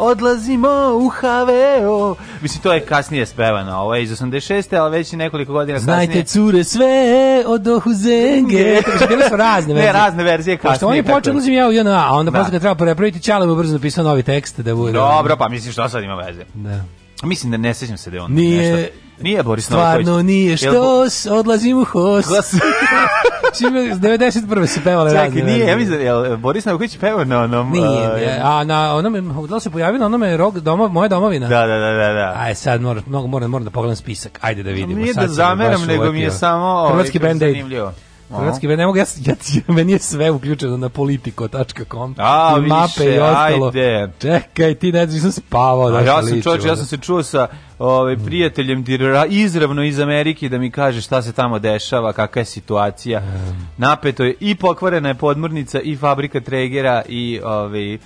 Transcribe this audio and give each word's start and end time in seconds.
odlazimo 0.00 0.68
u 0.94 1.08
HVO. 1.10 2.14
Mislim, 2.42 2.62
to 2.62 2.72
je 2.72 2.80
kasnije 2.80 3.26
spevano, 3.26 3.76
ovo 3.76 3.94
je 3.94 4.02
iz 4.02 4.10
86. 4.12 4.76
ali 4.76 4.90
već 4.90 5.12
nekoliko 5.12 5.52
godina 5.52 5.78
kasnije. 5.78 5.94
Znajte 5.96 6.22
cure 6.24 6.64
sve 6.64 6.86
od 7.46 7.68
Ohuzenge. 7.68 8.80
Bile 9.08 9.28
su 9.28 9.36
razne 9.36 9.74
verzije. 9.74 9.86
Ne, 9.86 9.92
razne 9.94 10.24
verzije 10.24 10.56
kasnije. 10.56 10.72
Pošto 10.72 10.88
on 10.88 10.94
je 10.96 11.02
počeo 11.04 11.32
ulazim 11.32 11.54
ja 11.54 11.68
u 11.68 11.72
JNA, 11.72 12.06
a 12.06 12.12
onda 12.12 12.30
Da. 12.30 12.38
posle 12.38 12.50
kad 12.50 12.60
treba 12.60 12.74
prepraviti 12.74 13.20
Čale 13.20 13.46
mu 13.46 13.56
brzo 13.56 13.72
napisao 13.72 14.04
novi 14.04 14.22
tekst 14.22 14.60
da 14.60 14.74
bude. 14.74 14.92
Dobro, 14.92 15.36
pa 15.36 15.48
mislim 15.48 15.72
što 15.72 15.88
sad 15.88 16.02
ima 16.02 16.14
veze. 16.16 16.44
Da. 16.54 16.84
Mislim 17.22 17.50
da 17.50 17.56
ne 17.58 17.74
sećam 17.74 17.96
se 17.98 18.10
da 18.10 18.16
je 18.16 18.22
on 18.22 18.32
Nije- 18.32 18.72
nešto. 18.72 18.92
Nije 19.20 19.42
Boris 19.42 19.70
Novković. 19.70 20.04
Stvarno 20.04 20.22
nije 20.22 20.56
Jel- 20.56 21.10
što, 21.20 21.34
odlazim 21.34 21.78
u 21.78 21.84
HOS. 21.84 22.26
Čime, 23.58 23.80
91. 23.80 24.66
se 24.66 24.80
pevale 24.84 25.12
razne 25.12 25.40
Čekaj, 25.40 25.52
nije, 25.52 25.66
ja 25.66 25.76
mislim 25.76 25.98
da 25.98 26.04
je 26.04 26.36
Boris 26.36 26.64
Novković 26.64 26.98
pevao 26.98 27.24
na 27.24 27.42
onom... 27.42 27.70
Nije, 27.70 28.38
uh, 28.38 28.46
a 28.46 28.64
na 28.64 28.94
onome, 28.94 29.20
da 29.48 29.60
se 29.60 29.70
pojavio 29.70 29.98
na 29.98 30.06
onome 30.06 30.36
rog, 30.36 30.60
doma, 30.60 30.88
moja 30.88 31.08
domovina? 31.08 31.48
Da, 31.48 31.66
da, 31.66 31.78
da, 31.78 31.92
da. 31.92 32.12
da. 32.12 32.34
Aj 32.38 32.54
sad 32.54 32.80
moram, 32.80 33.02
mnogo 33.06 33.26
moram, 33.26 33.50
moram 33.50 33.64
da 33.64 33.70
pogledam 33.70 33.96
spisak. 33.96 34.38
Ajde 34.42 34.62
da 34.62 34.70
vidimo. 34.70 35.00
Nije 35.00 35.14
Sad 35.14 35.22
da 35.22 35.28
zameram, 35.28 35.86
nego 35.86 36.12
mi 36.12 36.20
je 36.20 36.30
samo... 36.30 36.66
ovaj, 36.66 36.92
Hrvatski 36.92 37.18
kako 37.18 37.32
Band-Aid. 37.32 37.90
Hrvatski 38.36 38.68
ne 38.68 38.86
mogu, 38.86 38.98
ja, 38.98 39.04
ja, 39.24 39.34
meni 39.74 39.92
je 39.92 39.98
sve 39.98 40.30
uključeno 40.30 40.76
na 40.76 40.88
politico.com 40.88 42.14
A, 42.18 42.54
i 42.58 42.66
mape 42.66 42.92
više, 42.98 43.14
i 43.14 43.18
ostalo. 43.18 43.66
ajde. 43.66 44.12
Čekaj, 44.18 44.74
ti 44.74 44.92
ne 44.92 45.06
znaš, 45.06 45.14
nisam 45.14 45.32
spavao. 45.32 45.86
A 45.86 45.90
znaš, 45.90 46.06
ja 46.06 46.22
sam 46.22 46.42
čovječ, 46.42 46.64
ja 46.64 46.76
sam 46.76 46.86
se 46.86 46.96
čuo 46.96 47.22
sa 47.22 47.48
ovaj, 47.78 48.16
prijateljem 48.16 48.84
dira- 48.84 49.26
izravno 49.26 49.82
iz 49.84 50.00
Amerike 50.00 50.48
da 50.48 50.58
mi 50.58 50.70
kaže 50.70 51.00
šta 51.00 51.22
se 51.22 51.32
tamo 51.32 51.58
dešava, 51.58 52.12
kakva 52.12 52.40
je 52.40 52.44
situacija. 52.46 53.22
Napeto 53.76 54.24
je 54.24 54.34
i 54.40 54.54
pokvarena 54.54 55.08
je 55.08 55.14
podmornica 55.14 55.80
i 55.80 55.96
fabrika 55.96 56.40
tregera 56.40 57.02
i 57.08 57.40
ovaj, 57.44 57.98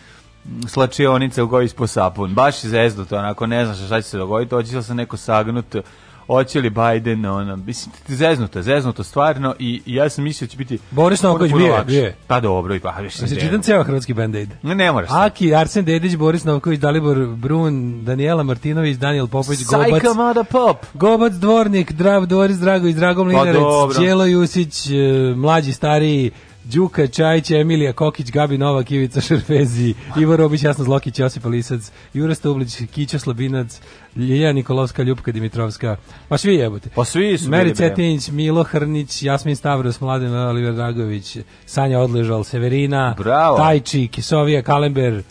slačionica 0.69 1.44
u 1.44 1.49
koji 1.49 1.65
ispo 1.65 1.87
sapun. 1.87 2.35
Baš 2.35 2.65
je 2.65 2.70
zeznuto, 2.70 3.19
onako 3.19 3.47
ne 3.47 3.65
znaš 3.65 3.87
šta 3.87 4.03
će 4.03 4.09
se 4.09 4.19
dogoditi, 4.19 4.77
li 4.77 4.82
se 4.82 4.94
neko 4.94 5.17
sagnut, 5.17 5.77
hoće 6.26 6.61
li 6.61 6.71
Biden, 6.71 7.26
ono, 7.26 7.56
mislim, 7.56 7.94
zeznuto, 8.09 8.62
zeznuto 8.62 9.05
stvarno 9.05 9.55
i, 9.59 9.82
i 9.87 9.94
ja 9.94 10.09
sam 10.09 10.25
mislio 10.25 10.47
da 10.47 10.50
će 10.50 10.56
biti 10.56 10.79
Boris 10.91 11.21
puno, 11.21 11.32
Novković 11.32 11.53
puno 11.53 11.65
bio 11.65 11.73
je, 11.73 11.79
lakše. 11.79 11.87
bio 11.87 12.05
je. 12.05 12.17
Pa 12.26 12.41
dobro, 12.41 12.75
i 12.75 12.81
pa 12.81 12.91
više 12.91 13.21
Da 13.21 13.29
se 13.29 13.41
čitam 13.41 13.62
ceo 13.62 13.82
hrvatski 13.82 14.15
band-aid. 14.15 14.49
Ne, 14.62 14.75
ne 14.75 14.93
moraš. 14.93 15.11
Aki, 15.12 15.55
Arsen 15.55 15.85
Dedić, 15.85 16.17
Boris 16.17 16.44
Novković, 16.44 16.81
Dalibor 16.81 17.26
Brun, 17.26 18.05
Daniela 18.05 18.43
Martinović, 18.43 18.97
Daniel 18.97 19.26
Popović, 19.26 19.65
Gobac, 19.65 19.91
Sajka 19.91 20.15
mada 20.15 20.44
pop. 20.44 20.76
Gobac, 20.94 21.32
Dvornik, 21.32 21.93
Drav, 21.93 22.27
Doris 22.27 22.56
Dragović, 22.56 22.97
Drago 22.97 23.25
Mlinarec, 23.25 23.55
dobro. 23.55 24.00
Đelo 24.00 24.25
Jusić, 24.25 24.91
e, 24.91 24.93
mlađi, 25.37 25.73
stariji, 25.73 26.31
Đuka 26.65 27.07
Čajić, 27.07 27.51
Emilija 27.51 27.93
Kokić, 27.93 28.31
Gabi 28.31 28.59
Novak, 28.59 28.91
Ivica 28.91 29.21
Šerfezi, 29.21 29.95
Ivo 30.17 30.37
Robić, 30.37 30.63
Jasna 30.63 30.85
Zlokić, 30.85 31.19
Josip 31.19 31.45
Lisac, 31.45 31.91
Jura 32.15 32.35
Stublić, 32.35 32.77
Kića 32.95 33.19
Slabinac, 33.19 33.81
Ljiljana 34.17 34.53
Nikolovska, 34.53 35.03
Ljupka 35.03 35.33
Dimitrovska, 35.33 35.97
pa 36.29 36.39
svi 36.39 36.55
jebote. 36.55 36.91
Pa 36.95 37.05
svi 37.05 37.39
su 37.39 37.51
Meri. 37.51 37.75
Cetinić, 37.75 38.29
Milo 38.29 38.63
Hrnić, 38.63 39.23
Jasmin 39.23 39.57
Stavros, 39.57 40.01
Mladen 40.01 40.35
Oliver 40.35 40.75
Dragović, 40.75 41.37
Sanja 41.67 42.01
Odležal, 42.01 42.45
Severina, 42.45 43.15
Bravo. 43.19 43.57
Tajči, 43.57 44.09
Kisovija, 44.09 44.63
Kalember, 44.63 45.23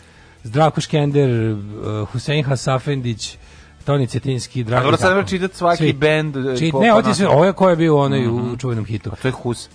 Zdravko 0.44 0.80
Škender, 0.80 1.30
uh, 1.52 2.08
Husein 2.08 2.44
Hasafendić, 2.44 3.36
Toni 3.84 4.06
Cetinski, 4.06 4.60
A 4.60 4.64
Drago 4.64 4.82
dobro, 4.84 4.96
sad 4.96 5.28
čitati 5.28 5.56
svaki 5.56 5.76
Svi. 5.76 5.92
bend. 5.92 6.36
e, 6.36 6.56
Čit, 6.56 6.64
ne, 6.64 6.70
po 6.70 6.78
ovo 6.78 6.86
je 6.86 7.02
sve, 7.02 7.08
našem. 7.08 7.26
ovo 7.28 7.44
je 7.44 7.52
ko 7.52 7.70
je 7.70 7.76
bio 7.76 7.94
u 7.94 7.98
onoj 7.98 8.26
u 8.28 8.56
čuvenom 8.56 8.84
hitu. 8.84 9.10
Pa 9.10 9.16
to 9.16 9.28
je 9.28 9.32
Hus. 9.32 9.68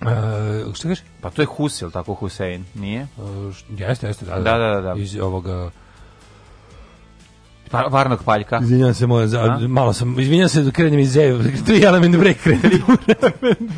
Uh, 0.00 0.08
što 0.74 0.82
kažeš? 0.82 1.04
Pa 1.20 1.30
to 1.30 1.42
je 1.42 1.46
Hus, 1.46 1.82
jel 1.82 1.90
tako 1.90 2.14
Husein, 2.14 2.64
nije? 2.74 3.06
Uh, 3.16 3.26
jeste, 3.70 4.06
jeste, 4.06 4.24
da, 4.26 4.34
Da, 4.34 4.58
da, 4.58 4.80
da. 4.82 4.94
Iz 4.96 5.16
ovoga... 5.16 5.70
Pa, 7.70 7.82
Varnog 7.82 8.22
paljka. 8.24 8.58
Izvinjam 8.62 8.94
se, 8.94 9.06
moja, 9.06 9.26
za, 9.26 9.58
malo 9.60 9.92
sam, 9.92 10.20
izvinjam 10.20 10.48
se, 10.48 10.62
da 10.62 10.70
krenem 10.70 10.98
iz 11.00 11.10
zev, 11.10 11.38
tri 11.66 11.82
element 11.82 12.16
break, 12.16 12.36
krenem, 12.36 12.82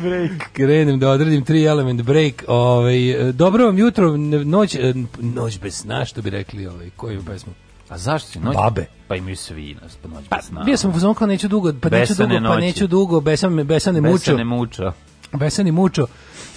break. 0.01 0.31
krenem 0.53 0.99
da 0.99 1.09
odredim 1.09 1.45
tri 1.45 1.63
element 1.63 2.01
break, 2.01 2.43
ovaj, 2.47 2.97
dobro 3.33 3.65
vam 3.65 3.77
jutro, 3.77 4.17
noć, 4.17 4.75
e, 4.75 4.93
noć 5.19 5.59
bez 5.59 5.75
sna, 5.75 6.05
što 6.05 6.21
bi 6.21 6.29
rekli, 6.29 6.67
ovaj, 6.67 6.89
koju 6.89 7.23
pesmu? 7.23 7.53
A 7.89 7.97
zašto 7.97 8.29
si 8.29 8.39
noć? 8.39 8.55
Babe. 8.55 8.85
Pa 9.07 9.15
imaju 9.15 9.35
svi 9.35 9.77
nas, 9.81 9.95
pa 9.95 10.07
noć 10.07 10.25
Pa, 10.29 10.35
bez 10.35 10.45
sna. 10.45 10.63
bio 10.63 10.77
sam 10.77 10.89
u 10.89 10.93
fazonu 10.93 11.13
kao 11.13 11.27
neću 11.27 11.47
dugo, 11.47 11.73
pa 11.73 11.89
neću 11.89 12.11
Besane 12.11 12.27
dugo, 12.29 12.47
pa 12.47 12.53
noći. 12.55 12.61
neću 12.61 12.87
dugo, 12.87 13.19
besan, 13.19 13.53
me- 13.53 13.63
besan 13.63 13.93
ne 13.93 14.01
mučo. 14.01 14.13
Besane 14.13 14.43
muča. 14.43 14.91
Besani 15.33 15.71
mučo. 15.71 16.07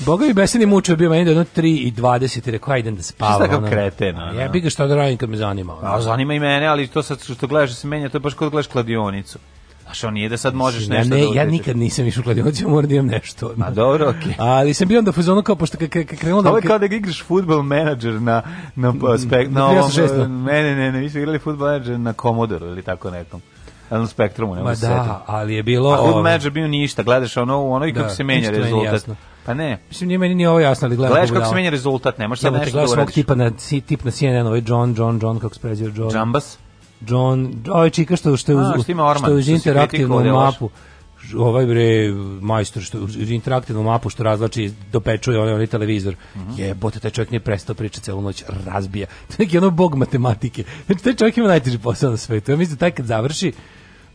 Boga 0.00 0.26
mi 0.26 0.32
besani 0.32 0.67
mučo 0.67 0.93
je 0.93 0.97
bio 0.97 1.11
meni 1.11 1.25
do 1.25 1.31
jedno 1.31 1.44
3 1.47 1.67
i 1.79 1.93
20 1.93 2.49
i 2.49 2.53
rekao 2.53 2.75
ajde 2.75 2.91
da 2.91 3.03
spavam. 3.03 3.47
Šta 3.47 3.56
ono. 3.56 3.71
kreten, 3.71 4.17
A 4.17 4.25
ono? 4.25 4.41
Jebi 4.41 4.61
ga 4.61 4.71
šta 4.71 4.87
da 4.87 4.97
radim 4.97 5.17
kad 5.19 5.29
me 5.29 5.37
zanima. 5.37 5.75
ono. 5.75 5.88
A 5.88 6.00
zanima 6.00 6.35
i 6.35 6.41
mene, 6.41 6.67
ali 6.67 6.87
to 6.87 7.03
sad 7.03 7.23
što 7.25 7.47
gledaš 7.47 7.71
da 7.71 7.76
se 7.76 7.87
menja, 7.87 8.09
to 8.09 8.17
je 8.17 8.21
baš 8.21 8.35
kao 8.35 8.47
da 8.47 8.50
gledaš 8.50 8.67
kladionicu. 8.67 9.38
Znaš, 9.85 10.05
on 10.05 10.15
nije 10.15 10.29
da 10.29 10.37
sad 10.37 10.55
možeš 10.55 10.88
Ne, 10.88 10.99
nešto 10.99 11.15
ne, 11.15 11.21
da 11.23 11.26
ja 11.35 11.44
nikad 11.44 11.76
nisam 11.76 12.06
išao 12.06 12.21
u 12.21 12.25
kladionicu, 12.25 12.69
moram 12.69 12.88
da 12.88 12.94
imam 12.94 13.06
nešto. 13.09 13.55
A 13.61 13.71
dobro, 13.71 14.09
okej. 14.11 14.35
Ali 14.38 14.75
sam 14.75 14.88
bio 14.88 14.99
onda 14.99 15.11
u 15.11 15.15
fazonu 15.15 15.43
kao 15.43 15.56
pošto 15.56 15.79
kad 15.79 15.88
kad- 15.88 16.05
kad 16.05 16.19
krenulo 16.19 16.43
da 16.43 16.49
Ovo 16.49 16.59
je 16.59 16.62
kao 16.62 16.79
da 16.79 16.87
igraš 16.87 17.23
futbol 17.23 17.62
menadžer 17.62 18.12
na, 18.15 18.43
na, 18.77 18.94
pa, 19.00 19.19
spek, 19.19 19.49
na 19.49 19.55
Na 19.55 19.67
ovom... 19.67 19.91
360. 19.91 20.27
Ne, 20.44 20.62
ne, 20.62 20.75
ne, 20.75 20.93
ne, 20.93 21.00
mi 21.00 21.11
smo 21.11 21.20
igrali 21.20 21.38
futbol 21.38 21.67
menadžer 21.67 21.99
na 21.99 22.12
Commodore 22.12 22.67
ili 22.67 22.82
tako 22.82 23.11
nekom. 23.11 23.41
Na 23.91 24.07
spektrumu, 24.07 24.55
ne 24.55 24.63
Ma 24.63 24.77
se 24.77 24.87
da, 24.89 25.25
ali 25.27 25.55
je 25.55 25.63
bilo 25.63 25.91
A 25.91 25.97
futbol 25.97 26.13
ovo- 26.13 26.23
menadžer 26.23 26.51
bio 26.51 26.69
ništa, 26.69 27.03
gledaš 27.03 27.37
ono, 27.37 27.63
u 27.63 27.73
ono 27.73 27.87
i 27.87 27.93
Da, 27.93 28.01
kako 28.01 28.15
se 28.15 28.25
menja 28.25 28.51
nije 28.51 28.63
rezultat. 28.63 29.09
Pa 29.47 29.55
ne, 29.55 29.79
Mislim 29.89 30.09
nije 30.09 30.19
meni 30.19 30.35
ni 30.35 30.47
ovo 30.47 30.61
jasno, 30.61 30.87
ali 30.87 30.97
gledam. 30.97 31.13
gledaš 31.13 31.31
kako 31.31 31.47
se 31.47 31.55
menja 31.55 31.71
rezultat, 31.71 32.19
ne 32.19 32.29
možeš 32.29 32.43
sad 32.43 32.53
nešto 32.53 32.79
da 32.79 32.93
uradiš. 32.93 33.15
tipa 33.15 33.35
na 33.35 33.51
tip 33.87 34.05
na 34.05 34.11
CNN, 34.11 34.47
ovaj 34.47 34.63
John, 34.67 34.95
John, 34.99 35.19
John 35.23 35.39
kako 35.39 35.55
se 35.55 35.61
preziva 35.61 35.93
John. 35.97 36.11
Džambas? 36.11 36.59
John, 37.01 37.53
ovaj 37.71 37.91
čika 37.91 38.17
što 38.17 38.37
što 38.37 38.53
je 38.53 38.57
uz, 38.57 38.67
što 39.17 39.29
je 39.29 39.35
uz 39.35 39.49
interaktivnu 39.49 40.21
je 40.21 40.33
loš. 40.33 40.55
Ovaj 41.37 41.67
bre 41.67 42.12
majstor 42.41 42.82
što 42.82 42.99
interaktivnu 43.17 43.82
mapu 43.82 44.11
što 44.11 44.23
razlači 44.23 44.73
dopečuje 44.93 45.41
onaj, 45.41 45.55
onaj 45.55 45.67
televizor. 45.67 46.17
Mhm. 46.37 46.50
Jebote, 46.59 47.00
taj 47.00 47.11
čovjek 47.11 47.31
nije 47.31 47.41
prestao 47.41 47.75
pričati 47.75 48.05
celu 48.05 48.23
noć, 48.23 48.44
razbija. 48.67 49.06
To 49.29 49.32
je 49.32 49.47
neki 49.47 49.59
ono 49.59 49.71
bog 49.71 49.94
matematike. 49.94 50.65
Znači 50.87 51.05
taj 51.05 51.15
čovjek 51.15 51.37
ima 51.37 51.49
najteži 51.49 51.79
posao 51.79 52.11
na 52.11 52.17
svetu. 52.17 52.50
Ja 52.50 52.56
mislim 52.56 52.76
da 52.76 52.81
taj 52.81 52.91
kad 52.91 53.06
završi 53.06 53.53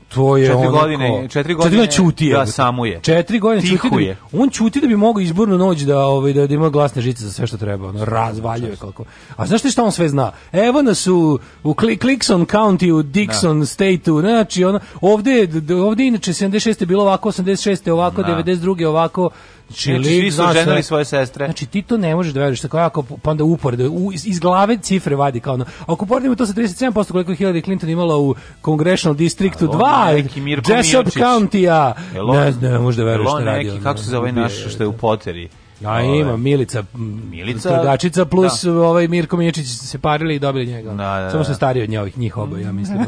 to 0.10 0.38
je 0.38 0.46
Četiri 0.46 0.58
ono 0.58 0.72
godine- 0.72 1.28
četiri 1.30 1.54
godine 1.54 1.88
ćuti 1.88 2.26
ja 2.26 2.30
jebote. 2.30 2.52
samuje. 2.52 3.00
Četiri 3.02 3.40
godine 3.40 3.62
da 3.64 3.70
Tihuje. 3.72 4.18
on 4.34 4.50
ćuti 4.50 4.82
da 4.82 4.88
bi 4.88 4.96
mogao 4.96 5.22
izbornu 5.22 5.58
noć 5.58 5.80
da 5.80 6.00
ovaj 6.00 6.34
da, 6.34 6.48
da 6.48 6.54
ima 6.54 6.70
glasne 6.70 7.02
žice 7.02 7.24
za 7.24 7.32
sve 7.32 7.48
što 7.48 7.58
treba, 7.58 7.88
ono 7.88 8.06
razvaljuje 8.06 8.76
kako. 8.76 9.04
A 9.36 9.46
znaš 9.46 9.62
ti 9.62 9.70
šta 9.70 9.84
on 9.84 9.92
sve 9.92 10.10
zna? 10.10 10.32
Evo 10.52 10.82
nas 10.82 11.08
u 11.08 11.40
u 11.64 11.74
Cli- 11.74 11.98
Clixon 11.98 12.46
County 12.48 12.92
u 12.92 13.04
Dixon 13.04 13.66
Stateu, 13.66 14.20
znači 14.22 14.64
ono 14.64 14.80
ovde 15.02 15.48
ovde 15.78 16.06
inače 16.06 16.32
76 16.34 16.82
je 16.82 16.88
bilo 16.88 17.04
ovako, 17.04 17.30
86 17.30 17.88
je 17.88 17.94
ovako, 17.94 18.24
Da. 18.24 18.30
92 18.30 18.86
ovako. 18.86 19.30
Znači, 19.70 19.92
Znači, 19.92 20.04
svi 20.04 20.32
su 20.32 20.44
ženili 20.54 20.84
svoje 20.84 21.06
sestre. 21.06 21.46
Znači 21.46 21.66
ti 21.66 21.82
to 21.82 21.98
ne 21.98 22.16
možeš 22.16 22.34
da 22.34 22.40
veruješ, 22.40 22.62
tako 22.62 22.78
jako 22.78 23.04
pa 23.04 23.32
onda 23.32 23.44
uporede, 23.44 23.88
u, 23.88 24.14
iz, 24.14 24.28
iz 24.28 24.40
glave 24.40 24.78
cifre 24.78 25.16
vadi 25.16 25.40
kao 25.40 25.54
ono. 25.54 25.66
Ako 25.86 26.06
poredimo 26.06 26.36
to 26.36 26.46
sa 26.46 26.54
37% 26.54 27.12
koliko 27.12 27.32
je 27.32 27.38
Hillary 27.38 27.64
Clinton 27.64 27.90
imala 27.90 28.18
u 28.18 28.36
Congressional 28.66 29.16
Districtu 29.16 29.66
A 29.66 29.70
on 29.70 29.80
2, 29.80 30.24
neki 30.24 30.42
Mirko 30.42 30.72
Jessup. 30.72 31.08
County-a, 31.08 31.94
ne, 32.34 32.52
ne, 32.62 32.72
ne 32.72 32.80
možeš 32.80 32.98
da 32.98 33.04
veruješ 33.04 33.26
jel 33.26 33.32
šta 33.32 33.38
on 33.38 33.46
radi. 33.46 33.58
neki, 33.58 33.70
ono, 33.70 33.84
kako 33.84 34.00
se 34.00 34.10
zove 34.10 34.32
naš 34.32 34.54
što 34.74 34.84
je 34.84 34.88
u 34.88 34.94
poteri? 34.94 35.50
A 35.86 35.94
Ove, 35.96 36.20
ima 36.20 36.38
Milica, 36.38 36.84
Milica, 37.32 37.70
trgačica 37.72 38.26
plus 38.26 38.64
da. 38.64 38.72
ovaj 38.74 39.08
Mirko 39.08 39.38
Miječić 39.38 39.68
se 39.68 40.00
parili 40.00 40.36
i 40.36 40.40
dobili 40.40 40.66
njega. 40.66 40.90
Da, 40.90 40.96
da, 40.96 41.28
Samo 41.30 41.40
da. 41.40 41.44
sam 41.44 41.56
stariji 41.56 41.84
od 41.84 41.90
njih, 41.90 42.18
njih 42.18 42.38
oba, 42.38 42.60
ja 42.60 42.72
mislim. 42.72 43.00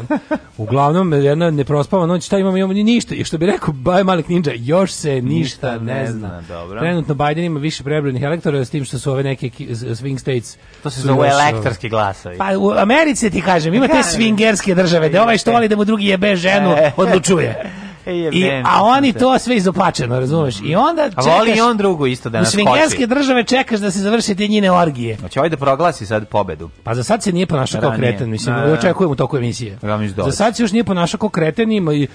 Uglavnom, 0.56 1.12
jedna 1.12 1.50
neprospava 1.50 2.06
noć, 2.06 2.26
šta 2.26 2.38
imamo, 2.38 2.56
imamo 2.56 2.72
ni 2.72 2.84
ništa. 2.84 3.14
I 3.14 3.24
što 3.24 3.38
bi 3.38 3.46
rekao 3.46 3.74
Baj 3.74 4.04
Malik 4.04 4.28
Ninja, 4.28 4.52
još 4.54 4.92
se 4.92 5.22
ništa, 5.22 5.78
ne 5.78 6.06
zna. 6.06 6.42
dobro. 6.42 6.80
Trenutno 6.80 7.14
Biden 7.14 7.44
ima 7.44 7.60
više 7.60 7.84
prebranih 7.84 8.22
elektora 8.22 8.64
s 8.64 8.70
tim 8.70 8.84
što 8.84 8.98
su 8.98 9.12
ove 9.12 9.22
neke 9.22 9.50
swing 9.50 10.18
states. 10.18 10.56
To 10.82 10.90
se 10.90 11.00
zove 11.00 11.28
elektorski 11.28 11.88
glasovi. 11.88 12.38
Pa 12.38 12.58
u 12.58 12.70
Americi 12.70 13.30
ti 13.30 13.40
kažem, 13.40 13.74
ima 13.74 13.88
te 13.88 13.98
swingerske 14.16 14.74
države, 14.74 15.08
da 15.08 15.22
ovaj 15.22 15.38
što 15.38 15.52
voli 15.52 15.68
da 15.68 15.76
mu 15.76 15.84
drugi 15.84 16.06
jebe 16.06 16.36
ženu, 16.36 16.70
E. 16.72 16.92
odlučuje. 16.96 17.56
I, 18.06 18.50
a 18.64 18.82
oni 18.82 19.12
to 19.12 19.38
sve 19.38 19.56
izopačeno, 19.56 20.20
razumeš? 20.20 20.54
I 20.64 20.74
onda 20.76 21.02
A 21.14 21.22
voli 21.22 21.46
čekaš- 21.46 21.58
i 21.58 21.60
on 21.60 21.76
drugu 21.76 22.06
isto 22.06 22.30
da 22.30 22.38
u 22.38 22.40
nas 22.40 22.54
swingerske 22.54 22.90
koči. 22.90 23.06
države 23.06 23.44
čekaš 23.44 23.80
da 23.80 23.90
se 23.90 23.98
završi 23.98 24.34
te 24.34 24.46
njine 24.46 24.72
orgije. 24.72 25.16
Hoće 25.16 25.40
ovaj 25.40 25.48
da 25.48 25.56
proglasi 25.56 26.06
sad 26.06 26.28
pobedu. 26.28 26.70
Pa 26.84 26.94
za 26.94 27.02
sad 27.02 27.22
se 27.22 27.32
nije 27.32 27.46
ponašao 27.46 27.80
kao 27.80 27.92
kreten, 27.92 28.30
mislim, 28.30 28.56
Da, 28.56 28.62
da. 28.62 28.72
očekujemo 28.72 29.12
u 29.12 29.16
toku 29.16 29.36
emisije. 29.36 29.78
Da 29.82 29.98
Za 30.24 30.32
sad 30.32 30.56
se 30.56 30.62
još 30.62 30.72
nije 30.72 30.84
ponašao 30.84 31.18
kao 31.18 31.28
kreten, 31.28 31.72
ima 31.72 31.94
i 31.94 32.08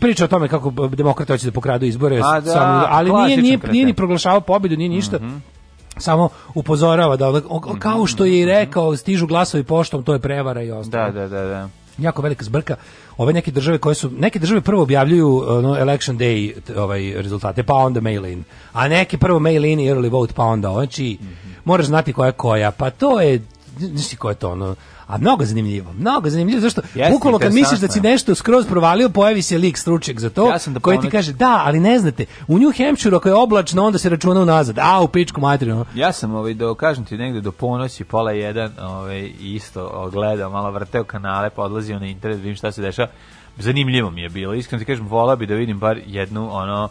priča 0.00 0.24
o 0.24 0.28
tome 0.28 0.48
kako 0.48 0.70
demokrate 0.88 1.32
hoće 1.32 1.46
da 1.46 1.52
pokradu 1.52 1.86
izbore, 1.86 2.20
A, 2.24 2.40
da, 2.40 2.52
samo, 2.52 2.86
ali 2.88 3.12
nije, 3.12 3.36
nije, 3.36 3.58
nije 3.70 3.86
ni 3.86 3.94
proglašavao 3.94 4.40
pobedu, 4.40 4.76
nije 4.76 4.88
ništa. 4.88 5.18
Samo 5.96 6.28
upozorava 6.54 7.16
da 7.16 7.40
kao 7.78 8.06
što 8.06 8.24
je 8.24 8.40
i 8.40 8.44
rekao, 8.44 8.96
stižu 8.96 9.26
glasovi 9.26 9.64
poštom, 9.64 10.02
to 10.02 10.12
je 10.12 10.18
prevara 10.18 10.62
i 10.62 10.70
ostalo. 10.70 11.04
Da, 11.04 11.20
da, 11.20 11.28
da, 11.28 11.44
da. 11.44 11.68
Jako 12.00 12.22
velika 12.22 12.44
zbrka. 12.44 12.76
Ove 13.16 13.32
neke 13.32 13.50
države 13.50 13.78
koje 13.78 13.94
su 13.94 14.10
neke 14.18 14.38
države 14.38 14.60
prvo 14.60 14.82
objavljuju 14.82 15.44
ono 15.48 15.76
election 15.78 16.18
day 16.18 16.52
ovaj 16.76 17.12
rezultate, 17.16 17.62
pa 17.62 17.74
onda 17.74 18.00
mail 18.00 18.26
in. 18.26 18.44
A 18.72 18.88
neke 18.88 19.18
prvo 19.18 19.38
mail 19.38 19.64
in 19.64 19.78
early 19.78 20.10
vote 20.10 20.32
pa 20.36 20.44
onda 20.44 20.72
znači 20.72 21.18
moraš 21.64 21.86
znati 21.86 22.12
koja 22.12 22.32
koja. 22.32 22.70
Pa 22.70 22.90
to 22.90 23.20
je 23.20 23.42
znaš 23.78 24.08
ti 24.08 24.16
ko 24.16 24.28
je 24.28 24.34
to 24.34 24.50
ono 24.50 24.74
a 25.10 25.18
mnogo 25.18 25.44
zanimljivo, 25.44 25.92
mnogo 25.92 26.30
zanimljivo, 26.30 26.60
zašto 26.60 26.80
Jeste, 26.94 27.12
bukvalno 27.12 27.38
kad 27.38 27.52
misliš 27.52 27.80
da 27.80 27.88
si 27.88 28.00
nešto 28.00 28.34
skroz 28.34 28.66
provalio, 28.66 29.08
pojavi 29.08 29.42
se 29.42 29.58
lik 29.58 29.78
stručnjak 29.78 30.20
za 30.20 30.30
to, 30.30 30.48
Ja 30.48 30.58
sam 30.58 30.74
da 30.74 30.80
koji 30.80 31.00
ti 31.00 31.10
kaže, 31.10 31.32
da, 31.32 31.62
ali 31.64 31.80
ne 31.80 31.98
znate, 31.98 32.26
u 32.48 32.58
New 32.58 32.72
Hampshire 32.78 33.16
ako 33.16 33.28
je 33.28 33.34
oblačno, 33.34 33.84
onda 33.84 33.98
se 33.98 34.08
računa 34.08 34.40
unazad, 34.40 34.78
a 34.78 35.00
u 35.02 35.08
pičku 35.08 35.40
materinu. 35.40 35.84
Ja 35.94 36.12
sam 36.12 36.34
ovaj 36.34 36.54
do 36.54 36.74
kažem 36.74 37.04
ti 37.04 37.16
negde 37.16 37.40
do 37.40 37.52
ponoći 37.52 38.04
pola 38.04 38.32
jedan, 38.32 38.72
ovaj 38.80 39.30
isto 39.40 40.10
gledao, 40.12 40.50
malo 40.50 40.70
vrteo 40.70 41.04
kanale, 41.04 41.50
pa 41.50 41.62
odlazio 41.62 41.98
na 41.98 42.06
internet, 42.06 42.38
vidim 42.38 42.56
šta 42.56 42.72
se 42.72 42.82
dešava. 42.82 43.08
Zanimljivo 43.58 44.10
mi 44.10 44.22
je 44.22 44.28
bilo. 44.28 44.54
Iskreno 44.54 44.80
ti 44.80 44.84
kažem, 44.84 45.08
volao 45.08 45.36
bi 45.36 45.46
da 45.46 45.54
vidim 45.54 45.78
bar 45.78 46.00
jednu 46.06 46.48
ono 46.52 46.88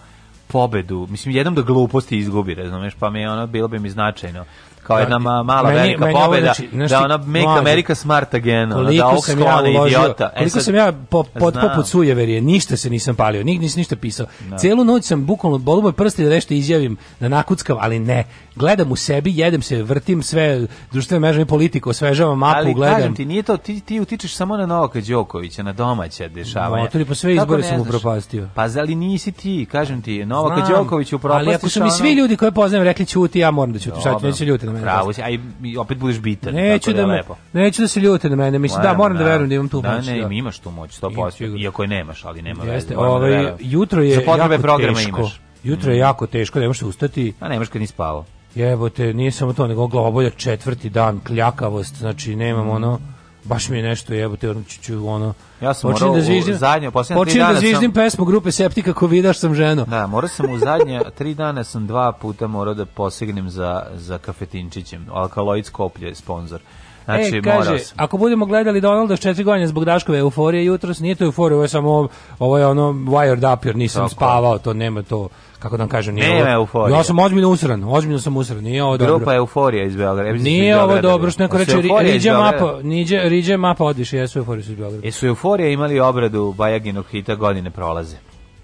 pobedu. 0.47 1.07
Mislim 1.09 1.35
jednom 1.35 1.55
da 1.55 1.61
gluposti 1.61 2.17
izgubi, 2.17 2.53
razumeš, 2.53 2.93
pa 2.99 3.09
mi 3.09 3.21
je 3.21 3.31
ono 3.31 3.47
bilo 3.47 3.67
bi 3.67 3.79
mi 3.79 3.89
značajno. 3.89 4.45
Kao 4.89 4.99
jedna 4.99 5.19
ma, 5.19 5.43
mala 5.43 5.69
Meni- 5.69 5.79
velika 5.79 6.05
meni 6.05 6.15
ovo, 6.15 6.25
pobeda, 6.25 6.53
znači, 6.53 6.67
da 6.73 6.87
ti, 6.87 6.95
ona 7.05 7.17
make 7.17 7.45
mlađe, 7.45 7.59
America 7.59 7.95
smart 7.95 8.33
again, 8.33 8.71
ono, 8.73 8.91
da 8.91 9.05
ovog 9.05 9.23
ja 9.27 9.33
sklone 9.33 9.69
uložio, 9.69 9.99
idiota. 9.99 10.29
E, 10.33 10.37
koliko 10.37 10.49
sad- 10.49 10.63
sam 10.63 10.75
ja 10.75 10.91
po, 11.09 11.23
pod, 11.23 11.57
poput 11.61 11.87
sujeverije, 11.87 12.41
ništa 12.41 12.77
se 12.77 12.89
nisam 12.89 13.15
palio, 13.15 13.43
nik, 13.43 13.61
nisam 13.61 13.79
ništa 13.79 13.95
pisao. 13.95 14.25
Celu 14.59 14.83
noć 14.83 15.05
sam 15.05 15.25
bukvalno 15.25 15.57
bolu 15.57 15.81
moj 15.81 15.93
prsti 15.93 16.23
da 16.23 16.29
nešto 16.29 16.53
izjavim 16.53 16.97
da 17.19 17.27
nakuckam, 17.27 17.77
ali 17.79 17.99
ne. 17.99 18.23
Gledam 18.55 18.91
u 18.91 18.95
sebi, 18.95 19.37
jedem 19.37 19.61
se, 19.61 19.83
vrtim 19.83 20.23
sve 20.23 20.67
društvene 20.91 21.19
mreže 21.19 21.41
i 21.41 21.45
politiku, 21.45 21.89
osvežavam 21.89 22.37
mapu, 22.37 22.57
Ali 22.57 22.73
gledam. 22.73 22.95
kažem 22.95 23.15
ti, 23.15 23.25
nije 23.25 23.43
to, 23.43 23.57
ti, 23.57 23.79
ti 23.79 23.99
utičeš 23.99 24.35
samo 24.35 24.57
na 24.57 24.65
Novaka 24.65 25.01
Đokovića, 25.01 25.63
na 25.63 25.73
domaće 25.73 26.29
dešavanja. 26.29 26.83
Motori, 26.83 27.05
pa 27.05 27.15
sve 27.15 27.35
Kako 27.35 27.43
izbore 27.43 27.63
sam 27.63 27.81
upropastio. 27.81 28.49
Pa 28.55 28.61
ali 28.61 28.95
nisi 28.95 29.31
ti, 29.31 29.67
kažem 29.71 30.01
ti, 30.01 30.25
Novaka 30.25 30.67
Đoković 30.69 31.13
upropastiš 31.13 31.47
Ali 31.47 31.55
ako 31.55 31.69
su 31.69 31.83
mi 31.83 31.91
svi 31.91 32.13
ljudi 32.13 32.37
koje 32.37 32.51
poznajem 32.51 32.83
rekli 32.83 33.05
ćuti, 33.05 33.39
ja 33.39 33.51
moram 33.51 33.73
da 33.73 33.79
ćutim. 33.79 34.01
Šta 34.01 34.09
ću, 34.09 34.13
Dobro, 34.13 34.29
neće 34.29 34.45
ljuti 34.45 34.65
na 34.65 34.71
mene. 34.79 34.91
Pravo 34.91 35.13
si, 35.13 35.21
a 35.21 35.29
i 35.29 35.39
i 35.63 35.77
opet 35.77 35.97
budeš 35.97 36.19
bitan. 36.19 36.53
Neću 36.53 36.93
da, 36.93 37.07
me, 37.07 37.13
lepo. 37.13 37.35
neću 37.53 37.81
da 37.81 37.87
se 37.87 37.99
ljute 37.99 38.29
na 38.29 38.35
mene. 38.35 38.59
Mislim, 38.59 38.77
da, 38.77 38.81
Naravno, 38.81 38.97
moram 38.97 39.17
da 39.17 39.23
verujem 39.23 39.49
da 39.49 39.55
imam 39.55 39.69
tu 39.69 39.81
da, 39.81 39.91
moć. 39.91 40.05
Ne, 40.07 40.21
da. 40.21 40.27
imaš 40.27 40.59
tu 40.59 40.71
moć, 40.71 40.99
Imam 40.99 41.11
100%, 41.13 41.31
sigurno. 41.31 41.57
iako 41.59 41.81
je 41.83 41.87
nemaš, 41.87 42.25
ali 42.25 42.41
nema 42.41 42.63
Jeste, 42.63 42.73
veze. 42.73 42.95
moram 42.95 43.11
da 43.11 43.17
ovaj, 43.17 43.29
verujem. 43.31 43.55
jutro 43.59 44.01
je 44.03 44.15
Za 44.15 44.21
potrebe 44.21 44.53
jako 44.53 44.61
programa 44.61 44.95
teško. 44.95 45.19
imaš. 45.19 45.39
Jutro 45.63 45.91
je 45.91 45.97
jako 45.97 46.27
teško, 46.27 46.59
ne 46.59 46.67
možeš 46.67 46.81
ustati. 46.81 47.33
A 47.39 47.47
nemaš 47.49 47.67
kad 47.67 47.81
ni 47.81 47.87
spavao. 47.87 48.25
Jebote, 48.55 49.13
nije 49.13 49.31
samo 49.31 49.53
to, 49.53 49.67
nego 49.67 49.87
glavobolja 49.87 50.29
četvrti 50.29 50.89
dan, 50.89 51.19
kljakavost, 51.19 51.95
znači 51.95 52.35
nemam 52.35 52.69
ono, 52.69 52.99
baš 53.43 53.69
mi 53.69 53.77
je 53.77 53.83
nešto 53.83 54.13
jebote, 54.13 54.49
ono, 54.49 54.63
ću, 54.63 54.81
ću, 54.81 55.07
ono, 55.07 55.33
Ja 55.61 55.73
sam 55.73 55.91
počinjem 55.91 56.07
morao 56.07 56.19
u 56.19 56.23
zviždim- 56.23 56.55
zadnje- 56.55 56.91
počinjem 56.91 57.17
da 57.17 57.25
dana 57.37 57.51
sam- 57.51 57.59
zviždim 57.59 57.91
pesmu 57.91 58.25
grupe 58.25 58.51
Septika 58.51 58.93
ko 58.93 59.07
vidaš 59.07 59.39
sam 59.39 59.55
ženo. 59.55 59.85
Da, 59.85 60.07
morao 60.07 60.27
sam 60.27 60.51
u 60.51 60.57
zadnje 60.57 61.01
tri 61.11 61.33
dana 61.33 61.63
sam 61.63 61.87
dva 61.87 62.11
puta 62.11 62.47
morao 62.47 62.73
da 62.73 62.85
posegnem 62.85 63.49
za, 63.49 63.85
za 63.93 64.17
kafetinčićem. 64.17 65.05
Alkaloid 65.11 65.65
Skoplje 65.65 66.07
je 66.07 66.15
sponsor. 66.15 66.59
Znači, 67.05 67.37
e, 67.37 67.41
kaže, 67.43 67.77
ako 67.95 68.17
budemo 68.17 68.45
gledali 68.45 68.81
Donalda 68.81 69.15
s 69.15 69.19
četiri 69.19 69.43
godine 69.43 69.67
zbog 69.67 69.85
Daškove 69.85 70.19
euforije 70.19 70.65
jutros, 70.65 70.99
nije 70.99 71.15
to 71.15 71.23
euforija, 71.25 71.55
ovo 71.55 71.63
je 71.63 71.69
samo, 71.69 72.07
ovo 72.39 72.57
je 72.57 72.67
ono 72.67 72.83
wired 72.83 73.53
up, 73.53 73.65
jer 73.65 73.75
nisam 73.75 74.01
Tako 74.01 74.09
spavao, 74.09 74.57
to 74.57 74.73
nema 74.73 75.03
to, 75.03 75.29
kako 75.59 75.77
da 75.77 75.83
vam 75.83 75.89
kažem, 75.89 76.15
nije 76.15 76.27
Nema 76.29 76.39
ovo- 76.41 76.53
euforije. 76.53 76.97
Ja 76.97 77.03
sam 77.03 77.19
ozbiljno 77.19 77.49
usran, 77.49 77.83
ozbiljno 77.85 78.19
sam 78.19 78.37
usran, 78.37 78.57
nije 78.59 78.83
ovo 78.83 78.97
dobro. 78.97 79.15
Grupa 79.15 79.35
Euforija 79.35 79.83
iz 79.83 79.95
Beograda. 79.95 80.23
Da 80.23 80.29
su 80.29 80.35
iz 80.37 80.43
Nije 80.43 80.81
ovo 80.81 81.01
dobro, 81.01 81.31
što 81.31 81.43
neko 81.43 81.57
reče, 81.57 81.71
Euforija 81.71 81.99
Beograda? 82.13 82.39
mapa, 82.41 82.79
Niđe, 82.83 83.19
Riđe 83.19 83.57
mapa 83.57 83.83
odiše, 83.85 84.17
jesu 84.17 84.39
euforije 84.39 84.63
su 84.63 84.71
iz 84.71 84.77
Beograda. 84.77 85.05
Jesu 85.07 85.27
Euforija 85.27 85.69
imali 85.69 85.99
obradu 85.99 86.53
Bajaginog 86.53 87.05
hita 87.05 87.35
godine 87.35 87.69
prolaze. 87.71 88.17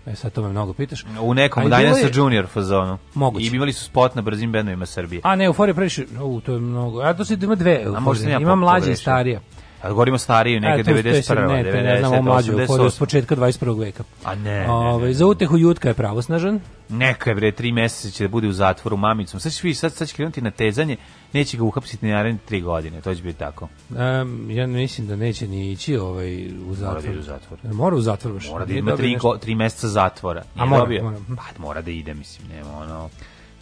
E, 0.06 0.16
sad 0.16 0.32
to 0.32 0.42
me 0.42 0.50
mnogo 0.50 0.74
pitaš. 0.74 1.06
U 1.22 1.34
nekom 1.34 1.64
Dinosaur 1.64 2.06
je- 2.06 2.12
Junior 2.16 2.48
fazonu. 2.48 2.98
Moguće. 3.14 3.46
I 3.46 3.56
imali 3.56 3.74
su 3.74 3.84
spot 3.86 4.16
na 4.16 4.22
brzim 4.22 4.52
bendovima 4.52 4.86
Srbije. 4.86 5.22
A 5.24 5.36
ne, 5.36 5.46
euforija 5.46 5.74
previše, 5.74 6.06
u, 6.22 6.42
to 6.42 6.54
je 6.54 6.60
mnogo. 6.60 7.02
A 7.02 7.14
to 7.14 7.26
se 7.26 7.38
ima 7.42 7.56
dve 7.56 7.82
euforije. 7.84 8.38
Ima 8.42 8.56
mlađe 8.56 8.84
i 8.84 8.96
pogrešio. 8.96 9.40
A 9.86 9.90
govorimo 9.90 10.18
stariju, 10.18 10.60
neke 10.60 10.82
E, 10.82 10.84
to- 10.84 10.92
to 10.92 10.98
je 10.98 11.04
91. 11.04 11.22
sad- 11.24 11.38
Ne, 11.40 11.64
to 11.64 11.78
ne 11.78 11.98
znam, 12.00 12.12
ovo 12.12 12.22
90, 12.22 12.24
mlađe 12.24 12.52
euforije 12.52 12.68
s 12.68 12.70
88. 12.70 13.00
početka 13.00 13.36
21. 13.36 13.46
veka. 13.76 14.04
A 14.24 14.36
ne, 14.36 14.60
ne, 14.60 14.70
Ove, 14.70 15.08
ne. 15.08 15.14
Za 15.14 15.26
utehu 15.26 15.58
Jutka 15.58 15.88
je 15.88 15.94
pravosnažan. 15.94 16.60
Neka 16.90 17.30
je 17.30 17.36
bre, 17.36 17.52
tri 17.52 17.72
meseca 17.72 18.10
će 18.10 18.24
da 18.24 18.28
bude 18.30 18.48
u 18.48 18.54
zatvoru 18.54 18.98
mamicom. 18.98 19.40
Sad 19.40 19.52
će, 19.52 19.60
vi- 19.64 19.74
sad, 19.74 19.94
sad 19.94 20.08
će 20.08 20.16
krenuti 20.16 20.42
na 20.42 20.52
tezanje, 20.52 20.98
neće 21.34 21.58
ga 21.58 21.64
uhapsiti 21.64 22.06
naredne 22.08 22.40
tri 22.46 22.62
godine, 22.62 23.02
to 23.02 23.16
će 23.16 23.24
biti 23.24 23.40
tako. 23.40 23.68
Um, 23.90 24.52
ja 24.52 24.68
mislim 24.68 25.08
da 25.08 25.16
neće 25.16 25.48
ni 25.48 25.72
ići 25.72 25.98
ovaj, 25.98 26.48
u 26.60 26.76
zatvor. 26.76 27.02
da 27.02 27.10
ide 27.10 27.20
u 27.20 27.24
zatvor. 27.24 27.60
Mora 27.66 27.96
u 27.96 28.02
zatvor 28.02 28.34
baš. 28.34 28.48
Mora 28.48 28.66
da 28.66 28.74
ima 28.74 28.96
tri, 28.96 29.12
nešto. 29.12 29.30
go, 29.30 29.38
tri 29.38 29.56
meseca 29.56 29.88
zatvora. 29.88 30.44
Nije 30.56 30.64
A 30.64 30.66
mora, 30.66 30.82
dobio? 30.82 31.04
mora. 31.04 31.18
Pa 31.30 31.60
mora 31.60 31.82
da 31.82 31.92
ide, 31.92 32.14
mislim, 32.14 32.48
nema 32.50 32.78
ono... 32.78 33.10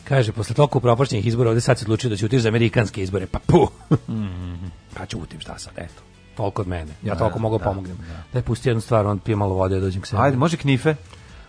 Kaže, 0.03 0.31
posle 0.31 0.55
toliko 0.55 0.77
upropašćenih 0.77 1.25
izbora, 1.27 1.49
ovde 1.49 1.61
sad 1.61 1.79
se 1.79 1.85
odlučio 1.85 2.09
da 2.09 2.15
će 2.15 2.25
utiš 2.25 2.41
za 2.41 2.49
amerikanske 2.49 3.03
izbore. 3.03 3.25
Pa 3.27 3.39
pu! 3.39 3.67
Mhm. 4.09 4.65
pa 4.93 5.05
ću 5.05 5.19
utim, 5.19 5.39
šta 5.39 5.57
sad, 5.57 5.73
eto. 5.77 6.01
Toliko 6.37 6.61
od 6.61 6.67
mene. 6.67 6.91
Ja 7.03 7.15
toliko 7.15 7.39
mogu 7.39 7.59
pomognem. 7.59 7.97
Daj 8.33 8.41
pusti 8.41 8.69
jednu 8.69 8.81
stvar, 8.81 9.07
on 9.07 9.19
pije 9.19 9.35
malo 9.35 9.53
vode, 9.53 9.79
dođem 9.79 10.01
k 10.01 10.07
sebi. 10.07 10.21
Ajde, 10.21 10.37
može 10.37 10.57
knife? 10.57 10.95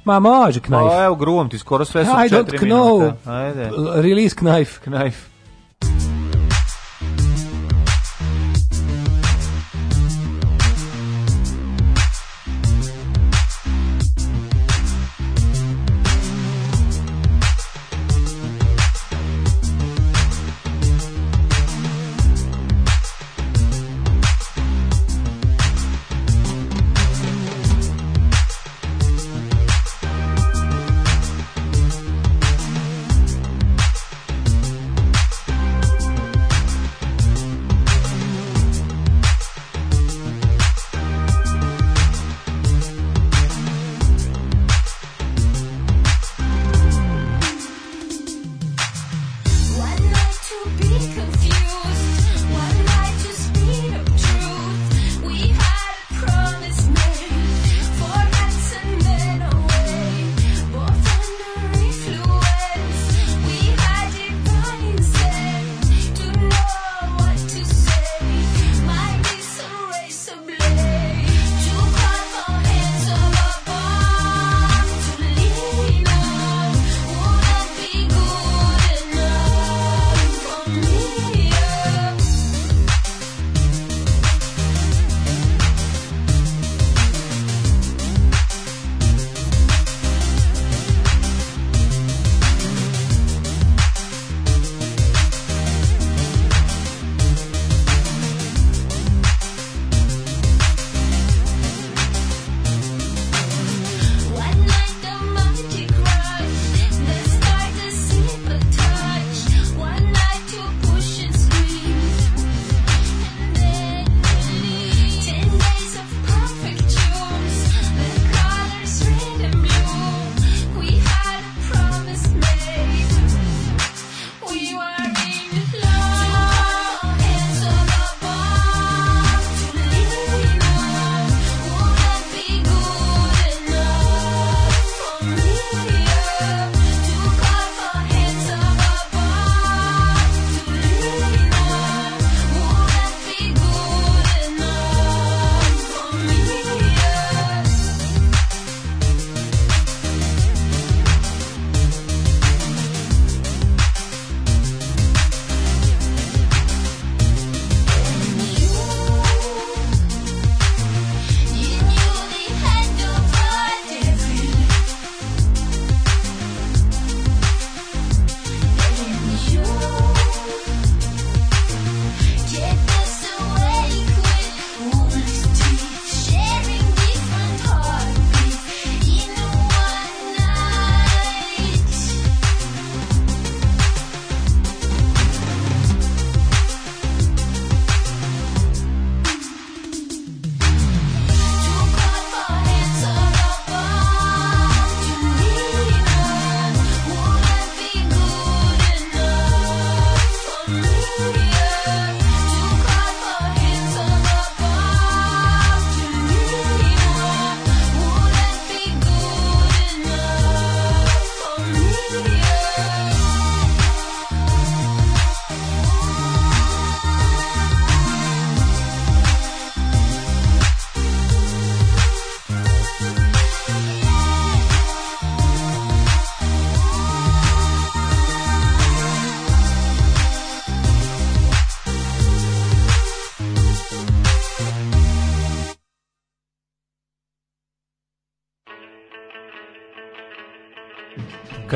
Ma 0.04 0.18
može 0.18 0.60
knajf. 0.60 0.88
Pa 0.88 1.04
evo, 1.04 1.14
gruvom 1.14 1.48
ti, 1.48 1.58
skoro 1.58 1.84
sve 1.84 2.04
su 2.04 2.10
I 2.10 2.14
don't 2.14 2.28
četiri 2.50 2.58
know. 2.58 2.98
minuta. 3.00 3.32
Ajde, 3.32 3.70
Release 3.94 4.36
knife. 4.36 4.80
knife. 4.80 5.33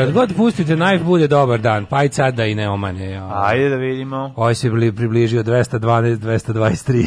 Kad 0.08 0.14
god 0.14 0.36
pustite 0.36 0.76
knife 0.76 1.04
bude 1.04 1.26
dobar 1.28 1.60
dan, 1.60 1.86
pa 1.86 1.96
aj 1.96 2.08
sad 2.12 2.34
da 2.34 2.46
i 2.46 2.54
ne 2.54 2.68
omane. 2.68 3.20
Ajde 3.32 3.68
da 3.68 3.76
vidimo. 3.76 4.32
Ovaj 4.36 4.54
se 4.54 4.70
bili 4.70 4.92
približio 4.92 5.42
212, 5.42 6.18
223. 6.18 7.06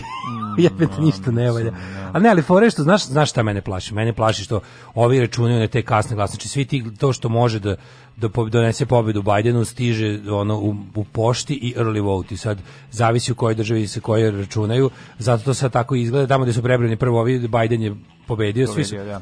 Jebete 0.57 1.01
ništa 1.01 1.31
ne 1.31 1.51
valja. 1.51 1.71
A 2.13 2.19
ne, 2.19 2.29
ali 2.29 2.41
fore 2.41 2.69
što 2.69 2.83
znaš, 2.83 3.05
znaš 3.05 3.29
šta 3.29 3.43
mene 3.43 3.61
plaši? 3.61 3.93
Mene 3.93 4.13
plaši 4.13 4.43
što 4.43 4.59
ovi 4.95 5.19
računaju 5.19 5.59
na 5.59 5.67
te 5.67 5.81
kasne 5.81 6.15
glasne. 6.15 6.33
Znači 6.33 6.47
svi 6.47 6.65
ti 6.65 6.83
to 6.99 7.13
što 7.13 7.29
može 7.29 7.59
da 7.59 7.75
da 8.17 8.27
donese 8.49 8.85
pobedu 8.85 9.21
Bajdenu 9.21 9.65
stiže 9.65 10.19
ono 10.29 10.57
u, 10.57 10.75
u 10.95 11.03
pošti 11.03 11.53
i 11.53 11.73
early 11.77 12.01
vote 12.01 12.33
i 12.33 12.37
sad 12.37 12.57
zavisi 12.91 13.31
u 13.31 13.35
kojoj 13.35 13.55
državi 13.55 13.87
se 13.87 13.99
koje 13.99 14.31
računaju 14.31 14.89
zato 15.19 15.43
to 15.43 15.53
sad 15.53 15.71
tako 15.71 15.95
izgleda 15.95 16.27
tamo 16.27 16.43
gde 16.43 16.53
su 16.53 16.63
prebrojeni 16.63 16.97
prvo 16.97 17.19
ovi 17.19 17.47
Bajden 17.47 17.81
je 17.81 17.95
pobedio, 18.27 18.67
svi 18.67 18.83
su, 18.83 18.95
Pobedio, 18.95 19.13
da. 19.13 19.21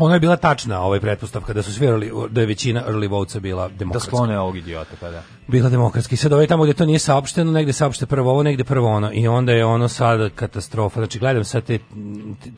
Ono 0.00 0.14
je 0.14 0.20
bila 0.20 0.36
tačna 0.36 0.80
ovaj 0.80 1.00
pretpostavka 1.00 1.52
da 1.52 1.62
su 1.62 1.74
svi 1.74 1.86
da 2.30 2.40
je 2.40 2.46
većina 2.46 2.84
early 2.88 3.08
votesa 3.10 3.40
bila 3.40 3.68
Da 3.68 3.74
demokratska 3.74 4.08
sklone 4.08 4.38
ovog 4.38 4.56
idiota, 4.56 4.90
pa 5.00 5.10
da. 5.10 5.22
Bila 5.50 5.68
demokratski. 5.68 6.16
Sad 6.16 6.32
ovaj 6.32 6.46
tamo 6.46 6.62
gdje 6.62 6.74
to 6.74 6.86
nije 6.86 6.98
saopšteno, 6.98 7.52
negde 7.52 7.72
saopšte 7.72 8.06
prvo 8.06 8.30
ovo, 8.30 8.42
negde 8.42 8.64
prvo 8.64 8.88
ono. 8.88 9.10
I 9.12 9.28
onda 9.28 9.52
je 9.52 9.64
ono 9.64 9.88
sada 9.88 10.30
katastrofa. 10.30 11.00
Znači, 11.00 11.18
gledam 11.18 11.44
sad 11.44 11.64
te, 11.64 11.78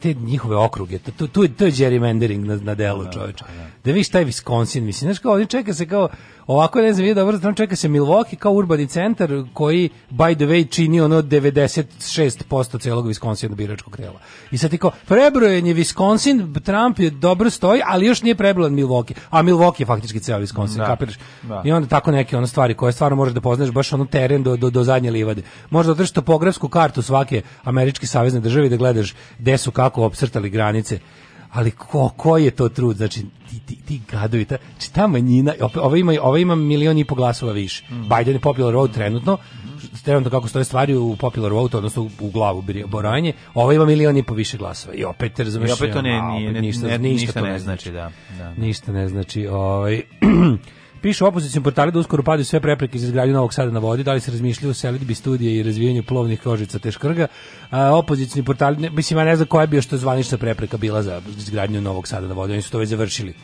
te 0.01 0.15
njihove 0.15 0.57
okruge. 0.57 0.99
To, 0.99 1.11
to, 1.13 1.27
to, 1.27 1.43
je- 1.43 1.49
to 1.51 1.65
je 1.65 1.73
gerrymandering 1.73 2.39
na, 2.39 2.57
na 2.57 2.75
delu, 2.75 3.05
čoveče. 3.13 3.45
Da 3.85 3.91
vidiš 3.91 4.09
taj 4.09 4.25
Wisconsin, 4.25 4.81
mislim, 4.81 5.09
znaš 5.09 5.19
kao, 5.19 5.45
čeka 5.45 5.75
se 5.75 5.87
kao, 5.87 6.09
ovako 6.47 6.81
ne 6.81 6.93
znam, 6.93 7.03
vidio 7.03 7.15
dobro, 7.15 7.37
znam, 7.37 7.55
čeka 7.55 7.77
se 7.77 7.89
Milwaukee 7.89 8.37
kao 8.37 8.53
urbani 8.53 8.87
centar 8.87 9.31
koji, 9.53 9.91
by 10.11 10.35
the 10.37 10.45
way, 10.45 10.71
čini 10.71 11.01
ono 11.01 11.23
96% 11.23 12.81
celog 12.81 13.07
Wisconsina 13.07 13.55
biračkog 13.55 13.97
tela. 13.97 14.21
I 14.51 14.59
sad 14.59 14.71
ti 14.71 14.79
kao, 14.79 14.91
prebrojen 15.07 15.67
je 15.67 15.75
Wisconsin, 15.75 16.61
Trump 16.61 16.99
je 16.99 17.11
dobro 17.11 17.51
stoji, 17.51 17.81
ali 17.87 18.07
još 18.07 18.23
nije 18.23 18.35
prebrojen 18.35 18.75
Milwaukee. 18.75 19.15
A 19.31 19.43
Milwaukee 19.43 19.81
je 19.81 19.87
faktički 19.87 20.21
ceo 20.21 20.39
Wisconsin, 20.39 20.77
Da. 20.77 20.87
kapiraš? 20.87 21.15
Da. 21.43 21.63
I 21.65 21.73
onda 21.73 21.89
tako 21.89 22.11
neke 22.11 22.37
ono 22.37 22.47
stvari 22.47 22.75
koje 22.83 22.93
stvarno 22.93 23.17
možeš 23.17 23.35
da 23.35 23.41
poznaš 23.41 23.71
baš 23.71 23.93
ono 23.93 24.05
teren 24.05 24.43
do, 24.43 24.57
do, 24.57 24.71
do 24.71 24.83
zadnje 24.85 25.11
livade. 25.11 25.43
Možda 25.71 25.93
otreš 25.93 26.11
topografsku 26.11 26.69
kartu 26.69 27.03
svake 27.03 27.43
američke 27.65 28.07
savezne 28.07 28.41
države 28.41 28.67
i 28.67 28.71
da 28.71 28.77
gledaš 28.77 29.15
gde 29.39 29.59
su 29.59 29.71
kako 29.71 30.05
opsrtali 30.05 30.51
granice. 30.51 30.99
Ali 31.53 31.71
ko, 31.71 32.09
koji 32.17 32.45
je 32.45 32.51
to 32.51 32.69
trud? 32.69 32.97
Znači, 32.97 33.23
ti, 33.51 33.61
ti, 33.67 33.77
ti 33.87 34.01
gadovi, 34.11 34.45
ta, 34.45 34.57
znači 34.73 34.93
ta 34.93 35.07
manjina, 35.07 35.55
ova 35.75 35.99
ima, 35.99 36.12
ova 36.23 36.39
ima 36.39 36.55
milion 36.55 36.99
i 36.99 37.05
po 37.05 37.15
glasova 37.15 37.53
više. 37.53 37.85
Biden 37.91 38.35
je 38.35 38.41
popular 38.41 38.75
vote 38.75 38.93
trenutno, 38.93 39.39
trenutno 40.05 40.31
kako 40.31 40.49
stoje 40.49 40.65
stvari 40.65 40.95
u 40.95 41.17
popular 41.17 41.53
vote, 41.53 41.77
odnosno 41.77 42.03
u, 42.03 42.11
u 42.21 42.31
glavu 42.31 42.65
boranje, 42.87 43.33
ova 43.55 43.75
ima 43.75 43.85
milion 43.85 44.17
i 44.17 44.23
po 44.23 44.35
više 44.35 44.59
glasova. 44.59 44.95
I 44.95 45.05
opet, 45.05 45.39
razumeš, 45.39 45.71
I 45.71 45.73
opet 45.73 45.93
to 45.93 46.03
ne, 46.03 46.23
nije, 46.23 46.53
ne, 46.53 46.61
ništa, 46.61 46.87
ne, 46.87 46.99
ništa, 46.99 47.27
ništa 47.27 47.41
to 47.41 47.47
ne 47.47 47.59
znači, 47.59 47.93
da. 47.93 48.11
da. 48.39 48.55
Ništa 48.55 48.93
ne 48.93 49.09
znači. 49.09 49.47
Ovaj 49.47 50.03
Pišu 51.02 51.26
opozicijom 51.26 51.64
portali 51.64 51.92
da 51.92 51.99
uskoro 51.99 52.23
padaju 52.23 52.44
sve 52.44 52.61
prepreke 52.61 52.99
za 52.99 53.06
izgradnju 53.06 53.35
Novog 53.35 53.54
Sada 53.54 53.71
na 53.71 53.78
vodi, 53.78 54.04
da 54.04 54.12
li 54.12 54.21
se 54.21 54.30
razmišljaju 54.30 54.71
o 54.71 54.75
selidbi 54.75 55.14
studije 55.14 55.56
i 55.56 55.62
razvijanju 55.62 56.02
plovnih 56.02 56.40
kožica 56.40 56.78
te 56.78 56.90
škrga. 56.90 57.26
A, 57.71 57.97
opozicioni 57.97 58.44
portali, 58.44 58.76
ne, 58.76 58.90
mislim, 58.90 59.18
ja 59.18 59.25
ne 59.25 59.37
znam 59.37 59.49
koja 59.49 59.61
je 59.61 59.66
bio 59.66 59.82
što 59.82 59.97
zvanična 59.97 60.38
prepreka 60.38 60.76
bila 60.76 61.02
za 61.02 61.21
izgradnju 61.38 61.80
Novog 61.80 62.09
Sada 62.09 62.26
na 62.26 62.35
vodi, 62.35 62.52
oni 62.52 62.62
su 62.62 62.71
to 62.71 62.78
već 62.78 62.88
završili. 62.88 63.35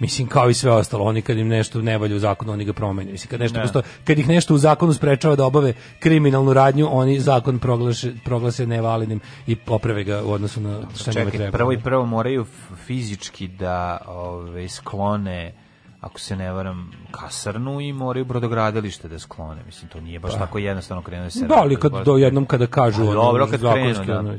Mislim, 0.00 0.28
kao 0.28 0.50
i 0.50 0.54
sve 0.54 0.70
ostalo, 0.70 1.04
oni 1.04 1.22
kad 1.22 1.38
im 1.38 1.48
nešto 1.48 1.82
ne 1.82 1.98
valja 1.98 2.16
u 2.16 2.18
zakonu, 2.18 2.52
oni 2.52 2.64
ga 2.64 2.72
promene. 2.72 3.12
Mislim, 3.12 3.30
kad, 3.30 3.40
nešto 3.40 3.58
Ne. 3.58 3.62
postoji, 3.62 3.84
kad 4.04 4.18
ih 4.18 4.28
nešto 4.28 4.54
u 4.54 4.58
zakonu 4.58 4.92
sprečava 4.92 5.36
da 5.36 5.46
obave 5.46 5.72
kriminalnu 5.98 6.52
radnju, 6.52 6.88
oni 6.90 7.20
zakon 7.20 7.58
proglaše, 7.58 8.12
proglase 8.24 8.66
nevalidnim 8.66 9.20
i 9.46 9.56
poprave 9.56 10.04
ga 10.04 10.22
u 10.24 10.32
odnosu 10.32 10.60
na 10.60 10.80
šta 10.96 11.10
njima 11.10 11.24
Čekaj, 11.24 11.38
treba. 11.38 11.58
prvo 11.58 11.72
i 11.72 11.80
prvo 11.82 12.06
moraju 12.06 12.46
fizički 12.86 13.48
da 13.48 13.98
ove, 14.06 14.68
sklone 14.68 15.63
ako 16.04 16.20
se 16.20 16.36
ne 16.36 16.52
varam, 16.52 16.90
kasarnu 17.10 17.80
i 17.80 17.92
moraju 17.92 18.24
brodogradilište 18.24 19.08
da 19.08 19.18
sklone. 19.18 19.62
Mislim, 19.66 19.88
to 19.88 20.00
nije 20.00 20.18
baš 20.18 20.34
tako 20.34 20.58
jednostavno 20.58 21.02
krenuo 21.02 21.24
da 21.24 21.30
se 21.30 21.46
Da, 21.46 21.54
ali 21.54 21.76
kad 21.76 21.92
do 22.04 22.16
jednom 22.16 22.46
kada 22.46 22.66
kažu 22.66 23.04
Pa 23.04 23.10
ono, 23.10 23.14
dobro, 23.14 23.46
kad 23.46 23.60
krenu, 23.60 24.04
da. 24.04 24.18
ono, 24.18 24.38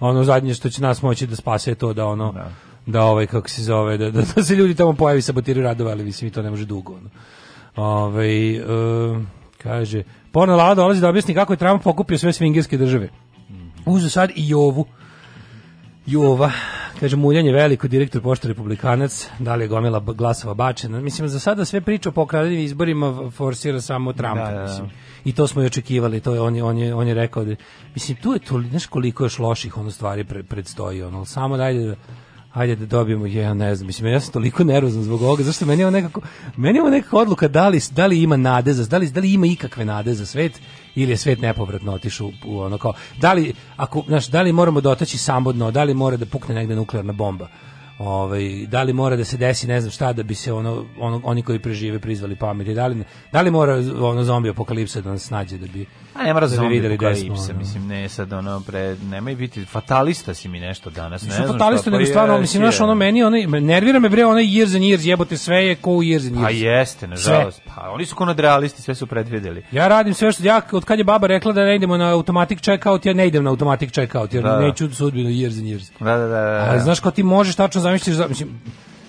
ono 0.00 0.24
zadnje 0.24 0.54
što 0.54 0.70
će 0.70 0.82
nas 0.82 1.02
moći 1.02 1.26
da 1.26 1.36
spase 1.36 1.70
je 1.70 1.74
to 1.74 1.92
da 1.92 2.06
ono 2.06 2.32
Da. 2.32 2.50
da, 2.86 3.02
ovaj 3.02 3.26
kako 3.26 3.48
se 3.48 3.62
zove 3.62 3.96
da, 3.98 4.10
da, 4.10 4.22
da 4.36 4.42
se 4.42 4.54
ljudi 4.54 4.74
tamo 4.74 4.92
pojavi 4.92 5.22
sabotiraju 5.22 5.64
radove, 5.64 5.92
ali 5.92 6.04
mislim 6.04 6.28
i 6.28 6.32
to 6.32 6.42
ne 6.42 6.50
može 6.50 6.64
dugo 6.64 6.92
ono. 6.92 7.10
Ovaj 7.76 8.56
e, 8.56 8.62
kaže 9.62 10.02
Porno 10.32 10.56
Lada 10.56 10.74
dolazi 10.74 11.00
da 11.00 11.08
objasni 11.08 11.34
kako 11.34 11.52
je 11.52 11.56
Trump 11.56 11.82
pokupio 11.82 12.18
sve 12.18 12.32
svingerske 12.32 12.76
države. 12.78 13.08
Uzu 13.86 14.10
sad 14.10 14.30
i 14.34 14.54
ovu 14.54 14.86
Jova, 16.06 16.52
kaže 17.00 17.16
muljanje 17.16 17.52
veliko, 17.52 17.88
direktor 17.88 18.22
pošte 18.22 18.48
republikanac, 18.48 19.28
da 19.38 19.54
li 19.54 19.64
je 19.64 19.68
gomila 19.68 20.00
glasova 20.00 20.54
bačena. 20.54 21.00
Mislim, 21.00 21.28
za 21.28 21.38
sada 21.38 21.64
sve 21.64 21.80
priča 21.80 22.08
o 22.08 22.12
pokradenim 22.12 22.60
izborima 22.60 23.30
forsira 23.30 23.80
samo 23.80 24.12
Trump, 24.12 24.36
Da, 24.36 24.44
da, 24.44 24.56
da. 24.56 24.62
mislim. 24.62 24.90
I 25.24 25.32
to 25.32 25.46
smo 25.46 25.62
i 25.62 25.66
očekivali, 25.66 26.20
to 26.20 26.34
je 26.34 26.40
on 26.40 26.56
je 26.56 26.64
on 26.64 26.78
je 26.78 26.94
on 26.94 27.08
je 27.08 27.14
rekao 27.14 27.44
da 27.44 27.54
mislim 27.94 28.16
tu 28.16 28.32
je 28.32 28.38
to 28.38 28.62
znaš 28.70 28.86
koliko 28.86 29.24
još 29.24 29.38
loših 29.38 29.76
ono 29.78 29.90
stvari 29.90 30.24
pre, 30.24 30.42
predstoji 30.42 31.02
ono, 31.02 31.24
samo 31.24 31.56
dajde 31.56 31.86
da 31.86 31.96
Hajde 32.56 32.76
da 32.76 32.86
dobijemo, 32.86 33.26
ja 33.26 33.54
ne 33.54 33.74
znam, 33.74 33.86
mislim, 33.86 34.12
ja 34.12 34.20
sam 34.20 34.32
toliko 34.32 34.64
nervozan 34.64 35.02
zbog 35.02 35.22
ovoga, 35.22 35.42
zašto 35.42 35.66
meni 35.66 35.82
je 35.82 35.90
nekako, 35.90 36.20
meni 36.56 36.78
je 36.78 36.90
nekako 36.90 37.18
odluka 37.18 37.48
da 37.48 37.68
li, 37.68 37.80
da 37.90 38.06
li 38.06 38.22
ima 38.22 38.36
nade 38.36 38.72
za, 38.72 38.86
da 38.86 38.98
li, 38.98 39.10
da 39.10 39.20
li 39.20 39.32
ima 39.32 39.46
ikakve 39.46 39.84
nade 39.84 40.14
za 40.14 40.26
svet, 40.26 40.60
ili 40.94 41.10
je 41.10 41.16
svet 41.16 41.40
nepovratno 41.40 41.92
otišao 41.92 42.26
u, 42.26 42.32
u 42.46 42.60
ono 42.60 42.78
kao, 42.78 42.92
da 43.20 43.32
li, 43.32 43.54
ako, 43.76 44.04
znaš, 44.08 44.28
da 44.28 44.42
li 44.42 44.52
moramo 44.52 44.80
dotaći 44.80 45.18
sambodno, 45.18 45.70
da 45.70 45.84
li 45.84 45.94
mora 45.94 46.16
da 46.16 46.26
pukne 46.26 46.54
negde 46.54 46.76
nuklearna 46.76 47.12
bomba, 47.12 47.48
ovaj, 47.98 48.66
da 48.66 48.82
li 48.82 48.92
mora 48.92 49.16
da 49.16 49.24
se 49.24 49.36
desi 49.36 49.66
ne 49.66 49.80
znam 49.80 49.90
šta 49.90 50.12
da 50.12 50.22
bi 50.22 50.34
se 50.34 50.52
ono, 50.52 50.86
ono 50.98 51.20
oni 51.24 51.42
koji 51.42 51.58
prežive 51.58 51.98
prizvali 51.98 52.36
pameti, 52.36 52.74
da 52.74 52.86
li, 52.86 53.04
da 53.32 53.40
li 53.40 53.50
mora 53.50 53.74
ono 54.00 54.24
zombi 54.24 54.48
apokalipsa 54.48 55.00
da 55.00 55.10
nas 55.10 55.30
nađe 55.30 55.58
da 55.58 55.66
bi 55.66 55.86
A 56.18 56.24
ne 56.24 56.32
mora 56.34 56.46
da 56.46 56.62
videli 56.62 56.94
apokalipsa, 56.94 57.50
ono. 57.50 57.58
mislim, 57.58 57.86
ne 57.86 58.08
sad 58.08 58.32
ono, 58.32 58.60
pre, 58.60 58.96
nemoj 59.02 59.34
biti, 59.34 59.64
fatalista 59.64 60.34
si 60.34 60.48
mi 60.48 60.60
nešto 60.60 60.90
danas, 60.90 61.22
ne 61.22 61.26
Nisam 61.26 61.44
znam 61.44 61.58
fatalista, 61.58 61.82
šta, 61.82 61.90
nego 61.90 62.02
pa 62.02 62.06
stvarno, 62.06 62.34
jesi, 62.34 62.40
mislim, 62.40 62.62
znaš, 62.62 62.78
je. 62.80 62.84
ono, 62.84 62.94
meni, 62.94 63.22
ono, 63.22 63.36
nervira 63.60 63.98
me 63.98 64.08
bre, 64.08 64.24
ono 64.26 64.40
years 64.40 64.74
and 64.74 64.84
years, 64.84 65.06
jebote, 65.06 65.36
sve 65.36 65.56
je 65.58 65.74
ko 65.74 65.90
u 65.90 66.02
years 66.02 66.26
and 66.26 66.36
years. 66.36 66.42
Pa 66.42 66.50
jeste, 66.50 67.06
nažalost. 67.06 67.62
Pa 67.66 67.90
oni 67.90 68.06
su 68.06 68.16
konadrealisti, 68.16 68.82
sve 68.82 68.94
su 68.94 69.06
predvideli. 69.06 69.62
Ja 69.72 69.88
radim 69.88 70.14
sve 70.14 70.32
što, 70.32 70.44
ja, 70.44 70.60
od 70.72 70.84
kad 70.84 70.98
je 70.98 71.04
baba 71.04 71.26
rekla 71.26 71.52
da 71.52 71.64
ne 71.64 71.76
idemo 71.76 71.96
na 71.96 72.12
automatic 72.12 72.60
checkout, 72.60 73.06
ja 73.06 73.14
ne 73.14 73.26
idem 73.26 73.44
na 73.44 73.50
automatic 73.50 73.90
checkout, 73.92 74.34
jer 74.34 74.42
Da, 74.42 74.50
da. 74.50 74.58
neću 74.60 74.94
sudbinu 74.94 75.30
years 75.30 75.58
and 75.58 75.66
years. 75.68 75.90
Da, 76.00 76.16
da, 76.16 76.18
da. 76.18 76.26
da, 76.28 76.66
Ali 76.70 76.80
znaš 76.80 77.00
kao 77.00 77.10
ti 77.10 77.22
možeš 77.22 77.56
tačno 77.56 77.80
zamisliti, 77.80 78.14
za- 78.14 78.28
mislim, 78.28 78.60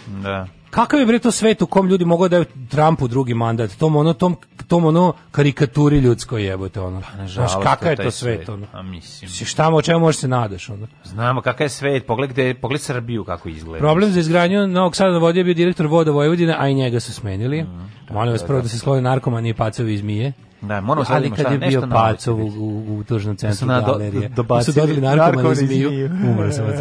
da. 0.07 0.47
Kakav 0.69 0.99
je 0.99 1.05
bre 1.05 1.19
to 1.19 1.31
svet 1.31 1.61
u 1.61 1.67
kom 1.67 1.87
ljudi 1.87 2.05
mogu 2.05 2.23
da 2.23 2.29
daju 2.29 2.45
Trumpu 2.69 3.07
drugi 3.07 3.33
mandat, 3.33 3.71
tom 3.71 3.95
ono, 3.95 4.13
tom, 4.13 4.35
tom 4.67 4.85
ono 4.85 5.13
karikaturi 5.31 5.97
ljudskoj 5.97 6.43
jebote, 6.43 6.81
ono. 6.81 6.99
Znaš, 6.99 7.11
Pa, 7.11 7.17
Nažalost, 7.17 7.57
kakav 7.63 7.91
je 7.91 7.95
to 7.95 8.11
svet, 8.11 8.49
ono. 8.49 8.67
A 8.71 8.81
mislim, 8.81 9.27
Mislim, 9.29 9.47
Šta 9.47 9.69
mo, 9.69 9.81
čemu 9.81 9.99
možeš 9.99 10.21
se 10.21 10.27
nadaš, 10.27 10.69
ono? 10.69 10.87
znamo 11.03 11.41
kakav 11.41 11.65
je 11.65 11.69
svet, 11.69 12.05
pogled, 12.07 12.29
gde, 12.29 12.53
pogled 12.53 12.81
Srbiju 12.81 13.23
kako 13.23 13.49
izgleda. 13.49 13.79
Problem 13.79 14.11
za 14.11 14.19
izgradnju 14.19 14.67
Novog 14.67 14.95
Sada 14.95 15.11
na 15.11 15.17
vodi 15.17 15.39
je 15.39 15.43
bio 15.43 15.53
direktor 15.53 15.87
voda 15.87 16.11
Vojvodine, 16.11 16.55
a 16.59 16.67
i 16.67 16.73
njega 16.73 16.99
su 16.99 17.13
smenili. 17.13 17.65
Molim 18.09 18.31
vas 18.31 18.43
prvo 18.43 18.61
da 18.61 18.67
se 18.67 18.79
sklone 18.79 19.01
narkomani 19.01 19.49
i 19.49 19.53
pacovi 19.53 19.93
iz 19.93 20.01
Mije. 20.01 20.33
Da, 20.61 20.81
moramo 20.81 21.05
sad 21.05 21.13
da 21.13 21.27
Ali 21.27 21.31
kad 21.43 21.51
je 21.51 21.57
bio 21.57 21.87
pacov 21.91 22.41
u, 22.41 22.47
u, 22.47 22.97
u 22.97 23.03
tržnom 23.03 23.37
su 23.37 23.39
centru 23.39 23.67
na 23.67 23.81
do- 23.81 23.91
galerije, 23.91 24.29
dobacili 24.29 24.73
su 24.73 24.79
dobili 24.79 25.01
narkomani 25.01 25.35
narkomani 25.35 25.51
iz 25.53 25.61
iz 25.61 25.69
Miju, 25.69 25.89
Miju. 25.91 26.09
umro 26.31 26.51
sam 26.51 26.65
od. 26.65 26.73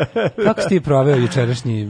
Kako 0.46 0.60
si 0.60 0.68
ti 0.68 0.80
proveo 0.80 1.16
jučerašnji 1.16 1.88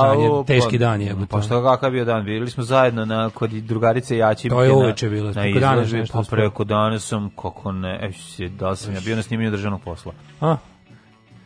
sranje, 0.00 0.28
teški 0.46 0.78
pa- 0.78 0.84
dan 0.84 1.00
je? 1.00 1.16
Pa 1.30 1.42
što 1.42 1.62
kakav 1.62 1.88
je 1.88 1.92
bio 1.92 2.04
dan? 2.04 2.24
Bili 2.24 2.50
smo 2.50 2.62
zajedno 2.62 3.04
na 3.04 3.30
kod 3.30 3.50
drugarice 3.50 4.16
Jačimke. 4.16 4.54
To 4.54 4.62
je 4.62 4.72
uveče 4.72 5.08
bilo, 5.08 5.26
Na 5.26 5.32
preko 5.32 5.60
dana 5.60 5.74
izložbi, 5.74 5.98
nešto 5.98 6.22
pa 6.22 6.24
preko 6.30 6.64
dana 6.64 6.98
sam, 6.98 7.30
kako 7.42 7.72
ne, 7.72 8.12
e, 8.38 8.48
da 8.48 8.76
sam 8.76 8.94
ja 8.94 9.00
bio 9.00 9.16
na 9.16 9.22
snimanju 9.22 9.50
državnog 9.50 9.80
posla. 9.82 10.12
A, 10.40 10.56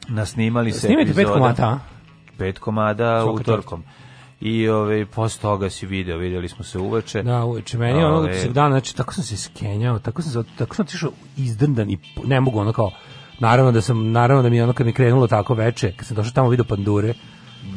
Nasnimali 0.09 0.73
se 0.73 0.81
snimajte 0.81 1.15
pet 1.15 1.29
komata, 1.29 1.67
a? 1.67 1.79
Pet 2.39 2.59
komada 2.59 3.25
utorkom. 3.25 3.83
I 4.41 4.69
ove, 4.69 5.07
posle 5.07 5.41
toga 5.43 5.71
si 5.71 5.87
video, 5.87 6.17
vidjeli 6.17 6.49
smo 6.49 6.65
se 6.65 6.79
uveče. 6.79 7.23
Da, 7.23 7.45
uveče. 7.45 7.79
Meni 7.79 8.05
ono 8.05 8.17
Ove. 8.17 8.39
se 8.39 8.49
dan, 8.49 8.73
znači, 8.73 8.97
tako 8.97 9.15
sam 9.15 9.25
se 9.25 9.37
skenjao, 9.37 9.99
tako 9.99 10.23
sam, 10.23 10.45
tako 10.59 10.75
sam 10.77 10.85
otišao 10.85 11.11
izdrndan 11.37 11.91
i 11.91 11.99
ne 12.25 12.41
mogu 12.41 12.59
ono 12.59 12.73
kao, 12.73 12.91
naravno 13.39 13.73
da 13.73 13.81
sam, 13.81 14.13
naravno 14.13 14.43
da 14.43 14.49
mi 14.49 14.57
je 14.57 14.65
ono 14.65 14.73
kad 14.73 14.87
mi 14.87 14.93
krenulo 14.93 15.27
tako 15.27 15.55
veče, 15.55 15.93
kad 15.97 16.07
sam 16.07 16.17
došao 16.17 16.33
tamo 16.33 16.49
video 16.49 16.65
pandure, 16.65 17.15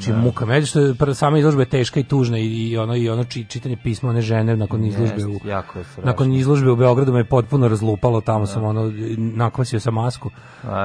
čim 0.04 0.16
muka 0.16 0.46
me, 0.46 0.66
što 0.66 0.80
je 0.80 0.94
sama 1.14 1.38
izložba 1.38 1.62
je 1.62 1.66
teška 1.68 2.00
i 2.00 2.04
tužna 2.04 2.38
i, 2.38 2.70
i 2.70 2.78
ono 2.78 2.96
i 2.96 3.10
ono 3.10 3.24
či- 3.24 3.46
čitanje 3.46 3.78
pisma 3.78 4.10
one 4.10 4.22
žene 4.22 4.56
nakon 4.58 4.86
izložbe 4.86 5.26
u 5.26 5.40
jako 5.46 5.80
je 5.80 5.86
nakon 6.04 6.34
izložbe 6.34 6.72
u 6.72 6.76
Beogradu 6.76 7.14
me 7.14 7.24
potpuno 7.24 7.68
razlupalo, 7.68 8.22
tamo 8.22 8.46
sam 8.46 8.64
ono 8.64 8.92
nakvasio 9.18 9.80
sam 9.80 9.94
masku. 9.94 10.30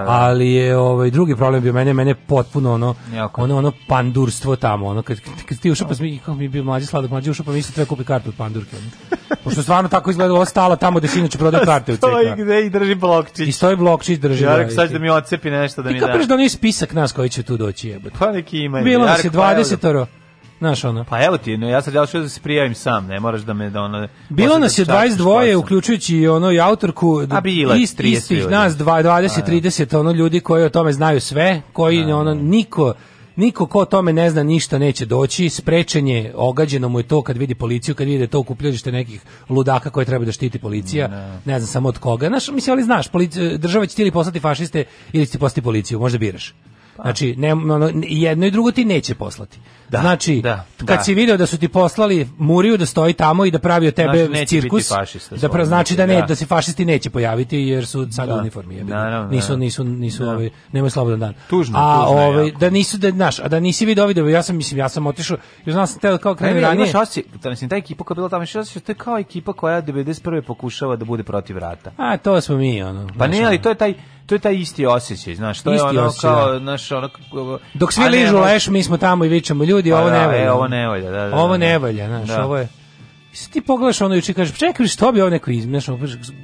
Ali 0.06 0.52
je 0.52 0.76
ovaj 0.76 1.10
drugi 1.10 1.36
problem 1.36 1.62
bio 1.62 1.72
mene, 1.72 1.92
mene 1.92 2.14
potpuno 2.16 2.72
ono 2.72 2.94
Jako. 3.14 3.42
ono 3.42 3.56
ono 3.56 3.72
pandurstvo 3.88 4.56
tamo, 4.56 4.86
ono 4.86 5.02
kad 5.02 5.16
kad 5.46 5.58
ti 5.58 5.70
ušao 5.70 5.88
pa 5.88 5.94
mi 6.00 6.18
kako 6.18 6.34
mi 6.34 6.44
je 6.44 6.48
bio 6.48 6.64
mlađi 6.64 6.86
sladak, 6.86 7.10
mlađi 7.10 7.30
ušao 7.30 7.46
pa 7.46 7.52
mi 7.52 7.62
se 7.62 7.72
treba 7.72 7.88
kupiti 7.88 8.06
kartu 8.06 8.28
od 8.28 8.34
pandurke. 8.34 8.76
Pošto 9.44 9.62
stvarno 9.62 9.88
tako 9.88 10.10
izgledalo 10.10 10.36
ova 10.36 10.46
stala 10.46 10.76
tamo 10.76 10.98
gde 10.98 11.08
inače 11.16 11.38
prodaje 11.38 11.64
karte 11.64 11.92
u 11.92 11.96
Stoji 11.96 12.26
CK. 12.28 12.34
gde 12.36 12.66
i 12.66 12.70
drži 12.70 12.94
blokčić. 12.94 13.48
I 13.48 13.52
stoji 13.52 13.76
blokčić 13.76 14.18
drži. 14.18 14.44
Ja 14.44 14.50
da, 14.50 14.56
rekao 14.56 14.70
sad 14.70 14.90
da 14.90 14.98
mi 14.98 15.10
odcepi 15.10 15.50
nešto 15.50 15.82
da 15.82 15.88
mi 15.88 15.94
Ti 15.94 16.00
da. 16.00 16.06
kapiš 16.06 16.26
da 16.26 16.36
nije 16.36 16.48
spisak 16.48 16.92
nas 16.92 17.12
koji 17.12 17.28
će 17.28 17.42
tu 17.42 17.56
doći 17.56 17.88
jebote. 17.88 18.16
Pa 18.18 18.32
neki 18.32 18.58
ima. 18.58 18.80
Bilo 18.80 19.06
nas 19.08 19.18
je 19.18 19.22
rekao, 19.22 19.40
pa 19.40 19.50
evo 19.52 19.54
da- 19.54 19.64
20 19.64 19.84
oro. 19.84 20.06
Znaš, 20.58 20.84
ono. 20.84 21.04
Pa 21.04 21.24
evo 21.24 21.38
ti, 21.38 21.56
no, 21.56 21.68
ja 21.68 21.82
sad 21.82 21.94
ja 21.94 22.06
ću 22.06 22.18
da 22.18 22.28
se 22.28 22.40
prijavim 22.40 22.74
sam, 22.74 23.06
ne 23.06 23.20
moraš 23.20 23.40
da 23.40 23.54
me 23.54 23.70
da 23.70 23.82
ono... 23.82 24.08
Bilo 24.28 24.58
nas 24.58 24.76
da 24.76 24.82
je 24.82 24.86
častiš 24.86 25.18
22, 25.18 25.24
kosom. 25.46 25.60
uključujući 25.60 26.16
i 26.16 26.28
ono 26.28 26.52
i 26.52 26.60
autorku, 26.60 27.22
A 27.30 27.40
bilo 27.40 27.74
je 27.74 27.82
ist, 27.82 27.98
30 27.98 28.04
istih 28.06 28.38
ljudi. 28.38 28.50
nas 28.50 28.74
dva- 28.74 29.02
20, 29.02 29.42
30 29.42 29.98
ono 29.98 30.12
ljudi 30.12 30.40
koji 30.40 30.64
o 30.64 30.68
tome 30.68 30.92
znaju 30.92 31.20
sve, 31.20 31.62
koji 31.72 32.12
ono 32.12 32.34
niko 32.34 32.94
Niko 33.36 33.66
ko 33.66 33.80
o 33.80 33.84
tome 33.84 34.12
ne 34.12 34.30
zna 34.30 34.42
ništa 34.42 34.78
neće 34.78 35.06
doći, 35.06 35.48
sprečen 35.48 36.08
je, 36.08 36.32
ogađeno 36.36 36.88
mu 36.88 36.98
je 36.98 37.02
to 37.02 37.22
kad 37.22 37.36
vidi 37.36 37.54
policiju, 37.54 37.94
kad 37.94 38.06
vidi 38.06 38.18
da 38.18 38.24
je 38.24 38.28
to 38.28 38.38
okupljalište 38.38 38.92
nekih 38.92 39.20
ludaka 39.48 39.90
koje 39.90 40.06
treba 40.06 40.24
da 40.24 40.32
štiti 40.32 40.58
policija, 40.58 41.08
ne 41.44 41.58
znam 41.60 41.66
samo 41.66 41.88
od 41.88 41.98
koga. 41.98 42.26
Znaš, 42.28 42.48
mislim, 42.48 42.72
ali 42.72 42.82
znaš, 42.82 43.10
polic- 43.10 43.56
država 43.56 43.86
će 43.86 43.96
ti 43.96 44.02
ili 44.02 44.10
poslati 44.10 44.40
fašiste 44.40 44.84
ili 45.12 45.26
će 45.26 45.32
ti 45.32 45.38
poslati 45.38 45.62
policiju, 45.62 45.98
možda 45.98 46.18
biraš. 46.18 46.54
Znači, 47.02 47.34
ne, 47.36 47.52
ono, 47.52 47.90
jedno 48.02 48.46
i 48.46 48.50
drugo 48.50 48.72
ti 48.72 48.84
neće 48.84 49.14
poslati. 49.14 49.58
Da, 49.88 50.00
znači, 50.00 50.40
da, 50.42 50.64
kad 50.78 50.86
da. 50.86 51.02
si 51.02 51.14
video 51.14 51.36
da 51.36 51.46
su 51.46 51.58
ti 51.58 51.68
poslali 51.68 52.28
Muriju 52.38 52.76
da 52.76 52.86
stoji 52.86 53.12
tamo 53.12 53.44
i 53.44 53.50
da 53.50 53.58
pravi 53.58 53.88
od 53.88 53.94
tebe 53.94 54.26
Znači, 54.26 54.46
cirkus, 54.46 54.88
fašista 54.88 55.36
da 55.36 55.48
pra, 55.48 55.64
znači 55.64 55.96
da 55.96 56.06
ne 56.06 56.14
da. 56.14 56.26
da 56.26 56.34
se 56.34 56.46
fašisti 56.46 56.84
neće 56.84 57.10
pojaviti 57.10 57.58
jer 57.58 57.86
su 57.86 58.08
sad 58.12 58.28
Da. 58.28 58.34
uniformi. 58.34 58.74
Naravno, 58.84 59.30
nisu 59.30 59.52
da. 59.52 59.56
nisu 59.56 59.84
nisu 59.84 60.24
Da. 60.24 60.30
ovaj 60.30 60.50
nemaju 60.72 60.90
slobodan 60.90 61.20
dan. 61.20 61.34
Tužno, 61.50 61.78
a 61.78 62.04
tužno 62.06 62.22
ovaj 62.22 62.50
da 62.52 62.70
nisu 62.70 62.98
da 62.98 63.10
znaš, 63.10 63.38
a 63.38 63.48
da 63.48 63.60
nisi 63.60 63.86
video 63.86 64.06
video, 64.06 64.28
ja 64.28 64.42
sam 64.42 64.56
mislim 64.56 64.78
ja 64.78 64.88
sam 64.88 65.06
otišao, 65.06 65.36
jer 65.66 65.72
znam 65.72 65.86
sam 65.86 66.00
teo 66.00 66.18
kao 66.18 66.36
ne, 66.40 66.60
ranije. 66.60 66.74
imaš 66.74 66.94
osjećaj, 66.94 67.40
ta, 67.42 67.50
mislim, 67.50 67.70
ta 67.70 67.76
ekipa 67.76 68.04
koja 68.04 68.14
je 68.14 68.16
bila 68.16 68.28
tamo, 68.28 68.38
imaš 68.40 68.56
osjećaj, 68.56 68.82
to 68.82 68.92
je 68.92 68.96
kao 68.96 69.18
ekipa 69.18 69.52
koja 69.52 69.82
91. 69.82 70.42
pokušava 70.42 70.96
da 70.96 71.04
bude 71.04 71.22
protiv 71.22 71.58
rata. 71.58 71.90
A 71.96 72.16
to 72.16 72.40
smo 72.40 72.56
mi 72.56 72.82
ono. 72.82 73.08
Pa 73.18 73.26
ne, 73.26 73.44
ali 73.44 73.62
to 73.62 73.68
je 73.68 73.74
taj 73.74 73.94
to 74.28 74.34
je 74.34 74.38
taj 74.38 74.54
isti 74.54 74.86
osjećaj, 74.86 75.34
znaš, 75.34 75.62
to 75.62 75.74
Isti 75.74 75.84
je 75.86 75.90
ono 75.90 76.08
osjećaj, 76.08 76.30
kao, 76.30 76.52
da. 76.52 76.58
znaš, 76.58 76.92
ono... 76.92 77.08
Dok 77.74 77.92
svi 77.92 78.08
ližu 78.08 78.38
leš, 78.38 78.68
mi 78.68 78.82
smo 78.82 78.96
tamo 78.96 79.24
i 79.24 79.28
vičemo 79.28 79.64
ljudi, 79.64 79.77
Pa 79.84 80.00
ovo 80.00 80.10
da, 80.10 80.20
ne 80.20 80.26
valja. 80.26 80.44
e, 80.44 80.50
ovo 80.50 80.68
ne 80.68 80.88
valja, 80.88 81.10
da, 81.10 81.28
da, 81.28 81.36
Ovo 81.36 81.48
da, 81.48 81.58
ne 81.58 81.72
da. 81.72 81.78
valja, 81.78 82.06
znaš, 82.06 82.28
Da. 82.28 82.44
ovo 82.44 82.56
je 82.56 82.68
I 83.32 83.36
sad 83.36 83.50
ti 83.52 83.60
pogledaš 83.60 84.00
ono 84.00 84.14
juče 84.14 84.32
i 84.32 84.34
kažeš, 84.34 84.58
čekaj, 84.58 84.86
što 84.86 85.12
bi 85.12 85.20
ovo 85.20 85.30
neko 85.30 85.50
izmislio? 85.50 85.98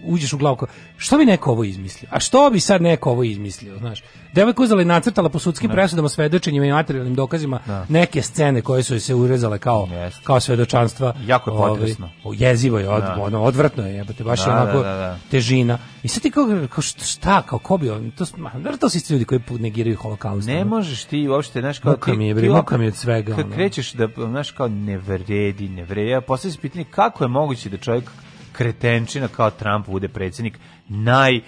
Uđeš 0.05 0.33
u 0.33 0.39
glavu, 0.39 0.59
što 0.97 1.19
bi 1.19 1.25
neko 1.25 1.51
ovo 1.51 1.65
izmislio? 1.65 2.09
A 2.13 2.21
što 2.21 2.51
bi 2.51 2.61
sad 2.61 2.83
neko 2.83 3.11
ovo 3.11 3.23
izmislio, 3.25 3.79
znaš? 3.79 4.03
Devojka 4.35 4.63
uzela 4.63 4.83
i 4.83 4.85
nacrtala 4.85 5.29
po 5.29 5.39
sudskim 5.39 5.71
presudama, 5.71 6.09
svedočenjima 6.09 6.67
i 6.67 6.73
materijalnim 6.73 7.15
dokazima 7.15 7.61
neke 7.89 8.23
scene 8.23 8.63
koje 8.63 8.83
su 8.83 9.01
se 9.01 9.15
urezale 9.15 9.59
kao, 9.59 9.89
Jeste. 9.93 10.21
kao 10.25 10.41
svedočanstva. 10.41 11.15
Jako 11.27 11.51
je 11.51 11.55
Ovaj, 11.55 11.71
potresno. 11.71 12.11
jezivo 12.33 12.79
je, 12.79 12.89
od, 12.89 13.03
Da. 13.03 13.17
ono, 13.21 13.43
odvratno 13.43 13.87
je, 13.87 13.95
jebote, 13.95 14.25
baš 14.25 14.41
je 14.41 14.45
Da, 14.47 14.53
onako 14.53 14.79
da, 14.79 14.83
da, 14.85 14.95
da. 14.95 15.19
težina. 15.31 15.79
I 16.03 16.09
sad 16.09 16.23
ti 16.23 16.31
kao, 16.31 16.47
kao 16.71 16.83
šta- 16.83 17.43
kao 17.43 17.59
ko 17.59 17.79
bi 17.79 17.91
on, 17.91 18.11
to, 18.11 18.25
ma, 18.37 18.51
to 18.81 18.89
su 18.89 18.97
isti 18.97 19.13
ljudi 19.13 19.25
koji 19.25 19.41
negiraju 19.51 19.97
holokaust. 19.97 20.47
Ne 20.49 20.57
ono. 20.57 20.65
možeš 20.67 21.05
ti 21.05 21.29
uopšte, 21.29 21.61
znaš, 21.61 21.79
kao 21.79 21.93
Muka 21.93 22.11
ti... 22.11 22.17
mi 22.19 22.29
je, 22.29 22.35
bre, 22.35 22.49
muka 22.49 22.77
mi 22.79 22.85
je 22.85 22.89
od 22.89 22.97
svega, 22.97 23.37
Kad 23.37 23.45
ono. 23.45 23.55
krećeš 23.55 23.93
da, 23.93 24.09
znaš, 24.19 24.51
kao 24.51 24.69
ne 24.69 24.99
vredi, 24.99 25.69
ne 25.69 25.85
vredi, 25.85 26.11
ja 26.11 26.21
postavljam 26.21 26.55
se 26.55 26.61
pitanje 26.61 26.85
kako 26.85 27.25
je 27.25 27.29
moguće 27.29 27.69
da 27.71 27.77
čovjek 27.77 28.11
kretenčina 28.53 29.29
kao 29.29 29.51
Trump 29.51 29.87
bude 29.89 30.09
predsjednik 30.09 30.59
naj 30.89 31.41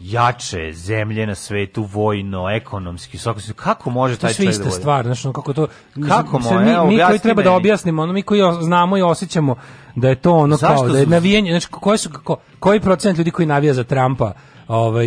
jače 0.00 0.72
zemlje 0.72 1.26
na 1.26 1.34
svetu 1.34 1.82
vojno, 1.84 2.50
ekonomski, 2.50 3.18
svako 3.18 3.40
kako 3.56 3.90
može 3.90 4.16
taj 4.16 4.32
čovjek 4.32 4.50
ista 4.50 4.62
da 4.62 4.68
bude? 4.68 4.80
stvar, 4.80 5.04
znači 5.04 5.22
kako 5.24 5.52
to 5.52 5.66
Kako 6.08 6.38
mo- 6.38 6.60
mi, 6.60 6.70
evo, 6.70 6.86
mi 6.86 6.98
koji 6.98 7.18
treba 7.18 7.42
da 7.42 7.50
meni. 7.50 7.56
objasnimo, 7.56 8.02
ono 8.02 8.12
mi 8.12 8.22
koji 8.22 8.40
znamo 8.60 8.96
i 8.96 9.02
osjećamo 9.02 9.56
da 9.94 10.08
je 10.08 10.14
to 10.14 10.32
ono 10.32 10.56
Zašto 10.56 10.74
kao 10.76 10.88
da 10.88 10.98
je 10.98 11.04
su- 11.04 11.10
navijanje, 11.10 11.50
znači 11.50 11.66
koji 11.70 11.98
su 11.98 12.10
ko, 12.14 12.36
koji 12.58 12.80
procent 12.80 13.18
ljudi 13.18 13.30
koji 13.30 13.46
navija 13.46 13.74
za 13.74 13.84
Trumpa 13.84 14.32
ovaj 14.68 15.06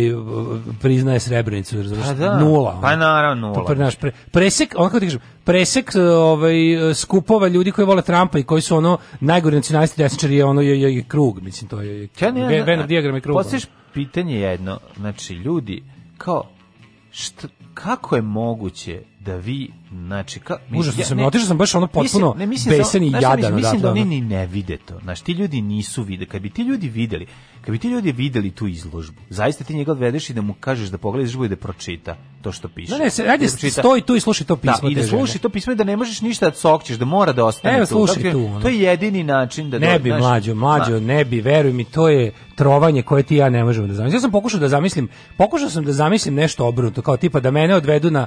priznaje 0.80 1.20
Srebrenicu, 1.20 1.76
razumiješ? 1.76 2.06
Pa 2.06 2.12
da, 2.14 2.38
Nula. 2.38 2.78
pa 2.82 2.96
naravno 2.96 3.48
nula. 3.48 3.64
pre, 3.64 3.76
naš 3.76 3.96
pre, 3.96 4.12
presek, 4.30 4.74
ono 4.76 4.88
kako 4.88 5.00
ti 5.00 5.06
kažem, 5.06 5.20
presek 5.44 5.92
ovaj 6.18 6.54
skupova 6.94 7.48
ljudi 7.48 7.70
koji 7.70 7.86
vole 7.86 8.02
Trumpa 8.02 8.38
i 8.38 8.42
koji 8.42 8.62
su 8.62 8.76
ono 8.76 8.98
najgori 9.20 9.56
nacionalisti 9.56 10.02
desničari 10.02 10.36
je 10.36 10.44
ono 10.44 10.60
je, 10.60 10.80
je, 10.80 10.96
je 10.96 11.02
krug, 11.02 11.42
mislim 11.42 11.68
to 11.68 11.80
je, 11.80 12.00
je 12.00 12.08
Ja 12.20 12.30
ne, 12.30 12.46
Ve- 12.46 12.62
Venn 12.62 12.86
dijagram 12.86 13.14
je 13.14 13.20
krug. 13.20 13.36
ono. 13.36 13.44
Pitanje 13.94 14.38
jedno, 14.40 14.78
znači 14.96 15.34
ljudi, 15.34 15.82
kao, 16.18 16.50
šta, 17.10 17.48
kako 17.74 18.16
je 18.16 18.22
moguće 18.22 19.02
da 19.24 19.36
vi, 19.36 19.70
znači, 19.92 20.40
ka, 20.40 20.56
mi- 20.70 20.78
Užasno 20.78 21.04
sam, 21.04 21.16
ne- 21.18 21.26
otišao 21.26 21.46
sam 21.46 21.58
baš 21.58 21.74
ono 21.74 21.86
potpuno 21.86 22.02
mislim- 22.26 22.38
ne, 22.38 22.46
mislim 22.46 22.70
besan 22.70 22.84
samo- 22.92 23.04
i 23.04 23.12
jadan 23.12 23.36
Mislim, 23.36 23.54
mislim 23.54 23.80
da 23.80 23.90
oni 23.90 24.04
ni 24.04 24.20
ne 24.20 24.46
vide 24.46 24.76
to. 24.78 24.98
Znaš, 25.00 25.20
ti 25.20 25.32
ljudi 25.32 25.60
nisu 25.60 26.02
vide. 26.02 26.26
Kad 26.26 26.42
bi 26.42 26.50
ti 26.50 26.62
ljudi 26.62 26.88
videli, 26.88 27.26
kad 27.60 27.72
bi 27.72 27.78
ti 27.78 27.88
ljudi 27.88 28.12
videli 28.12 28.50
tu 28.50 28.66
izložbu, 28.66 29.20
zaista 29.30 29.64
ti 29.64 29.74
njega 29.74 29.92
odvedeš 29.92 30.30
i 30.30 30.34
da 30.34 30.42
mu 30.42 30.54
kažeš 30.54 30.88
da 30.88 30.98
pogleda 30.98 31.24
izložbu 31.24 31.44
i 31.44 31.48
da 31.48 31.56
pročita 31.56 32.16
to 32.42 32.52
što 32.52 32.68
piše. 32.68 32.92
Ne, 32.92 32.98
ne, 32.98 33.10
se, 33.10 33.22
ajde, 33.24 33.46
Da 33.62 33.70
stoji 33.70 34.02
tu 34.02 34.16
i 34.16 34.20
slušaj 34.20 34.46
to 34.46 34.56
pismo. 34.56 34.78
da, 34.82 34.88
i 34.90 34.94
da 34.94 35.02
sluši 35.02 35.38
to 35.38 35.48
pismo 35.48 35.72
i 35.72 35.76
da 35.76 35.84
ne 35.84 35.96
možeš 35.96 36.20
ništa 36.20 36.46
da 36.46 36.52
cokćeš, 36.52 36.96
da 36.96 37.04
mora 37.04 37.32
da 37.32 37.44
ostane 37.44 37.76
Evo, 37.76 37.86
tu. 37.86 37.88
slušaj 37.88 38.16
Dakle, 38.16 38.32
tu, 38.32 38.46
ono. 38.46 38.60
To 38.60 38.68
je 38.68 38.78
jedini 38.78 39.22
način 39.24 39.70
da... 39.70 39.78
Ne 39.78 39.98
bi 39.98 40.08
znaš, 40.08 40.20
mlađo, 40.20 40.54
mlađo, 40.54 40.92
da. 40.92 41.00
ne 41.00 41.24
bi, 41.24 41.40
veruj 41.40 41.72
mi, 41.72 41.84
to 41.84 42.08
je 42.08 42.32
trovanje 42.54 43.02
koje 43.02 43.22
ti 43.22 43.36
ja 43.36 43.48
ne 43.48 43.64
možemo 43.64 43.86
da 43.86 43.94
zamislim. 43.94 44.16
Ja 44.16 44.20
sam 44.20 44.30
pokušao 44.30 44.60
da 44.60 44.68
zamislim, 44.68 45.08
pokušao 45.36 45.70
sam 45.70 45.84
da 45.84 45.92
zamislim 45.92 46.34
nešto 46.34 46.66
obrnuto, 46.66 47.02
kao 47.02 47.16
tipa 47.16 47.40
da 47.40 47.50
mene 47.50 47.74
odvedu 47.74 48.10
na 48.10 48.26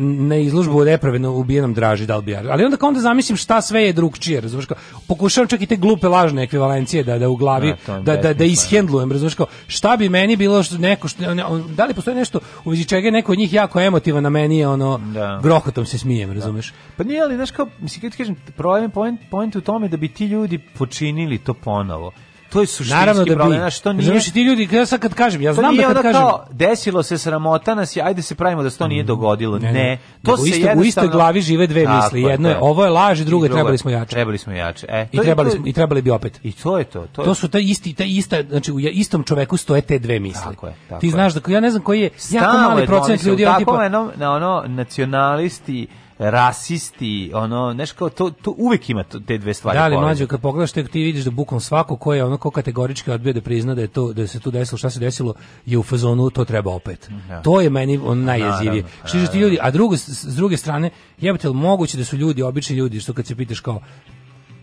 na 0.00 0.36
izložbu 0.36 0.78
o 0.78 0.84
nepravedno 0.84 1.32
ubijenom 1.32 1.74
Draži 1.74 2.06
Dalbijar. 2.06 2.50
Ali 2.50 2.64
onda 2.64 2.76
kao 2.76 2.88
onda 2.88 3.00
zamislim 3.00 3.36
šta 3.36 3.60
sve 3.60 3.82
je 3.82 3.92
drugčije, 3.92 4.40
razumeš 4.40 4.66
kao, 4.66 4.76
pokušavam 5.08 5.48
čak 5.48 5.60
i 5.62 5.66
te 5.66 5.76
glupe 5.76 6.08
lažne 6.08 6.42
ekvivalencije 6.42 7.04
da 7.04 7.18
da 7.18 7.28
u 7.28 7.36
glavi 7.36 7.74
da 7.86 8.00
da 8.00 8.16
da 8.16 8.16
besmisleno. 8.16 8.52
ishendlujem, 8.52 9.12
razumeš 9.12 9.34
kao, 9.34 9.46
šta 9.66 9.96
bi 9.96 10.08
meni 10.08 10.36
bilo 10.36 10.62
što 10.62 10.78
neko 10.78 11.08
što 11.08 11.34
da 11.76 11.84
li 11.84 11.94
postoji 11.94 12.16
nešto 12.16 12.40
u 12.64 12.70
vezi 12.70 12.84
čega 12.84 13.06
je 13.06 13.12
neko 13.12 13.32
od 13.32 13.38
njih 13.38 13.52
jako 13.52 13.80
emotivan, 13.80 14.22
na 14.22 14.30
meni 14.30 14.58
je 14.58 14.68
ono 14.68 14.98
Da. 14.98 15.40
grohotom 15.42 15.86
se 15.86 15.98
smijem, 15.98 16.32
razumeš? 16.32 16.72
Pa 16.96 17.04
nije, 17.04 17.22
ali, 17.22 17.34
znaš, 17.34 17.50
kao, 17.50 17.66
mislim, 17.80 18.10
kažem, 18.10 18.36
problem, 18.56 18.90
point, 18.90 19.20
point 19.30 19.56
u 19.56 19.60
tome 19.60 19.88
da 19.88 19.96
bi 19.96 20.08
ti 20.08 20.26
ljudi 20.26 20.58
počinili 20.58 21.38
to 21.38 21.54
ponovo. 21.54 22.12
To 22.48 22.60
je 22.60 22.66
suštinski 22.66 22.94
Naravno 22.94 23.24
da 23.24 23.34
problem, 23.34 23.58
znaš, 23.58 23.80
to 23.80 23.92
nije... 23.92 24.16
I 24.18 24.20
ti 24.20 24.42
ljudi, 24.42 24.68
ja 24.72 24.86
sad 24.86 25.00
kad 25.00 25.14
kažem, 25.14 25.42
ja 25.42 25.54
znam 25.54 25.76
da 25.76 25.82
kad 25.84 26.02
kažem, 26.02 26.12
kao, 26.12 26.44
desilo 26.50 27.02
se 27.02 27.18
sramota 27.18 27.74
nas, 27.74 27.96
je, 27.96 28.02
ajde 28.02 28.22
se 28.22 28.34
pravimo 28.34 28.62
da 28.62 28.70
se 28.70 28.78
to 28.78 28.88
nije 28.88 29.02
dogodilo. 29.02 29.58
Ne, 29.58 29.66
Ne, 29.66 29.72
ne. 29.72 29.98
to 30.24 30.32
u 30.32 30.36
se 30.36 30.42
u 30.42 30.46
jednostavno- 30.46 30.82
istoj 30.82 31.08
glavi 31.08 31.40
žive 31.40 31.66
dve 31.66 31.84
Tako 31.84 31.96
misli. 31.96 32.22
Jedno 32.22 32.48
je, 32.48 32.58
ovo 32.60 32.84
je 32.84 32.90
laž 32.90 33.20
drugo 33.20 33.44
je, 33.44 33.52
trebali 33.52 33.78
smo 33.78 33.90
jače. 33.90 34.10
Trebali 34.10 34.38
smo 34.38 34.52
jače. 34.52 34.86
E, 34.88 35.06
I 35.12 35.18
trebali 35.18 35.50
smo 35.50 35.66
i 35.66 35.72
trebali 35.72 36.02
bi 36.02 36.10
opet. 36.10 36.40
I 36.42 36.52
to 36.52 36.78
je 36.78 36.84
to. 36.84 37.06
To, 37.12 37.22
To 37.22 37.34
su 37.34 37.48
taj 37.48 37.62
isti, 37.62 37.94
taj 37.94 38.06
ista, 38.10 38.42
znači 38.42 38.72
u 38.72 38.78
istom 38.80 39.22
čoveku 39.22 39.56
stoje 39.56 39.80
te 39.80 39.98
dve 39.98 40.18
misli. 40.18 40.42
Tako 40.44 40.66
je, 40.66 40.74
tako 40.88 41.00
Ti 41.00 41.10
znaš 41.10 41.34
da 41.34 41.52
ja 41.52 41.60
ne 41.60 41.70
znam 41.70 41.82
koji 41.82 42.00
je 42.00 42.10
jako 42.30 42.58
mali 42.58 42.86
domislio, 42.86 43.30
ljudi 43.30 43.44
tako 43.44 43.82
je, 43.82 43.90
na 44.16 44.32
ono 44.32 44.64
nacionalisti, 44.66 45.86
rasisti, 46.18 47.30
ono, 47.34 47.72
znaš 47.74 47.92
kao, 47.92 48.08
to, 48.08 48.30
to 48.30 48.54
uvek 48.56 48.90
ima 48.90 49.04
te 49.26 49.38
dve 49.38 49.54
stvari. 49.54 49.78
Da 49.78 49.86
li 49.86 49.90
povezane. 49.90 50.06
mlađe 50.06 50.26
kad 50.26 50.40
pogledaš 50.40 50.72
te 50.72 50.84
ti 50.84 51.02
vidiš 51.02 51.24
da 51.24 51.30
bukom 51.30 51.60
svako 51.60 51.96
ko 51.96 52.14
je 52.14 52.24
ono 52.24 52.36
ko 52.36 52.50
kategorički 52.50 53.10
odbio 53.10 53.32
da 53.32 53.40
prizna 53.40 53.74
da 53.74 53.80
je 53.80 53.88
to 53.88 54.12
da 54.12 54.26
se 54.26 54.40
tu 54.40 54.50
desilo 54.50 54.78
šta 54.78 54.90
se 54.90 55.00
desilo 55.00 55.34
je 55.66 55.78
u 55.78 55.82
fazonu 55.82 56.30
to 56.30 56.44
treba 56.44 56.74
opet. 56.74 57.10
To 57.42 57.60
je 57.60 57.70
meni 57.70 58.00
on 58.04 58.24
najjezivije. 58.24 58.84
Što 59.04 59.26
ti 59.26 59.38
ljudi, 59.38 59.58
a 59.60 59.70
drugo 59.70 59.96
s 59.96 60.28
s 60.28 60.36
druge 60.36 60.56
strane 60.56 60.90
jebote 61.18 61.46
jel 61.46 61.52
moguće 61.52 61.98
da 61.98 62.04
su 62.04 62.16
ljudi 62.16 62.42
obični 62.42 62.76
ljudi 62.76 63.00
što 63.00 63.12
kad 63.12 63.26
se 63.26 63.36
pitaš 63.36 63.60
kao 63.60 63.80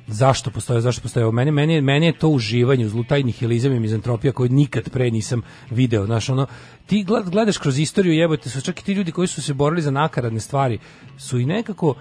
zašto 0.08 0.52
postoje, 0.52 0.82
zašto 0.82 1.02
postoje? 1.02 1.32
Meni, 1.32 1.52
meni, 1.52 1.82
meni 1.82 2.06
je 2.06 2.18
to 2.18 2.30
uživanje 2.30 2.88
u 2.88 3.04
taj 3.04 3.24
nihilizam 3.24 3.74
i 3.74 3.80
mizantropija 3.80 4.34
koju 4.34 4.50
nikad 4.50 4.90
pre 4.90 5.12
nisam 5.12 5.42
video, 5.70 6.06
znaš, 6.06 6.30
ono, 6.30 6.48
ti 6.86 7.06
gled- 7.08 7.30
gledaš 7.30 7.58
kroz 7.58 7.80
istoriju, 7.80 8.14
jebote, 8.14 8.50
su 8.50 8.62
čak 8.62 8.80
i 8.80 8.84
ti 8.84 8.94
ljudi 8.94 9.12
koji 9.12 9.28
su 9.28 9.42
se 9.42 9.54
borili 9.54 9.82
za 9.82 9.92
nakaradne 9.92 10.40
stvari, 10.40 10.80
su 11.18 11.40
i 11.40 11.46
nekako, 11.46 11.96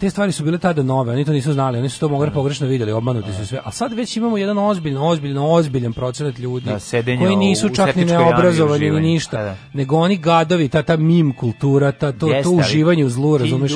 te 0.00 0.10
stvari 0.10 0.32
su 0.32 0.44
bile 0.44 0.58
tada 0.58 0.82
nove, 0.82 1.12
oni 1.12 1.24
to 1.24 1.32
nisu 1.32 1.52
znali, 1.52 1.78
oni 1.78 1.88
su 1.88 2.00
to 2.00 2.08
mogli 2.08 2.30
pogrešno 2.30 2.66
vidjeli, 2.66 2.92
obmanuti 2.92 3.32
su 3.32 3.46
sve, 3.46 3.60
a 3.64 3.70
sad 3.70 3.92
već 3.92 4.16
imamo 4.16 4.36
jedan 4.38 4.58
ozbiljan, 4.58 5.02
ozbiljan, 5.02 5.38
ozbiljan 5.38 5.92
procenat 5.92 6.38
ljudi 6.38 6.66
Da, 6.66 7.02
koji 7.18 7.36
nisu 7.36 7.68
čak 7.68 7.96
ni 7.96 8.04
neobrazovani 8.04 8.90
ni 8.90 9.00
ništa, 9.00 9.36
Da, 9.36 9.44
da. 9.44 9.56
nego 9.72 9.96
oni 9.96 10.16
gadovi, 10.16 10.68
ta, 10.68 10.82
ta 10.82 10.96
mim 10.96 11.32
kultura, 11.32 11.92
ta, 11.92 12.12
to, 12.12 12.26
Jeste, 12.26 12.42
to 12.42 12.50
uživanje 12.50 13.04
u 13.04 13.08
zlu, 13.10 13.38
razumeš, 13.38 13.72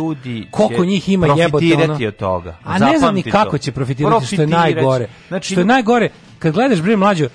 koliko 0.51 0.85
njih 0.85 1.09
ima 1.09 1.27
jebote, 1.27 1.43
ono, 1.43 1.51
profitirati 1.51 2.07
od 2.07 2.17
toga. 2.17 2.57
a 2.65 2.79
ne 2.79 2.99
znam 2.99 3.15
ni 3.15 3.23
kako 3.23 3.59
će 3.59 3.73
profitirati, 3.73 4.27
što 4.27 4.43
je 4.43 4.47
najgore. 4.47 5.09
Znači, 5.29 5.53
što 5.53 5.61
je 5.61 5.65
najgore, 5.65 6.09
kad 6.39 6.53
gledaš 6.53 6.83
bre 6.83 6.97
mlađo, 6.97 7.29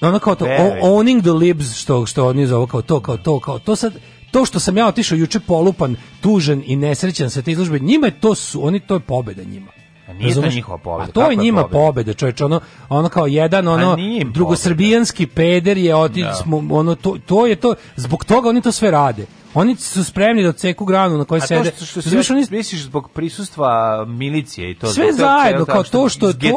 ono 0.00 0.18
kao 0.18 0.34
to, 0.34 0.44
owning 0.82 1.20
the 1.22 1.30
libs, 1.32 1.74
što, 1.74 2.06
što 2.06 2.28
oni 2.28 2.46
zovu 2.46 2.66
kao 2.66 2.82
to, 2.82 3.00
kao 3.00 3.16
to, 3.16 3.40
kao 3.40 3.58
to 3.58 3.76
sad, 3.76 3.92
to 4.32 4.44
što 4.44 4.60
sam 4.60 4.76
ja 4.76 4.86
otišao 4.86 5.16
juče 5.16 5.40
polupan, 5.40 5.96
tužan 6.20 6.62
i 6.66 6.76
nesrećan 6.76 7.30
sa 7.30 7.42
te 7.42 7.52
izložbe, 7.52 7.78
njima 7.78 8.06
je 8.06 8.20
to 8.20 8.34
su, 8.34 8.66
oni 8.66 8.80
to 8.80 8.94
je 8.94 9.00
pobeda 9.00 9.42
njima. 9.44 9.70
A 10.08 10.12
nije 10.12 10.34
to 10.34 10.46
njihova 10.48 10.78
pobeda, 10.78 11.08
A 11.10 11.12
to 11.12 11.30
je 11.30 11.36
njima 11.36 11.62
pobeda? 11.62 11.78
pobeda, 11.78 12.14
čovječ, 12.14 12.40
ono, 12.40 12.60
ono 12.88 13.08
kao 13.08 13.26
jedan, 13.26 13.68
ono, 13.68 13.96
drugosrbijanski 14.32 15.26
peder 15.26 15.78
je 15.78 15.94
oti, 15.94 16.22
Da. 16.22 16.44
ono, 16.70 16.94
to, 16.94 17.16
to 17.26 17.46
je 17.46 17.56
to, 17.56 17.74
zbog 17.96 18.24
toga 18.24 18.48
oni 18.48 18.60
to 18.60 18.72
sve 18.72 18.90
rade. 18.90 19.26
Oni 19.54 19.76
su 19.76 20.04
spremni 20.04 20.42
da 20.42 20.48
odseku 20.48 20.84
granu 20.84 21.18
na 21.18 21.24
kojoj 21.24 21.38
A 21.38 21.40
to 21.40 21.46
sede. 21.46 21.72
što, 21.76 21.84
što 21.86 22.00
Razumeš, 22.00 22.30
oni 22.30 22.46
misliš 22.50 22.82
zbog 22.82 23.10
prisustva 23.10 23.72
milicije 24.06 24.70
i 24.70 24.74
to 24.74 24.86
sve 24.86 25.06
tog 25.06 25.14
zajedno 25.14 25.64
kao 25.64 25.84
što- 25.84 25.92
to 25.92 26.08
što 26.08 26.26
je 26.26 26.32
to 26.32 26.56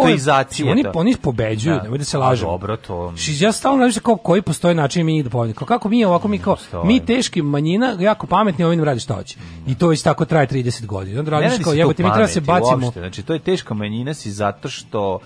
oni 0.64 0.84
to. 0.84 0.92
oni 0.96 1.16
pobeđuju, 1.18 1.76
Da. 1.76 1.82
nemoj 1.84 1.98
da 1.98 2.04
se 2.04 2.18
lažemo. 2.18 2.52
dobro, 2.52 2.78
to- 2.78 3.14
Ši- 3.18 3.44
Ja 3.44 3.52
stalno 3.52 3.80
razmišljam 3.80 4.04
kao 4.04 4.18
koji 4.18 4.42
postoji 4.42 4.76
način 4.76 5.06
mi 5.06 5.14
njih 5.14 5.24
da 5.24 5.30
pobedimo. 5.30 5.56
Kao 5.56 5.68
kako 5.68 5.90
mi 5.90 6.06
ovako 6.06 6.28
mi 6.28 6.40
kao 6.40 6.58
mi 6.84 7.00
teški 7.02 7.42
manjina, 7.42 7.98
jako 8.00 8.28
pametni, 8.28 8.66
ovim 8.66 8.84
radi 8.84 9.00
šta 9.00 9.14
hoće. 9.14 9.38
I 9.68 9.76
to 9.76 9.88
već 9.88 10.02
tako 10.02 10.26
traje 10.26 10.48
30 10.48 10.86
godina. 10.86 11.20
Onda 11.20 11.32
Ne 11.32 11.38
radiš 11.38 11.52
radi 11.52 11.64
kao 11.64 11.74
se 11.74 11.80
jebote, 11.80 12.04
mi 12.04 12.10
treba 12.10 12.28
se 12.28 12.42
pameti 12.42 12.64
bacimo. 12.64 12.86
uopšte. 12.86 13.00
Znači, 13.00 13.24
to 13.24 13.34
je 13.34 13.40
teška 13.40 13.74
manjina 13.74 14.14
si 14.14 14.32
zato 14.32 14.70
što 14.70 15.20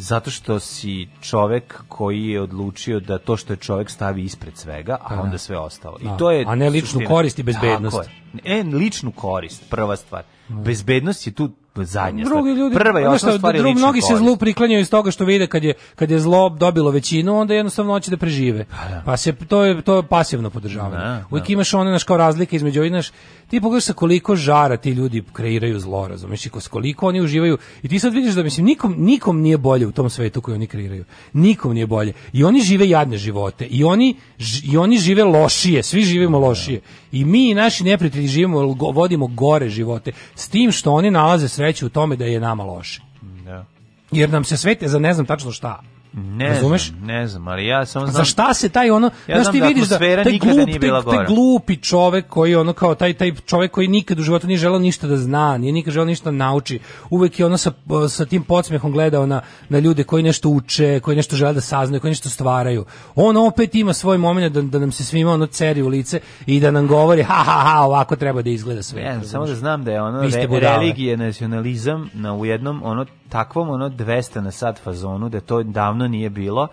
zato 0.00 0.30
što 0.30 0.60
si 0.60 1.08
čovek 1.20 1.82
koji 1.88 2.26
je 2.26 2.40
odlučio 2.40 3.00
da 3.00 3.18
to 3.18 3.36
što 3.36 3.52
je 3.52 3.56
čovek 3.56 3.90
stavi 3.90 4.22
ispred 4.22 4.56
svega, 4.56 4.96
a 5.00 5.20
onda 5.22 5.38
sve 5.38 5.58
ostalo. 5.58 5.98
I 6.00 6.04
Da. 6.04 6.16
to 6.16 6.30
je 6.30 6.44
A 6.48 6.54
ne 6.54 6.70
ličnu 6.70 6.86
suština. 6.86 7.08
korist 7.08 7.38
i 7.38 7.42
bezbednost. 7.42 7.96
Tako 7.96 8.08
je. 8.44 8.60
E, 8.60 8.62
ličnu 8.64 9.12
korist, 9.12 9.70
prva 9.70 9.96
stvar. 9.96 10.22
Bezbednost 10.48 11.26
je 11.26 11.32
tu 11.32 11.50
zadnja 11.76 12.24
Drugi 12.24 12.50
ljudi, 12.50 12.74
Prva 12.76 13.00
znaš 13.00 13.14
osnovna 13.14 13.38
stvar 13.38 13.56
je 13.56 13.74
mnogi 13.74 14.00
se 14.00 14.16
zlu 14.16 14.36
priklanjaju 14.36 14.80
iz 14.80 14.90
toga 14.90 15.10
što 15.10 15.24
vide 15.24 15.46
kad 15.46 15.64
je 15.64 15.74
kad 15.94 16.10
je 16.10 16.20
zlo 16.20 16.48
dobilo 16.48 16.90
većinu, 16.90 17.38
onda 17.38 17.54
jednostavno 17.54 17.92
hoće 17.92 18.10
da 18.10 18.16
prežive. 18.16 18.64
Pa 19.04 19.16
se 19.16 19.32
to 19.32 19.64
je 19.64 19.82
to 19.82 19.96
je 19.96 20.02
pasivno 20.02 20.50
podržavanje. 20.50 20.96
Da, 20.96 21.24
Uvijek 21.30 21.46
da. 21.46 21.52
imaš 21.52 21.74
one 21.74 21.90
naš 21.90 22.04
kao 22.04 22.16
razlike 22.16 22.56
između 22.56 22.80
ovih 22.80 22.92
naš 22.92 23.10
ti 23.48 23.60
pogledaš 23.60 23.84
sa 23.84 23.92
koliko 23.92 24.36
žara 24.36 24.76
ti 24.76 24.90
ljudi 24.90 25.22
kreiraju 25.32 25.80
zlo, 25.80 26.08
razumeš, 26.08 26.46
i 26.46 26.50
koliko 26.70 27.06
oni 27.08 27.20
uživaju. 27.20 27.58
I 27.82 27.88
ti 27.88 27.98
sad 27.98 28.14
vidiš 28.14 28.34
da 28.34 28.42
mislim 28.42 28.66
nikom 28.66 28.94
nikom 28.98 29.40
nije 29.40 29.58
bolje 29.58 29.86
u 29.86 29.92
tom 29.92 30.10
svetu 30.10 30.40
koji 30.40 30.54
oni 30.54 30.66
kreiraju. 30.66 31.04
Nikom 31.32 31.74
nije 31.74 31.86
bolje. 31.86 32.12
I 32.32 32.44
oni 32.44 32.60
žive 32.60 32.88
jadne 32.88 33.16
živote. 33.18 33.66
I 33.66 33.84
oni 33.84 34.16
ž- 34.38 34.72
i 34.72 34.76
oni 34.76 34.98
žive 34.98 35.24
lošije, 35.24 35.82
svi 35.82 36.02
živimo 36.02 36.38
lošije. 36.38 36.80
I 37.12 37.24
mi 37.24 37.50
i 37.50 37.54
naši 37.54 37.84
neprijatelji 37.84 38.26
živimo 38.26 38.76
vodimo 38.92 39.26
gore 39.26 39.68
živote 39.68 40.12
s 40.34 40.48
tim 40.48 40.72
što 40.72 40.92
oni 40.92 41.10
nalaze 41.10 41.48
sreću 41.48 41.86
u 41.86 41.88
tome 41.88 42.16
da 42.16 42.24
je 42.24 42.40
nama 42.40 42.64
loše. 42.64 43.02
Da. 43.44 43.64
Jer 44.12 44.30
nam 44.30 44.44
se 44.44 44.56
svete 44.56 44.88
za 44.88 44.98
ne 44.98 45.14
znam 45.14 45.26
tačno 45.26 45.52
šta. 45.52 45.82
Ne 46.12 46.48
Razumeš? 46.48 46.88
znam, 46.88 47.06
ne 47.06 47.26
znam, 47.26 47.48
ali 47.48 47.66
ja 47.66 47.86
samo 47.86 48.06
znam... 48.06 48.16
Za 48.16 48.24
šta 48.24 48.54
se 48.54 48.68
taj 48.68 48.90
ono, 48.90 49.10
Ja 49.26 49.42
znaš 49.42 49.52
ti 49.52 49.60
da 49.60 49.66
vidiš 49.66 49.88
da 49.88 49.98
taj 49.98 50.38
glup, 50.38 50.66
nije 50.66 50.78
bila 50.78 51.02
taj, 51.02 51.16
taj 51.16 51.26
glupi 51.26 51.76
čovek 51.76 52.28
koji 52.28 52.54
ono 52.54 52.72
kao 52.72 52.94
taj 52.94 53.14
taj 53.14 53.34
čovek 53.46 53.70
koji 53.70 53.88
nikad 53.88 54.18
u 54.18 54.22
životu 54.22 54.46
nije 54.46 54.58
želeo 54.58 54.78
ništa 54.78 55.06
da 55.06 55.16
zna, 55.16 55.58
nije 55.58 55.72
nikad 55.72 55.92
želeo 55.92 56.06
ništa 56.06 56.24
da 56.24 56.36
nauči. 56.36 56.78
Uvek 57.10 57.40
je 57.40 57.46
ono 57.46 57.58
sa, 57.58 57.72
sa 58.08 58.26
tim 58.26 58.42
podsmehom 58.42 58.92
gledao 58.92 59.26
na, 59.26 59.40
na 59.68 59.78
ljude 59.78 60.04
koji 60.04 60.22
nešto 60.22 60.48
uče, 60.48 61.00
koji 61.00 61.16
nešto 61.16 61.36
žele 61.36 61.52
da 61.52 61.60
saznaju, 61.60 62.00
koji 62.00 62.10
nešto 62.10 62.28
stvaraju. 62.28 62.84
On 63.14 63.36
opet 63.36 63.74
ima 63.74 63.92
svoj 63.92 64.18
moment 64.18 64.52
da, 64.52 64.62
da 64.62 64.78
nam 64.78 64.92
se 64.92 65.04
svima 65.04 65.32
ono 65.32 65.46
ceri 65.46 65.82
u 65.82 65.88
lice 65.88 66.20
i 66.46 66.60
da 66.60 66.70
nam 66.70 66.86
govori 66.86 67.22
ha 67.22 67.34
ha 67.34 67.62
ha 67.64 67.80
ovako 67.80 68.16
treba 68.16 68.42
da 68.42 68.50
izgleda 68.50 68.82
sve. 68.82 69.02
Ne, 69.02 69.24
samo 69.24 69.46
da 69.46 69.54
znam 69.54 69.84
da 69.84 69.92
je 69.92 70.02
ono 70.02 70.22
re, 70.22 70.48
budale. 70.48 70.76
religija, 70.76 71.16
nacionalizam 71.16 72.10
na 72.14 72.34
u 72.34 72.46
jednom 72.46 72.80
ono 72.84 73.06
takvom 73.28 73.70
ono 73.70 73.88
200 73.88 74.40
na 74.40 74.50
sat 74.50 74.78
fazonu 74.78 75.28
da 75.28 75.40
to 75.40 75.62
davno 75.62 75.99
nije 76.08 76.30
bilo. 76.30 76.68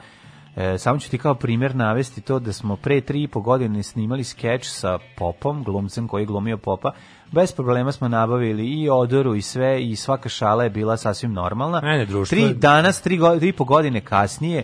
E, 0.56 0.78
samo 0.78 1.00
ću 1.00 1.10
ti 1.10 1.18
kao 1.18 1.36
primjer 1.36 1.76
navesti 1.76 2.22
to 2.22 2.40
da 2.40 2.54
smo 2.54 2.76
pre 2.76 3.02
tri 3.02 3.24
i 3.24 3.28
po 3.28 3.42
godine 3.42 3.84
snimali 3.84 4.24
skeč 4.24 4.66
sa 4.66 5.00
Popom, 5.18 5.64
glumcem 5.64 6.08
koji 6.08 6.22
je 6.22 6.26
glumio 6.26 6.58
Popa. 6.58 6.92
Bez 7.32 7.52
problema 7.52 7.92
smo 7.92 8.08
nabavili 8.08 8.66
i 8.66 8.90
odoru 8.90 9.36
i 9.36 9.42
sve 9.42 9.84
i 9.84 9.96
svaka 9.96 10.30
šala 10.30 10.64
je 10.64 10.70
bila 10.70 10.98
sasvim 10.98 11.34
normalna. 11.34 11.82
Mene 11.82 12.06
društvo 12.06 12.36
Tri 12.36 12.54
danas, 12.54 13.02
tri, 13.02 13.18
go- 13.18 13.40
tri 13.40 13.50
i 13.50 13.54
po 13.54 13.64
godine 13.64 14.02
kasnije, 14.02 14.64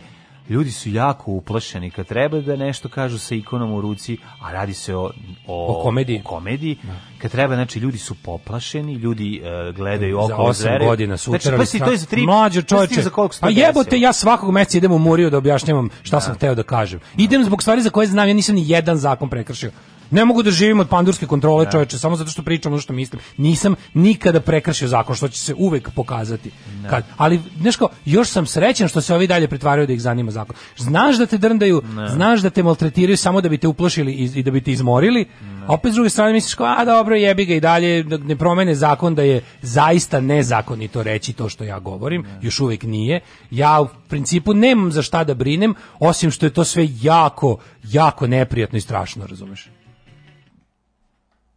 ljudi 0.49 0.71
su 0.71 0.89
jako 0.89 1.31
uplašeni 1.31 1.91
kad 1.91 2.05
treba 2.07 2.39
da 2.41 2.55
nešto 2.55 2.89
kažu 2.89 3.19
sa 3.19 3.35
ikonom 3.35 3.73
u 3.73 3.81
ruci, 3.81 4.17
a 4.41 4.51
radi 4.51 4.73
se 4.73 4.95
o, 4.95 5.11
o, 5.47 5.79
O 5.79 5.83
komediji. 5.83 6.21
o 6.25 6.27
komediji. 6.29 6.77
Kad 7.17 7.31
treba, 7.31 7.55
znači, 7.55 7.79
ljudi 7.79 7.97
su 7.97 8.15
poplašeni, 8.15 8.93
ljudi 8.93 9.41
e, 9.43 9.71
gledaju 9.71 10.17
za 10.27 10.33
okolo 10.33 10.49
8 10.49 10.53
zveraju. 10.53 10.89
godina 10.89 11.17
su 11.17 11.31
Znači, 11.31 11.49
pa 11.57 11.65
si, 11.65 11.79
to 11.79 11.91
je 11.91 11.97
za 11.97 12.05
tri... 12.05 12.21
Mlađo 12.25 12.61
pa 12.61 12.65
čoveče. 12.67 13.01
za 13.01 13.09
koliko 13.09 13.35
Pa 13.41 13.49
jebote, 13.49 13.99
ja 13.99 14.13
svakog 14.13 14.51
meseca 14.51 14.77
idem 14.77 14.91
u 14.91 14.99
Muriju 14.99 15.29
da 15.29 15.37
objašnjavam 15.37 15.89
šta 16.03 16.19
sam 16.21 16.35
hteo 16.35 16.55
da 16.55 16.63
kažem. 16.63 16.99
Idem 17.17 17.43
zbog 17.43 17.61
stvari 17.61 17.81
za 17.81 17.89
koje 17.89 18.07
znam, 18.07 18.27
ja 18.27 18.33
nisam 18.33 18.55
ni 18.55 18.69
jedan 18.69 18.97
zakon 18.97 19.29
prekršio. 19.29 19.71
Ne 20.13 20.25
mogu 20.25 20.43
da 20.43 20.51
živim 20.51 20.79
od 20.79 20.89
pandurske 20.89 21.25
kontrole, 21.25 21.65
čoveče, 21.71 21.97
samo 21.97 22.15
zato 22.15 22.31
što 22.31 22.43
pričam 22.43 22.71
ono 22.71 22.81
što 22.81 22.93
mislim. 22.93 23.21
Nisam 23.37 23.75
nikada 23.93 24.39
prekršio 24.39 24.87
zakon, 24.87 25.15
što 25.15 25.27
će 25.27 25.39
se 25.39 25.53
uvek 25.57 25.89
pokazati. 25.95 26.51
Kad, 26.89 27.03
ali, 27.17 27.41
znaš 27.61 27.75
kao, 27.75 27.89
još 28.05 28.29
sam 28.29 28.45
srećan 28.45 28.87
što 28.87 29.01
se 29.01 29.15
ovi 29.15 29.27
dalje 29.27 29.47
pretvaraju 29.47 29.87
da 29.87 29.93
ih 29.93 30.01
zanima 30.01 30.31
zakon. 30.31 30.55
Znaš 30.77 31.17
da 31.17 31.25
te 31.25 31.37
drndaju, 31.37 31.81
znaš 32.09 32.41
da 32.41 32.49
te 32.49 32.63
maltretiraju 32.63 33.17
samo 33.17 33.41
da 33.41 33.49
bi 33.49 33.57
te 33.57 33.67
uplošili 33.67 34.11
i, 34.11 34.31
i 34.35 34.43
da 34.43 34.51
bi 34.51 34.61
te 34.61 34.71
izmorili, 34.71 35.25
a 35.67 35.73
opet 35.73 35.91
s 35.91 35.95
druge 35.95 36.09
strane 36.09 36.33
misliš 36.33 36.55
kao, 36.55 36.75
a 36.77 36.85
dobro, 36.85 37.15
jebi 37.15 37.45
ga 37.45 37.53
i 37.53 37.59
dalje, 37.59 38.03
da 38.03 38.17
ne 38.17 38.35
promene 38.35 38.75
zakon 38.75 39.15
da 39.15 39.21
je 39.21 39.41
zaista 39.61 40.19
nezakonito 40.19 41.03
reći 41.03 41.33
to 41.33 41.49
što 41.49 41.63
ja 41.63 41.79
govorim, 41.79 42.25
još 42.41 42.59
uvek 42.59 42.83
nije. 42.83 43.19
Ja 43.51 43.81
u 43.81 43.87
principu 44.07 44.53
nemam 44.53 44.91
za 44.91 45.01
šta 45.01 45.23
da 45.23 45.33
brinem, 45.33 45.75
osim 45.99 46.31
što 46.31 46.45
je 46.45 46.49
to 46.53 46.63
sve 46.63 46.87
jako, 47.01 47.57
jako 47.83 48.27
neprijatno 48.27 48.77
i 48.77 48.81
strašno, 48.81 49.25
razumeš? 49.27 49.72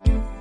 Thank 0.07 0.19
you. 0.19 0.36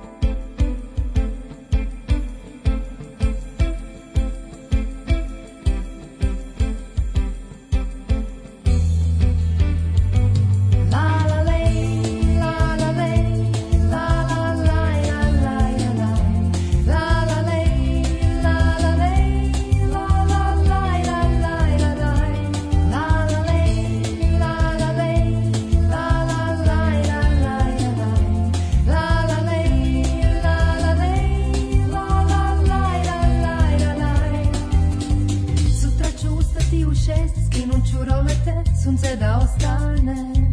Sunce 38.86 39.16
da 39.16 39.38
ostane. 39.42 40.50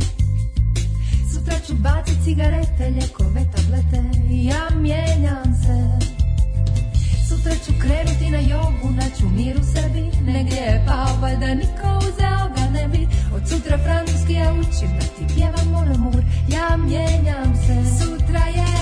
Sutra 1.33 1.55
ću 1.67 1.73
bacit 1.73 2.23
cigarete, 2.23 2.89
ljekove, 2.89 3.45
tablete 3.55 4.03
ja 4.29 4.69
mijenjam 4.75 5.49
se. 5.63 6.07
Sutra 7.27 7.53
ću 7.65 7.71
krenuti 7.81 8.29
na 8.31 8.39
jogu, 8.39 8.89
naću 8.95 9.29
mir 9.29 9.57
u 9.57 9.63
sebi, 9.63 10.31
negdje 10.31 10.57
je 10.57 10.83
pao, 10.87 11.17
pa 11.21 11.29
da 11.35 11.53
niko 11.53 11.89
uzeo 12.07 12.43
ga 12.55 12.69
ne 12.73 12.87
bi. 12.87 13.07
Od 13.35 13.49
sutra 13.49 13.77
francuski 13.77 14.33
ja 14.33 14.53
učim 14.53 14.89
da 14.99 15.05
ti 15.05 15.33
pjevam 15.35 15.67
mon 15.71 15.91
amour, 15.95 16.23
ja 16.47 16.77
mijenjam 16.77 17.53
se. 17.65 17.75
Sutra 17.99 18.45
je 18.45 18.72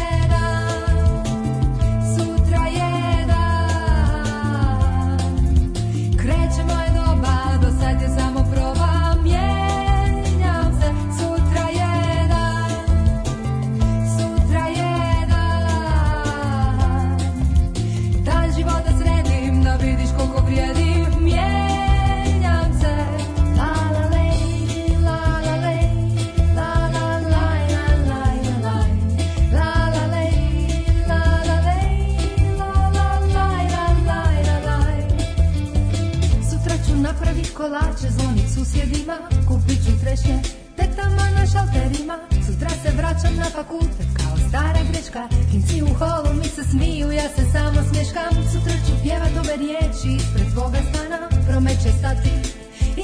susjedima, 38.61 39.17
kupit 39.47 39.79
ću 39.85 39.91
trešnje, 40.03 40.37
tetama 40.77 41.25
na 41.37 41.43
šalterima. 41.51 42.15
Sutra 42.45 42.69
se 42.81 42.89
vraćam 42.97 43.35
na 43.43 43.49
fakultet 43.57 44.09
kao 44.19 44.35
stara 44.47 44.81
greška, 44.89 45.23
kinci 45.51 45.81
u 45.81 45.91
holu 45.99 46.31
mi 46.39 46.47
se 46.55 46.63
smiju, 46.71 47.11
ja 47.11 47.27
se 47.35 47.43
samo 47.53 47.79
smješkam. 47.89 48.33
Sutra 48.51 48.75
ću 48.85 48.93
pjevat 49.03 49.33
ove 49.41 49.55
riječi 49.63 50.09
ispred 50.19 50.47
svoga 50.53 50.79
stana, 50.89 51.19
promet 51.47 51.77
će 51.83 51.91
stati 51.99 52.33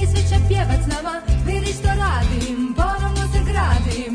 svi 0.10 0.22
će 0.30 0.36
pjevat 0.48 0.80
s 0.84 0.88
nama. 0.94 1.14
Vidi 1.46 1.72
što 1.78 1.90
radim, 2.02 2.58
ponovno 2.80 3.24
se 3.32 3.40
gradim, 3.50 4.12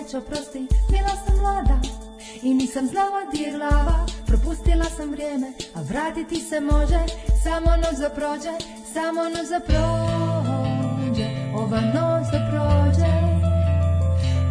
srećo, 0.00 0.18
oprosti, 0.18 0.66
bila 0.90 1.14
sam 1.26 1.38
mlada. 1.40 1.80
I 2.42 2.54
nisam 2.54 2.86
znala 2.86 3.20
gdje 3.32 3.42
je 3.42 3.52
glava 3.52 4.06
Propustila 4.26 4.84
sam 4.84 5.10
vrijeme, 5.10 5.52
a 5.74 5.80
vratiti 5.82 6.40
se 6.40 6.60
može 6.60 7.00
Samo 7.44 7.76
noć 7.76 7.98
da 8.00 8.10
prođe, 8.10 8.52
samo 8.94 9.22
noć 9.24 9.48
da 9.50 9.60
prođe. 9.60 11.28
Ova 11.54 11.80
noć 11.80 12.26
da 12.32 12.40
prođe 12.50 13.12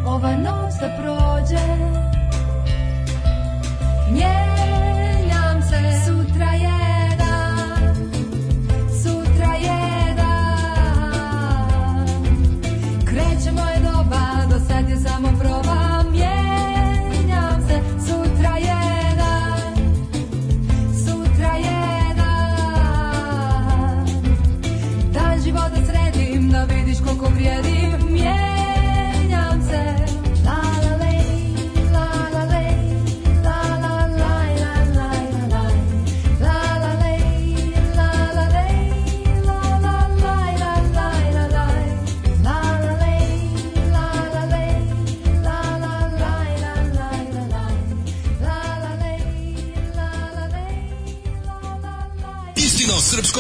Ova 0.07 0.35
noć 0.35 0.73
da 0.81 0.89
prođe. 0.97 1.65
Njena 4.11 4.58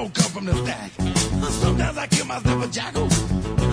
smoke 0.00 0.14
come 0.14 0.32
from 0.32 0.44
the 0.46 0.54
stack. 0.64 0.90
Sometimes 1.50 1.98
I 1.98 2.06
kill 2.06 2.26
myself 2.26 2.64
a 2.64 2.68
jackal. 2.68 3.10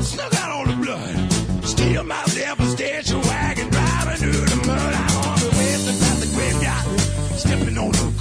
snuck 0.02 0.34
out 0.36 0.52
all 0.52 0.66
the 0.66 0.76
blood. 0.84 1.64
Steal 1.64 2.04
myself 2.04 2.60
a 2.60 2.66
station 2.66 3.22
wagon, 3.22 3.70
driving 3.70 4.18
through 4.18 4.46
the 4.46 4.56
mud. 4.68 4.94
I'm 4.94 5.18
on 5.30 5.40
the 5.40 5.50
way 5.58 5.72
to 5.86 5.94
the 6.24 6.30
graveyard, 6.36 7.00
stepping 7.40 7.78
on 7.78 7.92
the 7.92 8.17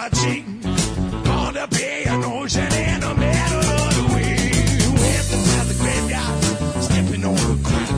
my 0.00 0.08
cheek. 0.20 0.44
Gonna 1.24 1.66
be 1.68 1.88
an 2.06 2.24
ocean 2.24 2.72
in 2.72 3.00
the 3.00 3.14
middle 3.24 3.66
of 3.84 3.90
the 3.98 4.04
week. 4.14 4.80
Whipped 5.00 5.32
inside 5.36 5.66
the 5.70 5.76
graveyard, 5.82 6.36
stepping 6.86 7.24
on 7.30 7.40
the 7.50 7.58
crack. 7.68 7.90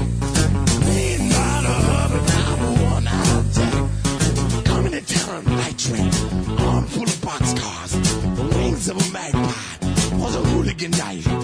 Being 0.86 1.28
not 1.28 1.64
a 1.64 1.76
lover, 1.90 2.22
now 2.32 2.66
a 2.66 2.70
one 2.92 3.06
out 3.06 3.44
attack. 3.44 4.64
Coming 4.64 4.92
to 4.92 5.02
town, 5.14 5.44
light 5.60 5.78
train, 5.78 6.10
arm 6.66 6.84
full 6.86 7.08
of 7.14 7.18
boxcars. 7.26 7.92
The 8.36 8.46
wings 8.56 8.88
of 8.88 8.96
a 8.96 9.12
magpie, 9.12 10.16
was 10.22 10.34
a 10.34 10.42
hooligan 10.50 10.90
night. 11.02 11.41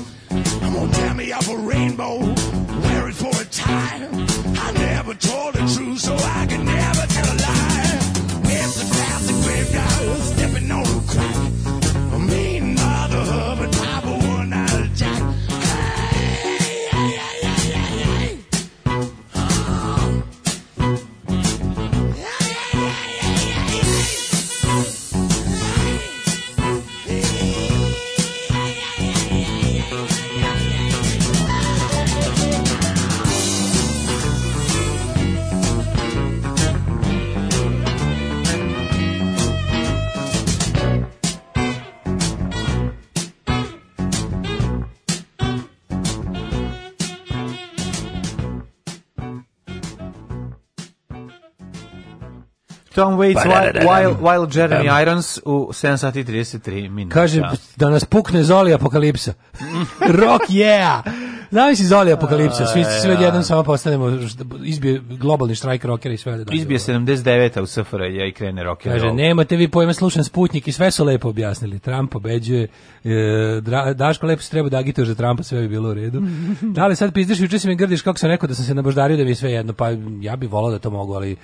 Tom 52.99 53.17
Waits, 53.17 53.35
pa 53.35 53.49
da, 53.49 53.81
while, 53.81 54.13
da, 54.13 54.21
da, 54.21 54.25
while 54.29 54.47
Jeremy 54.47 54.89
um. 54.91 55.01
Irons 55.03 55.41
u 55.45 55.69
7 55.73 55.97
sati 55.97 56.25
33 56.25 56.91
minuta. 56.91 57.15
Kaže, 57.15 57.43
da 57.77 57.91
nas 57.91 58.05
pukne 58.05 58.43
Zoli 58.43 58.75
apokalipsa. 58.75 59.33
Rock 60.23 60.49
yeah! 60.49 61.03
Znam 61.51 61.77
si 61.77 61.87
Zoli 61.87 62.13
apokalipsa, 62.13 62.67
svi, 62.67 62.85
svi 63.03 63.25
jednom 63.25 63.43
samo 63.43 63.63
postanemo, 63.63 64.19
izbije 64.65 65.01
globalni 65.11 65.55
štrajk 65.55 65.85
rockera 65.85 66.15
i 66.15 66.17
sve. 66.17 66.45
Da 66.45 66.55
izbije 66.55 66.79
79-a 66.79 67.63
u 67.63 67.67
SFR 67.67 68.01
ja 68.01 68.27
i 68.27 68.33
krene 68.33 68.65
rockera. 68.65 68.95
Kaže, 68.95 69.13
nemate 69.13 69.57
vi 69.57 69.69
pojma, 69.69 69.93
slušam 69.93 70.25
Sputnik 70.25 70.69
i 70.69 70.73
sve 70.73 70.91
su 70.91 71.05
lepo 71.05 71.29
objasnili. 71.29 71.79
Trump 71.79 72.13
pobeđuje, 72.13 72.69
e, 73.05 73.61
Daško 73.95 74.27
lepo 74.27 74.43
se 74.43 74.51
treba 74.51 74.69
da 74.69 74.79
agituje 74.79 75.05
za 75.05 75.15
Trumpa, 75.15 75.43
sve 75.43 75.61
bi 75.61 75.69
bilo 75.69 75.91
u 75.91 75.95
redu. 75.95 76.23
da 76.77 76.87
li 76.87 76.97
sad 76.97 77.15
pizdiš, 77.15 77.41
juče 77.41 77.59
si 77.59 77.69
mi 77.69 77.77
grdiš 77.77 78.03
kako 78.03 78.19
sam 78.19 78.31
rekao 78.31 78.47
da 78.47 78.55
sam 78.55 78.65
se 78.65 78.75
nabaždario 78.75 79.17
da 79.17 79.25
mi 79.25 79.35
sve 79.35 79.53
jedno, 79.53 79.73
pa 79.73 79.89
ja 80.21 80.37
bih 80.37 80.53
volao 80.53 80.71
da 80.71 80.79
to 80.79 80.91
mogu, 80.91 81.15
ali 81.15 81.37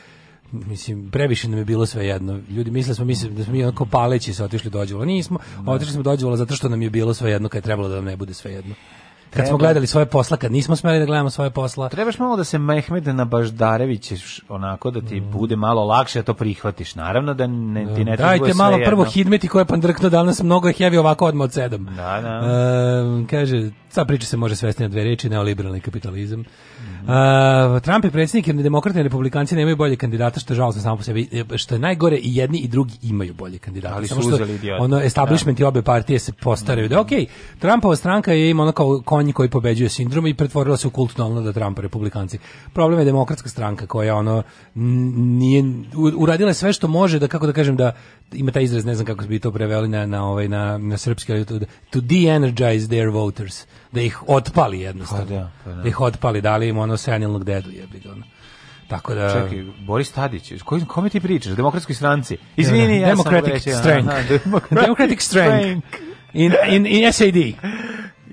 mislim, 0.52 1.10
previše 1.10 1.48
nam 1.48 1.58
je 1.58 1.64
bilo 1.64 1.86
sve 1.86 2.06
jedno. 2.06 2.40
Ljudi 2.50 2.70
misle 2.70 2.90
da 2.90 2.94
smo, 2.94 3.04
mislim, 3.04 3.34
da 3.36 3.44
smo 3.44 3.52
mi 3.52 3.62
onako 3.62 3.86
paleći 3.86 4.34
se 4.34 4.44
otišli 4.44 4.70
dođevola. 4.70 5.06
Nismo, 5.06 5.38
otišli 5.66 5.92
smo 5.92 6.02
dođevola 6.02 6.36
zato 6.36 6.54
što 6.54 6.68
nam 6.68 6.82
je 6.82 6.90
bilo 6.90 7.14
sve 7.14 7.30
jedno 7.30 7.48
kad 7.48 7.58
je 7.58 7.62
trebalo 7.62 7.88
da 7.88 7.94
nam 7.94 8.04
ne 8.04 8.16
bude 8.16 8.34
sve 8.34 8.52
jedno. 8.52 8.74
Kad 9.30 9.46
smo 9.46 9.58
Treba- 9.58 9.58
gledali 9.58 9.86
svoje 9.86 10.06
posla, 10.06 10.36
kad 10.36 10.52
nismo 10.52 10.76
smeli 10.76 10.98
da 10.98 11.04
gledamo 11.04 11.30
svoje 11.30 11.50
posla, 11.50 11.88
Trebaš 11.88 12.18
malo 12.18 12.36
da 12.36 12.44
se 12.44 12.58
Mehmed 12.58 13.06
Nabaždarević 13.06 14.12
onako 14.48 14.90
da 14.90 15.00
ti 15.00 15.20
bude 15.20 15.56
malo 15.56 15.84
lakše 15.84 16.18
da 16.18 16.22
to 16.22 16.34
prihvatiš. 16.34 16.94
Naravno 16.94 17.34
da 17.34 17.46
ne, 17.46 17.94
ti 17.94 18.04
ne 18.04 18.16
treba 18.16 18.28
Dajte 18.28 18.38
bude 18.38 18.54
malo 18.54 18.72
svejedno. 18.76 18.90
prvo 18.90 19.04
hidmeti 19.04 19.48
koje 19.48 19.60
je 19.60 19.66
pandrkno 19.66 20.08
danas 20.08 20.42
mnogo 20.42 20.68
je 20.68 20.74
heavy 20.74 20.98
ovako 20.98 21.26
odmah 21.26 21.44
od 21.44 21.52
sedam. 21.52 21.84
Da, 21.84 22.20
da. 22.22 22.40
Ehm, 23.00 23.24
kaže, 23.26 23.70
sva 23.90 24.04
priča 24.04 24.26
se 24.26 24.36
može 24.36 24.56
svesti 24.56 24.82
na 24.82 24.88
dve 24.88 25.04
reči, 25.04 25.28
neoliberalni 25.28 25.80
kapitalizam. 25.80 26.44
Ehm, 27.08 27.80
Trump 27.80 28.04
je 28.04 28.10
predsjednik, 28.10 28.46
jer 28.46 28.56
ni 28.56 28.62
demokrati 28.62 28.98
ni 28.98 29.02
republikanci 29.02 29.56
nemaju 29.56 29.76
bolje 29.76 29.96
kandidata, 29.96 30.40
što 30.40 30.52
je 30.52 30.56
žalostno 30.56 30.82
samo 30.82 30.96
po 30.96 31.02
sebi. 31.02 31.28
E, 31.32 31.58
Što 31.58 31.74
je 31.74 31.78
najgore, 31.78 32.16
i 32.16 32.36
jedni 32.36 32.58
i 32.58 32.68
drugi 32.68 32.94
imaju 33.02 33.34
bolje 33.34 33.58
kandidata. 33.58 33.94
Ali 33.94 34.08
su 34.08 34.14
Samo 34.14 34.22
što 34.22 34.34
uzeli 34.34 34.54
idioti. 34.54 34.82
Ono, 34.82 35.00
establishment 35.00 35.60
i 35.60 35.64
obe 35.64 35.82
partije 35.82 36.18
se 36.18 36.32
postaraju. 36.32 36.88
Da, 36.88 37.00
okej, 37.00 37.26
Trumpova 37.58 37.96
stranka 37.96 38.32
je 38.32 38.50
ima 38.50 38.62
ono 38.62 38.72
kao 38.72 39.02
konj 39.04 39.32
koji 39.32 39.48
pobeđuje 39.48 39.88
sindrom 39.88 40.26
i 40.26 40.34
pretvorila 40.34 40.76
se 40.76 40.86
u 40.86 40.90
kult 40.90 41.16
Donalda 41.16 41.52
Trumpa, 41.52 41.82
republikanci. 41.82 42.38
Problem 42.72 42.98
je 42.98 43.04
demokratska 43.04 43.48
stranka 43.48 43.86
koja 43.86 44.16
ono 44.16 44.42
nije 44.74 45.64
uradila 46.16 46.50
je 46.50 46.54
sve 46.54 46.72
što 46.72 46.88
može 46.88 47.18
da 47.18 47.28
kako 47.28 47.46
da 47.46 47.52
kažem 47.52 47.76
da 47.76 47.92
ima 48.32 48.52
taj 48.52 48.62
izraz 48.62 48.84
ne 48.84 48.94
znam 48.94 49.06
kako 49.06 49.24
bi 49.24 49.38
to 49.38 49.52
preveli 49.52 49.88
na 49.88 50.06
na 50.06 50.28
ovaj 50.28 50.48
na 50.48 50.78
na 50.78 50.96
srpski 50.96 51.44
to, 51.44 51.58
to 51.90 52.00
de-energize 52.00 52.88
their 52.88 53.08
voters 53.08 53.66
da 53.94 54.00
ih 54.00 54.22
otpali 54.28 54.80
jednostavno 54.80 55.26
Pa 55.26 55.34
da, 55.34 55.50
pa 55.64 55.70
da. 55.70 55.82
da 55.82 55.88
ih 55.88 56.00
otpali 56.00 56.40
dali 56.40 56.68
im 56.68 56.78
ono 56.78 56.96
senilnog 56.96 57.44
dedu 57.44 57.70
jebi 57.70 57.98
ga 58.00 58.10
ono. 58.12 58.22
tako 58.88 59.14
da 59.14 59.28
Čekaj, 59.32 59.64
Boris 59.86 60.12
Tadić, 60.12 60.52
koji, 60.64 60.84
kome 60.86 61.08
ti 61.08 61.20
pričaš? 61.20 61.52
Demokratskoj 61.52 61.94
stranci? 61.94 62.36
Izvini, 62.56 63.00
ja 63.00 63.16
sam 63.16 63.24
Democratic 63.24 63.66
aha, 63.66 63.78
strength 63.78 64.12
Democratic, 64.44 64.84
Democratic 64.84 65.20
strength 65.20 65.86
in 66.32 66.52
in 66.70 66.86
in 66.86 67.12
SAD 67.12 67.36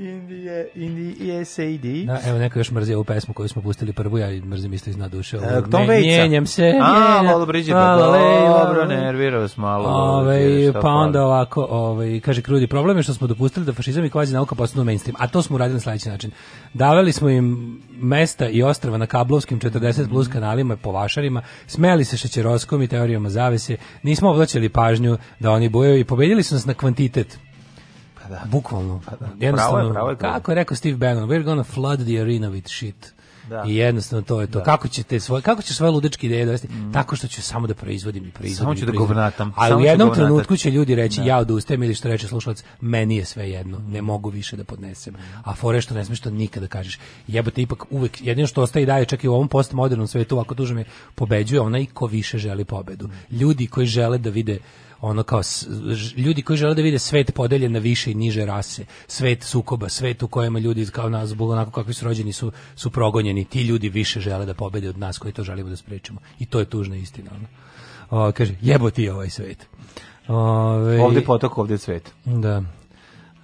In 0.02 0.28
the, 0.28 0.68
in 0.76 1.16
the 1.16 1.46
SAD. 1.46 2.06
Da, 2.06 2.20
evo 2.30 2.40
neko 2.40 2.60
još 2.60 2.72
mrzi 2.72 2.94
ovu 2.94 3.04
pesmu 3.04 3.34
koju 3.34 3.48
smo 3.48 3.62
pustili 3.62 3.94
prvu, 3.94 4.18
ja 4.18 4.32
i 4.32 4.42
mrzim 4.42 4.74
isto 4.74 4.90
iz 4.90 4.96
dna 4.96 5.08
duše. 5.08 5.38
E, 5.38 5.62
Tom 5.72 5.88
Waitsa. 5.88 6.02
Mijenjam 6.02 6.46
se, 6.46 6.74
A, 6.82 7.22
malo 7.24 7.46
briđe, 7.46 7.72
pa 7.72 7.96
dobro, 7.96 8.86
nervirao 8.86 9.42
vas 9.42 9.58
malo. 9.58 9.90
Ove, 9.90 10.74
pa 10.74 10.90
onda 10.90 11.22
ovako, 11.22 11.68
ovaj 11.70 12.20
kaže 12.20 12.42
Krudi, 12.42 12.68
problem 12.68 12.98
je 12.98 13.04
što 13.04 13.14
smo 13.14 13.28
dopustili 13.28 13.66
da 13.66 13.74
fašizam 13.74 14.06
i 14.06 14.10
kvazi 14.10 14.34
nauka 14.34 14.56
postanu 14.56 14.86
mainstream, 14.86 15.16
a 15.20 15.28
to 15.28 15.42
smo 15.42 15.56
uradili 15.56 15.74
na 15.74 15.82
sledeći 15.82 16.10
način. 16.10 16.32
Davali 16.74 17.12
smo 17.12 17.30
im 17.30 17.78
mesta 17.92 18.50
i 18.50 18.64
ostrava 18.64 18.98
na 18.98 19.06
kablovskim 19.06 19.60
40 19.60 20.10
plus 20.10 20.28
kanalima 20.28 20.78
po 20.78 20.92
vašarima, 20.92 21.42
smeli 21.68 22.06
se 22.06 22.18
šećeroskom 22.18 22.82
i 22.82 22.88
teorijama 22.88 23.30
zavese, 23.30 23.78
nismo 24.04 24.30
oblačili 24.30 24.70
pažnju 24.70 25.18
da 25.40 25.52
oni 25.52 25.70
bojaju 25.70 26.00
i 26.00 26.06
pobedili 26.06 26.44
su 26.44 26.56
nas 26.56 26.66
na 26.66 26.74
kvantitet. 26.74 27.38
Pa 28.32 28.36
da. 28.36 28.52
Bukvalno. 28.52 29.02
Pravo 29.06 29.34
Jednostavno, 29.40 29.88
je, 29.88 29.94
pravo 29.94 30.10
je, 30.10 30.16
Krudi. 30.16 30.34
kako 30.34 30.52
je 30.52 30.56
rekao 30.56 30.78
Steve 30.78 30.98
Bannon, 30.98 31.30
we're 31.30 31.44
gonna 31.44 31.64
flood 31.64 32.00
the 32.00 32.22
arena 32.22 32.50
with 32.50 32.68
shit. 32.68 33.14
Da. 33.50 33.64
I 33.68 33.76
jednostavno 33.76 34.26
to 34.26 34.42
je 34.42 34.48
to. 34.48 34.64
Kako 34.64 34.88
ćete 34.88 35.20
svoje 35.20 35.42
kako 35.42 35.62
će 35.62 35.74
svoje 35.74 35.92
ludačke 35.92 36.28
ideje 36.28 36.46
dovesti? 36.46 36.68
Tako 36.94 37.16
što 37.16 37.28
ću 37.28 37.42
samo 37.42 37.68
da 37.68 37.74
proizvodim 37.74 38.28
i 38.28 38.32
proizvodim. 38.32 38.74
Mm. 38.74 38.76
Samo 38.76 38.76
ću 38.76 38.86
da 38.86 38.92
govnatam, 38.92 39.54
A 39.56 39.68
samo 39.68 39.80
u 39.80 39.82
ću 39.82 39.88
jednom 39.88 40.14
trenutku 40.14 40.58
će 40.58 40.72
ljudi 40.72 40.96
reći 40.96 41.22
ja 41.26 41.38
odustajem 41.38 41.84
ili 41.84 41.96
što 41.96 42.08
reče 42.08 42.28
slušalac, 42.28 42.64
meni 42.82 43.18
je 43.18 43.26
sve 43.26 43.50
jedno, 43.50 43.80
ne 43.88 44.02
mogu 44.02 44.30
više 44.30 44.58
da 44.58 44.64
podnesem. 44.64 45.16
A 45.44 45.56
fore 45.56 45.82
što 45.82 45.94
ne 45.94 46.06
smeš 46.06 46.20
to 46.20 46.30
nikada 46.30 46.68
kažeš. 46.68 47.00
Jebote 47.28 47.62
ipak 47.62 47.84
uvek 47.90 48.22
jedino 48.22 48.48
što 48.48 48.62
ostaje 48.62 48.84
i 48.84 48.86
dalje 48.86 49.06
čak 49.06 49.24
i 49.24 49.28
u 49.28 49.34
ovom 49.34 49.48
postmodernom 49.48 50.08
svetu 50.08 50.36
ovako 50.36 50.56
tužno 50.56 50.76
mi 50.76 50.82
je, 50.82 50.86
pobeđuje 51.16 51.62
onaj 51.62 51.86
ko 51.86 52.06
više 52.06 52.38
želi 52.38 52.66
pobedu. 52.66 53.10
Ljudi 53.32 53.68
koji 53.68 53.86
žele 53.86 54.18
da 54.18 54.30
vide 54.30 54.60
ono 55.02 55.24
kao 55.24 55.42
ljudi 56.18 56.42
koji 56.42 56.58
žele 56.58 56.76
da 56.76 56.82
vide 56.82 57.00
svet 57.00 57.34
podeljen 57.36 57.72
na 57.72 57.80
više 57.80 58.12
i 58.12 58.16
niže 58.16 58.46
rase, 58.46 58.86
svet 59.08 59.44
sukoba, 59.44 59.90
svet 59.90 60.24
u 60.24 60.28
kojem 60.28 60.58
ljudi 60.58 60.86
kao 60.86 61.10
nas 61.10 61.30
zbog 61.30 61.50
onako 61.50 61.72
kakvi 61.72 61.94
su 61.94 62.06
rođeni 62.06 62.34
su 62.34 62.52
su 62.76 62.90
progonjeni, 62.90 63.46
ti 63.46 63.62
ljudi 63.62 63.90
više 63.90 64.20
žele 64.20 64.46
da 64.46 64.54
pobede 64.54 64.90
od 64.90 64.98
nas 64.98 65.18
koji 65.18 65.34
to 65.34 65.44
želimo 65.44 65.70
da 65.70 65.76
sprečimo. 65.76 66.20
I 66.40 66.46
to 66.46 66.60
je 66.60 66.66
tužna 66.66 66.96
istina. 66.96 67.32
Ono. 67.36 67.48
O, 68.28 68.32
kaže, 68.32 68.56
jebo 68.62 68.90
ti 68.90 69.10
ovaj 69.10 69.30
svet. 69.30 69.68
Ove, 70.28 71.02
Ovde 71.02 71.22
potok, 71.22 71.58
ovde 71.58 71.78
cvet. 71.78 72.14
Da. 72.26 72.64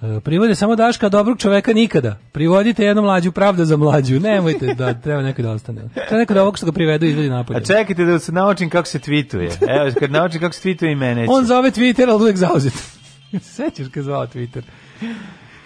E, 0.02 0.20
Privode 0.20 0.56
samo 0.56 0.76
Daška, 0.76 1.10
dobrog 1.10 1.40
čoveka 1.40 1.74
nikada. 1.74 2.18
Privodite 2.32 2.86
jednu 2.86 3.02
mlađu, 3.02 3.32
pravda 3.32 3.66
za 3.66 3.78
mlađu. 3.78 4.20
Nemojte 4.20 4.74
da 4.74 4.94
treba 4.94 5.22
neko 5.22 5.42
da 5.42 5.52
ostane. 5.52 5.82
Treba 6.08 6.18
neko 6.18 6.34
da 6.34 6.42
ovog 6.42 6.58
što 6.58 6.66
ga 6.66 6.72
privedu 6.72 7.06
izvedi 7.06 7.30
napolje. 7.30 7.58
A 7.58 7.62
čekajte 7.62 8.06
da 8.06 8.20
se 8.20 8.32
naučim 8.32 8.70
kako 8.70 8.88
se 8.88 9.00
tweetuje. 9.00 9.52
Evo, 9.80 9.92
kad 10.00 10.12
naučim 10.12 10.40
kako 10.40 10.54
se 10.54 10.70
tweetuje 10.70 10.92
i 10.92 10.96
mene 10.96 11.26
će. 11.26 11.32
On 11.32 11.46
zove 11.46 11.72
Twitter, 11.72 12.10
ali 12.10 12.24
uvek 12.24 12.38
zauzet. 12.38 12.74
Sećaš 13.56 13.88
kad 13.94 14.04
zvao 14.04 14.28
Twitter? 14.28 14.62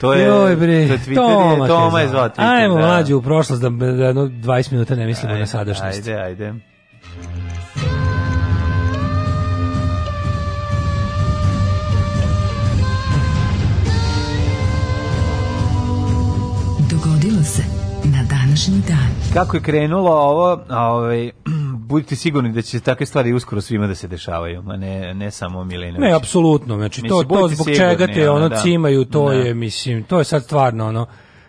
To 0.01 0.13
je, 0.13 0.25
Joj 0.25 0.55
bre, 0.55 0.87
to 0.87 0.93
je 0.93 0.99
Twitter, 0.99 1.15
Toma, 1.15 1.65
je, 1.65 1.67
Toma 1.67 2.01
je 2.01 2.07
zvao 2.07 2.29
Twitter. 2.29 2.61
Ajmo 2.61 2.75
da. 2.75 2.81
mlađu 2.81 3.17
u 3.17 3.21
prošlost, 3.21 3.61
da, 3.61 3.69
da 3.69 3.85
jedno 3.85 4.25
20 4.25 4.71
minuta 4.71 4.95
ne 4.95 5.05
mislimo 5.05 5.35
na 5.35 5.45
sadašnjost. 5.45 5.97
Ajde, 5.97 6.13
ajde. 6.15 6.53
Kako 19.33 19.57
je 19.57 19.61
krenulo 19.61 20.11
ovo, 20.11 20.63
ovaj, 20.69 21.31
budite 21.89 22.15
sigurni 22.15 22.51
da 22.51 22.61
će 22.61 22.79
takve 22.79 23.05
stvari 23.05 23.33
uskoro 23.33 23.61
svima 23.61 23.87
da 23.87 23.95
se 23.95 24.07
dešavaju, 24.07 24.63
a 24.67 24.77
ne, 24.77 25.13
ne 25.13 25.31
samo 25.31 25.63
Milinović. 25.63 26.01
Ne, 26.01 26.13
apsolutno, 26.13 26.75
znači 26.75 27.01
to, 27.01 27.19
Mislim, 27.19 27.29
to 27.29 27.47
zbog 27.47 27.67
sigurni, 27.67 27.75
čega 27.75 28.13
te 28.13 28.29
ono, 28.29 28.49
da. 28.49 28.61
cimaju, 28.61 29.05
to 29.05 29.29
Da. 29.29 29.33
je, 29.33 29.53
mislim, 29.53 30.03
to 30.03 30.19
je 30.19 30.23
sad 30.23 30.43
stvarno 30.43 30.87
ono, 30.87 31.05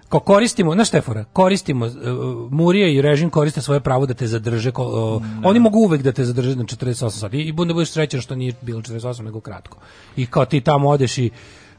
ko 0.09 0.21
koristimo, 0.21 0.75
znaš 0.75 0.89
Štefora, 0.89 1.25
koristimo, 1.25 1.87
uh, 1.87 1.93
Murija 2.51 2.89
i 2.89 3.03
režim 3.03 3.31
koriste 3.31 3.61
svoje 3.61 3.81
pravo 3.81 4.07
da 4.07 4.15
te 4.15 4.27
zadrže, 4.27 4.71
ko, 4.71 4.85
uh, 5.17 5.23
oni 5.45 5.59
mogu 5.59 5.79
uvek 5.79 6.03
da 6.03 6.13
te 6.13 6.25
zadrže 6.25 6.57
na 6.57 6.65
48 6.65 7.11
sati 7.11 7.41
i 7.41 7.53
bude 7.53 7.75
budeš 7.75 7.91
srećan 7.91 8.21
što 8.21 8.35
nije 8.35 8.53
bilo 8.63 8.81
48 8.81 9.23
nego 9.23 9.41
kratko. 9.41 9.79
I 10.17 10.27
kao 10.27 10.45
ti 10.45 10.61
tamo 10.61 10.89
odeš 10.89 11.19
i, 11.19 11.31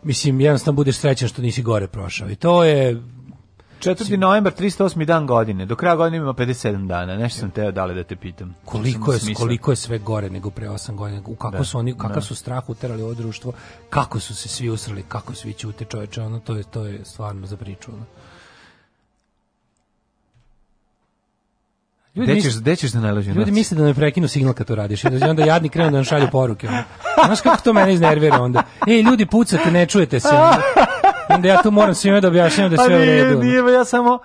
mislim, 0.04 0.42
jednostavno 0.42 0.76
budeš 0.76 0.98
srećan 0.98 1.28
što 1.28 1.42
nisi 1.42 1.62
gore 1.62 1.88
prošao 1.88 2.30
i 2.30 2.36
to 2.36 2.64
je, 2.64 3.02
4. 3.84 4.18
novembar, 4.18 4.54
308. 4.54 5.06
dan 5.06 5.28
godine. 5.28 5.66
Do 5.66 5.76
kraja 5.76 5.96
godine 5.96 6.18
ima 6.18 6.34
57 6.34 6.88
dana. 6.88 7.16
Nešto 7.18 7.40
sam 7.40 7.52
teo 7.52 7.72
dale 7.72 7.94
da 7.94 8.04
te 8.04 8.16
pitam. 8.16 8.56
koliko 8.66 9.14
je, 9.14 9.20
koliko 9.36 9.72
je 9.72 9.76
sve 9.76 10.00
gore 10.00 10.30
nego 10.30 10.50
pre 10.50 10.68
8 10.70 10.96
godina, 10.96 11.22
u 11.26 11.36
kako 11.36 11.58
Da, 11.58 11.64
su 11.64 11.78
oni, 11.78 11.94
kakav 11.98 12.16
da. 12.16 12.22
su 12.22 12.36
strah 12.36 12.70
uterali 12.70 13.02
ovo 13.04 13.14
društvo, 13.14 13.54
kako 13.90 14.20
su 14.20 14.36
se 14.36 14.50
svi 14.50 14.70
usrali, 14.70 15.04
kako 15.08 15.36
svi 15.36 15.54
ćute 15.54 15.86
čoveče, 15.86 16.22
ono, 16.22 16.40
to 16.40 16.56
je, 16.56 16.64
to 16.64 16.86
je 16.86 17.06
stvarno 17.06 17.48
za 17.48 17.58
priču, 17.58 17.92
ono. 17.92 18.06
Ljudi, 22.16 22.32
Gde 22.32 22.42
ćeš, 22.42 22.58
gde 22.58 22.76
ćeš 22.76 22.92
da 22.92 23.00
najloži 23.00 23.32
ljudi 23.32 23.52
misle 23.52 23.78
da 23.78 23.84
me 23.84 23.94
prekinu 23.94 24.28
signal 24.28 24.54
kad 24.54 24.68
to 24.68 24.76
radiš 24.76 25.04
i 25.04 25.08
onda 25.30 25.46
jadni 25.46 25.70
krenu 25.70 25.92
da 25.92 25.98
nam 25.98 26.04
šalju 26.04 26.28
poruke. 26.32 26.68
Znaš 27.26 27.42
kako 27.42 27.64
to 27.64 27.74
mene 27.74 27.94
iznervira 27.94 28.42
onda? 28.42 28.64
Ej, 28.88 29.02
ljudi, 29.02 29.26
pucate, 29.26 29.72
ne 29.72 29.86
čujete 29.86 30.20
se. 30.20 30.28
Onda, 30.28 30.62
onda 31.36 31.48
ja 31.48 31.62
tu 31.62 31.72
moram 31.72 31.96
svima 31.96 32.20
da 32.20 32.28
objašnjam 32.28 32.70
da 32.72 32.76
Pa 32.78 32.84
sve 32.84 32.96
u 32.96 33.00
nije, 33.00 33.24
redu. 33.24 33.38
ono. 33.38 33.44
nije, 33.44 33.74
ja 33.74 33.86
samo 33.86 34.20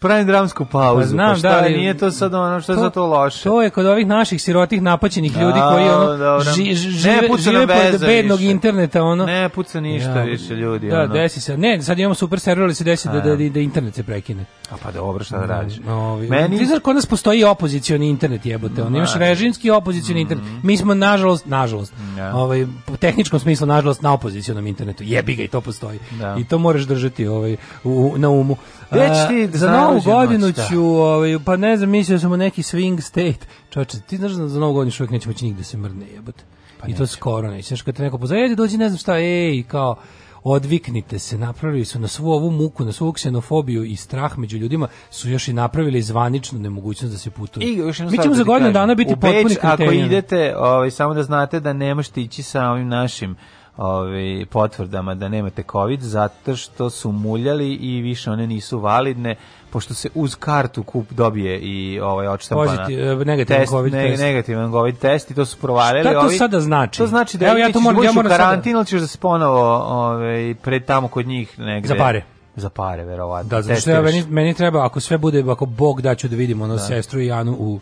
pravim 0.00 0.26
dramsku 0.26 0.64
pauzu. 0.64 1.00
Pa 1.00 1.06
znam, 1.06 1.30
pa 1.30 1.38
šta, 1.38 1.48
da, 1.50 1.58
ali- 1.58 1.76
nije 1.76 1.94
to 1.94 2.10
sad 2.10 2.34
ono, 2.34 2.60
što 2.60 2.72
je 2.72 2.78
za 2.78 2.90
to 2.90 3.06
loše? 3.06 3.42
To 3.42 3.62
je 3.62 3.70
kod 3.70 3.86
ovih 3.86 4.06
naših 4.06 4.42
sirotih 4.42 4.82
napaćenih 4.82 5.32
ljudi 5.34 5.52
Da, 5.54 5.70
koji 5.70 5.84
ono 5.86 6.16
dobro. 6.16 6.52
ži, 6.52 6.64
Ne 6.64 6.74
žive, 6.74 7.28
žive 7.38 7.66
veza 7.66 8.06
bednog 8.06 8.38
više. 8.38 8.50
interneta 8.50 9.02
ono. 9.02 9.26
Ne 9.26 9.48
puca 9.48 9.80
ništa 9.80 10.22
više, 10.22 10.54
ljudi, 10.54 10.88
Da, 10.88 10.98
ono. 10.98 11.06
desi 11.08 11.40
se. 11.40 11.56
Ne, 11.58 11.82
sad 11.82 11.98
imamo 11.98 12.14
super 12.14 12.40
server, 12.40 12.64
ali 12.64 12.74
se 12.74 12.84
desi 12.84 13.08
da, 13.08 13.20
da, 13.20 13.36
da 13.38 13.60
internet 13.60 13.94
se 13.94 14.02
prekine. 14.02 14.44
A 14.70 14.74
pa 14.82 14.90
dobro, 14.90 15.24
šta 15.24 15.38
da 15.38 15.46
radiš? 15.46 15.74
Ovi, 15.88 16.28
Meni- 16.28 16.58
Ti 16.58 16.66
znaš 16.66 16.78
kod 16.78 16.96
nas 16.96 17.06
postoji 17.06 17.44
opozicioni 17.44 18.08
internet 18.08 18.46
jebote, 18.46 18.82
on 18.82 18.96
imaš 18.96 19.14
režimski 19.14 19.70
opozicioni 19.70 20.20
internet. 20.20 20.44
Mi 20.62 20.76
smo 20.76 20.94
nažalost, 20.94 21.46
nažalost, 21.46 21.92
Mm. 21.98 22.18
Ja. 22.18 22.36
ovaj 22.36 22.66
po 22.86 22.96
tehničkom 22.96 23.40
smislu 23.40 23.66
nažalost 23.66 24.02
na 24.02 24.12
opozicionom 24.12 24.66
internetu. 24.66 25.02
Jebi 25.04 25.34
ga 25.34 25.42
i 25.42 25.48
to 25.48 25.60
postoji. 25.60 25.98
Da. 26.10 26.36
I 26.38 26.44
to 26.44 26.58
moraš 26.58 26.82
držati 26.82 27.26
ovaj 27.26 27.56
u, 27.84 28.14
na 28.16 28.28
umu. 28.30 28.56
A, 28.90 29.28
ti 29.28 29.48
za 29.48 29.58
za 29.58 29.66
novu 29.90 30.02
godinu 30.04 30.52
šta? 30.52 30.66
ću, 30.70 30.82
ovaj, 30.82 31.38
pa 31.44 31.56
ne 31.56 31.76
znam, 31.76 31.90
mislio 31.90 32.18
sam 32.18 32.32
u 32.32 32.36
neki 32.36 32.62
swing 32.62 33.00
state. 33.00 33.46
Čoče, 33.70 34.00
ti 34.00 34.16
znaš 34.16 34.32
da 34.32 34.48
za 34.48 34.60
novu 34.60 34.72
godinu 34.72 34.90
što 34.90 35.04
uvijek 35.04 35.12
neće 35.12 35.28
moći 35.28 35.44
nigde 35.44 35.64
se 35.64 35.76
mrne 35.76 36.06
jebote. 36.14 36.44
I 36.86 36.94
to 36.94 37.06
skoro 37.06 37.50
neće. 37.50 37.68
Znaš, 37.68 37.82
kad 37.82 37.96
te 37.96 38.02
neko 38.02 38.18
pozove, 38.18 38.42
ajde 38.42 38.54
dođi, 38.54 38.78
ne 38.78 38.88
znam 38.88 38.98
šta, 38.98 39.18
ej, 39.18 39.62
kao, 39.62 39.96
odviknite 40.44 41.18
se, 41.18 41.38
napravili 41.38 41.84
su 41.84 41.98
na 41.98 42.08
svu 42.08 42.30
ovu 42.30 42.50
muku, 42.50 42.84
na 42.84 42.92
svu 42.92 43.12
ksenofobiju 43.12 43.84
i 43.84 43.96
strah 43.96 44.38
među 44.38 44.58
ljudima, 44.58 44.88
su 45.10 45.30
još 45.30 45.48
i 45.48 45.52
napravili 45.52 46.02
zvaničnu 46.02 46.58
nemogućnost 46.58 47.12
da 47.12 47.18
se 47.18 47.30
putuje. 47.30 47.66
I 47.66 47.76
još 47.76 47.98
Mi 47.98 48.18
ćemo 48.18 48.28
da 48.28 48.34
za 48.34 48.44
godinu 48.44 48.58
kažem. 48.58 48.72
dana 48.72 48.94
biti 48.94 49.12
u 49.12 49.16
Beč, 49.16 49.32
potpuni 49.32 49.56
ako 49.62 49.92
idete, 49.92 50.54
ovaj, 50.56 50.90
samo 50.90 51.14
da 51.14 51.22
znate 51.22 51.60
da 51.60 51.72
ne 51.72 51.94
možete 51.94 52.20
ići 52.20 52.42
sa 52.42 52.70
ovim 52.70 52.88
našim 52.88 53.36
ovaj, 53.76 54.46
potvrdama 54.50 55.14
da 55.14 55.28
nemate 55.28 55.62
COVID, 55.72 56.00
zato 56.00 56.56
što 56.56 56.90
su 56.90 57.12
muljali 57.12 57.74
i 57.74 58.00
više 58.00 58.30
one 58.30 58.46
nisu 58.46 58.78
validne, 58.78 59.36
pošto 59.70 59.94
se 59.94 60.08
uz 60.14 60.34
kartu 60.34 60.82
kup 60.82 61.12
dobije 61.12 61.58
i 61.58 62.00
ovaj 62.00 62.26
odštampana 62.28 62.70
Poziti- 62.78 63.00
e, 63.02 63.24
negativan 63.24 63.60
test, 63.60 63.70
COVID 63.70 63.92
test. 63.92 64.22
negativan 64.22 64.70
COVID 64.70 64.98
test 64.98 65.30
i 65.30 65.34
to 65.34 65.44
su 65.46 65.56
provalili. 65.58 66.02
Šta 66.02 66.12
to 66.12 66.20
ovi- 66.20 66.38
sada 66.38 66.60
znači? 66.60 66.98
To 66.98 67.06
znači 67.06 67.38
da 67.38 67.46
Evo, 67.46 67.56
ja 67.58 67.72
to 67.72 67.80
moram- 67.80 68.04
ja 68.04 68.10
u 68.10 68.14
moram 68.14 68.30
sada- 68.30 68.44
karantin 68.44 68.72
ili 68.72 68.86
ćeš 68.86 69.00
da 69.00 69.06
se 69.06 69.18
ponovo 69.18 69.60
ovaj, 69.76 70.54
pred 70.62 70.84
tamo 70.84 71.08
kod 71.08 71.26
njih 71.26 71.58
negde. 71.58 71.88
Za 71.88 71.94
pare. 71.94 72.22
Za 72.56 72.70
pare, 72.70 73.04
verovatno. 73.04 73.48
Da, 73.48 73.62
zato 73.62 73.80
što 73.80 73.90
ja, 73.90 74.02
meni, 74.02 74.24
meni 74.28 74.54
treba, 74.54 74.86
ako 74.86 75.00
sve 75.00 75.18
bude, 75.18 75.44
ako 75.50 75.66
Bog 75.66 76.02
da 76.02 76.14
ću 76.14 76.28
da 76.28 76.36
vidimo 76.36 76.64
ono 76.64 76.78
sestru 76.78 77.20
i 77.20 77.32
Anu 77.32 77.52
u 77.52 77.80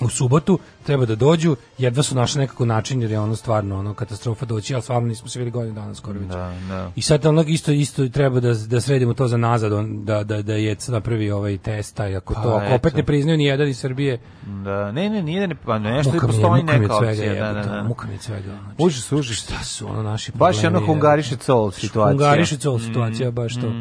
u 0.00 0.08
subotu 0.08 0.58
treba 0.86 1.06
da 1.06 1.14
dođu, 1.14 1.56
jedva 1.78 2.02
su 2.02 2.14
našli 2.14 2.40
nekako 2.40 2.64
način 2.64 3.02
jer 3.02 3.10
je 3.10 3.20
ono 3.20 3.36
stvarno 3.36 3.78
ono 3.78 3.94
katastrofa 3.94 4.46
doći, 4.46 4.74
ali 4.74 4.82
stvarno 4.82 5.08
nismo 5.08 5.28
se 5.28 5.38
vidjeli 5.38 5.50
godinu 5.50 5.74
dana 5.74 5.94
skoro 5.94 6.18
već. 6.18 6.28
Da, 6.28 6.54
da. 6.68 6.92
I 6.96 7.02
sad 7.02 7.26
ono 7.26 7.42
isto 7.42 7.72
isto 7.72 8.08
treba 8.08 8.40
da 8.40 8.54
da 8.54 8.80
sredimo 8.80 9.14
to 9.14 9.28
za 9.28 9.36
nazad, 9.36 9.72
on, 9.72 10.04
da 10.04 10.24
da 10.24 10.42
da 10.42 10.54
je 10.54 10.76
napravi 10.88 11.30
ovaj 11.30 11.58
test, 11.58 11.96
taj 11.96 12.16
ako 12.16 12.34
Pa, 12.34 12.42
to 12.42 12.48
ako 12.48 12.74
opet 12.74 12.94
ne 12.94 13.02
priznaju 13.02 13.38
ni 13.38 13.44
jedan 13.44 13.68
iz 13.68 13.78
Srbije. 13.78 14.18
Da, 14.64 14.92
ne, 14.92 15.10
ne, 15.10 15.22
nije 15.22 15.40
da 15.40 15.46
ne, 15.46 15.54
pa 15.64 15.78
nešto 15.78 16.12
muka 16.12 16.26
postoji 16.26 16.62
muka 16.62 16.78
neka 16.78 16.94
svega, 16.98 17.10
opcija. 17.10 17.52
Da, 17.52 17.52
da, 17.52 17.68
da. 17.68 17.82
Muka 17.82 18.08
mi 18.08 18.18
svega. 18.18 18.58
Znači, 18.62 18.82
Užas, 18.82 19.12
užas. 19.12 19.36
šta 19.36 19.64
su 19.64 19.88
ono 19.88 20.02
naši 20.02 20.32
Baš 20.34 20.62
je 20.62 20.66
ono 20.66 20.78
problemi, 20.78 20.86
hungariše 20.86 21.36
col 21.36 21.70
situacija. 21.70 22.10
Hungariše 22.12 22.56
col 22.56 22.78
situacija, 22.78 23.30
baš 23.30 23.54
to. 23.54 23.72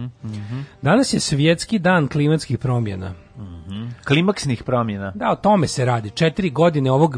Danas 0.82 1.14
je 1.14 1.20
svjetski 1.20 1.80
dan 1.80 2.08
klimatskih 2.08 2.58
promjena. 2.58 3.25
Klimaksnih 4.06 4.64
promjena. 4.64 5.12
Da, 5.16 5.32
o 5.32 5.36
tome 5.36 5.68
se 5.68 5.86
radi. 5.86 6.10
Četiri 6.10 6.50
godine 6.50 6.92
ovog 6.92 7.18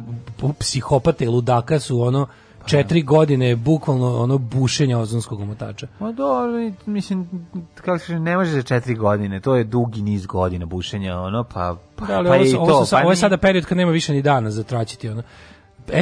psihopata 0.59 1.23
i 1.23 1.27
ludaka 1.27 1.79
su 1.79 2.01
ono 2.01 2.27
četiri 2.65 3.01
godine 3.01 3.55
bukvalno 3.55 4.17
ono 4.17 4.37
bušenja 4.37 4.99
ozonskog 4.99 5.41
omotača. 5.41 5.87
Ma 5.99 6.11
dobro, 6.11 6.51
mislim, 6.85 7.47
kako 7.75 7.99
se 7.99 8.19
ne 8.19 8.37
može 8.37 8.51
za 8.51 8.61
četiri 8.61 8.95
godine, 8.95 9.39
to 9.39 9.55
je 9.55 9.63
dugi 9.63 10.01
niz 10.01 10.25
godina 10.25 10.65
bušenja, 10.65 11.19
ono, 11.19 11.43
pa, 11.43 11.75
pa, 11.95 12.05
Da, 12.05 12.13
ali 12.15 12.27
pa 12.27 12.33
ovo, 12.33 12.43
je 12.43 12.49
i 12.49 12.53
to. 12.53 12.59
ovo, 12.59 12.79
su 12.79 12.85
sa- 12.85 12.95
pa 12.95 13.01
ovo 13.01 13.11
je 13.11 13.15
sada 13.15 13.37
period 13.37 13.65
kad 13.65 13.77
nema 13.77 13.91
više 13.91 14.13
ni 14.13 14.21
dana 14.21 14.51
za 14.51 14.63
traćiti 14.63 15.09
ono. 15.09 15.23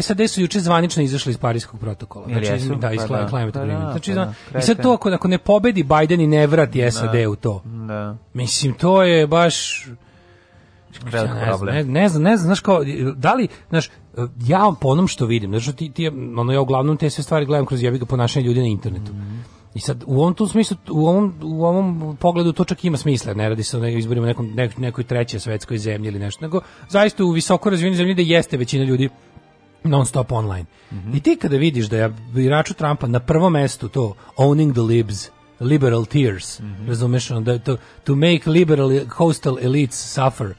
SAD 0.02 0.28
su 0.28 0.42
juče 0.42 0.60
zvanično 0.60 1.04
izašli 1.04 1.30
iz 1.30 1.38
Parijskog 1.38 1.80
protokola. 1.80 2.26
Znači, 2.28 2.46
jesu? 2.46 2.76
da, 2.76 2.92
iz 2.92 3.00
Pa 3.00 3.08
da, 3.10 3.28
climate 3.30 3.52
pa 3.54 3.60
agreement. 3.60 3.86
da, 3.86 3.92
Znači, 3.92 4.14
zna- 4.14 4.34
da, 4.54 4.60
I 4.60 4.62
sad 4.62 4.82
to 4.82 4.92
ako, 4.92 5.10
ako 5.10 5.28
ne 5.28 5.38
pobedi 5.38 5.84
Biden 5.86 6.22
i 6.22 6.28
ne 6.28 6.48
vrati 6.48 6.92
SAD 6.92 7.16
u 7.26 7.36
to. 7.36 7.62
Da, 7.66 8.16
Mislim, 8.34 8.74
to 8.74 9.04
je 9.04 9.28
baš... 9.28 9.88
velik 11.04 11.30
Ja 11.30 11.36
ne, 11.36 11.46
problem. 11.46 11.76
ne, 11.76 11.84
ne 11.84 12.10
znam, 12.10 12.24
ne 12.24 12.38
znam, 12.38 12.46
znaš 12.46 12.60
kao, 12.60 12.82
da 13.16 13.34
li, 13.34 13.48
znaš, 13.70 13.90
ja 14.48 14.74
po 14.82 14.88
onom 14.88 15.08
što 15.08 15.26
vidim, 15.26 15.50
znaš, 15.50 15.76
ti, 15.76 15.92
ti, 15.92 16.08
ono, 16.38 16.54
ja 16.54 16.62
uglavnom 16.62 16.98
te 16.98 17.10
sve 17.10 17.24
stvari 17.24 17.46
gledam 17.46 17.66
kroz 17.66 17.84
jebiga 17.84 18.06
ponašanje 18.06 18.46
ljudi 18.46 18.60
na 18.60 18.68
internetu. 18.68 19.12
I 19.74 19.80
sad, 19.80 20.04
u 20.08 20.22
ovom 20.22 20.34
tu 20.34 20.48
smislu, 20.48 20.78
u 20.90 21.08
ovom, 21.08 21.34
u 21.44 21.66
ovom 21.66 22.18
pogledu 22.20 22.54
to 22.54 22.64
čak 22.64 22.86
ima 22.86 22.98
smisla, 22.98 23.34
ne 23.34 23.50
radi 23.50 23.64
se 23.64 23.78
o 23.78 23.86
izborima 23.86 24.28
nekom, 24.28 24.52
nek, 24.54 24.78
nekoj 24.78 25.04
trećoj 25.04 25.40
svetskoj 25.40 25.78
zemlji 25.78 26.08
ili 26.08 26.20
nešto, 26.20 26.46
nego 26.46 26.62
zaista 26.90 27.26
u 27.26 27.32
visoko 27.32 27.70
razvijenoj 27.70 27.98
zemlji 27.98 28.16
da 28.16 28.22
jeste 28.22 28.58
većina 28.58 28.84
ljudi 28.86 29.10
non 29.84 30.06
stop 30.06 30.32
online. 30.32 30.66
I 31.14 31.20
ti 31.20 31.36
kada 31.42 31.58
vidiš 31.58 31.86
da 31.86 31.98
je 31.98 32.14
biraču 32.34 32.74
Trumpa 32.74 33.08
na 33.08 33.20
prvom 33.20 33.54
mestu 33.54 33.90
to 33.90 34.14
owning 34.38 34.74
the 34.74 34.82
libs, 34.82 35.30
liberal 35.60 36.06
tears, 36.06 36.62
razumeš, 36.88 37.32
ono, 37.32 37.42
da, 37.42 37.60
to, 37.60 37.78
to 38.04 38.16
make 38.16 38.50
liberal 38.50 38.90
coastal 39.18 39.58
elites 39.62 40.14
suffer, 40.14 40.54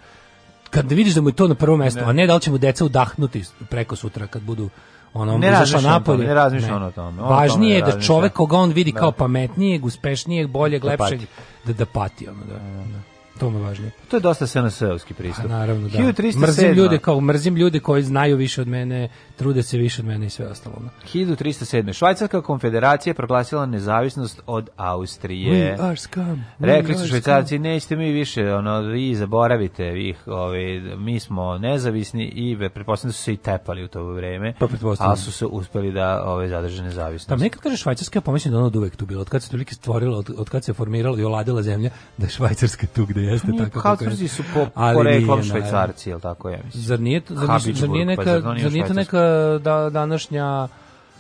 kad 0.77 0.93
vidiš 0.93 1.15
da 1.15 1.21
mu 1.21 1.29
je 1.29 1.33
to 1.33 1.49
na 1.49 1.55
prvom 1.55 1.79
mestu, 1.79 2.01
a 2.05 2.13
ne 2.13 2.27
da 2.27 2.35
li 2.35 2.41
će 2.41 2.51
mu 2.51 2.59
deca 2.59 2.85
udahnuti 2.85 3.45
preko 3.71 3.97
sutra 3.97 4.27
kad 4.27 4.43
budu 4.43 4.69
ono 5.15 5.39
Ne 5.39 5.49
izašla 5.49 5.59
razmišlja 5.59 5.79
on 5.79 5.85
o 5.85 5.99
tome, 5.99 5.99
napolje. 5.99 6.29
ne 6.29 6.35
razmišlja 6.35 6.77
on 6.77 6.83
o 6.83 6.91
tome, 6.91 7.23
on 7.23 7.29
Važnije 7.29 7.75
je 7.75 7.81
tome 7.81 7.93
ne 7.93 7.99
da 7.99 8.03
čovek 8.03 8.33
koga 8.33 8.57
on 8.57 8.71
vidi 8.71 8.93
kao 8.93 9.13
pametnijeg, 9.13 9.85
uspešnijeg, 9.85 10.49
boljeg, 10.49 10.83
Da 10.83 10.89
lepšeg, 10.89 11.21
da, 11.65 11.73
da 11.73 11.87
pati. 11.87 12.29
Ono, 12.29 12.45
da, 12.45 12.55
da. 12.55 13.16
To 13.39 13.51
me 13.51 13.61
važnije. 13.61 13.91
To 14.11 14.17
je 14.17 14.21
dosta 14.21 14.47
SNS-ovski 14.47 15.15
pristup. 15.15 15.45
Pa 15.45 15.49
naravno 15.49 15.89
da. 15.89 15.99
1307. 15.99 16.41
Mrzim 16.41 16.73
ljude 16.73 16.99
kao 16.99 17.21
mrzim 17.21 17.57
ljude 17.57 17.81
koji 17.81 18.03
znaju 18.03 18.37
više 18.37 18.61
od 18.61 18.69
mene, 18.69 19.09
trude 19.37 19.63
se 19.63 19.79
više 19.79 20.03
od 20.03 20.07
mene 20.07 20.27
i 20.27 20.31
sve 20.31 20.47
ostalo. 20.47 20.77
ono. 20.81 20.91
1307. 21.15 21.93
Švajcarska 21.93 22.43
konfederacija 22.43 23.11
je 23.11 23.15
proglasila 23.15 23.67
nezavisnost 23.67 24.43
od 24.47 24.69
Austrije. 24.77 25.77
We 25.79 25.83
are 25.89 25.97
scum. 25.97 26.45
Rekli 26.59 26.95
su 26.95 27.07
švajcarci, 27.07 27.59
nećete 27.59 27.97
mi 27.97 28.13
više, 28.13 28.55
ono, 28.55 28.81
vi 28.81 29.15
zaboravite, 29.15 29.85
vi, 29.85 30.15
ovaj, 30.27 30.81
mi 30.99 31.21
smo 31.21 31.59
nezavisni 31.59 32.25
i 32.25 32.57
pretpostavljam 32.75 33.11
da 33.11 33.13
su 33.13 33.23
se 33.23 33.33
i 33.33 33.37
tepali 33.37 33.85
u 33.85 33.89
to 33.89 34.05
vreme, 34.05 34.55
Pa 34.59 34.69
ali 34.99 35.17
su 35.17 35.33
se 35.33 35.47
uspeli 35.47 35.93
da 35.93 36.25
ove, 36.25 36.49
zadrže 36.49 36.83
nezavisnost. 36.83 37.29
Pa 37.29 37.37
nekad 37.37 37.63
kaže 37.63 37.77
Švajcarska, 37.77 38.17
ja 38.17 38.21
pomislim 38.21 38.53
da 38.53 38.57
je 38.57 38.59
ona 38.59 38.67
od 38.67 38.77
uvek 38.77 38.97
tu 38.97 39.07
bila. 39.07 39.21
Od 39.21 39.29
kad 39.29 39.43
se 39.43 39.51
tolike 39.51 39.75
stvorila, 39.75 40.19
od, 40.19 40.31
od 40.37 40.49
kad 40.49 40.65
se 40.65 40.73
formirala 40.73 41.21
i 41.21 41.25
oladila 41.25 41.63
zemlja, 41.63 41.91
da 42.17 42.27
je 42.27 42.31
Švajcarska 42.31 42.87
tu 42.87 43.07
gde 43.07 43.26
jeste 43.31 43.51
Nije, 43.51 43.65
tako. 43.65 43.81
kako 43.81 43.89
je. 43.89 43.91
Habsburzi 43.91 44.29
su 44.29 44.43
po, 44.55 44.67
poreklom 44.95 45.43
švajcarci, 45.43 46.11
jel 46.11 46.21
tako 46.21 46.51
ja 46.51 46.59
mislim? 46.65 46.83
Zar 46.83 47.01
nije, 47.01 47.23
zar, 47.29 47.61
zar 47.75 47.89
nije 47.89 48.17
pa 48.17 48.23
neka, 48.23 48.41
zar 48.41 48.73
nije 48.73 48.87
to 48.87 48.93
neka 48.93 49.21
da, 49.63 49.91
današnja 49.91 50.69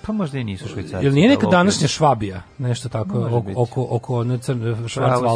Pa 0.07 0.13
možda 0.13 0.39
i 0.39 0.45
nisu 0.45 0.69
švajcarci. 0.69 1.07
Jel 1.07 1.15
nije 1.15 1.29
neka 1.29 1.47
da, 1.47 1.51
današnja 1.51 1.89
Švabija, 1.89 2.43
nešto 2.59 2.89
tako, 2.89 3.19
Može 3.19 3.35
oko, 3.35 3.53
oko, 3.57 3.87
oko 3.91 4.25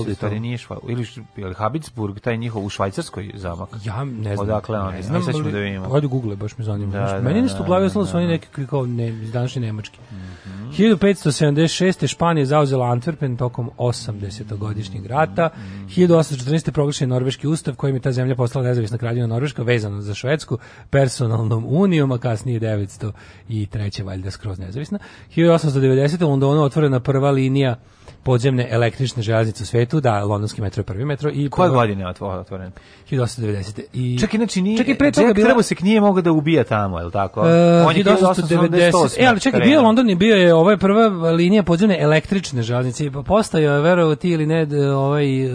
to. 0.05 0.15
stvari 0.15 0.41
nije 0.41 0.59
šva, 0.59 0.79
ili 0.89 1.07
ili 1.37 1.55
Habsburg, 1.55 2.19
taj 2.21 2.37
njihov 2.37 2.65
u 2.65 2.69
Švajcarskoj 2.69 3.31
zamak. 3.35 3.69
Ja 3.85 4.05
ne 4.05 4.37
znam. 4.37 4.49
Odakle 4.49 4.79
oni? 4.79 4.97
Ne 4.97 5.03
znam, 5.03 5.17
Aj, 5.17 5.23
sad 5.23 5.35
ćemo 5.35 5.45
ali- 5.45 5.53
da 5.53 5.59
vidimo. 5.59 5.95
Ajde 5.95 6.07
google, 6.07 6.37
baš 6.37 6.59
me 6.59 6.65
zanima. 6.65 6.93
Da, 6.93 7.13
da, 7.13 7.21
Meni 7.21 7.43
nešto 7.43 7.63
u 7.63 7.67
glavi 7.67 7.83
da, 7.83 7.87
ostalo 7.87 8.07
su 8.07 8.13
da, 8.13 8.19
oni 8.19 8.27
da. 8.27 8.33
neki 8.33 8.67
kao 8.67 8.87
ne, 8.87 9.09
iz 9.09 9.33
današnje 9.33 9.63
Nemačke. 9.63 9.99
Mhm. 10.13 10.71
1576. 10.71 12.07
Španija 12.07 12.47
zauzela 12.47 12.87
Antwerpen 12.87 13.39
tokom 13.39 13.71
80-godišnjeg 13.79 15.07
rata. 15.07 15.51
Mhm. 15.57 15.87
1814. 15.89 16.71
proglašen 16.71 17.09
Norveški 17.09 17.47
ustav 17.47 17.75
kojim 17.75 17.97
je 17.97 18.01
ta 18.01 18.13
zemlja 18.13 18.35
postala 18.37 18.65
nezavisna 18.65 18.99
kraljevina 18.99 19.27
Norveška 19.27 19.63
vezana 19.63 20.03
za 20.03 20.15
Švedsku 20.15 20.59
personalnom 20.91 21.65
unijom, 21.69 22.13
a 22.13 22.19
kasnije 22.19 22.61
903. 22.61 24.05
valjda 24.05 24.31
skroz 24.31 24.60
nezavisna. 24.61 24.99
1890. 25.37 26.25
u 26.25 26.29
Londonu 26.29 26.63
otvorena 26.63 27.01
prva 27.01 27.31
linija 27.31 27.77
podzemne 28.23 28.67
električne 28.71 29.23
železnice 29.23 29.63
u 29.63 29.67
svetu, 29.67 30.01
da, 30.01 30.25
londonski 30.25 30.61
metro 30.63 30.81
je 30.81 30.85
prvi 30.85 31.05
metro 31.05 31.31
i 31.31 31.49
Koje 31.49 31.69
prva- 31.69 31.75
godine 31.77 32.03
je 32.03 32.09
otvo- 32.09 32.29
otvoren? 32.31 32.73
1890. 33.11 33.81
I 33.93 34.19
Čak 34.19 34.35
inači 34.35 34.63
nije, 34.63 34.79
Čak 34.79 34.89
i 34.89 34.95
pre 34.95 35.13
toga 35.13 35.27
Jack 35.27 35.37
bila- 35.37 35.47
Trebusek 35.47 35.81
nije 35.81 36.01
mogao 36.01 36.23
da 36.23 36.33
ubija 36.33 36.65
tamo, 36.65 36.99
je 36.99 37.05
li 37.05 37.13
tako? 37.13 37.41
E, 37.41 37.83
On 37.83 37.97
je 37.97 38.05
1890. 38.05 39.17
E, 39.19 39.27
ali 39.27 39.41
čekaj, 39.41 39.61
bio 39.61 39.83
London 39.83 40.11
je 40.11 40.17
bio 40.17 40.37
je, 40.37 40.55
ovo 40.55 40.71
je 40.71 40.79
prva 40.79 41.09
linija 41.31 41.63
podzemne 41.63 41.99
električne 42.01 42.63
železnice. 42.63 43.07
i 43.07 43.11
Postojao 43.27 43.75
je, 43.75 43.81
verovo 43.81 44.15
ti 44.15 44.31
ili 44.31 44.47
ne, 44.47 44.67
ovaj, 44.89 45.45
e, 45.45 45.51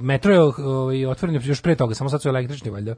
metro 0.00 0.32
je 0.32 0.40
ovaj, 0.40 1.06
otvoren 1.06 1.40
još 1.44 1.62
pre 1.62 1.74
toga, 1.74 1.94
samo 1.94 2.10
sad 2.10 2.22
su 2.22 2.28
električni, 2.28 2.70
valjda. 2.70 2.94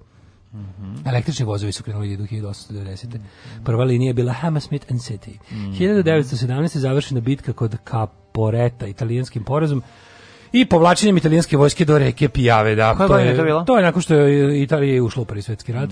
Električni 1.07 1.45
vozovi 1.45 1.73
su 1.73 1.83
krenuli 1.83 2.17
do 2.17 2.25
1890. 2.25 3.19
Prva 3.65 3.85
linija 3.85 4.09
je 4.09 4.15
bila 4.15 4.33
Hammersmith 4.33 4.87
and 4.91 5.01
City. 5.01 5.39
1917. 5.51 6.79
završena 6.79 7.21
bitka 7.21 7.53
kod 7.53 7.77
Caporeta, 7.91 8.87
italijanskim 8.87 9.45
porazom, 9.45 9.83
i 10.53 10.65
povlačenjem 10.65 11.17
italijanske 11.17 11.57
vojske 11.57 11.85
do 11.85 11.99
reke 11.99 12.29
Pijave. 12.29 12.75
Da, 12.75 12.95
Koje 12.95 13.09
to, 13.09 13.19
je, 13.19 13.27
je 13.27 13.37
to 13.37 13.45
bilo? 13.45 13.65
to 13.65 13.77
je 13.77 13.83
nakon 13.83 14.03
što 14.03 14.15
je 14.15 14.63
Italija 14.63 15.05
ušla 15.05 15.23
u 15.23 15.25
prvi 15.25 15.43
svetski 15.43 15.73
rat. 15.73 15.91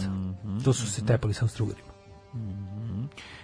To 0.64 0.72
su 0.72 0.86
se 0.86 1.06
tepali 1.06 1.34
sa 1.34 1.44
Austrougarima. 1.44 1.90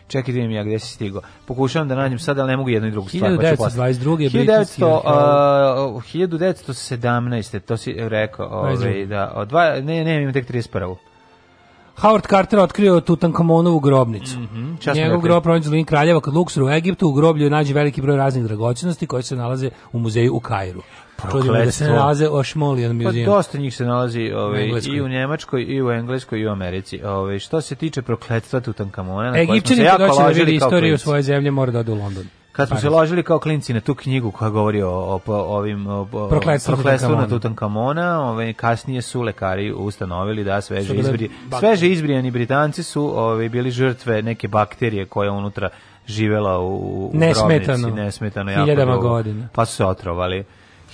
Čekaj 0.09 0.35
da 0.35 0.37
vidim 0.37 0.51
ja 0.51 0.65
gde 0.65 0.79
si 0.79 0.95
stigao. 0.95 1.23
Pokušavam 1.47 1.89
da 1.89 1.95
nađem 1.95 2.19
sad, 2.19 2.39
ali 2.39 2.51
ne 2.51 2.57
mogu 2.57 2.69
jednu 2.69 2.89
i 2.89 2.91
drugu 2.91 3.09
stvar. 3.09 3.37
pa 3.37 3.51
ću 3.51 3.57
posle. 3.57 3.85
1922. 3.85 4.21
je 4.21 4.31
1900, 4.31 4.33
britanski 4.33 4.85
uh, 4.85 4.91
1917. 4.91 7.61
To 7.61 7.77
si 7.77 7.95
rekao, 7.99 8.47
ovaj, 8.47 8.77
22. 8.77 9.07
da, 9.07 9.33
od 9.35 9.49
dva, 9.49 9.81
ne, 9.81 10.05
ne, 10.05 10.23
imam 10.23 10.33
tek 10.33 10.51
31. 10.51 10.95
Howard 11.97 12.27
Carter 12.27 12.59
otkrio 12.59 13.01
Tutankamonovu 13.01 13.81
grobnicu. 13.81 14.37
šta 14.81 14.95
smo 14.95 15.03
Njegov 15.03 15.21
grob 15.21 15.43
pronađen 15.43 15.69
u 15.69 15.71
dolini 15.71 15.85
Kraljeva 15.85 16.21
kod 16.21 16.35
Luksora 16.35 16.67
u 16.67 16.71
Egiptu. 16.71 17.09
U 17.09 17.13
groblju 17.13 17.45
je 17.45 17.51
nađe 17.51 17.75
veliki 17.75 18.03
broj 18.03 18.17
raznih 18.17 18.45
dragoćenosti 18.45 19.07
koje 19.07 19.23
se 19.23 19.37
nalaze 19.37 19.71
u 19.93 19.99
muzeju 19.99 20.35
u 20.35 20.41
Kairu. 20.41 20.83
Čudimo 21.23 21.33
da 21.33 21.41
se 21.41 21.49
Prokletstvo. 21.51 21.87
nalaze 21.87 22.29
u 22.29 22.37
Ashmolean 22.37 22.99
Pa 22.99 23.05
Museum. 23.05 23.25
dosta 23.27 23.59
njih 23.59 23.77
se 23.77 23.85
nalazi 23.85 24.33
U 24.35 24.39
ovaj, 24.39 24.65
Engleskoj. 24.65 24.97
i 24.97 25.01
u 25.01 25.09
Njemačkoj, 25.09 25.63
i 25.63 25.83
u 25.83 25.91
Engleskoj, 25.91 26.41
i 26.41 26.47
u 26.47 26.51
Americi. 26.51 27.03
Ovaj, 27.03 27.39
što 27.39 27.61
se 27.61 27.75
tiče 27.75 28.03
prokletstva 28.03 28.61
Tutankamona, 28.61 29.23
na 29.25 29.33
koje 29.33 29.45
smo 29.47 29.47
se 29.47 29.53
Egipćani 29.53 29.83
jako 29.83 29.99
da 29.99 30.25
ložili 30.25 30.45
vidi 30.45 30.59
kao 30.59 30.69
istoriju 30.69 30.99
svoje 30.99 31.23
zemlje 31.23 31.51
mora 31.51 31.83
da 31.83 31.93
u 31.93 31.95
London. 31.95 32.25
Kad 32.57 32.69
smo 32.69 32.79
se 32.79 32.89
ložili 32.89 33.23
kao 33.23 33.39
klinci 33.39 33.75
na 33.75 33.81
tu 33.81 33.95
knjigu 33.95 34.31
koja 34.31 34.51
govori 34.51 34.83
o, 34.83 34.91
o, 34.91 35.21
o 35.27 35.57
ovim 35.57 35.87
o, 35.87 36.09
o, 36.13 36.29
Prokletstvu 36.29 37.17
na 37.17 37.29
Tutankamona. 37.29 38.21
Ovaj 38.21 38.53
kasnije 38.53 39.03
su 39.03 39.23
lekari 39.23 39.73
ustanovili 39.73 40.45
da 40.45 40.61
sveže 40.61 40.93
bile 40.93 41.01
izbri, 41.01 41.29
bakterije. 41.29 41.77
sveže 41.77 41.93
izbrijani 41.93 42.31
Britanci 42.31 42.83
su 42.83 43.19
ovaj 43.19 43.49
bili 43.49 43.71
žrtve 43.71 44.23
neke 44.23 44.49
bakterije 44.49 45.07
koja 45.07 45.33
unutra 45.33 45.69
živela 46.07 46.59
u, 46.59 47.07
u 47.07 47.11
Nesmetano. 47.15 47.79
grobnici, 47.79 48.05
nesmetano 48.05 48.51
jako 48.51 48.99
godina. 48.99 49.49
Pa 49.53 49.67
su 49.67 49.77
se 49.77 49.85
otrovali. 49.85 50.45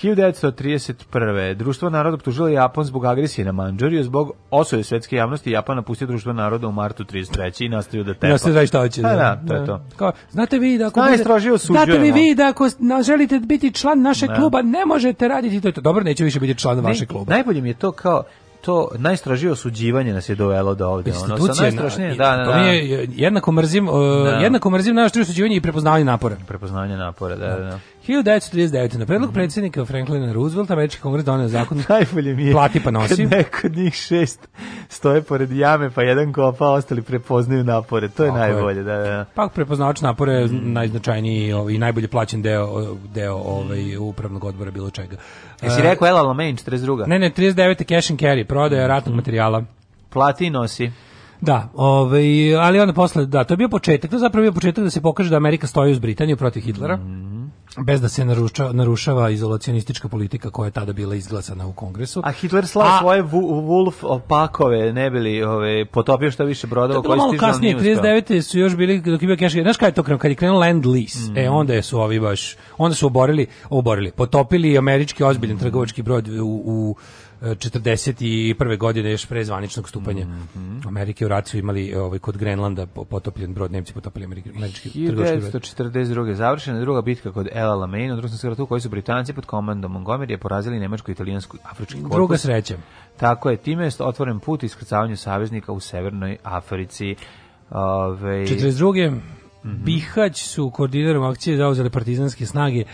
1931. 0.02 1.54
Društvo 1.54 1.90
naroda 1.90 2.14
optužilo 2.14 2.48
Japan 2.48 2.84
zbog 2.84 3.04
agresije 3.04 3.44
na 3.44 3.52
Mandžuriju, 3.52 4.04
zbog 4.04 4.32
osvoje 4.50 4.84
svetske 4.84 5.16
javnosti 5.16 5.50
Japan 5.50 5.76
napustio 5.76 6.06
Društvo 6.06 6.32
naroda 6.32 6.68
u 6.68 6.72
martu 6.72 7.04
33. 7.04 7.64
i 7.64 7.68
nastavio 7.68 8.04
da 8.04 8.14
tepa. 8.14 8.38
Se 8.38 8.52
znaš 8.52 8.68
šta 8.68 8.80
hoće. 8.80 9.02
Pa 9.02 9.08
da, 9.08 9.42
to 9.48 9.54
je 9.54 9.66
to. 9.66 9.80
Kao, 9.96 10.12
znate 10.30 10.58
vi 10.58 10.78
da 10.78 10.86
ako 10.86 11.00
Najstrožije 11.00 11.52
osuđujemo. 11.52 11.84
Znate 11.84 12.00
li 12.00 12.12
vi 12.12 12.34
da 12.34 12.48
ako 12.48 12.68
želite 13.02 13.38
biti 13.38 13.72
član 13.72 14.02
našeg 14.02 14.28
Da. 14.28 14.34
kluba, 14.34 14.62
ne 14.62 14.86
možete 14.86 15.28
raditi 15.28 15.60
to. 15.60 15.72
to. 15.72 15.80
Dobro, 15.80 16.04
neće 16.04 16.24
više 16.24 16.40
biti 16.40 16.54
član 16.54 16.76
Ne, 16.76 16.82
vašeg 16.82 17.08
kluba. 17.08 17.34
Najbolje 17.34 17.60
mi 17.60 17.68
je 17.68 17.74
to 17.74 17.92
kao 17.92 18.22
to 18.60 18.88
najstrožije 18.94 19.52
osuđivanje 19.52 20.12
nas 20.12 20.28
je 20.28 20.34
dovelo 20.34 20.74
do 20.74 20.88
ovde. 20.88 21.12
Ono, 21.24 21.38
sa 21.38 21.62
najstrašnije, 21.62 22.08
na- 22.08 22.14
da, 22.16 22.36
da, 22.36 22.44
to 22.44 22.50
da. 22.50 22.58
mi 22.58 22.68
je 22.68 23.08
jednako 23.10 23.52
mrzim, 23.52 23.88
uh, 23.88 23.94
Da. 24.24 24.30
jednako 24.30 24.70
mrzim 24.70 24.94
najoštrije 24.94 25.22
osuđivanje 25.22 25.56
i 25.56 25.60
prepoznavanje 25.60 26.04
napora. 26.04 26.36
Prepoznavanje 26.48 26.96
napora, 26.96 27.36
da, 27.36 27.46
da, 27.46 27.56
da. 27.56 27.78
1939. 28.02 28.72
Na 28.92 28.98
Mhm. 28.98 29.06
predlog 29.06 29.32
predsjednika 29.32 29.84
Franklina 29.84 30.32
Roosevelta, 30.32 30.72
američki 30.72 31.00
kongres 31.00 31.24
donio 31.24 31.48
zakon 31.48 31.82
Najbolje 31.88 32.34
mi 32.34 32.44
je 32.44 32.52
Plati 32.52 32.80
pa 32.80 32.90
nosi. 32.90 33.16
kad 33.18 33.30
neko 33.30 33.58
od 33.64 33.76
njih 33.76 33.94
šest 33.94 34.48
stoje 34.88 35.22
pored 35.22 35.52
jame, 35.52 35.90
pa 35.90 36.02
jedan 36.02 36.32
kopa, 36.32 36.64
a 36.64 36.70
ostali 36.70 37.02
prepoznaju 37.02 37.64
napore. 37.64 38.08
To 38.08 38.24
je 38.24 38.30
Tako 38.30 38.38
je. 38.38 38.52
najbolje, 38.52 38.82
da, 38.82 38.96
da. 38.96 39.24
Pa 39.26 39.48
prepoznavač 39.48 40.00
napora 40.00 40.32
je 40.32 40.46
Mhm. 40.46 40.72
najznačajniji 40.72 41.22
ovaj, 41.52 41.74
i 41.74 41.78
najbolje 41.78 42.08
plaćen 42.08 42.42
deo, 42.42 42.68
deo 43.06 43.34
ovaj, 43.36 43.96
upravnog 43.98 44.44
odbora 44.44 44.70
bilo 44.70 44.90
čega. 44.90 45.16
Jesi 45.62 45.80
E, 45.80 45.82
rekao 45.82 46.08
Ela 46.08 46.22
Lamain, 46.22 46.56
42. 46.56 47.06
Ne, 47.06 47.18
ne, 47.18 47.30
39. 47.30 47.84
cash 47.86 48.10
and 48.10 48.20
carry, 48.20 48.44
prodaja 48.44 48.86
ratnog 48.86 49.14
materijala. 49.14 49.64
Plati 50.10 50.46
i 50.46 50.50
nosi. 50.50 50.90
Da, 51.40 51.68
ovaj, 51.74 52.24
ali 52.56 52.80
onda 52.80 52.92
posle, 52.92 53.26
da, 53.26 53.44
to 53.44 53.52
je 53.52 53.58
bio 53.58 53.68
početak, 53.68 54.10
to 54.10 54.16
je 54.16 54.20
zapravo 54.20 54.42
bio 54.42 54.52
početak 54.52 54.84
da 54.84 54.90
se 54.90 55.00
pokaže 55.00 55.30
da 55.30 55.36
Amerika 55.36 55.66
stoji 55.66 55.92
uz 55.92 55.98
Britaniju 55.98 56.36
protiv 56.36 56.60
Hitlera, 56.60 56.98
bez 57.78 58.00
da 58.00 58.08
se 58.08 58.24
narušava, 58.24 58.72
narušava 58.72 59.30
izolacionistička 59.30 60.08
politika 60.08 60.50
koja 60.50 60.66
je 60.66 60.70
tada 60.70 60.92
bila 60.92 61.14
izglasana 61.14 61.66
u 61.66 61.72
kongresu. 61.72 62.22
A 62.24 62.32
Hitler 62.32 62.66
slao 62.66 62.98
svoje 62.98 63.22
Wolf 63.22 63.94
opakove, 64.02 64.92
ne 64.92 65.10
bili 65.10 65.42
ove, 65.42 65.84
potopio 65.84 66.30
što 66.30 66.44
više 66.44 66.66
brodova 66.66 67.02
koji 67.02 67.20
stižu, 67.20 67.40
kasnije, 67.40 67.74
nije 67.74 67.94
uspeo. 67.94 68.12
39. 68.12 68.42
su 68.42 68.58
još 68.58 68.76
bili, 68.76 69.00
dok 69.00 69.22
je 69.22 69.26
bio 69.26 69.36
cash, 69.36 69.62
znaš 69.62 69.76
kada 69.76 69.86
je 69.86 69.94
to 69.94 70.02
krenuo, 70.02 70.18
kad 70.18 70.30
je 70.30 70.34
krenuo 70.34 70.58
land 70.58 70.86
lease, 70.86 71.32
e, 71.36 71.50
onda 71.50 71.82
su 71.82 72.00
ovi 72.00 72.20
baš, 72.20 72.56
onda 72.78 72.94
su 72.94 73.06
oborili, 73.06 73.46
oborili, 73.70 74.10
potopili 74.10 74.78
američki 74.78 75.24
ozbiljan 75.24 75.58
trgovački 75.58 76.02
brod 76.02 76.28
u, 76.28 76.62
u 76.64 76.96
e, 76.98 77.21
41. 77.42 78.78
godine 78.78 79.10
još 79.10 79.26
pre 79.26 79.44
zvaničnog 79.44 79.88
stupanja 79.88 80.26
Amerike 80.86 81.26
u 81.26 81.28
rat 81.28 81.46
su 81.46 81.58
imali 81.58 81.94
ovaj, 81.94 82.18
kod 82.18 82.36
Grenlanda 82.36 82.86
po- 82.86 83.04
potopljen 83.04 83.54
brod, 83.54 83.72
Nemci 83.72 83.92
potopili 83.92 84.24
američki, 84.24 84.50
trgovački 85.06 85.10
brod. 85.40 85.62
1942. 85.62 86.34
završena 86.34 86.80
druga 86.80 87.02
bitka 87.02 87.32
kod 87.32 87.48
El 87.52 87.70
Alamein 87.70 88.12
u 88.12 88.16
drugom 88.16 88.28
svjetskom 88.28 88.50
ratu 88.50 88.62
u 88.62 88.66
kojoj 88.66 88.80
su 88.80 88.88
Britanci 88.88 89.32
pod 89.32 89.46
komandom 89.46 89.92
Montgomery 89.92 90.36
porazili 90.36 90.80
nemačko 90.80 91.10
italijansku 91.10 91.56
afrički 91.64 92.02
korpus. 92.02 92.16
Druga 92.16 92.38
sreća. 92.38 92.74
Tako 93.16 93.50
je, 93.50 93.56
time 93.56 93.84
je 93.84 93.90
otvoren 93.98 94.40
put 94.40 94.62
iskrcavanju 94.62 95.16
saveznika 95.16 95.72
u 95.72 95.80
Severnoj 95.80 96.36
Africi. 96.42 97.14
Ove, 97.70 98.46
42. 98.46 99.20
Bihać 99.64 100.42
su 100.42 100.70
koordinarom 100.70 101.24
akcije 101.24 101.56
zauzele 101.56 101.90
partizanske 101.90 102.46
snage 102.46 102.84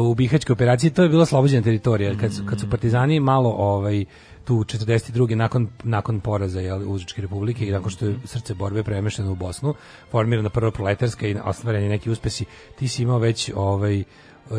u 0.00 0.14
Bihaćkoj 0.14 0.52
operaciji. 0.52 0.90
To 0.90 1.02
je 1.02 1.08
bila 1.08 1.26
slobođena 1.26 1.62
teritorija. 1.62 2.14
Kad 2.20 2.34
su, 2.34 2.42
kad 2.46 2.60
su 2.60 2.70
partizani 2.70 3.20
malo 3.20 3.50
ovaj, 3.50 4.04
tu 4.44 4.54
42. 4.54 5.34
nakon, 5.34 5.68
nakon 5.84 6.20
poraza 6.20 6.60
jel, 6.60 6.92
Užičke 6.92 7.22
republike 7.22 7.66
i 7.66 7.70
nakon 7.70 7.90
što 7.90 8.06
je 8.06 8.16
srce 8.24 8.54
borbe 8.54 8.82
premešeno 8.82 9.32
u 9.32 9.34
Bosnu, 9.34 9.74
formirana 10.10 10.48
prva 10.48 10.70
proletarska 10.70 11.26
i 11.28 11.36
ostvareni 11.44 11.88
neki 11.88 12.10
uspesi, 12.10 12.44
ti 12.78 12.88
si 12.88 13.02
imao 13.02 13.18
već 13.18 13.50
ovaj, 13.54 14.04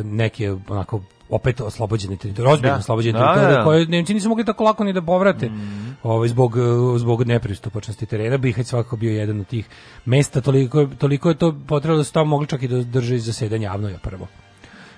neke 0.04 0.56
onako 0.70 1.02
opet 1.30 1.62
oslobođene 1.62 2.18
teritorije, 2.18 2.54
ozbiljno 2.54 2.74
Da. 2.74 2.80
oslobođene 2.80 3.20
Da, 3.20 3.26
teritorije 3.26 3.58
da. 3.58 3.64
koje 3.64 3.86
Nemci 3.86 4.14
nisu 4.14 4.30
mogli 4.30 4.46
tako 4.46 4.64
lako 4.64 4.84
ni 4.84 4.94
da 4.94 5.02
povrate 5.02 5.50
ovaj, 6.04 6.28
zbog, 6.28 6.56
zbog 6.98 7.24
nepristupačnosti 7.28 8.06
terena. 8.06 8.38
Bihać 8.38 8.68
svakako 8.68 8.96
bio 8.96 9.12
jedan 9.12 9.40
od 9.40 9.48
tih 9.48 9.70
mesta, 10.06 10.42
toliko, 10.42 10.86
toliko 10.86 11.30
je 11.30 11.36
to 11.36 11.56
potrebno 11.68 11.98
da 11.98 12.04
su 12.04 12.14
tamo 12.14 12.26
mogli 12.26 12.48
čak 12.48 12.64
i 12.64 12.68
da 12.68 12.84
drže 12.84 13.18
zasedanje 13.18 13.66
javno 13.66 13.90
je 13.90 13.98
prvo. 14.04 14.28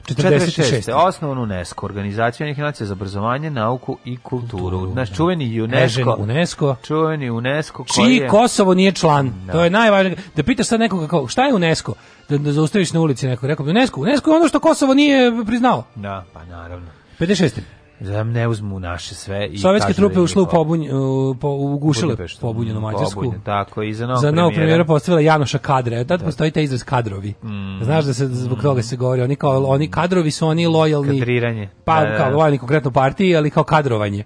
46. 0.07 0.61
46. 0.61 0.91
Osnovan 0.93 1.37
UNESCO, 1.37 1.85
Organizacija 1.85 2.45
Ujedinjenih 2.45 2.63
nacija 2.63 2.87
za 2.87 2.93
obrazovanje, 2.93 3.49
nauku 3.49 3.97
i 4.05 4.17
kulturu. 4.17 4.93
Naš 4.95 5.13
čuveni 5.15 5.67
Nežen 5.67 6.03
UNESCO, 6.03 6.15
UNESCO. 6.19 6.75
čuveni 6.83 7.29
UNESCO 7.29 7.83
koji 7.83 8.07
Čiji 8.07 8.17
je... 8.17 8.27
Kosovo 8.27 8.73
nije 8.73 8.91
član. 8.91 9.33
To 9.51 9.63
je 9.63 9.69
najvažnije. 9.69 10.17
Da 10.35 10.43
pitaš 10.43 10.67
sad 10.67 10.79
nekoga 10.79 11.07
kao, 11.07 11.27
šta 11.27 11.43
je 11.43 11.53
UNESCO? 11.53 11.93
Da, 12.29 12.37
da 12.37 12.51
zaustaviš 12.51 12.93
na 12.93 12.99
ulici 12.99 13.27
nekog. 13.27 13.49
Rekao 13.49 13.65
bi, 13.65 13.71
UNESCO, 13.71 14.01
UNESCO 14.01 14.31
je 14.31 14.37
ono 14.37 14.47
što 14.47 14.59
Kosovo 14.59 14.93
nije 14.93 15.31
priznao. 15.45 15.83
Da, 15.95 16.25
pa 16.33 16.45
naravno. 16.45 16.87
56. 17.19 17.59
Da 17.99 18.23
ne 18.23 18.47
uzmu 18.47 18.79
naše 18.79 19.15
sve 19.15 19.47
i 19.47 19.57
Sovjetske 19.57 19.93
da 19.93 19.95
trupe 19.95 20.19
ušle 20.19 20.41
u 20.41 20.45
pobunj, 20.45 20.89
u, 20.91 21.35
po, 21.41 21.49
ugušile 21.49 22.15
pobunjenu 22.41 22.81
Mađarsku. 22.81 23.21
Pobunje, 23.21 23.39
tako, 23.43 23.83
i 23.83 23.93
za 23.93 24.07
novog 24.07 24.21
za 24.21 24.31
novog 24.31 24.53
premijera. 24.53 24.85
postavila 24.85 25.21
Janoša 25.21 25.57
Kadre. 25.57 26.05
Tad 26.05 26.23
postoji 26.23 26.51
taj 26.51 26.63
izraz 26.63 26.83
kadrovi. 26.83 27.33
Mm. 27.43 27.83
Znaš 27.83 28.05
da 28.05 28.13
se 28.13 28.27
zbog 28.27 28.61
toga 28.61 28.81
se 28.81 28.95
govori, 28.95 29.21
oni 29.21 29.35
kao 29.35 29.63
oni 29.65 29.91
kadrovi 29.91 30.31
su 30.31 30.47
oni 30.47 30.67
lojalni. 30.67 31.19
Kadriranje. 31.19 31.69
Pa 31.85 31.99
Da, 32.01 32.09
da, 32.09 32.17
kao 32.17 32.29
da. 32.29 32.37
lojalni 32.37 32.57
konkretno 32.57 32.91
partiji, 32.91 33.35
ali 33.35 33.49
kao 33.49 33.63
kadrovanje. 33.63 34.23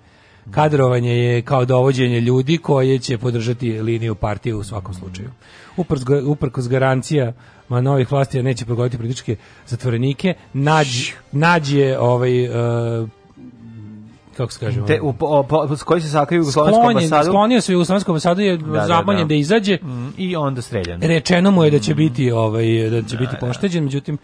Kadrovanje 0.51 1.11
je 1.11 1.41
kao 1.41 1.65
dovođenje 1.65 2.22
ljudi 2.22 2.57
koje 2.57 2.99
će 2.99 3.17
podržati 3.17 3.82
liniju 3.82 4.15
partije 4.15 4.55
u 4.55 4.63
svakom 4.63 4.93
slučaju. 4.93 5.30
Uprkos, 5.78 6.05
uprkos 6.26 6.69
garancija 6.69 7.34
ma 7.69 7.82
novih 7.82 8.11
vlasti 8.11 8.38
da 8.38 8.43
neće 8.43 8.65
progoniti 8.65 8.97
političke 8.97 9.36
zatvorenike, 9.67 10.34
nađ, 10.53 11.11
nađ 11.32 11.74
je 11.74 11.99
ovaj 11.99 12.49
uh, 12.49 13.09
kako 14.42 14.54
se 14.54 14.60
kaže, 14.60 14.86
Te, 14.86 15.02
u, 15.02 15.14
po, 15.14 15.44
po, 15.44 15.76
koji 15.86 16.02
se 16.02 16.10
sakriju 16.10 16.39
u 16.39 16.44
Jugoslovensku 16.44 16.88
ambasadu 16.88 17.24
sklonio 17.26 17.62
se 17.62 17.72
u 17.72 17.74
Jugoslovensku 17.74 18.12
ambasadu 18.12 18.42
je 18.42 18.58
da, 18.58 18.88
zamanjen 18.88 19.22
da. 19.22 19.28
da 19.28 19.36
izađe 19.36 19.78
Mm, 19.84 20.14
i 20.18 20.36
onda 20.36 20.62
streljan. 20.62 21.02
rečeno 21.02 21.52
mu 21.52 21.64
je 21.64 21.72
da 21.72 21.80
će 21.80 21.96
biti 21.96 22.32
ovaj 22.32 22.89
da 22.89 23.02
će 23.02 23.18
biti 23.18 23.36
pošteđen 23.39 23.84
međutim 23.84 24.18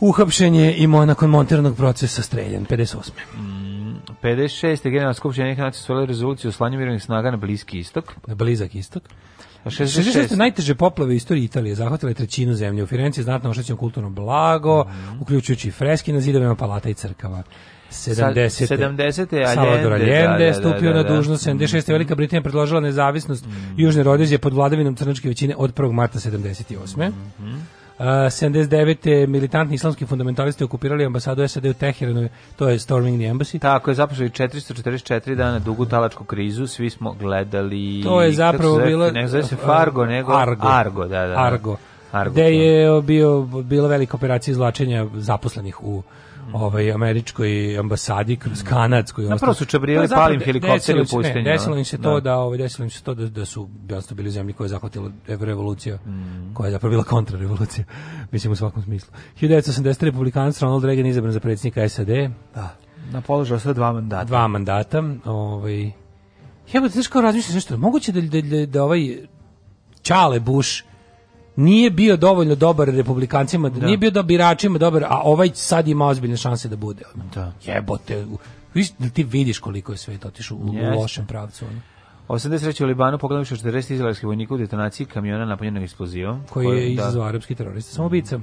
uhapšen 0.00 0.54
je 0.54 0.76
i 0.76 0.86
nakon 0.86 1.30
montiranog 1.30 1.76
procesa 1.76 2.22
streljan 2.22 2.66
58. 2.66 3.10
56. 4.22 4.82
generalna 4.84 5.14
skupština 5.14 5.44
Ujedinjenih 5.44 5.64
nacija 5.64 5.82
stvorila 5.82 6.06
rezoluciju 6.06 6.48
o 6.48 6.52
slanju 6.52 6.78
mirovnih 6.78 7.02
snaga 7.02 7.30
na 7.30 7.36
Bliski 7.36 7.78
istok. 7.78 8.12
na 8.26 8.34
blizak 8.34 8.74
istok. 8.74 9.02
A 9.64 9.70
66. 9.70 10.02
66. 10.02 10.36
najteže 10.36 10.74
poplave 10.74 11.10
u 11.10 11.16
istoriji 11.16 11.44
Italije 11.44 11.74
zahvatile 11.74 12.14
trećinu 12.14 12.54
zemlje. 12.54 12.82
U 12.82 12.86
Firenci 12.86 13.20
je 13.20 13.24
znatno 13.24 13.50
oštećeno 13.50 13.76
kulturno 13.78 14.10
blago, 14.10 14.84
uključujući 15.20 15.68
i 15.68 15.70
freski 15.70 16.12
na 16.12 16.20
zidovima 16.20 16.54
palata 16.54 16.88
i 16.88 16.94
crkava. 16.94 17.42
70. 17.90 18.66
70. 18.66 19.54
Salvador 19.54 19.92
Allende, 19.92 20.14
je 20.14 20.28
da, 20.28 20.36
da, 20.38 20.54
stupio 20.54 20.90
da, 20.92 20.96
na 20.96 21.02
da. 21.02 21.16
dužnost. 21.16 21.46
76. 21.46 21.92
Velika 21.92 22.14
Britanija 22.14 22.42
predložila 22.42 22.80
nezavisnost 22.80 23.44
Južne 23.76 24.02
Rodezije 24.02 24.38
pod 24.38 24.54
vladavinom 24.54 24.96
crnačke 24.96 25.28
većine 25.28 25.54
od 25.58 25.74
1. 25.74 25.92
marta 25.92 26.18
78. 26.18 27.10
Uh, 27.98 28.04
79. 28.04 29.26
militantni 29.26 29.74
islamski 29.74 30.06
fundamentalisti 30.06 30.64
okupirali 30.64 31.04
ambasadu 31.04 31.48
SAD 31.48 31.64
u 31.64 31.72
Teheranu, 31.72 32.28
to 32.56 32.68
je 32.68 32.78
Storming 32.78 33.20
the 33.20 33.28
Embassy. 33.28 33.60
Tako 33.60 33.90
je 33.90 33.94
započeli 33.94 34.30
444 34.30 35.34
dana 35.34 35.58
dugu 35.58 35.86
talačku 35.86 36.24
krizu, 36.24 36.66
svi 36.66 36.90
smo 36.90 37.12
gledali... 37.12 38.02
To 38.04 38.22
je 38.22 38.32
zapravo 38.32 38.78
bilo 38.78 39.10
Ne 39.10 39.28
zove 39.28 39.42
se 39.42 39.56
Fargo, 39.56 40.06
nego 40.06 40.32
Argo. 40.32 40.68
Argo, 40.68 41.06
da, 41.06 41.26
da. 41.26 41.34
Argo. 41.36 41.76
Argo. 42.12 42.32
Gde 42.32 42.42
je 42.42 43.02
bio 43.02 43.40
bila 43.42 43.88
velika 43.88 44.16
operacija 44.16 44.52
izvlačenja 44.52 45.06
zaposlenih 45.14 45.82
u 45.82 46.02
ovaj 46.52 46.92
američkoj 46.92 47.78
ambasadi 47.78 48.36
kroz 48.36 48.62
kanadsku 48.62 49.22
i 49.22 49.24
Na 49.24 49.36
prvo 49.36 49.54
su 49.54 49.64
je 49.64 50.08
zapravo 50.08 50.26
palim 50.26 50.40
helikopteri 50.40 50.98
desilo 50.98 51.20
u 51.20 51.22
ne, 51.22 51.42
Desilo 51.42 51.76
im 51.76 51.84
se 51.84 51.98
to 51.98 52.14
Da. 52.14 52.20
da, 52.20 52.36
ovaj 52.36 52.58
desilo 52.58 52.84
im 52.84 52.90
se 52.90 53.02
to 53.02 53.14
da, 53.14 53.28
da 53.28 53.44
su 53.44 53.68
jasno 53.90 54.16
bili 54.16 54.30
zemlje 54.30 54.52
koje 54.52 54.64
je 54.64 54.68
zahvatila 54.68 55.10
revolucija, 55.26 55.96
Mm. 55.96 56.54
koja 56.54 56.66
je 56.66 56.72
zapravo 56.72 56.90
bila 56.90 57.04
kontrarevolucija, 57.04 57.84
mislim 58.32 58.52
u 58.52 58.56
svakom 58.56 58.82
smislu. 58.82 59.12
1980. 59.40 60.04
republikanac 60.04 60.62
Ronald 60.62 60.84
Reagan 60.84 61.06
izabran 61.06 61.32
za 61.32 61.40
predsjednika 61.40 61.88
SAD, 61.88 62.08
Da. 62.54 62.76
Na 63.12 63.20
položaju 63.20 63.60
sve 63.60 63.74
dva 63.74 63.92
mandata. 63.92 64.24
dva 64.24 64.48
mandata, 64.48 65.02
ovaj 65.24 65.92
Jebote, 66.72 66.92
znaš 66.92 67.06
kao 67.06 67.22
razmišljaš 67.22 67.54
nešto, 67.54 67.76
moguće 67.76 68.12
da, 68.12 68.20
da, 68.20 68.40
da, 68.40 68.66
da 68.66 68.84
ovaj 68.84 69.16
Čale 70.02 70.40
Bush 70.40 70.82
nije 71.58 71.90
bio 71.90 72.16
dovoljno 72.16 72.54
dobar 72.54 72.88
republikancima, 72.88 73.68
da, 73.68 73.86
nije 73.86 73.98
bio 73.98 74.10
da 74.10 74.22
biračima 74.22 74.78
dobar, 74.78 75.04
a 75.04 75.20
ovaj 75.24 75.50
sad 75.54 75.88
ima 75.88 76.06
ozbiljne 76.06 76.36
šanse 76.36 76.68
da 76.68 76.76
bude. 76.76 77.02
Da. 77.34 77.52
Jebote, 77.66 78.26
da 78.98 79.08
ti 79.08 79.24
vidiš 79.24 79.58
koliko 79.58 79.92
je 79.92 79.98
svet 79.98 80.24
otišao 80.24 80.56
u, 80.56 80.60
u 80.60 81.00
lošem 81.00 81.26
pravcu. 81.26 81.64
Ono. 81.64 81.80
83. 82.28 82.84
u 82.84 82.86
Libanu 82.86 83.18
pogledavši 83.18 83.54
40 83.54 83.92
izraelskih 83.92 84.26
vojnika 84.26 84.54
u 84.54 84.58
detonaciji 84.58 85.06
kamiona 85.06 85.44
napunjenog 85.44 85.82
eksplozivom. 85.82 86.42
koji 86.50 86.66
je 86.66 86.84
da. 86.84 86.92
izazvao 86.92 87.26
arapski 87.26 87.54
terorista 87.54 87.94
samoubica. 87.94 88.40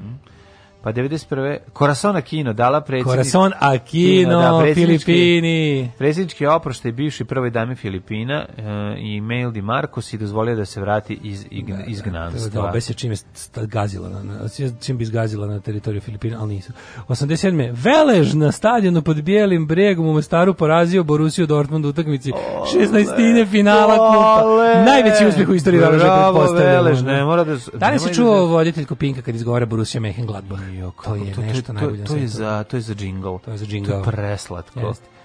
Pa 0.85 0.91
91. 0.91 1.57
Corazon 1.73 2.15
Aquino 2.15 2.53
dala 2.53 2.81
predsjednik. 2.81 3.11
Corazon 3.11 3.51
Aquino, 3.53 4.29
da, 4.31 4.51
predsjednički- 4.53 5.05
Filipini. 5.05 5.91
Predsjednički 5.97 6.45
oproštaj 6.47 6.91
bivši 6.91 7.25
prvoj 7.25 7.49
dami 7.49 7.75
Filipina 7.75 8.45
e, 8.47 8.61
i 8.99 9.21
Mail 9.21 9.51
Di 9.51 9.61
Marcos 9.61 10.13
i 10.13 10.17
dozvolio 10.17 10.55
da 10.55 10.65
se 10.65 10.81
vrati 10.81 11.19
iz 11.23 11.45
ig- 11.45 11.83
izgnanstva. 11.87 12.61
Da, 12.61 12.69
obeća 12.69 12.93
čim 12.93 13.11
je 13.11 13.17
gazila, 13.55 14.09
na, 14.09 14.39
čim 14.81 14.97
bi 14.97 15.03
izgazila 15.03 15.47
na 15.47 15.59
teritoriju 15.59 16.01
Filipina, 16.01 16.37
ali 16.41 16.53
nisu. 16.53 16.71
87. 17.07 17.73
Velež 17.73 18.33
na 18.33 18.51
stadionu 18.51 19.01
pod 19.01 19.21
Bijelim 19.21 19.67
bregom 19.67 20.07
u 20.07 20.13
Mostaru 20.13 20.53
porazio 20.53 21.03
Borussiju 21.03 21.47
Dortmund 21.47 21.85
u 21.85 21.89
utakmici 21.89 22.31
16. 22.75 23.45
finala 23.47 23.95
kupa. 23.95 24.43
Najveći 24.85 25.27
uspjeh 25.27 25.49
u 25.49 25.53
istoriji 25.53 25.81
Veleža, 25.81 26.05
Bravo. 26.05 26.53
Velež, 26.53 27.01
ne 27.01 27.23
mora 27.23 27.43
da... 27.43 27.55
Da 27.73 27.89
li 27.89 27.99
si 27.99 28.13
čuo 28.13 28.45
voditeljku 28.45 28.95
Pinka 28.95 29.21
kad 29.21 29.35
izgovara 29.35 29.65
Borussia 29.65 30.01
Mönchengladbach? 30.01 30.74
Jo, 30.79 30.91
To 31.03 31.15
je 31.15 31.47
nešto 31.47 31.73
najbolje 31.73 31.99
na 31.99 32.05
To 32.05 32.15
je 32.15 32.27
za, 32.27 32.63
to 32.63 32.77
je 32.77 32.81
za 32.81 32.95
džingl. 32.95 33.37
To 33.45 33.51
je 33.51 33.57
za 33.57 33.65
džingl. 33.65 33.91
To 33.91 33.97
je 33.97 34.03
preslatko. 34.03 34.79
Jeste. 34.79 35.15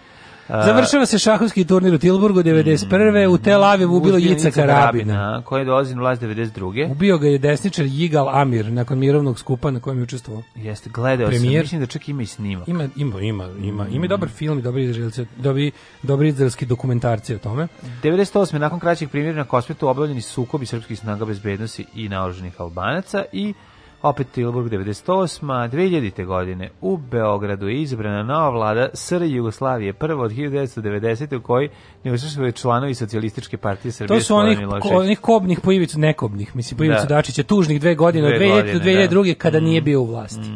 Završava 0.48 1.06
se 1.06 1.18
šahovski 1.18 1.64
turnir 1.64 1.94
u 1.94 1.98
Tilburgu 1.98 2.42
91. 2.42 3.26
U 3.26 3.38
Tel 3.38 3.64
Avivu 3.64 3.96
ubilo 3.96 4.18
Jica 4.18 4.50
Karabina. 4.50 5.42
koji 5.44 5.60
je 5.60 5.64
dolazi 5.64 5.94
na 5.94 6.00
vlast 6.00 6.22
92. 6.22 6.90
Ubio 6.90 7.18
ga 7.18 7.28
je 7.28 7.38
desničar 7.38 7.86
Jigal 7.86 8.28
Amir 8.28 8.72
nakon 8.72 8.98
mirovnog 8.98 9.38
skupa 9.38 9.70
na 9.70 9.80
kojem 9.80 9.98
je 9.98 10.02
učestvovao. 10.02 10.42
Jeste, 10.54 10.90
gledao 10.90 11.26
Premijer. 11.28 11.52
sam, 11.52 11.64
mislim 11.64 11.80
da 11.80 11.86
čak 11.86 12.08
ima 12.08 12.22
i 12.22 12.26
snimak. 12.26 12.68
Ima, 12.68 12.88
ima, 12.96 13.20
ima, 13.20 13.48
ima, 13.62 13.86
ima 13.88 14.06
dobar 14.06 14.28
film 14.28 14.58
i 14.58 14.62
dobri 14.62 14.84
izraelci, 14.84 15.26
dobri, 15.36 15.70
dobri 16.02 16.28
izraelski 16.28 16.66
dokumentarci 16.66 17.34
o 17.34 17.38
tome. 17.38 17.68
98. 18.02 18.58
nakon 18.58 18.80
kraćeg 18.80 19.10
primjera 19.10 19.38
na 19.38 19.44
Kosmetu 19.44 19.88
obavljeni 19.88 20.20
su 20.20 20.32
sukobi 20.32 20.66
srpskih 20.66 20.98
snaga 20.98 21.24
bezbednosti 21.24 21.86
i 21.94 22.08
naoruženih 22.08 22.60
Albanaca 22.60 23.24
i 23.32 23.54
opet 24.02 24.26
Tilburg 24.32 24.72
98. 24.72 25.68
2000. 25.70 26.24
godine 26.24 26.70
u 26.80 26.96
Beogradu 26.96 27.68
je 27.68 27.82
izabrana 27.82 28.22
nova 28.22 28.50
vlada 28.50 28.88
SR 28.94 29.22
Jugoslavije, 29.22 29.92
prva 29.92 30.24
od 30.24 30.30
1990. 30.30 31.36
u 31.36 31.42
kojoj 31.42 31.68
ne 32.04 32.12
učestvuju 32.12 32.52
članovi 32.52 32.94
socijalističke 32.94 33.56
partije 33.56 33.92
Srbije. 33.92 34.18
To 34.18 34.24
su 34.24 34.36
onih, 34.36 34.58
ko, 34.80 34.88
onih 34.88 35.18
kobnih 35.18 35.60
po 35.60 35.72
ivicu 35.72 35.98
nekobnih, 35.98 36.56
mislim 36.56 36.78
po 36.78 36.84
ivicu 36.84 37.06
Da. 37.08 37.14
Dačića, 37.14 37.42
tužnih 37.42 37.80
dve 37.80 37.94
godine, 37.94 38.28
od 38.28 38.34
Dve 38.34 38.46
2000 38.46 38.72
do 38.72 38.78
godine, 38.78 39.08
2002. 39.08 39.28
da. 39.28 39.34
kada 39.34 39.60
nije 39.60 39.80
bio 39.80 40.00
u 40.00 40.06
vlasti. 40.06 40.50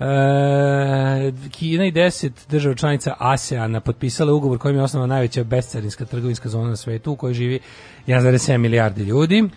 E, 0.00 1.32
Kina 1.50 1.86
i 1.86 1.92
10 1.92 2.30
država 2.50 2.74
članica 2.74 3.14
ASEANA 3.18 3.80
potpisale 3.80 4.32
ugovor 4.32 4.58
kojim 4.58 4.76
je 4.76 4.82
osnovana 4.82 5.14
najveća 5.14 5.44
bescarinska 5.44 6.04
trgovinska 6.04 6.48
zona 6.48 6.68
na 6.68 6.76
svetu 6.76 7.12
u 7.12 7.16
kojoj 7.16 7.34
živi 7.34 7.60
1,7 8.06 8.56
milijardi 8.56 9.02
ljudi. 9.02 9.48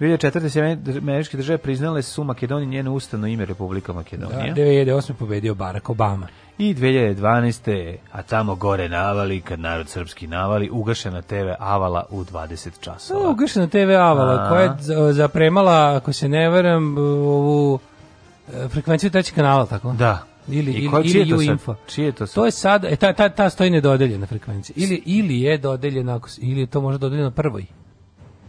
2004. 0.00 0.48
se 0.48 0.60
američke 0.98 1.36
države 1.36 1.58
priznale 1.58 2.02
su 2.02 2.24
Makedoniji 2.24 2.68
njeno 2.68 2.92
ustavno 2.92 3.26
ime 3.26 3.44
Republika 3.44 3.92
Da, 3.92 3.98
Makedonija. 3.98 4.54
2008. 4.54 5.12
pobedio 5.12 5.54
Barack 5.54 5.90
Obama. 5.90 6.26
I 6.58 6.74
2012. 6.74 7.96
a 8.12 8.22
tamo 8.22 8.54
gore 8.54 8.88
navali, 8.88 9.40
kad 9.40 9.60
narod 9.60 9.88
srpski 9.88 10.26
navali, 10.26 10.70
ugašena 10.70 11.22
TV 11.22 11.34
Avala 11.58 12.04
u 12.10 12.24
20 12.24 12.80
časova. 12.80 13.20
O, 13.20 13.30
Ugašena 13.30 13.66
TV 13.66 13.76
Avala, 13.92 14.32
A. 14.34 14.48
koja 14.48 14.62
je 14.62 14.70
za- 14.78 15.12
zapremala, 15.12 15.96
ako 15.96 16.12
se 16.12 16.28
ne 16.28 16.48
varam, 16.48 16.98
ovu 16.98 17.78
e, 18.54 18.68
frekvenciju 18.68 19.10
trećeg 19.10 19.34
kanala, 19.34 19.66
tako? 19.66 19.92
Da. 19.92 20.24
Ili, 20.48 20.72
I 20.72 20.84
ili, 20.84 21.02
čije 21.04 21.22
ili 21.22 21.30
to 21.30 21.36
sad? 21.36 21.48
U-Info. 21.48 21.74
Čije 21.86 22.04
je 22.06 22.12
to 22.12 22.26
sad? 22.26 22.34
To 22.34 22.44
je 22.44 22.50
sad, 22.50 22.84
e, 22.84 22.96
ta, 22.96 23.12
ta, 23.12 23.28
ta 23.28 23.50
stoji 23.50 23.70
nedodeljena 23.70 24.26
frekvencija. 24.26 24.74
Ili, 24.78 25.02
ili 25.06 25.40
je 25.40 25.58
dodeljena, 25.58 26.20
ili 26.38 26.60
je 26.60 26.66
to 26.66 26.80
možda 26.80 26.98
dodeljeno 26.98 27.30
prvoj. 27.30 27.66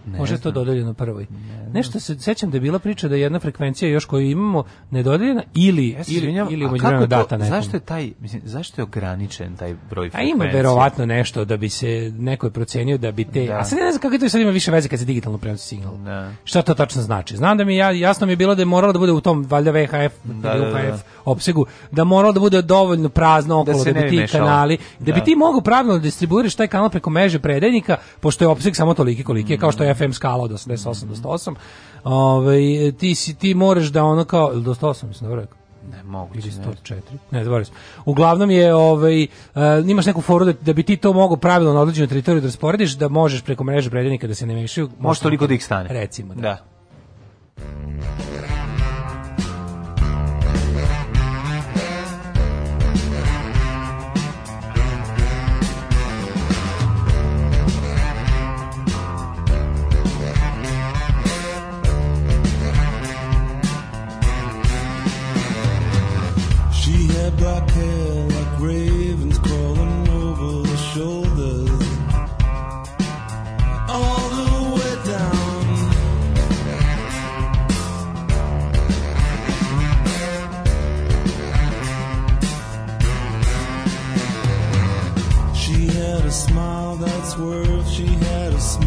Može 0.09 0.33
je 0.33 0.39
to 0.39 0.51
dodeljeno 0.51 0.93
prvoj. 0.93 1.25
Nešto 1.69 1.99
se 1.99 2.19
sećam 2.19 2.49
da 2.51 2.57
je 2.57 2.61
bila 2.61 2.79
priča 2.79 3.07
da 3.07 3.15
je 3.15 3.21
jedna 3.21 3.39
frekvencija 3.39 3.89
još 3.89 4.05
koju 4.05 4.21
imamo 4.23 4.63
nedodeljena 4.91 5.43
ili 5.55 5.89
Ja 5.89 6.03
ili 6.07 6.27
ili 6.49 6.63
a 6.63 6.67
u 6.67 6.69
kako 6.69 6.71
međuvremenu 6.71 7.01
je 7.01 7.09
to- 7.09 7.15
data 7.17 7.37
nekom. 7.37 7.49
Zašto 7.51 7.77
je 7.77 7.81
taj, 7.81 8.11
mislim, 8.19 8.41
zašto 8.45 8.81
je 8.81 8.83
ograničen 8.83 9.55
taj 9.55 9.75
broj 9.89 10.07
A 10.07 10.11
frekvencija? 10.11 10.35
ima 10.35 10.45
verovatno 10.47 11.05
nešto 11.05 11.45
da 11.45 11.57
bi 11.57 11.69
se 11.69 11.87
neko 12.15 12.47
je 12.47 12.51
procenio 12.51 12.97
da 12.97 13.11
bi 13.11 13.25
te, 13.25 13.45
Da. 13.45 13.53
a 13.53 13.63
sad 13.63 13.79
ne 13.79 13.91
znam 13.91 14.01
kako 14.01 14.17
to 14.17 14.29
sad 14.29 14.41
ima 14.41 14.51
više 14.51 14.71
veze 14.71 14.89
kad 14.89 14.99
se 14.99 15.05
digitalno 15.05 15.37
prenosi 15.37 15.67
signal. 15.67 15.97
Da. 15.97 16.31
Šta 16.43 16.61
to 16.61 16.73
tačno 16.73 17.01
znači? 17.01 17.37
Znam 17.37 17.57
da 17.57 17.63
mi 17.63 17.75
ja 17.75 17.91
jasno 17.91 18.25
mi 18.25 18.33
je 18.33 18.37
bilo 18.37 18.55
da 18.55 18.61
je 18.61 18.65
moralo 18.67 18.93
da 18.93 18.99
bude 18.99 19.11
u 19.11 19.21
tom 19.21 19.45
valjda 19.45 19.71
VHF 19.71 19.91
Da, 20.23 20.55
ili 20.55 20.65
da, 20.65 20.71
da. 20.71 20.89
UHF 20.89 21.01
opsegu 21.25 21.65
da 21.91 22.03
moralo 22.03 22.33
da 22.33 22.39
bude 22.39 22.61
dovoljno 22.63 23.09
prazno 23.09 23.59
okolo 23.61 23.83
da, 23.83 23.91
ne 23.91 23.93
bi 23.93 24.01
bi 24.01 24.09
ti 24.09 24.17
mešalo. 24.17 24.45
kanali 24.45 24.77
da, 24.99 25.05
bi 25.05 25.11
Da. 25.11 25.19
ti 25.21 25.35
mogu 25.35 25.61
pravilno 25.61 25.93
da 25.93 25.99
distribuiraš 25.99 26.55
taj 26.55 26.67
kanal 26.67 26.89
preko 26.89 27.09
mreže 27.09 27.39
predajnika 27.39 27.97
pošto 28.19 28.43
je 28.43 28.49
opseg 28.49 28.75
samo 28.75 28.93
toliki 28.93 29.23
koliki 29.23 29.53
je 29.53 29.57
kao 29.57 29.71
što 29.71 29.83
je 29.83 29.89
FM 29.99 30.11
skala 30.11 30.43
od 30.43 30.51
88 30.51 31.05
do 31.05 31.15
108. 31.15 31.55
Ovaj 32.03 32.61
ti 32.99 33.15
si 33.15 33.35
ti 33.35 33.53
moraš 33.53 33.87
da 33.87 34.03
ono 34.03 34.25
kao 34.25 34.55
do 34.55 34.73
108 34.73 35.07
mislim 35.07 35.29
dobro 35.29 35.41
rekao. 35.41 35.59
Ne, 35.91 36.03
moguće. 36.03 36.47
Ili 36.47 36.57
ne. 36.57 36.65
104. 36.65 36.95
Ne, 37.31 37.65
sam. 37.65 37.75
Uglavnom 38.05 38.51
je 38.51 38.75
ovaj 38.75 39.23
uh, 39.23 39.61
imaš 39.87 40.05
neku 40.05 40.21
foru 40.21 40.45
da, 40.45 40.53
da 40.53 40.73
bi 40.73 40.83
ti 40.83 40.97
to 40.97 41.13
mogao 41.13 41.37
pravilno 41.37 41.73
na 41.73 41.81
određenu 41.81 42.07
teritoriju 42.07 42.41
da 42.41 42.47
rasporediš, 42.47 42.91
da 42.91 43.07
možeš 43.07 43.43
preko 43.43 43.63
mreže 43.63 43.89
predajnika 43.89 44.27
da 44.27 44.35
se 44.35 44.45
ne 44.45 44.53
mešaju. 44.53 44.89
Može 44.99 45.21
toliko 45.21 45.47
da 45.47 45.53
ih 45.53 45.65
stane. 45.65 45.89
Recimo, 45.89 46.35
da. 46.35 46.41
Da. 46.41 46.57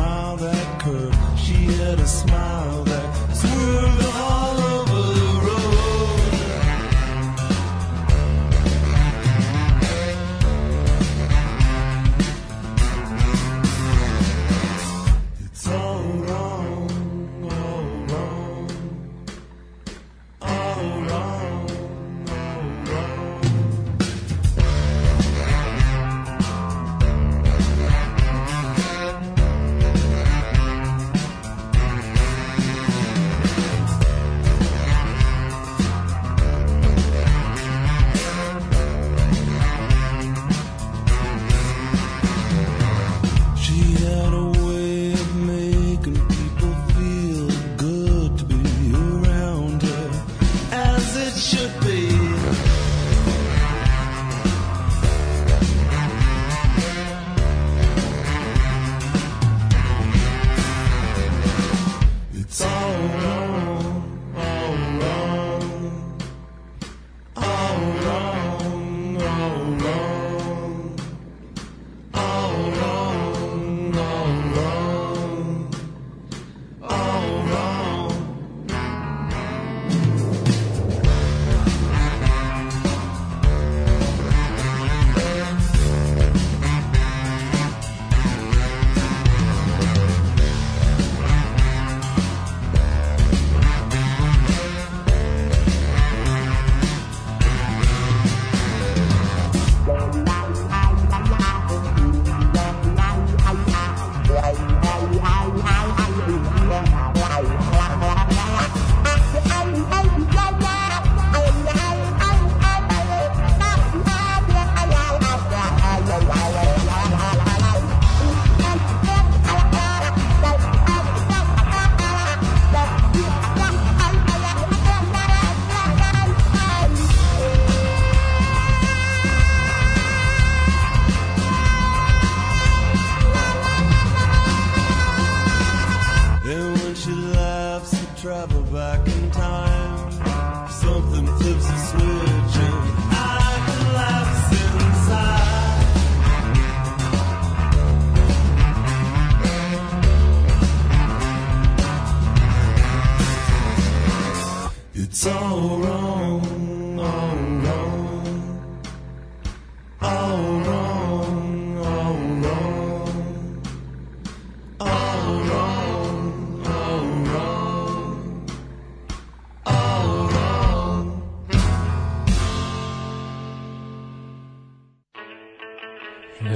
Smile 0.02 0.31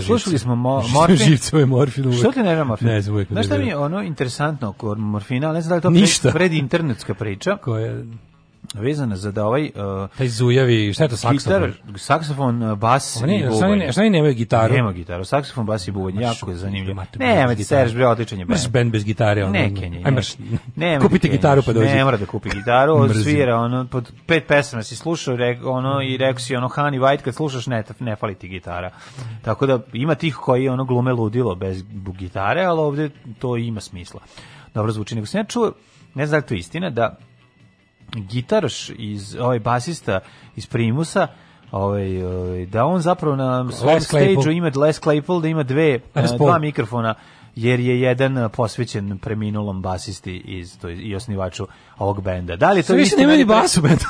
Slušali 0.06 0.38
smo 0.38 0.54
mo, 0.54 0.82
Morfin. 0.94 1.16
Živcove 1.16 1.66
morfin 1.66 2.06
uvek. 2.06 2.18
Što 2.18 2.32
ti 2.32 2.38
nervira 2.38 2.64
morfin? 2.64 2.88
Ne 2.88 3.00
znam, 3.00 3.14
uvek 3.16 3.28
Znaš 3.28 3.46
šta 3.46 3.58
mi 3.58 3.66
je 3.66 3.76
ono 3.76 4.02
interesantno 4.02 4.68
oko 4.68 4.94
morfina, 4.94 5.48
ali 5.48 5.54
ne 5.54 5.60
znam 5.60 5.70
da 5.70 5.88
li 5.88 5.94
to 5.94 6.00
Ništa. 6.00 6.22
pred, 6.22 6.34
predinternetska 6.34 7.14
priča, 7.14 7.56
Ko 7.56 7.76
je 7.76 8.04
vezana 8.80 9.16
za 9.16 9.32
da 9.32 9.46
ovaj 9.46 9.64
uh, 9.64 9.70
taj 10.18 10.28
zujavi, 10.28 10.92
šta 10.92 11.04
je 11.04 11.08
to 11.08 11.16
saksofon? 11.16 11.60
gitar, 11.62 11.98
saksofon, 11.98 12.62
uh, 12.62 12.78
bas 12.78 13.16
Ovo 13.16 13.32
i 13.32 13.38
šta 13.38 13.66
bubanj. 13.66 13.92
šta 13.92 14.00
oni 14.00 14.10
nemaju 14.10 14.34
gitaru? 14.34 14.74
Nema 14.74 14.92
gitaru, 14.92 15.24
saksofon, 15.24 15.66
bas 15.66 15.88
i 15.88 15.90
bubanj, 15.90 16.20
jako 16.22 16.50
je 16.50 16.56
zanimljivo. 16.56 17.02
Ti 17.12 17.18
gitare. 17.18 17.64
sereš, 17.64 17.94
bre, 17.94 18.06
odličan 18.06 18.38
je 18.38 18.44
band. 18.44 18.60
Mrš 18.60 18.68
band 18.68 18.92
bez 18.92 19.04
gitare. 19.04 19.44
Ono, 19.44 19.52
Ne 19.52 19.74
kenje. 19.74 20.02
Aj 20.04 20.10
mrš. 20.10 20.34
Ne, 20.76 20.98
Kupite 21.00 21.28
gitaru 21.28 21.62
pa 21.62 21.72
dođi. 21.72 21.88
Ne 21.94 22.04
mora 22.04 22.16
da 22.16 22.26
kupi 22.26 22.48
gitaru, 22.50 22.98
Mrzim. 22.98 23.22
svira 23.22 23.56
ono 23.56 23.86
pod 23.86 24.12
pet 24.26 24.46
pesama 24.48 24.82
si 24.82 24.96
slušao 24.96 25.36
rek, 25.36 25.58
ono 25.64 26.02
i 26.02 26.16
rekao 26.16 26.38
si 26.38 26.56
ono 26.56 26.68
Honey 26.68 27.00
White 27.00 27.20
kad 27.22 27.34
slušaš 27.34 27.66
ne 27.66 27.84
ne 28.00 28.16
fali 28.16 28.34
ti 28.34 28.48
gitara. 28.48 28.90
Tako 29.42 29.66
da 29.66 29.80
ima 29.92 30.14
tih 30.14 30.34
koji 30.34 30.68
ono 30.68 30.84
glume 30.84 31.12
ludilo 31.12 31.54
bez 31.54 31.84
gitare, 32.18 32.64
ali 32.64 32.80
ovde 32.80 33.10
to 33.38 33.56
ima 33.56 33.80
smisla. 33.80 34.20
Dobro 34.74 34.92
zvuči. 34.92 35.14
Nego 35.14 35.26
sam 35.26 35.40
ja 35.40 35.44
čuo, 35.44 35.72
ne 36.14 36.26
znam 36.26 36.30
da 36.30 36.36
li 36.36 36.42
je 36.42 36.46
to 36.48 36.54
istina, 36.54 36.90
da 36.90 37.16
gitaraš 38.12 38.90
iz 38.90 39.36
ovaj 39.36 39.58
basista 39.58 40.20
iz 40.56 40.66
Primusa 40.66 41.26
ovaj, 41.72 42.22
ovaj, 42.24 42.66
da 42.66 42.84
on 42.84 43.00
zapravo 43.00 43.36
na 43.36 43.72
svom 43.72 43.94
Les 43.94 44.04
Claypool. 44.04 44.40
stage 44.40 44.52
ima 44.52 44.70
Les 44.76 45.00
Claypool 45.00 45.42
da 45.42 45.48
ima 45.48 45.62
dve 45.62 45.94
eh, 46.14 46.22
dva 46.36 46.58
mikrofona 46.58 47.14
jer 47.54 47.80
je 47.80 48.00
jedan 48.00 48.50
posvećen 48.50 49.18
preminulom 49.18 49.82
basisti 49.82 50.36
iz 50.36 50.78
to 50.78 50.88
i 50.90 51.14
osnivaču 51.14 51.66
ovog 51.98 52.22
benda. 52.22 52.56
Da 52.56 52.72
li 52.72 52.82
to 52.82 52.86
Sve 52.86 52.96
više 52.96 53.16
nema 53.16 53.28
ni 53.28 53.34
ili 53.34 53.44
pre- 53.44 53.48
bas 53.54 53.76
u 53.76 53.82
bendu. 53.82 54.04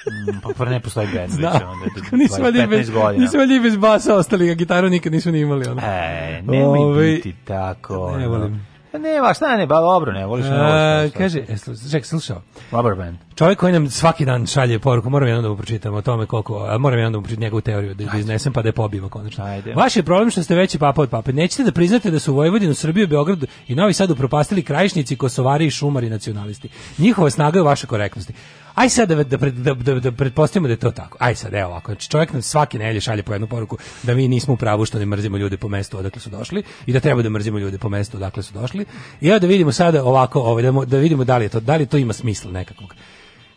Mm, 0.00 0.40
Pa, 0.42 0.48
pa 0.56 0.64
ne 0.64 0.80
postoji 0.80 1.08
bend 1.08 1.30
Znam. 1.30 1.52
već 1.52 1.62
onda 1.62 2.00
Kako 2.00 2.16
nisu 2.16 2.42
valjda 2.42 2.58
i 2.58 2.62
15 2.62 2.68
bez, 2.68 2.90
godina. 2.90 3.26
valjda 3.34 3.54
i 3.54 3.60
bez 3.60 3.76
basa 3.76 4.14
ostali, 4.14 4.50
a 4.50 4.54
gitaru 4.54 4.88
nikad 4.88 5.12
nisu 5.12 5.32
ni 5.32 5.40
imali. 5.40 5.68
Ono. 5.68 5.80
E, 5.82 6.42
nemoj 6.42 6.78
Ovaj, 6.78 7.06
biti 7.06 7.34
tako. 7.44 8.16
ne 8.18 8.28
volim. 8.28 8.66
Pa 8.92 8.98
Ne, 8.98 9.20
ba, 9.20 9.34
šta 9.34 9.56
ne, 9.56 9.66
ba 9.66 9.80
dobro, 9.80 10.12
ne 10.12 10.26
voliš, 10.26 10.46
šta- 10.46 11.08
kaže, 11.18 11.38
e, 11.38 11.56
ček, 11.90 12.06
slušao. 12.06 12.42
Rubber 12.72 12.94
band. 12.94 13.16
Čovjek 13.34 13.58
koji 13.58 13.72
nam 13.72 13.90
svaki 13.90 14.24
dan 14.24 14.46
šalje 14.46 14.78
poruku, 14.78 15.10
moram 15.10 15.28
jednom 15.28 15.42
da 15.42 15.48
mu 15.48 15.56
pročitam 15.56 15.94
o 15.94 16.02
tome 16.02 16.26
koliko, 16.26 16.66
a 16.70 16.78
moram 16.78 16.98
jednom 16.98 17.12
da 17.12 17.18
mu 17.18 17.22
pročitam 17.22 17.42
njegovu 17.42 17.60
teoriju, 17.60 17.94
da, 17.94 18.04
da 18.04 18.18
iznesem 18.18 18.52
pa 18.52 18.62
da 18.62 18.68
je 18.68 18.72
pobijemo 18.72 19.08
konačno. 19.08 19.44
Ajde. 19.44 19.74
Vaš 19.74 19.96
je 19.96 20.02
problem 20.02 20.30
što 20.30 20.42
ste 20.42 20.54
veći 20.54 20.78
papa 20.78 21.02
od 21.02 21.10
pape. 21.10 21.32
Nećete 21.32 21.64
da 21.64 21.72
priznate 21.72 22.10
da 22.10 22.18
su 22.18 22.34
Vojvodinu, 22.34 22.74
Srbiju, 22.74 23.08
Beograd 23.08 23.44
i 23.68 23.74
Novi 23.74 23.92
Sad 23.92 24.10
upropastili 24.10 24.62
krajišnici, 24.62 25.16
kosovari 25.16 25.66
i 25.66 25.70
šumari 25.70 26.10
nacionalisti. 26.10 26.68
Njihova 26.98 27.30
snaga 27.30 27.58
je 27.58 27.62
u 27.62 27.66
vašoj 27.66 27.88
korektnosti. 27.88 28.32
Aj 28.74 28.88
sad 28.88 29.08
da, 29.08 29.14
da, 29.14 29.36
da, 29.36 29.74
da, 29.74 30.00
da 30.00 30.12
pretpostavimo 30.12 30.68
da 30.68 30.72
je 30.72 30.78
to 30.78 30.90
tako. 30.90 31.16
Aj 31.20 31.34
sad, 31.34 31.54
evo 31.54 31.70
ovako. 31.70 31.92
Znači, 31.92 32.10
čovjek 32.10 32.32
nam 32.32 32.42
svaki 32.42 32.78
nedelje 32.78 33.00
šalje 33.00 33.22
po 33.22 33.32
jednu 33.32 33.46
poruku 33.46 33.78
da 34.02 34.14
mi 34.14 34.28
nismo 34.28 34.54
u 34.54 34.56
pravu 34.56 34.84
što 34.84 34.98
ne 34.98 35.06
mrzimo 35.06 35.36
ljude 35.36 35.56
po 35.56 35.68
mestu 35.68 35.98
odakle 35.98 36.20
su 36.20 36.30
došli 36.30 36.62
i 36.86 36.92
da 36.92 37.00
treba 37.00 37.22
da 37.22 37.30
mrzimo 37.30 37.58
ljude 37.58 37.78
po 37.78 37.88
mestu 37.88 38.16
odakle 38.16 38.42
su 38.42 38.54
došli. 38.54 38.84
I 39.20 39.28
evo 39.28 39.38
da 39.38 39.46
vidimo 39.46 39.72
sada 39.72 40.04
ovako, 40.04 40.40
ovaj, 40.40 40.62
da, 40.62 40.72
da 40.86 40.98
vidimo 40.98 41.24
da 41.24 41.36
li 41.36 41.44
je 41.44 41.48
to, 41.48 41.60
da 41.60 41.76
li 41.76 41.86
to 41.86 41.96
ima 41.96 42.12
smisla 42.12 42.50
nekakvog. 42.50 42.94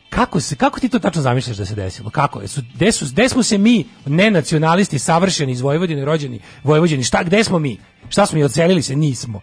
Kako 0.10 0.40
se 0.40 0.56
kako 0.56 0.80
ti 0.80 0.90
to 0.90 1.00
tačno 1.00 1.22
zamišljaš 1.22 1.58
da 1.58 1.66
se 1.66 1.76
desilo? 1.76 2.10
Kako 2.10 2.42
je? 2.42 2.48
Gde 2.76 2.92
su 2.92 3.06
gde 3.12 3.30
smo 3.30 3.44
se 3.44 3.58
mi 3.58 3.86
nenacionalisti 4.06 5.00
savršeni 5.00 5.52
iz 5.52 5.62
Vojvodine 5.62 6.06
rođeni 6.06 6.40
Vojvođani? 6.64 7.04
Šta 7.04 7.24
gde 7.24 7.44
smo 7.44 7.60
mi? 7.60 7.80
Šta 8.10 8.26
smo 8.26 8.38
mi 8.38 8.44
odselili 8.44 8.82
se? 8.82 8.96
Nismo. 8.96 9.42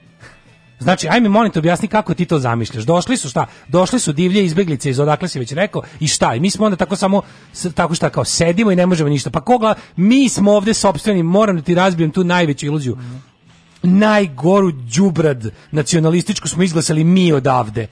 Znači, 0.81 1.09
ajme 1.11 1.29
molim 1.29 1.53
te 1.53 1.59
objasni 1.59 1.89
kako 1.89 2.15
ti 2.15 2.25
to 2.25 2.39
zamišljaš. 2.39 2.85
Došli 2.85 3.17
su 3.17 3.29
šta? 3.29 3.47
Došli 3.69 4.01
su 4.01 4.13
divlje 4.13 4.45
izbeglice 4.45 4.91
iz 4.91 5.01
odakle 5.01 5.29
si 5.29 5.39
već 5.39 5.53
rekao 5.53 5.83
i 6.01 6.07
šta? 6.07 6.35
I 6.35 6.41
mi 6.41 6.51
smo 6.51 6.67
onda 6.67 6.77
tako 6.77 6.97
samo 6.97 7.23
tako 7.75 7.95
šta 7.95 8.11
kao 8.11 8.25
sedimo 8.25 8.71
i 8.71 8.77
ne 8.77 8.87
možemo 8.87 9.11
ništa. 9.11 9.31
Pa 9.31 9.41
koga 9.41 9.75
mi 9.97 10.29
smo 10.29 10.53
ovde 10.53 10.75
sopstveni, 10.75 11.23
moram 11.23 11.57
da 11.57 11.63
ti 11.63 11.75
razbijem 11.75 12.11
tu 12.11 12.25
najveću 12.25 12.67
iluziju. 12.67 12.99
Najgoru 13.83 14.73
đubrad 14.73 15.51
nacionalističku 15.71 16.49
smo 16.49 16.63
izglasali 16.63 17.05
mi 17.05 17.33
odavde. 17.33 17.87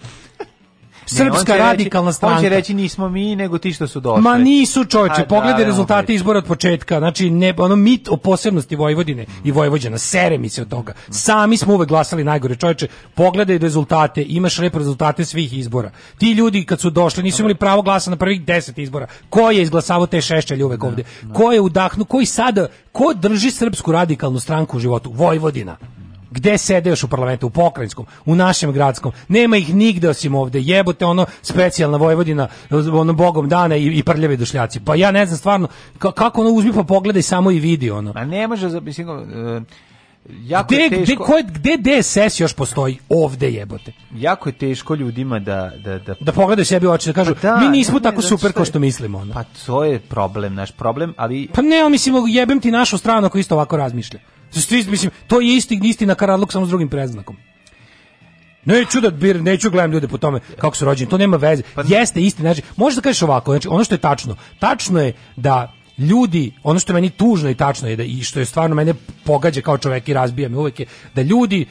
Ne, 1.12 1.16
Srpska 1.16 1.52
reći- 1.52 1.59
radikalna 1.59 2.12
stranka. 2.12 2.36
On 2.36 2.42
će 2.42 2.48
reći 2.48 2.74
nismo 2.74 3.09
mi, 3.09 3.36
nego 3.36 3.59
ti 3.59 3.72
što 3.72 3.86
su 3.88 4.00
došli. 4.00 4.22
Ma 4.22 4.38
nisu 4.38 4.84
čoveče, 4.84 5.22
A, 5.22 5.26
pogledaj 5.26 5.59
da, 5.59 5.64
rezultate 5.64 6.06
da, 6.06 6.12
izbora 6.12 6.38
od 6.38 6.44
početka. 6.44 6.98
Znači 6.98 7.30
ne 7.30 7.54
ono 7.59 7.76
mit 7.76 8.09
o 8.09 8.16
posebnosti 8.16 8.76
Vojvodine 8.76 9.26
i 9.44 9.50
Vojvođana, 9.50 9.98
sere 9.98 10.38
mi 10.38 10.48
se 10.48 10.62
od 10.62 10.68
toga. 10.68 10.92
Sami 11.11 11.56
smo 11.56 11.74
uvek 11.74 11.88
glasali 11.88 12.24
najgore 12.24 12.56
čoveče. 12.56 12.88
Pogledaj 13.14 13.59
rezultate, 13.59 14.22
imaš 14.22 14.59
lepe 14.59 14.78
rezultate 14.78 15.24
svih 15.24 15.59
izbora. 15.59 15.90
Ti 16.18 16.32
ljudi 16.32 16.64
kad 16.64 16.80
su 16.80 16.90
došli 16.90 17.22
nisu 17.22 17.42
imali 17.42 17.54
pravo 17.54 17.82
glasa 17.82 18.11
na 18.11 18.16
prvih 18.16 18.44
10 18.44 18.82
izbora. 18.82 19.06
Ko 19.30 19.50
je 19.50 19.62
izglasavao 19.62 20.06
te 20.06 20.20
šešćelje 20.20 20.64
uvek 20.64 20.84
ovde? 20.84 21.04
Ko 21.34 21.52
je 21.52 21.61
udahnu, 21.61 22.04
koji 22.04 22.26
sada, 22.26 22.66
ko 22.92 23.14
drži 23.14 23.50
srpsku 23.50 23.92
radikalnu 23.92 24.40
stranku 24.40 24.76
u 24.76 24.80
životu? 24.80 25.11
Vojvodina. 25.12 25.76
Gde 26.31 26.59
sede 26.59 26.91
još 26.91 27.05
u 27.05 27.09
parlamentu? 27.09 27.47
U 27.47 27.51
pokrajinskom, 27.51 28.07
u 28.26 28.35
našem 28.35 28.72
gradskom. 28.72 29.12
Nema 29.29 29.57
ih 29.57 29.74
nigde 29.74 30.09
osim 30.09 30.35
ovde. 30.35 30.61
Jebote 30.61 31.05
ono 31.05 31.26
specijalna 31.43 31.97
Vojvodina, 31.99 32.49
ono 32.93 33.12
bogom 33.12 33.49
dana 33.49 33.76
i, 33.76 33.87
i 33.87 34.03
prljavi 34.03 34.37
dušljaci. 34.37 34.81
Pa 34.81 34.95
ja 34.95 35.11
ne 35.11 35.26
znam 35.26 35.39
stvarno 35.39 35.68
ka- 35.99 36.12
kako 36.12 36.41
ono 36.41 36.51
uzmi 36.51 36.72
pa 36.72 36.83
pogledaj 36.83 37.22
samo 37.22 37.51
i 37.51 37.61
vidi 37.61 37.91
ono. 37.91 38.12
Ma 38.12 38.24
ne 38.24 38.49
može, 38.49 38.81
mislim, 38.81 39.09
uh, 39.09 39.62
jako 40.29 40.68
Gde, 40.74 40.83
je 40.83 40.89
gde, 40.89 41.05
teško, 41.05 41.24
ko 41.24 41.37
je- 41.37 41.43
gde 41.43 41.76
DSS 41.76 42.41
još 42.41 42.53
postoji? 42.55 42.99
Ovde 43.09 43.51
jebote. 43.51 43.93
jako 44.14 44.49
je 44.49 44.53
teško 44.53 44.95
ljudima 44.95 45.39
da, 45.39 45.72
da, 45.85 45.99
da 45.99 46.14
Da 46.20 46.33
pogledaju 46.33 46.66
sebi 46.66 46.87
u 46.87 46.91
oči 46.91 47.09
da 47.09 47.12
kažu, 47.12 47.35
Pa 47.35 47.41
da, 47.41 47.57
mi 47.57 47.68
nismo 47.68 47.95
ne, 47.95 48.03
tako 48.03 48.20
zato 48.20 48.37
super 48.39 48.53
kao 48.53 48.64
što 48.64 48.79
mislimo. 48.79 49.18
Ono. 49.18 49.35
Pa 49.35 49.45
to 49.66 49.85
je 49.85 49.99
problem, 49.99 50.55
naš 50.55 50.70
problem, 50.72 51.14
ali 51.16 51.49
Pa 51.55 51.62
ne, 51.62 51.89
mislim, 51.91 52.14
jebem 52.29 52.61
ti 52.61 52.70
našu 52.70 52.99
stranu 52.99 53.26
ako 53.26 53.39
isto 53.39 53.55
ovako 53.55 53.76
razmišlja. 53.76 54.20
Svi, 54.51 54.85
mislim, 54.91 55.11
to 55.26 55.41
je 55.41 55.57
isti, 55.57 55.81
isti 55.83 56.07
na 56.07 56.14
karadluk 56.14 56.53
samo 56.53 56.66
s 56.66 56.68
drugim 56.68 56.89
preznakom. 56.89 57.37
Neću 58.64 59.01
da 59.01 59.11
bir, 59.11 59.43
neću 59.43 59.70
gledam 59.70 59.93
ljude 59.93 60.09
po 60.09 60.18
tome 60.18 60.41
kako 60.59 60.76
su 60.76 60.85
rođeni, 60.85 61.11
to 61.11 61.18
nema 61.18 61.37
veze. 61.37 61.62
Jeste 61.87 62.20
isti, 62.22 62.43
znači, 62.43 62.62
možeš 62.76 62.97
da 62.97 63.03
kažeš 63.03 63.22
ovako, 63.22 63.53
znači 63.53 63.68
ono 63.68 63.85
što 63.85 63.95
je 63.95 63.99
tačno, 63.99 64.37
tačno 64.59 65.01
je 65.01 65.12
da 65.37 65.72
ljudi, 65.99 66.53
ono 66.62 66.80
što 66.80 66.92
je 66.92 66.94
meni 66.94 67.11
tužno 67.11 67.51
i 67.51 67.55
tačno 67.55 67.88
je 67.88 67.96
da 67.96 68.03
i 68.03 68.22
što 68.22 68.38
je 68.38 68.44
stvarno 68.44 68.76
mene 68.76 68.94
pogađa 69.24 69.61
kao 69.61 69.78
čovek 69.78 70.09
i 70.09 70.14
razbija 70.14 70.49
me 70.49 70.59
uvek 70.59 70.80
je 70.80 70.86
da 71.14 71.22
ljudi 71.22 71.66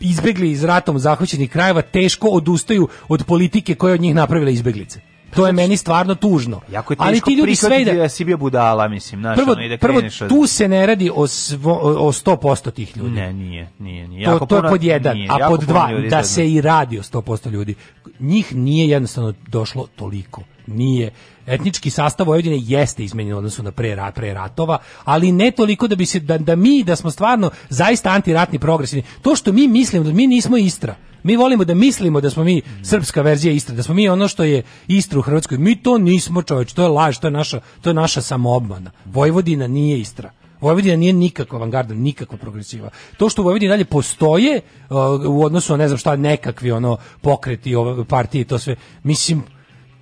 izbegli 0.00 0.50
iz 0.50 0.64
ratom 0.64 0.98
zahvaćenih 0.98 1.50
krajeva 1.50 1.82
teško 1.82 2.28
odustaju 2.28 2.88
od 3.08 3.24
politike 3.24 3.74
koje 3.74 3.90
je 3.90 3.94
od 3.94 4.00
njih 4.00 4.14
napravila 4.14 4.50
izbeglice. 4.50 5.00
To 5.34 5.46
je 5.46 5.52
meni 5.52 5.76
stvarno 5.76 6.14
tužno. 6.14 6.60
jako 6.70 6.92
je 6.92 6.96
Ali 7.00 7.14
teško 7.14 7.30
ti 7.30 7.34
ljudi 7.34 7.54
sve 7.54 7.84
da, 7.84 8.08
si 8.08 8.24
bio 8.24 8.36
budala, 8.36 8.88
mislim, 8.88 9.20
znaš, 9.20 9.36
prvo, 9.36 9.52
ono, 9.52 9.62
i 9.62 9.68
da 9.68 9.78
prvo 9.78 9.98
od... 9.98 10.28
tu 10.28 10.46
se 10.46 10.68
ne 10.68 10.86
radi 10.86 11.10
o, 11.14 11.26
svo, 11.26 11.72
o 11.82 12.12
100% 12.12 12.70
tih 12.70 12.96
ljudi. 12.96 13.14
Ne, 13.14 13.32
nije, 13.32 13.68
nije, 13.78 14.08
nije. 14.08 14.24
To, 14.24 14.30
Jako 14.30 14.46
to 14.46 14.56
je 14.56 14.60
puno- 14.62 14.70
pod 14.70 14.82
jedan, 14.82 15.16
nije, 15.16 15.28
a 15.30 15.48
pod 15.48 15.60
dva, 15.60 15.90
da 16.10 16.24
se 16.24 16.52
i 16.52 16.60
radi 16.60 16.98
o 16.98 17.02
100% 17.02 17.50
ljudi. 17.50 17.74
Njih 18.20 18.54
nije 18.54 18.88
jednostavno 18.88 19.34
došlo 19.48 19.86
toliko. 19.96 20.42
Nije. 20.66 21.10
Etnički 21.46 21.90
sastav 21.90 22.26
Vojvodine 22.26 22.58
jeste 22.60 23.04
izmenjen 23.04 23.34
u 23.34 23.38
odnosu 23.38 23.62
na 23.62 23.70
pre, 23.70 23.96
ra- 23.96 24.12
pre 24.12 24.34
ratova, 24.34 24.78
ali 25.04 25.32
ne 25.32 25.50
toliko 25.50 25.88
da 25.88 25.96
bi 25.96 26.06
se, 26.06 26.20
da, 26.20 26.38
da 26.38 26.56
mi, 26.56 26.84
da 26.84 26.96
smo 26.96 27.10
stvarno 27.10 27.50
zaista 27.68 28.10
antiratni 28.10 28.58
progresivni. 28.58 29.04
To 29.22 29.36
što 29.36 29.52
mi 29.52 29.68
mislimo, 29.68 30.04
da 30.04 30.12
mi 30.12 30.26
nismo 30.26 30.56
Istra. 30.56 30.94
Mi 31.22 31.36
volimo 31.36 31.64
da 31.64 31.74
mislimo 31.74 32.20
da 32.20 32.30
smo 32.30 32.44
mi 32.44 32.62
srpska 32.82 33.22
verzija 33.22 33.52
Istre, 33.52 33.76
da 33.76 33.82
smo 33.82 33.94
mi 33.94 34.08
ono 34.08 34.28
što 34.28 34.44
je 34.44 34.62
Istra 34.88 35.18
u 35.18 35.22
Hrvatskoj. 35.22 35.58
Mi 35.58 35.76
to 35.76 35.98
nismo, 35.98 36.42
čoveč, 36.42 36.72
to 36.72 36.82
je 36.82 36.88
laž, 36.88 37.18
to 37.18 37.26
je 37.26 37.30
naša, 37.30 37.60
to 37.80 37.90
je 37.90 37.94
naša 37.94 38.22
samoobmana. 38.22 38.90
Vojvodina 39.04 39.66
nije 39.66 40.00
Istra. 40.00 40.30
Vojvodina 40.60 40.96
nije 40.96 41.12
nikakva 41.12 41.58
avangarda, 41.58 41.94
nikakva 41.94 42.38
progresiva. 42.38 42.90
To 43.16 43.28
što 43.28 43.42
u 43.42 43.44
Vojvodini 43.44 43.68
dalje 43.68 43.84
postoje 43.84 44.60
uh, 44.90 44.96
u 45.26 45.44
odnosu 45.44 45.72
na 45.72 45.76
ne 45.76 45.88
znam 45.88 45.98
šta 45.98 46.16
nekakvi 46.16 46.72
ono 46.72 46.96
pokreti, 47.20 47.74
ove 47.74 48.04
partije 48.04 48.42
i 48.42 48.44
to 48.44 48.58
sve, 48.58 48.76
mislim 49.02 49.42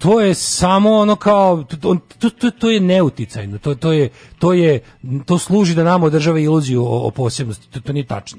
to 0.01 0.21
je 0.21 0.35
samo 0.35 0.93
ono 0.93 1.17
kao 1.17 1.63
to, 1.63 1.97
to, 2.19 2.51
to, 2.51 2.71
je 2.71 2.81
neuticajno. 2.81 3.59
To, 3.59 3.75
to 3.75 3.93
je 3.93 4.09
to 4.39 4.53
je 4.53 4.81
to 5.27 5.39
služi 5.39 5.75
da 5.75 5.85
nam 5.85 6.03
održava 6.03 6.39
iluziju 6.39 6.85
o, 6.85 7.07
o 7.07 7.11
posebnosti. 7.11 7.71
To, 7.71 7.81
to 7.81 7.93
nije 7.93 8.07
tačno. 8.07 8.39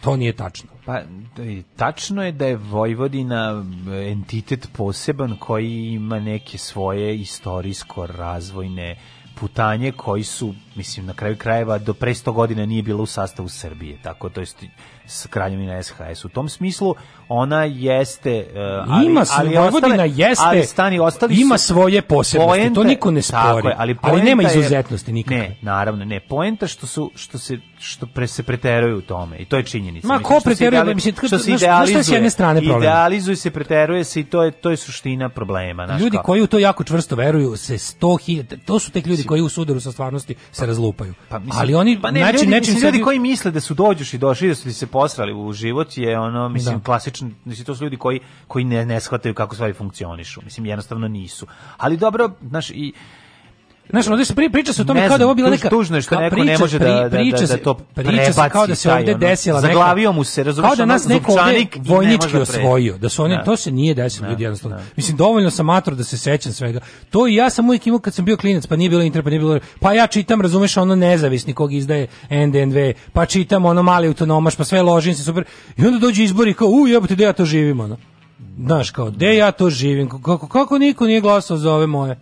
To 0.00 0.16
nije 0.16 0.32
tačno. 0.32 0.70
Pa, 0.84 1.00
i 1.42 1.62
tačno 1.76 2.24
je 2.24 2.32
da 2.32 2.46
je 2.46 2.56
Vojvodina 2.56 3.64
e, 3.92 4.10
entitet 4.10 4.68
poseban 4.72 5.36
koji 5.40 5.92
ima 5.92 6.20
neke 6.20 6.58
svoje 6.58 7.18
istorijsko-razvojne 7.18 8.96
putanje 9.34 9.92
koji 9.92 10.24
su, 10.24 10.54
mislim, 10.76 11.06
na 11.06 11.14
kraju 11.14 11.36
krajeva 11.36 11.78
do 11.78 11.94
pre 11.94 12.14
100 12.14 12.32
godina 12.32 12.66
nije 12.66 12.82
bila 12.82 13.02
u 13.02 13.06
sastavu 13.06 13.48
Srbije, 13.48 13.98
tako 14.02 14.28
to 14.28 14.40
jest 14.40 14.64
s 15.06 15.26
kraljevina 15.26 15.82
SHS. 15.82 16.24
U 16.24 16.28
tom 16.28 16.48
smislu 16.48 16.94
ona 17.28 17.64
jeste 17.64 18.46
uh, 18.86 18.94
ali, 18.94 19.06
ima 19.06 19.24
ali 19.36 19.56
Vojvodina 19.56 19.94
ostale- 19.94 20.12
jeste, 20.16 20.44
ali 20.46 20.64
stani, 20.64 20.98
ostali 20.98 21.40
ima 21.40 21.58
svoje 21.58 22.02
posebnosti, 22.02 22.74
to 22.74 22.80
Poenta- 22.80 22.86
niko 22.86 23.10
ne 23.10 23.22
spori, 23.22 23.68
je, 23.68 23.74
ali, 23.78 23.96
ali 24.02 24.22
nema 24.22 24.42
izuzetnosti 24.42 25.12
nikakve. 25.12 25.38
Ne, 25.38 25.56
naravno, 25.62 26.04
ne. 26.04 26.20
Poenta 26.20 26.66
što 26.66 26.86
su 26.86 27.10
što 27.14 27.38
se 27.38 27.58
što 27.84 28.06
pre 28.06 28.26
se 28.26 28.42
preteruju 28.42 28.98
u 28.98 29.02
tome 29.02 29.36
i 29.38 29.44
to 29.44 29.56
je 29.56 29.62
činjenica. 29.64 30.08
Ma, 30.08 30.18
ko 30.20 30.40
preteruje? 30.40 30.80
ideali- 30.80 30.94
Mislim, 30.94 31.14
što 31.16 31.28
se 31.28 31.36
znaš- 31.38 31.46
znaš 31.46 31.58
šta 31.58 31.64
je 31.64 31.86
s 31.86 31.90
idealizuje, 31.90 32.16
jedne 32.16 32.30
strane 32.30 32.60
problem? 32.60 32.82
Idealizuje 32.82 33.36
se, 33.36 33.50
preteruje 33.50 34.04
se 34.04 34.20
i 34.20 34.24
to 34.24 34.42
je 34.42 34.50
to 34.52 34.70
je 34.70 34.76
suština 34.76 35.28
problema, 35.28 35.86
znaš 35.86 36.00
Ljudi 36.00 36.16
kao. 36.16 36.22
koji 36.22 36.42
u 36.42 36.46
to 36.46 36.58
jako 36.58 36.84
čvrsto 36.84 37.16
veruju 37.16 37.56
se 37.56 37.74
100.000, 37.74 38.58
to 38.58 38.78
su 38.78 38.90
tek 38.90 39.06
ljudi 39.06 39.24
koji 39.24 39.42
u 39.42 39.48
sudaru 39.48 39.80
sa 39.80 39.92
stvarnosti 39.92 40.34
se 40.52 40.66
razlupaju. 40.66 41.14
Pa, 41.28 41.38
mislim, 41.38 41.60
Ali 41.60 41.74
oni 41.74 42.00
pa 42.00 42.10
ne, 42.10 42.20
znači 42.20 42.34
ljudi, 42.36 42.46
nečim 42.48 42.74
mislim, 42.74 42.84
ljudi 42.84 43.00
koji 43.00 43.18
misle 43.20 43.50
da 43.50 43.60
su 43.60 43.74
dođuš 43.74 44.14
i 44.14 44.18
došli 44.18 44.48
da 44.48 44.54
su 44.54 44.62
ti 44.62 44.72
se 44.72 44.86
posrali 44.88 45.32
u 45.34 45.52
život 45.52 45.96
je 45.96 46.18
ono 46.18 46.48
mislim 46.48 46.74
Da. 46.74 46.82
klasično 46.82 47.30
mislim 47.44 47.64
to 47.66 47.74
su 47.74 47.84
ljudi 47.84 47.96
koji 47.96 48.20
koji 48.48 48.64
ne 48.64 48.86
ne 48.86 49.00
shvataju 49.00 49.34
kako 49.34 49.54
stvari 49.54 49.72
funkcionišu 49.74 50.40
mislim 50.42 50.66
jednostavno 50.66 51.08
nisu 51.08 51.46
ali 51.76 51.96
dobro 51.96 52.30
znaš 52.42 52.70
i 52.70 52.92
Znaš, 53.90 54.06
ovdje 54.08 54.24
se 54.24 54.34
pri, 54.34 54.50
priča 54.50 54.72
se 54.72 54.82
o 54.82 54.84
tome 54.84 55.00
Ne 55.00 55.08
kao 55.08 55.18
da 55.18 55.22
je 55.22 55.26
ovo 55.26 55.34
bila 55.34 55.50
neka... 55.50 55.68
tužno 55.68 55.96
je 55.96 56.02
što 56.02 56.20
neko 56.20 56.36
ne 56.36 56.42
priča- 56.42 56.58
može 56.60 56.78
da- 56.78 56.84
da- 56.84 56.92
da- 56.92 56.98
da 56.98 57.08
to 57.08 57.74
Priča 57.94 58.32
se 58.32 58.48
kao 58.50 58.66
da 58.66 58.74
se 58.74 58.88
prebaci 58.88 58.88
ovdje 58.90 59.14
desila 59.16 59.56
neka... 59.56 59.66
zaglavio 59.68 60.12
mu 60.12 60.24
se, 60.24 60.42
razumeš, 60.44 60.68
Kao 60.68 60.76
da 60.76 60.84
nas 60.84 61.06
neko 61.06 61.32
ovdje 61.32 61.58
ne 61.58 61.66
vojnički 61.84 62.32
da 62.32 62.38
pre- 62.38 62.42
osvojio. 62.42 62.98
Da 62.98 63.08
su 63.08 63.24
oni, 63.24 63.36
Da. 63.36 63.44
to 63.44 63.56
se 63.56 63.70
nije 63.70 63.94
desilo 63.94 64.24
Da, 64.24 64.30
ljudi 64.30 64.42
jednostavno. 64.42 64.76
da. 64.76 64.82
Mislim, 64.96 65.16
dovoljno 65.16 65.50
sam 65.50 65.66
mator 65.66 65.94
da 65.94 66.04
se 66.04 66.18
sećam 66.18 66.52
svega. 66.52 66.80
To 67.10 67.26
i 67.28 67.34
ja 67.34 67.50
sam 67.50 67.68
uvijek 67.68 67.86
imao 67.86 67.98
kad 67.98 68.14
sam 68.14 68.24
bio 68.24 68.36
klinac, 68.36 68.66
pa 68.66 68.76
nije 68.76 68.90
bilo 68.90 69.02
internet, 69.02 69.24
pa 69.24 69.30
nije 69.30 69.40
bilo... 69.40 69.58
Pa 69.80 69.92
ja 69.92 70.06
čitam, 70.06 70.40
razumeš, 70.40 70.76
ono 70.76 70.94
nezavisni 70.96 71.52
kog 71.52 71.72
izdaje 71.72 72.06
NDNV, 72.30 72.76
pa 73.12 73.26
čitam 73.26 73.64
ono 73.64 73.82
mali 73.82 74.08
autonomaš, 74.08 74.56
pa 74.56 74.64
sve 74.64 74.82
ložim 74.82 75.14
se 75.14 75.24
super. 75.24 75.44
I 75.76 75.86
onda 75.86 75.98
dođu 75.98 76.22
izbori 76.22 76.54
kao, 76.54 76.68
u 76.68 76.88
jebote, 76.88 77.14
gde 77.14 77.24
ja 77.24 77.32
to 77.32 77.44
živim, 77.44 77.80
ono. 77.80 77.96
Znaš, 78.58 78.90
kao, 78.90 79.10
gde 79.10 79.36
ja 79.36 79.52
to 79.52 79.70
živim? 79.70 80.08
Kako, 80.08 80.48
kako 80.48 80.78
niko 80.78 81.06
nije 81.06 81.20
glasao 81.20 81.56
za 81.56 81.72
ove 81.72 81.86
moje? 81.86 82.16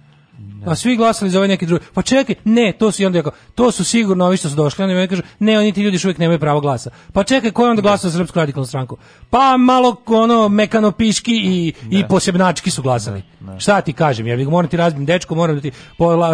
A 0.66 0.74
svi 0.74 0.96
glasali 0.96 1.30
za 1.30 1.38
ove 1.38 1.48
neke 1.48 1.66
druge. 1.66 1.84
Pa 1.94 2.02
čekaj, 2.02 2.34
ne, 2.44 2.72
to 2.78 2.92
su 2.92 3.02
i 3.02 3.06
onda 3.06 3.18
ja 3.18 3.22
kao, 3.22 3.32
to 3.54 3.70
su 3.72 3.84
sigurno 3.84 4.24
ovi 4.26 4.36
što 4.36 4.48
su 4.48 4.56
došli. 4.56 4.84
Onda 4.84 4.94
mi 4.94 5.08
kažu, 5.08 5.22
ne, 5.38 5.58
oni 5.58 5.72
ti 5.72 5.82
ljudi 5.82 5.94
još 5.94 6.04
uvijek 6.04 6.18
nemaju 6.18 6.38
pravo 6.38 6.60
glasa. 6.60 6.90
Pa 7.12 7.24
čekaj, 7.24 7.50
ko 7.50 7.64
je 7.64 7.70
onda 7.70 7.82
glasao 7.82 8.10
za 8.10 8.18
Srpsku 8.18 8.38
radikalnu 8.38 8.66
stranku? 8.66 8.96
Pa 9.30 9.56
malo 9.56 9.96
ono 10.06 10.48
mekano 10.48 10.92
piški 10.92 11.32
i, 11.32 11.72
i 11.90 12.04
posebnački 12.08 12.70
su 12.70 12.82
glasali. 12.82 13.22
Šta 13.58 13.80
ti 13.80 13.92
kažem? 13.92 14.26
Ja 14.26 14.36
bih 14.36 14.48
moram 14.48 14.70
ti 14.70 14.76
razbijem 14.76 15.06
dečko, 15.06 15.34
moram 15.34 15.54
da 15.56 15.62
ti 15.62 15.70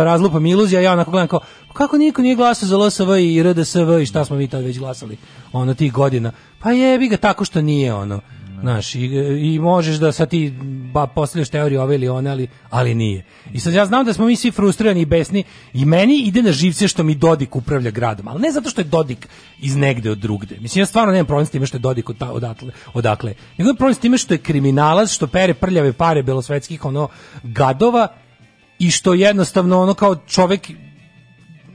razlupam 0.04 0.46
iluzija, 0.46 0.80
ja 0.80 0.92
onako 0.92 1.10
gledam 1.10 1.28
kao, 1.28 1.40
"Pa 1.68 1.74
kako 1.74 1.98
niko 1.98 2.22
nije 2.22 2.34
glasao 2.34 2.68
za 2.68 2.76
LSV 2.76 3.10
i 3.18 3.42
RDSV 3.42 3.98
i 4.02 4.06
šta 4.06 4.24
smo 4.24 4.36
mi 4.36 4.48
tad 4.48 4.64
već 4.64 4.78
glasali? 4.78 5.16
Ono 5.52 5.74
tih 5.74 5.92
godina. 5.92 6.32
Pa 6.62 6.70
jebi 6.70 7.08
ga 7.08 7.16
tako 7.16 7.44
što 7.44 7.62
nije 7.62 7.94
ono. 7.94 8.20
Znaš, 8.60 8.94
i, 8.94 9.00
i 9.40 9.58
možeš 9.58 9.96
da 9.96 10.12
sad 10.12 10.30
ti 10.30 10.54
ba, 10.92 11.06
postavljaš 11.06 11.48
teoriju 11.48 11.80
ove 11.80 11.94
ili 11.94 12.08
one, 12.08 12.30
ali, 12.30 12.48
ali 12.70 12.94
nije. 12.94 13.24
I 13.52 13.60
sad 13.60 13.74
ja 13.74 13.86
znam 13.86 14.06
da 14.06 14.12
smo 14.12 14.26
mi 14.26 14.36
svi 14.36 14.50
frustrirani 14.50 15.00
i 15.00 15.06
besni 15.06 15.44
i 15.72 15.84
meni 15.84 16.22
ide 16.22 16.42
na 16.42 16.52
živce 16.52 16.88
što 16.88 17.02
mi 17.02 17.14
Dodik 17.14 17.56
upravlja 17.56 17.90
gradom, 17.90 18.28
ali 18.28 18.40
ne 18.40 18.50
zato 18.52 18.70
što 18.70 18.80
je 18.80 18.84
Dodik 18.84 19.28
iz 19.58 19.76
negde 19.76 20.10
od 20.10 20.18
drugde. 20.18 20.56
Mislim, 20.60 20.82
ja 20.82 20.86
stvarno 20.86 21.12
nemam 21.12 21.26
problem 21.26 21.46
s 21.46 21.50
time 21.50 21.66
što 21.66 21.76
je 21.76 21.80
Dodik 21.80 22.10
od, 22.10 22.16
odatle, 22.22 22.72
odakle. 22.94 23.34
Nego 23.58 23.74
problem 23.74 23.94
s 23.94 23.98
time 23.98 24.18
što 24.18 24.34
je 24.34 24.38
kriminalac, 24.38 25.10
što 25.10 25.26
pere 25.26 25.54
prljave 25.54 25.92
pare 25.92 26.22
belosvetskih 26.22 26.84
ono 26.84 27.08
gadova 27.42 28.08
i 28.78 28.90
što 28.90 29.14
jednostavno 29.14 29.80
ono 29.80 29.94
kao 29.94 30.16
čovek 30.16 30.70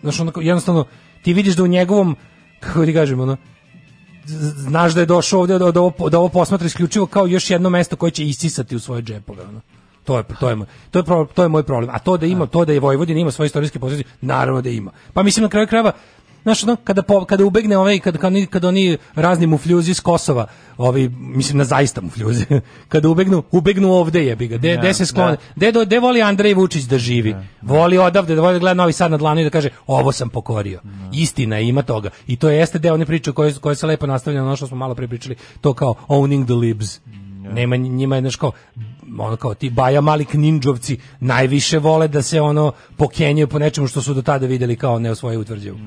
znaš, 0.02 0.20
ono, 0.20 0.32
jednostavno 0.42 0.86
ti 1.22 1.34
vidiš 1.34 1.56
da 1.56 1.64
u 1.64 1.68
njegovom 1.68 2.16
kako 2.60 2.86
ti 2.86 2.94
kažem, 2.94 3.20
ono, 3.20 3.38
znaš 4.26 4.94
da 4.94 5.00
je 5.00 5.06
došao 5.06 5.40
ovdje 5.40 5.60
da, 5.60 5.72
da, 5.72 5.82
ovo, 5.82 6.10
da 6.10 6.20
ovo 6.20 6.30
posmatra 6.30 6.68
isključivo 6.68 7.06
kao 7.06 7.28
još 7.28 7.50
jedno 7.50 7.70
mesto 7.70 7.96
koje 7.96 8.12
će 8.12 8.26
isisati 8.26 8.76
u 8.76 8.80
svoje 8.80 9.02
džepove. 9.02 9.44
Ono. 9.44 9.62
To 10.04 10.18
je 10.18 10.24
to 10.40 10.50
je 10.50 10.56
moj 10.56 10.68
to 10.92 11.00
je 11.00 11.06
to 11.34 11.44
je 11.44 11.50
moj 11.50 11.64
problem. 11.64 11.90
A 11.96 12.00
to 12.00 12.18
da 12.18 12.26
ima 12.26 12.46
to 12.46 12.66
da 12.66 12.74
je 12.74 12.80
Vojvodina 12.80 13.20
ima 13.20 13.32
svoje 13.32 13.46
istorijske 13.46 13.80
pozicije, 13.80 14.06
naravno 14.22 14.62
da 14.62 14.70
ima. 14.70 14.92
Pa 15.14 15.24
mislim 15.24 15.44
na 15.44 15.50
kraju 15.50 15.68
krajeva 15.68 15.92
Znaš, 16.44 16.64
ono, 16.64 16.76
kada, 16.76 17.02
po, 17.04 17.26
kada 17.26 17.46
ubegne 17.46 17.78
ovaj, 17.78 18.00
kada, 18.00 18.18
kada, 18.18 18.28
oni, 18.28 18.46
kada 18.46 18.68
oni 18.68 18.98
razni 19.16 19.48
mufljuzi 19.48 19.94
s 19.94 20.00
Kosova, 20.00 20.48
ovi, 20.78 21.10
mislim 21.10 21.58
na 21.58 21.66
zaista 21.66 22.02
mufljuzi, 22.02 22.46
kada 22.92 23.10
ubegnu, 23.10 23.44
ubegnu 23.52 23.92
ovde 23.92 24.26
jebi 24.26 24.48
ga, 24.48 24.58
de, 24.58 24.78
de 24.78 24.94
se 24.94 25.06
sklone, 25.06 25.38
de, 25.56 25.72
do, 25.72 25.86
de 25.86 26.00
voli 26.00 26.22
Andrej 26.22 26.54
Vučić 26.54 26.84
da 26.84 26.98
živi, 26.98 27.36
voli 27.62 27.98
odavde, 27.98 28.36
da 28.36 28.42
voli 28.42 28.54
da 28.54 28.60
gleda 28.60 28.74
Novi 28.74 28.94
Sad 28.94 29.12
na 29.12 29.18
dlanu 29.18 29.42
i 29.42 29.44
da 29.44 29.50
kaže, 29.50 29.70
ovo 29.88 30.12
sam 30.12 30.30
pokorio. 30.30 30.82
Istina 31.14 31.58
je, 31.58 31.68
ima 31.68 31.82
toga. 31.82 32.10
I 32.28 32.36
to 32.36 32.50
jeste 32.50 32.80
deo 32.80 32.94
one 32.94 33.06
priče 33.06 33.32
koje, 33.32 33.54
koje 33.54 33.76
se 33.76 33.88
lepo 33.88 34.08
nastavlja 34.08 34.42
na 34.42 34.48
ono 34.48 34.56
što 34.56 34.68
smo 34.68 34.78
malo 34.78 34.96
pre 34.96 35.08
pričali, 35.08 35.36
to 35.62 35.74
kao 35.74 35.96
owning 36.08 36.46
the 36.46 36.54
libs. 36.54 37.00
Nema 37.54 37.76
njima 37.76 38.16
je 38.16 38.22
znaš 38.22 38.36
kao 38.36 38.52
ono 39.20 39.36
kao 39.36 39.54
ti 39.54 39.70
Baja 39.70 40.02
Malik 40.02 40.34
ninđovci 40.34 40.98
najviše 41.20 41.80
vole 41.80 42.08
da 42.08 42.22
se 42.22 42.42
ono 42.42 42.72
pokenjaju 42.98 43.48
po 43.48 43.60
nečemu 43.60 43.88
što 43.88 44.02
su 44.02 44.14
do 44.14 44.22
tada 44.22 44.46
videli 44.46 44.76
kao 44.76 45.00
neosvoje 45.00 45.38
utvrđevu. 45.38 45.78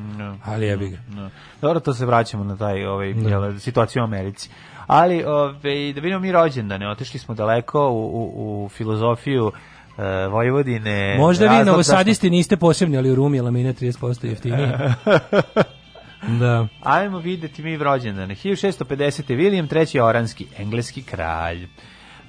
Ali 0.44 0.66
jebi 0.66 0.88
ga. 0.88 0.98
No. 1.08 1.30
Dobro, 1.60 1.80
to 1.80 1.94
se 1.94 2.06
vraćamo 2.06 2.44
na 2.44 2.56
taj 2.56 2.86
ovaj 2.86 3.08
jel, 3.08 3.58
situaciju 3.58 4.02
u 4.02 4.04
Americi. 4.04 4.50
Ali 4.86 5.24
ovaj 5.24 5.92
da 5.94 6.00
vidimo 6.00 6.18
mi 6.18 6.32
rođendane, 6.32 6.88
otišli 6.88 7.20
smo 7.20 7.34
daleko 7.34 7.88
u, 7.88 7.94
u, 7.94 8.64
u 8.64 8.68
filozofiju 8.68 9.52
e, 9.98 10.26
Vojvodine. 10.26 11.16
Možda 11.18 11.58
vi 11.58 11.64
novosadisti 11.64 12.30
niste 12.30 12.56
posebni, 12.56 12.98
ali 12.98 13.10
u 13.10 13.14
Rumi 13.14 13.38
je 13.38 13.42
lamina 13.42 13.72
30% 13.72 14.26
jeftinije. 14.26 14.94
da. 16.40 16.66
Ajmo 16.82 17.18
videti 17.18 17.62
mi 17.62 17.76
rođendane. 17.76 18.34
1650. 18.34 19.36
William 19.36 19.94
III. 19.94 20.00
Oranski, 20.00 20.46
engleski 20.58 21.02
kralj. 21.02 21.68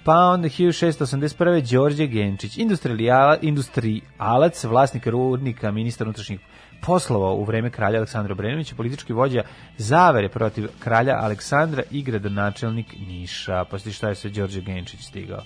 Pa 0.08 0.14
onda 0.14 0.50
1681. 0.50 1.72
Đorđe 1.72 2.08
Genčić, 2.08 2.58
industrijala- 2.58 3.38
industrijalac, 3.42 4.64
vlasnik 4.64 5.08
rudnika, 5.08 5.72
ministar 5.72 6.08
unutrašnjih 6.08 6.40
poslova 6.82 7.34
u 7.34 7.44
vreme 7.44 7.70
kralja 7.70 7.98
Aleksandra 7.98 8.34
Obrenovića, 8.34 8.76
politički 8.76 9.14
vođa 9.14 9.44
zavere 9.78 10.30
protiv 10.30 10.68
kralja 10.80 11.16
Aleksandra 11.20 11.84
i 11.92 12.04
gradonačelnik 12.04 12.96
Niša. 13.08 13.64
Poslije 13.64 13.94
šta 13.94 14.10
je 14.10 14.16
sve 14.16 14.30
Đorđe 14.30 14.62
Genčić 14.62 15.00
stigao 15.02 15.42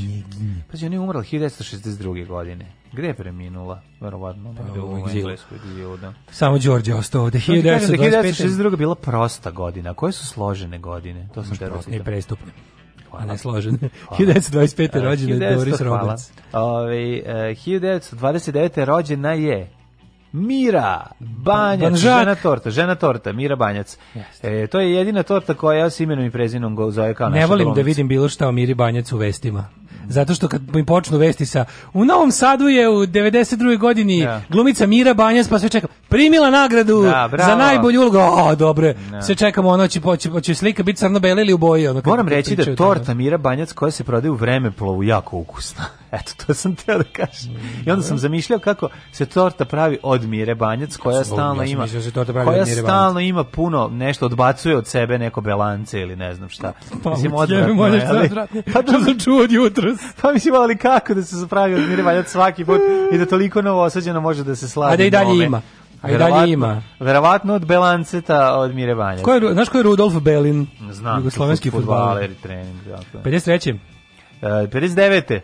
Ona 0.85 0.95
je 0.95 1.01
umrla 1.01 1.23
1962. 1.23 2.27
godine. 2.27 2.73
Gde 2.93 3.07
je 3.07 3.15
preminula? 3.15 3.83
Verovatno 4.01 4.53
negde 4.53 4.81
u. 4.81 4.99
Engleskoj 4.99 5.59
egzilu, 5.59 5.97
da. 5.97 6.13
Samo 6.31 6.59
Đorđe 6.59 6.95
ostao 6.95 7.23
ovde. 7.23 7.39
Da 7.39 7.45
ti 7.45 7.63
kažem 7.63 7.97
da 7.97 8.05
je 8.05 8.11
1925. 8.11 8.47
1962. 8.47 8.77
bila 8.77 8.95
prosta 8.95 9.51
godina. 9.51 9.95
Koje 9.95 10.13
su 10.13 10.27
složene 10.27 10.79
godine? 10.79 11.29
To 11.35 11.45
sam 11.45 11.57
te 11.57 11.97
I 11.97 12.01
prestupne. 12.03 12.53
A 13.07 13.11
Hvala. 13.11 13.33
ne 13.33 13.39
složene. 13.39 13.79
1925. 14.19 15.01
rođena 15.09 15.45
je 15.45 15.53
1900, 15.53 15.57
Doris. 15.57 15.81
Roberts. 15.81 16.31
Ove, 16.53 16.97
e, 16.97 17.55
1929. 17.67 18.85
rođena 18.85 19.33
je 19.33 19.76
Mira 20.33 21.07
Banjac, 21.21 21.81
Banžak. 21.83 22.19
žena 22.19 22.35
torta, 22.35 22.71
žena 22.71 22.95
torta, 22.95 23.33
Mira 23.33 23.57
Banjac. 23.57 23.99
E, 24.43 24.67
to 24.67 24.81
je 24.81 24.93
jedina 24.93 25.23
torta 25.23 25.55
koja 25.55 25.91
s 25.91 26.01
imenom 26.01 26.25
i 26.25 26.31
prezinom 26.31 26.75
go 26.77 26.91
zove 26.91 27.15
kao 27.15 27.29
Ne 27.29 27.47
volim 27.47 27.59
da 27.61 27.65
glumica. 27.65 27.85
vidim 27.85 28.09
bilo 28.09 28.29
šta 28.29 28.49
o 28.49 28.53
Miri 28.53 28.75
Banjac 28.75 29.13
u 29.13 29.17
vestima. 29.17 29.69
Zato 30.09 30.35
što 30.35 30.49
kad 30.49 30.75
mi 30.75 30.87
počnu 30.87 31.19
vesti 31.19 31.47
sa 31.47 31.65
u 31.95 32.05
Novom 32.05 32.31
Sadu 32.31 32.65
je 32.65 32.89
u 32.89 32.93
92. 32.97 33.79
godini 33.79 34.23
Da. 34.23 34.41
glumica 34.49 34.87
Mira 34.87 35.15
Banjac 35.15 35.49
pa 35.49 35.59
sve 35.59 35.69
čekam 35.69 35.91
primila 36.09 36.51
nagradu 36.51 37.03
Da, 37.03 37.29
za 37.39 37.57
najbolju 37.57 38.01
ulogu. 38.01 38.19
O, 38.19 38.55
dobro. 38.55 38.93
Da. 39.11 39.23
Sve 39.23 39.35
čekamo 39.35 39.69
ono 39.69 39.89
će 39.89 40.01
poći 40.01 40.31
će 40.43 40.55
slika 40.55 40.83
biti 40.83 40.99
crno-bela 40.99 41.41
ili 41.41 41.53
u 41.53 41.59
boji 41.59 41.89
ono 41.89 42.03
Moram 42.05 42.29
reći 42.29 42.57
da 42.57 42.77
torta 42.77 43.15
Mira 43.15 43.39
Banjac 43.39 43.73
koja 43.73 43.91
se 43.91 44.05
prodaje 44.05 44.31
u 44.31 44.35
vremeplovu 44.35 45.03
jako 45.03 45.37
ukusna. 45.37 45.85
Eto, 46.19 46.33
to 46.47 46.55
sam 46.55 46.77
teo 46.77 46.99
da 46.99 47.05
kažem. 47.05 47.53
I 47.87 47.91
onda 47.91 48.03
sam 48.03 48.19
zamišljao 48.19 48.59
kako 48.59 48.89
se 49.13 49.27
torta 49.27 49.65
pravi 49.65 49.99
od 50.03 50.25
Mire 50.25 50.55
Banjac 50.55 50.97
koja 50.97 51.17
Ja 51.17 51.25
stalno 51.25 51.63
sam 51.63 51.67
ima 51.67 51.87
da 51.87 52.03
se 52.03 52.11
torta 52.11 52.33
pravi 52.33 52.47
koja 52.47 52.61
od 52.63 52.69
Mire 52.69 52.81
stalno 52.81 53.21
ima 53.21 53.45
puno 53.45 53.89
nešto 53.89 54.27
odbacuje 54.27 54.77
od 54.77 54.87
sebe 54.87 55.19
neko 55.19 55.41
belance 55.41 56.01
ili 56.01 56.17
ne 56.17 56.35
znam 56.35 56.49
šta. 56.49 56.73
Pa, 57.03 57.11
mislim 57.11 57.35
odvratno 57.35 57.87
je, 57.87 58.07
ali- 58.09 58.25
odvratno. 58.25 58.63
Pa 58.73 58.83
To 58.83 58.93
da, 58.93 59.05
sam 59.05 59.19
čuo 59.19 59.43
od 59.43 59.53
jutros. 59.53 59.99
pa 60.23 60.33
mislim, 60.33 60.55
ali 60.55 60.77
kako 60.77 61.15
da 61.15 61.23
se 61.23 61.37
zapravi 61.37 61.75
od 61.75 61.89
Mire 61.89 62.03
Banjac 62.03 62.29
svaki 62.29 62.65
put 62.65 62.81
i 63.13 63.19
da 63.19 63.27
toliko 63.27 63.63
novosađeno 63.63 64.21
može 64.21 64.45
da 64.45 64.57
se 64.57 64.69
slavi 64.69 64.95
A 64.95 64.97
da 64.97 65.05
i 65.05 65.11
dalje 65.11 65.45
ima. 65.45 65.63
A 66.03 66.11
i 66.11 66.19
dalje 66.19 66.53
ima. 66.53 66.83
Verovatno 67.01 67.55
od 67.55 67.67
belanceta 67.67 68.59
od 68.59 68.75
Mire 68.75 68.95
Banjac. 68.95 69.25
Ko 69.25 69.33
je, 69.33 69.53
znaš 69.53 69.69
ko 69.69 69.77
je 69.77 69.83
Rudolf 69.83 70.15
Belin? 70.15 70.67
Znam, 70.91 71.19
Jugoslovenski 71.19 71.71
fudbaler 71.71 72.31
i 72.31 72.35
trening. 72.35 72.77
Dakle. 72.85 73.33
53. 73.33 73.79
E, 74.43 74.47
59. 74.47 75.41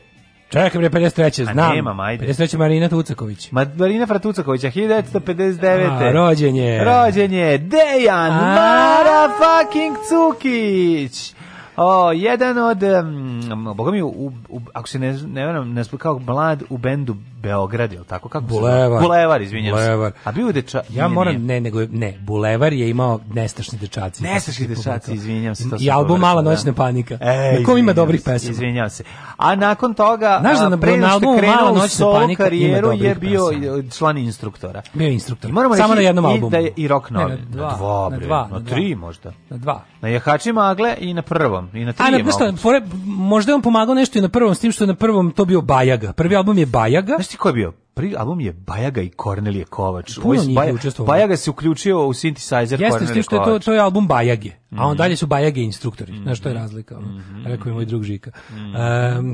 Čekaj 0.53 0.79
bre 0.79 0.91
53. 0.91 1.43
A 1.43 1.53
Znam. 1.53 1.75
nemam, 1.75 2.01
ajde. 2.01 2.27
53. 2.27 2.59
Marina 2.59 2.89
Tucaković. 2.89 3.53
Marina 3.53 4.07
Fratucakovića, 4.07 4.71
1959. 4.71 6.09
A, 6.09 6.13
rođen 6.13 6.57
je. 6.57 6.85
Rođen 6.85 7.33
je 7.33 7.59
Dejan 7.59 8.33
A. 8.33 8.55
Mara 8.55 9.33
fucking 9.39 9.97
Cukić. 10.09 11.35
O, 11.77 12.13
jedan 12.13 12.59
od, 12.59 12.83
um, 12.83 13.75
boga 13.77 13.91
mi, 13.91 14.03
u, 14.03 14.33
u, 14.49 14.61
ako 14.75 14.89
se 14.89 14.99
ne, 14.99 15.13
ne 15.13 15.47
varam, 15.47 15.73
ne 15.73 15.83
kao 15.99 16.19
mlad 16.19 16.63
u 16.71 16.79
bendu 16.79 17.17
Beograd, 17.43 17.93
ili 17.93 18.05
tako? 18.05 18.29
Kako? 18.29 18.45
Bulevar. 18.45 19.03
Bulevar, 19.03 19.43
izvinjam 19.43 19.73
Bulevar. 19.73 20.13
se. 20.13 20.19
A 20.25 20.33
bio 20.33 20.47
je 20.47 20.53
deča... 20.53 20.83
Ja 20.89 21.05
nije, 21.05 21.09
moram, 21.09 21.35
nije. 21.35 21.47
ne, 21.47 21.61
nego, 21.61 21.81
ne, 21.83 22.19
Bulevar 22.21 22.73
je 22.73 22.91
imao 22.91 23.21
nestašni 23.35 23.79
dečaci. 23.79 24.23
Nestašni 24.23 24.67
dečaci, 24.67 25.13
izvinjam 25.15 25.55
se, 25.55 25.71
to 25.71 25.77
I 25.81 25.91
album 25.91 26.21
Mala 26.21 26.43
da. 26.43 26.51
noćna 26.51 26.73
panika. 26.73 27.19
E, 27.21 27.59
na 27.59 27.65
kom 27.67 27.79
ima 27.79 27.93
dobrih 27.93 28.21
pesama. 28.25 28.51
Izvinjam 28.53 28.91
se. 28.91 29.05
A 29.37 29.55
nakon 29.55 29.95
toga, 29.95 30.39
Znaš 30.41 30.59
da 30.59 30.69
na- 30.69 30.77
pre 30.77 30.97
na 30.97 31.13
albumu 31.13 31.39
Mala 31.47 31.73
noćna 31.73 32.07
panika 32.13 32.45
karijeru 32.45 32.93
je 32.93 33.15
bio 33.15 33.41
pesama. 33.51 33.79
i 33.79 33.91
član 33.91 34.19
instruktora. 34.19 34.83
Bio 34.95 35.07
je 35.07 35.13
instruktor. 35.13 35.51
I 35.51 35.53
moramo 35.53 35.77
Samo 35.77 35.95
reći 35.95 35.97
na 35.97 36.09
jednom 36.09 36.25
i 36.25 36.29
albumu. 36.29 36.51
da 36.51 36.59
je 36.59 36.73
i 36.77 36.89
rock 36.89 37.11
Ne, 37.11 37.19
na 37.19 37.23
novi. 37.23 37.41
dva, 37.43 37.69
na 37.71 37.77
dva, 37.77 38.09
na 38.11 38.19
dva, 38.19 38.49
na 38.51 38.59
na 38.59 38.65
tri 38.65 38.95
možda. 38.95 39.33
Na 39.51 39.57
dva. 39.57 39.83
Na 40.01 40.09
Jahači 40.09 40.53
magle 40.53 40.95
i 40.99 41.15
na 41.15 41.23
prvom. 41.23 41.69
I 41.75 41.85
na 41.85 41.93
tri 41.93 42.05
A 42.05 42.07
je 42.07 42.25
na, 42.73 42.81
možda 43.07 43.53
je 43.53 43.57
on 43.57 43.63
pomagao 43.63 43.95
nešto 43.95 44.19
i 44.19 44.23
na 44.23 44.29
prvom, 44.29 44.55
s 44.55 44.61
tim 44.61 44.73
što 44.73 44.85
je 44.85 44.89
na 44.89 44.95
prvom 44.95 45.31
to 45.31 45.45
bio 45.45 45.61
Bajaga. 45.61 46.13
Prvi 46.13 46.37
album 46.37 46.59
je 46.59 46.67
Bajaga. 46.67 47.15
Znaš 47.15 47.32
ti 47.33 47.39
ko 47.39 47.49
je 47.49 47.55
bio? 47.55 47.73
Prvi 47.95 48.15
album 48.17 48.41
je 48.41 48.53
Bajaga 48.55 49.03
i 49.03 49.11
Kornelije 49.11 49.65
Kovač. 49.67 50.15
Puno 50.15 50.25
Ovo 50.25 50.35
je 50.35 50.41
njih 50.41 50.49
je 50.49 50.55
Baja- 50.57 50.75
učestvovalo. 50.75 51.09
Bajaga 51.09 51.37
se 51.37 51.51
uključio 51.51 51.99
u 52.01 52.11
synthesizer 52.11 52.73
Jeste, 52.73 52.89
Kornelije 52.91 53.23
što 53.23 53.37
je 53.37 53.45
to, 53.45 53.59
to 53.59 53.73
je 53.73 53.81
album 53.81 54.09
Bajage, 54.09 54.51
a 54.51 54.55
Mhm. 54.73 54.83
on 54.83 54.97
dalje 54.97 55.17
su 55.17 55.27
Bajage 55.27 55.61
instruktori. 55.63 56.19
Znaš, 56.19 56.41
to 56.41 56.49
je 56.49 56.55
razlika. 56.55 56.99
ono. 56.99 57.21
Rekao 57.45 57.69
je 57.69 57.75
moj 57.75 57.85
drug 57.85 58.03
Žika. 58.05 58.31
Um, 58.51 58.59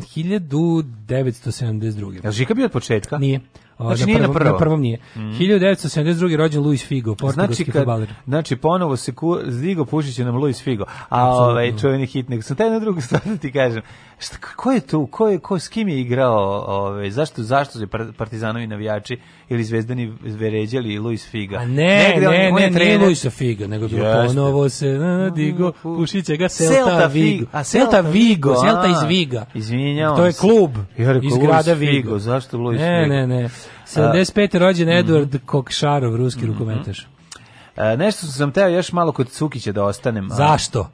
1972. 0.03 2.20
Jel 2.22 2.32
Žika 2.32 2.55
bio 2.55 2.64
od 2.64 2.72
početka? 2.72 3.18
Nije. 3.18 3.40
Znači 3.78 4.04
nije 4.04 4.18
na 4.18 4.24
prvom, 4.24 4.34
prvom. 4.34 4.52
na 4.52 4.58
prvom 4.58 4.80
nije. 4.80 4.98
1972. 5.16 6.36
rođen 6.36 6.62
Luis 6.62 6.86
Figo, 6.86 7.10
Znači, 7.10 7.20
portugalski 7.20 7.64
kad, 7.64 7.74
fudbaler. 7.74 8.14
znači 8.26 8.56
ponovo 8.56 8.96
se 8.96 9.14
ku, 9.14 9.38
zdigo 9.46 9.84
pušiće 9.84 10.24
nam 10.24 10.36
Luis 10.36 10.62
Figo. 10.62 10.84
A 11.08 11.28
ovaj 11.28 11.76
čuveni 11.76 12.06
hit, 12.06 12.28
nego 12.28 12.42
sam 12.42 12.56
taj 12.56 12.70
na 12.70 12.78
drugu 12.78 13.00
stvar 13.06 13.20
da 13.24 13.36
ti 13.36 13.52
kažem. 13.52 13.82
Šta, 14.18 14.36
ko 14.56 14.72
je 14.72 14.80
tu? 14.80 15.06
Ko 15.06 15.28
je, 15.28 15.38
ko, 15.38 15.58
s 15.58 15.68
kim 15.68 15.88
je 15.88 16.00
igrao? 16.00 16.64
Ovaj, 16.66 17.10
zašto, 17.10 17.42
zašto 17.42 17.78
su 17.78 17.86
par- 17.86 18.12
partizanovi 18.12 18.66
navijači 18.66 19.18
ili 19.49 19.64
zvezdani 19.64 20.12
zveređali 20.26 20.99
Luis 20.99 21.26
Figa? 21.26 21.57
A 21.57 21.66
ne, 21.66 22.09
Negde 22.09 22.28
on- 22.28 22.34
ne, 22.34 22.49
on 22.49 22.55
ne, 22.55 22.62
je 22.62 22.70
nije 22.70 22.80
trener- 22.80 23.01
Luisa 23.01 23.30
Figa, 23.30 23.66
nego 23.66 23.84
je 23.84 23.88
bilo 23.88 24.07
Jeste. 24.07 24.26
ponovo 24.28 24.68
se 24.68 24.86
nadigo, 24.88 25.72
pušiće 25.74 26.36
ga 26.36 26.49
Celta, 26.49 26.74
Celta 26.74 27.07
Vigo. 27.07 27.36
Figo. 27.36 27.46
A, 27.53 27.62
Celta 27.64 28.01
Vigo, 28.01 28.11
Vigo, 28.11 28.55
Celta 28.57 28.80
a. 28.80 28.90
iz 28.92 29.09
Viga. 29.09 29.46
Izvinjavam 29.55 30.16
To 30.16 30.26
je 30.26 30.32
klub 30.32 30.70
Ja 30.99 31.12
rekao, 31.12 31.26
iz 31.26 31.32
Luis 31.32 31.42
grada 31.42 31.62
Figo, 31.74 31.80
Vigo. 31.82 32.18
zašto 32.18 32.59
Luis 32.59 32.80
ne, 32.80 33.03
Figo? 33.03 33.14
Ne, 33.14 33.26
ne, 33.26 33.49
75. 33.86 34.55
rođen 34.55 34.88
Mhm. 34.90 34.96
Edward 34.99 35.38
Kokšarov, 35.40 36.16
ruski 36.16 36.46
rukometaš. 36.46 37.07
E, 37.76 37.96
nešto 37.96 38.26
sam 38.26 38.53
teo 38.53 38.68
još 38.68 38.92
malo 38.92 39.12
kod 39.12 39.28
Cukića 39.28 39.72
da 39.72 39.84
ostanem. 39.84 40.24
a- 40.26 40.34
Zašto? 40.34 40.90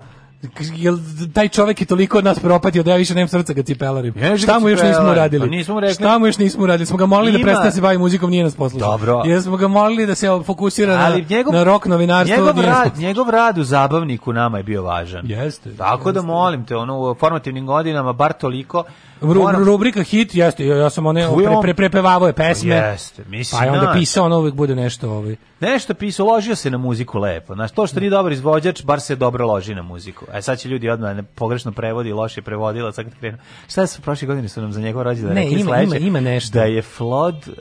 Jel 0.75 0.99
taj 1.35 1.49
čovjek 1.49 1.81
je 1.81 1.87
toliko 1.87 2.19
od 2.19 2.25
nas 2.25 2.39
propatio 2.39 2.83
da 2.83 2.91
ja 2.91 2.97
više 2.97 3.15
nemam 3.15 3.29
srca 3.29 3.55
kad 3.55 3.67
cipelarim. 3.67 4.15
Ja 4.19 4.39
Šta 4.39 4.59
mu 4.59 4.69
još 4.69 4.83
nismo 4.83 5.11
uradili? 5.11 5.41
pa 5.41 5.51
nismo 5.51 5.81
rekli. 5.81 5.95
Šta 5.95 6.19
mu 6.19 6.27
još 6.27 6.39
nismo 6.39 6.63
uradili? 6.63 6.87
Smo 6.87 6.97
ga 6.97 7.07
molili 7.07 7.33
da 7.33 7.39
Ima- 7.39 7.45
prestane 7.45 7.65
da 7.65 7.73
se 7.73 7.81
bavi 7.81 7.99
muzikom, 7.99 8.31
nije 8.31 8.45
nas 8.45 8.55
poslušao. 8.55 8.91
Dobro. 8.91 9.23
Jer 9.27 9.43
smo 9.43 9.57
ga 9.57 9.69
molili 9.69 10.07
da 10.07 10.15
se 10.15 10.29
fokusira 10.47 10.97
na, 10.97 11.05
Ali 11.05 11.27
njegov, 11.31 11.55
na 11.55 11.65
rock 11.65 11.87
novinarstvo. 11.87 12.37
njegov, 12.37 12.61
rad, 12.61 12.99
njegov 12.99 13.31
rad 13.31 13.59
u 13.59 13.65
zabavniku 13.65 14.33
nama 14.33 14.59
je 14.59 14.65
bio 14.65 14.83
važan. 14.83 15.23
Jeste. 15.27 15.71
Tako 15.71 16.13
da 16.13 16.19
jeste. 16.19 16.27
molim 16.27 16.65
te, 16.65 16.77
ono, 16.77 17.01
u 17.01 17.15
formativnim 17.15 17.67
godinama, 17.67 18.13
bar 18.13 18.33
toliko. 18.33 18.85
Ru, 19.23 19.35
moram- 19.35 19.65
rubrika 19.65 20.03
hit, 20.03 20.35
jeste, 20.35 20.67
ja, 20.67 20.77
ja 20.77 20.91
sam 20.91 21.07
one 21.07 21.27
pre, 21.37 21.61
pre, 21.62 21.75
prepevavao 21.75 22.27
je 22.27 22.33
pesme. 22.33 22.75
Jeste, 22.75 23.23
mislim, 23.25 23.59
Pa 23.59 23.65
je 23.65 23.71
onda 23.73 23.93
pisao, 23.93 24.25
ono 24.25 24.39
uvijek 24.39 24.55
bude 24.55 24.75
nešto 24.75 25.11
ovaj. 25.11 25.37
Nešto 25.61 25.95
pisao, 25.95 26.27
ložio 26.27 26.55
se 26.55 26.71
na 26.71 26.79
muziku 26.79 27.19
lepo. 27.19 27.55
Znaš, 27.55 27.71
to 27.71 27.87
što 27.87 28.01
nije 28.01 28.11
dobar 28.11 28.33
izvođač, 28.33 28.85
bar 28.85 29.01
se 29.01 29.17
dobro 29.17 29.47
loži 29.47 29.75
na 29.75 29.83
muziku. 29.83 30.25
A 30.33 30.43
sad 30.43 30.59
će 30.59 30.69
ljudi 30.69 30.91
odmah 30.91 31.17
ne, 31.17 31.23
pogrešno 31.25 31.73
prevodi, 31.73 32.12
loše 32.12 32.43
prevodila, 32.43 32.93
sad 32.93 33.05
kad 33.05 33.15
krenu. 33.15 33.39
Šta 33.69 33.87
su 33.87 34.03
prošle 34.03 34.27
godine 34.27 34.49
su 34.49 34.61
nam 34.61 34.73
za 34.73 34.81
njegov 34.81 35.03
rođendan 35.03 35.35
Ne, 35.35 35.43
rekli 35.43 35.61
ima- 35.61 35.71
sledeće? 35.71 35.97
ima- 35.97 36.07
ima 36.09 36.21
nešto. 36.23 36.55
Da 36.55 36.65
je 36.65 36.83
Flod, 36.83 37.49
e, 37.49 37.61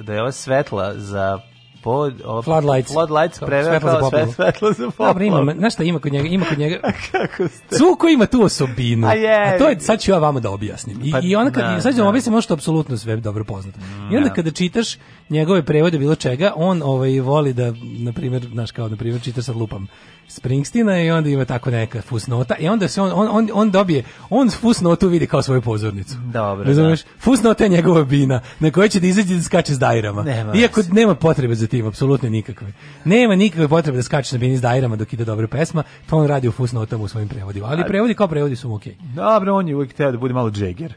da 0.00 0.14
je 0.14 0.20
ova 0.20 0.32
svetla 0.32 0.94
za 0.94 1.38
pod, 1.84 2.20
ova, 2.24 2.42
Floodlights. 2.42 2.92
Floodlights 2.92 3.38
preveo 3.38 3.80
kao 3.80 4.10
sve, 4.10 4.26
svetlo 4.32 4.72
za 4.72 4.86
poplavu. 4.90 5.12
Dobro, 5.12 5.24
ima, 5.24 5.54
znaš 5.58 5.74
šta 5.74 5.84
ima 5.84 5.98
kod 5.98 6.12
njega? 6.12 6.28
Ima 6.28 6.46
kod 6.48 6.58
njega... 6.58 6.80
Kako 7.12 7.48
ste? 7.48 7.76
Cuko 7.76 8.08
ima 8.08 8.26
tu 8.26 8.42
osobinu. 8.42 9.06
A 9.06 9.12
je. 9.12 9.54
A 9.54 9.58
to 9.58 9.68
je, 9.68 9.80
sad 9.80 10.00
ću 10.00 10.10
ja 10.10 10.18
vama 10.18 10.40
da 10.40 10.50
objasnim. 10.50 11.00
I, 11.04 11.12
Pa, 11.12 11.20
i 11.22 11.36
onda 11.36 11.50
kad, 11.50 11.64
da, 11.64 11.80
sad 11.80 11.92
ću 11.92 11.96
da. 11.96 12.04
vam 12.04 12.14
ono 12.28 12.40
što 12.40 12.54
apsolutno 12.54 12.96
sve 12.96 13.16
dobro 13.16 13.44
poznato. 13.44 13.78
I 14.12 14.16
onda 14.16 14.28
da. 14.28 14.34
kada 14.34 14.50
čitaš 14.50 14.96
njegove 15.28 15.62
prevode 15.62 15.98
bilo 15.98 16.14
čega, 16.14 16.52
on 16.56 16.82
ovaj, 16.82 17.20
voli 17.20 17.52
da, 17.52 17.72
na 17.98 18.12
primjer, 18.12 18.48
znaš 18.52 18.70
kao, 18.70 18.88
na 18.88 18.96
primjer, 18.96 19.22
čita 19.22 19.42
sad 19.42 19.56
lupam 19.56 19.86
Springsteena 20.28 21.02
i 21.02 21.10
onda 21.10 21.30
ima 21.30 21.44
tako 21.44 21.70
neka 21.70 22.02
fusnota 22.02 22.54
i 22.58 22.68
onda 22.68 22.88
se 22.88 23.02
on, 23.02 23.12
on, 23.14 23.28
on, 23.30 23.48
on 23.52 23.70
dobije, 23.70 24.04
on 24.30 24.50
fusnotu 24.50 25.08
vidi 25.08 25.26
kao 25.26 25.42
svoju 25.42 25.60
pozornicu. 25.60 26.14
Dobro, 26.32 26.64
Razumeš? 26.64 27.00
Fusnota 27.18 27.64
je 27.64 27.70
njegova 27.70 28.04
bina 28.04 28.40
na 28.60 28.70
kojoj 28.70 28.88
će 28.88 29.00
da 29.00 29.06
izađe 29.06 29.34
da 29.34 29.42
skače 29.42 29.74
s 29.74 29.78
dajrama. 29.78 30.22
Nema 30.22 30.54
Iako 30.54 30.80
veze. 30.80 30.92
nema 30.92 31.14
potrebe 31.14 31.54
za 31.54 31.66
tim, 31.66 31.86
apsolutno 31.86 32.28
nikakve. 32.28 32.72
Nema 33.04 33.34
nikakve 33.36 33.68
potrebe 33.68 33.96
da 33.96 34.02
skače 34.02 34.34
na 34.36 34.40
bini 34.40 34.56
s 34.56 34.60
dajrama 34.60 34.96
dok 34.96 35.12
ide 35.12 35.24
dobra 35.24 35.46
pesma, 35.48 35.82
to 36.10 36.16
on 36.16 36.26
radi 36.26 36.48
u 36.48 36.52
fusnotama 36.52 37.04
u 37.04 37.08
svojim 37.08 37.28
prevodima. 37.28 37.66
Ali 37.66 37.84
prevodi 37.88 38.14
kao 38.14 38.28
prevodi 38.28 38.56
su 38.56 38.68
mu 38.68 38.74
okej. 38.74 38.96
Dobro, 39.14 39.54
on 39.54 39.68
je 39.68 39.76
uvijek 39.76 39.92
teo 39.92 40.12
da 40.12 40.18
bude 40.18 40.34
malo 40.34 40.50
Jagger. 40.56 40.94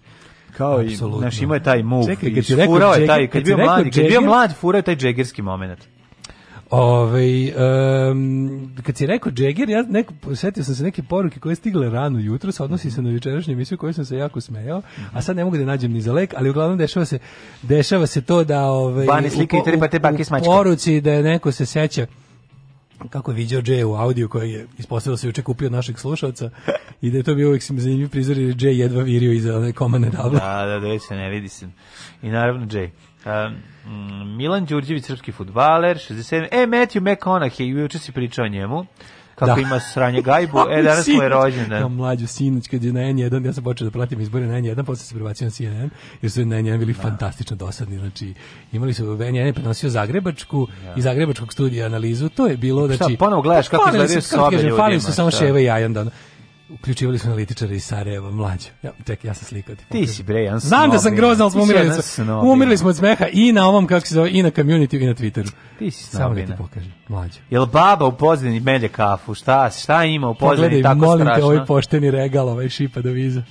Kao 0.57 0.83
i, 0.83 0.87
Apsolutno. 0.87 1.19
znaš, 1.19 1.41
imao 1.41 1.55
je 1.55 1.63
taj 1.63 1.83
move. 1.83 2.05
Čekaj, 2.15 2.29
kad 2.29 2.37
i 2.37 2.41
ti 2.41 2.55
rekao 2.55 2.93
je 2.93 3.07
taj, 3.07 3.27
kad 3.27 3.31
kad 3.33 3.43
bio 3.43 3.57
mlad, 3.57 3.83
kad 3.83 4.05
bio 4.07 4.21
mlad, 4.21 4.55
furao 4.55 4.79
je 4.79 4.83
taj 4.83 4.95
džegerski 4.95 5.41
moment. 5.41 5.96
Ovaj 6.69 7.47
em, 7.47 8.75
kad 8.83 8.97
si 8.97 9.05
rekao 9.05 9.31
Jagger, 9.37 9.69
ja 9.69 9.81
neko, 9.81 10.13
setio 10.35 10.63
sam 10.63 10.75
se 10.75 10.83
neke 10.83 11.03
poruke 11.03 11.39
koje 11.39 11.55
stigle 11.55 11.89
rano 11.89 12.19
jutro, 12.19 12.51
se 12.51 12.63
odnosi 12.63 12.91
se 12.91 13.01
na 13.01 13.09
jučerašnju 13.09 13.53
emisiju 13.53 13.77
koju 13.77 13.93
sam 13.93 14.05
se 14.05 14.17
jako 14.17 14.41
smejao, 14.41 14.81
a 15.13 15.21
sad 15.21 15.35
ne 15.35 15.43
mogu 15.43 15.57
da 15.57 15.65
nađem 15.65 15.91
ni 15.91 16.01
za 16.01 16.13
lek, 16.13 16.33
ali 16.37 16.49
uglavnom 16.49 16.77
dešava 16.77 17.05
se 17.05 17.19
dešava 17.61 18.07
se 18.07 18.21
to 18.21 18.43
da 18.43 18.63
ovaj 18.63 19.05
Bani 19.05 19.29
slika 19.29 19.57
u 19.57 19.59
i 19.59 19.63
tri 19.63 19.73
po- 19.73 19.79
pa 19.79 19.87
te 19.87 19.99
bake 19.99 20.23
u 20.41 20.45
poruci 20.45 21.01
da 21.01 21.11
je 21.13 21.23
neko 21.23 21.51
se 21.51 21.65
seća 21.65 22.07
kako 23.09 23.31
je 23.31 23.35
viđao 23.35 23.61
Jay 23.61 23.83
u 23.85 23.95
audio 23.95 24.27
koji 24.27 24.51
je 24.51 24.67
ispostavilo 24.77 25.17
se 25.17 25.27
juče 25.27 25.41
kupio 25.41 25.69
našeg 25.69 25.99
slušalca 25.99 26.49
i 27.01 27.11
da 27.11 27.17
je 27.17 27.23
to 27.23 27.35
bio 27.35 27.47
uvijek 27.47 27.63
zanimljiv 27.63 28.09
prizor 28.09 28.37
jer 28.37 28.49
je 28.49 28.55
Jay 28.55 28.79
jedva 28.79 29.03
virio 29.03 29.31
iza 29.31 29.57
one 29.57 29.73
komane 29.73 30.11
table. 30.11 30.39
Da, 30.39 30.65
da, 30.65 30.79
da, 30.79 30.99
se 30.99 31.15
ne 31.15 31.29
vidi 31.29 31.49
se. 31.49 31.67
I 32.21 32.29
naravno 32.29 32.65
Jay. 32.65 32.89
Um, 33.25 33.55
Milan 34.37 34.65
Đurđević, 34.65 35.05
srpski 35.05 35.31
futbaler, 35.31 35.97
67. 35.97 36.47
E, 36.51 36.57
Matthew 36.57 37.01
McConaughey, 37.01 37.63
juče 37.63 37.99
si 37.99 38.11
pričao 38.11 38.45
o 38.45 38.47
njemu, 38.47 38.85
kako 39.35 39.55
Da. 39.55 39.61
ima 39.61 39.79
sranje 39.79 40.21
gajbu, 40.21 40.57
e, 40.71 40.81
danas 40.83 41.07
mu 41.07 41.13
je 41.13 41.19
Ja 41.21 41.27
rođendan. 41.29 41.91
mlađu 41.91 42.27
sinoć 42.27 42.67
kad 42.67 42.83
je 42.83 42.93
na 42.93 42.99
N1, 42.99 43.45
ja 43.45 43.53
sam 43.53 43.63
počeo 43.63 43.85
da 43.85 43.91
pratim 43.91 44.21
izbore 44.21 44.45
na 44.47 44.53
N1, 44.53 44.83
posle 44.83 45.05
se 45.05 45.15
prebacio 45.15 45.45
na 45.45 45.51
CNN, 45.51 45.89
jer 46.21 46.31
su 46.31 46.45
na 46.45 46.55
N1 46.55 46.77
bili 46.77 46.93
fantastično 46.93 47.55
dosadni, 47.57 47.97
znači 47.97 48.33
imali 48.71 48.93
su 48.93 49.03
N1 49.05 49.35
je 49.35 49.53
prenosio 49.53 49.89
Zagrebačku 49.89 50.67
i 50.97 51.01
Zagrebačkog 51.01 51.53
studija 51.53 51.85
analizu, 51.85 52.29
to 52.29 52.47
je 52.47 52.57
bilo, 52.57 52.87
Šta, 52.87 52.95
znači... 52.95 53.17
ponovo 53.17 53.41
gledaš 53.41 53.67
kako 53.67 53.89
izgledaju 53.89 54.21
sobe 54.21 54.55
ljudima, 54.55 54.77
Falili 54.77 55.01
su 55.01 55.13
samo 55.13 55.31
šta? 55.31 55.39
Ševa 55.39 55.59
i 55.59 55.63
Jajan, 55.63 55.93
da 55.93 56.01
ono, 56.01 56.11
uključivali 56.71 57.19
su 57.19 57.27
analitičare 57.27 57.75
iz 57.75 57.83
Sarajeva, 57.83 58.31
mlađe. 58.31 58.69
Ja, 58.83 58.91
čekaj, 59.07 59.27
ja 59.27 59.33
sam 59.33 59.45
slikao. 59.45 59.75
Ti, 59.75 59.81
Ti 59.81 59.87
pokažem. 59.89 60.07
si 60.07 60.23
bre, 60.23 60.39
jedan 60.39 60.59
Znam 60.59 60.81
da 60.81 60.91
sam 60.91 61.01
snobina. 61.01 61.17
grozan, 61.17 61.41
ali 61.41 61.51
smo 61.51 61.59
Ti 61.59 61.63
umirali, 61.63 62.01
snobina. 62.01 62.39
umirali 62.41 62.77
smo 62.77 62.89
od 62.89 62.97
smeha 62.97 63.25
i 63.27 63.51
na 63.51 63.67
ovom, 63.67 63.87
kako 63.87 64.07
se 64.07 64.13
zove, 64.15 64.29
i 64.31 64.43
na 64.43 64.51
community 64.51 65.03
i 65.03 65.07
na 65.07 65.13
Twitteru. 65.13 65.51
Ti 65.79 65.91
si 65.91 66.03
Samo 66.03 66.29
da 66.29 66.35
ti 66.35 66.45
snobina. 66.45 66.57
pokažem, 66.57 66.93
mlađe. 67.07 67.39
Jel 67.49 67.65
baba 67.65 68.05
u 68.05 68.11
pozadini 68.11 68.59
melje 68.59 68.87
kafu? 68.89 69.33
Šta, 69.33 69.69
šta 69.71 70.03
ima 70.03 70.29
u 70.29 70.35
pozadini 70.35 70.83
tako 70.83 70.95
molim 70.97 71.19
te, 71.19 71.23
strašno? 71.25 71.45
ovaj 71.45 71.65
pošteni 71.65 72.11
regal, 72.11 72.49
ovaj 72.49 72.69
šipa 72.69 73.01
do 73.01 73.09
viza. 73.09 73.43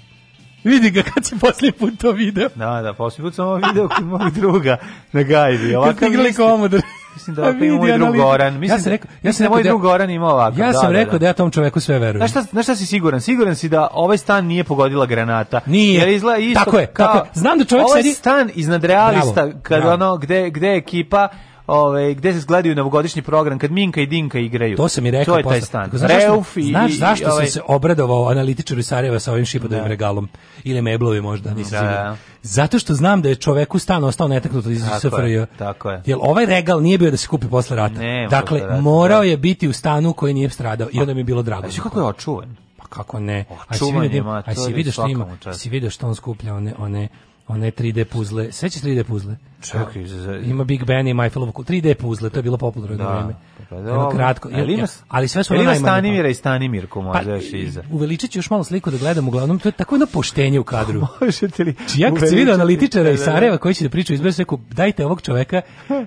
Vidi 0.64 0.90
ga 0.90 1.02
kad 1.04 1.24
si 1.24 1.38
posljednji 1.38 1.72
put 1.72 1.98
to 1.98 2.12
video. 2.12 2.48
Da, 2.54 2.82
da, 2.82 2.94
posljednji 2.94 3.24
put 3.24 3.34
sam 3.34 3.46
ovo 3.46 3.56
video 3.56 3.88
kod 3.88 4.04
mog 4.04 4.30
druga 4.30 4.76
na 5.12 5.22
gajbi. 5.22 5.64
Kad 5.64 5.74
Ovakav 5.74 5.96
ste 5.96 6.06
igrali 6.06 6.32
komodor. 6.34 6.80
Mislim 7.26 7.34
da 7.34 7.42
ovako 7.42 7.64
ima 7.64 7.76
moj 7.76 7.98
drug 7.98 8.16
Goran. 8.16 8.58
Mislim, 8.58 8.78
ja 8.78 8.82
sam 8.82 8.90
rekao, 8.92 9.10
ja 9.22 9.32
sam 9.32 9.44
da 9.44 9.50
moj 9.50 9.62
rekao 9.62 9.70
drug 9.70 9.82
Goran 9.82 10.10
ima 10.10 10.26
ovako. 10.26 10.60
Ja 10.60 10.66
da, 10.66 10.72
sam 10.72 10.92
da, 10.92 10.92
rekao 10.92 11.12
da. 11.12 11.18
da 11.18 11.26
ja 11.26 11.32
tom 11.32 11.50
čoveku 11.50 11.80
sve 11.80 11.98
verujem. 11.98 12.18
Znaš 12.18 12.30
šta, 12.30 12.42
znaš 12.42 12.64
šta 12.64 12.76
si 12.76 12.86
siguran? 12.86 13.20
Siguran 13.20 13.56
si 13.56 13.68
da 13.68 13.88
ovaj 13.92 14.18
stan 14.18 14.46
nije 14.46 14.64
pogodila 14.64 15.06
granata. 15.06 15.60
Nije. 15.66 15.98
Jer 15.98 16.08
izgleda 16.08 16.38
isto 16.38 16.64
Tako 16.64 16.78
je, 16.78 16.86
tako 16.86 17.18
je. 17.18 17.24
Znam 17.34 17.58
da 17.58 17.64
čovjek 17.64 17.86
ovaj 17.86 18.02
sedi- 18.02 18.14
stan 18.14 18.50
iznad 18.54 18.84
realista, 18.84 19.48
kad 19.62 19.84
ono, 19.84 20.16
gde, 20.16 20.50
gde 20.50 20.74
ekipa, 20.74 21.28
Ove, 21.68 22.14
gde 22.14 22.32
se 22.32 22.46
gledaju 22.46 22.74
novogodišnji 22.74 23.22
program 23.22 23.58
kad 23.58 23.70
Minka 23.70 24.00
i 24.00 24.06
Dinka 24.06 24.38
igraju. 24.38 24.76
To 24.76 24.88
sam 24.88 25.06
i 25.06 25.10
rekao 25.10 25.34
To 25.34 25.38
je 25.38 25.42
taj 25.44 25.52
posle. 25.52 25.60
stan. 25.60 25.90
Znaš, 25.92 26.10
Reuf 26.12 26.56
i 26.56 26.62
znaš 26.62 26.92
zašto 26.92 27.26
ovaj, 27.26 27.46
sam 27.46 27.52
se 27.52 27.60
obradovao 27.66 28.28
analitičaru 28.28 28.82
Sarajeva 28.82 29.18
sa 29.18 29.32
ovim 29.32 29.44
šipadovim 29.44 29.84
Da. 29.84 29.88
regalom? 29.88 30.28
Ili 30.64 30.82
meblovi 30.82 31.20
možda, 31.20 31.54
nisam 31.54 31.84
Da, 31.84 31.90
da. 31.90 32.16
Zato 32.42 32.78
što 32.78 32.94
znam 32.94 33.22
da 33.22 33.28
je 33.28 33.34
čoveku 33.34 33.78
stan 33.78 34.04
ostao 34.04 34.28
netaknut 34.28 34.66
iz 34.66 34.82
SFRJ. 35.00 35.32
je, 35.32 35.46
tako 35.48 35.90
je. 35.90 36.02
Jer 36.06 36.18
ovaj 36.20 36.46
regal 36.46 36.82
nije 36.82 36.98
bio 36.98 37.10
da 37.10 37.16
se 37.16 37.28
kupi 37.28 37.46
posle 37.48 37.76
rata. 37.76 37.94
Ne, 37.94 38.28
dakle, 38.30 38.58
posle 38.58 38.68
rata, 38.68 38.80
morao 38.82 39.18
da. 39.18 39.24
je 39.24 39.36
biti 39.36 39.68
u 39.68 39.72
stanu 39.72 40.12
koji 40.12 40.34
nije 40.34 40.50
stradao 40.50 40.88
i 40.92 41.00
onda 41.00 41.14
mi 41.14 41.20
je 41.20 41.24
bilo 41.24 41.42
drago. 41.42 41.62
Znaš 41.62 41.80
kako 41.80 42.00
je 42.00 42.06
očuvan? 42.06 42.56
Pa 42.76 42.86
kako 42.86 43.20
ne? 43.20 43.44
A 43.68 43.74
si 43.74 43.84
Očuvan 43.84 44.04
je, 44.04 44.08
da- 44.10 44.22
ma, 44.22 44.42
to 44.44 44.54
si 44.54 44.70
je 44.70 44.74
vidio 44.74 44.92
što 44.92 45.00
svaka 45.02 45.10
ima, 45.12 45.36
čast. 45.36 45.60
si 45.60 45.68
vidio 45.68 45.90
što 45.90 46.06
on 46.06 46.14
skuplja 46.14 46.54
one 46.54 46.74
one 46.78 47.08
One 47.48 47.70
3D 47.70 48.04
puzle. 48.04 48.52
Sećaš 48.52 48.82
3D 48.82 49.04
puzle? 49.04 49.36
Čekaj, 49.62 50.04
za- 50.04 50.36
Ima 50.36 50.64
Big 50.64 50.84
Ben 50.84 51.08
i 51.08 51.30
Fellow 51.30 51.52
3D 51.54 51.94
puzle, 51.94 52.30
to 52.30 52.38
je 52.38 52.42
bilo 52.42 52.56
popularno 52.56 52.96
Da. 52.96 53.04
vreme. 53.10 53.34
Pa 53.68 53.74
Jedno 53.76 53.90
dobro. 53.92 54.10
kratko. 54.10 54.48
Ali 54.54 54.74
ima, 54.74 54.86
ali 55.08 55.28
sve 55.28 55.44
su 55.44 55.54
ali 55.54 55.62
ima. 55.62 55.74
Stanimira 55.74 56.28
i 56.28 56.34
Stanimirku 56.34 57.00
Pa, 57.02 57.06
možda 57.08 57.34
još 57.34 57.52
iza. 57.52 57.82
uveličat 57.90 58.30
ću 58.30 58.38
još 58.38 58.50
malo 58.50 58.64
sliku 58.64 58.90
da 58.90 58.98
gledam, 58.98 59.28
uglavnom 59.28 59.58
to 59.58 59.68
je 59.68 59.72
tako 59.72 59.94
jedno 59.94 60.06
poštenje 60.06 60.60
u 60.60 60.64
kadru. 60.64 61.06
Možete 61.20 61.64
li 61.64 61.72
Znači, 61.72 62.00
ja 62.00 62.08
kad 62.08 62.18
sam 62.18 62.22
uveličati- 62.22 62.36
vidio 62.36 62.54
analitičara 62.54 63.10
iz 63.10 63.18
Da, 63.18 63.24
da, 63.24 63.30
da. 63.30 63.32
Sarajeva 63.32 63.58
koji 63.58 63.74
će 63.74 63.84
da 63.84 63.90
priča 63.90 64.14
izbez 64.14 64.38
rekao, 64.38 64.58
dajte 64.70 65.06
ovog 65.06 65.22
čoveka, 65.22 65.60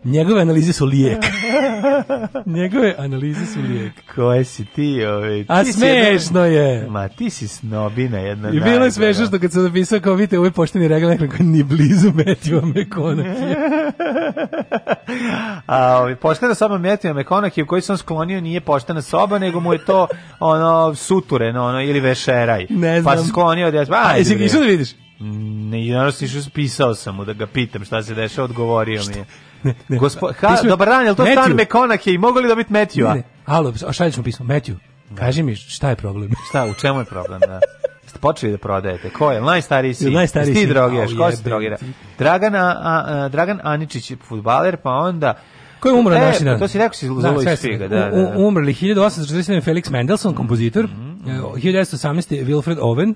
njegove 0.04 0.42
analize 0.42 0.74
su 0.74 0.86
lijek. 0.86 1.20
njegove 2.48 2.96
analize 2.98 3.46
su 3.46 3.60
lijek. 3.62 3.94
Koje 4.16 4.44
si 4.44 4.66
ti, 4.66 5.06
ovaj, 5.06 5.46
A 5.48 5.64
ti 5.64 5.74
smešno 5.74 6.46
je. 6.46 6.88
Ma 6.90 7.08
ti 7.08 7.30
si 7.30 7.48
snobina 7.48 8.18
jedna. 8.20 8.50
I 8.50 8.60
bilo 8.60 8.86
je 8.86 8.92
smešno 8.92 9.26
što 9.26 9.40
kad 9.40 9.52
sam 9.52 9.64
napisao 9.64 10.00
kao 10.00 10.14
vidite, 10.14 10.36
je 10.38 10.52
pošteni 10.52 10.88
regal, 10.88 11.10
nekako 11.30 11.44
ni 11.44 11.64
blizu 11.64 12.10
Matthewa 12.10 12.62
McConaughey. 12.66 13.56
A 15.68 15.98
ovaj 15.98 16.16
poštena 16.16 16.56
soba 16.56 16.78
Metija 16.78 17.14
McConaughey 17.14 17.66
koji 17.66 17.82
sam 17.82 17.98
sklonio 17.98 18.42
nije 18.42 18.62
poštena 18.62 19.02
soba, 19.02 19.40
nego 19.40 19.60
mu 19.60 19.74
je 19.74 19.80
to 19.80 20.08
ono 20.40 20.96
sutureno, 20.96 21.66
ono 21.66 21.82
ili 21.82 22.00
vešeraj. 22.00 22.66
Ne 22.70 22.96
Pa 22.96 23.02
znam. 23.04 23.18
se 23.18 23.30
sklonio 23.30 23.72
da 23.72 23.78
ja, 23.78 23.86
A, 23.90 24.12
jesi 24.12 24.36
išao 24.36 24.60
da 24.60 24.66
vidiš? 24.66 24.90
Ne, 25.20 25.88
naravno 25.88 26.12
si 26.12 26.26
išao, 26.26 26.42
pisao 26.54 26.96
sam 26.96 27.16
mu 27.16 27.26
da 27.26 27.34
ga 27.34 27.48
pitam 27.48 27.86
šta 27.86 28.04
se 28.04 28.16
dešava, 28.16 28.46
odgovorio 28.46 29.02
mi 29.08 29.14
je. 29.16 29.26
Gospo, 30.00 30.32
ha, 30.40 30.48
Ti 30.48 30.58
smo- 30.58 30.70
dobar 30.70 30.88
dan, 30.88 31.04
je 31.04 31.10
li 31.10 31.16
to 31.18 31.24
Matthew. 31.24 31.32
stan 31.34 31.52
McConaughey? 31.54 32.20
Mogu 32.20 32.40
li 32.40 32.48
dobiti 32.48 32.74
Matthewa? 32.74 33.10
Ne, 33.10 33.16
ne. 33.16 33.24
Alo, 33.46 33.74
a 33.88 33.94
šalješ 33.94 34.18
mu 34.18 34.24
pismo, 34.24 34.46
Matthew, 34.46 34.76
kaži 35.16 35.44
mi 35.44 35.56
šta 35.56 35.90
je 35.90 35.96
problem? 35.96 36.32
Šta, 36.50 36.66
u 36.66 36.74
čemu 36.74 37.00
je 37.00 37.06
problem, 37.06 37.40
da? 37.40 37.60
Ste 38.08 38.20
počeli 38.20 38.52
da 38.52 38.58
prodajete? 38.58 39.10
Ko 39.10 39.32
je? 39.32 39.42
Najstariji 39.42 39.94
si? 39.94 40.10
Najstariji 40.10 40.56
sin? 40.56 40.68
Ti 40.68 40.74
drogiraš, 40.74 41.12
ko 41.18 41.32
se 41.32 41.44
drogira? 41.44 41.78
Dragan, 42.18 42.56
a, 42.56 42.76
a, 42.84 43.28
Dragan 43.30 43.60
Aničić 43.64 44.12
je 44.12 44.18
futbaler, 44.18 44.78
pa 44.78 44.92
onda... 44.92 45.34
Ko 45.80 45.90
je 45.90 45.94
umro 45.94 46.16
e, 46.16 46.20
naši 46.20 46.44
dan? 46.44 46.60
To 46.60 46.68
si 46.68 46.78
rekao 46.78 46.94
si 46.94 47.08
Da, 47.22 47.52
iz 47.52 47.60
figa, 47.60 47.88
da, 47.88 48.00
da, 48.00 48.10
da. 48.10 48.38
Umrli 48.38 48.74
1847. 48.74 49.62
Felix 49.62 49.90
Mendelssohn, 49.90 50.36
kompozitor. 50.36 50.84
Mhm. 50.84 51.30
e, 51.30 51.34
1918. 51.56 52.46
Wilfred 52.46 52.78
Owen. 52.82 53.16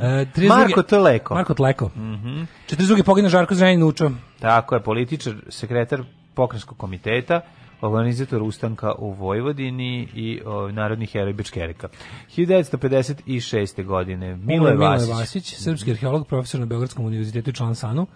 e, 0.00 0.26
32. 0.36 0.48
Marko 0.48 0.82
Tleko. 0.82 1.34
Marko 1.34 1.54
Tleko. 1.54 1.90
Mhm. 1.96 2.42
42. 2.66 3.02
pogina 3.02 3.28
Žarko 3.28 3.54
Zrenjanin 3.54 3.82
Učo. 3.82 4.10
Tako 4.40 4.74
je, 4.74 4.82
političar, 4.82 5.34
sekretar 5.48 6.02
pokrenjskog 6.34 6.78
komiteta, 6.78 7.40
organizator 7.82 8.42
ustanka 8.42 8.92
u 8.98 9.12
Vojvodini 9.12 10.08
i 10.14 10.40
o, 10.44 10.70
narodni 10.70 11.06
heroj 11.06 11.32
Bečkerika. 11.32 11.88
1956. 12.36 13.84
godine, 13.84 14.36
Miloje 14.36 14.76
Vasić. 14.76 15.10
Vasić, 15.10 15.54
srpski 15.54 15.90
arheolog, 15.90 16.26
profesor 16.26 16.60
na 16.60 16.66
Beogradskom 16.66 17.04
univerzitetu 17.04 17.50
i 17.50 17.52
član 17.52 17.74
SANU. 17.74 18.06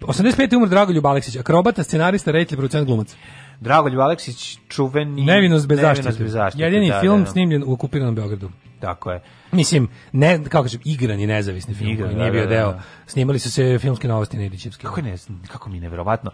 85. 0.00 0.56
umro 0.56 0.68
Dragoljub 0.68 1.06
Aleksić, 1.06 1.36
akrobata, 1.36 1.82
scenarista, 1.82 2.30
reditelj, 2.30 2.56
producent, 2.56 2.86
glumac. 2.86 3.16
Dragoljub 3.60 4.00
Aleksić, 4.00 4.58
čuveni... 4.68 5.24
Nevinost 5.24 5.68
bez 5.68 5.80
zaštite. 5.80 6.12
bez 6.18 6.32
zaštite, 6.32 6.64
Jedini 6.64 6.88
da, 6.88 7.00
film 7.00 7.18
da, 7.18 7.24
da. 7.24 7.30
snimljen 7.30 7.64
u 7.66 7.72
okupiranom 7.72 8.14
Beogradu. 8.14 8.50
Tako 8.80 9.10
je. 9.10 9.22
Mislim, 9.52 9.88
ne, 10.12 10.44
kako 10.44 10.62
kažem, 10.62 10.80
igran 10.84 11.20
i 11.20 11.26
nezavisni 11.26 11.74
film, 11.74 11.90
Igran, 11.90 12.08
koji 12.08 12.16
da, 12.16 12.20
nije 12.20 12.32
bio 12.32 12.42
da, 12.42 12.48
da, 12.48 12.54
deo. 12.54 12.80
Snimali 13.06 13.38
su 13.38 13.50
se 13.50 13.78
filmske 13.78 14.08
novosti 14.08 14.36
na 14.36 14.44
Ilićevski. 14.44 14.86
Kako, 14.86 15.02
ne, 15.02 15.16
kako 15.48 15.70
mi 15.70 15.76
je 15.76 15.80
neverovatno, 15.80 16.30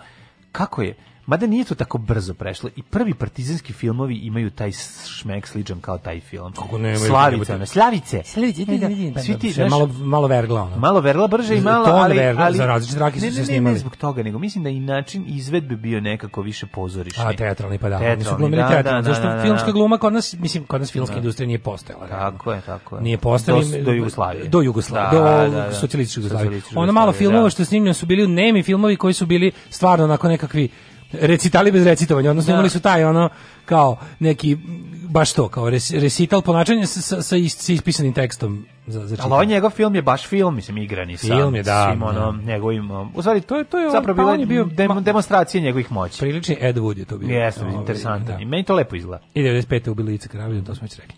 kako 0.53 0.83
je, 0.83 0.95
mada 1.31 1.47
nije 1.47 1.65
to 1.65 1.75
tako 1.75 1.99
brzo 1.99 2.35
prešlo, 2.35 2.71
i 2.77 2.83
prvi 2.83 3.15
partizanski 3.15 3.73
filmovi 3.73 4.15
imaju 4.15 4.51
taj 4.51 4.71
šmek 5.09 5.47
sličan 5.47 5.81
kao 5.81 5.99
taj 5.99 6.21
film. 6.21 6.53
Kako 6.53 6.79
Slavica, 7.07 7.31
jebote. 7.31 7.55
ona, 7.55 7.67
Slavice. 7.67 8.23
Slavice, 8.25 8.65
da, 8.65 8.87
vidim, 8.87 9.15
Svi 9.23 9.39
ti, 9.39 9.53
znaš, 9.53 9.71
malo, 9.71 9.87
malo 9.87 10.27
vergla, 10.27 10.63
ono. 10.63 10.77
Malo 10.77 11.01
verla 11.01 11.27
brže 11.27 11.57
i 11.57 11.61
malo, 11.61 11.87
ali, 11.87 12.17
verla, 12.17 12.45
ali 12.45 12.57
za 12.57 12.67
različite 12.67 13.01
rake 13.01 13.21
su 13.21 13.27
ne, 13.27 13.33
se 13.33 13.37
ne, 13.37 13.41
ne, 13.41 13.47
snimali. 13.47 13.73
Ne, 13.73 13.79
zbog 13.79 13.97
toga, 13.97 14.23
nego 14.23 14.39
mislim 14.39 14.65
da 14.65 14.71
i 14.71 14.81
način 14.81 15.25
izvedbe 15.27 15.77
bio 15.77 16.01
nekako 16.01 16.43
više 16.43 16.67
pozorišni. 16.67 17.25
A 17.25 17.33
teatralni 17.37 17.79
pa 17.79 17.89
da, 17.89 17.99
su 17.99 18.05
Teatralni, 18.05 18.39
glumili 18.39 18.63
da, 18.63 18.83
da, 18.83 18.93
da, 18.93 19.03
zašto 19.03 19.29
da, 19.29 19.35
da. 19.35 19.43
filmska 19.43 19.73
gluma 19.73 19.99
kod 19.99 20.13
nas, 20.13 20.35
mislim, 20.39 20.65
kod 20.65 20.81
nas 20.81 20.93
filmska 20.93 21.17
industrija 21.17 21.47
nije 21.47 21.59
postojala. 21.59 22.07
Tako 22.09 22.53
je, 22.53 22.61
tako 22.61 22.97
je. 22.97 23.03
Nije 23.03 23.19
postojala. 23.19 23.63
Do, 23.85 23.93
Jugoslavije. 23.93 24.49
Do 24.49 24.61
Jugoslavije, 24.61 25.21
Da, 25.23 25.47
do 25.47 25.57
da, 25.57 25.67
da. 25.67 25.73
socijalističke 25.73 26.21
Jugoslavije. 26.21 26.63
Ono 26.75 26.93
malo 26.93 27.13
filmova 27.13 27.45
da. 27.45 27.51
što 27.51 27.63
je 27.63 27.67
snimljeno 27.67 27.95
su 27.95 28.07
bili 28.07 28.29
nemi 28.29 28.63
filmovi 28.63 28.97
koji 28.97 29.15
su 29.15 29.27
bili 29.27 29.53
stvarno 29.71 30.05
onako 30.05 30.29
nekakvi 30.29 30.69
recitali 31.13 31.73
bez 31.73 31.85
recitovanja, 31.85 32.31
odnosno 32.31 32.49
Da. 32.49 32.55
imali 32.55 32.71
su 32.71 32.81
taj 32.81 33.05
ono 33.05 33.29
kao 33.65 33.97
neki 34.19 34.57
baš 35.05 35.33
to, 35.33 35.49
kao 35.49 35.71
res, 35.71 35.91
recital 35.93 36.43
ponašanja 36.43 36.87
sa, 36.87 37.01
sa, 37.03 37.23
sa, 37.23 37.37
is- 37.37 37.57
sa 37.57 37.73
ispisanim 37.73 38.13
tekstom 38.13 38.67
za, 38.87 39.07
za 39.07 39.17
Ali 39.21 39.33
ovaj 39.33 39.47
njegov 39.47 39.71
film 39.71 39.95
je 39.95 40.03
baš 40.03 40.27
film, 40.27 40.55
mislim, 40.55 40.79
igrani 40.79 41.17
sam. 41.17 41.29
Film 41.29 41.55
je, 41.55 41.63
da, 41.63 41.87
Svim 41.87 42.03
ono, 42.03 42.39
njegovim, 42.45 42.91
um, 42.91 43.11
u 43.15 43.23
stvari, 43.23 43.41
To 43.41 43.57
je- 43.57 43.65
to 43.65 43.79
je 43.79 43.87
on- 43.87 43.93
zapravo 43.93 44.17
pa 44.17 44.23
bila 44.23 44.33
on 44.33 44.41
je 44.41 44.47
bio- 44.47 44.65
dem- 44.67 45.03
demonstracije 45.03 45.61
njegovih 45.61 45.93
moći. 45.93 46.19
Prilični 46.21 46.57
Ed 46.61 46.77
Wood 46.77 46.99
je 46.99 47.05
to 47.05 47.19
bio. 47.19 47.39
Jeste, 47.39 47.61
Ovaj, 47.63 47.75
interesantan. 47.75 48.27
da. 48.29 48.43
I 48.43 48.45
meni 48.45 48.65
to 48.65 48.75
lepo 48.75 48.97
izgleda. 48.97 49.23
I 49.35 49.43
95. 49.43 49.91
ubili 49.91 50.15
Ica 50.15 50.29
Karavidan, 50.29 50.65
to 50.65 50.75
smo 50.75 50.85
već 50.85 50.97
rekli. 50.97 51.15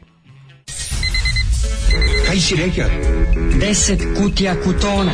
Kaj 2.26 2.36
si 2.36 2.56
rekao? 2.56 2.90
Deset 3.60 4.00
kutija 4.16 4.54
kutona. 4.56 5.12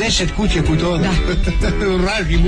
Deset 0.00 0.28
kuće 0.36 0.62
kutona. 0.62 1.12
Da. 1.60 1.68
Vraži 2.02 2.38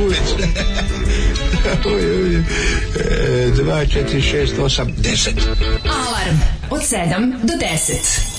oj, 1.95 2.37
e, 2.37 3.51
Dva, 3.57 3.87
četiri, 3.87 4.23
šest, 4.23 4.59
osam, 4.59 4.93
deset. 4.97 5.39
Alarm 5.85 6.37
od 6.71 6.81
7 6.81 7.33
do 7.43 7.55
10. 7.55 8.32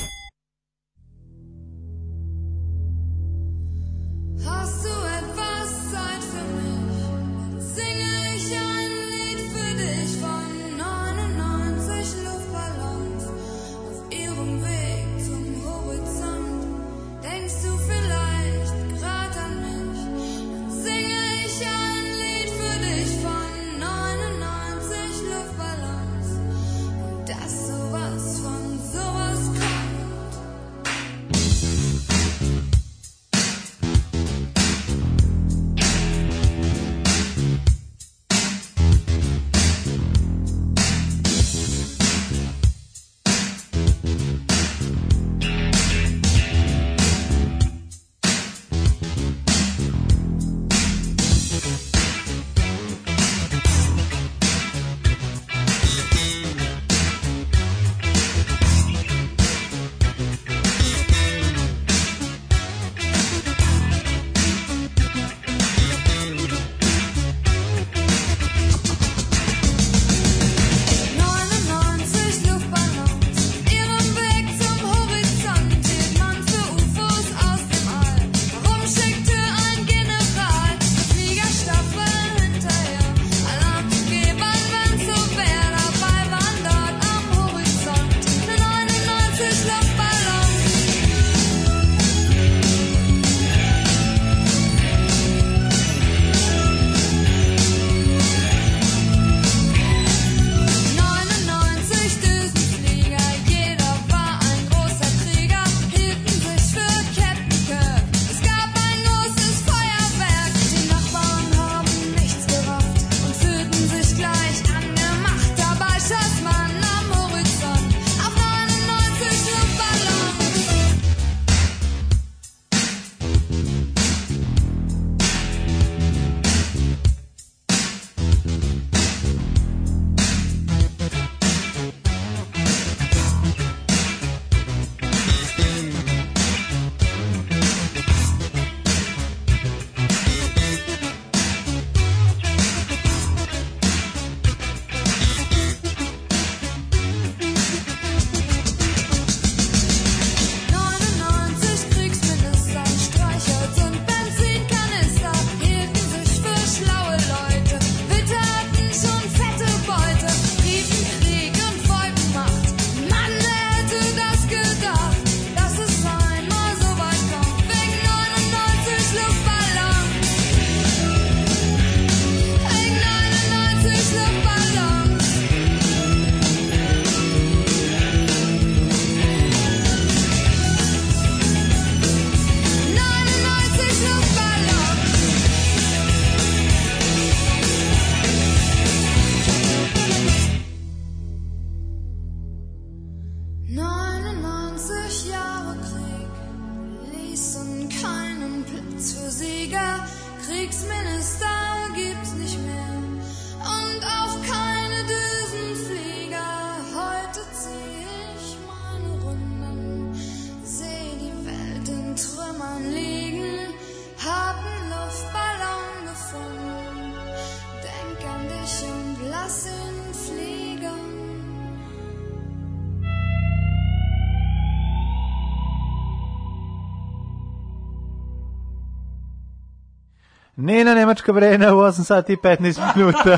Nena 230.83 230.95
Nemačka 230.95 231.31
vrena 231.31 231.75
u 231.75 231.77
8 231.77 232.03
sati 232.03 232.33
i 232.33 232.35
15 232.35 232.95
minuta. 232.95 233.37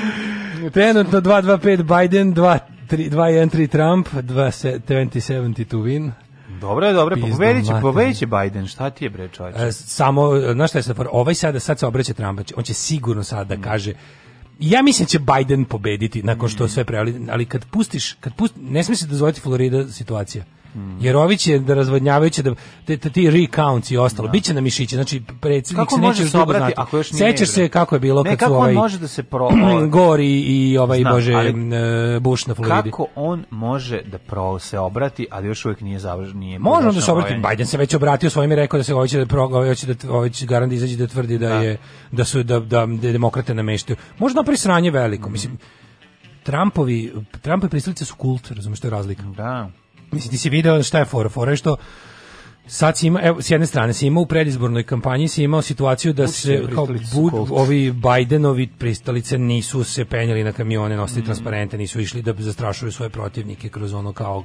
Trenutno 0.74 1.20
225 1.20 2.00
Biden, 2.00 2.34
213 2.34 3.68
Trump, 3.68 4.08
2070 4.08 5.64
to 5.64 5.76
win. 5.76 6.10
Dobro 6.60 6.86
je, 6.86 6.92
dobro 6.92 7.16
je, 7.16 7.22
Pizdo 7.22 7.36
pobedit 7.36 7.66
će, 7.66 7.72
pobedit 7.82 8.18
će 8.18 8.26
Biden, 8.26 8.66
šta 8.66 8.90
ti 8.90 9.04
je 9.04 9.10
bre 9.10 9.28
čovječe? 9.28 9.58
E, 9.58 9.72
samo, 9.72 10.40
znaš 10.52 10.70
šta 10.70 10.78
je 10.78 10.82
sad, 10.82 10.96
ovaj 11.12 11.34
sada, 11.34 11.60
sad 11.60 11.78
se 11.78 11.86
obraća 11.86 12.12
Trump, 12.12 12.40
on 12.56 12.64
će 12.64 12.74
sigurno 12.74 13.24
sad 13.24 13.48
da 13.48 13.56
kaže, 13.56 13.92
ja 14.60 14.82
mislim 14.82 15.04
da 15.04 15.08
će 15.08 15.18
Biden 15.18 15.64
pobediti 15.64 16.22
nakon 16.22 16.48
što 16.48 16.68
sve 16.68 16.84
pre, 16.84 16.98
ali, 17.30 17.44
kad 17.44 17.64
pustiš, 17.64 18.12
kad 18.12 18.34
pusti, 18.34 18.60
ne 18.60 18.84
smije 18.84 18.96
se 18.96 19.06
dozvoliti 19.06 19.40
Florida 19.40 19.88
situacija. 19.88 20.44
Jer 21.00 21.16
ovi 21.16 21.36
će 21.36 21.58
da 21.58 21.74
razvodnjavaju 21.74 22.30
će 22.30 22.42
da 22.42 22.54
te, 22.86 22.96
te, 22.96 23.10
ti 23.10 23.30
recounts 23.30 23.90
i 23.90 23.96
ostalo. 23.96 24.28
Biće 24.28 24.54
na 24.54 24.60
mišiće. 24.60 24.96
Znači 24.96 25.22
predsjednik 25.40 25.88
Kako 25.88 25.94
se 25.94 26.00
neće 26.00 26.22
još 26.22 26.32
dugo 26.32 26.52
znati. 26.52 26.74
ako 26.76 26.96
još 26.96 27.12
nije 27.12 27.32
Sećaš 27.32 27.48
se 27.48 27.68
kako 27.68 27.94
je 27.94 28.00
bilo 28.00 28.22
Ne, 28.22 28.30
kad 28.30 28.38
kako 28.38 28.50
su 28.50 28.54
on 28.54 28.60
ovaj 28.60 28.74
može 28.74 28.98
da 28.98 29.08
se 29.08 29.22
pro... 29.22 29.48
Gore 29.88 30.24
i, 30.24 30.78
ovaj 30.78 31.00
Znam, 31.00 31.12
bože 31.14 31.34
ali- 31.34 31.76
e, 32.16 32.20
Bush 32.20 32.48
na 32.48 32.54
Floridi. 32.54 32.90
Kako 32.90 33.06
on 33.14 33.44
može 33.50 34.02
da 34.02 34.18
pro 34.18 34.58
se 34.58 34.78
obrati, 34.78 35.26
ali 35.30 35.48
još 35.48 35.64
uvijek 35.64 35.80
nije 35.80 35.98
završen, 35.98 36.38
nije 36.38 36.58
Može 36.58 36.88
on 36.88 36.94
da 36.94 37.00
se 37.00 37.12
obrati. 37.12 37.28
brojanje? 37.28 37.48
Biden 37.50 37.66
se 37.66 37.78
već 37.78 37.94
obratio 37.94 38.30
svojim 38.30 38.52
i 38.52 38.56
rekao 38.56 38.78
da 38.78 38.84
se 38.84 38.92
hoće 38.92 39.18
da 39.18 39.26
pro, 39.26 39.44
ovaj 39.44 39.68
hoće 39.68 39.86
da 39.86 40.10
ovaj 40.10 40.30
će 40.30 40.46
garant 40.46 40.70
da 40.70 40.76
izađe 40.76 40.96
da 40.96 41.06
tvrdi 41.06 41.38
da, 41.38 41.54
je 41.54 41.76
da 42.10 42.24
su 42.24 42.42
da 42.42 42.60
da, 42.60 42.86
da 42.86 43.12
demokrate 43.12 43.54
nameštaju. 43.54 43.96
Možda 44.18 44.40
napravi 44.40 44.56
sranje 44.56 44.90
veliko, 44.90 45.30
mislim. 45.30 45.58
Trumpovi, 46.42 47.12
Trumpove 47.40 47.70
pristalice 47.70 48.04
su 48.04 48.14
kult, 48.14 48.50
razumiješ 48.50 48.78
što 48.78 48.86
je 48.86 48.90
razlika. 48.90 49.22
Da. 49.22 49.70
Mislim, 50.12 50.30
ti 50.30 50.38
si 50.38 50.50
video 50.50 50.82
šta 50.82 50.98
je 50.98 51.04
fora, 51.04 51.28
fora 51.28 51.50
je 51.50 51.56
što 51.56 51.76
sad 52.66 52.98
si 52.98 53.06
ima, 53.06 53.20
evo, 53.22 53.42
s 53.42 53.50
jedne 53.50 53.66
strane 53.66 53.92
si 53.92 54.06
imao 54.06 54.22
u 54.22 54.26
predizbornoj 54.26 54.82
kampanji 54.82 55.28
si 55.28 55.42
imao 55.42 55.62
situaciju 55.62 56.12
da 56.12 56.28
se 56.28 56.62
kao 56.74 56.86
bud, 57.14 57.32
ovi 57.50 57.92
Bidenovi 57.92 58.66
pristalice 58.78 59.38
nisu 59.38 59.84
se 59.84 60.04
penjali 60.04 60.44
na 60.44 60.52
kamione, 60.52 60.96
nosili 60.96 61.24
transparente, 61.24 61.78
nisu 61.78 62.00
išli 62.00 62.22
da 62.22 62.34
zastrašuju 62.38 62.92
svoje 62.92 63.10
protivnike 63.10 63.68
kroz 63.68 63.94
ono 63.94 64.12
kao 64.12 64.44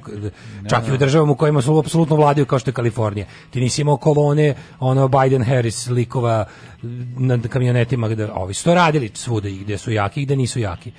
čak 0.70 0.88
i 0.88 0.92
u 0.92 0.96
državama 0.96 1.32
u 1.32 1.36
kojima 1.36 1.62
su 1.62 1.78
apsolutno 1.78 2.16
vladaju 2.16 2.46
kao 2.46 2.58
što 2.58 2.70
je 2.70 2.74
Kalifornija. 2.74 3.26
Ti 3.50 3.60
nisi 3.60 3.80
imao 3.80 3.96
kolone 3.96 4.54
ono 4.80 5.08
Biden 5.08 5.42
Harris 5.44 5.86
likova 5.86 6.44
na 7.16 7.38
kamionetima 7.48 8.08
gde 8.08 8.28
ovi 8.32 8.54
su 8.54 8.64
to 8.64 8.74
radili 8.74 9.10
svuda 9.14 9.48
i 9.48 9.58
gde 9.58 9.78
su 9.78 9.92
jaki 9.92 10.22
i 10.22 10.24
gde 10.24 10.36
nisu 10.36 10.60
jaki. 10.60 10.92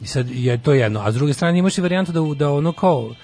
I 0.00 0.06
sad 0.06 0.30
je 0.30 0.62
to 0.62 0.72
jedno, 0.72 1.00
a 1.00 1.12
s 1.12 1.14
druge 1.14 1.32
strane 1.32 1.58
imaš 1.58 1.78
i 1.78 1.80
varijantu 1.80 2.12
da 2.12 2.20
da 2.34 2.50
ono 2.50 2.72
kao 2.72 3.14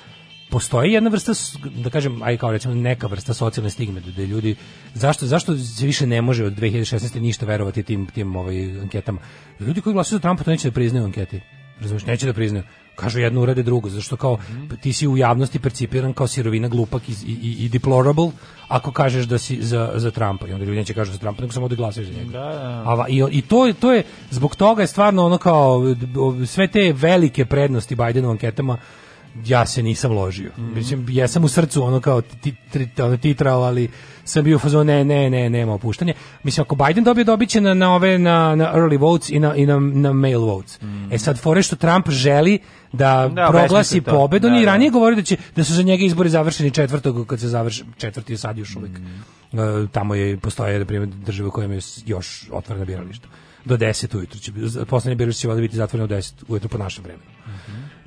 postoji 0.50 0.92
jedna 0.92 1.10
vrsta 1.10 1.32
da 1.74 1.90
kažem 1.90 2.22
aj 2.22 2.36
kao 2.36 2.52
recimo 2.52 2.74
neka 2.74 3.06
vrsta 3.06 3.34
socijalne 3.34 3.70
stigme 3.70 4.00
da, 4.00 4.10
da 4.10 4.22
ljudi 4.22 4.56
zašto 4.94 5.26
zašto 5.26 5.56
se 5.58 5.86
više 5.86 6.06
ne 6.06 6.22
može 6.22 6.44
od 6.44 6.52
2016 6.52 7.20
ništa 7.20 7.46
verovati 7.46 7.82
tim 7.82 8.06
tim 8.06 8.36
ovaj 8.36 8.80
anketama? 8.80 9.20
Ljudi 9.60 9.80
koji 9.80 9.94
glasaju 9.94 10.16
za 10.16 10.22
Trumpa 10.22 10.44
to 10.44 10.50
neće 10.50 10.68
da 10.68 10.74
priznaju 10.74 11.02
u 11.04 11.06
anketi. 11.06 11.40
Razumeš 11.80 12.06
neće 12.06 12.26
da 12.26 12.32
priznaju. 12.32 12.64
Kažu 12.94 13.20
jedno 13.20 13.40
urade 13.42 13.62
drugo 13.62 13.88
zato 13.88 14.02
što 14.02 14.16
kao 14.16 14.38
ti 14.80 14.92
si 14.92 15.08
u 15.08 15.16
javnosti 15.16 15.58
percipiran 15.58 16.12
kao 16.12 16.26
sirovina 16.26 16.68
glupak 16.68 17.08
i, 17.08 17.12
i, 17.26 17.56
i- 17.58 17.68
deplorable 17.68 18.30
ako 18.68 18.92
kažeš 18.92 19.24
da 19.24 19.38
si 19.38 19.58
za, 19.62 19.92
za 19.94 20.10
Trumpa. 20.10 20.48
I 20.48 20.52
onda 20.52 20.64
ljudi 20.64 20.76
neće 20.78 20.94
kažu 20.94 21.12
za 21.12 21.18
Trumpa 21.18 21.40
nego 21.42 21.52
samo 21.52 21.68
da 21.68 21.74
glasaju 21.74 22.06
za 22.06 22.12
njega. 22.12 22.38
A 22.84 22.94
va- 22.94 23.08
i, 23.08 23.24
i 23.30 23.42
to, 23.42 23.66
je- 23.66 23.72
to 23.72 23.92
je 23.92 24.02
zbog 24.30 24.56
toga 24.56 24.82
je 24.82 24.86
stvarno 24.86 25.26
ono 25.26 25.38
kao 25.38 25.80
sve 26.46 26.68
te 26.68 26.92
velike 26.92 27.44
prednosti 27.44 27.96
u 28.24 28.30
anketama 28.30 28.78
ja 29.46 29.66
se 29.66 29.82
nisam 29.82 30.12
ložio. 30.12 30.50
Mislim, 30.56 31.06
ja 31.10 31.28
sam 31.28 31.44
u 31.44 31.48
srcu 31.48 31.82
ono 31.82 32.00
kao 32.00 32.20
ti, 32.20 32.54
ti, 32.72 33.02
ono, 33.02 33.16
titrao, 33.16 33.62
ali 33.62 33.88
sam 34.24 34.44
bio 34.44 34.56
u 34.56 34.58
fazonu 34.58 34.84
ne, 34.84 35.04
ne, 35.04 35.30
ne, 35.30 35.50
nema 35.50 35.72
opuštanja. 35.72 36.14
Mislim, 36.42 36.62
ako 36.62 36.74
Biden 36.74 37.04
dobije, 37.04 37.24
dobit 37.24 37.48
će 37.48 37.60
na, 37.60 37.74
na 37.74 37.94
ove, 37.94 38.18
na, 38.18 38.54
na 38.54 38.72
early 38.74 39.00
votes 39.00 39.30
i 39.30 39.38
na, 39.38 39.56
i 39.56 39.66
na, 39.66 39.78
na 39.80 40.12
mail 40.12 40.40
votes. 40.40 40.78
E 41.10 41.18
sad, 41.18 41.38
fore 41.38 41.62
što 41.62 41.76
Trump 41.76 42.08
želi 42.08 42.58
da, 42.92 43.30
Da, 43.34 43.48
proglasi 43.50 44.00
pobedu, 44.00 44.46
on 44.46 44.52
Da, 44.52 44.56
je 44.56 44.62
i 44.62 44.66
da. 44.66 44.72
ranije 44.72 44.90
govorio 44.90 45.16
da, 45.16 45.22
će, 45.22 45.36
da 45.56 45.64
su 45.64 45.74
za 45.74 45.82
njega 45.82 46.04
izbori 46.04 46.28
završeni 46.28 46.70
četvrtog, 46.70 47.26
kad 47.26 47.40
se 47.40 47.48
završi, 47.48 47.84
četvrti 47.96 48.32
je 48.32 48.36
sad 48.36 48.58
još 48.58 48.76
uvijek. 48.76 48.98
E, 48.98 49.86
tamo 49.92 50.14
je, 50.14 50.36
postoje, 50.36 50.78
na 50.78 50.84
primjer, 50.84 51.08
države 51.08 51.48
u 51.48 51.50
kojima 51.50 51.74
je 51.74 51.80
još 52.06 52.48
otvorena 52.52 52.84
birališta. 52.84 53.28
Do 53.64 53.76
10 53.76 54.16
ujutru 54.16 54.38
će, 54.38 54.52
poslednje 54.88 55.16
biralište 55.16 55.40
će 55.40 55.48
valjda 55.48 55.60
biti 55.60 55.76
zatvoreno 55.76 56.04
u 56.04 56.18
10 56.18 56.32
ujutru 56.48 56.68
po 56.68 56.78
našem 56.78 57.04
vremenu. 57.04 57.39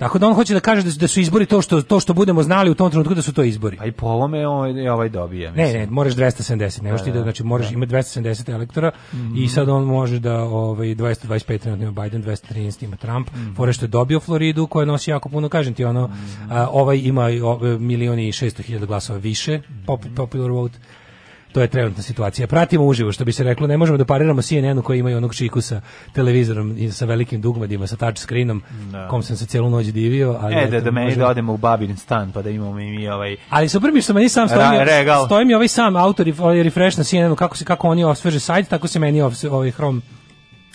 Tako 0.03 0.19
da 0.19 0.27
on 0.27 0.33
hoće 0.33 0.53
da 0.53 0.59
kaže 0.59 0.81
da 0.83 0.91
su, 0.91 0.99
da 0.99 1.07
su 1.07 1.19
izbori 1.19 1.45
to 1.45 1.61
što, 1.61 1.81
to 1.81 1.99
što 1.99 2.13
budemo 2.13 2.43
znali 2.43 2.69
u 2.69 2.75
tom 2.75 2.89
trenutku 2.89 3.13
da 3.13 3.21
su 3.21 3.33
to 3.33 3.43
izbori. 3.43 3.77
Pa 3.77 3.85
i 3.85 3.91
po 3.91 4.05
ovome 4.07 4.47
ovaj, 4.47 4.87
ovaj 4.87 5.09
dobije. 5.09 5.51
Ne, 5.51 5.63
mislim. 5.63 5.81
ne, 5.81 5.87
moraš 5.87 6.13
270, 6.13 6.81
ne 6.81 6.91
možeš 6.91 7.03
ti 7.05 7.11
da, 7.11 7.21
znači 7.21 7.43
moraš 7.43 7.71
imati 7.71 7.91
270 7.91 8.49
elektora 8.49 8.91
i 9.37 9.47
sad 9.47 9.69
on 9.69 9.83
može 9.83 10.19
da 10.19 10.35
ovaj 10.35 10.87
225 10.87 11.57
trenutno 11.57 11.85
ima 11.85 12.03
Biden, 12.03 12.23
213 12.23 12.83
ima 12.83 12.95
Trump. 12.95 13.27
Fore 13.55 13.73
što 13.73 13.85
je 13.85 13.89
dobio 13.89 14.19
Floridu 14.19 14.67
koja 14.67 14.85
nosi 14.85 15.11
jako 15.11 15.29
puno, 15.29 15.49
kažem 15.49 15.73
ti 15.73 15.85
ono, 15.85 16.09
a, 16.49 16.67
ovaj 16.67 16.97
ima 16.97 17.29
i 17.29 17.41
o- 17.41 17.59
milion 17.79 18.19
i 18.19 18.31
600 18.31 18.61
hiljada 18.61 18.85
glasova 18.85 19.19
više, 19.19 19.61
pop, 19.85 20.01
popular 20.15 20.51
vote. 20.51 20.79
To 21.53 21.61
je 21.61 21.67
trenutna 21.67 22.03
situacija. 22.03 22.47
Pratimo 22.47 22.85
uživo, 22.85 23.11
što 23.11 23.25
bi 23.25 23.31
se 23.31 23.43
reklo, 23.43 23.67
ne 23.67 23.77
možemo 23.77 23.97
da 23.97 24.05
pariramo 24.05 24.41
CNN-u 24.41 24.81
koji 24.81 24.99
imaju 24.99 25.17
onog 25.17 25.35
čiku 25.35 25.61
sa 25.61 25.81
televizorom 26.13 26.75
i 26.77 26.91
sa 26.91 27.05
velikim 27.05 27.41
dugmadima, 27.41 27.87
sa 27.87 27.95
touch 27.95 28.17
screenom, 28.17 28.63
kom 29.09 29.23
sam 29.23 29.37
se 29.37 29.45
celu 29.45 29.69
noć 29.69 29.85
divio. 29.85 30.37
Ali 30.41 30.55
E, 30.55 30.67
da, 30.67 30.79
da 30.79 30.91
meni 30.91 31.05
možemo- 31.07 31.19
da 31.19 31.29
odemo 31.29 31.53
u 31.53 31.57
babin 31.57 31.97
stan, 31.97 32.31
pa 32.31 32.41
da 32.41 32.49
imamo 32.49 32.79
i 32.79 32.85
mi 32.87 33.07
ovaj... 33.09 33.35
ali 33.49 33.69
super 33.69 33.91
mi 33.91 34.01
što 34.01 34.13
meni 34.13 34.29
sam 34.29 34.47
stoji, 34.47 34.61
Ra- 34.61 34.71
mi, 34.71 34.85
regal. 34.85 35.25
stoji 35.25 35.45
mi 35.45 35.53
ovaj 35.53 35.67
sam 35.67 35.95
autor 35.95 36.27
i 36.27 36.33
ovaj 36.39 36.63
refresh 36.63 36.97
na 36.97 37.03
CNN-u 37.03 37.35
kako 37.35 37.57
se 37.57 37.65
kako 37.65 37.87
oni 37.87 38.03
osveže 38.03 38.39
sajt, 38.39 38.67
tako 38.67 38.87
se 38.87 38.99
meni 38.99 39.21
ovaj 39.51 39.71
Chrome 39.71 40.01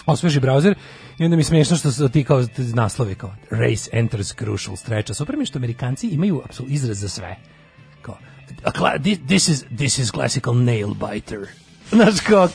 osveži 0.06 0.40
browser 0.40 0.74
i 1.18 1.24
onda 1.24 1.36
mi 1.36 1.40
je 1.40 1.44
smiješno 1.44 1.76
što 1.76 1.92
su 1.92 2.08
ti 2.08 2.24
kao 2.24 2.44
naslovi 2.74 3.14
kao 3.14 3.34
race 3.50 3.90
enters 3.92 4.34
crucial 4.34 4.76
stretch. 4.76 5.10
A 5.10 5.14
Super 5.14 5.36
mi 5.36 5.46
što 5.46 5.58
Amerikanci 5.58 6.08
imaju 6.08 6.42
apsolutno 6.44 6.74
izraz 6.74 7.00
za 7.00 7.08
sve. 7.08 7.36
Kao 8.62 8.86
a 8.86 8.92
cla- 8.92 8.98
thi- 8.98 9.26
this 9.26 9.48
is 9.48 9.64
this 9.76 9.98
is 9.98 10.10
classical 10.10 10.54
nail 10.54 10.88
biter. 10.94 11.38
Znaš 11.92 12.20
kao 12.20 12.48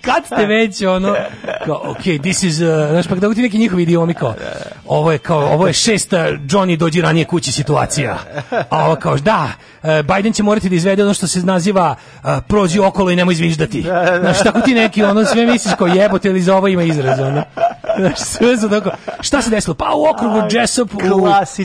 kad 0.00 0.26
ste 0.26 0.46
već 0.46 0.82
ono 0.82 1.16
kao 1.64 1.80
ok, 1.90 2.02
this 2.22 2.42
is 2.42 2.60
uh, 2.60 2.66
znaš 2.90 3.06
pa 3.06 3.14
kada 3.14 3.34
ti 3.34 3.42
neki 3.42 3.58
njihovi 3.58 3.82
idiomi 3.82 4.14
kao 4.14 4.34
ovo 4.86 5.12
je 5.12 5.18
kao 5.18 5.40
ovo 5.40 5.66
je 5.66 5.72
šesta 5.72 6.18
Johnny 6.18 6.76
dođi 6.76 7.00
ranije 7.00 7.24
kući 7.24 7.52
situacija. 7.52 8.18
A 8.70 8.84
ovo 8.86 8.96
kao 8.96 9.16
da 9.16 9.48
uh, 9.82 9.88
Biden 10.16 10.32
će 10.32 10.42
morati 10.42 10.68
da 10.68 10.74
izvede 10.74 11.04
ono 11.04 11.14
što 11.14 11.26
se 11.26 11.40
naziva 11.40 11.94
uh, 12.24 12.30
prođi 12.48 12.80
okolo 12.80 13.10
i 13.10 13.16
nemoj 13.16 13.34
zviždati. 13.34 13.82
Znaš 14.20 14.38
tako 14.42 14.60
ti 14.60 14.74
neki 14.74 15.02
ono 15.04 15.24
sve 15.24 15.46
misliš 15.46 15.74
kao 15.78 15.86
jebote 15.86 16.28
ili 16.28 16.42
za 16.42 16.56
ovo 16.56 16.68
ima 16.68 16.82
izraz 16.82 17.20
ono 17.20 17.42
sve 18.16 18.56
su 18.56 18.68
tako. 18.68 18.90
Šta 19.20 19.42
se 19.42 19.50
desilo? 19.50 19.74
Pa 19.74 19.94
u 19.94 20.04
okrugu 20.04 20.38
Jessup, 20.50 20.94
u, 20.94 20.98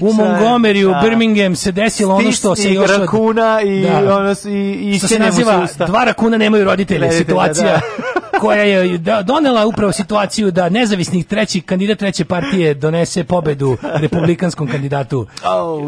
u 0.02 0.14
Montgomeryu, 0.14 0.94
da. 0.94 1.02
Birmingham 1.02 1.56
se 1.56 1.72
desilo 1.72 2.16
ono 2.16 2.32
što 2.32 2.56
se 2.56 2.74
još... 2.74 2.92
rakuna 2.92 3.62
i 3.62 3.82
Da. 3.82 4.18
ono 4.18 4.36
i, 4.46 4.72
i 4.74 4.98
što 4.98 5.08
se 5.08 5.20
naziva 5.20 5.68
dva 5.88 6.04
rakuna 6.04 6.38
nemaju 6.38 6.66
roditelje, 6.66 7.00
Roditelja, 7.00 7.26
situacija 7.26 7.68
da. 7.68 7.82
koja 8.40 8.64
je 8.64 8.98
da- 8.98 9.22
donela 9.22 9.66
upravo 9.66 9.92
situaciju 9.92 10.52
da 10.52 10.70
nezavisnih 10.70 11.26
treći 11.26 11.62
kandidat 11.62 11.98
treće 11.98 12.26
partije 12.26 12.74
donese 12.74 13.24
pobedu 13.24 13.78
republikanskom 13.96 14.68
kandidatu. 14.68 15.28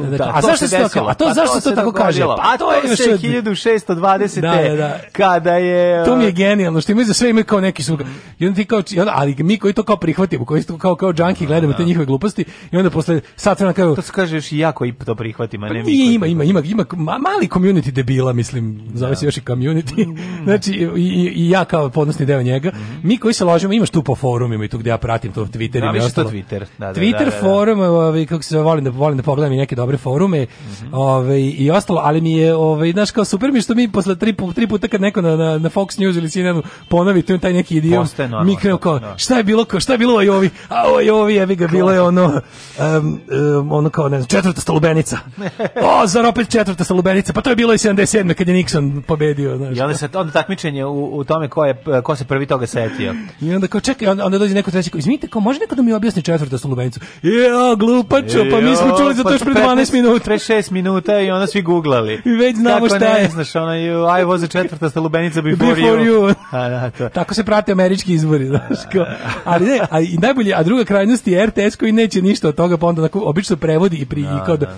Dakle, 0.02 0.18
da, 0.18 0.32
a 0.36 0.42
to 0.42 0.48
zašto 0.48 0.68
se 0.68 0.78
to? 0.94 1.00
A 1.02 1.14
to 1.14 1.26
Pa 1.26 1.34
zašto 1.34 1.56
se 1.56 1.64
to 1.64 1.70
se 1.70 1.76
tako 1.76 1.92
kaže? 1.92 2.22
Pa 2.22 2.58
to 2.58 2.74
je 2.74 2.82
još 2.84 2.98
se 2.98 3.14
od- 3.14 3.20
1620. 3.22 4.42
Da, 4.42 4.70
da, 4.70 4.76
da. 4.78 5.00
kada 5.12 5.54
je... 5.54 6.06
To 6.06 6.16
mi 6.16 6.24
je 6.24 6.32
genijalno, 6.32 6.82
što 6.82 6.92
imaju 6.92 7.06
za 7.06 7.14
sve 7.14 7.30
imaju 7.30 7.46
kao 7.46 7.62
neki 7.62 7.84
su. 7.84 7.98
I 8.40 8.48
onda 8.48 8.56
ti 8.56 8.66
kao, 8.66 8.82
i 8.92 9.00
onda- 9.00 9.14
ali 9.16 9.36
mi 9.36 9.58
koji 9.58 9.74
to 9.74 9.84
kao 9.84 9.98
prihvatimo, 9.98 10.46
koji 10.46 10.64
to 10.64 10.78
kao 10.78 10.96
kao 10.96 11.14
junkie 11.18 11.48
gledamo 11.48 11.74
te 11.74 11.84
njihove 11.84 12.06
gluposti 12.06 12.46
i 12.72 12.78
onda 12.78 12.90
posle 12.90 13.22
sat 13.36 13.60
vremena 13.60 13.74
kao 13.74 13.96
To 13.96 14.02
se 14.02 14.12
kaže 14.12 14.36
još 14.36 14.52
i 14.52 14.58
jako 14.58 14.86
i 14.86 14.94
to 14.96 15.16
prihvatim, 15.16 15.64
a 15.64 15.68
Pa 15.68 15.74
ne 15.74 15.84
mi 15.84 15.92
ima, 16.06 16.26
ima, 16.26 16.44
ima, 16.44 16.62
ima 16.62 16.84
ma- 16.84 17.18
mali 17.20 17.48
community 17.48 17.92
debila, 17.92 18.34
mislim, 18.34 18.82
zove 18.94 19.16
se 19.16 19.26
još 19.26 19.38
i 19.38 19.42
community. 19.42 20.18
znači, 20.44 20.72
i, 20.72 20.84
i, 20.98 21.32
i 21.36 21.50
ja 21.50 21.66
kao 21.66 21.90
podnosni 21.90 22.26
deo 22.26 22.39
deo 22.44 22.54
njega. 22.54 22.72
Mi 23.04 23.18
koji 23.18 23.34
se 23.34 23.46
ložimo, 23.46 23.74
imaš 23.74 23.90
tu 23.90 24.04
po 24.04 24.16
forumima 24.16 24.66
i 24.66 24.68
tu 24.68 24.78
gde 24.78 24.90
ja 24.90 24.98
pratim 24.98 25.32
to 25.32 25.46
Twitter 25.46 25.92
Da, 25.92 25.98
i 25.98 26.00
to 26.00 26.06
ostalo. 26.06 26.30
Twitter, 26.30 26.66
da, 26.78 26.94
da, 26.94 26.94
Twitter 26.94 27.20
da, 27.20 27.26
da, 27.26 27.32
da. 27.32 27.40
forum, 27.40 27.80
ovaj 27.80 28.26
kako 28.26 28.44
se 28.44 28.60
volim 28.60 28.84
da 28.84 28.90
volim 28.90 29.18
da 29.18 29.24
pogledam 29.24 29.54
i 29.54 29.58
neke 29.58 29.76
dobre 29.76 29.98
forume, 29.98 30.46
Mhm. 30.82 30.94
ovaj 30.94 31.40
i 31.40 31.72
ostalo, 31.72 32.02
ali 32.04 32.22
mi 32.22 32.34
je 32.34 32.56
ovaj 32.56 32.92
znaš 32.92 33.12
kao 33.12 33.26
super 33.26 33.52
mi 33.52 33.62
što 33.62 33.76
mi 33.76 33.92
posle 33.92 34.16
tri, 34.16 34.36
tri 34.56 34.68
puta 34.68 34.88
kad 34.88 35.02
neko 35.02 35.22
na, 35.22 35.36
na, 35.36 35.58
na 35.58 35.70
Fox 35.70 36.00
News 36.00 36.16
ili 36.18 36.30
CNN 36.30 36.62
ponovi 36.90 37.22
tu 37.22 37.38
taj 37.38 37.54
neki 37.54 37.78
idiom, 37.78 38.08
mi 38.46 38.56
krenu 38.56 38.78
kao 38.78 39.00
da. 39.00 39.18
šta 39.18 39.38
je 39.38 39.44
bilo 39.44 39.66
šta 39.80 39.94
je 39.94 39.98
bilo 39.98 40.14
ovaj 40.14 40.30
ovi, 40.30 40.50
a 40.70 40.84
ovaj 40.88 41.10
ovi 41.10 41.36
jebi 41.36 41.56
ga 41.56 41.68
bilo 41.68 41.92
je 41.92 42.02
ono 42.02 42.26
um, 42.26 43.20
um, 43.60 43.72
ono 43.72 43.90
kao 43.90 44.10
ne 44.10 44.18
znam, 44.18 44.28
četvrta 44.28 44.62
stolubenica. 44.62 45.18
o, 46.02 46.08
zar 46.08 46.26
opet 46.26 46.50
četvrta 46.50 46.84
stolubenica? 46.84 47.34
Pa 47.34 47.42
to 47.42 47.50
je 47.50 47.56
bilo 47.56 47.74
i 47.74 47.78
77. 47.78 48.34
kad 48.34 48.48
je 48.48 48.56
Nixon 48.56 49.02
pobedio, 49.02 49.58
znaš. 49.58 49.78
I 49.78 49.82
onda 49.82 49.98
se 49.98 50.10
onda 50.14 50.32
takmičenje 50.32 50.86
u, 50.86 51.18
u 51.18 51.24
tome 51.24 51.48
ko 51.48 51.66
je 51.66 51.76
ko 52.04 52.16
se 52.16 52.26
prvi 52.30 52.46
toga 52.46 52.68
setio. 52.68 53.16
I 53.42 53.54
onda 53.56 53.68
kao 53.68 53.82
čekaj, 53.82 54.08
onda, 54.08 54.26
onda 54.26 54.38
dođe 54.38 54.54
neko 54.54 54.72
treći 54.72 54.90
kao, 54.90 55.00
izvinite, 55.00 55.28
kao 55.28 55.42
može 55.42 55.60
neko 55.60 55.76
da 55.76 55.82
mi 55.82 55.94
objasni 55.94 56.22
četvrta 56.22 56.58
stolubenicu? 56.58 57.00
Ja, 57.24 57.76
glupačo, 57.76 58.46
pa 58.52 58.62
mi 58.62 58.76
smo 58.76 58.98
čuli 58.98 59.16
za 59.16 59.24
to 59.24 59.32
još 59.32 59.42
pre 59.42 59.54
12 59.54 59.94
minuta. 59.94 60.24
Pre 60.24 60.36
6 60.36 60.72
minuta 60.72 61.20
i 61.20 61.32
onda 61.32 61.48
svi 61.48 61.62
googlali. 61.62 62.22
I 62.26 62.30
već 62.32 62.56
znamo 62.56 62.76
Kako 62.76 62.88
šta 62.88 63.14
ne 63.14 63.22
je. 63.22 63.30
znaš, 63.30 63.56
ona 63.56 63.76
je 63.76 63.92
I 63.92 64.26
was 64.26 64.44
a 64.44 64.48
četvrta 64.48 64.90
stalubenica 64.90 65.42
before, 65.42 65.76
Before 65.76 66.04
you. 66.04 66.34
A, 66.52 66.70
da, 66.70 66.90
to. 66.90 67.10
Tako 67.10 67.34
se 67.34 67.44
prate 67.44 67.72
američki 67.72 68.14
izbori, 68.14 68.46
znaš, 68.46 68.80
kao. 68.92 69.06
Ali 69.46 69.66
ne, 69.66 69.80
a 69.90 70.02
i 70.02 70.18
najbolje, 70.18 70.54
a 70.56 70.64
druga 70.64 70.84
krajnost 70.84 71.28
je 71.28 71.46
RTS 71.46 71.76
koji 71.76 71.92
neće 71.92 72.22
ništa 72.22 72.48
od 72.48 72.56
toga, 72.56 72.78
pa 72.78 72.88
onda 72.88 73.02
onako 73.02 73.20
obično 73.20 73.56
prevodi 73.56 73.98
i 73.98 74.06
pri 74.06 74.22
i 74.22 74.46
kao 74.46 74.58
da, 74.58 74.76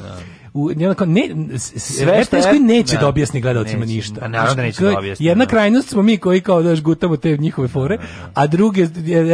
u 0.53 0.71
i 0.71 0.85
onako 0.85 1.05
ne 1.05 1.29
Sve 1.57 2.23
što 2.23 2.35
je- 2.35 2.43
koji 2.43 2.59
neće 2.59 2.93
da. 2.95 2.99
da 2.99 3.07
objasni 3.07 3.41
gledalcima 3.41 3.79
Neće. 3.79 3.93
ništa. 3.93 4.19
Pa 4.19 4.27
naravno 4.27 4.55
da 4.55 4.61
neće 4.61 4.83
da 4.83 4.97
objasni, 4.97 5.25
Jedna 5.25 5.45
da. 5.45 5.49
krajnost 5.49 5.89
smo 5.89 6.01
mi 6.01 6.17
koji 6.17 6.41
kao 6.41 6.61
daš 6.63 6.81
gutamo 6.81 7.17
te 7.17 7.37
njihove 7.37 7.67
fore, 7.67 7.97
a 8.33 8.47
druge 8.47 8.87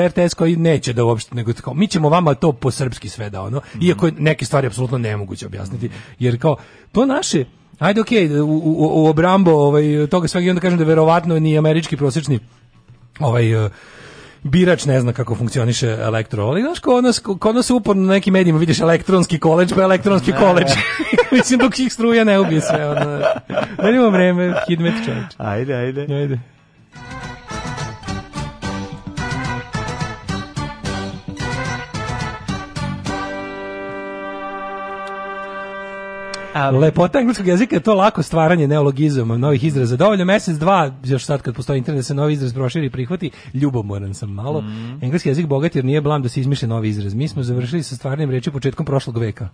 RTS 0.08 0.34
koji 0.34 0.56
neće 0.56 0.94
da 0.94 1.04
uopšte 1.04 1.36
nego 1.36 1.54
kao 1.54 1.74
mi 1.74 1.88
ćemo 1.88 2.10
vama 2.10 2.34
to 2.34 2.52
po 2.52 2.72
srpski 2.72 3.10
sve 3.10 3.30
da 3.30 3.42
ono, 3.42 3.62
Mhm. 3.76 3.86
iako 3.86 4.10
neke 4.12 4.46
stvari 4.46 4.68
apsolutno 4.68 4.98
nemoguće 4.98 5.46
objasniti, 5.46 5.90
jer 6.20 6.40
kao 6.40 6.56
to 6.92 7.06
naše 7.06 7.46
Ajde, 7.80 8.02
okej, 8.02 8.40
u, 8.40 8.46
u, 8.46 9.04
u 9.04 9.08
obrambo 9.08 9.52
ovaj, 9.52 9.84
toga 10.10 10.28
svega 10.28 10.48
i 10.48 10.50
onda 10.50 10.62
kažem 10.62 10.80
da 10.80 10.86
verovatno 10.86 11.40
ni 11.40 11.58
američki 11.58 11.98
prosječni 11.98 12.40
ovaj 13.20 13.66
uh, 13.66 13.72
birač 14.44 14.86
ne 14.86 15.02
zna 15.02 15.14
kako 15.14 15.36
funkcioniše 15.36 15.98
elektro, 16.02 16.44
ali 16.44 16.62
znaš, 16.62 16.80
kod 16.80 17.04
nas, 17.04 17.20
kod 17.20 17.56
nas 17.56 17.70
uporno 17.70 18.04
na 18.04 18.14
nekim 18.14 18.34
medijima 18.34 18.60
vidiš 18.60 18.80
elektronski 18.80 19.40
koleđ, 19.40 19.74
pa 19.76 19.82
elektronski 19.82 20.32
koleđ. 20.32 20.68
Mislim, 21.32 21.60
dok 21.60 21.80
ih 21.80 21.94
struja 21.94 22.24
ne 22.24 22.40
ubije 22.40 22.62
sve. 22.62 22.90
Ono, 22.90 23.20
da 23.78 24.10
vreme, 24.10 24.54
hidmet 24.68 24.94
čovječ. 25.06 25.34
Ajde, 25.38 25.74
ajde. 25.76 26.02
Ajde. 26.02 26.40
Lepota 36.82 37.20
engleskog 37.20 37.48
jezika 37.48 37.76
je 37.76 37.80
to 37.80 37.94
lako 37.94 38.24
stvaranje 38.24 38.68
neologizama, 38.68 39.38
novih 39.38 39.64
izraza. 39.64 39.96
Dovoljno 39.96 40.26
mesec, 40.26 40.58
dva, 40.58 40.92
još 41.04 41.26
sad 41.26 41.42
kad 41.42 41.56
postoji 41.56 41.78
internet 41.78 42.00
da 42.00 42.04
se 42.04 42.14
novi 42.14 42.34
izraz 42.34 42.54
proširi 42.54 42.86
i 42.86 42.90
prihvati, 42.90 43.32
ljubomoran 43.54 44.14
sam 44.14 44.32
malo. 44.32 44.64
Engleski 45.02 45.30
jezik 45.30 45.48
bogat 45.48 45.76
jer 45.76 45.86
nije 45.86 46.02
blam 46.02 46.22
da 46.22 46.30
se 46.30 46.40
izmišlja 46.40 46.68
novi 46.68 46.90
izraz. 46.90 47.14
Mi 47.14 47.28
smo 47.28 47.44
završili 47.44 47.84
sa 47.84 47.96
stvarnim 47.96 48.32
reči 48.32 48.52
početkom 48.52 48.86
prošlog 48.86 49.18
veka. 49.18 49.50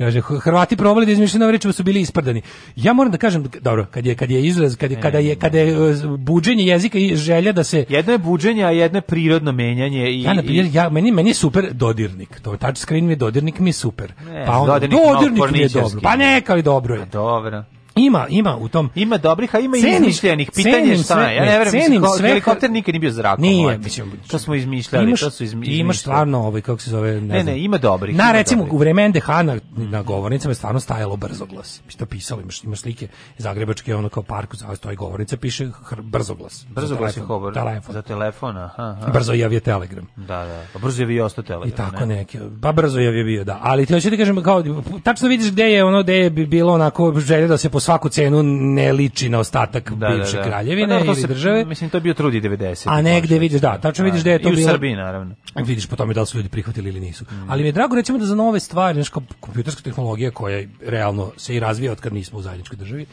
Kaže 0.00 0.20
Hrvati 0.20 0.76
probali 0.76 1.06
da 1.06 1.12
izmišljaju 1.12 1.40
nove 1.40 1.52
reči, 1.52 1.68
pa 1.68 1.72
su 1.72 1.82
bili 1.82 2.00
isprdani. 2.00 2.42
Ja 2.76 2.92
moram 2.92 3.12
da 3.12 3.18
kažem 3.18 3.44
dobro, 3.60 3.86
kad 3.90 4.06
je 4.06 4.14
kad 4.14 4.30
je 4.30 4.46
izraz, 4.46 4.76
kad 4.76 4.90
je 4.90 5.00
kada 5.00 5.18
je 5.18 5.36
kada 5.36 5.58
je 5.58 5.90
e, 5.90 5.94
buđenje 6.18 6.64
jezika 6.64 6.98
i 6.98 7.16
želja 7.16 7.52
da 7.52 7.64
se 7.64 7.84
jedno 7.88 8.12
je 8.12 8.18
buđenje, 8.18 8.64
a 8.64 8.70
jedno 8.70 8.98
je 8.98 9.02
prirodno 9.02 9.52
menjanje 9.52 10.10
i 10.10 10.22
ja 10.22 10.34
na 10.34 10.42
primjer 10.42 10.66
ja 10.72 10.88
meni 10.88 11.12
meni 11.12 11.30
je 11.30 11.34
super 11.34 11.72
dodirnik. 11.72 12.40
To 12.40 12.56
touch 12.56 12.78
screen 12.78 13.06
mi 13.06 13.12
je 13.12 13.16
dodirnik 13.16 13.58
mi 13.58 13.68
je 13.68 13.72
super. 13.72 14.12
Ne, 14.26 14.44
pa 14.46 14.58
onda 14.58 14.72
dodirnik 14.72 15.00
dodirnik 15.12 15.50
mi 15.52 15.58
je 15.58 15.68
dobro. 15.68 16.00
Pa 16.02 16.16
neka 16.16 16.52
ali 16.52 16.62
dobro 16.62 16.94
je. 16.94 17.06
dobro. 17.12 17.64
Ima, 17.96 18.26
ima 18.28 18.56
u 18.56 18.68
tom. 18.68 18.90
Ima 18.94 19.16
dobrih, 19.18 19.54
a 19.54 19.58
ima 19.58 19.76
i 19.76 19.80
izmišljenih. 19.82 20.50
Pitanje 20.52 20.88
je 20.88 20.96
šta 20.96 21.14
sve- 21.14 21.24
je. 21.24 21.36
Ja 21.36 21.44
ne, 21.44 21.58
verujem, 21.58 21.82
cenim 21.82 22.02
sve- 22.18 22.28
helikopter 22.28 22.70
nikad 22.70 22.92
nije 22.92 23.00
bio 23.00 23.10
zrakom. 23.10 23.42
Nije, 23.42 23.78
mislim, 23.78 24.12
to 24.26 24.38
smo 24.38 24.54
izmišljali, 24.54 25.06
imaš, 25.06 25.20
to 25.20 25.30
su 25.30 25.44
izmišljali. 25.44 25.94
stvarno 25.94 26.38
ovaj 26.40 26.60
kako 26.60 26.80
se 26.80 26.90
zove, 26.90 27.10
ne, 27.12 27.20
Ne, 27.20 27.42
znam. 27.42 27.46
ne, 27.46 27.60
ima 27.60 27.78
dobrih, 27.78 28.16
Na 28.16 28.24
ima 28.24 28.32
recimo 28.32 28.58
dobrih. 28.58 28.74
u 28.74 28.78
vreme 28.78 29.04
NDH 29.04 29.28
na, 29.28 29.58
na 29.72 30.02
govornicama 30.02 30.50
je 30.50 30.54
stvarno 30.54 30.80
stajalo 30.80 31.16
brzoglas. 31.16 31.80
Mi 31.86 31.92
to 31.92 32.06
pisalo, 32.06 32.40
imaš 32.40 32.64
imaš 32.64 32.80
slike 32.80 33.08
zagrebačke 33.38 33.96
ono 33.96 34.08
kao 34.08 34.22
parku 34.22 34.56
za 34.56 34.76
stoji 34.76 34.96
govornica 34.96 35.36
piše 35.36 35.66
hr, 35.84 36.02
brzoglas. 36.02 36.66
Brzo 36.68 36.86
Za 36.86 36.94
glasi 36.94 37.20
telefon. 37.54 37.92
Za 37.92 38.02
telefon, 38.02 38.56
aha. 38.56 38.96
aha. 38.98 39.10
Brzo 39.12 39.32
jav 39.32 39.52
je 39.52 39.60
telegram. 39.60 40.06
Da, 40.16 40.24
da. 40.26 40.62
Pa 40.72 40.78
brzo 40.78 41.02
je 41.02 41.06
vi 41.06 41.20
ostao 41.20 41.44
telegram. 41.44 41.68
I 41.68 41.72
tako 41.72 42.00
ne? 42.00 42.16
neki. 42.16 42.38
Pa 42.62 42.72
brzo 42.72 43.00
je 43.00 43.18
je 43.18 43.24
bio, 43.24 43.44
da. 43.44 43.58
Ali 43.62 43.86
ti 43.86 43.92
hoću 43.94 44.10
ti 44.10 44.16
kažem 44.16 44.42
kao 44.42 44.64
tačno 45.02 45.28
vidiš 45.28 45.52
gde 45.52 45.64
je 45.64 45.84
ono 45.84 46.02
gde 46.02 46.14
je 46.14 46.30
bi 46.30 46.46
bilo 46.46 46.72
onako 46.72 47.14
želja 47.16 47.46
da 47.46 47.58
se 47.58 47.70
po 47.80 47.84
svaku 47.84 48.08
cenu 48.10 48.42
ne 48.42 48.92
liči 48.92 49.28
na 49.28 49.38
ostatak 49.38 49.90
Da, 49.90 49.96
da, 49.98 50.14
bivše 50.14 50.36
da. 50.36 50.42
kraljevine 50.42 50.88
Pa 50.90 51.00
to 51.00 51.04
ili 51.06 51.14
se- 51.16 51.26
države. 51.26 51.64
Mislim, 51.64 51.90
to 51.90 51.96
je 51.96 52.00
bio 52.02 52.14
trudi 52.14 52.40
90. 52.40 52.84
A 52.86 53.02
negde 53.02 53.38
vidiš, 53.38 53.60
da, 53.60 53.78
tačno 53.78 54.04
vidiš 54.04 54.22
da 54.22 54.30
je 54.30 54.38
to 54.38 54.48
I 54.48 54.52
u 54.52 54.56
bilo- 54.56 54.68
Srbiji, 54.68 54.96
naravno. 54.96 55.34
Vidiš 55.56 55.86
po 55.86 55.96
tome 55.96 56.14
da 56.14 56.20
li 56.20 56.26
su 56.26 56.36
ljudi 56.36 56.48
prihvatili 56.48 56.88
ili 56.88 57.00
nisu. 57.00 57.24
Mm. 57.24 57.50
Ali 57.50 57.62
mi 57.62 57.68
je 57.68 57.72
drago 57.72 57.96
recimo 57.96 58.18
da 58.18 58.26
za 58.26 58.34
nove 58.34 58.60
stvari, 58.60 58.94
znači 58.94 59.10
kao 59.10 59.22
kompjuterska 59.40 59.82
tehnologija 59.82 60.30
koja 60.30 60.66
realno 60.82 61.32
se 61.36 61.56
i 61.56 61.60
razvija 61.60 61.92
od 61.92 62.00
kad 62.00 62.12
nismo 62.12 62.38
u 62.38 62.42
zajedničkoj 62.42 62.76
državi, 62.76 63.06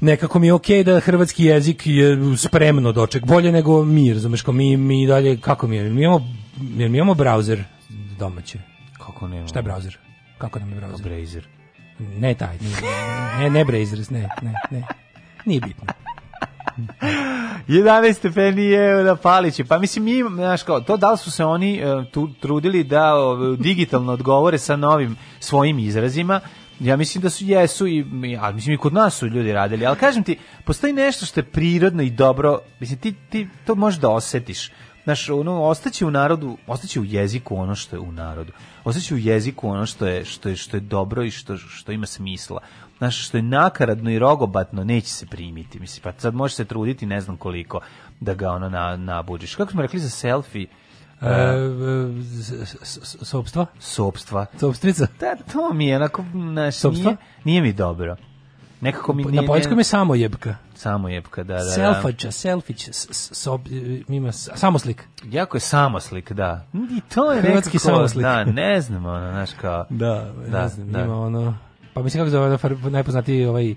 nekako 0.00 0.38
mi 0.38 0.46
je 0.46 0.52
okej 0.52 0.84
da 0.84 1.00
hrvatski 1.00 1.44
jezik 1.44 1.82
je 1.86 2.16
spremno 2.38 2.92
doček, 2.92 3.24
bolje 3.24 3.52
nego 3.52 3.84
mi, 3.84 4.12
razumeš, 4.12 4.42
kao 4.42 4.54
mi, 4.54 4.76
mi 4.76 5.06
dalje, 5.06 5.36
kako 5.36 5.66
mi 5.66 5.76
je, 5.76 5.82
mi 5.84 6.02
imamo, 6.02 6.20
mi 6.60 6.84
imamo 6.86 7.14
brauzer 7.14 7.64
domaće. 8.18 8.58
Kako 8.98 9.28
nema? 9.28 9.46
Šta 9.46 9.58
je 9.58 9.62
brauzer? 9.62 9.98
Kako 10.38 10.58
nam 10.58 10.68
je 10.70 10.76
brauzer? 10.76 11.06
Brazer. 11.06 11.46
Ne 11.98 12.34
taj, 12.34 12.58
nije, 12.60 12.76
ne, 13.38 13.50
ne 13.50 13.64
Brazers, 13.64 14.10
ne, 14.10 14.28
ne, 14.42 14.52
ne. 14.70 14.82
Nije 15.44 15.60
bitno. 15.60 15.84
11 17.68 18.12
stepeni 18.12 18.64
je 18.64 19.04
na 19.04 19.16
Palići. 19.16 19.64
Pa 19.64 19.78
mislim, 19.78 20.04
mi, 20.04 20.24
znaš 20.34 20.62
kao, 20.62 20.80
to 20.80 20.96
da 20.96 21.12
li 21.12 21.18
su 21.18 21.30
se 21.30 21.44
oni 21.44 21.76
e, 21.76 22.10
tu, 22.12 22.28
trudili 22.40 22.84
da 22.84 23.14
o, 23.14 23.56
digitalno 23.56 24.12
odgovore 24.12 24.58
sa 24.58 24.76
novim 24.76 25.16
svojim 25.40 25.78
izrazima, 25.78 26.40
ja 26.80 26.96
mislim 26.96 27.22
da 27.22 27.30
su 27.30 27.44
jesu 27.44 27.86
i 27.86 28.04
ali 28.40 28.54
mislim 28.54 28.74
i 28.74 28.78
kod 28.78 28.92
nas 28.92 29.14
su 29.14 29.26
ljudi 29.26 29.52
radili, 29.52 29.86
ali 29.86 29.96
kažem 29.96 30.22
ti, 30.22 30.38
postoji 30.64 30.92
nešto 30.92 31.26
što 31.26 31.40
je 31.40 31.44
prirodno 31.44 32.02
i 32.02 32.10
dobro, 32.10 32.58
mislim 32.80 32.98
ti, 32.98 33.14
ti 33.30 33.48
to 33.66 33.74
možeš 33.74 34.00
da 34.00 34.10
osetiš. 34.10 34.70
Znaš, 35.06 35.28
ono, 35.30 35.62
ostaće 35.62 36.06
u 36.06 36.10
narodu, 36.10 36.56
ostaće 36.66 37.00
u 37.00 37.04
jeziku 37.04 37.56
ono 37.56 37.74
što 37.74 37.96
je 37.96 38.00
u 38.00 38.12
narodu. 38.12 38.52
Ostaće 38.84 39.14
u 39.14 39.18
jeziku 39.18 39.68
ono 39.68 39.86
što 39.86 40.06
je, 40.06 40.24
što 40.24 40.48
je, 40.48 40.56
što 40.56 40.76
je 40.76 40.80
dobro 40.80 41.22
i 41.22 41.30
što, 41.30 41.56
što 41.56 41.92
ima 41.92 42.06
smisla. 42.06 42.60
Znaš, 42.98 43.26
što 43.26 43.36
je 43.36 43.42
nakaradno 43.42 44.10
i 44.10 44.18
rogobatno, 44.18 44.84
neće 44.84 45.08
se 45.08 45.26
primiti. 45.26 45.80
Mislim, 45.80 46.02
pa 46.02 46.20
sad 46.20 46.34
možeš 46.34 46.54
se 46.56 46.64
truditi 46.64 47.06
ne 47.06 47.20
znam 47.20 47.36
koliko 47.36 47.80
da 48.20 48.34
ga 48.34 48.50
ono 48.50 48.68
na, 48.68 48.96
nabuđiš. 48.96 49.54
Kako 49.54 49.72
smo 49.72 49.82
rekli 49.82 50.00
za 50.00 50.08
selfie? 50.10 50.66
E, 51.22 51.26
e, 51.26 51.32
s- 52.22 52.52
s- 52.82 52.98
s- 53.02 53.16
Sopstva? 53.22 53.66
Sopstva. 53.80 54.46
Sopstrica? 54.60 55.06
Da, 55.20 55.36
to 55.52 55.72
mi 55.72 55.86
je 55.86 55.96
onako, 55.96 56.24
znaš, 56.32 56.74
nije, 57.04 57.16
nije 57.44 57.62
mi 57.62 57.72
dobro. 57.72 58.16
Nekako 58.80 59.12
mi 59.12 59.24
nije... 59.24 59.40
Na 59.42 59.46
poljskom 59.46 59.78
je 59.78 59.84
samo 59.84 60.14
jebka. 60.14 60.56
Samo 60.76 61.08
jebka, 61.08 61.42
da, 61.42 61.54
da, 61.54 61.58
da. 61.58 61.70
Selfača, 61.70 62.30
selfić, 62.32 62.88
sob, 63.12 63.60
e, 63.66 63.70
ima 64.08 64.32
s- 64.32 64.48
samoslik. 64.54 65.04
Jako 65.24 65.56
je 65.56 65.60
samoslik, 65.60 66.32
da. 66.32 66.66
I 66.74 67.00
to 67.04 67.32
je 67.32 67.42
Hrvatski 67.42 67.54
nekako, 67.68 67.78
samoslik. 67.80 68.22
Da, 68.22 68.44
ne 68.44 68.80
znam, 68.80 69.06
ono, 69.06 69.30
znaš, 69.32 69.50
kao... 69.52 69.86
Da, 69.90 70.30
Da, 70.48 70.62
ne 70.62 70.68
znam, 70.68 70.92
da. 70.92 71.00
ima 71.00 71.20
ono... 71.20 71.54
Pa 71.94 72.02
mislim 72.02 72.20
kako 72.20 72.30
zove 72.30 72.58
najpoznatiji 72.90 73.46
ovaj 73.46 73.70
uh, 73.70 73.76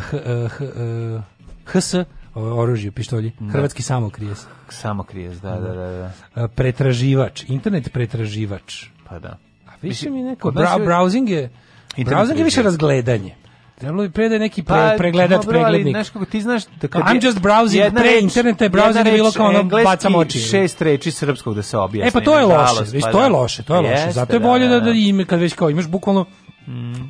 h, 0.00 0.16
eh, 0.16 0.48
h, 0.48 0.64
eh, 0.64 1.20
HS, 1.66 1.94
oružje, 2.34 2.90
pištolji, 2.90 3.32
hrvatski 3.52 3.82
samokrijes. 3.82 4.46
Samo 4.68 5.02
krijez, 5.02 5.40
da, 5.40 5.50
da, 5.50 5.68
da, 5.68 6.10
da. 6.34 6.44
Uh, 6.44 6.50
pretraživač, 6.50 7.44
internet 7.48 7.92
pretraživač. 7.92 8.86
Pa 9.08 9.18
da. 9.18 9.38
A 9.66 9.70
više 9.82 10.10
mi 10.10 10.22
neko, 10.22 10.50
bra, 10.50 10.70
je- 10.70 10.86
browsing 10.86 11.28
je, 11.28 11.50
browsing 11.96 12.36
je 12.36 12.44
više 12.44 12.62
razgledanje. 12.62 13.34
Trebalo 13.78 14.02
bi 14.02 14.10
pre 14.10 14.28
da 14.28 14.34
je 14.34 14.38
neki 14.38 14.62
pregledač, 14.98 15.30
Pa, 15.30 15.36
dobro, 15.36 15.58
ali, 15.58 15.64
preglednik. 15.64 15.94
Znaš 15.94 16.10
kako 16.10 16.24
ti 16.24 16.40
znaš 16.40 16.62
da 16.80 16.88
Kao, 16.88 17.02
I'm 17.02 17.24
just 17.26 17.38
browsing, 17.38 17.76
jedna 17.76 18.00
pre 18.00 18.10
reč- 18.10 18.22
interneta 18.22 18.64
je 18.64 18.70
browsing 18.70 19.06
je 19.06 19.12
bilo 19.12 19.32
kao 19.32 19.46
ono, 19.46 19.64
bacam 19.64 20.14
oči. 20.14 20.38
šest 20.38 20.82
reči 20.82 21.10
srpskog 21.10 21.54
da 21.54 21.62
se 21.62 21.78
objasni. 21.78 22.08
E 22.08 22.10
pa 22.10 22.20
to 22.20 22.38
je 22.38 22.44
loše, 22.46 22.84
već 22.92 23.04
pa 23.04 23.10
to 23.12 23.22
je 23.22 23.28
da. 23.30 23.36
loše, 23.36 23.62
to 23.62 23.74
je 23.74 23.80
loše. 23.80 23.92
Jeste, 23.92 24.12
Zato 24.12 24.36
je 24.36 24.40
bolje 24.40 24.68
da, 24.68 24.80
da 24.80 24.90
ime 24.90 25.24
kad 25.24 25.40
već 25.40 25.54
kao 25.54 25.70
imaš 25.70 25.86
bukvalno 25.88 26.26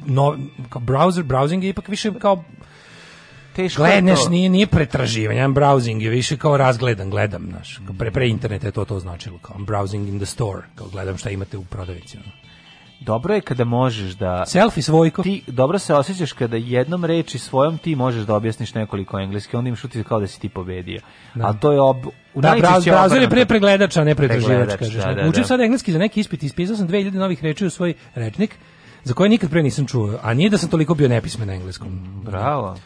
no, 0.06 0.36
kao 0.68 0.82
browser, 0.82 1.22
browsing 1.22 1.62
je 1.62 1.68
ipak 1.68 1.88
više 1.88 2.12
kao 2.18 2.44
Teško 3.56 3.86
je 3.86 4.00
gledaš, 4.00 4.22
to. 4.24 4.28
nije, 4.28 4.48
nije 4.48 4.66
pretraživanje, 4.66 5.38
jedan 5.38 5.54
browsing 5.54 6.00
je 6.00 6.10
više 6.10 6.36
kao 6.36 6.56
razgledan, 6.56 7.10
gledam, 7.10 7.46
znaš. 7.50 7.80
Pre, 7.98 8.10
pre 8.10 8.28
interneta 8.28 8.66
je 8.66 8.72
to 8.72 8.84
to 8.84 9.00
značilo, 9.00 9.38
kao 9.38 9.56
I'm 9.56 9.66
browsing 9.66 10.08
in 10.08 10.16
the 10.18 10.26
store, 10.26 10.62
kao 10.74 10.86
gledam 10.88 11.18
šta 11.18 11.30
imate 11.30 11.56
u 11.56 11.64
prodavnici. 11.64 12.16
ono. 12.16 12.26
Dobro 13.00 13.34
je 13.34 13.40
kada 13.40 13.64
možeš 13.64 14.12
da 14.12 14.44
Selfie 14.46 14.82
svojko. 14.82 15.22
ti 15.22 15.42
dobro 15.46 15.78
se 15.78 15.94
osjećaš 15.94 16.32
kada 16.32 16.56
jednom 16.56 17.04
reči 17.04 17.38
svojom 17.38 17.78
ti 17.78 17.96
možeš 17.96 18.22
da 18.22 18.34
objasniš 18.34 18.74
nekoliko 18.74 19.18
engleski, 19.18 19.56
onda 19.56 19.68
imaš 19.68 19.84
utisak 19.84 20.06
kao 20.06 20.20
da 20.20 20.26
si 20.26 20.40
ti 20.40 20.48
pobedio. 20.48 21.00
Da. 21.34 21.46
A 21.46 21.52
to 21.52 21.72
je 21.72 21.80
ob, 21.80 22.06
u 22.34 22.40
Da, 22.40 22.56
braz, 22.58 22.84
brazor 22.84 23.22
je 23.22 23.30
pre 23.30 23.46
pregledača, 23.46 24.00
a 24.00 24.04
ne 24.04 24.14
pretraživač, 24.14 24.76
kažeš. 24.78 25.04
da, 25.04 25.14
da, 25.14 25.28
Učim 25.28 25.42
da. 25.42 25.48
sad 25.48 25.60
engleski 25.60 25.92
za 25.92 25.98
neki 25.98 26.20
ispit, 26.20 26.42
ispisao 26.42 26.76
sam 26.76 26.88
2000 26.88 27.12
novih 27.12 27.44
reči 27.44 27.66
u 27.66 27.70
svoj 27.70 27.94
rečnik, 28.14 28.56
za 29.04 29.14
koje 29.14 29.28
nikad 29.28 29.50
pre 29.50 29.62
nisam 29.62 29.86
čuo, 29.86 30.18
a 30.22 30.34
nije 30.34 30.50
da 30.50 30.58
sam 30.58 30.68
toliko 30.68 30.94
bio 30.94 31.08
nepismen 31.08 31.48
na 31.48 31.54
engleskom. 31.54 32.20
Bravo. 32.24 32.76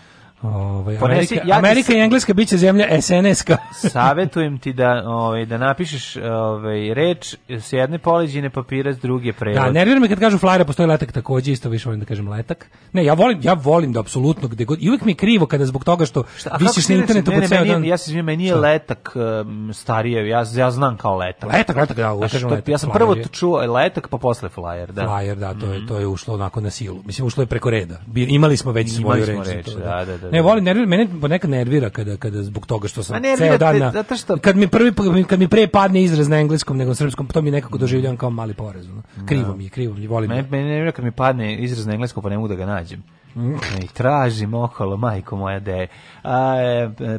Ovaj, 0.43 0.97
Ponesi- 0.97 1.05
Amerika, 1.35 1.41
ja 1.45 1.59
Amerika 1.59 1.93
i 1.93 1.99
Engleska 1.99 2.35
biće 2.35 2.57
zemlja 2.57 2.87
SNS-ka. 3.03 3.57
Savetujem 3.91 4.59
ti 4.59 4.73
da 4.73 5.03
ovaj 5.07 5.47
da 5.47 5.59
napišeš 5.59 6.17
ovaj 6.17 6.95
reč 6.95 7.35
s 7.49 7.73
jedne 7.73 7.99
poleđine 7.99 8.51
papira 8.51 8.93
s 8.93 8.99
druge 8.99 9.33
prevod. 9.33 9.63
Da, 9.63 9.71
nervira 9.71 10.01
me 10.01 10.09
kad 10.09 10.19
kažu 10.21 10.39
flajera, 10.39 10.65
postoji 10.65 10.87
letak 10.87 11.13
takođe, 11.13 11.53
isto 11.53 11.69
više 11.69 11.89
volim 11.89 12.01
da 12.01 12.07
kažem 12.07 12.29
letak. 12.29 12.67
Ne, 12.93 13.05
ja 13.05 13.15
volim, 13.15 13.39
ja 13.43 13.53
volim 13.55 13.93
da 13.93 14.01
apsolutno 14.01 14.49
gde 14.49 14.65
god, 14.65 14.79
i 14.83 14.89
uvek 14.89 15.05
mi 15.05 15.11
je 15.11 15.17
krivo 15.17 15.47
kada 15.47 15.67
zbog 15.67 15.85
toga 15.85 16.07
što 16.07 16.25
Šta, 16.37 16.57
visiš 16.57 16.89
na 16.89 16.95
internetu 16.95 17.31
Ne, 17.31 17.41
po 17.41 17.47
ceo 17.47 17.65
dan. 17.65 17.85
Ja 17.85 17.99
se 17.99 18.03
izvinjam, 18.03 18.27
meni 18.27 18.45
je 18.45 18.51
Šta? 18.51 18.61
letak 18.61 19.13
um, 19.43 19.71
starije, 19.75 20.29
ja, 20.29 20.45
ja 20.55 20.71
znam 20.71 20.97
kao 20.97 21.17
letak. 21.17 21.53
Letak, 21.53 21.77
letak, 21.77 21.97
da, 21.97 22.13
uvek 22.13 22.21
Znaš, 22.21 22.33
kažem 22.33 22.49
to- 22.49 22.55
letak. 22.55 22.69
ja 22.69 22.79
sam 22.79 22.91
flyer 22.91 22.93
prvo 22.93 23.15
je- 23.15 23.25
čuo 23.25 23.59
letak, 23.59 24.09
pa 24.09 24.19
posle 24.19 24.49
flyer, 24.49 24.87
da. 24.87 25.03
Flyer, 25.03 25.35
da, 25.35 25.55
to 25.55 25.67
je 25.67 25.87
to 25.87 25.99
je 25.99 26.07
ušlo 26.07 26.35
onako 26.35 26.61
na 26.61 26.71
silu. 26.71 27.03
Mislim 27.05 27.27
ušlo 27.27 27.43
je 27.43 27.47
preko 27.47 27.71
reda. 27.71 28.01
Imali 28.15 28.57
smo 28.57 28.73
već 28.73 28.93
svoju 28.93 29.25
reč. 29.27 29.47
reč, 29.47 29.67
to, 29.67 29.75
da, 29.75 30.05
da, 30.07 30.28
da, 30.29 30.33
Ne, 30.33 30.39
da. 30.39 30.45
volim 30.45 30.65
nervira, 30.65 30.87
mene 30.87 31.09
ponekad 31.21 31.51
nervira 31.51 31.91
kada 31.91 32.17
kada 32.17 32.43
zbog 32.43 32.67
toga 32.67 32.89
što 32.89 33.03
sam 33.03 33.23
ceo 33.39 33.59
dan 33.59 33.79
na, 33.79 33.91
zato 33.91 34.17
što- 34.17 34.37
kad 34.37 34.57
mi 34.57 34.69
prvi 34.69 34.93
kad 35.25 35.39
mi 35.39 35.49
pre 35.49 35.67
padne 35.69 36.03
izraz 36.03 36.29
na 36.29 36.37
engleskom 36.37 36.77
nego 36.77 36.89
na 36.89 36.95
srpskom, 36.95 37.27
to 37.27 37.43
mi 37.43 37.51
nekako 37.51 37.79
doživljavam 37.79 38.17
kao 38.17 38.31
mali 38.31 38.55
porez. 38.55 38.87
ono. 38.89 39.03
Krivo 39.27 39.57
mi 39.57 39.65
je, 39.65 39.71
krivo 39.71 39.95
mi 39.95 40.03
je, 40.03 40.09
volim. 40.09 40.29
Mene, 40.31 40.43
da- 40.43 40.49
mene 40.51 40.65
nervira 40.65 40.93
kad 40.93 41.05
mi 41.05 41.11
padne 41.13 41.57
izraz 41.57 41.87
na 41.87 41.93
engleskom 41.93 42.23
pa 42.23 42.29
ne 42.29 42.37
mogu 42.37 42.49
da 42.49 42.55
ga 42.55 42.67
nađem. 42.67 43.03
Mm. 43.37 43.55
I 43.55 43.87
tražim 43.89 44.55
okolo, 44.55 44.97
majko 44.97 45.37
moja 45.37 45.61
de. 45.61 45.87
A, 46.25 46.57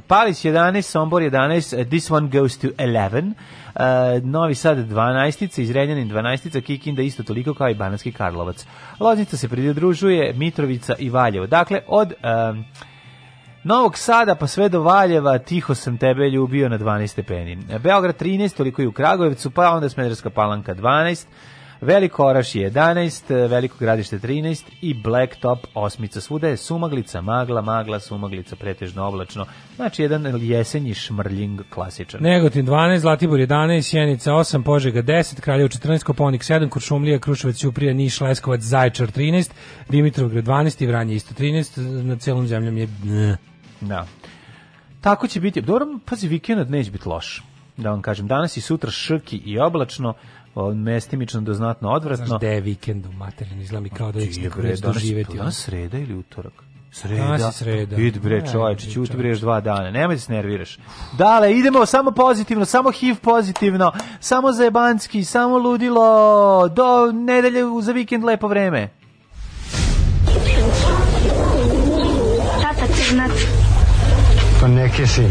Palić 0.07 0.45
11, 0.45 0.81
Sombor 0.81 1.21
11, 1.23 1.73
uh, 1.73 1.85
this 1.85 2.11
one 2.11 2.29
goes 2.29 2.57
to 2.57 2.67
11. 2.69 3.33
Uh, 3.75 3.81
Novi 4.23 4.55
Sad 4.55 4.77
12, 4.79 5.59
Izrenjanin 5.59 6.09
12, 6.09 6.61
Kikinda 6.61 7.01
isto 7.01 7.23
toliko 7.23 7.53
kao 7.53 7.69
i 7.69 7.75
Banatski 7.75 8.11
Karlovac. 8.11 8.65
Loznica 8.99 9.37
se 9.37 9.49
pridružuje, 9.49 10.33
Mitrovica 10.33 10.95
i 10.99 11.09
Valjevo. 11.09 11.47
Dakle, 11.47 11.79
od 11.87 12.13
um, 12.49 12.65
Novog 13.63 13.97
Sada 13.97 14.35
pa 14.35 14.47
sve 14.47 14.69
do 14.69 14.81
Valjeva 14.81 15.37
tiho 15.37 15.75
sam 15.75 15.97
tebe 15.97 16.29
ljubio 16.29 16.69
na 16.69 16.77
12 16.77 17.07
stepeni. 17.07 17.57
Beograd 17.79 18.21
13, 18.21 18.57
toliko 18.57 18.81
i 18.81 18.87
u 18.87 18.91
Kragujevcu, 18.91 19.51
pa 19.51 19.69
onda 19.71 19.89
Smederska 19.89 20.29
palanka 20.29 20.75
12, 20.75 21.25
Veliko 21.81 22.25
Oraš 22.25 22.55
je 22.55 22.71
11, 22.71 23.47
Veliko 23.49 23.75
gradište 23.79 24.19
13 24.19 24.63
i 24.81 24.93
Blacktop 24.93 25.59
osmica. 25.73 26.21
Svuda 26.21 26.47
je 26.47 26.57
sumaglica, 26.57 27.21
magla, 27.21 27.61
magla, 27.61 27.99
sumaglica, 27.99 28.55
pretežno 28.55 29.07
oblačno. 29.07 29.45
Znači 29.75 30.01
jedan 30.01 30.39
jesenji 30.41 30.93
šmrljing 30.93 31.61
klasičan. 31.69 32.21
Negotin 32.23 32.65
12, 32.65 32.97
Zlatibor 32.97 33.39
11, 33.39 33.81
Sjenica 33.81 34.31
8, 34.31 34.63
Požega 34.63 35.01
10, 35.01 35.41
Kraljevo 35.41 35.69
14, 35.69 36.03
Koponik 36.03 36.41
7, 36.41 36.69
Kuršumlija, 36.69 37.19
Kruševac, 37.19 37.57
Ćuprija, 37.57 37.93
Niš, 37.93 38.21
Leskovac, 38.21 38.61
Zaječar 38.61 39.11
13, 39.11 39.51
Dimitrovgrad 39.89 40.45
12 40.45 40.83
i 40.83 40.87
Vranje 40.87 41.15
isto 41.15 41.33
13, 41.33 42.03
na 42.03 42.15
celom 42.15 42.47
zemljom 42.47 42.77
je. 42.77 42.87
Da. 43.81 44.05
Tako 45.01 45.27
će 45.27 45.39
biti. 45.39 45.61
Dobro, 45.61 45.85
pazi, 46.05 46.27
vikend 46.27 46.69
neće 46.69 46.91
biti 46.91 47.09
loš. 47.09 47.43
Da 47.77 47.89
vam 47.89 48.01
kažem, 48.01 48.27
danas 48.27 48.57
i 48.57 48.61
sutra 48.61 48.91
šrki 48.91 49.37
i 49.37 49.59
oblačno, 49.59 50.13
mestimično 50.75 51.41
do 51.41 51.53
znatno 51.53 51.89
odvratno. 51.89 52.25
Znaš, 52.25 52.41
je 52.43 52.61
vikend 52.61 53.05
u 53.05 53.11
materinu, 53.11 53.61
izgleda 53.61 53.81
mi 53.81 53.89
kao 53.89 54.11
da 54.11 54.19
neće 54.19 54.39
nikako 54.41 54.61
bre, 54.61 54.69
neće 54.69 54.81
danas- 54.81 55.03
sreda 55.55 55.97
ili 55.97 56.15
utorak? 56.15 56.53
Sreda. 56.91 57.23
Danas 57.23 57.41
je 57.41 57.51
sreda. 57.51 57.95
Id 57.95 58.19
bre, 58.19 58.43
čoveče, 58.51 58.89
ćuti 58.89 59.17
bre 59.17 59.35
dva 59.35 59.61
dana. 59.61 59.91
Nemoj 59.91 60.15
da 60.15 60.21
se 60.21 60.31
nerviraš. 60.31 60.79
Dale, 61.13 61.53
idemo 61.53 61.85
samo 61.85 62.11
pozitivno, 62.11 62.65
samo 62.65 62.91
HIV 62.91 63.15
pozitivno, 63.15 63.91
samo 64.19 64.51
zajebanski, 64.51 65.23
samo 65.23 65.57
ludilo, 65.57 66.67
do 66.67 67.11
nedelje 67.13 67.61
za 67.81 67.91
vikend 67.91 68.23
lepo 68.23 68.47
vreme. 68.47 68.89
Tata 72.61 72.85
crnac, 72.87 73.31
Pa 74.61 74.67
neke 74.67 75.07
si. 75.07 75.21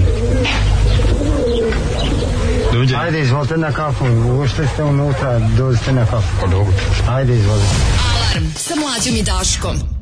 Dođe. 2.79 2.97
Ajde, 2.97 3.21
izvolite 3.21 3.57
na 3.57 3.73
kafu. 3.73 4.05
Ušli 4.45 4.67
ste 4.75 4.85
unutra, 4.85 5.39
dođite 5.39 5.93
na 5.93 6.07
kafu. 6.07 6.29
Pa 6.41 6.47
dobro. 6.47 6.73
Ajde, 7.09 7.35
izvolite. 7.35 7.67
Alarm 8.11 8.47
sa 8.57 8.75
mlađom 8.75 9.17
i 9.17 9.23
Daškom. 9.23 9.98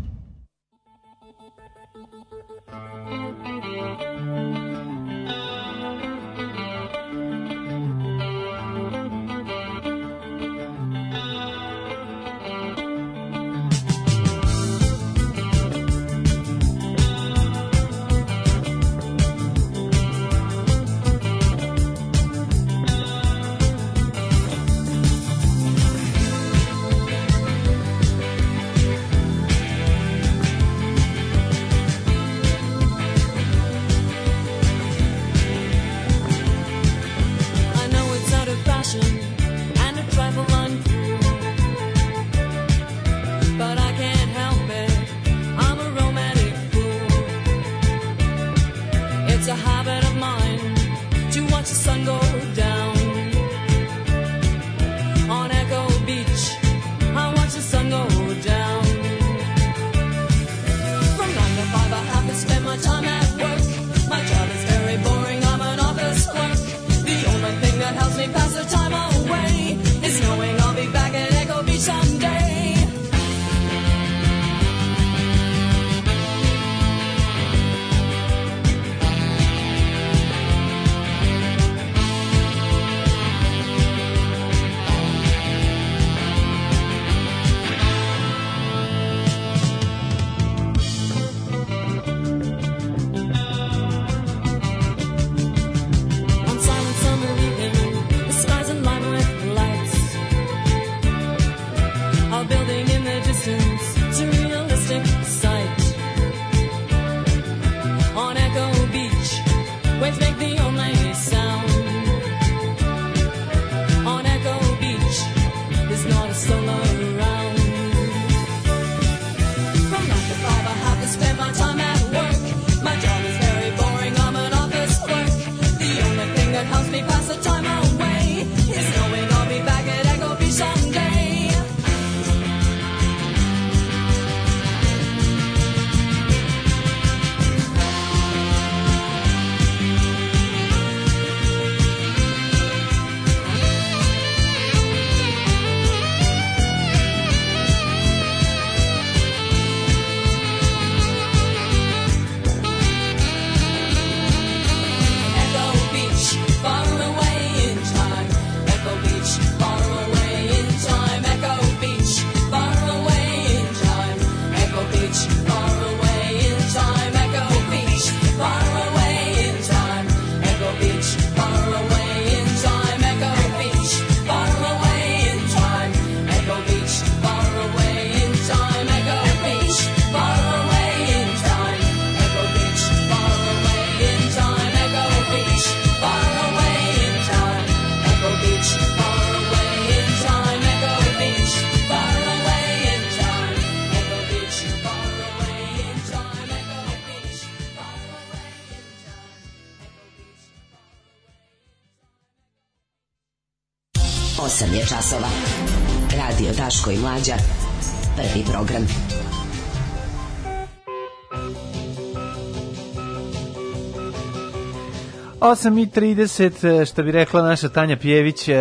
8.30, 215.46 216.82
e, 216.82 216.84
što 216.84 217.02
bi 217.02 217.12
rekla 217.12 217.42
naša 217.42 217.68
Tanja 217.68 217.96
Pjević, 217.96 218.48
e, 218.48 218.54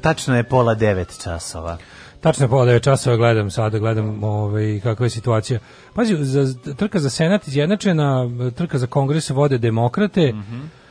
tačno 0.00 0.36
je 0.36 0.44
pola 0.44 0.74
devet 0.74 1.22
časova. 1.22 1.78
Tačno 2.20 2.44
je 2.44 2.48
pola 2.48 2.64
devet 2.64 2.82
časova, 2.82 3.16
gledam 3.16 3.50
sada, 3.50 3.78
gledam 3.78 4.24
ovaj, 4.24 4.80
kakva 4.82 5.06
je 5.06 5.10
situacija. 5.10 5.60
Pazi, 5.94 6.16
za, 6.20 6.54
trka 6.76 6.98
za 6.98 7.10
senat 7.10 7.48
izjednačena, 7.48 8.30
trka 8.56 8.78
za 8.78 8.86
kongres 8.86 9.30
vode 9.30 9.58
demokrate, 9.58 10.32
mm 10.32 10.36
-hmm. 10.36 10.82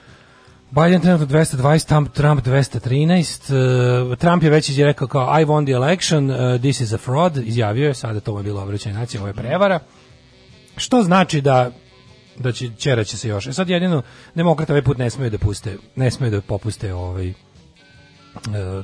Biden 0.72 1.02
trenutno 1.02 1.26
220, 1.26 1.88
Trump, 1.88 2.10
Trump 2.14 2.46
213. 2.46 4.14
E, 4.14 4.16
Trump 4.16 4.44
je 4.44 4.50
već 4.50 4.78
je 4.78 4.86
rekao 4.86 5.08
kao 5.08 5.42
I 5.42 5.46
won 5.46 5.66
the 5.66 5.72
election, 5.72 6.30
uh, 6.30 6.62
this 6.62 6.82
is 6.82 6.94
a 6.94 6.98
fraud, 6.98 7.38
izjavio 7.38 7.88
je, 7.88 7.94
sada 7.94 8.20
to 8.20 8.38
je 8.38 8.44
bilo 8.44 8.64
obraćanje 8.64 8.96
nacije, 8.96 9.22
ovo 9.22 9.28
je 9.28 9.34
prevara. 9.34 9.80
Što 10.78 11.04
znači 11.04 11.42
da 11.42 11.72
da 12.40 12.52
će 12.52 12.70
ćera 12.78 13.04
će 13.04 13.18
se 13.18 13.28
još. 13.28 13.48
E 13.48 13.54
sad 13.54 13.70
jedino 13.70 14.02
demokrata 14.36 14.74
ovaj 14.74 14.84
put 14.84 14.98
ne 14.98 15.10
smeju 15.10 15.30
da 15.30 15.38
puste, 15.38 15.78
ne 15.96 16.12
smeju 16.12 16.32
da 16.32 16.42
popuste 16.42 16.94
ovaj 16.94 17.28
e, 17.30 17.34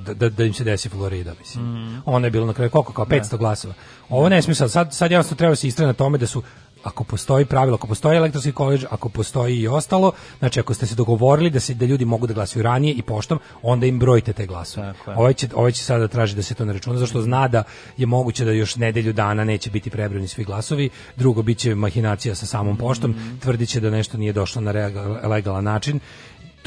da, 0.05 0.13
da, 0.13 0.29
da 0.29 0.43
im 0.43 0.53
se 0.53 0.63
desi 0.63 0.89
Florida, 0.89 1.33
mislim. 1.39 1.65
Mm. 1.65 2.01
Ono 2.05 2.27
je 2.27 2.31
bilo 2.31 2.45
na 2.45 2.53
kraju 2.53 2.69
koliko, 2.69 2.93
kao 2.93 3.05
500 3.05 3.37
glasova. 3.37 3.73
Ovo 4.09 4.29
ne 4.29 4.41
smije 4.41 4.55
sad, 4.55 4.71
sad, 4.71 4.93
sad 4.93 5.11
jednostavno 5.11 5.37
treba 5.37 5.55
se 5.55 5.67
istrati 5.67 5.87
na 5.87 5.93
tome 5.93 6.17
da 6.17 6.27
su 6.27 6.43
ako 6.87 7.03
postoji 7.03 7.45
pravilo, 7.45 7.75
ako 7.75 7.87
postoji 7.87 8.17
elektronski 8.17 8.51
koleđ, 8.51 8.85
ako 8.89 9.09
postoji 9.09 9.59
i 9.59 9.67
ostalo, 9.67 10.11
znači 10.39 10.59
ako 10.59 10.73
ste 10.73 10.85
se 10.85 10.95
dogovorili 10.95 11.49
da 11.49 11.59
se 11.59 11.73
da 11.73 11.85
ljudi 11.85 12.05
mogu 12.05 12.27
da 12.27 12.33
glasaju 12.33 12.63
ranije 12.63 12.93
i 12.93 13.01
poštom, 13.01 13.39
onda 13.61 13.85
im 13.85 13.99
brojite 13.99 14.33
te 14.33 14.45
glasove. 14.45 14.93
Ovaj 15.15 15.33
će, 15.33 15.47
ovaj 15.55 15.71
će 15.71 15.83
sada 15.83 16.07
traži 16.07 16.35
da 16.35 16.43
se 16.43 16.53
to 16.55 16.65
ne 16.65 16.73
računa, 16.73 16.99
zašto 16.99 17.21
zna 17.21 17.47
da 17.47 17.63
je 17.97 18.05
moguće 18.05 18.45
da 18.45 18.51
još 18.51 18.75
nedelju 18.75 19.13
dana 19.13 19.43
neće 19.43 19.69
biti 19.69 19.89
prebrojeni 19.89 20.27
svi 20.27 20.43
glasovi, 20.43 20.89
drugo 21.15 21.41
biće 21.41 21.75
mahinacija 21.75 22.35
sa 22.35 22.45
samom 22.45 22.77
poštom, 22.77 23.11
Mhm. 23.11 23.37
tvrdiće 23.39 23.79
da 23.79 23.89
nešto 23.89 24.17
nije 24.17 24.33
došlo 24.33 24.61
na 24.61 24.71
legalan 25.23 25.63
način 25.63 25.99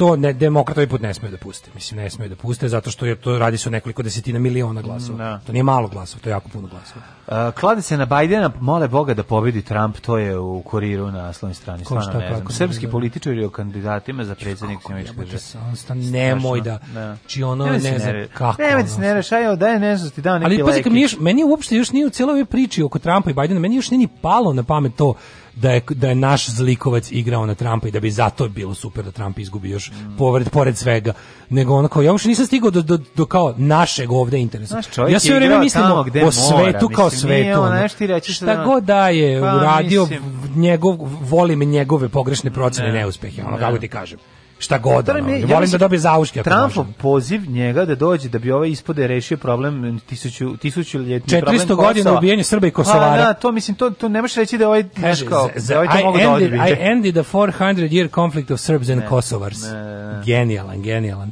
to 0.01 0.15
ne 0.15 0.33
demokrata 0.33 0.79
ovaj 0.81 0.87
put 0.89 1.01
ne 1.01 1.13
smeju 1.13 1.31
da 1.31 1.37
puste. 1.37 1.69
Mislim 1.75 1.99
ne 1.99 2.09
smeju 2.09 2.29
da 2.29 2.35
puste 2.35 2.69
zato 2.69 2.91
što 2.91 3.05
je 3.05 3.15
to 3.15 3.39
radi 3.39 3.57
se 3.57 3.69
o 3.69 3.71
nekoliko 3.71 4.03
desetina 4.03 4.39
miliona 4.39 4.81
glasova. 4.81 5.17
Da. 5.17 5.39
To 5.45 5.51
nije 5.51 5.63
malo 5.63 5.87
glasova, 5.87 6.23
to 6.23 6.29
je 6.29 6.31
jako 6.31 6.49
puno 6.49 6.67
glasova. 6.67 7.01
Uh, 7.27 7.59
klade 7.59 7.81
se 7.81 7.97
na 7.97 8.05
Bajdena, 8.05 8.51
mole 8.59 8.87
Boga 8.87 9.13
da 9.13 9.23
pobedi 9.23 9.61
Trump, 9.61 9.97
to 9.97 10.17
je 10.17 10.37
u 10.39 10.61
kuriru 10.61 11.11
na 11.11 11.21
naslovnoj 11.21 11.55
strani. 11.55 11.83
Ko 11.83 12.01
šta, 12.01 12.19
ne 12.19 12.27
znam. 12.27 12.39
kako, 12.39 12.51
Srpski 12.51 12.85
da. 12.85 12.91
političari 12.91 13.45
o 13.45 13.49
kandidatima 13.49 14.23
za 14.23 14.35
predsjednika 14.35 14.83
Američke 14.89 15.13
Jebote, 15.17 15.31
države. 15.31 16.11
nemoj 16.11 16.61
da, 16.61 16.79
či 17.27 17.43
ono, 17.43 17.65
Nemoj 17.65 17.79
ne 17.79 17.99
se 17.99 17.99
znam 17.99 18.25
kako. 18.33 18.61
Nemoj 18.61 18.83
da 18.83 18.89
se 18.89 18.95
ono. 18.95 19.07
ne 19.07 19.13
rešaju, 19.13 19.55
daj 19.55 19.79
ne 19.79 19.97
znam, 19.97 20.09
ti 20.09 20.21
dao 20.21 20.39
neki 20.39 20.45
Ali 20.45 20.63
pazi, 20.63 20.89
mi 20.89 20.89
lekić. 20.89 21.01
još, 21.01 21.19
meni 21.19 21.43
uopšte 21.43 21.75
još 21.75 21.91
nije 21.91 22.05
u 22.05 22.09
cijeloj 22.09 22.33
ovoj 22.33 22.45
priči 22.45 22.83
oko 22.83 22.99
Trumpa 22.99 23.29
i 23.29 23.33
Bajdena, 23.33 23.59
meni 23.59 23.75
još 23.75 23.91
nije 23.91 23.99
ni 23.99 24.07
palo 24.21 24.53
na 24.53 24.63
pamet 24.63 24.95
to 24.95 25.13
da 25.55 25.71
je, 25.71 25.81
da 25.89 26.09
je 26.09 26.15
naš 26.15 26.47
zlikovac 26.47 27.11
igrao 27.11 27.45
na 27.45 27.55
Trumpa 27.55 27.87
i 27.87 27.91
da 27.91 27.99
bi 27.99 28.11
zato 28.11 28.47
bilo 28.47 28.73
super 28.73 29.03
da 29.03 29.11
Trump 29.11 29.39
izgubi 29.39 29.69
još 29.69 29.91
Mm. 29.91 30.17
pored, 30.17 30.49
pored 30.49 30.77
svega. 30.77 31.13
Nego 31.49 31.75
onako, 31.75 32.01
ja 32.01 32.11
uopšte 32.11 32.29
nisam 32.29 32.45
stigao 32.45 32.71
do, 32.71 32.81
do, 32.81 32.99
do 33.15 33.25
kao 33.25 33.53
našeg 33.57 34.11
ovde 34.11 34.39
interesa. 34.39 34.69
Znaš, 34.69 34.87
čovjek 34.87 35.13
ja 35.13 35.19
sve 35.19 35.35
vreme 35.35 35.59
mislim 35.59 35.83
o, 35.85 35.87
mora, 35.87 36.33
svetu 36.63 36.89
kao 36.89 37.05
mislim, 37.05 37.19
svetu. 37.21 37.61
ono, 37.61 37.87
ti 37.89 38.07
reći 38.07 38.33
Šta 38.33 38.45
da- 38.47 38.63
god 38.63 38.83
da 38.83 39.09
je 39.09 39.41
Pa, 39.41 39.55
uradio, 39.55 40.01
mislim- 40.01 40.21
njegov, 40.55 40.95
volim 41.21 41.59
njegove 41.61 42.09
pogrešne 42.09 42.51
procene 42.51 42.87
Ne. 42.87 42.93
neuspjehe, 42.93 43.41
ono 43.41 43.51
Ne. 43.51 43.59
kako 43.59 43.77
ti 43.77 43.87
kažem. 43.87 44.19
Šta 44.61 44.77
god, 44.77 45.09
ono, 45.09 45.29
je- 45.29 45.41
ja 45.41 45.47
volim 45.47 45.69
da 45.69 45.77
dobije 45.77 45.99
zauške 45.99 46.43
Trumpov 46.43 46.85
može. 46.85 46.97
poziv 46.97 47.41
njega 47.47 47.85
da 47.85 47.95
dođe 47.95 48.29
da 48.29 48.39
bi 48.39 48.51
ovaj 48.51 48.69
ispode 48.69 49.07
rešio 49.07 49.37
problem 49.37 49.99
tisuću, 49.99 50.57
tisućuljetni 50.57 51.29
400 51.29 51.41
problem 51.41 51.67
godina 51.77 52.03
Kosova. 52.03 52.17
ubijanja 52.17 52.43
Srba 52.43 52.67
i 52.67 52.71
Kosovara. 52.71 53.11
Pa, 53.11 53.17
da, 53.17 53.33
to 53.33 53.51
mislim, 53.51 53.75
to, 53.75 53.89
to 53.89 54.09
ne 54.09 54.21
možeš 54.21 54.35
reći 54.35 54.57
da 54.57 54.67
ovaj, 54.67 54.83
Kaže, 55.01 55.25
kao, 55.25 55.49
da 55.59 55.75
ovaj 55.75 55.87
to 55.87 55.99
I 55.99 56.03
mogu 56.03 56.17
da 56.17 56.29
odbije. 56.29 56.49
I 56.69 56.75
ended 56.81 57.13
the 57.15 57.23
400 57.23 57.51
year 57.89 58.09
conflict 58.09 58.51
of 58.51 58.59
Serbs 58.59 58.89
and 58.89 58.99
Ne, 58.99 59.07
Kosovars. 59.07 59.63
ne, 59.63 59.73
ne, 59.73 60.05
ne. 60.07 60.23
Genijalan, 60.25 60.81
genijalan. 60.81 61.31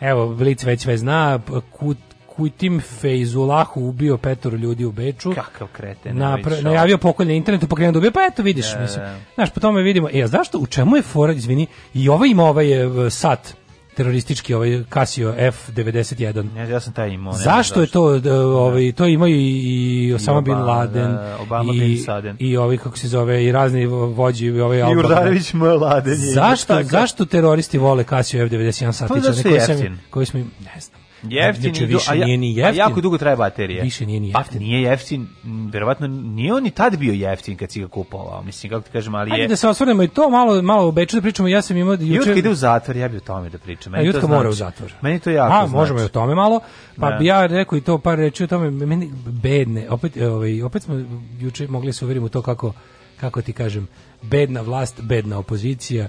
Evo, 0.00 0.28
Blic 0.28 0.64
već 0.64 0.82
sve 0.82 0.98
zna, 0.98 1.38
Kut, 1.72 1.98
Kutim 2.36 2.80
Fejzulahu 2.80 3.80
ubio 3.80 4.16
petoro 4.16 4.56
ljudi 4.56 4.84
u 4.84 4.92
Beču. 4.92 5.34
Kakav 5.34 5.68
kreten. 5.68 6.16
Na, 6.16 6.28
ovaj 6.28 6.42
čovjek. 6.42 6.64
najavio 6.64 6.98
pokolj 6.98 7.26
na 7.26 7.32
internetu, 7.32 7.66
pa 7.68 7.76
krenuo 7.76 7.92
da 7.92 7.98
ubija, 7.98 8.10
pa 8.10 8.20
eto 8.22 8.42
vidiš, 8.42 8.72
Da, 8.72 8.80
mislim. 8.80 9.04
da. 9.04 9.16
Znaš, 9.34 9.50
po 9.50 9.60
tome 9.60 9.82
vidimo, 9.82 10.08
e, 10.12 10.22
a 10.22 10.26
zašto, 10.26 10.58
u 10.58 10.66
čemu 10.66 10.96
je 10.96 11.02
fora, 11.02 11.32
izvini, 11.32 11.66
i 11.94 12.08
ovaj 12.08 12.28
ima 12.28 12.44
ovaj 12.44 12.72
e, 13.06 13.10
sat, 13.10 13.54
teroristički, 13.94 14.54
ovaj 14.54 14.82
Casio 14.86 15.34
F91. 15.34 16.56
Ja, 16.56 16.64
ja 16.64 16.80
sam 16.80 16.92
taj 16.92 17.10
imao. 17.10 17.32
ne 17.32 17.38
Zašto 17.38 17.74
znam 17.74 17.82
je 17.82 17.88
to 17.88 18.18
d- 18.20 18.32
ovaj 18.32 18.92
to 18.92 19.06
imaju 19.06 19.36
i, 19.36 19.62
i 20.00 20.14
Osama 20.14 20.40
bin 20.40 20.54
Laden 20.54 21.12
da, 21.12 21.38
Obama 21.40 21.72
i, 21.74 21.80
bin 21.80 22.04
Laden. 22.08 22.36
i 22.38 22.56
ovi 22.56 22.78
kako 22.78 22.98
se 22.98 23.08
zove 23.08 23.44
i 23.44 23.52
razni 23.52 23.86
vo- 23.86 24.06
vođi 24.06 24.46
i 24.46 24.60
ovaj 24.60 24.78
I 24.78 24.82
Al-Baghdadi. 24.82 24.98
Urdarević 24.98 25.52
Mladen 25.52 26.12
je. 26.12 26.18
Zašto 26.18 26.82
zašto 26.82 27.24
teroristi 27.24 27.78
vole 27.78 28.04
Casio 28.04 28.46
F91 28.46 28.92
satičar 28.92 29.08
Pa 29.34 29.42
koji 29.42 29.60
sam 29.60 29.98
koji 30.10 30.26
smo 30.26 30.40
ne 30.40 30.80
znam 30.80 31.00
Jeftin 31.22 31.72
više 31.78 32.10
a, 32.10 32.14
ja- 32.14 32.24
nije 32.26 32.38
ni 32.38 32.46
a 32.48 32.58
jeftin. 32.58 32.78
jako 32.78 33.00
dugo 33.00 33.18
traje 33.18 33.36
baterija. 33.36 33.82
Više 33.82 34.06
nije 34.06 34.20
ni 34.20 34.32
Pa 34.32 34.38
jeftin. 34.38 34.58
nije 34.58 34.82
jeftin, 34.82 35.28
verovatno 35.72 36.06
nije 36.08 36.54
on 36.54 36.66
i 36.66 36.70
tad 36.70 36.96
bio 36.96 37.12
jeftin 37.14 37.56
kad 37.56 37.70
si 37.70 37.80
ga 37.80 37.88
kupovao. 37.88 38.42
Mislim, 38.42 38.70
kako 38.70 38.82
ti 38.82 38.90
kažem, 38.90 39.14
ali 39.14 39.30
Ajde 39.32 39.42
je... 39.42 39.48
da 39.48 39.56
se 39.56 39.68
osvrnemo 39.68 40.02
i 40.02 40.08
to 40.08 40.30
malo 40.30 40.62
malo 40.62 40.88
u 40.88 40.92
Beču 40.92 41.16
da 41.16 41.22
pričamo. 41.22 41.48
Ja 41.48 41.62
sam 41.62 41.76
imao 41.76 41.92
Jutka 41.92 42.06
juče 42.06 42.38
ide 42.38 42.50
u 42.50 42.54
zatvor, 42.54 42.96
ja 42.96 43.08
bi 43.08 43.16
o 43.16 43.20
tome 43.20 43.48
da 43.50 43.58
pričam. 43.58 43.94
A 43.94 43.96
Meni 43.96 44.12
to 44.12 44.16
Jutka 44.16 44.28
mora 44.28 44.48
u 44.48 44.52
znači- 44.52 44.58
zatvor. 44.72 44.92
Meni 45.00 45.20
to 45.20 45.30
jako 45.30 45.52
A, 45.54 45.58
znači. 45.58 45.72
možemo 45.72 46.00
i 46.00 46.04
o 46.04 46.08
tome 46.08 46.34
malo. 46.34 46.60
Pa 46.96 47.10
Da. 47.10 47.16
bi 47.16 47.26
ja 47.26 47.46
rekao 47.46 47.78
i 47.78 47.82
to 47.82 47.98
par 47.98 48.18
reči 48.18 48.44
o 48.44 48.46
tome. 48.46 48.70
Meni 48.70 49.10
bedne, 49.26 49.90
opet, 49.90 50.16
ovaj, 50.18 50.62
opet 50.62 50.82
smo 50.82 50.94
juče 51.40 51.68
mogli 51.68 51.92
se 51.92 52.04
uveriti 52.04 52.24
u 52.24 52.28
to 52.28 52.42
kako, 52.42 52.72
kako 53.16 53.42
ti 53.42 53.52
kažem, 53.52 53.88
bedna 54.22 54.60
vlast, 54.60 55.00
bedna 55.00 55.38
opozicija. 55.38 56.08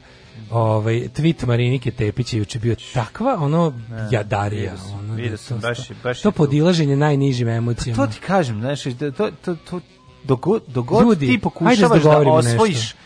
Ovaj 0.52 0.96
tweet 0.96 1.46
Marinike 1.48 1.92
Tepić 1.92 2.34
je 2.34 2.38
juče 2.38 2.60
bio 2.60 2.76
takva 2.94 3.38
ono 3.40 3.74
jadarija, 4.12 4.72
vidio 4.72 4.98
ono, 5.00 5.14
vidio 5.14 5.32
da 5.32 5.38
sam, 5.38 5.62
to- 5.62 5.68
baš 5.68 5.78
baš 6.04 6.22
to 6.22 6.32
podilaženje 6.32 6.96
najnižim 6.96 7.48
emocijama. 7.48 8.06
To 8.06 8.12
ti 8.14 8.20
kažem, 8.20 8.60
znaš, 8.60 8.84
da 8.84 9.12
to, 9.12 9.32
to, 9.46 9.56
to, 9.56 9.80
dogod, 10.24 10.64
dogod 10.68 11.02
Ljudi, 11.04 11.28
ti 11.28 11.38
da 11.38 11.42
pokušavaš 11.42 11.80
da, 11.80 11.88
dogovorimo 11.88 12.34
osvojiš 12.34 12.76
nešto. 12.76 12.98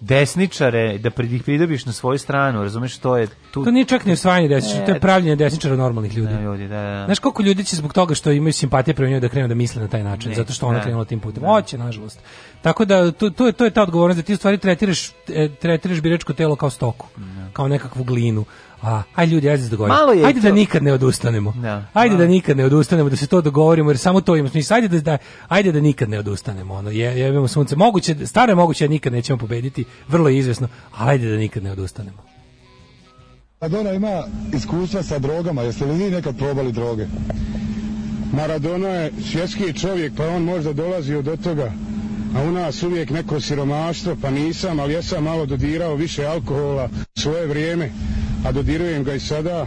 Desničare, 0.00 0.98
da 0.98 1.10
ih 1.22 1.42
pridobiš 1.42 1.86
na 1.86 1.92
svoju 1.92 2.18
stranu, 2.18 2.62
razumeš, 2.62 2.98
to 2.98 3.16
je 3.16 3.26
tu... 3.50 3.64
To 3.64 3.70
nije 3.70 3.84
čak 3.84 4.04
ni 4.04 4.12
usvajanje 4.12 4.48
desničara, 4.48 4.86
to 4.86 4.90
je 4.92 4.96
E, 4.96 5.00
pravljenje 5.00 5.36
desničara 5.36 5.76
normalnih 5.76 6.16
ljudi. 6.16 6.34
Da, 6.34 6.40
ljudi, 6.40 6.68
da, 6.68 6.82
da. 6.82 7.02
Znaš 7.04 7.18
koliko 7.18 7.42
ljudi 7.42 7.64
će 7.64 7.76
zbog 7.76 7.92
toga 7.92 8.14
što 8.14 8.32
imaju 8.32 8.52
simpatije 8.52 8.94
prema 8.94 9.10
njoj 9.10 9.20
da 9.20 9.28
krenu 9.28 9.48
da 9.48 9.54
misle 9.54 9.82
na 9.82 9.88
taj 9.88 10.04
način, 10.04 10.30
Ne, 10.30 10.36
zato 10.36 10.52
što 10.52 10.66
ona 10.66 10.78
da. 10.78 10.84
krenula 10.84 11.04
tim 11.04 11.20
putem. 11.20 11.44
Hoće, 11.44 11.78
nažalost. 11.78 12.20
Tako 12.62 12.84
da 12.84 13.12
to, 13.12 13.30
to, 13.30 13.46
je, 13.46 13.52
to 13.52 13.64
je 13.64 13.70
ta 13.70 13.82
odgovornost 13.82 14.16
da 14.18 14.22
ti 14.22 14.34
u 14.34 14.36
stvari 14.36 14.58
tretiraš, 14.58 15.10
e, 15.28 15.48
tretiraš 15.60 16.00
biračko 16.00 16.32
telo 16.32 16.56
kao 16.56 16.70
stoku, 16.70 17.06
kao 17.52 17.68
nekakvu 17.68 18.04
glinu. 18.04 18.44
A, 18.82 19.02
ajde 19.14 19.32
ljudi, 19.32 19.48
ajde 19.48 19.62
da 19.62 19.68
dogovorimo. 19.68 19.96
Malo 19.96 20.12
je 20.12 20.24
Ajde 20.24 20.40
to- 20.40 20.48
da 20.48 20.54
nikad 20.54 20.82
ne 20.82 20.92
odustanemo. 20.92 21.52
Da. 21.52 21.84
Ajde 21.92 22.12
da 22.12 22.18
Malo. 22.18 22.30
nikad 22.30 22.56
ne 22.56 22.64
odustanemo, 22.64 23.08
da 23.10 23.16
se 23.16 23.26
to 23.26 23.40
dogovorimo, 23.40 23.90
jer 23.90 23.98
samo 23.98 24.20
to 24.20 24.36
ima 24.36 24.48
smisla. 24.48 24.76
Ajde 24.76 24.88
da, 24.88 25.00
da, 25.00 25.18
ajde 25.48 25.72
da 25.72 25.80
nikad 25.80 26.08
ne 26.10 26.18
odustanemo. 26.18 26.74
Ono, 26.74 26.90
je, 26.90 27.18
jebemo 27.18 27.48
sunce. 27.48 27.76
Moguće, 27.76 28.26
staro 28.26 28.52
je 28.52 28.56
moguće 28.56 28.84
da 28.84 28.90
nikad 28.90 29.12
nećemo 29.12 29.38
pobediti, 29.38 29.84
vrlo 30.08 30.28
je 30.28 30.38
izvesno, 30.38 30.68
ali 30.92 31.10
ajde 31.10 31.30
da 31.30 31.36
nikad 31.36 31.62
ne 31.62 31.72
odustanemo. 31.72 32.18
Maradona 33.60 33.92
ima 33.92 34.22
iskustva 34.54 35.02
sa 35.02 35.18
drogama, 35.18 35.62
jeste 35.62 35.84
li 35.84 35.94
vi 35.94 36.10
nekad 36.10 36.38
probali 36.38 36.72
droge? 36.72 37.06
Maradona 38.32 38.88
je 38.88 39.12
svjetski 39.22 39.72
čovjek, 39.72 40.12
pa 40.16 40.26
on 40.26 40.42
možda 40.42 40.72
dolazio 40.72 41.22
do 41.22 41.36
toga, 41.36 41.72
a 42.36 42.42
u 42.42 42.52
nas 42.52 42.82
uvijek 42.82 43.10
neko 43.10 43.40
siromaštvo, 43.40 44.16
pa 44.22 44.30
nisam, 44.30 44.80
ali 44.80 44.94
ja 44.94 45.02
sam 45.02 45.24
malo 45.24 45.46
dodirao 45.46 45.94
više 45.94 46.26
alkohola 46.26 46.88
svoje 47.14 47.46
vrijeme, 47.46 47.90
a 48.46 48.52
dodirujem 48.52 49.04
ga 49.04 49.14
i 49.14 49.20
sada. 49.20 49.66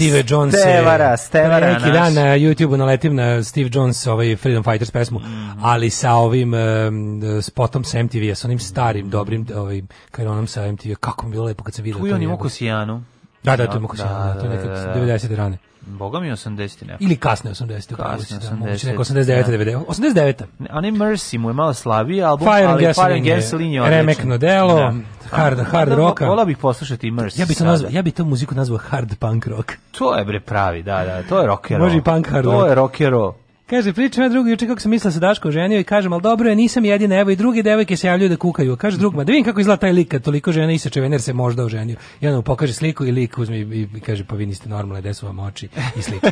Steve 0.00 0.22
Jones. 0.26 0.54
Stevara, 0.56 1.16
Stevara 1.16 1.66
Neki 1.68 1.82
naš. 1.82 1.92
dan 1.92 2.14
na 2.14 2.36
YouTube-u 2.36 2.76
naletim 2.76 3.14
na 3.14 3.42
Steve 3.42 3.70
Jones, 3.72 4.06
ovaj 4.06 4.36
Freedom 4.36 4.64
Fighters 4.64 4.90
pesmu, 4.90 5.18
Mhm. 5.18 5.58
ali 5.62 5.90
sa 5.90 6.12
ovim 6.14 6.54
um, 6.54 6.60
spotom 7.42 7.84
sa 7.84 7.98
MTV-a, 7.98 8.34
sa 8.34 8.48
onim 8.48 8.58
starim, 8.60 9.10
dobrim, 9.10 9.46
ovaj, 9.56 9.82
kao 10.10 10.22
je 10.22 10.28
onom 10.28 10.46
sa 10.46 10.62
MTV-a, 10.62 10.94
kako 10.96 11.26
mi 11.26 11.32
bilo 11.32 11.44
lepo 11.44 11.64
kad 11.64 11.74
se 11.74 11.82
vidio. 11.82 11.98
Tu 11.98 12.06
je 12.06 12.10
to 12.10 12.16
on 12.16 12.22
imao. 12.22 12.36
Kosijanu. 12.38 13.02
Da, 13.42 13.56
da, 13.56 13.66
to 13.66 13.74
je 13.74 13.80
Mokosijana, 13.80 14.34
to 14.34 14.44
je 14.44 14.50
nekad 14.50 14.96
90. 14.96 15.36
rane. 15.36 15.58
Boga 15.82 16.20
mi 16.20 16.28
80. 16.28 16.48
ne. 16.82 16.96
Ili 17.00 17.16
kasne 17.16 17.50
80. 17.50 17.92
upravo 17.92 18.10
Kasne 18.10 18.24
si, 18.26 18.34
da, 18.34 18.40
80, 18.46 18.58
moguće 18.58 18.86
neko 18.86 19.00
89. 19.00 19.24
da. 19.48 19.52
90. 19.54 19.84
89. 19.86 20.42
A 20.70 20.80
ne 20.80 20.90
Mercy 20.90 21.38
mu 21.38 21.50
je 21.50 21.54
malo 21.54 21.74
slabiji 21.74 22.22
album, 22.22 22.48
Fire 22.48 22.66
ali 22.66 22.94
Fire 22.94 23.14
and 23.14 23.24
Gasoline 23.26 23.74
je 23.74 23.80
odličan. 23.80 23.88
remekno 23.90 24.38
delo, 24.38 24.74
Da. 24.74 24.94
Hard- 25.32 25.64
hard 25.64 25.92
rocka. 25.92 26.26
Volao 26.26 26.44
bih 26.44 26.56
poslušati 26.58 27.10
Mercy 27.10 27.40
Ja 27.40 27.46
bi 27.46 27.54
to 27.54 27.64
nazvao, 27.64 27.90
ja 27.90 28.02
bi 28.02 28.10
to 28.10 28.24
muziku 28.24 28.54
nazvao 28.54 28.78
hard 28.80 29.14
punk 29.18 29.46
rock. 29.46 29.72
To 29.90 30.14
je 30.14 30.24
bre 30.24 30.40
pravi, 30.40 30.82
da, 30.82 31.04
da, 31.04 31.22
to 31.22 31.40
je 31.40 31.46
rock 31.46 31.70
and 31.70 31.78
roll. 31.78 31.86
Može 31.86 31.98
i 31.98 32.02
punk 32.02 32.28
hard 32.28 32.44
To 32.44 32.52
rock. 32.52 32.68
je 32.68 32.74
rock 32.74 33.00
and 33.00 33.10
roll. 33.10 33.32
Kaže, 33.66 33.92
pričam 33.92 34.22
ja 34.22 34.28
drugi 34.28 34.50
juče 34.50 34.66
kako 34.66 34.80
sam 34.80 34.90
mislila 34.90 35.12
se 35.12 35.20
Daško 35.20 35.48
oženio 35.48 35.80
i 35.80 35.84
kažem, 35.84 36.12
ali 36.12 36.22
dobro 36.22 36.48
je, 36.48 36.56
nisam 36.56 36.84
jedina, 36.84 37.16
evo 37.16 37.30
i 37.30 37.36
drugi 37.36 37.62
devojke 37.62 37.96
se 37.96 38.06
javljaju 38.06 38.28
da 38.28 38.36
kukaju. 38.36 38.76
Kaže 38.76 38.98
drug, 38.98 39.14
ma 39.14 39.24
da 39.24 39.30
vidim 39.30 39.44
kako 39.44 39.60
izgleda 39.60 39.80
taj 39.80 39.92
lik 39.92 40.08
kad 40.08 40.22
toliko 40.22 40.52
žena 40.52 40.72
isače 40.72 41.00
vener 41.00 41.22
se 41.22 41.32
možda 41.32 41.64
oženio. 41.64 41.96
I 42.20 42.26
onda 42.26 42.36
mu 42.36 42.42
pokaže 42.42 42.72
sliku 42.72 43.04
i 43.06 43.12
lik 43.12 43.38
uzme 43.38 43.58
i, 43.58 43.62
i, 43.62 44.00
kaže, 44.00 44.24
pa 44.24 44.34
vi 44.34 44.46
niste 44.46 44.68
normalne, 44.68 45.00
gde 45.00 45.14
su 45.14 45.26
vam 45.26 45.38
oči 45.38 45.68
i 45.96 46.02
slično. 46.02 46.30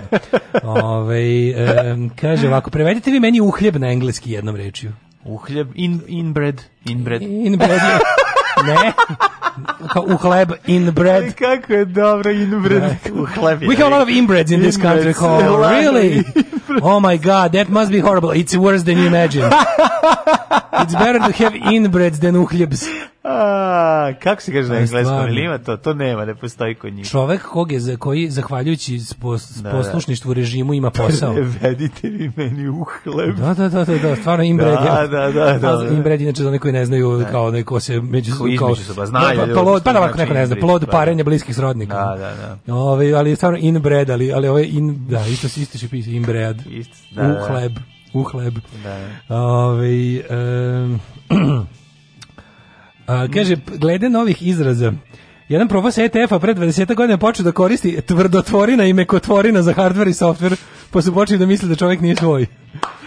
Ove, 0.62 1.50
em, 1.50 2.10
kaže 2.10 2.48
ovako, 2.48 2.70
prevedite 2.70 3.10
vi 3.10 3.20
meni 3.20 3.40
uhljeb 3.40 3.76
na 3.76 3.88
engleski 3.88 4.30
jednom 4.32 4.56
rečju. 4.56 4.92
Uhljeb, 5.24 5.68
in, 5.74 6.00
inbred, 6.06 6.62
inbred. 6.84 7.22
Inbred 7.22 7.70
je, 7.70 7.98
ne, 8.66 8.94
kao 9.88 10.02
u 10.04 10.16
hleb 10.16 10.48
inbred. 10.66 11.14
Ali 11.14 11.32
kako 11.32 11.72
je 11.72 11.84
dobro 11.84 12.30
inbred 12.32 12.82
u 13.12 13.26
hlebi. 13.26 13.66
We 13.66 13.76
have 13.76 13.86
a 13.86 13.98
lot 13.98 14.02
of 14.02 14.08
inbreds 14.10 14.50
in 14.50 14.60
this 14.60 14.76
country. 14.76 15.14
Oh, 15.20 15.60
really? 15.62 16.24
Oh 16.82 17.02
my 17.02 17.16
God, 17.18 17.52
that 17.52 17.68
must 17.68 17.90
be 17.92 18.00
horrible. 18.00 18.30
It's 18.30 18.56
worse 18.56 18.84
than 18.84 18.94
you 18.94 19.06
imagine. 19.06 19.50
It's 20.72 20.94
better 20.94 21.18
to 21.20 21.32
have 21.34 21.54
inbreds 21.72 22.20
than 22.20 22.36
uhljebs. 22.36 22.82
A, 23.24 24.12
kako 24.22 24.42
se 24.42 24.52
kaže 24.52 24.68
na 24.68 24.78
engleskom? 24.78 25.28
Ili 25.28 25.42
ima 25.42 25.58
to? 25.58 25.76
To 25.76 25.94
nema, 25.94 26.24
ne 26.24 26.34
postoji 26.34 26.74
kod 26.74 26.92
njih. 26.92 27.06
Čovek 27.06 27.42
kog 27.42 27.72
je, 27.72 27.80
za, 27.80 27.96
koji 27.96 28.30
zahvaljujući 28.30 28.92
spos- 28.94 29.56
Da, 29.56 29.70
da. 29.70 29.76
poslušništvu 29.76 30.34
režimu 30.34 30.74
ima 30.74 30.90
posao. 30.90 31.34
Prevedite 31.34 32.08
vi 32.08 32.32
meni 32.36 32.68
u 32.68 32.84
hleb. 32.84 33.36
Da, 33.36 33.54
da, 33.54 33.68
da, 33.68 33.84
da, 33.84 33.98
da, 33.98 34.16
stvarno 34.16 34.44
inbred. 34.44 34.68
Da, 34.74 35.00
je- 35.02 35.08
da, 35.08 35.30
da, 35.30 35.58
da, 35.58 35.76
da. 35.76 35.88
Inbred 35.88 36.20
inače 36.20 36.42
za 36.42 36.48
one 36.48 36.58
koji 36.58 36.72
ne 36.72 36.86
znaju 36.86 37.24
kao 37.30 37.50
neko 37.50 37.80
se 37.80 38.00
među 38.00 38.32
Ko 38.32 38.46
između 38.46 38.58
kao 38.58 38.74
sebe, 38.76 39.06
znaju 39.06 39.37
ljudi 39.40 39.54
pa, 39.54 39.60
plod- 39.60 39.82
pa 39.84 39.92
da 39.92 39.98
ovako 39.98 40.16
neko 40.16 40.32
znači 40.32 40.40
ne 40.40 40.46
zna, 40.46 40.56
plod 40.56 40.80
da. 40.80 40.86
parenja 40.86 41.24
bliskih 41.24 41.54
srodnika. 41.54 41.94
Da, 41.94 42.16
da, 42.16 42.56
da. 42.66 42.74
Ove, 42.74 43.12
ali 43.12 43.30
je 43.30 43.36
stvarno 43.36 43.58
inbred, 43.62 44.10
ali 44.10 44.32
ali 44.32 44.48
ovo 44.48 44.58
je 44.58 44.68
in 44.68 45.06
da, 45.08 45.26
isto 45.26 45.46
isto 45.60 45.78
se 45.78 45.88
piše 45.88 46.12
inbred. 46.12 46.62
Isto, 46.70 46.94
da, 47.10 47.22
da. 47.22 47.28
u 47.34 47.46
hleb, 47.46 47.72
u 48.12 48.22
hleb. 48.22 48.54
Da. 49.28 49.36
Ove, 49.36 50.22
em, 50.30 51.00
a, 53.06 53.26
kaže, 53.34 53.56
glede 53.76 54.08
novih 54.08 54.46
izraza, 54.46 54.92
Jedan 55.48 55.68
profesor 55.68 56.04
ETF-a 56.04 56.38
pre 56.38 56.54
20 56.54 56.94
godina 56.94 57.18
počeo 57.18 57.44
da 57.44 57.52
koristi 57.52 58.00
tvrdotvorina 58.00 58.84
i 58.84 58.92
mekotvorina 58.92 59.62
za 59.62 59.74
hardware 59.74 60.08
i 60.08 60.14
software, 60.14 60.56
pa 60.90 61.02
su 61.02 61.14
počeli 61.14 61.38
da 61.38 61.46
misle 61.46 61.68
da 61.68 61.74
čovjek 61.74 62.00
nije 62.00 62.16
svoj. 62.16 62.46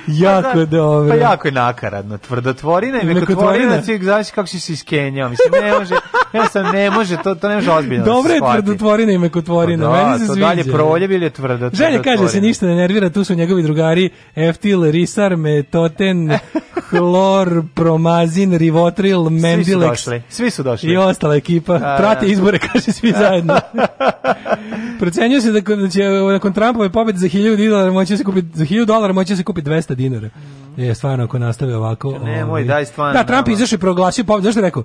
jako 0.07 0.57
da, 0.57 0.65
dobro. 0.65 1.09
Pa 1.09 1.15
jako 1.15 1.47
je 1.47 1.51
nakaradno. 1.51 2.17
Tvrdotvorina 2.17 3.01
i 3.01 3.05
Mekotvorina. 3.05 3.81
svi 3.83 3.97
znači 3.97 4.31
kako 4.31 4.47
si 4.47 4.59
se 4.59 4.73
iskenjao. 4.73 5.29
Mislim, 5.29 5.51
ne 5.63 5.79
može, 5.79 5.95
ja 6.33 6.47
sam 6.47 6.65
ne 6.65 6.91
može, 6.91 7.17
to, 7.17 7.35
to 7.35 7.49
ne 7.49 7.55
može 7.55 7.71
ozbiljno 7.71 8.05
da 8.05 8.11
Dobro 8.11 8.33
je 8.33 8.39
tvrdotvorina 8.53 9.11
i 9.11 9.17
mekotvorina. 9.17 9.89
Pa 9.89 9.97
da, 9.97 10.03
Meni 10.05 10.19
se 10.19 10.27
to 10.27 10.33
sviđa. 10.33 10.47
dalje 10.47 10.63
proljev 10.63 11.11
ili 11.11 11.25
je 11.25 11.29
tvrdo 11.29 11.69
Ženja 11.73 12.01
kaže 12.01 12.27
se 12.27 12.41
ništa 12.41 12.65
ne 12.65 12.75
nervira, 12.75 13.09
tu 13.09 13.23
su 13.23 13.35
njegovi 13.35 13.63
drugari 13.63 14.09
Eftil, 14.35 14.83
Risar, 14.83 15.35
Metoten, 15.35 16.37
Hlor, 16.89 17.63
Promazin, 17.75 18.57
Rivotril, 18.57 19.19
Svi 19.19 19.29
su 19.29 19.47
Mendilex 19.47 19.89
došli, 19.89 20.21
svi 20.29 20.49
su 20.49 20.63
došli. 20.63 20.91
i 20.93 20.97
ostala 20.97 21.35
ekipa. 21.35 21.77
da. 21.77 21.97
Izbore, 22.31 22.59
kaže 22.73 22.91
svi 22.91 23.11
zajedno. 23.11 23.59
Procenjuje 24.99 25.41
se 25.41 25.51
da, 25.51 25.75
da 25.75 25.89
će 25.89 26.03
nakon 26.09 26.53
Trumpove 26.53 26.89
pobjede 26.89 27.19
za 27.19 27.27
1000 27.27 27.69
dolara 27.69 27.91
moći 27.91 28.17
se 28.17 28.23
kupiti 28.23 28.47
za 28.53 28.65
1000 28.65 28.85
dolara 28.85 29.13
moći 29.13 29.35
se 29.35 29.43
kupiti 29.43 29.69
200 29.69 29.95
dinara. 29.95 30.29
Je 30.77 30.95
stvarno 30.95 31.23
ako 31.23 31.39
nastave 31.39 31.75
ovako. 31.75 32.11
nemoj, 32.11 32.43
ovaj. 32.43 32.63
daj 32.63 32.85
stvarno, 32.85 33.13
Da, 33.13 33.23
Trump 33.23 33.47
izašao 33.47 33.75
i 33.75 33.79
proglasio 33.79 34.23
pobjedu. 34.23 34.45
Zašto 34.45 34.59
je 34.59 34.63
rekao? 34.63 34.83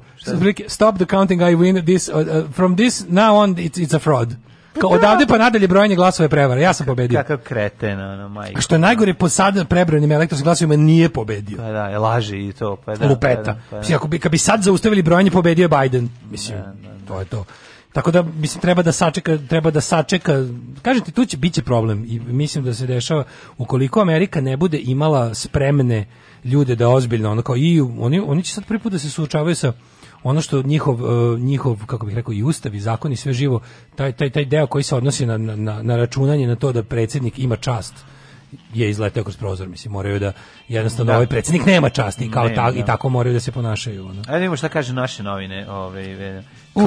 Stop 0.67 0.97
the 0.97 1.07
counting, 1.11 1.41
I 1.41 1.45
win 1.45 1.85
this. 1.85 2.09
Uh, 2.09 2.15
uh, 2.15 2.53
from 2.55 2.77
this 2.77 3.05
now 3.09 3.43
on, 3.43 3.55
it's, 3.55 3.87
it's 3.87 3.97
a 3.97 3.99
fraud. 3.99 4.35
Kao 4.81 4.91
odavde 4.91 5.27
pa 5.27 5.39
nadalje 5.39 5.69
brojanje 5.69 5.97
glasova 5.97 6.25
je 6.25 6.29
prevara. 6.29 6.61
Ja 6.61 6.73
sam 6.73 6.87
pobedio. 6.87 7.19
Kakav 7.19 7.39
kreten, 7.39 8.01
ono, 8.01 8.29
majko. 8.29 8.59
A 8.59 8.61
što 8.61 8.75
je 8.75 8.79
najgore, 8.79 9.15
po 9.15 9.29
sada 9.29 9.65
prebrojenim 9.65 10.13
elektronskim 10.13 10.45
glasovima 10.45 10.77
nije 10.77 11.09
pobedio. 11.09 11.57
Pa 11.57 11.63
da, 11.63 11.87
je 11.87 11.99
laže 11.99 12.39
i 12.39 12.53
to. 12.53 12.77
Pa 12.77 12.95
da, 12.95 13.09
Lupeta. 13.09 13.43
Pa 13.45 13.53
da, 13.53 13.59
pa 13.71 13.77
da. 13.77 13.79
Mislim, 13.79 13.97
ako 13.97 14.09
bi, 14.09 14.19
kad 14.19 14.33
bi 14.33 14.39
sad 14.39 14.63
zaustavili 14.63 15.03
brojanje, 15.03 15.31
pobedio 15.31 15.63
je 15.63 15.69
Biden. 15.69 16.09
Mislim, 16.31 16.59
to 17.09 17.19
je 17.19 17.25
to. 17.25 17.45
Tako 17.97 18.11
da 18.11 18.23
mislim 18.23 18.61
treba 18.61 18.83
da 18.83 18.93
sačeka, 18.93 19.39
treba 19.49 19.71
da 19.71 19.81
sačeka. 19.81 20.33
Kažem 20.83 21.05
ti 21.05 21.13
tu 21.13 21.25
će 21.25 21.37
biće 21.37 21.63
problem 21.63 22.05
i 22.09 22.21
mislim 22.21 22.65
da 22.65 22.75
se 22.75 22.87
dešava 22.87 23.25
ukoliko 23.59 24.01
Amerika 24.01 24.41
ne 24.41 24.57
bude 24.57 24.79
imala 24.79 25.35
spremne 25.35 26.07
ljude 26.45 26.77
da 26.77 26.89
ozbiljno 26.89 27.31
ono 27.31 27.43
kao 27.43 27.57
i 27.57 27.81
oni 27.81 28.21
oni 28.21 28.43
će 28.43 28.55
sad 28.55 28.67
prvi 28.67 28.81
put 28.81 28.93
da 28.93 28.99
se 28.99 29.11
suočavaju 29.11 29.55
sa 29.55 29.73
ono 30.23 30.41
što 30.41 30.63
njihov 30.63 31.03
uh, 31.03 31.41
njihov 31.41 31.87
kako 31.87 32.07
bih 32.07 32.15
rekao 32.15 32.33
i 32.33 32.43
ustav 32.43 32.75
i 32.75 32.81
zakon 32.81 33.13
i 33.13 33.17
sve 33.17 33.33
živo 33.33 33.61
taj 33.95 34.13
taj 34.13 34.31
taj 34.31 34.45
deo 34.45 34.67
koji 34.67 34.85
se 34.85 34.97
odnosi 34.97 35.27
na, 35.27 35.39
na, 35.39 35.83
na 35.83 35.97
računanje 35.97 36.47
na 36.47 36.57
to 36.57 36.73
da 36.73 36.83
predsjednik 36.83 37.39
ima 37.39 37.57
čast 37.57 37.95
je 38.75 38.91
izleteo 38.91 39.25
kroz 39.25 39.37
prozor, 39.37 39.69
mislim, 39.69 39.93
moraju 39.93 40.19
da 40.19 40.33
jednostavno 40.69 41.11
Da. 41.13 41.17
ovaj 41.17 41.27
predsjednik 41.27 41.67
nema 41.67 41.89
časti 41.89 42.31
kao 42.31 42.45
Nema, 42.45 42.55
ta, 42.57 42.71
da. 42.71 42.79
i 42.79 42.85
tako 42.85 43.09
moraju 43.09 43.33
da 43.33 43.41
se 43.41 43.53
ponašaju. 43.53 44.05
Ono. 44.05 44.23
Ajde 44.27 44.39
vidimo 44.39 44.57
šta 44.57 44.69
kaže 44.69 44.93
naše 44.93 45.23
novine. 45.23 45.71
Ove, 45.71 46.43
U 46.77 46.87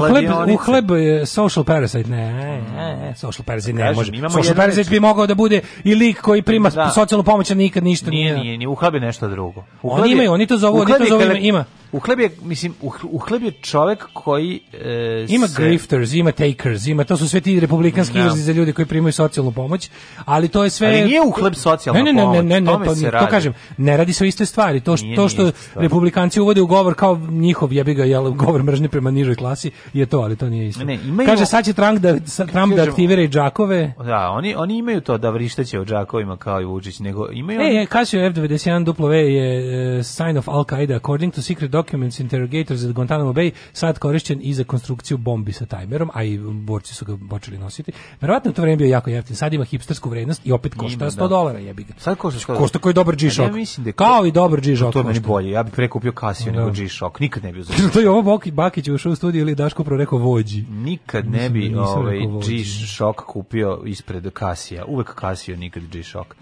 hleb, 0.57 0.91
je 0.91 1.25
social 1.25 1.63
parasite, 1.63 2.09
ne, 2.09 2.33
ne, 2.33 2.61
ne, 2.97 3.13
social 3.15 3.43
parasite 3.45 3.73
ne 3.73 3.81
Kažem, 3.81 3.95
može. 3.95 4.11
Social 4.31 4.55
parasite 4.55 4.81
reč- 4.81 4.89
bi 4.89 4.99
mogao 4.99 5.27
da 5.27 5.35
bude 5.35 5.61
i 5.83 5.95
lik 5.95 6.21
koji 6.21 6.41
prima 6.41 6.69
Da. 6.69 6.89
socijalnu 6.89 7.23
pomoć, 7.23 7.51
a 7.51 7.55
nikad 7.55 7.83
ništa 7.83 8.09
Nije, 8.09 8.23
nije. 8.25 8.43
nije, 8.43 8.57
nije, 8.57 8.67
u 8.67 8.75
hleb 8.75 8.93
je 8.93 8.99
nešto 8.99 9.27
drugo. 9.27 9.63
U 9.81 9.91
Oni 9.91 10.11
imaju, 10.11 10.31
oni 10.31 10.47
to 10.47 10.57
zovu- 10.57 10.79
oni 10.79 10.93
to 10.93 11.05
zovu 11.05 11.21
kele- 11.21 11.31
ima- 11.31 11.39
ima. 11.39 11.65
U 11.91 11.99
hleb 11.99 12.19
je, 12.19 12.29
mislim, 12.41 12.73
u, 12.81 12.89
hl- 12.89 13.07
u 13.11 13.17
hleb 13.17 13.43
je 13.43 13.51
čovek 13.53 14.05
koji 14.13 14.59
e, 14.75 15.25
Ima 15.29 15.47
se- 15.47 15.61
grifters, 15.61 16.13
ima 16.13 16.31
takers, 16.31 16.87
ima 16.87 17.03
to 17.03 17.17
su 17.17 17.29
sve 17.29 17.41
ti 17.41 17.59
republikanski 17.59 18.13
Da. 18.13 18.19
izrazi 18.19 18.41
za 18.41 18.51
ljude 18.51 18.73
koji 18.73 18.85
primaju 18.85 19.13
socijalnu 19.13 19.51
pomoć, 19.51 19.89
ali 20.25 20.47
to 20.47 20.63
je 20.63 20.69
sve 20.69 20.87
Ali 20.89 21.03
nije 21.03 21.21
u 21.21 21.31
hleb 21.31 21.53
socijalna 21.55 21.99
ne, 21.99 22.05
ne, 22.05 22.13
ne, 22.13 22.21
pomoć, 22.21 22.37
ne, 22.37 22.43
ne, 22.43 22.61
ne, 22.61 22.65
tome 22.67 22.85
to, 22.85 22.95
to 22.95 23.09
radi. 23.09 23.27
kažem, 23.27 23.53
ne 23.77 23.97
radi 23.97 24.13
se 24.13 24.23
o 24.23 24.27
iste 24.27 24.45
stvari. 24.45 24.79
To 24.79 24.97
što, 24.97 25.05
Nije, 25.05 25.15
to 25.15 25.29
što 25.29 25.51
republikanci 25.75 26.39
uvode 26.39 26.61
u 26.61 26.67
govor 26.67 26.93
kao 26.95 27.15
njihov 27.29 27.73
jebi 27.73 27.93
ga 27.93 28.03
jel, 28.03 28.31
govor 28.31 28.63
mržnje 28.63 28.87
prema 28.87 29.11
nižoj 29.11 29.35
klasi 29.35 29.71
je 29.93 30.05
to, 30.05 30.19
ali 30.19 30.35
to 30.35 30.49
nije 30.49 30.67
isto. 30.67 30.83
Ne, 30.83 30.99
imaju- 31.05 31.27
Kaže 31.27 31.45
sad 31.45 31.65
će 31.65 31.73
Trump 31.73 31.99
da 31.99 32.19
Trump 32.45 32.75
da 32.75 32.83
aktivira 32.83 33.21
i 33.21 33.27
džakove. 33.27 33.93
Da, 34.05 34.29
oni, 34.29 34.55
oni 34.55 34.77
imaju 34.77 35.01
to 35.01 35.17
da 35.17 35.29
vrišteće 35.29 35.79
o 35.79 35.85
džakovima 35.85 36.37
kao 36.37 36.61
i 36.61 36.65
Vučić, 36.65 36.99
nego 36.99 37.27
imaju 37.31 37.59
E, 37.61 37.63
oni... 37.63 37.87
Casio 37.87 38.25
F-91 38.25 38.85
W 38.85 39.13
je 39.13 39.59
e, 39.99 40.03
sign 40.03 40.37
of 40.37 40.47
Al-Qaeda. 40.47 40.95
According 40.95 41.33
to 41.33 41.41
secret 41.41 41.71
documents, 41.71 42.19
interrogators 42.19 42.83
at 42.83 42.91
Guantanamo 42.91 43.33
Bay 43.33 43.51
sad 43.73 43.99
korišćen 43.99 44.39
i 44.43 44.53
za 44.53 44.63
konstrukciju 44.63 45.17
bombi 45.17 45.53
sa 45.53 45.65
tajmerom, 45.65 46.09
a 46.13 46.23
i 46.23 46.37
borci 46.37 46.95
su 46.95 47.05
ga 47.05 47.17
počeli 47.29 47.57
nositi. 47.57 47.91
Verovatno 48.21 48.51
to 48.51 48.61
vreme 48.61 48.77
bio 48.77 48.87
jako 48.87 49.09
jeftin. 49.09 49.35
Sad 49.35 49.53
ima 49.53 49.63
hipstersku 49.63 50.09
vrednost 50.09 50.41
i 50.45 50.51
opet 50.51 50.73
košta 50.75 51.03
Ima, 51.03 51.11
100 51.11 51.15
da. 51.15 51.27
dolara, 51.27 51.59
jebi 51.59 51.83
ga. 51.83 51.93
Sad 51.97 52.17
košta 52.17 52.39
što? 52.39 52.55
Košta 52.55 52.79
koji 52.79 52.93
dobar 52.93 53.15
Pa 53.15 53.19
Ja 53.19 53.27
G-Shock. 53.27 53.53
mislim 53.53 53.85
da 53.85 53.91
Kao 53.91 54.25
i 54.25 54.31
dobar 54.31 54.61
G-Shock. 54.61 54.93
To 54.93 55.03
meni 55.03 55.19
bolje, 55.19 55.51
ja 55.51 55.63
bih 55.63 55.73
prekupio 55.73 56.13
Casio 56.19 56.51
Da. 56.51 56.59
nego 56.59 56.71
G-Shock, 56.71 57.19
nikad 57.19 57.43
ne 57.43 57.51
bi 57.51 57.59
uzeo. 57.59 57.75
to 57.93 57.99
je 57.99 58.09
ovo 58.09 58.21
Boki, 58.21 58.51
Bakić 58.51 58.87
ušao 58.87 59.11
u 59.11 59.15
studiju 59.15 59.41
ili 59.41 59.55
Daško 59.69 59.83
prvo 59.83 59.97
rekao 59.97 60.19
vođi. 60.19 60.65
Nikad 60.69 61.29
ne 61.29 61.49
bi 61.49 61.69
da 61.69 61.81
nisam 61.81 61.99
ovaj. 61.99 62.19
G-Shock 62.19 63.19
kupio 63.25 63.81
ispred 63.85 64.31
Casija. 64.39 64.85
Uvek 64.85 65.15
Casio, 65.19 65.57
nikad 65.57 65.83
G-Shock. 65.83 66.35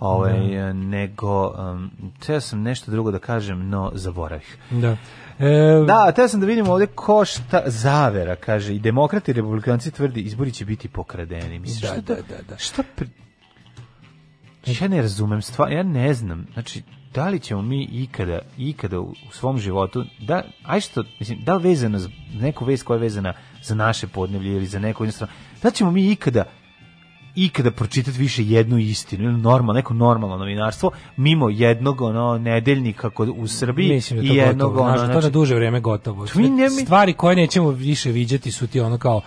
Ovaj, 0.00 0.72
nego, 0.74 1.48
um, 1.48 1.90
teo 2.26 2.40
sam 2.40 2.62
nešto 2.62 2.90
drugo 2.90 3.10
da 3.10 3.18
kažem, 3.18 3.68
no 3.68 3.90
zaboravih. 3.94 4.56
Da. 4.70 4.96
E, 5.38 5.84
Da, 5.86 6.12
teo 6.12 6.28
sam 6.28 6.40
da 6.40 6.46
vidimo 6.46 6.72
ovde 6.72 6.86
ko 6.86 7.24
šta 7.24 7.62
zavera, 7.66 8.36
kaže, 8.36 8.74
i 8.74 8.78
demokrati 8.78 9.30
i 9.30 9.34
republikanci 9.34 9.90
tvrdi 9.90 10.20
izbori 10.20 10.52
će 10.52 10.64
biti 10.64 10.88
pokradeni. 10.88 11.58
Mislim, 11.58 11.80
Da, 11.80 12.02
šta, 12.02 12.14
da, 12.14 12.14
da, 12.14 12.42
da. 12.48 12.58
Šta 12.58 12.82
pri... 12.96 13.08
Ja 14.80 14.88
ne 14.88 15.02
razumem 15.02 15.42
stvar, 15.42 15.72
ja 15.72 15.82
ne 15.82 16.14
znam, 16.14 16.46
znači, 16.52 16.82
da 17.14 17.28
li 17.28 17.40
ćemo 17.40 17.62
mi 17.62 17.82
ikada, 17.92 18.38
ikada 18.58 19.00
u, 19.00 19.14
svom 19.30 19.58
životu, 19.58 20.04
da, 20.18 20.42
aj 20.64 20.80
što, 20.80 21.04
mislim, 21.18 21.38
da 21.44 21.54
li 21.54 21.62
vezano 21.62 21.98
za 21.98 22.08
neku 22.40 22.64
vez 22.64 22.82
koja 22.82 22.96
je 22.96 23.00
vezana 23.00 23.34
za 23.62 23.74
naše 23.74 24.06
podneblje 24.06 24.52
ili 24.52 24.66
za 24.66 24.78
neku 24.78 25.04
jednostavno, 25.04 25.34
da 25.62 25.70
ćemo 25.70 25.90
mi 25.90 26.10
ikada 26.10 26.44
ikada 27.34 27.70
pročitati 27.70 28.18
više 28.18 28.44
jednu 28.44 28.78
istinu 28.78 29.24
ili 29.24 29.38
normalno, 29.38 29.72
neko 29.72 29.94
normalno 29.94 30.36
novinarstvo 30.36 30.90
mimo 31.16 31.50
jednog 31.50 32.00
ono 32.00 32.38
nedeljnika 32.38 33.10
kod, 33.10 33.28
u 33.36 33.46
Srbiji 33.46 33.88
Mislim 33.88 34.20
da 34.20 34.24
i 34.24 34.28
to 34.28 34.34
jednog 34.34 34.72
gotovo. 34.72 34.88
ono, 34.88 34.98
Znaš, 34.98 35.08
da 35.08 35.14
to 35.14 35.20
na 35.20 35.28
duže 35.28 35.54
vreme 35.54 35.80
gotovo. 35.80 36.26
Stvari 36.84 37.12
koje 37.12 37.36
nećemo 37.36 37.70
više 37.70 38.10
viđati 38.10 38.50
su 38.50 38.66
ti 38.66 38.80
ono 38.80 38.98
kao 38.98 39.20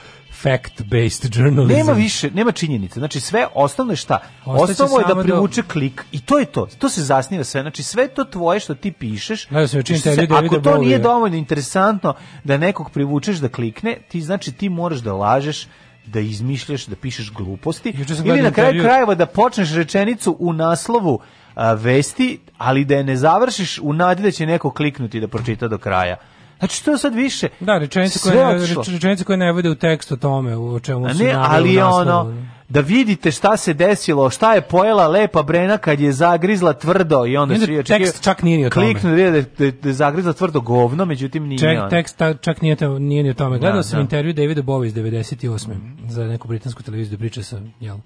fact-based 0.46 1.30
journalism. 1.34 1.78
Nema 1.78 1.92
više, 1.94 2.32
nema 2.32 2.52
činjenica. 2.52 3.00
Znači 3.00 3.20
sve 3.20 3.48
osnovno 3.54 3.94
je 3.94 3.98
šta? 3.98 4.20
Osnovno 4.46 4.98
je 4.98 5.06
da 5.08 5.14
do- 5.14 5.22
privuče 5.24 5.62
klik 5.64 6.06
i 6.12 6.20
to 6.20 6.38
je 6.38 6.46
to. 6.46 6.68
To 6.80 6.90
se 6.90 7.02
zasniva 7.02 7.44
sve. 7.44 7.62
Znači 7.62 7.84
sve 7.84 8.08
to 8.08 8.24
tvoje 8.26 8.60
što 8.60 8.76
ti 8.76 8.92
pišeš. 8.92 9.48
Juče 9.52 9.68
što 9.68 10.04
se- 10.04 10.10
intervju 10.10 10.28
Davida 10.28 10.46
ako 10.48 10.60
to 10.62 10.78
nije 10.78 10.98
Bowieja. 10.98 11.04
dovoljno 11.04 11.38
interesantno 11.38 12.14
da 12.44 12.58
nekog 12.58 12.92
privučeš 12.92 13.38
da 13.38 13.50
klikne, 13.50 13.98
ti 14.10 14.22
znači 14.22 14.52
ti 14.52 14.70
moraš 14.70 15.00
da 15.00 15.14
lažeš 15.14 15.68
da 16.06 16.20
izmišljaš, 16.20 16.86
da 16.86 16.96
pišeš 16.96 17.32
gluposti 17.32 17.94
ili 18.26 18.42
na 18.42 18.52
kraju 18.52 18.84
krajeva 18.84 19.16
da 19.16 19.26
počneš 19.26 19.74
rečenicu 19.74 20.36
u 20.40 20.54
naslovu 20.54 21.20
a, 21.56 21.74
vesti, 21.74 22.40
ali 22.58 22.86
da 22.86 22.96
je 22.96 23.04
ne 23.04 23.16
završiš 23.18 23.80
u 23.80 23.94
nadi 23.94 24.24
da 24.24 24.32
će 24.32 24.46
neko 24.46 24.72
kliknuti 24.72 25.20
da 25.20 25.28
pročita 25.28 25.68
do 25.68 25.78
kraja. 25.78 26.16
Znači 26.60 26.86
to 26.86 26.92
je 26.92 26.98
sad 26.98 27.16
više. 27.16 27.48
Da, 27.60 27.78
rečenice 27.78 28.20
koje, 28.20 28.46
ne, 28.46 28.60
rečenice 28.88 29.24
koje 29.24 29.38
ne 29.38 29.52
vode 29.52 29.70
u 29.70 29.76
tekst 29.76 30.12
o 30.12 30.16
tome, 30.16 30.56
o 30.58 30.80
čemu 30.80 31.06
A 31.06 31.14
su 31.14 31.24
ne, 31.24 31.34
ali 31.36 31.70
u 31.70 31.74
je 31.74 31.84
ono 31.84 32.34
da 32.70 32.80
vidite 32.80 33.32
šta 33.32 33.58
se 33.58 33.74
desilo, 33.74 34.30
šta 34.30 34.54
je 34.54 34.62
pojela 34.62 35.08
lepa 35.08 35.44
Brena 35.44 35.78
kad 35.78 36.00
je 36.00 36.12
zagrizla 36.12 36.74
tvrdo 36.74 37.26
i 37.26 37.38
onda 37.38 37.56
svi 37.56 37.84
tekst 37.84 38.24
čak 38.24 38.44
nije 38.44 38.58
ni 38.58 38.66
o 38.66 38.70
tome. 38.70 38.86
Kliknu 38.86 39.10
da 39.10 39.16
da, 39.16 39.22
je- 39.66 39.72
da 39.72 39.90
je 39.90 39.94
zagrizla 39.94 40.34
tvrdo 40.34 40.62
govno, 40.62 41.06
međutim 41.06 41.48
nije. 41.48 41.60
Ček, 41.60 41.80
tekst 41.90 42.18
ta- 42.18 42.34
čak 42.34 42.62
nije, 42.62 42.76
to, 42.76 43.00
nije 43.00 43.24
ni 43.24 43.30
o 43.30 43.34
tome. 43.34 43.60
Gledao 43.60 43.78
Da, 43.78 43.84
sam 43.84 43.98
da. 43.98 44.02
intervju 44.02 44.34
Davida 44.34 44.62
Bowie 44.62 44.86
iz 44.86 44.94
98. 44.94 45.70
za 46.08 46.24
neku 46.24 46.48
britansku 46.48 46.84
televiziju 46.84 47.18
da 47.18 47.22
priča 47.22 47.44
sa 47.44 47.62
jel, 47.80 47.98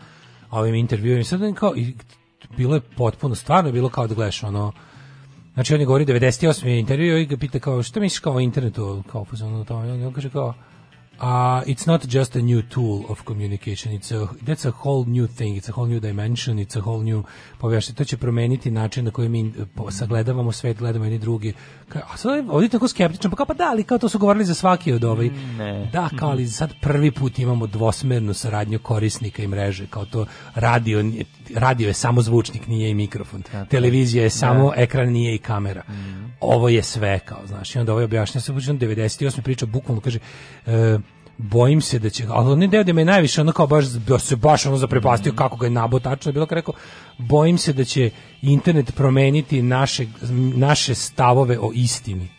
ovim. 0.52 0.76
I 1.20 1.24
sad 1.24 1.56
kao, 1.56 1.74
i 1.76 1.96
bilo 2.58 2.76
je 2.76 2.82
potpuno, 2.82 3.36
stvarno 3.36 3.70
je 3.70 3.74
bilo 3.74 3.90
kao 3.90 4.08
da 4.08 4.16
gledaš 4.16 4.44
ono, 4.44 4.72
Znači 5.60 5.74
on 5.74 5.80
je 5.80 5.86
govori 5.86 6.06
98. 6.06 6.68
je 6.68 6.80
intervju 6.80 7.18
i 7.18 7.26
ga 7.26 7.38
pita 7.38 7.60
kao 7.60 7.84
šta 7.84 8.00
misliš 8.00 8.20
kao 8.20 8.36
o 8.36 8.40
internetu, 8.40 9.04
kao 9.12 9.26
fazonu 9.26 9.66
to, 9.66 9.86
i 9.86 9.92
on 9.92 10.14
kaže 10.14 10.30
kao 10.30 10.54
Uh, 11.22 11.26
it's 11.68 11.88
not 11.88 12.14
just 12.14 12.36
a 12.36 12.42
new 12.42 12.62
tool 12.62 13.04
of 13.10 13.26
communication. 13.28 13.94
It's 13.94 14.10
a, 14.12 14.28
that's 14.42 14.66
a 14.68 14.72
whole 14.72 15.06
new 15.06 15.28
thing. 15.28 15.58
It's 15.58 15.70
a 15.70 15.74
whole 15.74 15.90
new 15.90 16.00
dimension. 16.00 16.58
It's 16.58 16.78
a 16.78 16.82
whole 16.82 17.04
new 17.04 17.24
povešte. 17.58 17.94
To 17.94 18.04
će 18.04 18.18
promeniti 18.18 18.72
način 18.72 19.06
na 19.06 19.12
koji 19.12 19.30
mi 19.30 19.48
eh, 19.48 19.92
sagledavamo 19.92 20.52
svet, 20.52 20.78
gledamo 20.78 21.06
jedni 21.06 21.20
drugi. 21.20 21.54
Ka, 21.90 22.02
a 22.14 22.18
sad 22.18 22.46
ovdje 22.50 22.66
je 22.66 22.70
tako 22.70 22.88
skeptičan, 22.88 23.32
pa 23.32 23.38
kao 23.38 23.46
pa 23.46 23.54
da, 23.54 23.68
ali 23.72 23.84
kao 23.84 23.98
to 23.98 24.10
su 24.10 24.20
govorili 24.20 24.46
za 24.46 24.54
svaki 24.54 24.94
od 24.94 25.04
ovaj. 25.04 25.30
ne. 25.58 25.90
Da, 25.94 26.10
kao 26.20 26.30
ali 26.30 26.48
sad 26.48 26.74
prvi 26.82 27.12
put 27.12 27.40
imamo 27.40 27.68
dvosmernu 27.68 28.34
saradnju 28.34 28.80
korisnika 28.80 29.44
i 29.44 29.48
mreže, 29.48 29.88
kao 29.88 30.06
to 30.06 30.26
radio, 30.56 31.04
radio 31.56 31.88
je 31.88 31.94
samo 31.94 32.22
zvučnik, 32.22 32.68
nije 32.68 32.90
i 32.90 32.94
mikrofon. 32.94 33.44
Televizija 33.70 34.24
je 34.24 34.30
samo 34.30 34.74
ekran, 34.76 35.10
nije 35.10 35.36
i 35.36 35.38
kamera. 35.38 35.84
Ovo 36.40 36.70
je 36.70 36.84
sve, 36.84 37.20
kao, 37.20 37.48
znaš, 37.48 37.76
i 37.76 37.80
onda 37.80 37.92
ovaj 37.92 38.04
objašnja 38.04 38.42
se, 38.42 38.52
on 38.52 38.58
98. 38.58 39.42
priča, 39.42 39.66
bukvalno 39.66 40.02
kaže, 40.02 40.20
e, 40.66 41.00
bojim 41.38 41.82
se 41.82 42.00
da 42.00 42.10
će, 42.10 42.26
ali 42.30 42.52
on 42.52 42.62
je 42.62 42.68
deo 42.68 42.84
da 42.84 42.94
me 42.94 43.06
najviše 43.06 43.42
ono 43.42 43.52
kao 43.52 43.68
baš, 43.68 43.86
da 43.86 44.20
se 44.20 44.36
baš 44.36 44.66
ono 44.66 44.78
zaprepastio 44.78 45.34
kako 45.34 45.58
ga 45.58 45.66
je 45.66 45.70
nabo 45.70 46.00
tačno 46.00 46.30
je 46.30 46.34
bilo 46.34 46.46
kao 46.46 46.56
rekao, 46.56 46.74
bojim 47.18 47.58
se 47.58 47.74
da 47.74 47.84
će 47.84 48.10
internet 48.42 48.96
promeniti 48.96 49.62
naše, 49.62 50.06
naše 50.56 50.96
stavove 50.96 51.60
o 51.60 51.72
istini 51.74 52.30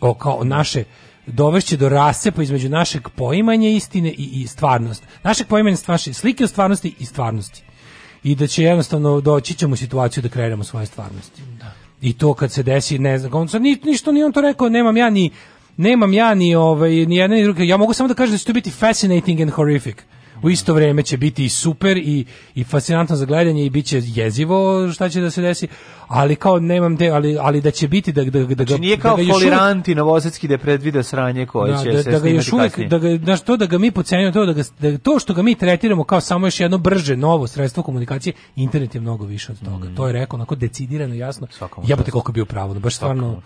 o 0.00 0.14
kao 0.14 0.44
naše 0.44 0.84
dovešće 1.26 1.76
do 1.76 1.88
rascepa 1.88 2.42
između 2.42 2.68
našeg 2.68 3.08
poimanja 3.08 3.68
istine 3.68 4.08
i, 4.08 4.30
i 4.32 4.46
stvarnost. 4.46 5.04
Našeg 5.22 5.46
poimanja 5.46 5.76
stvarnosti, 5.76 6.14
slike 6.14 6.44
o 6.44 6.48
stvarnosti 6.48 6.94
i 6.98 7.04
stvarnosti. 7.04 7.62
I 8.22 8.34
da 8.34 8.46
će 8.46 8.62
jednostavno 8.62 9.20
doći 9.20 9.54
ćemo 9.54 9.72
u 9.72 9.76
situaciju 9.76 10.22
da 10.22 10.28
kreiramo 10.28 10.64
svoje 10.64 10.86
stvarnosti. 10.86 11.42
I 12.00 12.12
to 12.12 12.34
kad 12.34 12.52
se 12.52 12.62
desi, 12.62 12.98
ne 12.98 13.18
znam, 13.18 13.34
on 13.34 13.48
sad 13.48 13.62
ni, 13.62 13.78
ništa 13.84 14.12
nije 14.12 14.26
on 14.26 14.32
to 14.32 14.40
rekao, 14.40 14.68
nemam 14.68 14.96
ja 14.96 15.10
ni 15.10 15.30
nemam 15.78 16.12
ja 16.12 16.34
ni 16.34 16.54
ovaj 16.54 16.90
ni 16.90 17.16
jedne 17.16 17.36
ni 17.36 17.42
druge. 17.42 17.66
Ja 17.66 17.76
mogu 17.76 17.92
samo 17.92 18.08
da 18.08 18.14
kažem 18.14 18.32
da 18.32 18.38
će 18.38 18.44
to 18.44 18.52
biti 18.52 18.70
fascinating 18.70 19.40
and 19.40 19.50
horrific. 19.50 19.96
U 20.42 20.50
isto 20.50 20.74
vrijeme 20.74 21.02
će 21.02 21.16
biti 21.16 21.44
i 21.44 21.48
super 21.48 21.96
i, 21.96 22.24
i 22.54 22.64
fascinantno 22.64 23.16
za 23.16 23.24
gledanje 23.24 23.66
i 23.66 23.70
bit 23.70 23.86
će 23.86 24.02
jezivo 24.04 24.88
šta 24.92 25.08
će 25.08 25.20
da 25.20 25.30
se 25.30 25.42
desi, 25.42 25.68
ali 26.08 26.36
kao 26.36 26.60
nemam 26.60 26.96
te, 26.96 27.08
ali, 27.08 27.36
ali 27.40 27.60
da 27.60 27.70
će 27.70 27.88
biti 27.88 28.12
da, 28.12 28.24
da, 28.24 28.44
da, 28.44 28.64
Znači 28.64 28.80
nije 28.80 28.96
da 28.96 29.02
kao 29.02 29.16
ga 29.16 29.22
još 29.22 29.36
uvijek- 29.36 29.50
foliranti 29.50 29.94
novosadski 29.94 30.48
da 30.48 30.58
predvide 30.58 31.02
sranje 31.02 31.46
koje 31.46 31.72
da, 31.72 31.78
će 31.78 31.90
da, 31.90 32.02
se 32.02 32.10
da 32.10 32.18
ga 32.18 32.28
još 32.28 32.52
uvijek, 32.52 32.78
da 32.80 32.98
ga, 32.98 33.16
znaš, 33.16 33.40
to 33.40 33.56
da 33.56 33.66
ga 33.66 33.78
mi 33.78 33.90
pocenjujemo, 33.90 34.32
to 34.32 34.46
da, 34.46 34.52
ga, 34.52 34.62
da 34.80 34.98
to 34.98 35.18
što 35.18 35.34
ga 35.34 35.42
mi 35.42 35.54
tretiramo 35.54 36.04
kao 36.04 36.20
samo 36.20 36.46
još 36.46 36.60
jedno 36.60 36.78
brže, 36.78 37.16
novo 37.16 37.46
sredstvo 37.46 37.82
komunikacije, 37.82 38.32
internet 38.56 38.94
je 38.94 39.00
mnogo 39.00 39.24
više 39.24 39.52
od 39.52 39.64
toga. 39.64 39.88
To 39.96 40.06
je 40.06 40.12
rekao 40.12 40.36
onako 40.36 40.54
decidirano, 40.54 41.14
jasno. 41.14 41.46
Jebote 41.86 42.10
koliko 42.10 42.30
je 42.30 42.34
bio 42.34 42.44
pravo, 42.44 42.74
baš 42.74 42.94
stvarno, 42.94 43.42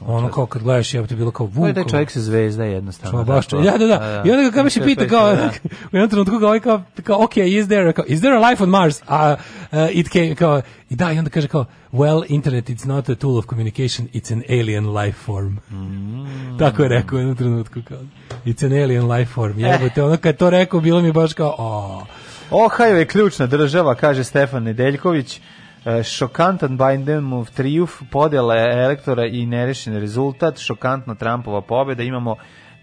mu 0.00 0.14
ono 0.14 0.28
kao 0.28 0.46
kad 0.46 0.62
gledaš, 0.62 0.94
jebote, 0.94 1.16
bilo 1.16 1.30
kao 1.30 1.46
Pa 1.46 1.60
da 1.60 1.66
je 1.66 1.72
Vukov. 1.72 1.90
čovjek 1.90 2.10
se 2.10 2.20
zvezda 2.20 2.64
jednostavno. 2.64 3.22
Što 3.22 3.32
baš, 3.32 3.46
ja, 3.64 3.78
da, 3.78 3.86
da. 3.86 3.94
A, 3.94 4.22
I 4.26 4.30
onda 4.30 4.42
ga 4.42 4.50
kao 4.50 4.70
se 4.70 4.84
pita 4.84 5.06
kao, 5.06 5.36
Da. 5.36 5.50
u 5.92 5.96
jednom 5.96 6.10
trenutku 6.10 6.34
ovaj 6.36 6.60
kao, 6.60 6.82
kao, 7.04 7.24
ok, 7.24 7.36
is 7.36 7.66
there, 7.66 7.92
kao, 7.92 8.04
is 8.08 8.20
there 8.20 8.36
a 8.36 8.48
life 8.50 8.62
on 8.64 8.70
Mars? 8.70 9.02
A 9.06 9.36
uh, 9.72 9.78
it 9.92 10.08
came, 10.08 10.34
kao, 10.34 10.62
i 10.90 10.96
da, 10.96 11.12
i 11.12 11.18
onda 11.18 11.30
kaže 11.30 11.48
kao, 11.48 11.64
well, 11.92 12.24
internet 12.28 12.68
it's 12.70 12.86
not 12.86 13.08
a 13.08 13.14
tool 13.14 13.38
of 13.38 13.46
communication, 13.46 14.08
it's 14.14 14.32
an 14.32 14.42
alien 14.48 14.96
life 14.96 15.18
form. 15.18 15.56
Mm. 15.70 16.58
Tako 16.58 16.82
je 16.82 16.88
rekao 16.88 17.16
u 17.16 17.18
jednom 17.18 17.36
trenutku, 17.36 17.80
kao, 17.88 17.98
it's 18.46 18.66
an 18.66 18.82
alien 18.82 19.10
life 19.10 19.30
Eh. 19.30 19.34
form. 19.34 19.58
Jebote, 19.58 20.02
ono 20.02 20.16
kad 20.16 20.36
to 20.36 20.50
rekao, 20.50 20.80
bilo 20.80 21.00
mi 21.00 21.12
baš 21.12 21.32
kao, 21.32 21.54
o, 21.58 22.04
Ohio 22.50 22.96
je 22.96 23.06
ključna 23.06 23.46
država, 23.46 23.94
kaže 23.94 24.24
Stefan 24.24 24.62
Nedeljković. 24.62 25.40
E, 25.84 26.02
Šokantan 26.02 26.78
Bidenov 26.78 27.50
trijuf, 27.50 28.02
podjela 28.10 28.54
elektora 28.56 29.26
i 29.26 29.46
nerešen 29.46 30.00
rezultat, 30.00 30.58
šokantna 30.58 31.14
Trumpova 31.14 31.60
pobjeda, 31.60 32.02
imamo 32.02 32.36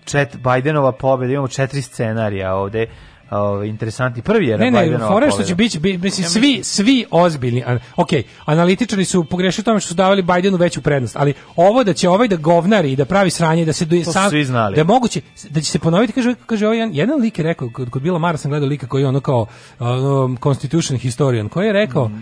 čet, 0.06 0.38
Bidenova 0.38 0.92
pobjeda, 0.92 1.34
imamo 1.34 1.48
četiri 1.48 1.82
scenarija 1.82 2.56
ovde, 2.56 2.88
Ove, 3.32 3.70
interesantni. 3.70 4.22
Prvi 4.22 4.48
je 4.48 4.58
Ne, 4.58 4.72
ne, 4.72 4.80
je 4.82 4.98
što 5.32 5.44
će 5.44 5.56
biti, 5.56 5.80
bi- 5.80 5.98
mislim, 5.98 6.28
svi, 6.28 6.60
svi 6.64 7.06
ozbiljni, 7.12 7.64
ok, 7.96 8.10
analitičari 8.46 9.06
su 9.06 9.24
pogrešili 9.24 9.62
u 9.62 9.66
tome 9.66 9.80
što 9.80 9.88
su 9.88 9.94
davali 9.94 10.22
Bidenu 10.24 10.58
veću 10.58 10.82
prednost, 10.82 11.16
ali 11.16 11.34
ovo 11.56 11.84
da 11.84 11.94
će 11.94 12.10
ovaj 12.10 12.28
da 12.28 12.36
govnari 12.36 12.92
i 12.92 12.96
da 12.96 13.06
pravi 13.06 13.30
sranje, 13.30 13.66
da 13.66 13.74
se 13.74 13.86
do, 13.86 13.96
To 13.98 14.14
su 14.14 14.20
svi 14.30 14.46
znali. 14.46 14.76
da 14.76 14.82
je 14.82 14.86
moguće, 14.86 15.22
da 15.50 15.62
će 15.62 15.72
se 15.72 15.80
ponoviti, 15.80 16.14
kaže, 16.14 16.36
kaže 16.46 16.66
ovaj 16.66 16.78
jedan, 16.78 16.96
jedan 16.96 17.20
lik 17.20 17.40
je 17.40 17.44
rekao, 17.44 17.70
kod, 17.70 17.90
kod 17.90 18.02
Bila 18.02 18.20
Mara 18.20 18.38
sam 18.38 18.52
gledao 18.52 18.70
lika 18.70 18.88
koji 18.88 19.02
je 19.02 19.08
ono 19.08 19.20
kao 19.20 19.46
ono, 19.80 20.36
constitution 20.44 21.00
historian, 21.00 21.50
koji 21.50 21.68
je 21.68 21.74
rekao, 21.74 22.08
Mhm. 22.08 22.18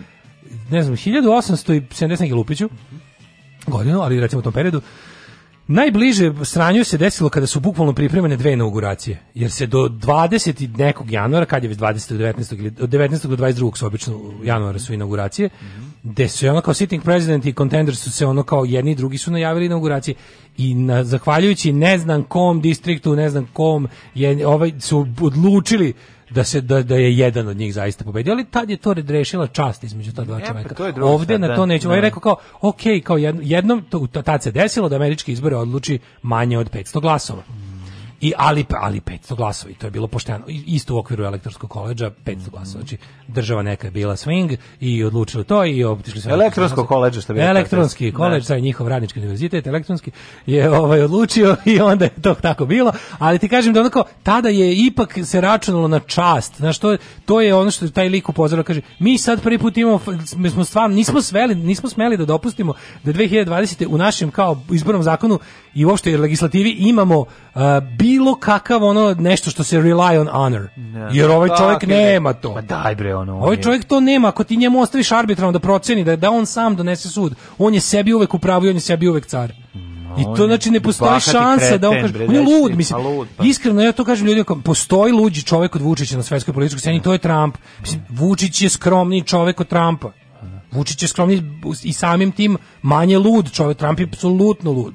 ne 0.70 0.84
znam, 0.84 0.96
1870 0.96 2.20
neki 2.20 2.34
lupiću, 2.34 2.70
godinu, 3.68 4.02
ali 4.02 4.20
recimo 4.20 4.40
u 4.40 4.44
tom 4.44 4.54
periodu, 4.54 4.82
Najbliže 5.68 6.34
sranju 6.44 6.84
se 6.84 6.98
desilo 6.98 7.30
kada 7.30 7.48
su 7.48 7.60
bukvalno 7.60 7.94
pripremene 7.94 8.38
dve 8.38 8.54
inauguracije, 8.54 9.20
jer 9.34 9.52
se 9.52 9.68
do 9.68 9.78
20. 9.78 10.64
i 10.64 10.68
nekog 10.68 11.12
januara, 11.12 11.46
kad 11.46 11.64
je 11.64 11.70
već 11.70 11.78
20. 11.78 12.18
do 12.18 12.26
19. 12.26 12.60
ili 12.60 12.74
od 12.82 12.90
19. 12.90 13.28
do 13.28 13.36
22. 13.36 13.78
su 13.78 13.86
obično 13.86 14.20
januara 14.44 14.80
su 14.80 14.94
inauguracije, 14.94 15.50
gde 16.04 16.30
su 16.30 16.48
ono 16.50 16.62
kao 16.62 16.74
sitting 16.74 17.04
president 17.04 17.46
i 17.46 17.54
contenders 17.54 18.00
su 18.00 18.12
se 18.12 18.26
ono 18.26 18.44
kao 18.44 18.66
jedni 18.66 18.92
i 18.92 18.96
drugi 18.96 19.18
su 19.18 19.32
najavili 19.32 19.66
inauguracije 19.66 20.16
i 20.58 20.76
na, 20.76 21.04
zahvaljujući 21.04 21.74
ne 21.74 21.98
znam 21.98 22.24
kom 22.24 22.62
distriktu, 22.62 23.16
ne 23.16 23.30
znam 23.30 23.48
kom, 23.54 23.88
je, 24.16 24.48
ovaj, 24.48 24.72
su 24.80 25.08
odlučili 25.22 25.94
da 26.36 26.44
se 26.44 26.62
da, 26.62 26.84
da 26.84 26.96
je 26.96 27.18
jedan 27.18 27.48
od 27.48 27.58
njih 27.58 27.74
zaista 27.74 28.04
pobedio, 28.04 28.34
ali 28.34 28.46
tad 28.46 28.70
je 28.70 28.78
to 28.78 28.94
redrešila 28.94 29.48
čast 29.48 29.84
između 29.84 30.14
ta 30.14 30.24
dva 30.24 30.40
E, 30.40 30.64
pa 30.76 31.06
Ovde 31.06 31.40
na 31.40 31.48
da, 31.48 31.56
to 31.56 31.66
neću, 31.66 31.84
da. 31.84 31.90
ovaj 31.90 32.02
rekao 32.02 32.20
kao, 32.20 32.36
ok, 32.62 32.82
kao 33.04 33.18
jedno, 33.18 33.42
jednom, 33.46 33.84
to, 33.90 34.08
tad 34.08 34.44
se 34.44 34.52
desilo 34.52 34.90
da 34.90 34.96
američki 34.96 35.32
izbore 35.32 35.56
odluči 35.56 36.00
manje 36.22 36.58
od 36.58 36.72
500 36.72 37.02
glasova. 37.02 37.44
I 38.24 38.34
ali 38.38 38.66
ali 38.82 39.02
500 39.02 39.36
glasova 39.36 39.72
i 39.72 39.74
to 39.74 39.88
je 39.88 39.92
bilo 39.92 40.08
pošteno. 40.08 40.46
Isto 40.48 40.96
u 40.96 40.98
okviru 40.98 41.24
elektronskog 41.24 41.70
koledža 41.70 42.12
500 42.26 42.50
glasova. 42.50 42.82
Znači 42.82 42.98
država 43.28 43.62
neka 43.62 43.88
je 43.88 43.92
bila 43.92 44.16
swing 44.16 44.58
i 44.80 45.04
odlučili 45.04 45.44
to 45.44 45.66
i 45.66 45.84
otišli 45.84 46.22
su 46.22 46.30
Elektronskog 46.30 46.88
koledža, 46.88 47.22
što 47.22 47.34
bi 47.34 47.40
Elektronski 47.40 48.12
da. 48.12 48.18
koledž, 48.18 48.48
taj 48.48 48.62
njihov 48.62 48.88
radnički 48.88 49.20
univerzitet, 49.20 49.68
elektronski 49.68 50.12
je 50.46 50.72
ovaj 50.72 51.02
odlučio 51.02 51.56
i 51.74 51.80
onda 51.80 52.06
je 52.06 52.12
to 52.22 52.34
tako 52.34 52.66
bilo, 52.66 52.92
ali 53.20 53.40
ti 53.40 53.50
kažem 53.50 53.74
da 53.74 53.80
onako 53.80 54.04
tada 54.24 54.50
je 54.50 54.76
ipak 54.86 55.18
se 55.26 55.42
računalo 55.42 55.88
na 55.88 56.00
čast. 56.00 56.58
Znaš, 56.58 56.80
to, 56.80 56.98
to 57.26 57.42
je 57.42 57.56
ono 57.56 57.72
što 57.72 57.90
taj 57.90 58.10
lik 58.10 58.30
upozorava, 58.30 58.64
kaže, 58.64 58.82
mi 59.00 59.18
sad 59.18 59.42
prvi 59.42 59.58
put 59.58 59.78
imamo, 59.78 60.00
mi 60.36 60.50
smo 60.50 60.64
stvarno, 60.64 60.96
nismo 60.96 61.22
sveli, 61.22 61.56
nismo 61.56 61.90
smeli 61.90 62.18
da 62.18 62.26
dopustimo 62.26 62.74
da 63.04 63.14
2020. 63.14 63.88
u 63.90 63.98
našem 63.98 64.32
kao 64.32 64.62
izbornom 64.72 65.04
zakonu 65.04 65.40
i 65.74 65.86
uopšte 65.86 66.18
legislativi 66.18 66.76
imamo 66.80 67.26
bilo 67.98 68.36
kakav 68.36 68.84
ono 68.84 69.14
nešto 69.14 69.50
što 69.50 69.64
se 69.64 69.78
rely 69.78 70.20
on 70.20 70.28
honor. 70.28 70.68
Da. 70.76 71.10
Jer 71.12 71.32
ovaj 71.32 71.50
čovjek 71.50 71.80
Tako 71.80 71.86
nema 71.86 72.34
to. 72.34 72.54
Ma 72.54 72.62
daj 72.62 72.96
bre 72.96 73.16
ono. 73.16 73.36
on 73.36 73.44
Ovaj 73.44 73.56
je- 73.56 73.64
čovjek 73.64 73.84
to 73.86 74.00
nema, 74.00 74.28
ako 74.28 74.44
ti 74.44 74.58
njemu 74.58 74.82
ostaviš 74.82 75.12
arbitralno 75.12 75.52
da 75.52 75.60
proceni, 75.60 76.04
da, 76.04 76.16
da 76.16 76.32
on 76.32 76.46
sam 76.46 76.76
donese 76.76 77.10
sud, 77.10 77.36
on 77.58 77.74
je 77.74 77.80
sebi 77.80 78.14
uvek 78.14 78.34
u 78.34 78.40
pravu 78.40 78.66
i 78.66 78.70
on 78.70 78.76
je 78.76 78.82
sebi 78.82 79.08
uvek 79.08 79.26
car. 79.26 79.52
I 80.18 80.24
to 80.38 80.46
znači 80.46 80.72
ne 80.72 80.80
postoji 80.80 81.20
šansa 81.22 81.78
da 81.78 81.90
on 81.90 81.94
kreten, 81.94 82.12
kaže, 82.12 82.26
on 82.26 82.36
je 82.36 82.42
lud, 82.42 82.78
mislim, 82.78 83.02
pa 83.02 83.10
lud, 83.10 83.28
pa. 83.38 83.44
iskreno 83.44 83.82
ja 83.82 83.92
to 83.92 84.06
kažem 84.06 84.28
ljudima, 84.28 84.46
postoji 84.64 85.14
luđi 85.14 85.44
čovjek 85.44 85.76
od 85.76 85.82
Vučića 85.82 86.18
na 86.18 86.24
svetskoj 86.24 86.54
političkoj 86.54 86.80
sceni, 86.80 87.02
to 87.02 87.14
je 87.14 87.18
Trump. 87.18 87.58
Mislim, 87.82 88.02
Vučić 88.10 88.62
je 88.62 88.70
skromniji 88.70 89.22
čovjek 89.22 89.60
od 89.60 89.68
Trumpa. 89.68 90.12
Vučić 90.72 91.02
je 91.02 91.08
skromniji 91.08 91.44
i 91.84 91.94
samim 91.94 92.32
tim 92.32 92.58
manje 92.82 93.18
lud 93.18 93.52
čovjek, 93.52 93.78
Trump 93.78 94.00
je 94.00 94.04
apsolutno 94.04 94.72
lud. 94.72 94.94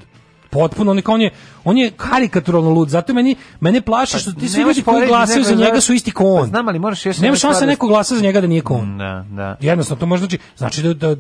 Potpuno, 0.51 0.91
on 0.91 0.99
je, 0.99 1.03
on 1.07 1.21
je, 1.21 1.31
on 1.65 1.79
je 1.79 1.91
karikaturalno 1.91 2.71
lud, 2.71 2.89
zato 2.89 3.15
meni, 3.15 3.37
mene 3.61 3.81
plaši 3.81 4.19
što 4.19 4.33
ti 4.33 4.49
svi 4.49 4.63
ljudi 4.63 4.83
koji 4.83 5.07
glasaju 5.07 5.45
za 5.45 5.55
njega 5.55 5.81
su 5.81 5.93
isti 5.93 6.11
ko 6.11 6.25
on. 6.25 6.41
Pa 6.41 6.47
znam, 6.47 6.69
ali 6.69 6.79
moraš 6.79 7.07
još 7.07 7.17
Nema 7.17 7.27
jednu 7.27 7.39
šanse 7.39 7.61
da- 7.61 7.67
neko 7.67 7.87
glasa 7.87 8.15
za 8.15 8.23
njega 8.23 8.41
da 8.41 8.47
nije 8.47 8.61
ko 8.63 8.75
on. 8.75 8.99
Da, 8.99 9.25
da. 9.31 9.57
Jednostavno, 9.61 10.01
to 10.01 10.07
može 10.07 10.21
znači, 10.21 10.39
znači 10.57 10.83
da, 10.83 10.95
da 10.95 11.17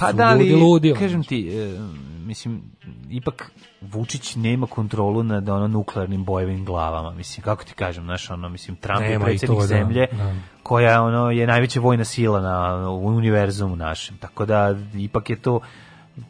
Pa 0.00 0.12
da 0.12 0.32
li, 0.32 0.52
ludi. 0.54 0.94
kažem 0.98 1.24
ti, 1.24 1.48
e, 1.48 1.78
mislim, 2.26 2.62
ipak 3.10 3.50
Vučić 3.80 4.34
nema 4.36 4.66
kontrolu 4.66 5.22
nad 5.22 5.48
ono 5.48 5.68
nuklearnim 5.68 6.24
bojevim 6.24 6.64
glavama, 6.64 7.10
mislim, 7.10 7.44
kako 7.44 7.64
ti 7.64 7.74
kažem, 7.74 8.04
znaš, 8.04 8.30
ono, 8.30 8.48
mislim, 8.48 8.76
Trump 8.76 9.02
je 9.02 9.08
Nema 9.08 9.24
i 9.24 9.24
predsjednik 9.24 9.58
to, 9.58 9.62
da, 9.62 9.66
zemlje, 9.66 10.06
da. 10.12 10.34
koja 10.62 11.02
ono, 11.02 11.30
je 11.30 11.46
najveća 11.46 11.80
vojna 11.80 12.04
sila 12.04 12.40
na, 12.40 12.88
u 12.90 13.06
univerzumu 13.06 13.76
našem, 13.76 14.16
tako 14.16 14.46
da, 14.46 14.74
ipak 14.94 15.30
je 15.30 15.36
to, 15.36 15.60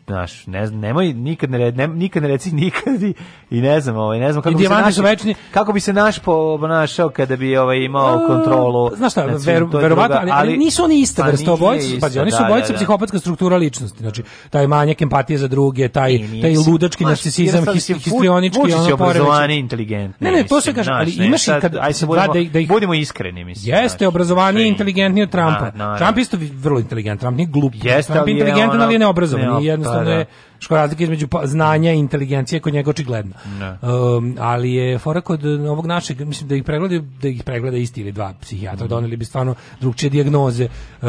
znaš, 0.07 0.47
ne 0.47 0.71
nemoj 0.71 1.13
nikad 1.13 1.51
ne, 1.51 1.73
ne, 1.73 1.87
nikad 1.87 2.23
ne 2.23 2.29
reci 2.29 2.53
nikad 2.53 3.03
i, 3.03 3.15
i 3.51 3.61
ne 3.61 3.81
znam, 3.81 3.97
ovaj, 3.97 4.19
ne 4.19 4.33
znam 4.33 4.43
kako 4.43 4.53
I 4.53 4.57
bi 4.57 4.63
se 4.65 4.69
naš, 4.71 4.95
su 4.95 5.03
večni. 5.03 5.35
kako 5.51 5.73
bi 5.73 5.81
se 5.81 5.93
naš 5.93 6.19
ponašao 6.19 7.09
kada 7.11 7.37
bi 7.37 7.57
ovaj 7.57 7.79
imao 7.79 8.21
kontrolu. 8.27 8.91
Znaš 8.97 9.13
šta, 9.13 9.25
veru, 9.25 9.69
verovatno, 9.69 10.17
ali, 10.17 10.31
ali 10.33 10.57
nisu 10.57 10.85
oni 10.85 11.01
ista 11.01 11.23
Pa 11.23 11.29
vrsta 11.29 11.53
obojica, 11.53 11.97
pazi, 12.01 12.19
oni 12.19 12.31
su 12.31 12.39
da, 12.39 12.45
obojica 12.45 12.67
da, 12.67 12.73
da. 12.73 12.77
psihopatska 12.77 13.19
struktura 13.19 13.57
ličnosti, 13.57 13.99
znači 13.99 14.23
taj 14.51 14.67
manjak 14.67 15.03
empatije 15.03 15.39
za 15.39 15.49
druge, 15.49 15.89
taj 15.89 16.19
taj 16.43 16.55
ludački 16.69 17.05
narcisizam, 17.05 17.65
histrionički, 17.95 18.61
ono 18.61 18.95
obrazovani, 18.95 19.15
poremećaj. 19.27 19.57
inteligentni. 19.57 20.15
Ne, 20.23 20.33
ne, 20.33 20.45
to 20.45 20.61
se 20.61 20.75
kaže, 20.75 20.91
ali 20.91 21.13
imaš 21.13 21.49
i 21.49 21.53
kad 21.61 21.77
aj 21.77 21.93
se 21.93 22.07
budemo, 22.07 22.33
da 22.33 22.39
ih- 22.39 22.53
da 22.53 22.59
ih- 22.59 22.69
budimo 22.69 22.95
iskreni, 22.95 23.45
mislim. 23.45 23.75
Jeste 23.75 23.99
znaš, 23.99 24.09
obrazovaniji 24.09 24.65
i 24.65 24.69
inteligentniji 24.69 25.23
od 25.23 25.31
Trumpa. 25.31 25.71
Naravno. 25.75 25.99
Trump 25.99 26.19
isto 26.19 26.37
vrlo 26.55 26.81
inteligentan, 26.81 27.19
Trump 27.21 27.37
nije 27.37 27.47
glup. 27.47 27.73
Jeste, 27.75 28.13
Trump 28.13 28.29
inteligentan, 28.29 28.83
ali 28.83 28.95
je 28.95 28.99
neobrazovan. 28.99 29.47
ne, 29.47 29.53
Nije, 29.53 29.71
jednostavno 29.71 30.01
Pa 30.01 30.05
da. 30.05 30.13
je 30.13 30.27
što 30.61 30.75
je 30.75 30.79
razlika 30.79 31.03
između 31.03 31.29
pa- 31.29 31.47
znanja 31.47 31.93
i 31.93 31.99
inteligencije 31.99 32.61
kod 32.61 32.73
njega 32.75 32.91
očigledna. 32.91 33.37
Um, 33.83 34.37
ali 34.39 34.73
je 34.73 34.99
fora 34.99 35.21
kod 35.21 35.45
ovog 35.45 35.87
našeg, 35.87 36.21
mislim 36.21 36.49
da 36.49 36.55
ih 36.55 36.65
pregleda, 36.65 36.99
da 37.23 37.29
ih 37.29 37.43
pregleda 37.45 37.77
isti 37.77 38.01
ili 38.01 38.13
dva 38.13 38.35
psihijatra, 38.41 38.85
Mhm. 38.85 38.91
doneli 38.91 39.17
bi 39.17 39.25
stvarno 39.25 39.55
drugčije 39.81 40.11
dijagnoze. 40.11 40.69
Uh, 41.03 41.09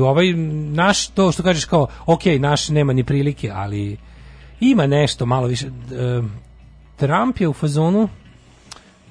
ovaj 0.00 0.32
naš, 0.72 1.06
to 1.06 1.32
što 1.32 1.42
kažeš 1.42 1.64
kao, 1.64 1.86
ok, 2.06 2.20
naš 2.38 2.68
nema 2.68 2.92
ni 2.92 3.04
prilike, 3.04 3.50
ali 3.50 3.96
ima 4.60 4.86
nešto 4.86 5.26
malo 5.26 5.46
više. 5.46 5.66
Um, 5.66 6.30
Trump 6.96 7.40
je 7.40 7.48
u 7.48 7.52
fazonu 7.52 8.08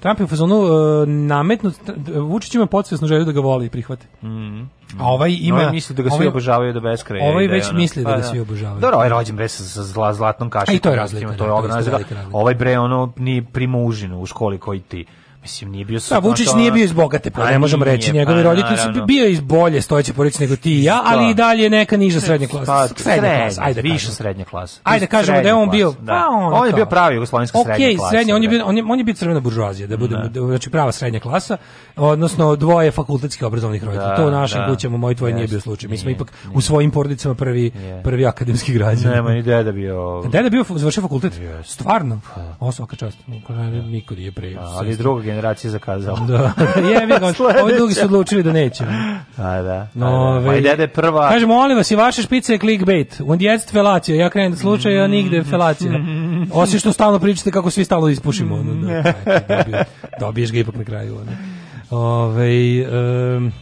Trump 0.03 0.19
je 0.19 0.23
u 0.23 0.27
fazonu 0.27 0.55
uh, 0.55 1.07
nametnut, 1.07 1.73
Vučić 2.15 2.55
ima 2.55 2.65
podsvesno 2.65 3.07
želju 3.07 3.25
da 3.25 3.31
ga 3.31 3.39
voli 3.39 3.65
i 3.65 3.69
prihvate. 3.69 4.07
Mhm. 4.23 4.61
A 4.99 5.05
ovaj 5.05 5.37
ima... 5.41 5.57
Ovaj 5.57 5.71
misli 5.71 5.95
da 5.95 6.03
ga 6.03 6.09
svi 6.09 6.15
ovaj- 6.15 6.27
obožavaju 6.27 6.73
do 6.73 6.81
beskraja. 6.81 7.23
Ovaj 7.23 7.47
da 7.47 7.53
je 7.53 7.59
već 7.59 7.69
ono- 7.69 7.79
misli 7.79 8.03
da 8.03 8.09
Pa 8.09 8.17
ga 8.17 8.23
svi 8.23 8.39
obožavaju. 8.39 8.81
Dobro, 8.81 8.95
ovaj 8.95 9.05
je 9.07 9.09
rođen 9.09 9.35
bre 9.35 9.47
sa, 9.47 9.63
sa 9.63 9.83
zla, 9.83 10.13
zlatnom 10.13 10.49
kašikom. 10.49 10.75
I 10.75 10.79
to 10.79 10.89
je 10.89 10.95
razlika, 10.95 11.27
To 11.27 11.33
je 11.33 11.37
da, 11.37 11.67
to 11.67 11.75
je 11.75 11.79
isto 11.79 11.91
razlika. 11.91 12.15
Ovaj 12.31 12.55
bre, 12.55 12.79
ono, 12.79 13.11
nije 13.17 13.43
primužino 13.43 14.19
u 14.19 14.25
školi 14.25 14.57
koji 14.57 14.79
ti. 14.79 15.05
Mislim, 15.43 15.71
nije 15.71 15.85
bio... 15.85 15.99
Da, 16.09 16.19
Vučić 16.19 16.47
nije 16.55 16.71
bio 16.71 16.83
iz 16.83 16.93
bogate, 16.93 17.31
pa 17.31 17.49
ne 17.49 17.59
možemo 17.59 17.85
reći. 17.85 18.13
Njegovi 18.13 18.43
roditelji 18.43 18.77
su 18.77 19.05
bio 19.05 19.27
iz 19.27 19.41
bolje 19.41 19.81
stojeće 19.81 20.13
porodice 20.13 20.43
nego 20.43 20.55
ti 20.55 20.71
i 20.79 20.83
ja, 20.83 21.01
ali 21.05 21.23
Da. 21.25 21.31
i 21.31 21.33
dalje 21.33 21.69
neka 21.69 21.97
niža 21.97 22.19
srednja 22.19 22.47
Pa, 22.51 22.65
klasa. 22.65 22.93
Srednja 22.97 23.37
klasa, 23.37 23.61
ajde 23.63 23.81
da 23.81 23.81
više 23.81 23.95
kažemo. 23.95 24.13
srednja 24.13 24.45
klasa. 24.45 24.79
Ajde 24.83 25.07
kažemo 25.07 25.41
da 25.41 25.47
je 25.47 25.53
on 25.53 25.69
bio, 25.69 25.91
pa 25.93 26.01
da. 26.01 26.27
ono 26.31 26.55
On 26.55 26.67
je 26.67 26.73
bio 26.73 26.85
pravi 26.85 27.15
jugoslovenska 27.15 27.59
Okej, 27.59 27.75
srednja 27.75 27.97
klasa. 27.97 28.09
srednja, 28.09 28.35
on 28.35 28.43
je 28.43 28.49
bio 28.49 28.65
on 28.65 28.77
je 28.77 28.83
on 28.89 28.97
je 28.97 29.03
bio 29.03 29.13
crvena 29.13 29.39
buržoazija, 29.39 29.87
da 29.87 29.97
budemo 29.97 30.27
da, 30.27 30.41
znači 30.41 30.69
prava 30.69 30.91
srednja 30.91 31.19
klasa, 31.19 31.57
odnosno 31.95 32.55
dvoje 32.55 32.91
fakultetski 32.91 33.45
obrazovnih 33.45 33.83
roditelja. 33.83 34.09
Da, 34.09 34.15
to 34.15 34.27
u 34.27 34.31
našim 34.31 34.59
da. 34.59 34.67
kućama 34.67 34.97
moj 34.97 35.15
tvoj 35.15 35.33
nije 35.33 35.47
bio 35.47 35.59
slučaj. 35.59 35.89
Mi 35.89 35.97
smo 35.97 36.07
nije, 36.07 36.15
ipak 36.15 36.33
u 36.53 36.61
svojim 36.61 36.91
porodicama 36.91 37.35
prvi 37.35 37.71
prvi 38.03 38.25
akademski 38.25 38.73
građani. 38.73 39.15
Nema 39.15 39.31
ni 39.31 39.41
deda 39.41 39.71
bio... 39.71 40.23
Deda 40.31 40.49
bio 40.49 40.63
završio 40.69 41.01
fakultet. 41.01 41.33
Stvarno. 41.63 42.21
O, 42.59 42.71
svaka 42.71 42.95
čast. 42.95 43.17
Niko 43.27 44.15
nije 44.15 44.31
pre. 44.31 44.55
Ali 44.59 44.89
je 44.89 44.95
druga 44.95 45.32
generacija 45.33 45.71
zakazala. 45.71 46.19
Da. 46.19 46.51
Jebi 46.89 47.13
ga, 47.19 47.33
ovi 47.63 47.73
drugi 47.73 47.93
su 47.93 48.05
odlučili 48.05 48.43
da 48.43 48.51
neće. 48.51 48.83
A 49.37 49.61
da. 49.61 49.87
No, 49.93 50.41
da. 50.41 50.55
i 50.55 50.61
deda 50.61 50.83
je 50.83 50.87
prva... 50.87 51.29
Kaže, 51.29 51.45
molim 51.45 51.77
vas, 51.77 51.91
i 51.91 51.95
vaše 51.95 52.21
špice 52.21 52.53
je 52.53 52.59
clickbait. 52.59 53.21
Und 53.25 53.41
jetzt 53.41 53.71
felacija. 53.71 54.17
Ja 54.17 54.29
krenem 54.29 54.51
da 54.51 54.57
slučaj, 54.57 55.01
a 55.01 55.07
nigde 55.07 55.43
felacija. 55.43 55.91
Osim 56.53 56.79
što 56.79 56.93
stalno 56.93 57.19
pričate 57.19 57.51
kako 57.51 57.69
svi 57.69 57.85
stalno 57.85 58.07
ispušimo. 58.07 58.55
Ono, 58.55 58.73
da, 58.73 59.13
dobiješ, 60.19 60.51
ga 60.51 60.59
ipak 60.59 60.75
na 60.75 60.83
kraju. 60.83 61.15
Ono. 61.15 61.31
Ovaj, 61.89 62.81
em, 62.81 63.53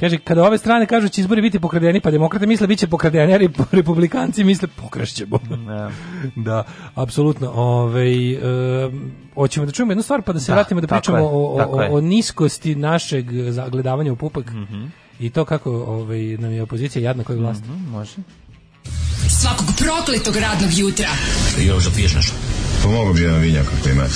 Kaže, 0.00 0.18
kada 0.18 0.44
ove 0.44 0.58
strane 0.58 0.86
kažu 0.86 1.02
da 1.02 1.08
će 1.08 1.20
izbori 1.20 1.42
biti 1.42 1.60
pokradeni, 1.60 2.00
pa 2.00 2.10
demokrate 2.10 2.46
misle 2.46 2.66
bit 2.66 2.78
će 2.78 2.86
pokradeni, 2.86 3.34
a 3.34 3.38
rep- 3.38 3.64
republikanci 3.72 4.44
misle 4.44 4.68
pokrašćemo. 4.70 5.38
Da. 5.66 5.90
da, 6.46 6.64
apsolutno. 6.94 7.50
Ovaj, 7.50 8.32
em, 8.32 9.12
hoćemo 9.34 9.66
da 9.66 9.72
čujemo 9.72 9.92
jednu 9.92 10.02
stvar, 10.02 10.22
pa 10.22 10.32
da 10.32 10.40
se 10.40 10.46
Da, 10.46 10.54
vratimo 10.54 10.80
da 10.80 10.86
pričamo 10.86 11.18
je, 11.18 11.22
o, 11.22 11.28
o, 11.28 11.88
o 11.90 12.00
niskosti 12.00 12.74
našeg 12.74 13.26
zagledavanja 13.50 14.12
u 14.12 14.16
pupak 14.16 14.46
Mhm. 14.46 14.84
i 15.20 15.30
to 15.30 15.44
kako 15.44 15.70
ovaj, 15.72 16.18
nam 16.20 16.52
je 16.52 16.62
opozicija 16.62 17.02
jadna 17.02 17.24
koja 17.24 17.34
je 17.34 17.40
vlast. 17.40 17.62
Mhm, 17.62 17.90
može. 17.90 18.12
Svakog 19.30 19.66
prokletog 19.78 20.36
radnog 20.36 20.70
jutra. 20.72 21.08
Još 21.60 21.84
da 21.84 21.90
piješ 21.90 22.14
nešto? 22.14 22.34
Pomogu 22.82 23.12
bi 23.14 23.20
jedan 23.20 23.40
vinjak 23.40 23.66
ako 23.80 23.88
imate. 23.88 24.12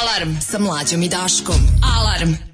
Alarm 0.00 0.36
sa 0.40 0.58
mlađom 0.58 1.02
i 1.02 1.08
Daškom. 1.08 1.56
Alarm. 1.96 2.53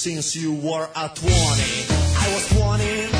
since 0.00 0.34
you 0.34 0.54
were 0.54 0.88
at 0.96 1.14
20. 1.14 1.30
I 1.30 2.32
was 2.32 2.48
20 2.58 3.19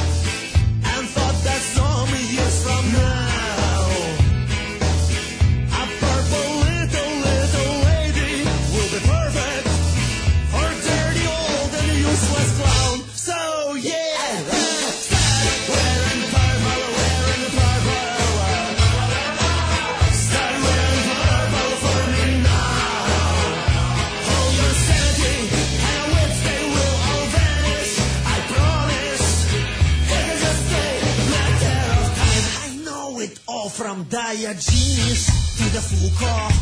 from 34.51 34.59
Diogenes 34.59 35.27
to 35.57 35.65
the 35.71 35.81
Foucault. 35.81 36.53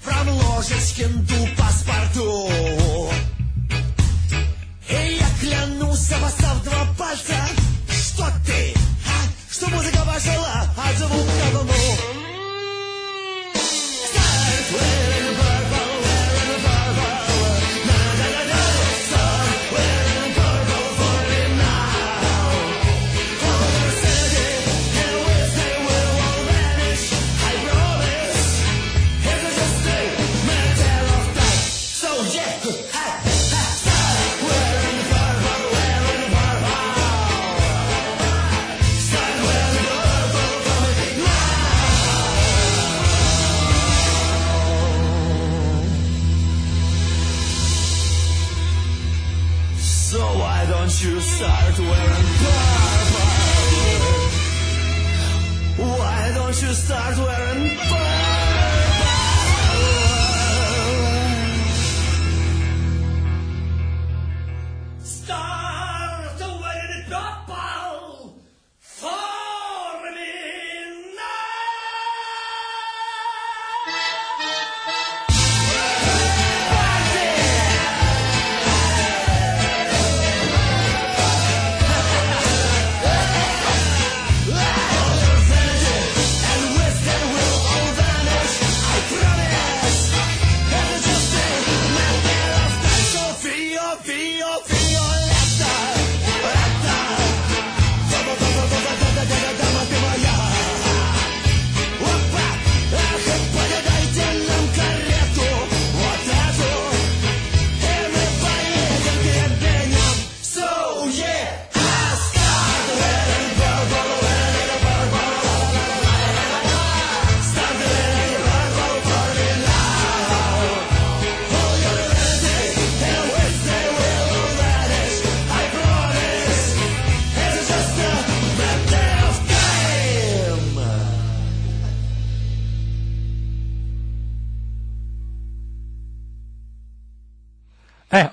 From 0.00 0.28
Ложечкин 0.28 1.26
до 1.26 1.34
паспорту. 1.34 1.39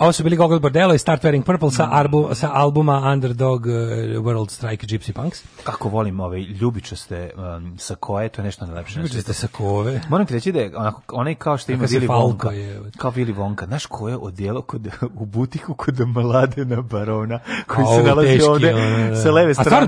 Ovo 0.07 0.13
su 0.13 0.23
bili 0.23 0.35
Gogol 0.35 0.59
Bordello 0.59 0.93
i 0.93 0.97
Start 0.97 1.23
Wearing 1.23 1.43
Purple 1.43 1.71
sa, 1.71 1.89
arbu, 1.91 2.29
sa 2.33 2.51
albuma 2.53 3.11
Underdog 3.13 3.65
uh, 3.65 3.71
World 4.23 4.49
Strike 4.49 4.87
Gypsy 4.87 5.11
Punks. 5.11 5.43
Kako 5.63 5.89
volim 5.89 6.19
ove 6.19 6.39
ljubičaste 6.39 7.31
um, 7.35 7.77
sakoje, 7.77 8.29
to 8.29 8.41
je 8.41 8.45
nešto 8.45 8.65
najlepše. 8.65 8.95
na 8.95 9.01
Ljubičaste 9.01 9.33
sakove. 9.33 10.01
Moram 10.09 10.25
ti 10.25 10.33
reći 10.33 10.51
da 10.51 10.59
je 10.59 10.77
onako, 10.77 11.01
onaj 11.15 11.35
kao 11.35 11.57
što 11.57 11.71
ima 11.71 11.87
Falko 12.07 12.47
Wonka. 12.47 12.51
je. 12.51 12.81
Kao 12.97 13.11
Willy 13.11 13.35
Wonka. 13.35 13.65
Znaš 13.65 13.85
ko 13.85 14.09
je 14.09 14.17
odjelo 14.17 14.61
kod, 14.61 14.87
u 15.15 15.25
butiku 15.25 15.73
kod 15.73 15.99
Mladena 16.07 16.81
Barona, 16.81 17.39
koji 17.67 17.85
A, 17.89 17.95
se 17.95 18.03
nalazi 18.03 18.27
teški, 18.27 18.49
ovde 18.49 18.75
ono, 18.75 19.09
da. 19.09 19.15
sa 19.15 19.31
leve 19.31 19.53
strane. 19.53 19.87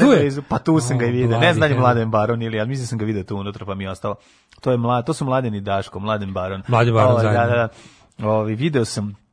Pa 0.50 0.60
tu 0.60 0.80
sam 0.80 0.98
ga 0.98 1.06
i 1.06 1.10
O, 1.10 1.12
vidio. 1.12 1.40
Ne 1.40 1.54
znam 1.54 1.70
da 1.70 1.76
je. 1.76 1.80
Mladen 1.80 2.12
Baron 2.12 2.42
ili, 2.42 2.60
ali 2.60 2.70
mislim 2.70 2.84
da 2.84 2.88
sam 2.88 2.98
ga 2.98 3.06
vidio 3.06 3.24
tu 3.24 3.36
unutra, 3.38 3.66
pa 3.66 3.76
mi 3.76 3.84
je 3.84 3.90
ostalo. 3.90 4.16
To 4.62 4.72
je 4.72 4.78
mlad, 4.78 5.06
to 5.06 5.14
su 5.14 5.26
Mladen 5.26 5.56
i 5.56 5.62
Daško, 5.62 6.00
Mladen 6.00 6.34
Baron. 6.34 6.62
Mladen 6.68 6.94
Baron 6.94 7.12
Ovaj, 7.12 7.24
Da, 7.24 7.46
da, 7.46 7.70
da. 8.18 8.28
Ovaj, 8.30 8.54
video 8.54 8.86
sam 8.86 9.29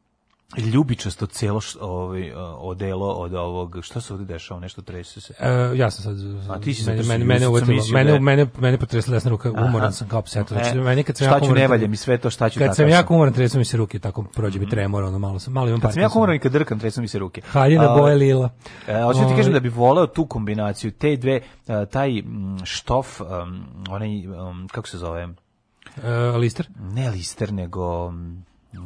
ljubičasto 0.65 1.27
celo 1.27 1.61
š- 1.61 1.79
ovaj, 1.81 2.33
odelo 2.59 3.09
od 3.09 3.35
ovog, 3.35 3.79
šta 3.83 4.01
se 4.01 4.13
ovde 4.13 4.25
dešava, 4.25 4.61
nešto 4.61 4.83
trese 4.83 5.21
se. 5.21 5.35
E, 5.39 5.49
ja 5.75 5.91
sam 5.91 6.05
sad 6.05 6.17
A 6.51 6.61
ti 6.61 6.75
si 6.75 6.85
mene, 6.87 6.97
zato 6.97 7.09
mene, 7.09 7.25
mene, 7.25 7.41
sam 7.41 7.51
uvetilo, 7.51 7.83
da 7.83 7.93
mene, 7.93 8.13
je- 8.13 8.21
mene, 8.21 8.47
mene 8.59 8.79
potresla 8.79 9.13
desna 9.13 9.31
ruka, 9.31 9.51
umoran 9.53 9.93
sam 9.93 10.09
kao 10.09 10.23
pseto. 10.23 10.55
E, 10.55 10.59
Znači, 10.59 10.79
meni 10.79 11.03
kad 11.03 11.17
sam 11.17 11.27
šta 11.27 11.41
ću, 11.41 11.53
ne 11.53 11.69
valja 11.69 11.89
mi 11.89 11.97
sve 11.97 12.19
to, 12.19 12.31
šta 12.31 12.49
ću, 12.49 12.59
Kad 12.59 12.65
takav 12.65 12.75
sam 12.77 12.89
jako 12.89 13.15
umoran, 13.15 13.33
tresu 13.35 13.59
mi 13.59 13.65
se 13.65 13.77
ruke, 13.77 13.99
tako 13.99 14.23
prođe 14.25 14.59
mi 14.59 14.69
tremor, 14.69 15.05
ono 15.05 15.19
malo 15.19 15.39
sam, 15.39 15.53
malo 15.53 15.69
imam 15.69 15.81
Kad 15.81 15.93
sam 15.93 16.03
jako 16.03 16.19
umoran 16.19 16.37
i 16.37 16.41
kad 16.41 16.53
drkam, 16.53 16.79
tresu 16.79 17.01
mi 17.01 17.09
se 17.09 17.19
ruke. 17.19 17.41
Haljina 17.43 17.89
boje 17.89 18.15
lila. 18.15 18.51
E, 18.89 19.03
hoću 19.03 19.19
ti 19.19 19.25
Ovaj. 19.25 19.37
kažem 19.37 19.53
da 19.53 19.61
bi 19.61 19.69
voleo 19.69 20.07
tu 20.07 20.27
kombinaciju, 20.27 20.91
te 20.91 21.17
dve, 21.17 21.35
e, 21.69 21.87
taj 21.87 22.11
štof, 22.65 23.21
onaj, 23.89 24.09
kako 24.69 24.89
se 24.89 24.99
zove, 24.99 25.29
E, 26.03 26.11
lister? 26.13 26.69
ne 26.81 27.11
lister, 27.11 27.53
nego, 27.53 28.13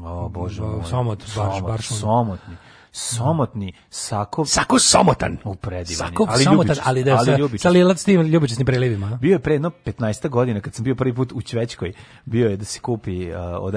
o 0.05 0.29
bože 0.29 0.63
moj, 0.63 0.85
somot, 0.85 1.19
baš- 1.27 1.63
baš 1.63 1.91
ono. 1.91 2.01
somotni, 2.01 2.57
somotni 2.93 3.73
sako, 3.91 4.45
Sako 4.45 4.79
somotan. 4.79 5.39
u 5.45 5.55
predivan, 5.55 6.09
Sako 6.09 6.27
ali 6.29 6.45
somotan, 6.45 6.57
ljubičast, 6.59 6.81
ali 6.85 7.05
da 7.05 7.25
sa, 7.25 7.37
ljubičast. 7.37 7.63
sa 7.63 7.69
lilac 7.69 8.05
tim 8.05 8.21
ljubičastim 8.23 8.67
prelivima. 8.67 9.07
a? 9.07 9.17
Bio 9.17 9.33
je 9.33 9.39
pre 9.39 9.55
jedno 9.55 9.71
15 9.87 10.29
godina 10.29 10.61
kad 10.61 10.75
sam 10.75 10.85
bio 10.85 10.95
prvi 10.95 11.15
put 11.15 11.33
u 11.33 11.43
Ćvećkoj, 11.43 11.93
bio 12.25 12.49
je 12.49 12.57
da 12.57 12.65
se 12.65 12.81
kupi 12.81 13.31
uh, 13.31 13.37
od 13.61 13.75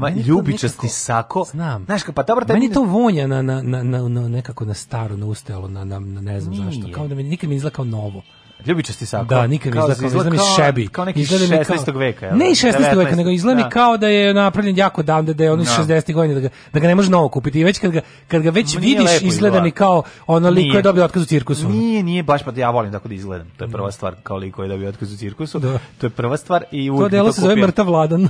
meni 0.00 0.22
to 0.22 0.28
ljubičasti 0.28 0.76
nekako- 0.78 0.88
sako. 0.90 1.44
Znam. 1.44 1.84
Znaš, 1.84 2.02
pa 2.14 2.22
dobro, 2.22 2.44
taj 2.44 2.56
Meni 2.56 2.72
to 2.72 2.82
vonja 2.82 3.26
na, 3.26 3.42
na, 3.42 3.62
na, 3.62 3.82
na, 3.82 4.28
nekako 4.28 4.64
na 4.64 4.74
staro, 4.74 5.16
na 5.16 5.26
ustelo, 5.26 5.68
na, 5.68 5.84
na, 5.84 5.98
na 5.98 6.20
ne 6.20 6.40
znam 6.40 6.54
zašto. 6.56 6.80
Nije. 6.80 6.92
Kao 6.92 7.08
da 7.08 7.14
mi 7.14 7.22
nikad 7.22 7.50
mi 7.50 7.56
izgleda 7.56 7.74
kao 7.74 7.84
novo. 7.84 8.22
Ljubičasti 8.66 9.06
sako. 9.06 9.24
Da, 9.24 9.46
nikad 9.46 9.74
izgleda 9.74 9.94
kao, 9.94 10.06
izgleda 10.06 10.30
mi 10.30 10.38
šebi. 10.56 10.88
Kao 10.88 11.04
neki 11.04 11.20
Izgleda 11.20 11.56
mi 11.56 11.64
16. 11.64 11.98
veka. 11.98 12.30
Ne 12.34 12.50
i 12.50 12.54
16. 12.54 12.96
veka, 12.96 13.10
19. 13.10 13.16
nego 13.16 13.30
izgleda 13.30 13.56
mi 13.56 13.62
Da. 13.62 13.68
kao 13.68 13.96
da 13.96 14.08
je 14.08 14.34
napravljen 14.34 14.78
jako 14.78 15.02
davno, 15.02 15.32
da 15.32 15.44
je 15.44 15.52
ono 15.52 15.62
iz 15.62 15.68
Da. 15.68 15.84
60. 15.84 16.14
godina, 16.14 16.34
da 16.34 16.40
ga, 16.40 16.48
da 16.72 16.80
ga 16.80 16.86
ne 16.86 16.94
može 16.94 17.10
novo 17.10 17.28
kupiti. 17.28 17.60
I 17.60 17.64
već 17.64 17.78
kad 17.78 17.90
ga, 17.90 18.00
kad 18.28 18.42
ga 18.42 18.50
već 18.50 18.76
vidiš, 18.76 19.10
izgleda 19.22 19.60
mi 19.62 19.70
kao 19.70 20.02
ono 20.26 20.48
lik 20.48 20.56
koji 20.56 20.64
Nije. 20.64 20.78
je 20.78 20.82
dobio 20.82 21.04
otkaz 21.04 21.22
u 21.22 21.26
cirkusu. 21.26 21.68
Nije, 21.68 22.02
nije 22.02 22.22
baš, 22.22 22.42
pa 22.42 22.52
ja 22.56 22.70
volim 22.70 22.92
tako 22.92 23.08
da 23.08 23.14
izgledam. 23.14 23.46
To 23.56 23.64
je 23.64 23.70
prva 23.70 23.92
stvar, 23.92 24.14
kao 24.22 24.36
liko 24.36 24.62
je 24.62 24.68
dobio 24.68 24.88
otkaz 24.88 25.12
u 25.12 25.16
cirkusu. 25.16 25.58
Da. 25.58 25.78
To 25.98 26.06
je 26.06 26.10
prva 26.10 26.36
stvar 26.36 26.64
i 26.70 26.88
To 26.88 26.92
uvijek 26.92 27.10
bi 27.10 27.16
delo 27.16 27.32
se 27.32 27.40
zove 27.40 27.56
mrtav 27.56 27.86
vladan. 27.86 28.28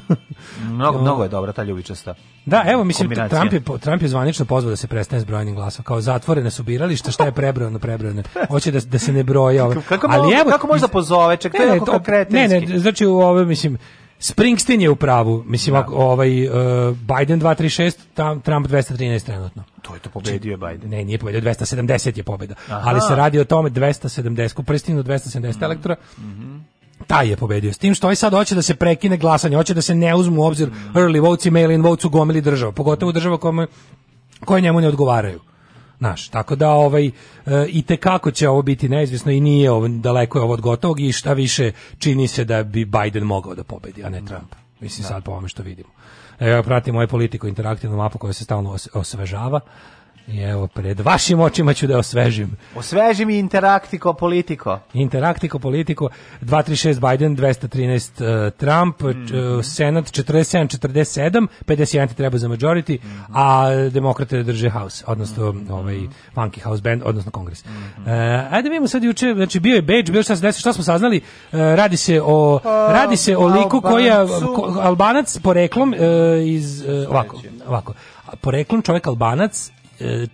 Mnogo, 0.63 1.01
mnogo 1.03 1.23
je 1.23 1.29
dobra 1.29 1.53
ta 1.53 1.63
ljubičasta. 1.63 2.15
Da, 2.47 2.65
evo, 2.67 2.85
mislim. 2.85 3.11
Trump 3.29 3.53
je, 3.53 3.63
Trump 3.81 4.03
je 4.03 4.09
zvanično 4.09 4.45
pozvao 4.45 4.71
da 4.71 4.77
se 4.77 4.87
prestane 4.87 5.21
s 5.21 5.25
brojanjem 5.25 5.55
glasova. 5.55 5.85
Kao 5.85 6.01
zatvorene 6.01 6.51
su 6.51 6.63
birališta, 6.63 7.11
šta 7.11 7.25
je 7.25 7.33
prebrojano, 7.33 7.79
prebrojano. 7.79 8.23
Hoće 8.51 8.71
da, 8.71 8.81
da 8.81 8.99
se 8.99 9.13
ne 9.13 9.23
broje. 9.23 9.63
Ove. 9.63 9.77
Kako, 10.31 10.45
mo- 10.45 10.53
kako 10.53 10.67
može 10.67 10.81
da 10.81 10.89
pozove? 10.89 11.37
Ček, 11.37 11.53
to 11.53 11.63
je 11.63 11.69
jako 11.69 11.93
ne, 11.93 12.01
kretenski. 12.01 12.67
ne, 12.67 12.79
znači 12.79 13.07
u 13.07 13.15
ove, 13.15 13.45
mislim, 13.45 13.79
Springsteen 14.21 14.81
je 14.81 14.91
u 14.91 14.97
pravu. 14.97 15.45
Mislim, 15.47 15.75
ako, 15.77 15.95
ovaj, 15.95 16.47
uh, 16.47 16.53
Biden 16.99 17.41
236, 17.41 17.93
tam, 18.15 18.41
Trump 18.41 18.67
213 18.67 19.23
trenutno. 19.23 19.65
To 19.83 19.95
je 19.95 20.01
to 20.01 20.11
pobedio 20.11 20.51
je 20.51 20.57
Biden. 20.59 20.91
Ne, 20.91 21.05
nije 21.05 21.19
pobedio, 21.19 21.41
270 21.41 22.17
je 22.17 22.23
pobeda. 22.23 22.55
Aha. 22.69 22.83
Ali 22.85 23.01
se 23.01 23.17
radi 23.17 23.39
o 23.39 23.45
tome 23.45 23.71
270, 23.71 24.53
ko 24.53 24.63
pristignu 24.63 25.03
270 25.03 25.63
elektora, 25.63 25.97
Mhm. 26.19 26.57
taj 27.07 27.29
je 27.29 27.37
pobedio. 27.37 27.73
S 27.73 27.79
tim 27.79 27.95
što 27.95 28.07
ovaj 28.07 28.17
sad 28.17 28.33
hoće 28.33 28.55
da 28.55 28.63
se 28.63 28.75
prekine 28.75 29.17
glasanje, 29.17 29.57
hoće 29.57 29.75
da 29.75 29.83
se 29.83 29.95
ne 29.95 30.15
uzmu 30.15 30.43
u 30.43 30.47
obzir 30.47 30.71
early 30.95 31.21
votes 31.21 31.47
i 31.47 31.51
mail-in 31.51 31.83
votes 31.83 32.05
u 32.05 32.11
gomili 32.11 32.41
država, 32.41 32.73
pogotovo 32.73 33.11
u 33.11 33.13
država 33.13 33.39
kome, 33.39 33.67
koje 34.45 34.61
njemu 34.61 34.81
ne 34.81 34.89
odgovaraju. 34.89 35.41
Znaš, 36.03 36.29
tako 36.29 36.57
da 36.57 36.71
ovaj 36.71 37.07
e, 37.07 37.11
i 37.69 37.83
te 37.83 37.97
kako 37.97 38.31
će 38.31 38.49
ovo 38.49 38.63
biti 38.63 38.89
neizvjesno 38.89 39.33
i 39.33 39.41
nije 39.41 39.71
ovo 39.71 39.89
daleko 39.89 40.39
je 40.39 40.43
ovo 40.43 40.53
od 40.53 40.61
gotovog 40.61 41.01
i 41.01 41.13
šta 41.13 41.33
više 41.33 41.73
čini 41.99 42.29
se 42.29 42.45
da 42.45 42.63
bi 42.63 42.85
Biden 42.85 43.23
mogao 43.23 43.55
da 43.55 43.65
pobedi, 43.65 44.05
a 44.05 44.09
ne 44.09 44.23
Trump. 44.27 44.55
Mislim 44.81 45.05
sad 45.05 45.25
po 45.25 45.31
ovome 45.31 45.49
što 45.49 45.63
vidimo. 45.63 45.89
Evo 46.39 46.51
ja 46.51 46.63
pratim 46.63 46.95
moju 46.95 47.09
politiku 47.09 47.49
interaktivnu 47.49 47.97
mapu 47.97 48.19
koja 48.19 48.33
se 48.33 48.45
stalno 48.45 48.71
os- 48.71 48.89
osvežava. 48.95 49.61
I 50.29 50.41
evo 50.41 50.67
pred 50.67 51.01
vašim 51.01 51.41
očima 51.41 51.75
ću 51.75 51.87
da 51.87 51.99
osvežim. 51.99 52.57
Osveži 52.77 53.25
mi 53.25 53.39
interaktiko 53.39 54.13
politiko. 54.13 54.79
Interaktiko 54.95 55.59
politiko 55.59 56.09
236 56.43 57.11
Biden 57.11 57.37
213 57.37 58.47
uh, 58.47 58.53
Trump 58.53 59.03
uh, 59.03 59.11
Senat 59.65 60.05
47 60.05 60.79
47 60.79 61.47
51 61.67 62.09
ti 62.09 62.15
treba 62.15 62.39
za 62.39 62.49
majority 62.49 62.99
a 63.35 63.65
demokrate 63.91 64.43
drže 64.43 64.71
house 64.71 65.05
odnosno 65.07 65.55
ovaj 65.71 66.01
funky 66.35 66.63
house 66.63 66.83
band 66.83 67.03
odnosno 67.05 67.31
kongres. 67.31 67.65
Uh, 67.65 67.69
ajde 68.51 68.69
vidimo 68.69 68.89
sad 68.89 69.05
juče 69.05 69.35
znači 69.35 69.61
bio 69.61 69.75
je 69.75 69.83
Beč 69.83 70.11
bio 70.11 70.23
šta 70.23 70.37
se 70.37 70.43
desilo 70.43 70.61
šta 70.61 70.73
smo 70.73 70.85
saznali? 70.85 71.17
Uh, 71.53 71.59
radi 71.59 71.97
se 71.97 72.21
o 72.25 72.61
radi 72.89 73.17
se 73.17 73.37
o 73.37 73.47
liku 73.47 73.81
koji 73.81 74.05
je 74.05 74.13
ko- 74.57 74.79
Albanac 74.83 75.39
poreklom 75.39 75.93
uh, 75.93 75.99
iz 76.47 76.83
uh, 76.83 77.11
ovako 77.11 77.41
ovako. 77.67 77.95
Poreklom 78.41 78.83
čovjek 78.83 79.07
Albanac 79.07 79.71
uh, 80.05 80.29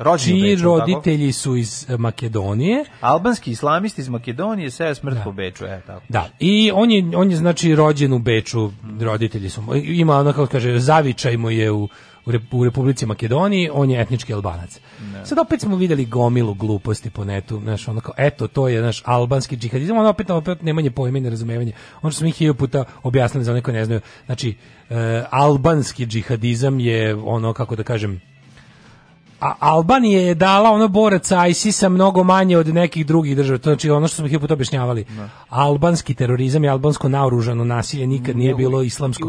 Rođen 0.00 0.36
u 0.36 0.40
čiji 0.40 0.42
Beču, 0.42 0.62
tako? 0.62 0.78
roditelji 0.78 1.32
su 1.32 1.56
iz 1.56 1.86
uh, 1.88 2.00
Makedonije 2.00 2.84
Albanski 3.00 3.50
islamisti 3.50 4.00
iz 4.00 4.08
Makedonije 4.08 4.70
seo 4.70 4.94
smrt 4.94 5.18
po 5.24 5.32
Beču, 5.32 5.64
e, 5.64 5.80
tako. 5.86 6.02
Da, 6.08 6.28
i 6.38 6.70
on 6.74 6.90
je, 6.90 7.16
on 7.16 7.30
je 7.30 7.36
znači 7.36 7.74
rođen 7.74 8.12
u 8.12 8.18
Beču, 8.18 8.70
roditelji 9.00 9.50
su, 9.50 9.62
ima 9.84 10.16
ono 10.16 10.32
kako 10.32 10.46
kaže, 10.46 10.78
zavičaj 10.78 11.36
mu 11.36 11.50
je 11.50 11.70
u, 11.70 11.88
u, 12.26 12.30
Rep- 12.30 12.54
u 12.54 12.64
Republici 12.64 13.06
Makedoniji, 13.06 13.70
on 13.72 13.90
je 13.90 14.00
etnički 14.00 14.34
albanac. 14.34 14.80
Sad 15.24 15.38
opet 15.38 15.60
smo 15.60 15.76
videli 15.76 16.04
gomilu 16.04 16.54
gluposti 16.54 17.10
po 17.10 17.24
netu, 17.24 17.60
znaš, 17.62 17.88
ono 17.88 18.00
kao, 18.00 18.14
eto, 18.16 18.48
to 18.48 18.68
je 18.68 18.82
naš 18.82 19.02
albanski 19.04 19.56
džihadizam, 19.56 19.98
ono 19.98 20.08
opet, 20.08 20.30
opet 20.30 20.62
nemanje 20.62 20.90
pojma 20.90 21.18
i 21.18 21.20
nerazumevanje. 21.20 21.72
Ono 22.02 22.10
što 22.10 22.18
smo 22.18 22.28
ih 22.28 22.52
puta 22.58 22.84
objasnili 23.02 23.44
za 23.44 23.52
one 23.52 23.62
koji 23.62 23.74
ne 23.74 23.84
znaju, 23.84 24.00
znači, 24.26 24.56
e, 24.90 25.24
albanski 25.30 26.06
džihadizam 26.06 26.80
je 26.80 27.14
ono, 27.14 27.52
kako 27.52 27.76
da 27.76 27.82
kažem, 27.82 28.20
a 29.40 29.54
Albanija 29.58 30.20
je 30.20 30.34
dala 30.34 30.70
ono 30.70 30.88
boraca 30.88 31.46
ISIS-a 31.46 31.88
mnogo 31.88 32.24
manje 32.24 32.58
od 32.58 32.68
nekih 32.68 33.06
drugih 33.06 33.36
država. 33.36 33.58
To 33.58 33.70
znači 33.70 33.90
ono 33.90 34.08
što 34.08 34.16
smo 34.16 34.26
hiljadu 34.26 34.40
puta 34.40 34.54
objašnjavali. 34.54 35.04
Albanski 35.48 36.14
terorizam 36.14 36.64
i 36.64 36.68
albansko 36.68 37.08
naoružano 37.08 37.64
nasilje 37.64 38.06
nikad 38.06 38.36
nije 38.36 38.54
bilo 38.54 38.82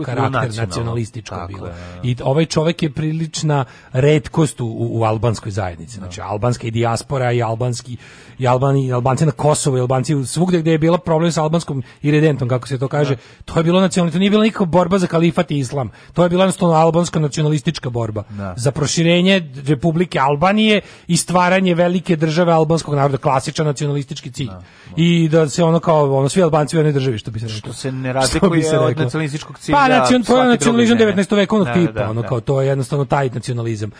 karaktera, 0.05 0.29
nacionalno. 0.29 0.67
nacionalističko 0.67 1.35
Tako 1.35 1.47
bilo. 1.53 1.67
je, 1.67 1.73
da. 1.73 1.99
I 2.03 2.15
ovaj 2.23 2.45
čovjek 2.45 2.83
je 2.83 2.91
prilična 2.91 3.65
redkost 3.93 4.61
u, 4.61 4.65
u, 4.65 4.99
u 4.99 5.03
albanskoj 5.03 5.51
zajednici. 5.51 5.97
Znači 5.97 6.21
albanska 6.21 6.67
i 6.67 6.71
dijaspora 6.71 7.31
i 7.31 7.41
albanski 7.41 7.97
i 8.41 8.47
Albani, 8.47 8.91
Albanci 8.93 9.25
na 9.25 9.31
Kosovu 9.31 9.77
i 9.77 9.81
Albanci 9.81 10.25
svugde 10.25 10.59
gdje 10.59 10.71
je 10.71 10.77
bila 10.77 10.97
problem 10.97 11.31
sa 11.31 11.43
albanskom 11.43 11.83
iridentom, 12.01 12.49
kako 12.49 12.67
se 12.67 12.79
to 12.79 12.87
kaže, 12.87 13.15
to 13.45 13.59
je 13.59 13.63
bilo 13.63 13.81
nacionalno, 13.81 14.11
to 14.11 14.19
nije 14.19 14.29
bila 14.29 14.43
nikakva 14.43 14.65
borba 14.65 14.97
za 14.99 15.07
kalifat 15.07 15.51
i 15.51 15.57
islam. 15.57 15.89
To 16.13 16.23
je 16.23 16.29
bila 16.29 16.43
jednostavno 16.43 16.75
albanska 16.75 17.19
nacionalistička 17.19 17.89
borba 17.89 18.23
Da. 18.29 18.53
za 18.57 18.71
proširenje 18.71 19.41
Republike 19.67 20.19
Albanije 20.19 20.81
i 21.07 21.17
stvaranje 21.17 21.75
velike 21.75 22.15
države 22.15 22.53
albanskog 22.53 22.95
naroda, 22.95 23.17
klasičan 23.17 23.65
nacionalistički 23.65 24.31
cilj. 24.31 24.49
I 24.95 25.29
da 25.29 25.49
se 25.49 25.63
ono 25.63 25.79
kao 25.79 26.17
ono 26.17 26.29
svi 26.29 26.43
Albanci 26.43 26.77
u 26.77 26.79
jednoj 26.79 26.93
državi, 26.93 27.17
što 27.17 27.31
bi 27.31 27.39
se 27.39 27.45
reklo. 27.45 27.59
Što 27.59 27.73
se 27.73 27.91
ne 27.91 28.13
razlikuje 28.13 28.63
se 28.63 28.79
od 28.79 28.97
nacionalističkog 28.97 29.59
cilja. 29.59 29.77
Pa 29.77 29.87
nacion, 29.87 30.23
to 30.23 30.33
je 30.33 30.37
svake 30.37 30.47
nacionalizam 30.49 30.97
druge 30.97 31.11
zemlje. 31.11 31.23
19. 31.23 31.35
vekovnog 31.35 31.67
Da, 31.67 31.73
tipa, 31.73 31.91
da, 31.91 32.09
ono 32.09 32.21
da. 32.21 32.27
kao 32.27 32.39
to 32.41 32.61
je 32.61 32.67
jednostavno 32.67 33.05
taj 33.05 33.29
nacionalizam. 33.29 33.91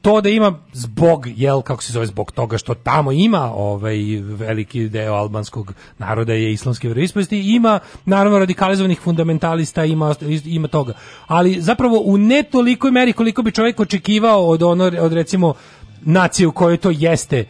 To 0.00 0.20
da 0.20 0.28
ima 0.28 0.58
zbog, 0.72 1.26
jel, 1.36 1.62
kako 1.62 1.82
se 1.82 1.92
zove, 1.92 2.06
zbog 2.06 2.32
toga 2.32 2.58
što 2.58 2.74
tamo 2.74 3.12
ima 3.12 3.52
ovaj 3.54 3.96
veliki 4.20 4.88
deo 4.88 5.14
albanskog 5.14 5.74
naroda 5.98 6.32
je 6.32 6.52
islamske 6.52 6.88
veroispovesti, 6.88 7.54
ima 7.54 7.78
naravno 8.04 8.38
radikalizovanih 8.38 9.00
fundamentalista, 9.00 9.84
ima, 9.84 10.14
ima 10.44 10.68
toga. 10.68 10.92
Ali 11.26 11.60
zapravo 11.60 12.02
u 12.04 12.18
ne 12.18 12.42
tolikoj 12.42 12.90
meri 12.90 13.12
koliko 13.12 13.42
bi 13.42 13.52
čovjek 13.52 13.80
očekivao 13.80 14.48
od, 14.48 14.62
ono, 14.62 14.84
od 14.84 15.12
recimo 15.12 15.54
nacije 16.00 16.46
u 16.46 16.52
kojoj 16.52 16.76
to 16.76 16.90
jeste 16.90 17.38
e, 17.38 17.46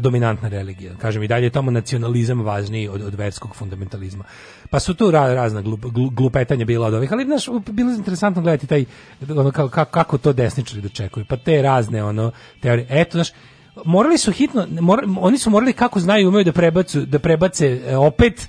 dominantna 0.00 0.48
religija. 0.48 0.94
Kažem 0.94 1.22
i 1.22 1.28
dalje 1.28 1.44
je 1.44 1.50
tamo 1.50 1.70
nacionalizam 1.70 2.40
važniji 2.40 2.88
od, 2.88 3.02
od 3.02 3.14
verskog 3.14 3.56
fundamentalizma. 3.56 4.24
Pa 4.72 4.80
su 4.80 4.94
tu 4.94 5.10
ra, 5.10 5.34
razna 5.34 5.60
glup, 5.60 5.80
glu- 5.84 6.14
glupetanja 6.14 6.64
bila 6.64 6.86
od 6.86 6.94
ovih, 6.94 7.12
ali 7.12 7.24
znaš, 7.24 7.46
bilo 7.70 7.90
je 7.90 7.96
interesantno 7.96 8.42
gledati 8.42 8.66
taj, 8.66 8.84
ono, 9.30 9.50
kako, 9.50 9.86
kako, 9.86 10.18
to 10.18 10.32
desničari 10.32 10.80
dočekuju. 10.80 11.26
Pa 11.28 11.36
te 11.36 11.62
razne 11.62 12.04
ono, 12.04 12.30
teorije. 12.60 12.86
Eto, 12.90 13.10
znaš, 13.12 13.28
morali 13.84 14.18
su 14.18 14.32
hitno, 14.32 14.66
mora, 14.80 15.02
oni 15.20 15.38
su 15.38 15.50
morali 15.50 15.72
kako 15.72 16.00
znaju 16.00 16.28
umeju 16.28 16.44
da 16.44 16.52
prebacu, 16.52 17.00
da 17.00 17.18
prebace 17.18 17.80
e, 17.86 17.96
opet 17.96 18.40
e, 18.40 18.48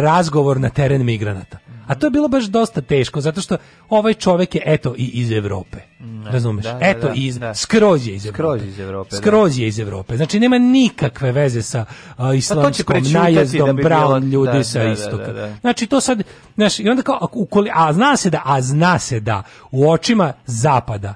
razgovor 0.00 0.60
na 0.60 0.68
teren 0.68 1.04
migranata. 1.04 1.58
A 1.86 1.94
to 1.94 2.06
je 2.06 2.10
bilo 2.10 2.28
baš 2.28 2.44
dosta 2.44 2.80
teško, 2.80 3.20
zato 3.20 3.40
što 3.40 3.56
ovaj 3.88 4.14
čovek 4.14 4.54
je 4.54 4.62
eto 4.66 4.94
i 4.98 5.04
iz 5.04 5.32
Evrope. 5.32 5.78
Razumeš? 6.24 6.64
da, 6.64 6.72
da, 6.72 6.78
eto 6.86 7.06
da, 7.06 7.12
iz 7.16 7.38
da. 7.38 7.54
skroz 7.54 8.06
je 8.06 8.14
iz 8.14 8.26
Evrope. 8.26 8.36
Skroz 8.36 8.62
iz 8.64 8.78
Evrope, 8.78 9.10
da. 9.10 9.16
Skroz 9.16 9.58
je 9.58 9.68
iz 9.68 9.78
Evrope. 9.78 10.16
Znači 10.16 10.40
nema 10.40 10.58
nikakve 10.58 11.32
veze 11.32 11.62
sa 11.62 11.84
uh, 12.18 12.36
islamskom 12.36 13.02
Pa 13.02 13.18
najezdom 13.18 13.66
da 13.66 13.72
bi 13.72 13.82
brown 13.82 14.30
ljudi 14.32 14.58
da, 14.58 14.64
sa 14.64 14.78
da, 14.78 14.84
da, 14.84 14.92
istoka. 14.92 15.26
da, 15.26 15.32
da. 15.32 15.54
Znači 15.60 15.86
to 15.86 16.00
sad, 16.00 16.22
znaš, 16.54 16.78
i 16.78 16.88
onda 16.88 17.02
kao, 17.02 17.28
ukoli, 17.32 17.70
a 17.74 17.92
zna 17.92 18.16
se 18.16 18.30
da, 18.30 18.42
a 18.44 18.60
zna 18.62 18.98
se 18.98 19.20
da 19.20 19.42
u 19.70 19.90
očima 19.90 20.32
zapada 20.46 21.14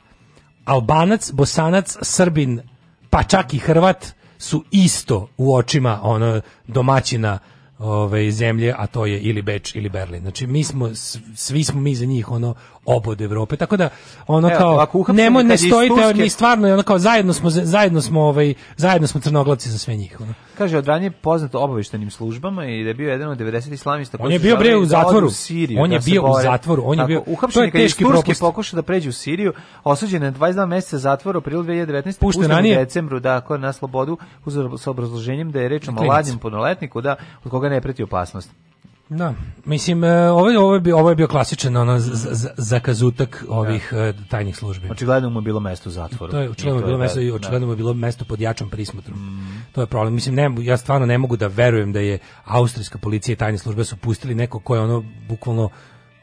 Albanac, 0.65 1.31
Bosanac, 1.33 1.97
Srbin, 2.03 2.61
pa 3.11 3.23
čak 3.23 3.55
i 3.55 3.59
Hrvat 3.59 4.07
su 4.39 4.65
isto 4.71 5.29
u 5.37 5.55
očima 5.55 6.01
ono 6.03 6.41
domaćina 6.67 7.39
ove 7.81 8.31
zemlje, 8.31 8.75
a 8.79 8.87
to 8.87 9.07
je 9.07 9.21
ili 9.21 9.43
Beč 9.43 9.75
ili 9.75 9.89
Berlin. 9.89 10.21
Znači 10.21 10.47
mi 10.47 10.65
smo 10.65 10.91
svi 11.35 11.65
smo 11.65 11.81
mi 11.81 11.95
za 11.95 12.07
njih 12.07 12.31
ono 12.31 12.55
obod 12.91 13.21
Evrope. 13.21 13.57
Tako 13.57 13.77
da 13.77 13.89
ono 14.27 14.49
Evo, 14.49 14.59
kao 14.59 14.79
ako 14.79 14.99
uhapseni 14.99 15.23
nemo 15.23 15.39
kad 15.39 15.47
ne 15.47 15.59
stojite, 15.59 15.95
Turske- 15.95 16.17
ni 16.17 16.29
stvarno 16.29 16.69
ono 16.69 16.83
kao 16.83 16.99
zajedno 16.99 17.33
smo 17.33 17.51
zajedno 17.51 18.01
smo 18.01 18.23
ovaj 18.23 18.55
zajedno 18.77 19.07
smo 19.07 19.21
crnoglavci 19.21 19.71
za 19.71 19.79
sve 19.79 19.97
njih. 19.97 20.21
Ono. 20.21 20.35
Kaže, 20.59 20.79
od 20.79 20.87
ranije 20.87 21.11
poznat 21.11 21.55
obaveštenim 21.55 22.11
službama 22.11 22.65
i 22.65 22.83
da 22.83 22.89
je 22.89 22.95
bio 22.95 23.11
jedan 23.11 23.29
od 23.29 23.39
90 23.39 23.73
islamista 23.73 24.19
koji 24.19 24.33
je 24.33 24.39
bio, 24.39 24.57
bre, 24.57 24.77
u 24.77 24.85
zatvoru. 24.85 25.27
u 25.27 25.31
Siriju, 25.31 25.81
On 25.81 25.93
je 25.93 25.99
da 25.99 26.05
bio 26.05 26.23
u 26.23 26.35
zatvoru, 26.43 26.83
on 26.87 26.99
je 26.99 27.05
bio- 27.07 27.23
Uhapšen 27.27 27.65
je 27.65 27.71
teški 27.71 28.05
propust. 28.05 28.41
pokušao 28.41 28.77
da 28.77 28.83
pređe 28.83 29.09
u 29.09 29.13
Siriju, 29.13 29.53
osuđen 29.85 30.23
na 30.23 30.33
22 30.33 30.67
meseca 30.67 30.99
zatvora 30.99 31.39
u 31.39 31.41
aprilu 31.41 31.63
2019. 31.63 32.21
Pušten 32.21 32.53
u 32.53 32.63
decembru, 32.63 33.21
da, 33.21 33.43
na 33.59 33.73
slobodu, 33.73 34.19
uz, 34.45 34.55
sa 34.79 34.91
obrazloženjem 34.91 35.53
da 35.53 35.61
je 35.61 35.69
reč 35.69 35.89
o 35.89 35.93
mlađem 35.93 36.39
punoletniku, 36.39 37.01
da, 37.01 37.17
od 37.45 37.51
koga 37.51 37.69
ne 37.69 37.81
preti 37.81 38.03
opasnost. 38.03 38.51
Da, 39.11 39.35
mislim, 39.65 40.05
ovo 40.05 40.51
je, 40.51 40.59
ovo 40.59 40.75
je, 40.75 40.81
bio, 40.81 40.99
ovo 40.99 41.09
je 41.09 41.17
bio 41.17 41.29
klasičan 41.29 41.77
ono, 41.77 41.99
z- 41.99 42.11
z- 42.33 42.49
zakazutak 42.57 43.45
ovih 43.49 43.93
e, 43.93 44.13
tajnih 44.29 44.57
službi. 44.57 44.91
Očigledno 44.91 45.31
mu 45.31 45.39
je 45.39 45.43
bilo 45.43 45.61
mesto 45.61 45.89
u 45.89 45.93
zatvoru. 45.93 46.31
To 46.31 46.41
je 46.41 46.51
očigledno 46.51 46.79
I 46.79 46.83
to 46.83 46.87
bilo 46.87 46.99
je 46.99 47.03
mesto 47.03 47.21
i 47.21 47.29
da, 47.29 47.35
očigledno 47.35 47.67
mu 47.67 47.73
je 47.73 47.77
bilo 47.77 47.95
mesto 47.95 48.25
pod 48.25 48.41
jačom 48.41 48.71
prismotrom. 48.71 49.19
To 49.73 49.81
je 49.81 49.87
problem. 49.87 50.15
Mislim 50.15 50.35
ne, 50.35 50.51
ja 50.59 50.77
stvarno 50.77 51.07
ne 51.07 51.19
mogu 51.19 51.37
da 51.37 51.47
verujem 51.47 51.93
da 51.93 52.01
je 52.01 52.19
austrijska 52.45 52.99
policija 52.99 53.33
i 53.33 53.37
tajne 53.37 53.59
službe 53.59 53.85
su 53.85 53.97
pustili 53.97 54.35
neko 54.35 54.59
ko 54.59 54.75
je 54.75 54.81
ono 54.81 55.05
bukvalno 55.29 55.71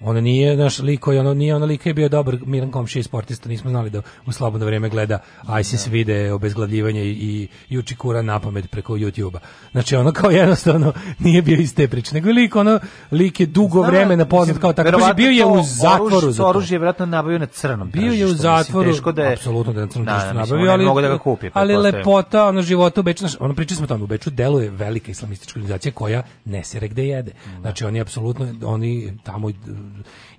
Ono 0.01 0.21
nije 0.21 0.57
naš 0.57 0.79
lik 0.79 0.99
koji 0.99 1.19
ono 1.19 1.33
nije 1.33 1.55
ono 1.55 1.65
lik 1.65 1.83
koji 1.83 1.91
je 1.91 1.93
bio 1.93 2.09
dobar 2.09 2.37
Milan 2.45 2.71
komšija 2.71 2.99
i 2.99 3.03
sportista, 3.03 3.49
nismo 3.49 3.69
znali 3.69 3.89
da 3.89 4.01
u 4.25 4.31
slobodno 4.31 4.65
vrijeme 4.65 4.89
gleda 4.89 5.19
ISIS 5.61 5.87
vide 5.87 6.33
obezglavljivanje 6.33 7.03
i 7.05 7.11
i 7.11 7.47
i 7.69 7.77
uči 7.77 7.95
Kuran 7.95 8.25
napamet 8.25 8.71
preko 8.71 8.93
YouTubea. 8.93 9.39
Znači 9.71 9.95
ono 9.95 10.11
kao 10.11 10.31
jednostavno 10.31 10.93
nije 11.19 11.41
bio 11.41 11.57
iz 11.57 11.75
te 11.75 11.87
priče, 11.87 12.13
nego 12.13 12.29
je 12.29 12.33
lik 12.33 12.55
ono 12.55 12.79
lik 13.11 13.39
je 13.39 13.45
dugo 13.45 13.79
Znam, 13.79 13.91
vremena 13.91 14.25
poznat 14.25 14.57
kao 14.57 14.73
tako, 14.73 14.85
verovatno 14.85 15.13
bio 15.13 15.29
je 15.29 15.45
u 15.45 15.63
zatvoru 15.63 16.15
oružje, 16.15 16.31
za 16.31 16.43
to. 16.43 16.49
oružje 16.49 16.75
je 16.75 16.79
vjerojatno 16.79 17.05
nabavio 17.05 17.39
na 17.39 17.45
crnom 17.45 17.89
Bio 17.91 18.11
je 18.11 18.25
u 18.25 18.29
zatvoru, 18.29 18.91
teško 18.91 19.11
da 19.11 19.23
je, 19.23 19.33
apsolutno 19.33 19.73
da 19.73 19.81
na 19.81 19.87
crnom 19.87 20.05
Da, 20.05 20.17
da, 20.17 20.33
nabavio, 20.33 20.71
ali, 20.71 20.85
mogu 20.85 21.01
da 21.01 21.07
ga 21.07 21.17
kupi, 21.17 21.49
ali 21.53 21.77
lepota, 21.77 22.47
ono 22.47 22.61
života 22.61 23.01
u 23.01 23.03
Beču, 23.03 23.19
znaš, 23.19 23.35
ono 23.39 23.55
pričali 23.55 23.75
smo 23.75 23.83
o 23.83 23.87
tome, 23.87 24.03
u 24.03 24.07
Beču 24.07 24.29
deluje 24.29 24.69
velika 24.69 25.11
islamistička 25.11 25.59
organizacija 25.59 25.91
koja 25.91 26.23
ne 26.45 26.63
sere 26.63 26.87
gde 26.87 27.07
jede. 27.07 27.31
Znači 27.61 27.85
oni 27.85 28.01
apsolutno, 28.01 28.53
oni 28.63 29.17
tamo, 29.23 29.51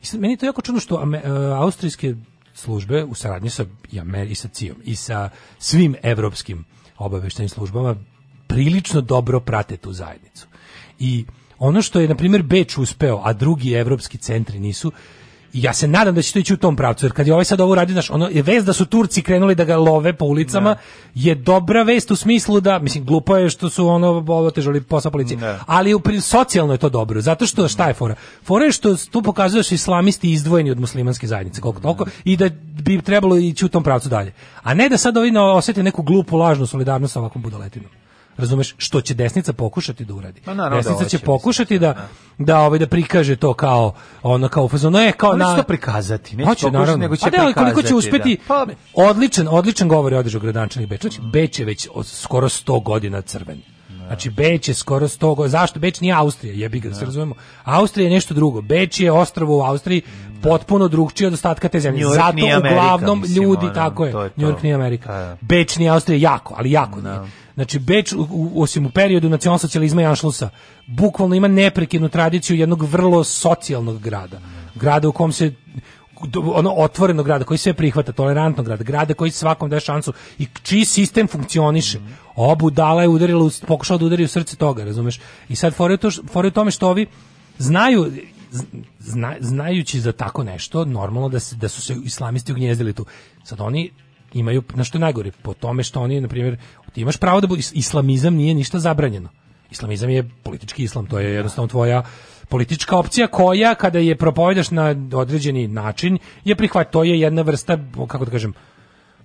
i 0.02 0.06
sad, 0.06 0.20
meni 0.20 0.32
je 0.32 0.36
to 0.36 0.46
jako 0.46 0.62
čudno 0.62 0.80
što 0.80 1.02
e, 1.14 1.20
austrijske 1.56 2.14
službe 2.54 3.04
u 3.04 3.14
saradnji 3.14 3.50
sa, 3.50 3.64
i, 3.92 4.00
Amer- 4.00 4.30
i 4.30 4.34
sa 4.34 4.48
CIA-om 4.48 4.80
i 4.84 4.96
sa 4.96 5.30
svim 5.58 5.94
evropskim 6.02 6.64
obaveštajnim 6.98 7.48
službama 7.48 7.96
prilično 8.46 9.00
dobro 9.00 9.40
prate 9.40 9.76
tu 9.76 9.92
zajednicu. 9.92 10.46
I 10.98 11.24
ono 11.58 11.82
što 11.82 12.00
je, 12.00 12.08
na 12.08 12.14
primjer, 12.14 12.42
Beč 12.42 12.78
uspeo, 12.78 13.20
a 13.24 13.32
drugi 13.32 13.72
evropski 13.72 14.18
centri 14.18 14.58
nisu, 14.58 14.92
ja 15.52 15.72
se 15.72 15.88
nadam 15.88 16.14
da 16.14 16.22
će 16.22 16.32
to 16.32 16.38
ići 16.38 16.54
u 16.54 16.56
tom 16.56 16.76
pravcu, 16.76 17.06
jer 17.06 17.12
kad 17.12 17.26
je 17.26 17.32
ovaj 17.32 17.44
sad 17.44 17.60
ovo 17.60 17.74
radio, 17.74 17.92
znaš, 17.92 18.10
ono 18.10 18.28
je 18.28 18.42
vest 18.42 18.66
da 18.66 18.72
su 18.72 18.86
Turci 18.86 19.22
krenuli 19.22 19.54
da 19.54 19.64
ga 19.64 19.76
love 19.76 20.12
po 20.12 20.24
ulicama, 20.24 20.76
je 21.14 21.34
dobra 21.34 21.82
vest 21.82 22.10
u 22.10 22.16
smislu 22.16 22.60
da, 22.60 22.78
mislim, 22.78 23.04
glupo 23.04 23.36
je 23.36 23.50
što 23.50 23.70
su 23.70 23.88
ono 23.88 24.24
otežali 24.28 24.80
posao 24.80 25.12
policije, 25.12 25.36
Da. 25.36 25.60
ali 25.66 25.94
u, 25.94 26.02
socijalno 26.22 26.72
je 26.72 26.78
to 26.78 26.88
dobro, 26.88 27.20
zato 27.20 27.46
što, 27.46 27.68
šta 27.68 27.88
je 27.88 27.94
fora? 27.94 28.14
Fora 28.44 28.64
je 28.64 28.72
što 28.72 28.96
tu 28.96 29.22
pokazuje 29.22 29.62
da 29.62 29.74
islamisti 29.74 30.32
izdvojeni 30.32 30.70
od 30.70 30.80
muslimanske 30.80 31.26
zajednice, 31.26 31.60
koliko 31.60 31.80
toliko, 31.80 32.06
i 32.24 32.36
da 32.36 32.48
bi 32.82 33.02
trebalo 33.02 33.36
ići 33.36 33.64
u 33.64 33.68
tom 33.68 33.82
pravcu 33.82 34.08
dalje. 34.08 34.32
A 34.62 34.74
ne 34.74 34.88
da 34.88 34.96
sad 34.96 35.16
ovi 35.16 35.30
ne 35.30 35.40
osjeti 35.40 35.82
neku 35.82 36.02
glupu, 36.02 36.36
lažnu 36.36 36.66
solidarnost 36.66 37.12
sa 37.12 37.20
ovakvom 37.20 37.42
budaletinom. 37.42 37.90
Razumeš 38.38 38.74
što 38.78 39.00
će 39.00 39.14
desnica 39.14 39.52
pokušati 39.52 40.04
da 40.04 40.14
uradi. 40.14 40.40
Pa 40.44 40.54
naravno 40.54 40.76
da 40.76 40.82
desnica 40.82 40.98
hoće, 40.98 41.10
će 41.10 41.16
mislim, 41.16 41.26
pokušati 41.26 41.78
da 41.78 42.08
da 42.38 42.60
ovaj 42.60 42.78
da 42.78 42.86
prikaže 42.86 43.36
to 43.36 43.54
kao 43.54 43.94
ono 44.22 44.48
kao 44.48 44.64
u 44.64 44.68
fazonu 44.68 44.98
je 44.98 45.12
kao 45.12 45.36
na 45.36 45.56
to 45.56 45.62
prikazati, 45.62 46.36
neće 46.36 46.48
Hoće, 46.48 46.60
pokušati, 46.60 46.78
naravno. 46.78 47.02
nego 47.02 47.16
će 47.16 47.24
Pa 47.24 47.30
da, 47.30 47.42
ali 47.42 47.54
koliko 47.54 47.82
će 47.82 47.88
prikazati, 47.88 47.94
uspeti 47.94 48.36
da. 48.36 48.42
Pa- 48.48 48.66
odličan 48.94 49.48
odličan 49.50 49.88
govor 49.88 50.12
je 50.12 50.18
održao 50.18 50.40
gradonačelnik 50.40 50.90
Beč. 50.90 51.00
Znači 51.00 51.20
Beč 51.32 51.58
je 51.58 51.64
već 51.64 51.88
od 51.94 52.06
skoro 52.06 52.48
100 52.48 52.82
godina 52.82 53.20
crven. 53.20 53.62
Znači 54.08 54.30
Beč 54.30 54.68
je 54.68 54.74
skoro 54.74 55.08
100 55.08 55.34
godina. 55.34 55.48
Zašto 55.50 55.80
Beč 55.80 56.00
nije 56.00 56.14
Austrija? 56.14 56.54
Jebi 56.54 56.80
ga, 56.80 56.88
da 56.88 56.94
se 56.94 57.04
razumemo. 57.04 57.34
Austrija 57.64 58.04
je 58.04 58.14
nešto 58.14 58.34
drugo. 58.34 58.62
Beč 58.62 59.00
je 59.00 59.12
ostrvo 59.12 59.58
u 59.58 59.62
Austriji 59.62 60.02
potpuno 60.42 60.88
drugčije 60.88 61.28
od 61.28 61.34
ostatka 61.34 61.68
te 61.68 61.80
zemlje. 61.80 62.04
York 62.04 62.14
Zato 62.14 62.32
nije 62.32 62.58
uglavnom 62.58 63.24
ljudi 63.26 63.66
ono, 63.66 63.74
tako 63.74 64.04
je. 64.04 64.12
to 64.12 64.22
je 64.22 64.30
New 64.36 64.48
York 64.48 64.62
nije 64.62 64.74
Amerika. 64.74 65.12
Da, 65.12 65.18
da. 65.18 65.36
Beč 65.40 65.76
nije 65.76 65.90
Austrija 65.90 66.32
jako, 66.32 66.54
ali 66.58 66.70
jako 66.70 67.00
nije. 67.00 67.20
Znači 67.54 67.78
Beč 67.78 68.12
u, 68.12 68.26
u- 68.30 68.62
osim 68.62 68.86
u 68.86 68.90
periodu 68.90 69.28
nacionalsocijalizma 69.28 70.02
i 70.02 70.06
Anšlusa 70.06 70.48
bukvalno 70.86 71.34
ima 71.34 71.48
neprekidnu 71.48 72.08
tradiciju 72.08 72.56
jednog 72.56 72.82
vrlo 72.82 73.24
socijalnog 73.24 74.00
grada. 74.00 74.40
Grada 74.74 75.08
u 75.08 75.12
kom 75.12 75.32
se 75.32 75.52
ono 76.54 76.70
otvorenog 76.72 77.26
grada 77.26 77.44
koji 77.44 77.58
sve 77.58 77.72
prihvata, 77.72 78.12
tolerantnog 78.12 78.66
grada, 78.66 78.84
grada 78.84 79.14
koji 79.14 79.30
svakom 79.30 79.70
daje 79.70 79.80
šansu 79.80 80.12
i 80.38 80.46
čiji 80.62 80.84
sistem 80.84 81.28
funkcioniše. 81.28 81.98
Ova 82.38 82.54
budala 82.54 83.02
je 83.02 83.08
udarila, 83.08 83.50
pokušala 83.66 83.98
da 83.98 84.06
udari 84.06 84.24
u 84.24 84.28
srce 84.28 84.56
toga, 84.56 84.84
razumeš? 84.84 85.20
I 85.48 85.56
sad 85.56 85.74
fora 85.74 85.94
je, 85.94 85.98
to, 85.98 86.08
u 86.34 86.50
tome 86.50 86.70
što 86.70 86.88
ovi 86.88 87.06
znaju 87.58 88.12
zna, 88.98 89.36
znajući 89.40 90.00
za 90.00 90.12
tako 90.12 90.44
nešto, 90.44 90.84
normalno 90.84 91.28
da, 91.28 91.40
se, 91.40 91.56
da 91.56 91.68
su 91.68 91.82
se 91.82 91.96
islamisti 92.04 92.52
ugnjezdili 92.52 92.92
tu. 92.92 93.06
Sad 93.44 93.60
oni 93.60 93.90
imaju, 94.34 94.62
na 94.74 94.84
što 94.84 94.98
najgore, 94.98 95.32
po 95.42 95.54
tome 95.54 95.82
što 95.82 96.00
oni, 96.00 96.20
na 96.20 96.28
primjer, 96.28 96.56
ti 96.92 97.00
imaš 97.00 97.16
pravo 97.16 97.40
da 97.40 97.46
bu, 97.46 97.56
is- 97.56 97.72
islamizam 97.74 98.34
nije 98.34 98.54
ništa 98.54 98.78
zabranjeno. 98.78 99.28
Islamizam 99.70 100.10
je 100.10 100.30
politički 100.42 100.82
islam, 100.82 101.06
to 101.06 101.18
je 101.18 101.34
jednostavno 101.34 101.68
tvoja 101.68 102.02
politička 102.48 102.96
opcija 102.96 103.26
koja 103.26 103.74
kada 103.74 103.98
je 103.98 104.16
propovedaš 104.16 104.70
na 104.70 104.94
određeni 105.12 105.68
način 105.68 106.18
je 106.44 106.56
prihvat, 106.56 106.90
to 106.90 107.04
je 107.04 107.20
jedna 107.20 107.42
vrsta, 107.42 107.78
kako 108.08 108.24
da 108.24 108.30
kažem, 108.30 108.54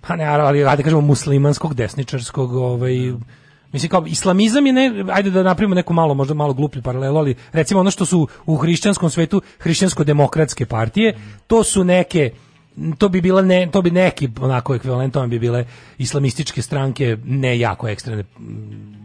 pa 0.08 0.16
ne, 0.16 0.26
ali 0.26 0.66
ajde 0.66 0.84
kažemo 0.84 1.02
muslimanskog, 1.02 1.74
desničarskog, 1.74 2.54
ovaj, 2.54 2.94
Mislim 3.74 3.90
kao 3.90 4.06
islamizam 4.08 4.66
je 4.66 4.74
ne, 4.74 5.06
ajde 5.12 5.30
da 5.30 5.44
napravimo 5.44 5.76
neku 5.76 5.94
malo 5.94 6.14
možda 6.14 6.34
malo 6.34 6.54
gluplju 6.54 6.82
paralelu, 6.82 7.18
ali 7.18 7.36
recimo 7.52 7.80
ono 7.80 7.92
što 7.92 8.06
su 8.06 8.28
u 8.46 8.56
hrišćanskom 8.56 9.10
svetu 9.10 9.42
hrišćansko-demokratske 9.60 10.66
partije, 10.66 11.18
to 11.48 11.64
su 11.64 11.84
neke 11.84 12.32
to 12.98 13.10
bi 13.10 13.22
bila 13.22 13.41
ne, 13.41 13.70
to 13.72 13.82
bi 13.82 13.91
neki 13.91 14.30
onako 14.41 14.76
ekvivalent 14.76 15.14
tome 15.14 15.28
bi 15.28 15.40
bile 15.40 15.66
islamističke 15.98 16.62
stranke 16.62 17.18
ne 17.26 17.60
jako 17.60 17.88
ekstremne 17.88 18.24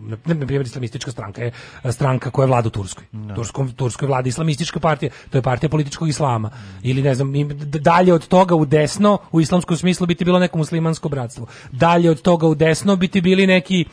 na 0.08 0.16
na 0.26 0.46
primjer 0.46 0.66
islamistička 0.66 1.10
stranka 1.10 1.42
je 1.42 1.52
stranka 1.90 2.30
koja 2.30 2.46
vlada 2.46 2.68
u 2.68 2.70
Turskoj. 2.70 3.04
Turskom 3.34 3.72
Turskoj 3.72 4.08
vlada 4.08 4.28
islamistička 4.28 4.80
partija, 4.80 5.12
to 5.30 5.38
je 5.38 5.42
partija 5.42 5.70
političkog 5.70 6.08
islama. 6.08 6.50
Ili 6.82 7.02
ne 7.02 7.14
znam, 7.14 7.32
dalje 7.80 8.14
od 8.14 8.28
toga 8.28 8.54
u 8.54 8.64
desno 8.64 9.18
u 9.32 9.40
islamskom 9.40 9.76
smislu 9.76 10.06
biti 10.06 10.24
bilo 10.24 10.38
neko 10.38 10.58
muslimansko 10.58 11.08
bratstvo. 11.08 11.46
Dalje 11.72 12.10
od 12.10 12.22
toga 12.22 12.46
u 12.46 12.54
desno 12.54 12.96
biti 12.96 13.20
bili 13.20 13.46
neki 13.46 13.84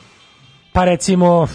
pa 0.74 0.86
recimo 0.86 1.48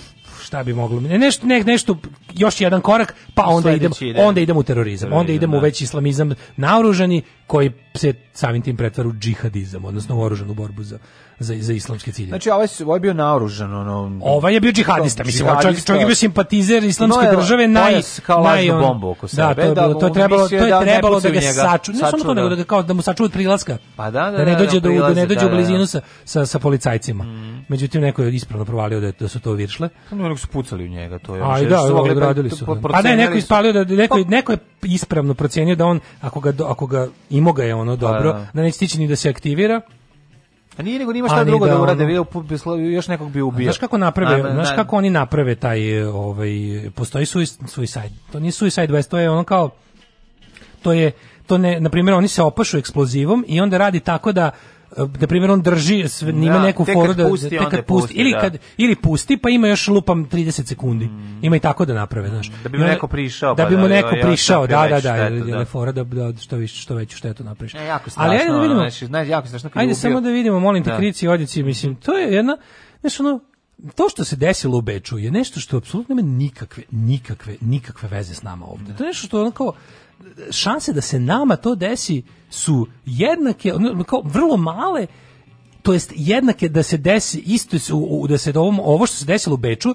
šta 0.51 0.63
bi 0.65 0.75
moglo 0.75 1.01
ne, 1.01 1.19
nešto 1.19 1.47
ne, 1.47 1.65
nešto 1.65 1.97
još 2.35 2.61
jedan 2.61 2.81
korak 2.81 3.15
pa 3.35 3.43
onda 3.47 3.73
idemo 3.73 3.95
ide. 4.01 4.23
onda 4.23 4.41
idemo 4.41 4.61
u 4.61 4.63
terorizam 4.63 5.13
onda 5.13 5.33
idemo 5.33 5.57
u 5.57 5.61
da. 5.61 5.65
već 5.65 5.81
islamizam 5.81 6.35
naoružani 6.57 7.23
koji 7.47 7.73
se 7.95 8.15
samim 8.33 8.63
tim 8.63 8.77
pretvara 8.77 9.09
u 9.09 9.13
džihadizam 9.13 9.85
odnosno 9.85 10.17
u 10.17 10.23
oružanu 10.23 10.55
borbu 10.55 10.83
za 10.83 10.99
za, 11.41 11.55
za 11.61 11.73
islamske 11.73 12.13
ciljeve 12.13 12.29
Znači, 12.31 12.51
ovaj, 12.51 12.67
ovaj 12.85 12.97
je 12.97 13.01
bio 13.01 13.15
naoružan, 13.15 13.75
ono... 13.75 14.19
Ovaj 14.23 14.55
je 14.55 14.61
bio 14.61 14.73
džihadista, 14.73 15.25
mislim, 15.25 15.49
ovaj 15.49 15.63
čovjek, 15.63 15.85
čovjek 15.85 16.01
je 16.01 16.07
bio 16.07 16.15
simpatizer 16.15 16.85
islamske 16.85 17.27
je 17.27 17.37
države, 17.37 17.69
naj 17.69 17.93
pojas 17.93 18.21
kao 18.27 18.43
lažnu 18.43 18.75
ono- 18.75 18.87
bombu 18.87 19.11
oko 19.11 19.27
Da, 19.27 19.49
sebe, 19.49 19.63
to 19.63 19.69
je, 19.69 19.75
da 19.75 19.83
bilo, 19.83 19.95
to 19.95 20.07
je 20.07 20.11
on 20.11 20.15
trebalo, 20.15 20.49
to 20.49 20.55
je 20.55 20.71
da 20.71 20.81
trebalo 20.81 21.21
da 21.21 21.31
ga 21.31 21.41
saču, 21.41 21.93
ne 21.93 21.99
samo 21.99 22.25
to 22.25 22.35
nego 22.35 22.49
da 22.49 22.65
kao 22.65 22.83
da 22.83 22.93
mu 22.93 23.03
sačuva 23.03 23.25
od 23.25 23.33
prilaska. 23.33 23.79
Pa 23.97 24.11
da, 24.11 24.31
da, 24.31 24.31
da 24.31 24.45
ne 24.45 24.53
da, 24.53 24.59
dođe 24.59 24.81
da, 24.81 24.89
do, 24.89 24.95
da 24.95 25.15
ne 25.15 25.27
dođe 25.27 25.41
da, 25.41 25.47
u 25.47 25.49
da. 25.49 25.55
blizinu 25.55 25.87
sa, 25.87 26.01
sa, 26.25 26.47
sa 26.47 26.59
policajcima. 26.59 27.25
Međutim 27.69 28.03
neko 28.03 28.23
je 28.23 28.35
ispravno 28.35 28.65
provalio 28.65 29.01
da, 29.01 29.13
da 29.21 29.29
su 29.29 29.41
to 29.41 29.53
viršle. 29.53 29.89
Pa 30.11 30.17
nego 30.17 30.37
su 30.37 30.49
pucali 30.49 30.85
u 30.85 30.89
njega, 30.89 31.19
to 31.19 31.37
je... 31.37 31.43
A 31.43 31.45
ono 31.45 31.59
i 31.59 31.67
što 31.67 31.69
da, 31.69 31.95
odradili 31.95 32.51
su. 32.51 32.67
Pa 32.83 33.03
ne, 33.03 33.17
neko 33.17 33.33
su- 33.33 33.39
ispalio 33.39 33.73
da 33.73 33.85
neko, 33.85 34.19
neko 34.29 34.53
je 34.53 34.59
ispravno 34.83 35.35
procenio 35.35 35.77
da 35.77 35.87
on 35.87 36.01
ako 36.21 36.41
ga 36.41 36.53
ako 36.67 36.87
ga 36.87 37.09
imo 37.31 37.53
ga 37.53 37.65
je 37.65 37.75
ono 37.75 37.97
dobro, 37.97 38.33
da. 38.33 38.47
da 38.55 38.63
neće 38.63 38.77
stići 38.77 38.99
ni 38.99 39.09
da 39.09 39.17
se 39.17 39.31
aktivira. 39.31 39.81
A 40.81 40.83
nije 40.83 40.99
nego 40.99 41.13
nima 41.13 41.27
A 41.27 41.29
šta 41.29 41.45
drugo 41.45 41.67
da 41.67 41.73
da 41.73 41.81
urade, 41.81 42.05
ono- 42.05 42.77
još 42.77 43.09
nekog 43.09 43.31
bi 43.31 43.41
ubio. 43.43 43.65
Znaš 43.65 43.79
kako 43.79 43.99
naprave, 43.99 44.35
Ajme, 44.35 44.51
znaš 44.53 44.69
da. 44.69 44.75
kako 44.75 44.97
oni 44.97 45.11
naprave 45.11 45.55
taj 45.55 46.03
ovaj 46.03 46.51
postoji 46.95 47.27
sui- 47.27 47.69
suicide. 47.69 48.11
To 48.33 48.41
nije 48.41 48.53
suicide 48.53 48.87
West, 48.89 49.09
to 49.09 49.19
je 49.19 49.31
ono 49.31 49.45
kao 49.45 49.71
to 50.83 50.93
je 50.93 51.13
to 51.47 51.59
ne 51.59 51.81
na 51.81 51.91
primjer 51.91 52.15
oni 52.15 52.29
se 52.29 52.43
opašu 52.43 52.79
eksplozivom 52.79 53.45
i 53.49 53.61
onda 53.61 53.79
radi 53.79 54.01
tako 54.01 54.33
da 54.33 54.51
na 54.97 55.27
primjer 55.27 55.51
on 55.51 55.63
drži 55.63 56.09
sve, 56.09 56.31
ima 56.31 56.53
Da, 56.53 56.63
neku 56.63 56.85
foru 56.85 57.15
da 57.15 57.29
pusti, 57.29 57.49
tek 57.49 57.61
onda 57.61 57.71
kad 57.71 57.85
pusti, 57.85 58.03
pusti, 58.03 58.15
ili 58.21 58.33
da. 58.33 58.41
kad 58.41 58.59
ili 58.77 58.97
pusti 58.97 59.37
pa 59.37 59.51
ima 59.51 59.69
još 59.69 59.89
lupam 59.89 60.29
30 60.29 60.67
sekundi. 60.67 61.09
Ima 61.43 61.57
i 61.57 61.61
tako 61.61 61.85
da 61.85 61.95
naprave, 61.95 62.29
znaš. 62.29 62.51
Da 62.63 62.69
bi 62.69 62.79
mu 62.79 62.85
neko 62.85 63.07
prišao, 63.07 63.55
Da 63.55 63.63
pa 63.63 63.69
bi 63.69 63.77
mu 63.77 63.89
da, 63.89 63.95
neko 63.95 64.17
prišao, 64.23 64.67
da, 64.67 64.87
da, 64.91 65.01
da, 65.01 65.31
da. 65.31 65.59
je 65.59 65.65
fora 65.65 65.93
da, 65.93 66.05
da 66.05 66.33
što 66.41 66.57
više 66.57 66.83
što 66.83 66.95
veću 66.95 67.17
štetu 67.17 67.45
napraviš. 67.45 67.75
E, 67.75 67.85
jako 67.85 68.11
strašno. 68.11 68.31
Ali 68.31 68.41
ajde 68.41 68.53
da 68.53 68.61
vidimo. 68.61 68.81
Znači, 68.81 69.07
znaš, 69.07 69.29
jako 69.29 69.49
strašno 69.49 69.71
Ajde 69.75 69.95
samo 69.95 70.21
da 70.21 70.31
vidimo, 70.31 70.61
molim 70.61 70.85
te, 70.85 70.91
Da. 70.91 70.97
krici 70.97 71.25
i 71.25 71.29
odjeci, 71.29 71.63
mislim, 71.63 71.95
to 71.95 72.19
je 72.19 72.35
jedna, 72.35 72.57
znaš, 73.01 73.21
ono, 73.21 73.41
to 73.95 74.09
što 74.09 74.25
se 74.25 74.37
desilo 74.37 74.79
u 74.79 74.81
Beču 74.81 75.19
je 75.19 75.31
nešto 75.31 75.61
što 75.61 75.77
apsolutno 75.77 76.15
nema 76.15 76.29
nikakve, 76.29 76.83
nikakve, 76.91 77.57
nikakve 77.61 78.09
veze 78.09 78.35
s 78.35 78.43
nama 78.43 78.67
ovde. 78.67 78.95
To 78.97 79.05
je 79.05 79.07
nešto 79.07 79.27
što 79.27 79.41
ono 79.41 79.51
kao, 79.51 79.73
šanse 80.51 80.93
da 80.93 81.01
se 81.01 81.21
nama 81.21 81.57
to 81.57 81.75
desi 81.75 82.23
su 82.51 82.87
jednake, 83.07 83.73
kao 84.07 84.23
vrlo 84.25 84.57
male, 84.57 85.07
to 85.83 85.93
jest 85.93 86.13
jednake 86.17 86.69
da 86.69 86.83
se 86.83 86.97
desi 86.97 87.39
isto 87.39 87.77
da 88.29 88.39
se 88.39 88.53
ovom, 88.59 88.81
ovo 88.81 89.07
što 89.07 89.17
se 89.17 89.25
desilo 89.25 89.55
u 89.55 89.57
Beču 89.57 89.95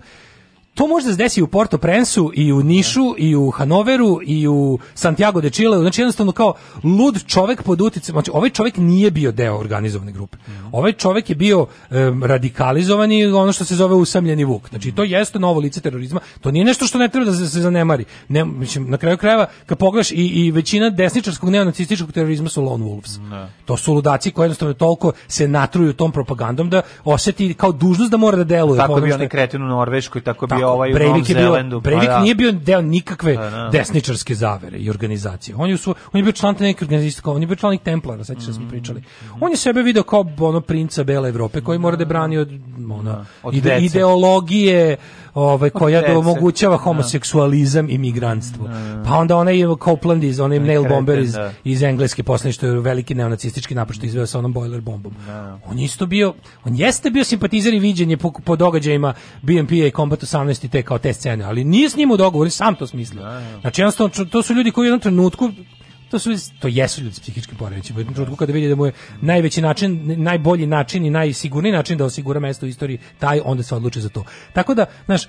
to 0.75 0.87
može 0.87 1.05
da 1.05 1.11
se 1.11 1.17
desi 1.17 1.41
u 1.41 1.47
Porto 1.47 1.77
Prensu 1.77 2.31
i 2.33 2.53
u 2.53 2.63
Nišu 2.63 3.15
i 3.17 3.35
u 3.35 3.49
Hanoveru 3.49 4.19
i 4.25 4.47
u 4.47 4.79
Santiago 4.93 5.41
de 5.41 5.49
Chile, 5.49 5.79
znači 5.79 6.01
jednostavno 6.01 6.31
kao 6.31 6.53
lud 6.83 7.23
čovek 7.27 7.63
pod 7.63 7.81
uticajem, 7.81 8.13
znači 8.13 8.31
ovaj 8.33 8.49
čovek 8.49 8.77
nije 8.77 9.11
bio 9.11 9.31
deo 9.31 9.57
organizovane 9.57 10.11
grupe. 10.11 10.37
Ovaj 10.71 10.91
čovek 10.93 11.29
je 11.29 11.35
bio 11.35 11.67
radikalizovan 12.23 13.11
i 13.11 13.25
ono 13.25 13.51
što 13.51 13.65
se 13.65 13.75
zove 13.75 13.95
usamljeni 13.95 14.43
vuk. 14.43 14.69
Znači 14.69 14.91
to 14.91 15.03
jeste 15.03 15.39
novo 15.39 15.59
lice 15.59 15.81
terorizma, 15.81 16.19
to 16.41 16.51
nije 16.51 16.65
nešto 16.65 16.85
što 16.85 16.97
ne 16.97 17.07
treba 17.07 17.25
da 17.25 17.33
se, 17.33 17.47
se 17.49 17.61
zanemari. 17.61 18.05
Ne, 18.29 18.45
mislim, 18.45 18.89
na 18.89 18.97
kraju 18.97 19.17
krajeva, 19.17 19.45
kad 19.65 19.77
pogledaš 19.77 20.11
i, 20.11 20.15
i 20.15 20.51
većina 20.51 20.89
desničarskog 20.89 21.49
neonacističkog 21.49 22.11
terorizma 22.11 22.49
su 22.49 22.61
lone 22.63 22.85
wolves. 22.85 23.45
To 23.65 23.77
su 23.77 23.93
ludaci 23.93 24.31
koji 24.31 24.45
jednostavno 24.45 24.73
toliko 24.73 25.11
se 25.27 25.47
natruju 25.47 25.93
tom 25.93 26.11
propagandom 26.11 26.69
da 26.69 26.81
oseti 27.03 27.53
kao 27.53 27.71
dužnost 27.71 28.11
da 28.11 28.17
mora 28.17 28.37
da 28.37 28.43
deluje. 28.43 28.77
Tako 28.77 28.97
što- 28.97 29.15
onaj 29.15 29.29
kretin 29.29 29.63
u 29.63 29.67
Norveškoj, 29.67 30.21
tako 30.21 30.47
bio 30.47 30.64
ovaj 30.65 30.91
u 30.91 30.93
Breivik 30.93 31.29
je 31.29 31.35
bio, 31.35 31.43
Zelandu. 31.43 31.75
pa 31.77 31.83
Breivik 31.83 32.07
da. 32.07 32.19
nije 32.19 32.35
bio 32.35 32.51
deo 32.53 32.81
nikakve 32.83 33.35
Pa 33.35 33.49
da. 33.49 33.69
desničarske 33.69 34.35
zavere 34.35 34.77
i 34.77 34.89
organizacije. 34.89 35.55
On 35.55 35.69
je, 35.69 35.75
u 35.75 35.77
svo- 35.77 35.93
on 36.05 36.19
je 36.19 36.23
bio 36.23 36.31
član 36.31 36.55
neke 36.59 36.85
organizacije, 36.85 37.21
on 37.25 37.41
je 37.41 37.47
bio 37.47 37.55
član 37.55 37.77
Templara, 37.77 38.23
sećaš 38.23 38.43
se 38.43 38.51
da 38.51 38.51
Mm. 38.51 38.55
smo 38.55 38.69
pričali. 38.69 39.03
On 39.41 39.51
je 39.51 39.57
sebe 39.57 39.81
video 39.81 40.03
kao 40.03 40.25
ono 40.39 40.61
princa 40.61 41.03
bele 41.03 41.29
Evrope 41.29 41.61
koji 41.61 41.79
mora 41.79 41.95
da 41.95 42.05
brani 42.05 42.37
od 42.37 42.49
ono, 42.91 43.25
Od 43.43 43.53
ide- 43.53 43.79
ideologije 43.79 44.97
ovaj, 45.35 45.69
koja 45.69 46.01
dece. 46.01 46.13
da 46.13 46.19
omogućava 46.19 46.77
homoseksualizam 46.77 47.89
i 47.89 47.97
migrantstvo. 47.97 48.69
Pa 49.05 49.13
onda 49.13 49.37
onaj 49.37 49.59
Copeland 49.83 50.23
iz, 50.23 50.39
onaj 50.39 50.59
nail 50.59 50.83
bomber 50.89 51.19
iz, 51.19 51.33
da. 51.33 51.51
iz 51.63 51.83
engleske 51.83 52.23
posle 52.23 52.51
što 52.51 52.65
je 52.65 52.79
veliki 52.79 53.15
neonacistički 53.15 53.75
napad 53.75 53.95
što 53.95 54.05
izveo 54.05 54.25
sa 54.25 54.39
onom 54.39 54.53
boiler 54.53 54.81
bombom. 54.81 55.13
On 55.65 55.79
je 55.79 55.85
isto 55.85 56.05
bio, 56.05 56.33
on 56.65 56.75
jeste 56.75 57.09
bio 57.09 57.23
simpatizer 57.23 57.73
i 57.73 57.79
viđenje 57.79 58.17
po, 58.17 58.31
po 58.31 58.55
događajima 58.55 59.13
BMP-a 59.41 59.87
i 59.87 59.91
Combat 59.91 60.21
18 60.21 60.65
i 60.65 60.69
te 60.69 60.83
kao 60.83 60.97
te 60.97 61.13
scene, 61.13 61.43
ali 61.43 61.63
nije 61.63 61.89
s 61.89 61.95
njim 61.95 62.11
u 62.11 62.17
dogovoru, 62.17 62.49
sam 62.49 62.75
to 62.75 62.87
smislio. 62.87 63.23
Znači 63.61 63.81
jednostavno 63.81 64.25
to 64.25 64.43
su 64.43 64.53
ljudi 64.53 64.71
koji 64.71 64.83
u 64.83 64.87
jednom 64.87 64.99
trenutku 64.99 65.51
to 66.11 66.19
su 66.19 66.29
to 66.59 66.67
jesu 66.67 67.01
ljudi 67.01 67.15
s 67.15 67.19
psihičkim 67.19 67.57
poremećajima. 67.57 67.97
U 67.97 68.01
jednom 68.01 68.13
trenutku 68.13 68.35
kada 68.35 68.53
vidi 68.53 68.69
da 68.69 68.75
mu 68.75 68.85
je 68.85 68.91
najveći 69.21 69.61
način, 69.61 70.15
najbolji 70.23 70.67
način 70.67 71.05
i 71.05 71.09
najsigurniji 71.09 71.71
način 71.71 71.97
da 71.97 72.05
osigura 72.05 72.39
mesto 72.39 72.65
u 72.65 72.69
istoriji, 72.69 72.99
taj 73.19 73.41
onda 73.45 73.63
se 73.63 73.75
odluči 73.75 74.01
za 74.01 74.09
to. 74.09 74.23
Tako 74.53 74.73
da, 74.73 74.85
znaš, 75.05 75.27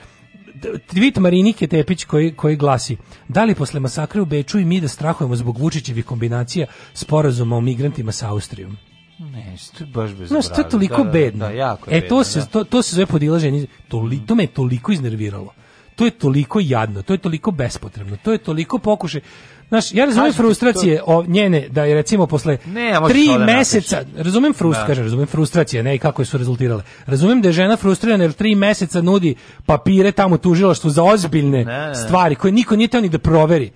tweet 0.63 1.21
Marinike 1.21 1.67
Tepić 1.67 2.05
koji, 2.05 2.33
koji 2.33 2.57
glasi 2.57 2.97
da 3.29 3.45
li 3.45 3.55
posle 3.55 3.81
masakra 3.81 4.23
u 4.23 4.25
Beču 4.25 4.59
i 4.59 4.65
mi 4.65 4.81
da 4.81 4.89
strahujemo 4.89 5.37
zbog 5.37 5.59
Vučićevih 5.59 6.05
kombinacija 6.05 6.67
sporazuma 6.95 7.57
o 7.57 7.61
migrantima 7.61 8.13
sa 8.13 8.31
Austrijom? 8.31 8.77
Ne, 9.19 9.55
to 9.79 9.85
je 9.85 9.91
baš 9.91 10.11
bez 10.11 10.29
Znaš, 10.29 10.49
to 10.49 10.61
je 10.61 10.69
toliko 10.69 10.97
da, 10.97 11.05
da, 11.05 11.11
bedno. 11.11 11.47
Da, 11.47 11.53
jako 11.53 11.91
je 11.91 11.99
e, 11.99 12.01
to 12.01 12.15
bedno, 12.19 12.25
se, 12.25 12.39
da. 12.39 12.47
to, 12.47 12.65
to 12.65 12.83
se 12.83 12.95
zove 12.95 13.07
podilaženje. 13.07 13.67
Toli, 13.89 14.21
to 14.27 14.35
me 14.35 14.43
je 14.43 14.47
toliko 14.47 14.93
iznerviralo. 14.93 15.53
To 15.97 16.05
je 16.05 16.11
toliko 16.11 16.61
jadno, 16.61 17.03
to 17.03 17.15
je 17.15 17.19
toliko 17.19 17.51
bespotrebno, 17.51 18.17
to 18.23 18.33
je 18.33 18.39
toliko 18.39 18.79
pokušaj. 18.79 19.21
Znaš, 19.69 19.95
ja 19.95 20.05
razumem 20.05 20.25
Kažem 20.25 20.33
ti, 20.33 20.37
frustracije 20.37 21.03
o 21.07 21.25
njene, 21.29 21.69
da 21.69 21.85
je 21.85 21.95
recimo 21.95 22.27
posle 22.27 22.59
Ne, 22.67 22.93
tri 23.09 23.27
to 23.27 23.39
da 23.39 23.45
meseca, 23.45 24.03
razumem 24.17 24.53
frust, 24.53 24.81
Da. 24.81 24.87
kažem, 24.87 25.05
razumem 25.05 25.27
frustracije, 25.27 25.83
ne 25.83 25.95
i 25.95 25.99
kako 25.99 26.25
su 26.25 26.39
rezultirale. 26.39 26.83
Razumem 27.07 27.43
da 27.43 27.49
je 27.49 27.53
žena 27.53 27.77
frustrirana 27.77 28.25
jer 28.25 28.33
tri 28.33 28.55
meseca 28.55 29.01
nudi 29.03 29.35
papire 29.67 30.13
tamo 30.13 30.37
tužilaštvu 30.39 30.91
za 30.91 31.03
ozbiljne 31.03 31.65
Ne, 31.65 31.87
ne. 31.89 31.95
stvari 31.95 32.35
koje 32.35 32.53
niko 32.53 32.77
nije 32.77 32.89
teo 32.89 33.01
ni 33.01 33.09
da 33.09 33.19
proveri. 33.19 33.71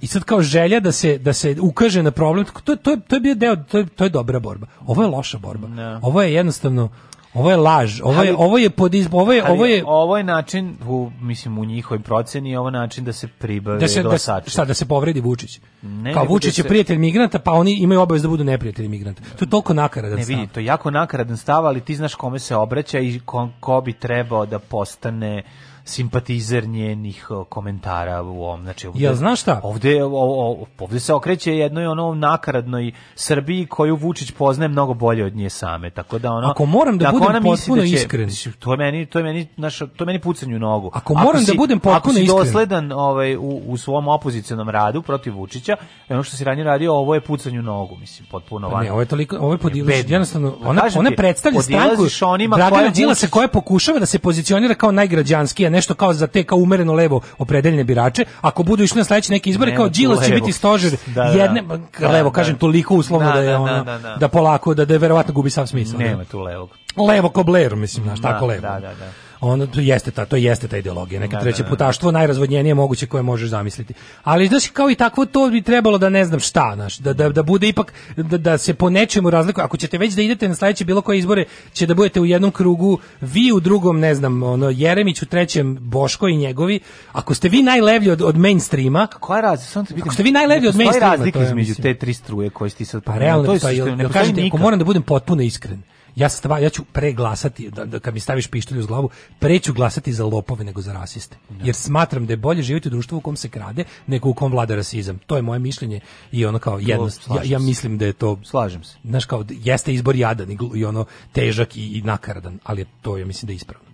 I 0.00 0.06
sad 0.06 0.24
kao 0.24 0.42
želja 0.42 0.80
da 0.80 0.92
se 0.92 1.18
da 1.18 1.32
se 1.32 1.56
ukaže 1.60 2.02
na 2.02 2.10
problem, 2.10 2.44
to 2.64 2.76
to 2.76 2.90
je 2.90 3.00
to 3.00 3.16
je 3.16 3.20
bio 3.20 3.34
deo, 3.34 3.56
to 3.56 3.78
je 3.78 3.86
to 3.86 4.04
je 4.04 4.10
dobra 4.10 4.38
borba. 4.38 4.66
Ovo 4.86 5.02
je 5.02 5.08
loša 5.08 5.38
borba. 5.38 5.68
Ne. 5.68 5.98
Ovo 6.02 6.22
je 6.22 6.34
jednostavno 6.34 6.88
ovo 7.36 7.50
je 7.50 7.56
laž. 7.58 8.00
Ovo 8.02 8.12
je 8.14 8.18
Ali- 8.20 8.36
ovo 8.38 8.58
je 8.58 8.70
pod 8.70 8.92
izb- 8.92 9.08
ovo 9.12 9.32
je 9.32 9.42
Ali 9.42 9.52
ovo 9.52 9.66
je 9.66 9.82
ovo 9.86 10.16
je 10.16 10.24
način 10.24 10.76
u 10.86 11.10
mislim 11.20 11.58
u 11.58 11.64
njihovoj 11.64 11.98
proceni 12.00 12.50
je 12.50 12.58
ovo 12.58 12.70
način 12.70 13.04
da 13.04 13.12
se 13.12 13.28
pribave 13.28 13.78
da 13.78 13.88
se 13.88 14.02
da, 14.02 14.08
glasači. 14.08 14.50
šta 14.50 14.64
da 14.64 14.74
se 14.74 14.86
povredi 14.86 15.20
Vučić. 15.20 15.60
Ne, 15.82 16.12
Kao 16.12 16.24
Vučić 16.24 16.46
da 16.48 16.60
je 16.60 16.62
se- 16.62 16.68
prijatelj 16.68 16.98
migranata, 16.98 17.38
pa 17.38 17.52
oni 17.52 17.72
imaju 17.74 18.00
obavezu 18.00 18.22
da 18.22 18.28
budu 18.28 18.44
neprijatelji 18.44 18.88
migranta. 18.88 19.22
To 19.30 19.44
je 19.44 19.50
toliko 19.50 19.74
nakaradan 19.74 20.18
Ne 20.18 20.24
stav. 20.24 20.36
vidi, 20.36 20.48
to 20.48 20.60
je 20.60 20.66
jako 20.66 20.90
nakaradan 20.90 21.36
stav, 21.36 21.66
ali 21.66 21.80
ti 21.80 21.96
znaš 21.96 22.14
kome 22.14 22.38
se 22.38 22.56
obraća 22.56 22.98
i 22.98 23.20
ko, 23.20 23.48
ko 23.60 23.80
bi 23.80 23.92
trebao 23.92 24.46
da 24.46 24.58
postane 24.58 25.42
simpatizer 25.86 26.66
njenih 26.68 27.26
komentara 27.48 28.22
u 28.22 28.42
ovom. 28.42 28.62
Znači, 28.62 28.86
ovde, 28.86 29.04
Jel 29.04 29.14
znaš 29.14 29.40
šta? 29.40 29.60
Ovde, 29.62 30.04
o, 30.04 30.08
o, 30.12 30.66
ovde 30.78 31.00
se 31.00 31.14
okreće 31.14 31.56
jednoj 31.56 31.86
ono 31.86 32.14
nakaradnoj 32.14 32.92
Srbiji 33.14 33.66
koju 33.66 33.96
Vučić 33.96 34.30
poznaje 34.30 34.68
mnogo 34.68 34.94
bolje 34.94 35.24
od 35.24 35.36
nje 35.36 35.50
same. 35.50 35.90
Tako 35.90 36.18
da 36.18 36.32
ono 36.32 36.48
Ako 36.48 36.66
moram 36.66 36.98
da 36.98 37.08
ako 37.08 37.18
budem 37.18 37.42
potpuno 37.42 37.82
da 37.82 37.88
će- 37.88 37.94
iskren. 37.94 38.30
To 38.58 38.72
je 38.72 38.76
meni, 38.76 39.06
to 39.06 39.18
je 39.18 39.24
meni, 39.24 39.46
naš, 39.56 39.78
to 39.78 39.86
je 39.98 40.06
meni 40.06 40.20
pucanje 40.20 40.56
u 40.56 40.58
nogu. 40.58 40.90
Ako 40.94 41.14
moram 41.14 41.44
da 41.44 41.52
budem 41.56 41.78
potpuno 41.78 41.96
ako 41.96 42.12
si 42.12 42.22
iskren. 42.22 42.38
dosledan 42.38 42.92
ovaj, 42.92 43.36
u, 43.36 43.62
u 43.66 43.76
svom 43.76 44.08
opozicionom 44.08 44.68
radu 44.68 45.02
protiv 45.02 45.34
Vučića, 45.34 45.76
ono 46.08 46.22
što 46.22 46.36
si 46.36 46.44
ranije 46.44 46.64
radio, 46.64 46.94
ovo 46.94 47.14
je 47.14 47.20
pucanje 47.20 47.58
u 47.58 47.62
nogu, 47.62 47.96
mislim, 47.96 48.28
potpuno 48.30 48.70
Pa 48.70 48.76
ne, 48.76 48.84
van. 48.84 48.92
ovo 48.92 49.00
je 49.00 49.06
toliko, 49.06 49.36
ovo 49.36 49.52
je 49.52 49.58
Bedno. 49.58 50.14
jednostavno, 50.14 50.54
Pa 50.62 50.68
ona, 50.68 50.82
ona 50.96 51.10
predstavlja 51.16 51.60
stranku 51.60 52.02
onima 52.22 52.56
Dragana 52.56 52.88
Đilasa 52.88 53.26
koja 53.28 53.48
pokušava 53.48 53.98
da 53.98 54.06
se 54.06 54.18
pozicionira 54.18 54.74
kao 54.74 54.92
najgrađanskija, 54.92 55.70
nešto 55.76 55.94
kao 55.94 56.12
za 56.14 56.26
te 56.26 56.44
kao 56.44 56.58
umereno 56.58 56.92
levo 56.92 57.20
opredeljene 57.38 57.84
birače, 57.84 58.24
ako 58.40 58.62
budu 58.62 58.82
išli 58.82 58.98
na 58.98 59.04
sledeće 59.04 59.32
neke 59.32 59.50
izbore, 59.50 59.70
Nema 59.70 59.76
kao 59.76 59.88
Đilas 59.88 60.26
će 60.26 60.32
biti 60.34 60.52
stožer 60.52 60.96
Da, 61.06 61.22
da. 61.24 61.28
jedne, 61.30 61.62
Da, 62.00 62.08
levo, 62.08 62.30
da. 62.30 62.34
kažem, 62.34 62.56
toliko 62.58 62.94
uslovno 62.94 63.26
Da, 63.28 63.34
da, 63.34 63.40
je 63.40 63.50
da, 63.50 63.60
ono, 63.60 63.84
da, 63.84 63.84
da, 63.84 63.98
da, 63.98 64.16
da. 64.16 64.28
polako, 64.28 64.74
da, 64.74 64.84
da 64.84 64.96
verovatno 64.96 65.34
gubi 65.34 65.50
sav 65.50 65.66
smisao. 65.66 65.98
Nema 65.98 66.16
da. 66.18 66.24
tu 66.24 66.40
levog. 66.40 66.70
Levo 67.08 67.28
ko 67.28 67.42
Blair, 67.42 67.76
mislim, 67.76 68.04
znaš, 68.04 68.18
Da, 68.18 68.32
tako 68.32 68.46
levo. 68.46 68.60
da, 68.60 68.68
da, 68.80 68.94
da. 68.94 69.25
Ono 69.40 69.66
to 69.66 69.80
jeste 69.80 70.10
ta, 70.10 70.24
to 70.24 70.36
jeste 70.36 70.68
ta 70.68 70.76
ideologija, 70.76 71.20
neka 71.20 71.36
Da, 71.36 71.42
treće 71.42 71.62
da, 71.62 71.68
da. 71.68 71.70
putaštvo 71.70 72.10
najrazvodnjenije 72.10 72.74
moguće 72.74 73.06
koje 73.06 73.22
možeš 73.22 73.48
zamisliti. 73.50 73.94
Ali 74.24 74.48
znaš 74.48 74.66
kao 74.66 74.90
i 74.90 74.94
takvo 74.94 75.26
to 75.26 75.50
bi 75.50 75.62
trebalo 75.62 75.98
da 75.98 76.08
ne 76.08 76.24
znam 76.24 76.40
šta, 76.40 76.72
znaš, 76.74 76.98
da, 76.98 77.12
da, 77.12 77.28
da 77.28 77.42
bude 77.42 77.68
ipak 77.68 77.92
da, 78.16 78.38
da 78.38 78.58
se 78.58 78.74
po 78.74 78.90
nečemu 78.90 79.30
razlikuje. 79.30 79.64
Ako 79.64 79.76
ćete 79.76 79.98
već 79.98 80.14
da 80.14 80.22
idete 80.22 80.48
na 80.48 80.54
sledeće 80.54 80.84
bilo 80.84 81.00
koje 81.00 81.18
izbore, 81.18 81.44
će 81.72 81.86
da 81.86 81.94
budete 81.94 82.20
u 82.20 82.26
jednom 82.26 82.50
krugu, 82.50 82.98
vi 83.20 83.52
u 83.52 83.60
drugom, 83.60 84.00
ne 84.00 84.14
znam, 84.14 84.42
ono 84.42 84.70
Jeremić 84.70 85.22
u 85.22 85.26
trećem, 85.26 85.78
Boško 85.80 86.28
i 86.28 86.36
njegovi. 86.36 86.80
Ako 87.12 87.34
ste 87.34 87.48
vi 87.48 87.62
najlevlji 87.62 88.10
od, 88.10 88.22
od 88.22 88.36
mainstreama, 88.36 89.06
Koja 89.06 89.36
je 89.36 89.42
razlika? 89.42 89.84
Ako 90.00 90.14
ste 90.14 90.22
vi 90.22 90.30
najlevlji 90.30 90.68
od 90.68 90.76
mainstreama, 90.76 91.14
razlika 91.16 91.38
to 91.38 91.42
je, 91.42 91.46
između 91.48 91.74
te 91.74 91.94
tri 91.94 92.14
struje 92.14 92.50
koje 92.50 92.70
si 92.70 92.76
ti 92.76 92.84
sad 92.84 93.04
Pa 93.04 93.18
realno 93.18 93.44
To 93.44 93.52
je 93.52 93.54
postoji, 93.54 93.76
suština, 93.76 93.90
jel, 93.90 93.96
ne 93.96 94.02
jel 94.02 94.08
postoji 94.08 94.22
kažete, 94.22 94.40
ako 94.40 94.44
nikad. 94.44 94.60
moram 94.60 94.78
da 94.78 94.84
budem 94.84 95.02
potpuno 95.02 95.42
iskren, 95.42 95.82
ja 96.16 96.28
stvar, 96.28 96.62
ja 96.62 96.70
ću 96.70 96.84
preglasati, 96.84 97.70
da, 97.70 97.84
da 97.84 97.98
kad 97.98 98.14
mi 98.14 98.20
staviš 98.20 98.46
pištolj 98.46 98.78
uz 98.78 98.86
glavu, 98.86 99.10
preću 99.38 99.72
glasati 99.72 100.12
za 100.12 100.24
lopove 100.24 100.64
nego 100.64 100.80
za 100.80 100.92
rasiste. 100.92 101.36
Jer 101.62 101.74
smatram 101.74 102.26
da 102.26 102.32
je 102.32 102.36
bolje 102.36 102.62
živjeti 102.62 102.88
u 102.88 102.90
društvu 102.90 103.18
u 103.18 103.20
kom 103.20 103.36
se 103.36 103.48
krade 103.48 103.84
nego 104.06 104.28
u 104.28 104.34
kom 104.34 104.52
vlada 104.52 104.74
rasizam. 104.74 105.18
To 105.26 105.36
je 105.36 105.42
moje 105.42 105.58
mišljenje 105.58 106.00
i 106.32 106.46
ono 106.46 106.58
kao 106.58 106.78
jednost. 106.78 107.28
Ja, 107.28 107.42
ja 107.44 107.58
mislim 107.58 107.98
da 107.98 108.06
je 108.06 108.12
to 108.12 108.38
Slažem 108.44 108.84
se. 108.84 108.96
Znaš 109.04 109.24
kao 109.24 109.44
jeste 109.48 109.94
izbor 109.94 110.16
jadan 110.16 110.50
i, 110.50 110.58
i 110.74 110.84
ono 110.84 111.04
težak 111.32 111.76
i, 111.76 111.98
i 111.98 112.02
nakaradan, 112.02 112.58
ali 112.64 112.80
je 112.80 112.86
to 113.02 113.16
ja 113.16 113.26
mislim 113.26 113.46
da 113.46 113.52
je 113.52 113.56
ispravno. 113.56 113.86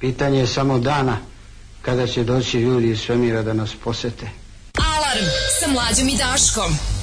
Pitanje 0.00 0.38
je 0.38 0.46
samo 0.46 0.78
dana 0.78 1.16
kada 1.82 2.06
će 2.06 2.24
doći 2.24 2.60
ljudi 2.60 2.90
iz 2.90 3.00
svemira 3.00 3.42
da 3.42 3.52
nas 3.52 3.74
posete. 3.84 4.28
Alarm 4.74 5.26
sa 5.60 5.72
mlađom 5.72 6.08
i 6.08 6.16
Daškom. 6.16 6.97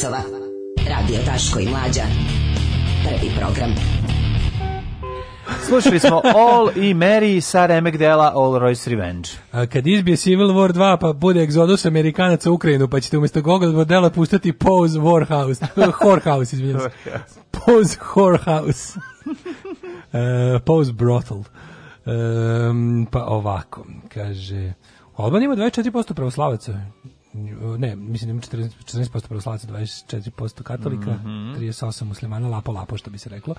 Časova. 0.00 0.18
Radio 0.88 1.18
Daško 1.26 1.60
i 1.60 1.68
Mlađa. 1.68 2.02
Prvi 3.04 3.30
program. 3.38 3.70
Slušali 5.68 5.98
smo 5.98 6.20
All 6.24 6.70
i 6.76 6.94
Mary 6.94 7.40
sa 7.40 7.66
remek 7.66 7.96
dela 7.96 8.32
All 8.34 8.52
Royce 8.52 8.90
Revenge. 8.90 9.28
A 9.52 9.66
kad 9.66 9.86
izbije 9.86 10.16
Civil 10.16 10.48
War 10.48 10.72
2 10.72 10.98
pa 11.00 11.12
bude 11.12 11.42
egzodus 11.42 11.84
Amerikanaca 11.84 12.50
u 12.50 12.54
Ukrajinu 12.54 12.88
pa 12.88 13.00
ćete 13.00 13.18
umjesto 13.18 13.42
Gogol 13.42 13.72
modela 13.72 14.10
pustati 14.10 14.52
Pose 14.52 14.98
Warhouse. 14.98 15.66
Whorehouse, 16.02 16.54
izvinjam 16.54 16.80
se. 16.80 16.90
Pose 17.50 17.98
Whorehouse. 18.14 18.98
uh, 19.26 20.62
Pose 20.64 20.92
Brothel. 20.92 21.38
Um, 21.38 23.06
pa 23.10 23.24
ovako, 23.24 23.86
kaže... 24.14 24.72
Alban 25.16 25.42
ima 25.42 25.56
24% 25.56 26.14
pravoslavaca. 26.14 26.80
Ne, 27.78 27.96
mislim 27.96 28.28
da 28.28 28.32
ima 28.32 28.40
14%, 28.40 28.70
14% 28.86 29.20
pravoslavaca, 29.20 29.66
24% 29.66 30.62
katolika, 30.62 31.10
Mhm. 31.10 31.54
38 31.54 32.04
muslimana, 32.04 32.48
lapo 32.48 32.72
lapo 32.72 32.96
što 32.96 33.10
bi 33.10 33.18
se 33.18 33.28
reklo. 33.28 33.54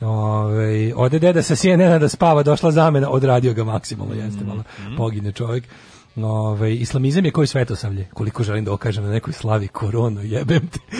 Ove, 0.00 0.92
ode 0.96 1.18
deda 1.18 1.42
sa 1.42 1.56
CNN 1.56 2.00
da 2.00 2.08
spava, 2.08 2.42
došla 2.42 2.70
zamena, 2.70 3.10
odradio 3.10 3.54
ga 3.54 3.64
maksimalno, 3.64 4.14
jeste 4.14 4.44
malo 4.44 4.62
Mhm. 4.80 4.96
pogine 4.96 5.32
čovjek. 5.32 5.64
Ove, 6.16 6.74
islamizam 6.74 7.24
je 7.24 7.30
koji 7.30 7.46
svetosavlje, 7.46 8.08
koliko 8.14 8.42
želim 8.42 8.64
da 8.64 8.72
okažem 8.72 9.04
na 9.04 9.10
nekoj 9.10 9.32
slavi 9.32 9.68
koronu, 9.68 10.22
jebem 10.22 10.66
ti. 10.66 10.80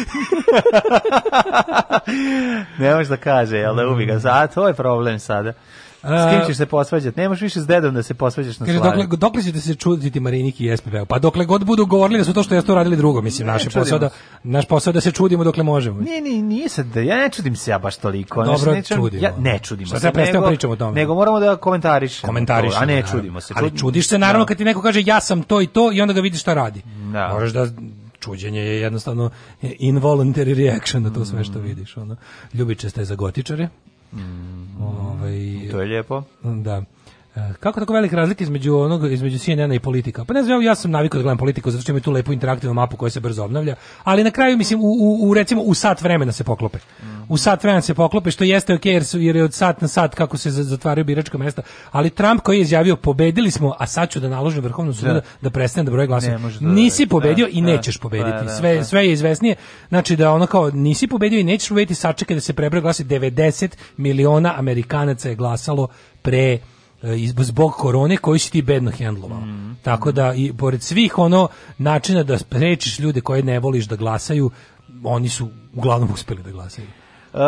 Ne 2.79 2.95
možeš 2.95 3.09
da 3.09 3.17
kaže, 3.17 3.57
jel 3.57 3.75
da 3.75 3.89
ubi 3.89 4.07
ga. 4.07 4.21
A 4.25 4.47
to 4.47 4.69
je 4.69 4.75
problem 4.75 5.19
sada. 5.19 5.53
S 6.07 6.31
kim 6.31 6.47
ćeš 6.47 6.57
se 6.57 6.67
posvađati? 6.67 7.21
Nemaš 7.21 7.41
više 7.41 7.61
s 7.61 7.67
dedom 7.67 7.95
da 7.95 8.03
se 8.03 8.15
posvađaš 8.15 8.59
na 8.59 8.67
slavi. 8.67 8.81
dokle, 8.81 9.17
dokle 9.19 9.43
ćete 9.43 9.61
se 9.61 9.75
čuditi 9.75 10.21
Mariniki 10.21 10.67
i 10.67 10.77
SPP-u? 10.77 11.07
Pa 11.07 11.19
dokle 11.19 11.45
god 11.45 11.65
budu 11.65 11.87
govorili 11.87 12.19
da 12.19 12.25
su 12.25 12.33
to 12.33 12.43
što 12.43 12.55
jesu 12.55 12.67
to 12.67 12.75
radili 12.75 12.97
drugo, 12.97 13.23
mislim, 13.23 13.47
Ne, 13.47 13.53
naš 13.53 13.61
je 13.61 13.65
čudimo 13.65 13.83
posao 13.83 13.99
da, 13.99 14.09
se. 14.09 14.15
naš 14.45 14.67
posao 14.67 14.93
da 14.93 15.01
se 15.01 15.13
čudimo 15.13 15.45
dokle 15.45 15.63
možemo. 15.65 16.01
Nije, 16.01 16.21
nije, 16.23 16.43
nije 16.43 16.69
sad, 16.69 16.87
da 16.87 17.01
ja 17.01 17.17
ne 17.17 17.29
čudim 17.29 17.57
se 17.57 17.71
ja 17.71 17.79
baš 17.79 17.97
toliko. 17.97 18.45
Dobro, 18.45 18.73
ne 18.73 18.83
čudim- 18.83 18.97
čudimo. 18.97 19.23
Ja 19.23 19.33
ne 19.39 19.59
čudimo 19.59 19.87
Šta 19.89 20.01
se. 20.01 20.13
nego- 20.13 20.47
pričamo 20.47 20.73
o 20.73 20.77
tome? 20.77 20.93
Nego 20.93 21.15
moramo 21.15 21.41
da 21.41 21.57
komentarišemo. 21.57 22.29
Komentarišemo, 22.29 22.83
A 22.83 22.87
ne 22.87 22.95
naravno. 22.95 23.13
čudimo 23.13 23.41
se. 23.41 23.55
Ali 23.57 23.71
Čud- 23.71 23.79
čudiš 23.79 24.09
se 24.09 24.19
naravno 24.19 24.45
Da. 24.45 24.49
kad 24.49 24.57
ti 24.57 24.65
neko 24.65 24.83
kaže 24.83 25.03
ja 25.03 25.21
sam 25.21 25.43
to 25.43 25.61
i 25.61 25.67
to 25.67 25.93
i 25.93 26.01
onda 26.01 26.15
ga 26.15 26.21
vidiš 26.21 26.41
šta 26.41 26.55
radi. 26.55 26.83
Da. 27.13 27.29
Možeš 27.29 27.53
da 27.53 27.67
čuđenje 28.21 28.61
je 28.61 28.81
jednostavno 28.81 29.31
involuntary 29.63 30.55
reaction 30.57 31.03
na 31.03 31.11
to 31.11 31.25
sve 31.25 31.45
što 31.45 31.59
vidiš. 31.59 31.97
Ono. 31.97 32.17
Ljubičasta 32.55 33.01
je 33.01 33.05
za 33.05 33.15
gotičare. 33.15 33.69
Ovaj, 34.81 35.69
To 35.71 35.81
je 35.81 35.87
lijepo. 35.87 36.23
Da. 36.43 36.83
E, 37.37 37.53
Kako 37.61 37.81
tako 37.81 37.93
velike 37.93 38.17
razlike 38.17 38.45
između 38.45 38.77
onog 38.77 39.13
između 39.13 39.39
CNN-a 39.39 39.75
i 39.75 39.81
politika? 39.81 40.25
Pa 40.25 40.35
ne 40.35 40.43
znam, 40.43 40.63
ja 40.63 40.75
sam 40.75 40.91
navikao 40.91 41.19
da 41.19 41.23
gledam 41.23 41.39
politiku 41.39 41.71
zato 41.71 41.83
što 41.83 41.93
ima 41.93 42.01
tu 42.01 42.13
lepu 42.13 42.33
interaktivnu 42.33 42.75
mapu 42.75 42.97
koja 42.97 43.11
se 43.11 43.21
brzo 43.21 43.45
obnavlja, 43.45 43.75
ali 44.05 44.25
na 44.25 44.31
kraju 44.31 44.57
mislim 44.57 44.81
u, 44.81 44.87
u, 44.87 45.29
u 45.31 45.35
recimo 45.35 45.63
u 45.63 45.75
sat 45.75 46.03
vremena 46.03 46.33
se 46.33 46.45
poklope. 46.45 46.79
U 47.29 47.37
sat 47.37 47.63
vremena 47.63 47.81
se 47.83 47.95
poklope 47.95 48.31
što 48.31 48.45
jeste 48.45 48.75
ok 48.75 48.87
jer, 48.87 49.05
su, 49.05 49.21
jer 49.21 49.37
je 49.37 49.45
od 49.45 49.55
sat 49.55 49.81
na 49.81 49.89
sat 49.89 50.15
kako 50.15 50.37
se 50.39 50.51
za- 50.51 50.63
zatvaraju 50.65 51.05
biračka 51.05 51.39
mesta, 51.39 51.63
ali 51.91 52.11
Trump 52.11 52.41
koji 52.41 52.57
je 52.57 52.63
izjavio 52.63 52.97
pobedili 52.97 53.51
smo, 53.51 53.75
a 53.79 53.87
sad 53.87 54.11
ću 54.11 54.21
da 54.21 54.29
naložim 54.29 54.63
vrhovnom 54.63 54.95
sudu 54.95 55.07
da, 55.07 55.13
Da. 55.13 55.21
da 55.43 55.51
prestane 55.51 55.85
da 55.85 55.91
broje 55.91 56.07
glasove. 56.07 56.39
Da 56.39 56.49
Nisi 56.63 57.03
radi. 57.03 57.11
pobedio 57.11 57.47
Da, 57.47 57.51
i 57.51 57.61
da, 57.61 57.67
nećeš 57.67 57.97
pobediti. 57.99 58.31
da, 58.33 58.43
da, 58.43 58.49
sve 58.51 58.75
da. 58.75 58.85
sve 58.85 59.07
je 59.07 59.13
izvesnije. 59.13 59.55
Znači 59.89 60.17
da 60.17 60.33
ono 60.33 60.47
kao 60.47 60.71
nisi 60.71 61.07
pobedio 61.07 61.41
i 61.41 61.45
nećeš 61.45 61.69
pobediti, 61.69 61.95
sačekaj 61.95 62.35
da 62.35 62.41
se 62.41 62.53
prebroje 62.53 62.83
glasovi. 62.83 63.09
90 63.11 63.69
miliona 63.97 64.55
Amerikanaca 64.57 65.29
je 65.29 65.35
glasalo 65.35 65.89
pre 66.23 66.59
zbog 67.43 67.73
korone 67.73 68.17
koji 68.17 68.39
si 68.39 68.53
ti 68.53 68.63
bedno 68.63 68.91
hendlovao. 68.91 69.41
Mm. 69.41 69.77
Tako 69.83 70.13
da 70.13 70.35
i 70.35 70.53
pored 70.53 70.83
svih 70.83 71.19
ono 71.19 71.49
načina 71.79 72.23
da 72.23 72.39
sprečiš 72.39 72.99
ljude 72.99 73.21
koje 73.21 73.43
ne 73.43 73.59
voliš 73.59 73.85
da 73.85 73.97
glasaju, 73.97 74.51
oni 75.05 75.29
su 75.29 75.49
uglavnom 75.75 76.11
uspeli 76.15 76.43
da 76.43 76.51
glasaju. 76.51 76.87
Uh, 77.33 77.41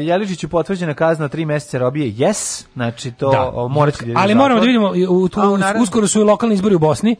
Jeličiću 0.00 0.48
potvrđena 0.48 0.94
kazna 0.94 1.28
tri 1.28 1.44
meseca 1.44 1.78
robije, 1.78 2.12
yes, 2.12 2.64
znači 2.74 3.12
to 3.12 3.50
o, 3.54 3.68
morat 3.68 3.98
će 3.98 4.04
da 4.06 4.12
Ali 4.16 4.34
moramo 4.34 4.60
da 4.60 4.66
vidimo, 4.66 4.92
u, 5.08 5.28
tu, 5.28 5.40
A, 5.40 5.50
u 5.50 5.58
narednom- 5.58 5.82
uskoro 5.82 6.06
su 6.06 6.20
i 6.20 6.24
lokalni 6.24 6.54
izbori 6.54 6.74
u 6.74 6.78
Bosni. 6.78 7.16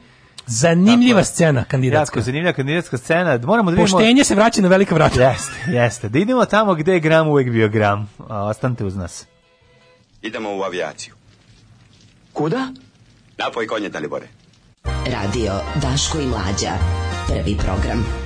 Zanimljiva 0.47 1.25
scena 1.25 1.65
kandidatska. 1.65 2.19
Jako 2.19 2.25
zanimljiva 2.25 2.53
kandidatska 2.53 2.99
scena. 2.99 3.39
Moramo 3.45 3.71
da 3.71 3.77
vidimo... 3.77 3.99
Poštenje 3.99 4.25
se 4.25 4.35
vraća 4.35 4.63
na 4.63 4.69
velika 4.69 4.95
vrata. 4.95 5.23
Jeste, 5.23 5.53
jeste. 5.71 6.09
Da 6.09 6.19
idemo 6.19 6.45
tamo 6.45 6.75
gde 6.75 6.93
je 6.93 7.01
gram 7.01 7.29
uvek 7.29 7.51
bio 7.51 7.69
gram. 7.69 8.11
A, 8.29 8.45
ostanite 8.45 8.85
uz 8.85 8.97
nas. 8.97 9.27
Idemo 10.23 10.57
u 10.57 10.63
avijaciju. 10.63 11.15
Kuda? 12.37 12.69
Napoj 13.39 13.67
konje, 13.67 13.89
Dalibore. 13.89 14.29
Radio 14.85 15.53
Daško 15.83 16.21
i 16.21 16.27
Mlađa. 16.27 16.73
Prvi 17.29 17.57
program. 17.57 18.26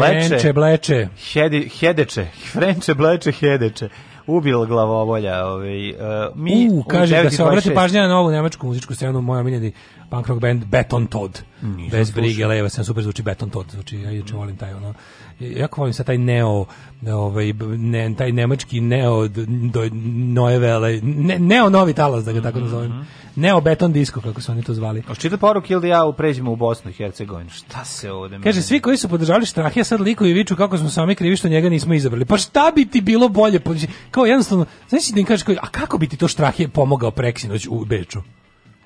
Frenče 0.00 0.52
bleče. 0.52 1.08
Hedi, 1.32 1.68
hedeče, 1.80 2.26
Frenče, 2.52 2.94
bleče, 2.94 3.32
hedeče. 3.32 3.88
Ubil 4.26 4.64
glavobolja. 4.66 5.46
Ovaj, 5.46 5.90
uh, 5.90 5.96
mi 6.34 6.68
U, 6.72 6.82
kaže 6.82 7.22
da 7.22 7.30
se 7.30 7.42
9.26 7.42 7.48
obrati 7.48 7.74
pažnja 7.74 8.02
na 8.02 8.08
novu 8.08 8.30
nemačku 8.30 8.66
muzičku 8.66 8.94
scenu, 8.94 9.20
moj 9.20 9.40
omiljeni 9.40 9.72
punk 10.10 10.26
rock 10.26 10.40
band 10.40 10.64
Beton 10.64 11.06
Todd. 11.06 11.38
Nisam 11.62 11.98
Bez 11.98 12.10
brige, 12.10 12.46
leva 12.46 12.68
sam 12.68 12.84
super 12.84 13.02
zvuči 13.02 13.22
Beton 13.22 13.50
Todd, 13.50 13.70
zvuči, 13.70 14.00
ja 14.00 14.10
inače 14.10 14.34
volim 14.34 14.56
taj 14.56 14.74
ono. 14.74 14.94
Jako 15.40 15.80
volim 15.80 15.94
sad 15.94 16.06
taj 16.06 16.18
neo, 16.18 16.66
ovaj, 17.06 17.52
ne, 17.76 18.14
taj 18.18 18.32
nemački 18.32 18.80
neo 18.80 19.28
do 19.72 19.88
Noevele, 20.34 21.00
ne, 21.02 21.38
neo 21.38 21.70
novi 21.70 21.94
talas, 21.94 22.24
da 22.24 22.32
ga 22.32 22.42
tako 22.42 22.60
nazovem. 22.60 23.06
Neo 23.36 23.60
beton 23.60 23.92
disco, 23.92 24.20
kako 24.20 24.40
su 24.40 24.52
oni 24.52 24.62
to 24.62 24.74
zvali. 24.74 25.02
Hoćete 25.02 25.36
poruke 25.36 25.72
ili 25.72 25.82
da 25.82 25.88
ja 25.88 26.12
pređemo 26.16 26.52
u 26.52 26.56
Bosnu 26.56 26.90
i 26.90 26.94
Hercegovinu? 26.94 27.50
Šta 27.50 27.84
se 27.84 28.12
ovde... 28.12 28.38
Kaže, 28.42 28.62
svi 28.62 28.80
koji 28.80 28.96
su 28.96 29.08
podržavali 29.08 29.46
Štrahija 29.46 29.84
sad 29.84 30.00
likuju 30.00 30.30
i 30.30 30.34
viču 30.34 30.56
kako 30.56 30.78
smo 30.78 30.90
sami 30.90 31.14
krivi 31.14 31.36
što 31.36 31.48
njega 31.48 31.68
nismo 31.68 31.94
izabrali. 31.94 32.24
Pa 32.24 32.36
šta 32.36 32.72
bi 32.74 32.86
ti 32.86 33.00
bilo 33.00 33.28
bolje? 33.28 33.60
Pa, 33.60 33.70
Kao 34.10 34.26
jednostavno, 34.26 34.66
znači 34.88 35.12
da 35.12 35.20
im 35.20 35.26
kažeš, 35.26 35.48
a 35.60 35.68
kako 35.70 35.98
bi 35.98 36.08
ti 36.08 36.16
to 36.16 36.28
Štrahije 36.28 36.68
pomogao 36.68 37.10
preksinoć 37.10 37.66
u 37.70 37.84
Beču? 37.84 38.20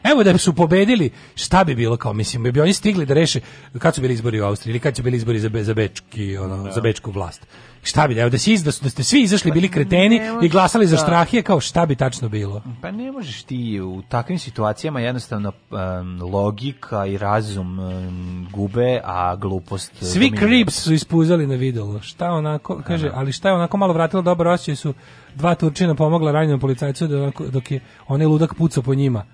Evo 0.05 0.23
da 0.25 0.39
su 0.39 0.53
pobedili, 0.55 1.11
šta 1.35 1.65
bi 1.65 1.75
bilo 1.75 1.97
kao, 1.97 2.13
mislim, 2.13 2.43
bi 2.43 2.61
oni 2.61 2.73
stigli 2.73 3.07
da 3.07 3.15
reše, 3.15 3.41
kad 3.79 3.95
su 3.95 4.01
bili 4.01 4.15
izbori 4.15 4.41
u 4.41 4.45
Austriji 4.45 4.73
ili 4.73 4.81
kad 4.81 4.97
su 4.97 5.03
bili 5.03 5.17
izbori 5.17 5.39
za, 5.39 5.49
be- 5.49 5.65
za, 5.65 5.75
bečki, 5.75 6.37
ono, 6.37 6.73
za 6.73 6.81
bečku 6.81 7.11
vlast. 7.11 7.47
Šta 7.83 8.09
bi, 8.09 8.19
evo 8.19 8.31
da, 8.31 8.39
si, 8.39 8.53
iz- 8.53 8.65
da, 8.65 8.73
su- 8.73 8.85
da 8.85 8.91
ste 8.91 9.03
svi 9.05 9.21
izašli, 9.21 9.53
bili 9.53 9.69
kreteni 9.69 10.21
i 10.43 10.49
glasali 10.49 10.87
za 10.87 10.97
da. 10.97 11.03
Štrahije, 11.03 11.43
kao 11.43 11.61
šta 11.61 11.87
bi 11.87 11.95
tačno 11.97 12.29
bilo? 12.29 12.63
Pa 12.81 12.91
ne 12.91 13.13
možeš 13.13 13.43
ti 13.43 13.81
u 13.81 14.03
takvim 14.03 14.39
situacijama 14.39 15.01
jednostavno 15.01 15.53
um, 15.71 15.79
logika 16.25 17.07
i 17.07 17.19
razum 17.19 17.79
um, 17.79 18.49
gube, 18.53 19.01
a 19.05 19.37
glupost 19.37 19.93
Svi 19.97 20.09
dominira. 20.21 20.37
Creeps 20.39 20.75
su 20.75 20.95
ispuzali 20.95 21.47
na 21.47 21.55
videlo. 21.55 22.01
Šta 22.01 22.31
onako, 22.31 22.83
kaže, 22.87 23.11
ali 23.15 23.33
šta 23.33 23.49
je 23.49 23.55
onako 23.55 23.77
malo 23.77 23.93
vratilo 23.93 24.23
dobar 24.23 24.47
osjećaj 24.49 24.77
su 24.77 24.95
dva 25.35 25.55
Turčina 25.55 25.95
pomogla 25.95 26.33
ranjenom 26.33 26.61
policajcu 26.61 27.07
da 27.07 27.31
dok 27.41 27.71
je 27.71 27.81
onaj 28.09 28.27
ludak 28.27 28.55
pucao 28.55 28.83
po 28.83 28.95
njima. 28.95 29.25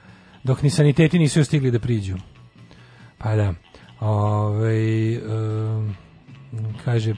Dok 0.45 0.63
ni 0.63 0.71
saniteti 0.71 1.19
nisu 1.19 1.45
stigli 1.45 1.71
da 1.71 1.79
priđu. 1.79 2.17
Pa 3.19 3.37
da. 3.37 3.55
Ovaj 4.01 5.15
em, 5.15 5.97
kaže 6.85 7.15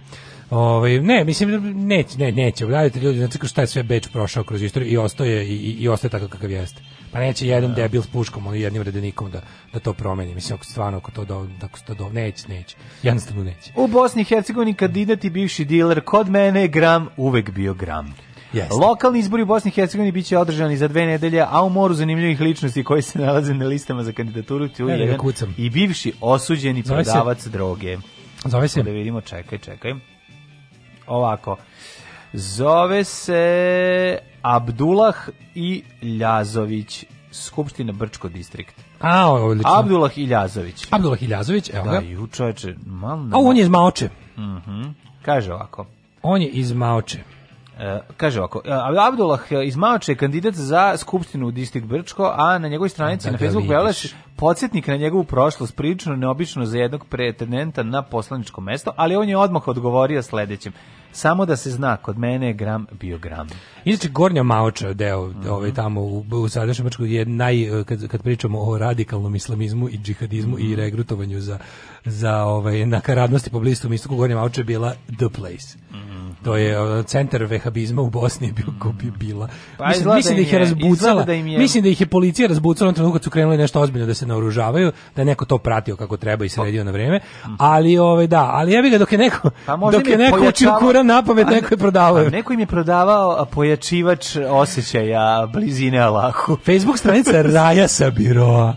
Ovaj 0.51 1.01
ne, 1.01 1.25
mislim 1.25 1.73
neće, 1.87 2.19
ne, 2.19 2.33
neće. 2.33 2.67
Gledajte 2.67 3.01
ljudi, 3.01 3.19
znači 3.19 3.39
šta 3.49 3.61
je 3.61 3.67
sve 3.67 3.83
Beč 3.83 4.09
prošao 4.13 4.45
kroz 4.45 4.63
istoriju 4.63 4.93
i 4.93 4.97
ostaje 4.97 5.47
i, 5.47 5.57
i, 5.57 5.71
i 5.71 5.89
ostaje 5.89 6.11
takav 6.11 6.29
kakav 6.29 6.51
jeste. 6.51 6.83
Pa 7.13 7.19
neće 7.19 7.47
jedan 7.47 7.75
debil 7.75 8.03
s 8.03 8.07
puškom, 8.07 8.47
ono 8.47 8.57
jednim 8.57 8.83
redenikom 8.83 9.31
da, 9.31 9.41
da 9.73 9.81
to 9.81 9.93
promeni. 9.93 10.35
Mislim, 10.35 10.57
ako 10.57 10.65
stvarno, 10.65 10.99
ako 10.99 11.11
to 11.11 11.25
do, 11.25 11.49
ako 11.63 11.79
to 11.87 11.95
do, 11.95 12.09
neće, 12.09 12.49
neće. 12.49 12.77
Jednostavno 13.03 13.45
neće. 13.45 13.73
U 13.77 13.87
Bosni 13.87 14.23
i 14.23 14.25
Hercegovini 14.25 14.75
kandidat 14.75 15.25
i 15.25 15.31
bivši 15.31 15.65
diler, 15.65 16.01
kod 16.01 16.29
mene 16.29 16.61
je 16.61 16.69
gram 16.69 17.09
uvek 17.17 17.51
bio 17.51 17.75
gram. 17.75 18.15
Jeste. 18.53 18.75
Lokalni 18.75 19.19
izbori 19.19 19.43
u 19.43 19.47
Bosni 19.47 19.69
i 19.69 19.73
Hercegovini 19.73 20.13
biće 20.13 20.39
održani 20.39 20.77
za 20.77 20.89
dve 20.89 21.07
nedelje, 21.07 21.45
a 21.49 21.63
u 21.63 21.69
moru 21.69 21.95
zanimljivih 21.95 22.41
ličnosti 22.41 22.85
koji 22.85 23.03
se 23.03 23.19
nalaze 23.19 23.55
na 23.55 23.67
listama 23.67 24.03
za 24.03 24.13
kandidaturu 24.13 24.69
tu 24.69 24.83
je 24.83 24.97
ga, 24.97 25.03
jedan 25.05 25.19
i 25.57 25.71
bivši 25.71 26.13
osuđeni 26.21 26.83
Zove 26.83 27.05
se- 27.05 27.11
prodavac 27.11 27.47
droge. 27.47 27.99
Zove 28.45 28.69
se? 28.69 28.83
Da 28.83 28.91
vidimo, 28.91 29.21
čekaj, 29.21 29.59
čekaj. 29.59 29.95
Ovako. 31.07 31.57
Zove 32.33 33.05
se 33.05 34.19
Abdullah 34.43 35.15
i 35.55 35.83
Ljazović, 36.03 37.05
Skupština 37.33 37.93
Brčko 37.93 38.29
distrikt. 38.29 38.75
A, 39.01 39.33
odlično. 39.33 39.73
Abdullah 39.75 40.19
i 40.19 40.25
Ljazović. 40.25 40.87
Abdullah 40.91 41.23
Iljazović, 41.23 41.71
evo 41.75 41.85
Da, 41.85 41.91
ga. 41.91 42.07
ju 42.07 42.27
čoveče, 42.27 42.75
malo... 42.87 43.23
A 43.33 43.39
on 43.39 43.57
je 43.57 43.63
iz 43.63 43.69
Maoče. 43.69 44.09
Mhm. 44.39 44.83
Kaže 45.23 45.53
ovako. 45.53 45.87
On 46.23 46.43
je 46.43 46.49
iz 46.49 46.73
Maoče. 46.73 47.19
E, 47.81 48.01
kaže 48.17 48.39
ovako, 48.39 48.61
e, 48.65 48.71
Abdullah 49.01 49.41
iz 49.65 49.77
Maoče 49.77 50.13
je 50.13 50.17
kandidat 50.17 50.55
za 50.55 50.97
skupštinu 50.97 51.47
u 51.47 51.51
distrikt 51.51 51.87
Brčko, 51.87 52.33
a 52.37 52.59
na 52.59 52.69
njegovoj 52.69 52.89
stranici 52.89 53.27
Da 53.27 53.31
na 53.31 53.39
ga 53.39 53.45
Facebooku 53.45 53.67
pojavila 53.67 53.93
se 53.93 54.09
podsjetnik 54.37 54.87
na 54.87 54.97
njegovu 54.97 55.25
prošlost, 55.25 55.77
prilično 55.77 56.17
neobično 56.17 56.67
za 56.67 56.79
jednog 56.79 57.07
pretendenta 57.07 57.83
na 57.83 58.03
poslaničko 58.03 58.61
mesto, 58.61 58.93
ali 58.97 59.17
on 59.17 59.29
je 59.29 59.37
odmah 59.37 59.69
odgovorio 59.69 60.23
sledećem. 60.23 60.73
Samo 61.13 61.47
da 61.47 61.57
se 61.57 61.71
zna, 61.71 61.97
kod 61.97 62.19
mene 62.19 62.47
je 62.47 62.53
gram 62.53 62.87
bio 62.93 63.19
gram. 63.19 63.49
Inače, 63.85 64.09
Gornja 64.09 64.43
Maoča, 64.43 64.93
deo 64.93 65.27
Mhm. 65.27 65.49
ovaj, 65.51 65.75
tamo 65.75 66.01
u, 66.01 66.25
u 66.33 66.49
sadašnjem 66.49 66.85
Brčku, 66.85 67.05
je 67.05 67.25
naj, 67.27 67.57
kad, 67.85 68.09
kad 68.09 68.23
pričamo 68.23 68.61
o 68.61 68.79
radikalnom 68.79 69.35
islamizmu 69.35 69.89
i 69.89 69.99
džihadizmu 69.99 70.57
Mhm. 70.57 70.67
i 70.67 70.77
regrutovanju 70.77 71.41
za, 71.41 71.59
za 72.05 72.45
ovaj, 72.45 72.87
nakaradnosti 72.87 73.51
po 73.51 73.61
blistom 73.61 73.93
istoku, 73.93 74.17
Gornja 74.17 74.37
Maoča 74.37 74.61
je 74.61 74.65
bila 74.65 74.93
the 75.09 75.29
place. 75.31 75.79
Mhm. 75.91 76.00
To 76.43 76.57
je 76.57 76.77
centar 77.05 77.45
vehabizma 77.45 78.03
u 78.03 78.11
Bosni 78.11 78.47
je 78.47 78.53
bio 78.53 78.67
bi 78.93 79.11
bila. 79.11 79.49
Pa 79.79 79.87
mislim, 79.89 80.15
mislim 80.15 80.35
da 80.35 80.37
da 80.37 80.43
ih 80.43 80.53
je 80.53 80.59
razbucala. 80.59 81.23
da 81.25 81.35
im 81.35 81.47
je- 81.47 81.59
Mislim 81.59 81.83
da 81.83 81.89
ih 81.89 82.01
je 82.01 82.07
policija 82.07 82.49
razbucala 82.49 82.87
u 82.87 82.89
onom 82.89 82.95
trenutku 82.95 83.13
kad 83.13 83.25
su 83.25 83.31
krenuli 83.31 83.57
nešto 83.57 83.81
ozbiljno 83.81 84.07
da 84.07 84.15
se 84.15 84.27
naoružavaju, 84.27 84.93
da 85.17 85.23
je 85.23 85.27
neko 85.27 85.45
to 85.45 85.59
pratio 85.59 85.97
kako 85.97 86.17
treba 86.17 86.45
i 86.45 86.49
sredio 86.49 86.85
na 86.85 86.91
vreme. 86.91 87.21
Ali 87.59 87.99
ovaj 87.99 88.27
da, 88.27 88.45
ali 88.45 88.73
jebi 88.73 88.91
ga 88.91 88.99
dok 88.99 89.13
je 89.13 89.19
neko 89.19 89.51
Pa 89.67 89.77
dok 89.77 90.09
je 90.09 90.17
neko 90.19 90.49
učio 90.49 90.77
Kuran 90.79 91.07
na 91.07 91.23
pamet, 91.23 91.47
neko 91.49 91.75
je 91.75 91.79
prodavao. 91.79 92.17
a 92.17 92.31
Neko 92.31 92.53
im 92.53 92.61
je 92.61 92.67
prodavao 92.67 93.47
pojačivač 93.47 94.37
osjećaja 94.49 95.21
blizine 95.47 95.99
Allahu. 95.99 96.57
Facebook 96.59 96.99
stranica 96.99 97.43
Raja 97.43 97.89
Sabiroa. 97.89 98.77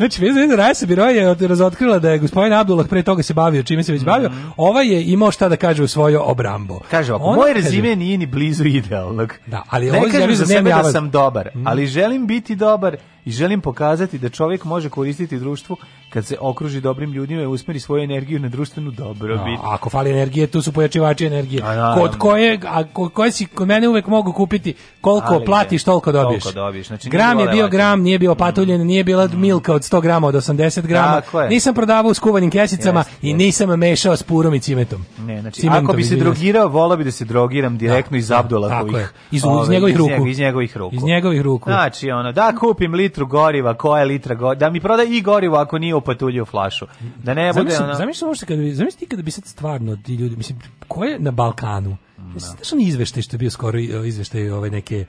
Znači, 0.00 0.22
vezano 0.22 0.46
da 0.46 0.56
Raja 0.56 0.74
Sabiroa 0.74 1.08
je 1.08 1.34
razotkrila 1.40 1.98
da 1.98 2.10
je 2.10 2.18
gospodin 2.18 2.52
Abdullah 2.52 2.86
pre 2.88 3.02
toga 3.02 3.22
se 3.22 3.34
bavio, 3.34 3.62
čime 3.62 3.82
se 3.82 3.92
već 3.92 4.04
bavio, 4.04 4.30
ovaj 4.56 4.86
je 4.86 5.04
imao 5.04 5.30
šta 5.30 5.48
da 5.48 5.56
kaže 5.56 5.82
u 5.82 5.88
svojo 5.88 6.22
obrambo. 6.22 6.80
Kaže 6.90 7.12
ovako, 7.12 7.26
Ona 7.26 7.36
moj 7.36 7.48
kaže- 7.48 7.64
rezime 7.64 7.96
nije 7.96 8.18
ni 8.18 8.26
blizu 8.26 8.64
idealnog. 8.66 9.34
Da, 9.46 9.62
ali 9.68 9.86
ne 9.86 9.92
ovo 9.92 10.00
kažem 10.02 10.14
izjavio 10.14 10.36
za 10.36 10.46
sebe 10.46 10.70
da 10.72 10.84
sam 10.84 11.10
dobar, 11.10 11.48
Mm. 11.54 11.66
ali 11.66 11.86
želim 11.86 12.26
biti 12.26 12.54
dobar 12.54 12.96
i 13.24 13.30
želim 13.30 13.60
pokazati 13.60 14.18
da 14.18 14.28
čovjek 14.28 14.64
može 14.64 14.88
koristiti 14.88 15.38
društvu 15.38 15.76
kad 16.10 16.26
se 16.26 16.36
okruži 16.40 16.80
dobrim 16.80 17.12
ljudima 17.12 17.42
i 17.42 17.46
usmeri 17.46 17.80
svoju 17.80 18.02
energiju 18.02 18.38
na 18.38 18.48
društvenu 18.48 18.90
dobrobit. 18.90 19.58
A, 19.62 19.74
ako 19.74 19.90
fali 19.90 20.10
energije, 20.10 20.46
tu 20.46 20.62
su 20.62 20.72
pojačivači 20.72 21.26
energije. 21.26 21.62
naravno. 21.62 22.02
Kod 22.02 22.18
koje, 22.18 22.60
a 22.66 22.84
kod 22.84 23.12
koje 23.12 23.32
si 23.32 23.46
kod 23.46 23.68
mene 23.68 23.88
uvek 23.88 24.06
mogu 24.06 24.32
kupiti 24.32 24.74
koliko 25.00 25.34
Ali 25.34 25.44
platiš, 25.44 25.84
toliko 25.84 26.12
dobiješ. 26.12 26.42
Toliko 26.42 26.60
dobiješ. 26.60 26.86
Znači, 26.86 27.08
gram 27.10 27.38
je 27.38 27.48
bio 27.48 27.68
gram, 27.68 28.02
nije 28.02 28.18
bio 28.18 28.34
patuljen, 28.34 28.86
nije 28.86 29.04
bila 29.04 29.28
milka 29.34 29.74
od 29.74 29.82
100 29.82 30.02
grama 30.02 30.26
od 30.26 30.34
80 30.34 30.86
grama. 30.86 31.22
Nisam 31.50 31.74
prodavao 31.74 32.10
u 32.10 32.14
skuvanim 32.14 32.50
kesicama 32.50 33.00
Jeste, 33.00 33.12
i 33.22 33.34
nisam 33.34 33.78
mešao 33.78 34.16
s 34.16 34.22
purom 34.22 34.54
i 34.54 34.60
cimetom. 34.60 35.04
Ne, 35.18 35.40
znači, 35.40 35.60
Cimentom, 35.60 35.84
ako 35.84 35.92
bi 35.92 36.04
se 36.04 36.16
drogirao, 36.16 36.68
volao 36.68 36.96
bi 36.96 37.04
da 37.04 37.10
se 37.10 37.24
drogiram 37.24 37.78
direktno 37.78 38.16
iz 38.16 38.30
Abdullahovih. 38.30 38.92
Tako 38.92 38.98
je. 38.98 39.08
Iz- 39.30 39.38
iz 39.38 39.44
ovaj, 39.44 39.68
njegovih 39.68 39.96
ruku. 39.96 40.26
Iz 40.26 40.38
njegovih 40.38 40.76
ruku. 40.76 40.94
Iz 40.96 41.02
njegovih 41.02 41.40
ruku. 41.40 41.70
Znači, 41.70 42.10
ono, 42.10 42.32
da 42.32 42.52
kupim 42.60 42.94
litru 43.10 43.26
goriva, 43.26 43.74
koja 43.74 44.00
je 44.00 44.06
litra 44.06 44.34
goriva, 44.34 44.54
da 44.54 44.70
mi 44.70 44.80
proda 44.80 45.02
i 45.02 45.20
gorivo 45.20 45.56
ako 45.56 45.78
nije 45.78 45.94
upatuljio 45.94 46.44
flašu. 46.44 46.86
Da 47.24 47.34
ne 47.34 47.52
bude, 47.52 47.70
Zamisli, 47.70 47.84
ono... 47.84 47.94
zamisli 47.94 48.26
možda 48.26 48.46
kada 48.46 48.62
bi, 48.62 48.74
zamisli 48.74 48.98
ti 48.98 49.06
kada 49.06 49.22
bi 49.22 49.30
sad 49.30 49.44
stvarno 49.44 49.96
ti 49.96 50.14
ljudi, 50.14 50.36
mislim, 50.36 50.58
ko 50.88 51.04
je 51.04 51.18
na 51.18 51.30
Balkanu? 51.30 51.96
Znaš 52.36 52.72
on 52.72 52.80
izveštaj 52.80 53.22
što 53.22 53.34
je 53.34 53.38
bio 53.38 53.50
skoro 53.50 53.78
izveštaj 53.78 54.50
ove 54.50 54.70
neke 54.70 55.04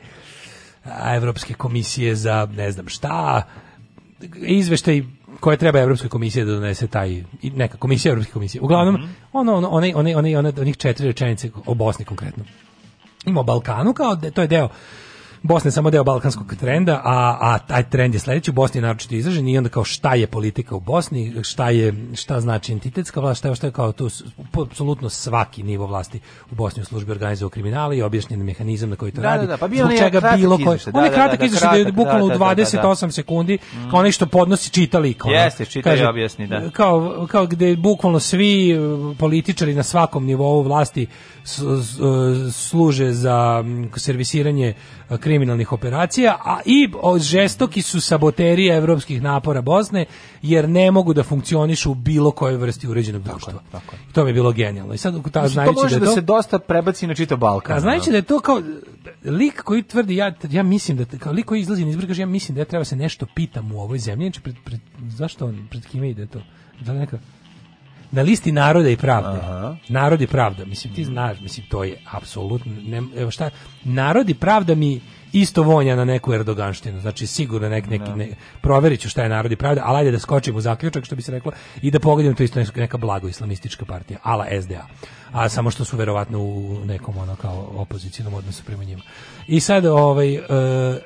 a, 0.83 1.15
Evropske 1.15 1.53
komisije 1.53 2.15
za 2.15 2.47
ne 2.55 2.71
znam 2.71 2.87
šta, 2.87 3.43
izveštaj 4.35 5.03
koje 5.39 5.57
treba 5.57 5.79
Evropskoj 5.79 6.09
komisiji 6.09 6.45
da 6.45 6.51
donese 6.51 6.87
taj 6.87 7.23
neka 7.41 7.77
komisija 7.77 8.11
Evropske 8.11 8.33
komisije. 8.33 8.61
Uglavnom 8.61 9.09
ono 9.33 9.55
ono 9.55 9.69
onaj 9.69 9.93
onaj 9.95 10.15
onaj 10.15 10.35
onaj 10.35 10.53
onih 10.61 10.77
četiri 10.77 11.07
rečenice 11.07 11.49
o 11.65 11.73
Bosni 11.73 12.05
konkretno. 12.05 12.43
Ima 13.25 13.43
Balkanu 13.43 13.93
kao 13.93 14.15
da 14.15 14.31
to 14.31 14.41
je 14.41 14.47
deo 14.47 14.69
Bosna 15.43 15.67
je 15.67 15.71
samo 15.71 15.89
deo 15.89 16.03
balkanskog 16.03 16.55
trenda, 16.59 17.01
a, 17.03 17.37
a 17.41 17.59
taj 17.59 17.89
trend 17.89 18.13
je 18.13 18.19
sledeći, 18.19 18.51
u 18.51 18.53
Bosni 18.53 18.77
je 18.77 18.81
naročito 18.81 19.15
izražen 19.15 19.47
i 19.47 19.57
onda 19.57 19.69
kao 19.69 19.83
šta 19.83 20.13
je 20.15 20.27
politika 20.27 20.75
u 20.75 20.79
Bosni, 20.79 21.33
šta 21.43 21.69
je 21.69 21.93
šta 22.15 22.39
znači 22.41 22.71
entitetska 22.71 23.19
vlast, 23.19 23.39
šta 23.39 23.47
je, 23.47 23.55
šta 23.55 23.67
je 23.67 23.71
kao 23.71 23.91
tu 23.91 24.09
apsolutno 24.61 25.09
svaki 25.09 25.63
nivo 25.63 25.85
vlasti 25.87 26.19
u 26.51 26.55
Bosni 26.55 26.81
u 26.81 26.85
službi 26.85 27.11
organizovao 27.11 27.49
kriminala 27.49 27.93
i 27.93 28.01
objašnjen 28.01 28.43
mehanizam 28.43 28.89
na 28.89 28.95
koji 28.95 29.11
to 29.11 29.21
Da, 29.21 29.27
radi. 29.27 29.47
da, 29.47 29.51
da, 29.51 29.57
pa 29.57 29.67
bio 29.67 29.85
zbog 29.85 29.97
čega 29.97 30.35
bilo 30.35 30.57
koji. 30.57 30.65
izveštaj, 30.65 30.93
On 30.95 31.03
je 31.03 31.09
da, 31.09 31.15
da, 31.15 31.21
kratak 31.21 31.39
da, 31.39 31.45
izveštaj 31.45 31.69
da 31.71 31.75
je 31.77 31.83
kratak, 31.83 31.95
bukvalno 31.95 32.27
da, 32.27 32.35
u 32.35 32.37
da, 32.37 32.55
da, 32.55 32.63
da. 32.63 32.95
28 32.95 33.11
sekundi, 33.11 33.57
kao 33.89 33.99
onaj 33.99 34.11
što 34.11 34.25
podnosi 34.25 34.69
čitali. 34.69 35.13
Kao, 35.13 35.31
Jeste, 35.31 35.65
čita 35.65 35.95
i 35.95 36.03
objasni, 36.05 36.47
da. 36.47 36.69
Kao, 36.69 37.27
kao 37.31 37.45
gde 37.45 37.75
bukvalno 37.75 38.19
svi 38.19 38.77
uh, 38.77 39.17
političari 39.17 39.73
na 39.73 39.83
svakom 39.83 40.25
nivou 40.25 40.61
vlasti 40.61 41.07
uh, 41.07 41.51
služe 42.51 43.11
za 43.11 43.61
mm, 43.65 43.89
servisiranje 43.95 44.73
kriminalnih 45.17 45.71
operacija, 45.71 46.37
a 46.45 46.59
i 46.65 46.89
žestoki 47.19 47.81
su 47.81 48.01
saboteri 48.01 48.67
evropskih 48.67 49.21
napora 49.21 49.61
Bosne, 49.61 50.05
jer 50.41 50.69
ne 50.69 50.91
mogu 50.91 51.13
da 51.13 51.23
funkcionišu 51.23 51.91
u 51.91 51.95
bilo 51.95 52.31
kojoj 52.31 52.57
vrsti 52.57 52.87
uređenog 52.87 53.23
društva. 53.23 53.53
I 54.09 54.13
to 54.13 54.23
mi 54.23 54.29
je 54.29 54.33
bilo 54.33 54.51
genijalno. 54.51 54.93
I 54.93 54.97
sad, 54.97 55.31
ta, 55.31 55.41
Mislim, 55.41 55.65
to 55.65 55.71
može 55.71 55.95
da, 55.95 55.99
da, 55.99 56.05
to, 56.05 56.13
se 56.13 56.21
dosta 56.21 56.59
prebaci 56.59 57.07
na 57.07 57.15
čitav 57.15 57.37
Balkan. 57.37 57.77
a 57.77 57.79
znajući 57.79 58.09
ono. 58.09 58.11
da 58.11 58.17
je 58.17 58.21
to 58.21 58.39
kao 58.39 58.61
lik 59.25 59.61
koji 59.61 59.83
tvrdi 59.83 60.15
ja 60.15 60.33
ja 60.49 60.63
mislim 60.63 60.97
da 60.97 61.05
kao 61.17 61.33
lik 61.33 61.45
koji 61.45 61.61
izlazi 61.61 61.83
na 61.85 61.89
izbor 61.89 62.07
kaže 62.07 62.21
ja 62.21 62.25
mislim 62.25 62.55
da 62.55 62.61
ja 62.61 62.65
treba 62.65 62.85
se 62.85 62.95
nešto 62.95 63.25
pitam 63.35 63.71
u 63.71 63.81
ovoj 63.81 63.99
zemlji 63.99 64.25
znači 64.25 64.41
pred, 64.41 64.55
pred, 64.65 64.79
zašto 65.09 65.45
on 65.45 65.67
pred 65.69 65.85
kime 65.85 66.09
ide 66.09 66.27
to 66.27 66.41
da 66.79 66.91
li 66.91 66.99
neka 66.99 67.19
na 68.11 68.21
listi 68.21 68.51
naroda 68.51 68.89
i 68.89 68.97
pravde. 68.97 69.39
Narod 69.87 70.21
i 70.21 70.27
pravda, 70.27 70.65
mislim 70.65 70.93
ti 70.93 71.05
znaš, 71.05 71.39
mislim 71.39 71.65
to 71.69 71.83
je 71.83 71.97
apsolutno 72.11 72.73
ne, 72.85 73.01
evo 73.17 73.31
šta 73.31 73.49
narod 73.83 74.29
i 74.29 74.33
pravda 74.33 74.75
mi 74.75 75.01
isto 75.33 75.63
vonja 75.63 75.95
na 75.95 76.05
neku 76.05 76.33
Erdoganštinu. 76.33 76.99
Znači 76.99 77.27
sigurno 77.27 77.69
nek, 77.69 77.87
neki 77.89 78.11
ne, 78.15 78.29
proverit 78.61 78.99
ću 78.99 79.09
šta 79.09 79.23
je 79.23 79.29
narod 79.29 79.51
i 79.51 79.55
pravda, 79.55 79.81
ali 79.85 79.97
ajde 79.97 80.11
da 80.11 80.19
skočim 80.19 80.55
u 80.55 80.61
zaključak 80.61 81.05
što 81.05 81.15
bi 81.15 81.21
se 81.21 81.31
reklo 81.31 81.51
i 81.81 81.91
da 81.91 81.99
pogledam 81.99 82.35
to 82.35 82.43
isto 82.43 82.59
neka- 82.59 82.97
blago 82.97 83.27
islamistička 83.27 83.85
partija, 83.85 84.19
ala 84.23 84.45
SDA. 84.61 84.87
A 85.31 85.49
samo 85.49 85.71
što 85.71 85.85
su 85.85 85.97
verovatno 85.97 86.39
u 86.39 86.85
nekom 86.85 87.17
ono 87.17 87.35
kao 87.35 87.71
opozicijnom 87.75 88.33
odnosu 88.33 88.63
prema 88.63 88.83
njima. 88.83 89.01
I 89.47 89.59
sad 89.59 89.85
ovaj 89.85 90.35
e, 90.35 90.41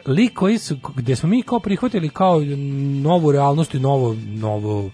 lik 0.06 0.34
koji 0.34 0.58
su 0.58 0.78
gde 0.96 1.16
smo 1.16 1.30
mi 1.30 1.42
kao 1.42 1.60
prihvatili 1.60 2.10
kao 2.10 2.40
novu 3.04 3.32
realnost 3.32 3.74
i 3.74 3.80
novo 3.80 4.16
novo 4.26 4.92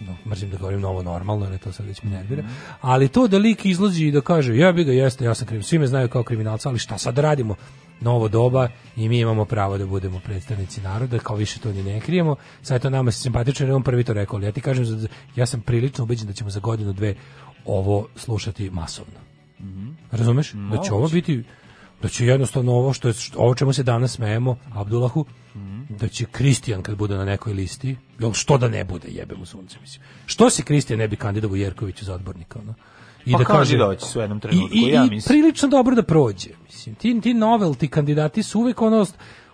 no, 0.00 0.16
mrzim 0.30 0.50
da 0.50 0.58
govorim 0.58 0.80
novo 0.80 1.02
normalno, 1.02 1.46
jer 1.46 1.58
to 1.58 1.72
sad 1.72 1.86
već 1.86 2.02
me 2.02 2.10
nervira, 2.10 2.44
ali 2.80 3.08
to 3.08 3.28
da 3.28 3.38
lik 3.38 3.64
izlazi 3.66 4.04
i 4.04 4.12
da 4.12 4.20
kaže, 4.20 4.56
ja 4.56 4.72
bi 4.72 4.84
ga 4.84 4.92
jeste, 4.92 5.24
ja 5.24 5.34
sam 5.34 5.46
kriv, 5.46 5.62
svi 5.62 5.78
me 5.78 5.86
znaju 5.86 6.08
kao 6.08 6.22
kriminalca, 6.22 6.68
ali 6.68 6.78
šta 6.78 6.98
sad 6.98 7.18
radimo? 7.18 7.54
Novo 8.00 8.28
doba 8.28 8.68
i 8.96 9.08
mi 9.08 9.18
imamo 9.20 9.44
pravo 9.44 9.78
da 9.78 9.86
budemo 9.86 10.20
predstavnici 10.20 10.80
naroda, 10.80 11.18
kao 11.18 11.36
više 11.36 11.60
to 11.60 11.72
ni 11.72 11.82
ne 11.82 12.00
krijemo, 12.00 12.36
sad 12.62 12.74
je 12.74 12.80
to 12.80 12.90
nama 12.90 13.10
simpatično, 13.10 13.64
jer 13.64 13.70
je 13.70 13.74
on 13.74 13.82
prvi 13.82 14.04
to 14.04 14.12
rekao, 14.12 14.36
ali 14.36 14.46
ja 14.46 14.52
ti 14.52 14.60
kažem, 14.60 15.08
ja 15.36 15.46
sam 15.46 15.60
prilično 15.60 16.04
ubeđen 16.04 16.26
da 16.26 16.32
ćemo 16.32 16.50
za 16.50 16.60
godinu, 16.60 16.92
dve 16.92 17.14
ovo 17.64 18.08
slušati 18.16 18.70
masovno. 18.70 19.18
Razumeš? 20.10 20.52
Da 20.52 20.82
će 20.82 20.92
ovo 20.92 21.08
biti 21.08 21.44
da 22.02 22.08
će 22.08 22.26
jednostavno 22.26 22.72
ovo 22.72 22.92
što 22.92 23.08
je 23.08 23.14
ovo 23.36 23.54
čemu 23.54 23.72
se 23.72 23.82
danas 23.82 24.12
smejemo 24.12 24.56
Abdullahu 24.74 25.24
da 25.88 26.08
će 26.08 26.24
Kristijan 26.24 26.82
kad 26.82 26.96
bude 26.96 27.16
na 27.16 27.24
nekoj 27.24 27.52
listi 27.52 27.96
jel 28.18 28.32
što 28.32 28.58
da 28.58 28.68
ne 28.68 28.84
bude 28.84 29.08
jebe 29.08 29.34
mu 29.36 29.46
sunce 29.46 29.76
mislim 29.80 30.02
što 30.26 30.50
se 30.50 30.62
Kristijan 30.62 30.98
ne 30.98 31.08
bi 31.08 31.16
kandidovao 31.16 31.56
Jerkoviću 31.56 32.04
za 32.04 32.14
odbornika 32.14 32.58
ono 32.58 32.74
i 33.24 33.32
Pa 33.32 33.38
da 33.38 33.44
kaže 33.44 33.70
kandidovaće 33.70 34.06
se 34.06 34.18
u 34.18 34.22
jednom 34.22 34.40
trenutku, 34.40 34.76
i, 34.76 34.78
i, 34.78 34.88
ja 34.88 35.04
i 35.04 35.10
mislim. 35.10 35.40
prilično 35.40 35.68
dobro 35.68 35.94
da 35.94 36.02
prođe 36.02 36.50
mislim 36.64 36.94
ti 36.94 37.20
ti 37.20 37.34
novelty 37.34 37.88
kandidati 37.88 38.42
su 38.42 38.60
uvek 38.60 38.82
ono 38.82 39.06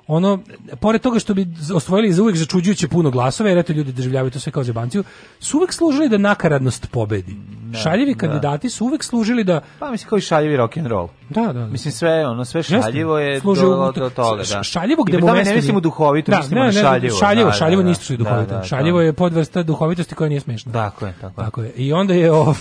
ono, 0.07 0.39
pored 0.81 1.01
toga 1.01 1.19
što 1.19 1.35
bi 1.35 1.47
osvojili 1.75 2.13
za 2.13 2.23
uvek 2.23 2.37
začuđujuće 2.37 2.89
puno 2.89 3.11
glasova, 3.11 3.49
jer 3.49 3.59
eto 3.59 3.73
ljudi 3.73 3.93
doživljavaju 3.93 4.31
to 4.31 4.41
sve 4.41 4.53
kao 4.53 4.65
zebanciju, 4.65 5.05
su 5.41 5.59
uvek 5.59 5.73
služili 5.73 6.09
da 6.09 6.19
nakaradnost 6.19 6.89
pobedi. 6.91 7.37
Šaljivi 7.79 8.15
da. 8.15 8.19
kandidati 8.19 8.71
su 8.71 8.85
uvek 8.85 9.05
služili 9.05 9.45
da 9.45 9.61
Pa 9.79 9.91
mislim 9.91 10.09
kao 10.09 10.19
i 10.19 10.21
šaljivi 10.21 10.57
rock 10.57 10.77
and 10.77 10.87
roll. 10.87 11.09
Da, 11.29 11.53
da. 11.53 11.67
Mislim 11.67 11.93
sve 11.93 12.27
ono 12.27 12.45
sve 12.45 12.63
šaljivo 12.63 13.19
je 13.19 13.41
Služi 13.41 13.61
do, 13.61 13.93
do 13.97 14.11
toga, 14.11 14.43
da. 14.53 14.63
Šaljivo 14.63 15.05
gde 15.05 15.21
tome 15.21 15.45
ne 15.45 15.55
mislimo 15.55 15.81
duhovito, 15.81 16.33
mislimo 16.37 16.65
na 16.65 16.73
šaljivo. 16.73 17.17
Šaljivo, 17.19 17.51
Da, 17.51 17.53
šaljivo 17.53 17.83
da, 17.83 17.89
nisu 17.89 18.13
da. 18.13 18.17
duhovito. 18.17 18.55
Da, 18.55 18.59
da, 18.59 18.65
šaljivo 18.65 18.99
da. 18.99 19.05
je 19.05 19.13
podvrsta 19.13 19.63
duhovitosti 19.63 20.15
koja 20.15 20.29
nije 20.29 20.41
smešna. 20.41 20.73
Tako 20.73 21.07
je, 21.07 21.15
tako 21.21 21.41
je. 21.41 21.45
Tako 21.45 21.63
je. 21.63 21.73
I 21.77 21.93
onda 21.93 22.15
je 22.15 22.33
ovaj 22.33 22.55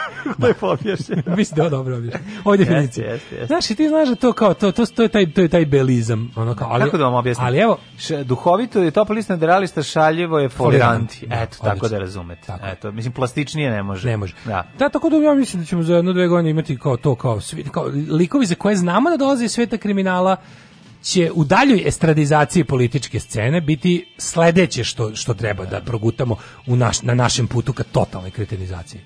Lepo 0.42 0.66
objašnjeno. 0.66 1.22
Mislim 1.36 1.56
da 1.56 1.62
je 1.62 1.70
dobro 1.70 1.96
objašnjeno. 1.96 2.26
Ovo 2.44 2.54
je 2.54 2.58
definicija. 2.58 3.12
jeste, 3.12 3.34
jeste. 3.34 3.46
Znaš, 3.46 3.66
ti 3.66 3.88
znaš 3.88 4.08
da 4.08 4.14
to 4.14 4.32
kao 4.32 4.54
to 4.54 4.72
to 4.72 4.86
to 4.86 5.02
je 5.02 5.08
taj 5.08 5.32
to 5.32 5.40
je 5.40 5.48
taj 5.48 5.66
belizam, 5.66 6.32
ono 6.36 6.54
kao 6.54 6.68
ali 6.70 6.84
Kako 6.84 6.96
da 6.96 7.04
vam 7.04 7.14
objasnim? 7.14 7.46
Ali 7.46 7.58
evo, 7.58 7.78
duhovito 8.24 8.82
je 8.82 8.90
toplist 8.90 9.28
nadrealista, 9.28 9.82
šaljivo 9.82 10.38
je 10.38 10.48
foliranti. 10.48 11.26
Eto, 11.30 11.56
da, 11.62 11.70
tako 11.70 11.88
da 11.88 11.98
razumete. 11.98 12.52
Eto, 12.64 12.92
mislim 12.92 13.12
plastičnije 13.12 13.70
ne 13.70 13.82
može. 13.82 14.08
Ne 14.08 14.16
može. 14.16 14.34
Da. 14.50 14.66
Da, 14.78 14.88
tako 14.88 15.08
da 15.10 15.16
ja 15.16 15.34
mislim 15.34 15.62
da 15.62 15.66
ćemo 15.66 15.82
za 15.82 15.96
jedno 15.96 16.12
dve 16.12 16.28
godine 16.28 16.50
imati 16.50 16.78
kao 16.78 16.96
to, 16.96 17.14
kao, 17.14 17.40
svi, 17.40 17.64
kao 17.64 17.84
likovi 18.10 18.46
za 18.46 18.54
koje 18.54 18.76
znamo 18.76 19.10
da 19.10 19.16
dolaze 19.16 19.44
iz 19.44 19.52
sveta 19.52 19.76
kriminala, 19.78 20.36
će 21.02 21.30
u 21.34 21.44
daljoj 21.44 21.82
estradizaciji 21.86 22.64
političke 22.64 23.20
scene 23.20 23.60
biti 23.60 24.14
sledeće 24.18 24.84
što, 24.84 25.14
što 25.14 25.34
treba 25.34 25.64
da 25.64 25.80
progutamo 25.80 26.36
u 26.66 26.76
naš, 26.76 27.02
na 27.02 27.14
našem 27.14 27.46
putu 27.46 27.72
ka 27.72 27.82
totalnoj 27.82 28.30
kretenizaciji. 28.30 29.00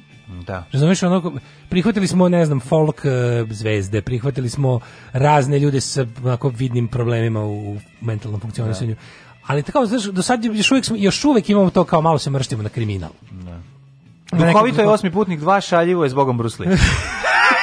Da. 0.46 0.64
Razumeš, 0.72 1.02
ono, 1.02 1.32
prihvatili 1.68 2.06
smo, 2.06 2.28
ne 2.28 2.46
znam, 2.46 2.60
folk 2.60 3.04
e, 3.04 3.10
zvezde, 3.50 4.02
prihvatili 4.02 4.48
smo 4.50 4.80
razne 5.12 5.58
ljude 5.58 5.80
sa 5.80 6.06
onako 6.24 6.48
vidnim 6.48 6.88
problemima 6.88 7.44
u 7.44 7.76
mentalnom 8.00 8.40
funkcionisanju. 8.40 8.96
Ali 9.46 9.62
tako, 9.62 9.86
znaš, 9.86 10.04
do 10.04 10.22
sad 10.22 10.44
još 10.44 10.70
smo- 10.82 10.96
još 10.96 11.24
uvijek 11.24 11.50
imamo 11.50 11.70
to 11.70 11.84
kao 11.84 12.00
malo 12.00 12.18
se 12.18 12.30
mrštimo 12.30 12.62
na 12.62 12.68
kriminal. 12.68 13.10
Na 13.30 13.73
Duhovito 14.32 14.80
je 14.80 14.88
osmi 14.88 15.10
putnik, 15.10 15.40
dva 15.40 15.60
šaljivo 15.60 16.04
je 16.04 16.10
zbogom 16.10 16.38
Brusli. 16.38 16.66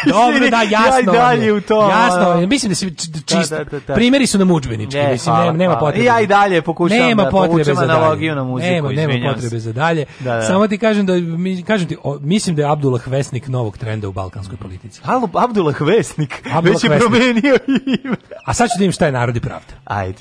Dobro, 0.06 0.50
da, 0.50 0.62
jasno. 0.62 0.96
Ja 0.96 1.00
i 1.00 1.06
dalje 1.06 1.54
u 1.54 1.62
to. 1.62 1.90
Jasno, 1.90 2.48
mislim 2.48 2.70
da 2.70 2.76
se 2.76 2.90
čisto. 3.26 3.56
Da, 3.58 3.64
da, 3.64 3.70
da, 3.70 3.80
da. 3.80 3.94
Primjeri 3.94 4.28
su 4.28 4.38
nam 4.38 4.52
udžbenički, 4.52 4.98
Ne, 4.98 5.12
mislim, 5.12 5.36
hvala, 5.36 5.46
nema, 5.46 5.58
nema 5.58 5.78
potrebe. 5.78 6.06
Ja 6.06 6.22
i 6.22 6.28
dalje 6.28 6.62
pokušavam 6.62 7.08
nema 7.08 7.24
da 7.24 7.30
potrebe 7.30 7.52
povučem 7.54 7.76
za 7.76 7.84
analogiju 7.84 8.36
na 8.36 8.44
muziku, 8.44 8.72
Nema, 8.72 8.90
nema 8.92 9.34
potrebe 9.34 9.60
za 9.60 9.74
dalje. 9.74 10.06
Da, 10.20 10.36
da. 10.36 10.42
Samo 10.42 10.68
ti 10.68 10.78
kažem 10.78 11.06
da, 11.06 11.14
mi, 11.14 11.64
kažem 11.64 11.88
ti, 11.88 11.98
o, 12.04 12.18
mislim 12.22 12.56
da 12.56 12.62
je 12.62 12.72
Abdullah 12.72 13.08
Vesnik 13.08 13.48
novog 13.48 13.78
trenda 13.78 14.08
u 14.08 14.12
balkanskoj 14.12 14.58
politici. 14.58 15.02
Halo, 15.04 15.30
Abdullah 15.34 15.82
Vesnik, 15.82 16.42
Abdullah 16.54 16.64
već 16.64 16.84
je 16.84 16.90
Vesnik. 16.90 17.10
promenio 17.10 17.58
ime. 18.04 18.16
A 18.46 18.54
sad 18.54 18.70
ću 18.70 18.76
da 18.80 18.86
im 18.86 18.92
šta 18.92 19.06
je 19.06 19.12
narod 19.12 19.36
i 19.36 19.42
pravda. 19.42 19.74
Ajde. 19.86 20.20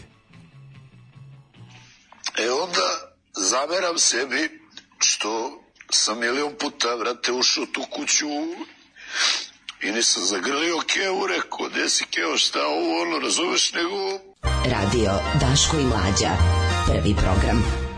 E 2.39 2.51
onda 2.63 2.87
zameram 3.35 3.99
sebi 3.99 4.61
što 4.99 5.60
sam 5.93 6.19
milion 6.19 6.55
puta, 6.61 6.95
vrate, 6.95 7.33
ušao 7.33 7.67
tu 7.67 7.83
kuću 7.91 8.27
i 9.83 9.93
nisam 9.93 10.23
zagrlio 10.25 10.79
Kevu, 10.87 11.27
rekao, 11.27 11.69
gde 11.69 11.89
si 11.89 12.05
Keo, 12.05 12.37
šta 12.37 12.67
ovo, 12.67 13.03
ono, 13.03 13.19
razumeš, 13.19 13.73
nego 13.73 14.19
Radio 14.65 15.13
Daško 15.41 15.79
i 15.79 15.85
Mlađa. 15.85 16.31
Prvi 16.87 17.15
program. 17.15 17.90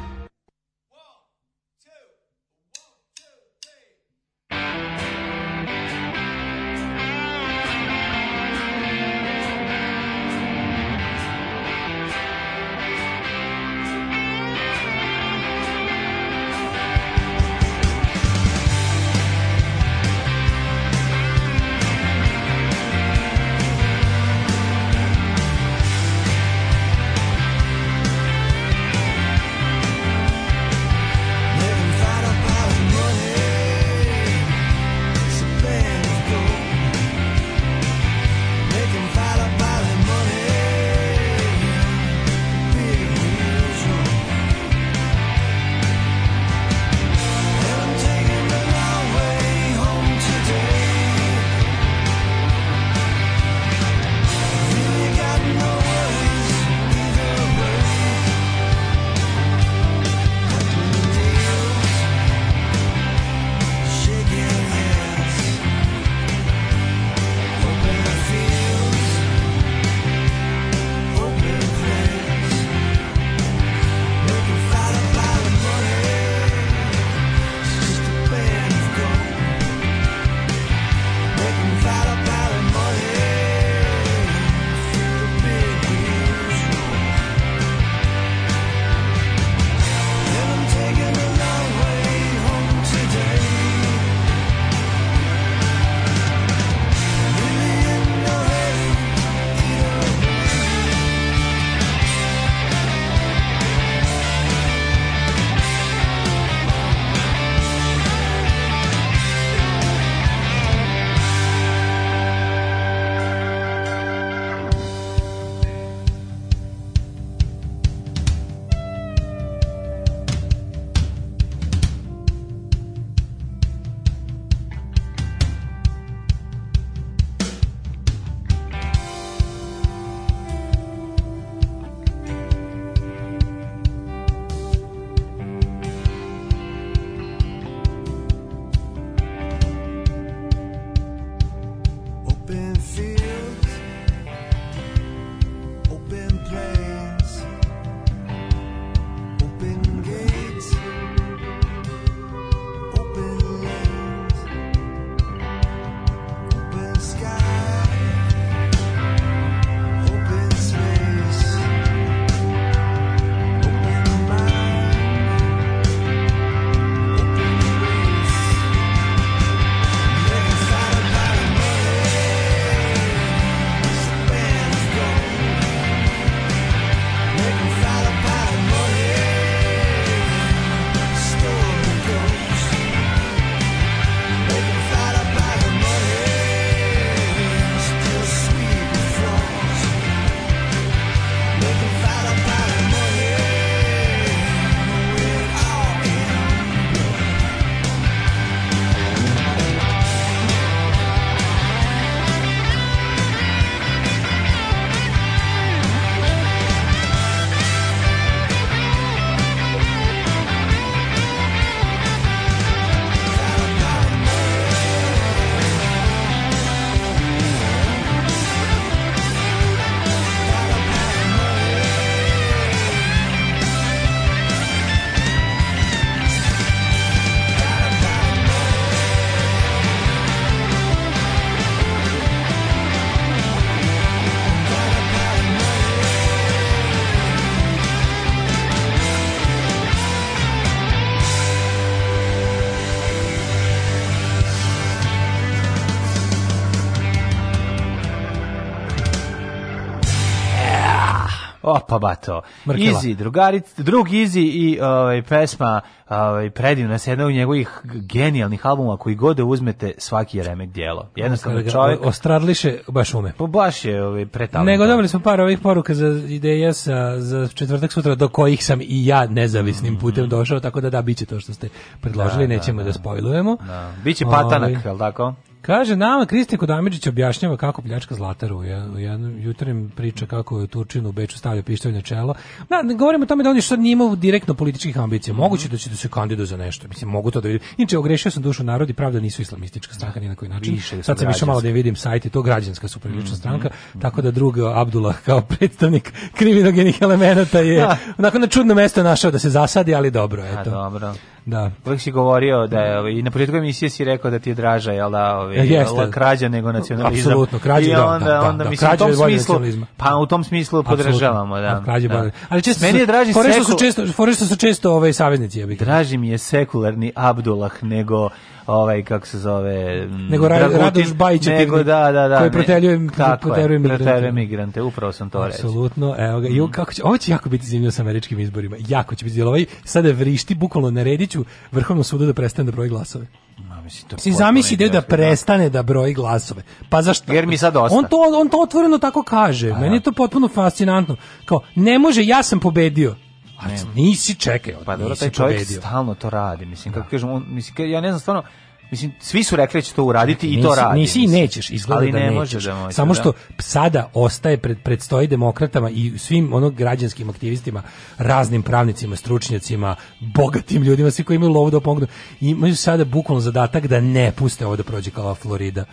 Bato. 252.27 252.43
Mrkela. 252.67 252.99
Izi, 252.99 253.15
drugaric, 253.15 253.79
drug 253.79 254.13
Izi 254.13 254.41
i 254.41 254.81
ovaj 254.81 255.23
pesma 255.23 255.81
ovaj 256.09 256.51
predivna 256.51 256.99
se 256.99 257.11
jedna 257.11 257.27
od 257.27 257.33
njegovih 257.33 257.81
genijalnih 257.85 258.67
albuma 258.67 258.97
koji 258.97 259.15
god 259.15 259.37
da 259.37 259.45
uzmete 259.45 259.93
svaki 259.99 260.39
je 260.39 260.45
remek 260.45 260.71
djelo. 260.71 261.09
Jednostavno 261.17 261.71
čovjek 261.71 262.01
Ostradliše 262.03 262.79
baš 262.89 263.15
ume. 263.15 263.33
pa 263.39 263.47
baš 263.47 263.85
je 263.85 264.05
ovaj 264.05 264.27
pretalentovan. 264.27 264.67
Nego 264.67 264.87
dobili 264.87 265.09
smo 265.09 265.21
par 265.21 265.41
ovih 265.41 265.59
poruka 265.59 265.95
za 265.95 266.07
ideje 266.29 266.73
sa, 266.73 267.21
za 267.21 267.49
četvrtak 267.49 267.93
sutra 267.93 268.15
do 268.15 268.29
kojih 268.29 268.65
sam 268.65 268.81
i 268.81 269.07
ja 269.07 269.27
nezavisnim 269.27 269.99
putem 269.99 270.29
došao, 270.29 270.61
tako 270.61 270.81
da 270.81 270.91
da, 270.91 271.03
bit 271.03 271.19
će 271.19 271.27
to 271.27 271.41
što 271.41 271.53
ste 271.53 271.69
predložili. 272.01 272.47
Da, 272.47 272.55
da, 272.55 272.59
nećemo 272.59 272.83
da, 272.83 272.87
da. 272.87 272.93
spojlujemo. 272.93 273.57
Da. 273.67 273.93
Biće 274.05 274.25
patanak, 274.25 274.71
Ovaj, 274.71 274.83
je 274.85 274.93
li 274.93 274.99
tako? 274.99 275.35
Kaže, 275.63 275.97
nama 275.97 276.27
Kristijan 276.27 276.59
Kodamidžić 276.59 277.07
objašnjava 277.07 277.57
kako 277.57 277.83
pljačka 277.83 278.15
Zlataru. 278.15 278.57
U 278.57 278.65
jednom- 278.65 278.95
u 278.95 278.99
jednom 278.99 279.41
jutarnjem 279.41 279.91
priča 279.91 280.27
kako 280.27 280.61
je 280.61 280.67
Turčinu 280.67 281.09
u 281.09 281.13
Beču 281.13 281.39
stavio 281.39 281.63
pištolj 281.63 281.93
na 281.93 282.01
čelo. 282.03 282.35
Da, 282.69 282.83
ne 282.83 282.95
govorimo 282.95 283.23
o 283.23 283.29
tome 283.29 283.45
da 283.45 283.51
oni 283.51 283.63
sad 283.63 283.81
nije 283.81 283.93
imao 283.93 284.17
direktno 284.17 284.55
političkih 284.55 284.99
ambicija. 284.99 285.35
Moguće 285.35 285.69
da 285.69 285.77
će 285.77 285.91
da 285.91 285.97
se 285.97 286.09
kandiduje 286.09 286.47
za 286.47 286.57
nešto. 286.57 286.89
Mislim, 286.89 287.11
mogu 287.11 287.31
to 287.31 287.41
da 287.41 287.49
vidim. 287.49 287.67
Inače, 287.77 287.99
ogrešio 287.99 288.31
sam 288.31 288.43
dušu 288.43 288.65
narod 288.65 288.91
i 288.91 288.95
pravda 288.95 289.21
nisu 289.21 289.43
islamistička 289.43 289.95
stranka 289.95 290.21
ni 290.21 290.29
na 290.29 290.35
koji 290.35 290.49
način. 290.49 290.75
Više 290.75 291.03
sad 291.03 291.19
sam 291.19 291.31
išao 291.31 291.47
malo 291.47 291.61
da 291.61 291.69
vidim 291.69 291.97
sajt 291.97 292.27
i 292.27 292.31
to 292.31 292.43
građanska 292.43 292.89
su 292.89 293.01
prilična 293.01 293.37
stranka, 293.37 293.71
tako 294.01 294.23
da 294.23 294.31
drug 294.31 294.55
Abdullah 294.61 295.17
kao 295.21 295.41
predstavnik 295.43 296.13
kriminogenih 296.35 296.99
elemenata 297.03 297.59
je 297.59 297.81
Da. 297.81 297.97
onako 298.19 298.39
na 298.39 298.47
čudno 298.47 298.75
mesto 298.75 299.03
našao 299.03 299.31
da 299.31 299.39
se 299.39 299.51
zasadi, 299.51 299.95
ali 299.95 300.11
dobro, 300.11 300.43
A, 300.43 300.47
eto. 300.51 300.71
dobro. 300.71 301.15
Da. 301.47 301.71
Uvijek 301.87 302.01
si 302.01 302.11
govorio 302.11 302.67
da 302.67 302.81
je, 302.81 302.99
ovaj, 302.99 303.13
i 303.13 303.23
na 303.23 303.31
početku 303.31 303.57
emisije 303.57 303.91
si 303.91 304.05
rekao 304.05 304.31
da 304.31 304.39
ti 304.39 304.51
je 304.51 304.55
draža, 304.55 304.93
jel 304.93 305.11
da, 305.11 305.39
ovaj, 305.39 305.57
Jeste. 305.57 305.95
la- 305.95 306.11
krađa 306.11 306.49
nego 306.49 306.73
nacionalizam. 306.73 307.31
Apsolutno, 307.31 307.59
krađa, 307.59 307.91
I 307.91 307.93
da, 307.93 308.07
onda, 308.07 308.25
da, 308.25 308.33
da, 308.33 308.41
onda 308.41 308.65
da, 308.65 308.71
mislim, 308.71 308.89
krađa 308.89 309.05
u 309.05 309.09
tom 309.09 309.17
smislu, 309.29 309.57
pa 309.97 310.17
u 310.17 310.27
tom 310.27 310.45
smislu 310.45 310.83
podržavamo, 310.83 311.61
da. 311.61 311.67
A, 311.69 311.85
krađe 311.85 312.09
da. 312.09 312.31
Ali 312.49 312.63
često 312.63 312.87
Meni 312.87 312.99
je 312.99 313.07
draži 313.07 313.33
što 313.33 313.43
su 313.43 313.49
sekul- 313.49 313.79
često, 313.79 314.07
fore 314.07 314.35
što 314.35 314.45
su 314.47 314.57
često 314.57 314.95
ovaj 314.95 315.13
saveznici, 315.13 315.61
ja 315.61 315.67
bih. 315.67 315.79
Draži 315.79 316.17
mi 316.17 316.29
je 316.29 316.39
sekularni 316.39 317.13
Abdullah 317.15 317.83
nego 317.83 318.29
ovaj 318.67 319.03
kako 319.03 319.27
se 319.27 319.39
zove 319.39 320.03
m, 320.03 320.29
Nego 320.29 320.49
Dragutin, 320.49 320.81
Radoš 320.81 321.15
Bajić 321.15 321.47
nego 321.47 321.83
da 321.83 322.13
da 322.13 322.29
da 322.29 322.39
koji 322.39 322.51
ne, 322.51 322.53
proteljuje- 322.53 323.11
proteruje 323.41 323.79
migrante. 323.79 324.05
proteruje 324.05 324.33
migrante 324.33 324.83
upravo 324.83 325.13
sam 325.13 325.31
to 325.31 325.47
reći 325.47 325.57
Apsolutno, 325.57 326.15
evo 326.19 326.41
ga. 326.41 326.49
I 326.49 326.61
kako 326.71 326.93
će, 326.93 327.03
ovo 327.05 327.19
će 327.19 327.33
jako 327.33 327.49
biti 327.49 327.67
zanimljivo 327.67 327.91
sa 327.91 328.03
američkim 328.03 328.41
izborima. 328.41 328.77
Jako 328.81 329.15
će 329.15 329.25
biti 329.25 329.39
jer 329.39 329.47
ovaj 329.47 329.65
sada 329.85 330.11
vrišti 330.11 330.55
bukvalno 330.55 330.91
narediću 330.91 331.45
Vrhovnom 331.73 332.05
sudu 332.05 332.27
da 332.27 332.33
prestane 332.33 332.67
da 332.67 332.73
broji 332.73 332.89
glasove. 332.89 333.27
Ma, 333.59 333.81
mislim, 333.81 334.09
to 334.09 334.17
potpuno 334.17 334.37
zamisli 334.37 334.75
ideju 334.75 334.89
da 334.89 334.93
idioski, 334.93 335.11
prestane 335.11 335.69
da 335.69 335.83
broji 335.83 336.15
glasove. 336.15 336.63
Pa 336.89 337.03
zašto? 337.03 337.33
Jer 337.33 337.47
mi 337.47 337.59
sad 337.59 337.73
dosta. 337.73 337.99
On 337.99 338.05
to, 338.05 338.17
on 338.35 338.49
to 338.49 338.63
otvoreno 338.63 338.99
tako 338.99 339.23
kaže. 339.23 339.73
Meni 339.73 339.97
je 339.97 340.01
to 340.01 340.13
potpuno 340.13 340.49
fascinantno. 340.49 341.17
Kao, 341.45 341.61
ne 341.75 341.99
može, 341.99 342.25
ja 342.25 342.43
sam 342.43 342.61
pobedio. 342.61 343.15
A 343.63 343.69
nisi, 343.95 344.35
čekaj, 344.35 344.75
Pa 344.77 344.97
dobro, 344.97 345.09
nisi 345.09 345.21
taj 345.21 345.31
čovjek 345.31 345.59
pobedio. 345.59 345.81
stalno 345.81 346.15
to 346.15 346.31
radi. 346.31 346.67
Mislim, 346.67 346.95
kako 346.95 347.09
kažem, 347.11 347.31
on, 347.31 347.45
mislim, 347.49 347.91
ja 347.91 348.01
ne 348.01 348.09
znam 348.09 348.21
stvarno, 348.21 348.43
mislim, 348.91 349.13
svi 349.21 349.45
su 349.45 349.57
rekli 349.57 349.79
da 349.79 349.83
će 349.83 349.93
to 349.95 350.05
uraditi 350.05 350.49
i 350.49 350.63
to 350.63 350.69
Nisi- 350.69 350.77
radi. 350.79 351.01
Nisi 351.01 351.21
i 351.21 351.27
nećeš, 351.27 351.71
izgleda 351.71 351.99
Ali 351.99 352.13
da 352.13 352.19
ne 352.19 352.25
nećeš. 352.25 352.35
može 352.55 352.61
da 352.63 352.75
može, 352.75 352.95
Samo 352.95 353.15
da. 353.15 353.21
što 353.21 353.33
sada 353.59 354.11
ostaje 354.15 354.59
pred 354.59 354.79
predstoji 354.81 355.27
demokratama 355.27 355.91
i 355.91 356.19
svim 356.19 356.53
onog 356.53 356.75
građanskim 356.75 357.31
aktivistima, 357.31 357.83
raznim 358.19 358.63
pravnicima, 358.63 359.17
stručnjacima, 359.17 359.97
bogatim 360.21 360.83
ljudima, 360.83 361.11
svi 361.11 361.25
koji 361.25 361.37
imaju 361.37 361.53
lovu 361.53 361.71
da 361.71 361.81
pomognu, 361.81 362.07
imaju 362.41 362.77
sada 362.77 363.05
bukvalno 363.05 363.41
zadatak 363.41 363.87
da 363.87 364.01
ne 364.01 364.33
puste 364.33 364.67
ovo 364.67 364.77
da 364.77 364.83
prođe 364.83 365.11
kao 365.11 365.35
Florida 365.35 365.85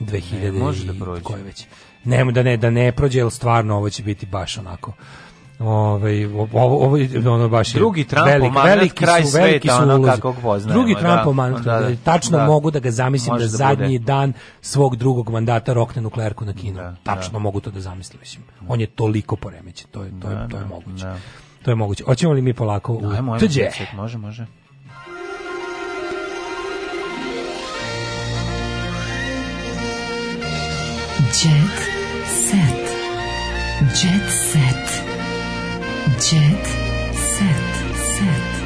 2000 0.00 0.40
Ne, 0.42 0.52
može 0.52 0.84
da 0.84 0.94
prođe. 0.94 1.22
koje 1.22 1.42
već. 1.42 1.64
Ne, 2.04 2.24
da 2.24 2.42
ne, 2.42 2.56
da 2.56 2.70
ne 2.70 2.92
prođe, 2.92 3.18
jer 3.18 3.30
stvarno 3.30 3.76
ovo 3.76 3.90
će 3.90 4.02
biti 4.02 4.26
baš 4.26 4.58
onako 4.58 4.92
Ovaj 5.60 6.24
ovo 6.24 6.56
ovo 6.76 6.96
je 6.96 7.28
ono 7.28 7.48
baš 7.48 7.74
je 7.74 7.78
Drugi 7.78 8.04
Trumpov 8.04 8.32
velik, 8.32 8.52
veliki 8.56 8.94
kraj 8.94 9.24
su, 9.24 9.36
veliki 9.36 9.68
sveta, 9.68 9.76
su 9.76 9.82
ono 9.82 9.96
ulozi. 9.96 10.10
kakvog 10.10 10.36
poznajemo, 10.42 10.72
Drugi 10.74 10.94
da. 10.94 11.00
Trumpov 11.00 11.32
mandat, 11.34 11.62
Da, 11.62 11.80
da. 11.80 11.96
tačno 11.96 12.38
Da. 12.38 12.46
mogu 12.46 12.70
da 12.70 12.78
ga 12.78 12.90
zamislim 12.90 13.36
da 13.36 13.40
da 13.40 13.48
zadnji 13.48 13.98
bude. 13.98 14.04
dan 14.06 14.32
svog 14.60 14.96
drugog 14.96 15.30
mandata 15.30 15.72
rokne 15.72 16.02
nuklearku 16.02 16.44
na 16.44 16.52
kinu. 16.52 16.76
Da, 16.76 16.94
Tačno 17.04 17.38
mogu 17.38 17.60
to 17.60 17.70
da 17.70 17.80
zamislim, 17.80 18.20
mislim. 18.20 18.44
On 18.68 18.80
je 18.80 18.86
toliko 18.86 19.36
poremećen, 19.36 19.86
to 19.90 20.02
je 20.02 20.10
to 20.12 20.28
je 20.28 20.34
Da, 20.34 20.48
to 20.48 20.56
je 20.56 20.60
da, 20.60 20.68
moguće. 20.68 21.04
da. 21.04 21.16
To 21.62 21.70
je 21.70 21.74
moguće. 21.74 22.04
Hoćemo 22.04 22.32
li 22.32 22.42
mi 22.42 22.54
polako 22.54 22.92
u 22.92 22.96
Ajmo, 23.06 23.32
ajmo, 23.32 23.38
može, 23.94 24.18
može. 24.18 24.46
Jet 31.34 31.78
set. 32.26 32.90
Jet 33.94 34.30
set. 34.42 35.09
Jet 36.20 36.66
set. 37.14 37.96
Set. 37.96 38.59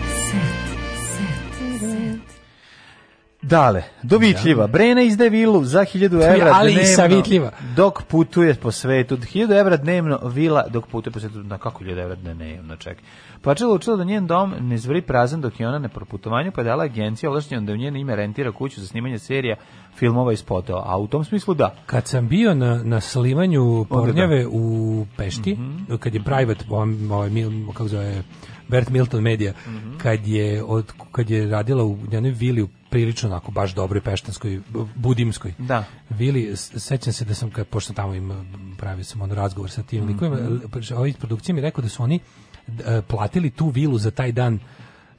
Dale, 3.48 3.82
dovitljiva. 4.02 4.66
Brena 4.66 5.02
izdaje 5.02 5.30
vilu 5.30 5.64
za 5.64 5.80
1000 5.80 6.34
evra 6.34 6.50
Ali 6.54 6.72
i 6.72 6.74
dnevno. 6.74 6.96
savitljiva. 6.96 7.50
Dok 7.76 8.02
putuje 8.02 8.54
po 8.54 8.70
svetu. 8.70 9.16
1000 9.16 9.60
evra 9.60 9.76
dnevno 9.76 10.20
vila 10.22 10.64
dok 10.70 10.86
putuje 10.86 11.12
po 11.12 11.20
svetu. 11.20 11.42
Na 11.42 11.58
kako 11.58 11.84
1000 11.84 12.02
evra 12.02 12.14
dnevno, 12.14 12.76
čekaj. 12.76 13.04
Pačela 13.42 13.74
učila 13.74 13.96
da 13.96 14.04
njen 14.04 14.26
dom 14.26 14.54
ne 14.60 14.78
zvri 14.78 15.02
prazan 15.02 15.40
dok 15.40 15.60
je 15.60 15.68
ona 15.68 15.78
na 15.78 15.88
proputovanju, 15.88 16.52
pa 16.52 16.60
je 16.60 16.64
dala 16.64 16.84
agencija 16.84 17.30
ovlašćena 17.30 17.60
da 17.60 17.72
u 17.72 17.76
njeno 17.76 17.98
ime 17.98 18.16
rentira 18.16 18.52
kuću 18.52 18.80
za 18.80 18.86
snimanje 18.86 19.18
serija, 19.18 19.56
filmova 19.96 20.32
i 20.32 20.36
spotova. 20.36 20.82
A 20.86 20.98
u 20.98 21.06
tom 21.06 21.24
smislu 21.24 21.54
da. 21.54 21.74
Kad 21.86 22.06
sam 22.06 22.28
bio 22.28 22.54
na, 22.54 22.82
na 22.84 23.00
slimanju 23.00 23.62
Onda 23.62 23.88
da. 23.88 23.94
Pornjave 23.94 24.46
u 24.46 25.06
Pešti, 25.16 25.58
kad 26.00 26.14
je 26.14 26.22
private, 26.22 26.64
ovaj, 26.70 26.88
ovaj, 27.10 27.30
kako 27.72 27.88
zove, 27.88 28.22
Bert 28.68 28.88
Milton 28.88 29.22
Media, 29.22 29.52
Mhm. 29.66 29.98
kad, 29.98 30.26
je 30.26 30.62
od, 30.64 30.92
kad 31.12 31.30
je 31.30 31.46
radila 31.46 31.84
u 31.84 31.98
jednoj 32.10 32.30
vili 32.30 32.62
u 32.62 32.68
prilično 32.90 33.28
onako 33.28 33.52
baš 33.52 33.74
dobroj 33.74 34.00
peštanskoj, 34.00 34.60
budimskoj 34.96 35.54
Da. 35.58 35.84
vili, 36.10 36.52
sećam 36.56 37.12
se 37.12 37.24
da 37.24 37.34
sam, 37.34 37.50
kad, 37.50 37.66
pošto 37.66 37.92
tamo 37.92 38.14
im 38.14 38.32
pravio 38.78 39.04
sam 39.04 39.22
ono 39.22 39.34
razgovor 39.34 39.70
sa 39.70 39.82
tim 39.82 40.00
Mhm. 40.00 40.08
likovima, 40.08 40.36
mm 40.36 40.60
ovaj 40.92 41.08
iz 41.08 41.16
produkcije 41.16 41.54
mi 41.54 41.60
rekao 41.60 41.82
da 41.82 41.88
su 41.88 42.02
oni 42.02 42.20
e, 42.68 43.02
platili 43.02 43.50
tu 43.50 43.68
vilu 43.68 43.98
za 43.98 44.10
taj 44.10 44.32
dan 44.32 44.58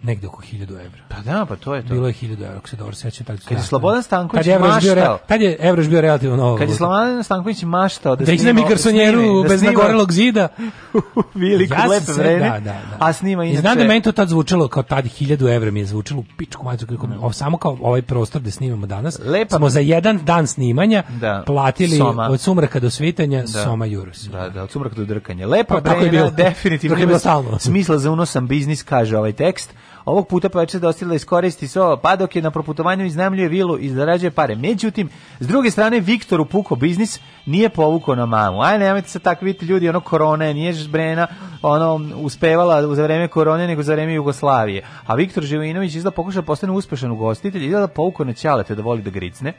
negde 0.01 0.27
oko 0.27 0.41
1000 0.43 0.61
evra. 0.63 1.01
Pa 1.09 1.15
da, 1.21 1.45
pa 1.45 1.55
to 1.55 1.75
je 1.75 1.81
to. 1.81 1.87
Bilo 1.87 2.07
je 2.07 2.13
1000 2.13 2.33
evra, 2.35 2.57
ako 2.57 2.69
se 2.69 2.75
dobro 2.75 2.95
sećam. 2.95 3.25
Tad, 3.25 3.39
Kad 3.39 3.57
je 3.57 3.63
Slobodan 3.63 4.03
Stanković 4.03 4.45
bio, 4.45 4.59
maštao. 4.59 4.95
re- 4.95 5.07
tad 5.27 5.41
je 5.41 5.57
Evroš 5.59 5.87
bio 5.87 6.01
relativno 6.01 6.35
novo. 6.35 6.57
Kad 6.57 6.69
je 6.69 6.75
Slobodan 6.75 7.23
Stanković 7.23 7.63
maštao 7.63 8.15
da, 8.15 8.25
da 8.25 8.31
iznajmi 8.31 8.63
garsonjeru 8.69 9.43
bez 9.43 9.61
nagorelog 9.63 10.11
zida. 10.11 10.47
Vili 11.35 11.67
sam 11.67 11.89
lepe 11.89 12.11
vreme, 12.13 12.39
da, 12.41 12.49
da, 12.51 12.59
da. 12.59 12.97
a 12.99 13.13
snima 13.13 13.43
I 13.43 13.47
inače... 13.47 13.61
znam 13.61 13.77
da 13.77 13.83
meni 13.83 14.01
to 14.01 14.11
tad 14.11 14.29
zvučalo 14.29 14.67
kao 14.67 14.83
tad 14.83 15.05
1000 15.05 15.55
evra 15.55 15.71
mi 15.71 15.79
je 15.79 15.85
zvučalo 15.85 16.19
u 16.19 16.37
pičku 16.37 16.63
majcu 16.63 16.87
kako 16.87 17.07
o, 17.21 17.31
samo 17.33 17.57
kao 17.57 17.77
ovaj 17.81 18.01
prostor 18.01 18.41
da 18.41 18.51
snimamo 18.51 18.85
danas. 18.87 19.19
Lepa- 19.19 19.57
Smo 19.57 19.69
za 19.69 19.79
jedan 19.79 20.19
dan 20.19 20.47
snimanja 20.47 21.03
Da. 21.11 21.43
platili 21.45 21.97
Soma. 21.97 22.23
od 22.23 22.41
sumraka 22.41 22.79
do 22.79 22.89
svitanja 22.89 23.41
Da. 23.41 23.47
Soma 23.47 23.85
Jurus. 23.85 24.23
Da, 24.23 24.49
da, 24.49 24.63
od 24.63 24.71
sumraka 24.71 24.95
do 24.95 25.05
drkanja. 25.05 25.47
Lepa 25.47 25.73
Pa, 25.73 25.81
tako 25.81 25.95
je 25.95 26.09
Brena, 26.09 26.23
bilo. 26.25 26.31
definitivno 26.39 26.93
Tako 26.93 26.99
je 26.99 27.03
ima 27.03 27.09
bilo 27.09 27.19
stalno. 27.19 27.59
smisla 27.59 27.97
za 27.97 28.11
unosan 28.11 28.47
biznis, 28.47 28.83
kaže 28.83 29.17
ovaj 29.17 29.33
tekst. 29.33 29.73
Ovog 30.05 30.27
puta 30.27 30.65
će 30.65 30.79
da 30.79 30.87
ostila 30.87 31.15
iskoristi 31.15 31.67
so, 31.67 31.97
pa 31.97 32.15
dok 32.15 32.35
je 32.35 32.41
na 32.41 32.51
proputovanju 32.51 33.05
iznajmljuje 33.05 33.49
vilu 33.49 33.77
i 33.79 33.89
zarađuje 33.89 34.31
pare. 34.31 34.55
Međutim, 34.55 35.09
s 35.39 35.47
druge 35.47 35.71
strane, 35.71 35.99
Viktor 35.99 36.41
upuko 36.41 36.75
biznis 36.75 37.19
nije 37.45 37.69
povukao 37.69 38.15
na 38.15 38.25
mamu. 38.25 38.61
Aj, 38.61 38.79
nemojte 38.79 39.09
se 39.09 39.19
tako 39.19 39.45
vidjeti 39.45 39.65
ljudi, 39.65 39.89
ono 39.89 39.99
korone, 39.99 40.53
nije 40.53 40.73
Brena 40.89 41.27
ono, 41.61 42.01
uspevala 42.15 42.95
za 42.95 43.03
vreme 43.03 43.27
korone, 43.27 43.67
nego 43.67 43.83
za 43.83 43.93
vreme 43.93 44.13
Jugoslavije. 44.13 44.83
A 45.05 45.15
Viktor 45.15 45.43
Živinović 45.43 45.95
izda 45.95 46.11
pokuša 46.11 46.41
da 46.41 46.45
postane 46.45 46.73
uspešan 46.73 47.11
ugostitelj, 47.11 47.65
izda 47.65 47.79
da 47.79 47.87
povukao 47.87 48.25
na 48.25 48.33
ćalete 48.33 48.75
da 48.75 48.81
voli 48.81 49.01
da 49.01 49.09
gricne. 49.09 49.53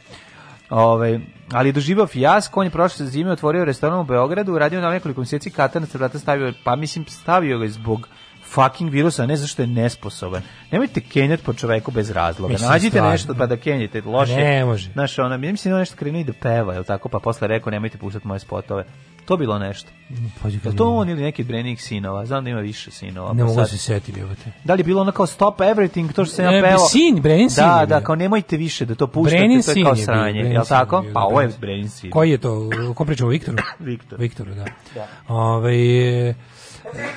Ove, 0.70 1.20
ali 1.52 1.68
je 1.68 1.72
doživao 1.72 2.06
fijasko, 2.06 2.60
on 2.60 2.66
je 2.66 2.70
prošle 2.70 3.06
zime 3.06 3.32
otvorio 3.32 3.64
restoran 3.64 3.98
u 3.98 4.04
Beogradu, 4.04 4.58
radio 4.58 4.80
na 4.80 4.90
nekoliko 4.90 5.20
mjeseci 5.20 5.50
katanac 5.50 5.94
vrata 5.94 6.18
stavio, 6.18 6.52
pa 6.64 6.76
mislim 6.76 7.04
stavio 7.06 7.58
ga 7.58 7.68
zbog 7.68 8.08
fucking 8.56 8.90
virusa, 8.90 9.22
a 9.22 9.26
ne 9.26 9.36
zašto 9.36 9.62
je 9.62 9.66
nesposoban. 9.68 10.42
Nemojte 10.70 11.00
kenjati 11.02 11.42
po 11.42 11.52
čoveku 11.52 11.90
bez 11.90 12.10
razloga. 12.10 12.52
Mislim, 12.52 12.70
Nađite 12.70 12.90
stvarno. 12.90 13.10
nešto 13.10 13.34
pa 13.34 13.46
da 13.46 13.56
kenjite, 13.56 14.02
loše. 14.02 14.34
Ne 14.34 14.64
može. 14.64 14.90
Znaš, 14.92 15.18
ona, 15.18 15.34
ja 15.34 15.38
mislim 15.42 15.72
da 15.72 15.76
je 15.76 15.80
nešto 15.80 15.96
krenuo 15.96 16.20
i 16.20 16.24
da 16.24 16.32
peva, 16.32 16.74
jel 16.74 16.84
tako, 16.84 17.08
pa 17.08 17.18
posle 17.18 17.48
rekao 17.48 17.70
nemojte 17.70 17.98
puštati 17.98 18.26
moje 18.26 18.40
spotove. 18.40 18.84
To 19.24 19.36
bilo 19.36 19.58
nešto. 19.58 19.90
Pođe 20.42 20.58
Jel 20.64 20.74
to 20.74 20.90
on 20.90 21.08
ili 21.08 21.22
neki 21.22 21.42
od 21.42 21.48
Brenih 21.48 21.82
sinova? 21.82 22.26
Znam 22.26 22.44
da 22.44 22.50
ima 22.50 22.60
više 22.60 22.90
sinova. 22.90 23.32
Ne 23.32 23.38
pa 23.38 23.44
mogu 23.44 23.54
sad- 23.56 23.70
se 23.70 23.78
setiti, 23.78 24.20
jebote. 24.20 24.52
Da 24.64 24.74
li 24.74 24.80
je 24.80 24.84
bilo 24.84 25.00
ono 25.00 25.12
kao 25.12 25.26
stop 25.26 25.58
everything, 25.58 26.12
to 26.12 26.24
što 26.24 26.34
se 26.34 26.42
ja 26.42 26.50
Ne, 26.50 26.62
pevao? 26.62 26.78
sin, 26.78 27.20
Brenin 27.22 27.50
sin 27.50 27.64
Da, 27.64 27.80
je 27.80 27.86
da, 27.86 28.00
kao 28.00 28.14
nemojte 28.14 28.56
više 28.56 28.84
da 28.84 28.94
to 28.94 29.06
puštate, 29.06 29.36
Brenin 29.38 29.62
to 29.62 29.70
je 29.70 29.82
kao 29.84 29.92
je 29.92 30.04
sranje, 30.04 30.40
jel 30.40 30.64
sin 30.64 30.68
tako? 30.68 30.96
je 30.98 31.12
Pa 31.12 31.20
da, 31.20 31.26
ovo 31.26 31.40
je 31.40 31.50
Brenin 31.60 31.88
sin. 31.88 32.10
Koji 32.10 32.30
je 32.30 32.38
to? 32.38 32.70
Ko 32.94 33.04
pričamo 33.04 33.28
o 33.28 33.32
Viktoru? 33.32 33.56
Viktor. 33.80 34.18
Viktoru, 34.20 34.54
da. 34.54 34.64
Da. 34.94 35.06
Ovaj, 35.28 35.76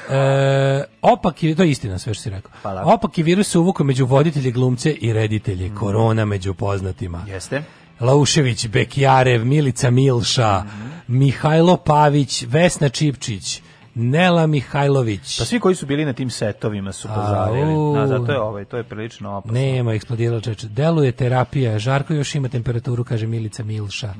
e, 0.09 0.83
opak 1.01 1.43
je, 1.43 1.55
to 1.55 1.63
je 1.63 1.69
istina 1.69 1.99
sve 1.99 2.13
što 2.13 2.23
si 2.23 2.29
rekao. 2.29 2.51
Hvala. 2.61 2.83
Opak 2.85 3.17
je 3.17 3.23
virus 3.23 3.51
se 3.51 3.59
uvukao 3.59 3.85
među 3.85 4.05
voditelje, 4.05 4.51
glumce 4.51 4.91
i 4.91 5.13
reditelje. 5.13 5.75
Korona 5.75 6.25
među 6.25 6.53
poznatima. 6.53 7.25
Jeste. 7.27 7.63
Laušević, 7.99 8.67
Bekjarev, 8.67 9.45
Milica 9.45 9.89
Milša, 9.89 10.63
Mihajlo 11.07 11.77
Pavić, 11.77 12.43
Vesna 12.47 12.89
Čipčić, 12.89 13.61
Nela 13.95 14.47
Mihajlović. 14.47 15.39
Pa 15.39 15.45
svi 15.45 15.59
koji 15.59 15.75
su 15.75 15.85
bili 15.85 16.05
na 16.05 16.13
tim 16.13 16.29
setovima 16.29 16.91
su 16.91 17.07
pozavili. 17.07 17.73
Au. 17.73 17.95
Da, 17.95 18.07
zato 18.07 18.31
je 18.31 18.39
ovaj, 18.39 18.65
to 18.65 18.77
je 18.77 18.83
prilično 18.83 19.31
opasno. 19.31 19.53
Nema, 19.59 19.93
eksplodirala 19.93 20.41
čeče. 20.41 20.67
Deluje 20.67 21.11
terapija. 21.11 21.79
Žarko 21.79 22.13
još 22.13 22.35
ima 22.35 22.49
temperaturu, 22.49 23.03
kaže 23.03 23.27
Milica 23.27 23.63
Milša. 23.63 24.13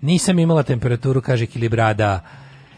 Nisam 0.00 0.38
imala 0.38 0.62
temperaturu, 0.62 1.20
kaže 1.20 1.46
Kilibrada. 1.46 2.20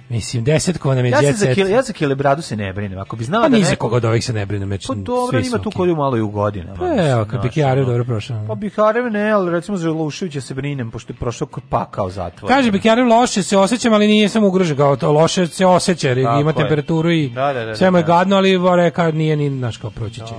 Mislim, 0.08 0.44
desetko 0.44 0.94
nam 0.94 1.04
je 1.04 1.10
Ja 1.10 1.20
se 1.22 1.32
za 1.32 1.46
ja 1.62 1.82
za 1.82 1.92
kilebradu 1.92 2.42
se 2.42 2.56
ne 2.56 2.72
brinem. 2.72 2.98
Ako 2.98 3.16
bi 3.16 3.24
znao 3.24 3.42
Pa 3.42 3.48
da 3.48 3.56
ni 3.56 3.64
za 3.64 3.76
koga 3.76 3.96
od 3.96 4.04
ovih 4.04 4.24
se 4.24 4.32
ne 4.32 4.46
brinem. 4.46 4.70
Već 4.70 4.86
Pa 4.86 4.94
dobro, 4.94 5.40
ima 5.40 5.58
tu 5.58 5.70
koju 5.70 5.96
malo 5.96 6.16
i 6.16 6.20
u 6.20 6.28
godinama. 6.28 6.78
Pa 6.78 6.86
evo, 6.86 7.24
kad 7.24 7.40
ono. 7.72 7.84
dobro 7.84 8.04
prošao. 8.04 8.44
Pa 8.48 8.54
Biharev 8.54 9.04
ne, 9.04 9.30
ali 9.30 9.50
recimo 9.50 9.76
za 9.76 9.90
Luševića 9.90 10.40
se 10.40 10.54
brinem, 10.54 10.90
pošto 10.90 11.12
je 11.12 11.16
prošao 11.16 11.46
kod 11.46 11.62
pakao 11.68 12.10
zatvor. 12.10 12.50
Kaže 12.50 12.70
Bekijarev 12.70 13.06
loše 13.06 13.42
se 13.42 13.58
osjećam, 13.58 13.92
ali 13.92 14.06
nije 14.06 14.28
sam 14.28 14.44
ugrožen 14.44 14.76
kao 14.76 14.96
to. 14.96 15.12
Loše 15.12 15.46
se 15.46 15.66
osjeća, 15.66 16.08
jer 16.08 16.22
Tako 16.24 16.40
ima 16.40 16.50
je. 16.50 16.54
temperaturu 16.54 17.10
i 17.10 17.28
Da, 17.28 17.52
da, 17.52 17.64
da, 17.64 17.76
sve 17.76 17.90
mu 17.90 17.98
je 17.98 18.02
da. 18.02 18.06
gadno, 18.06 18.36
ali 18.36 18.60
reka 18.76 19.10
nije 19.10 19.36
ni, 19.36 19.50
znaš, 19.50 19.76
kao 19.76 19.90
proći 19.90 20.14
će. 20.20 20.34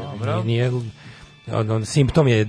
Nije, 0.45 0.71
on, 1.53 1.71
on, 1.71 1.85
simptom 1.85 2.27
je 2.27 2.47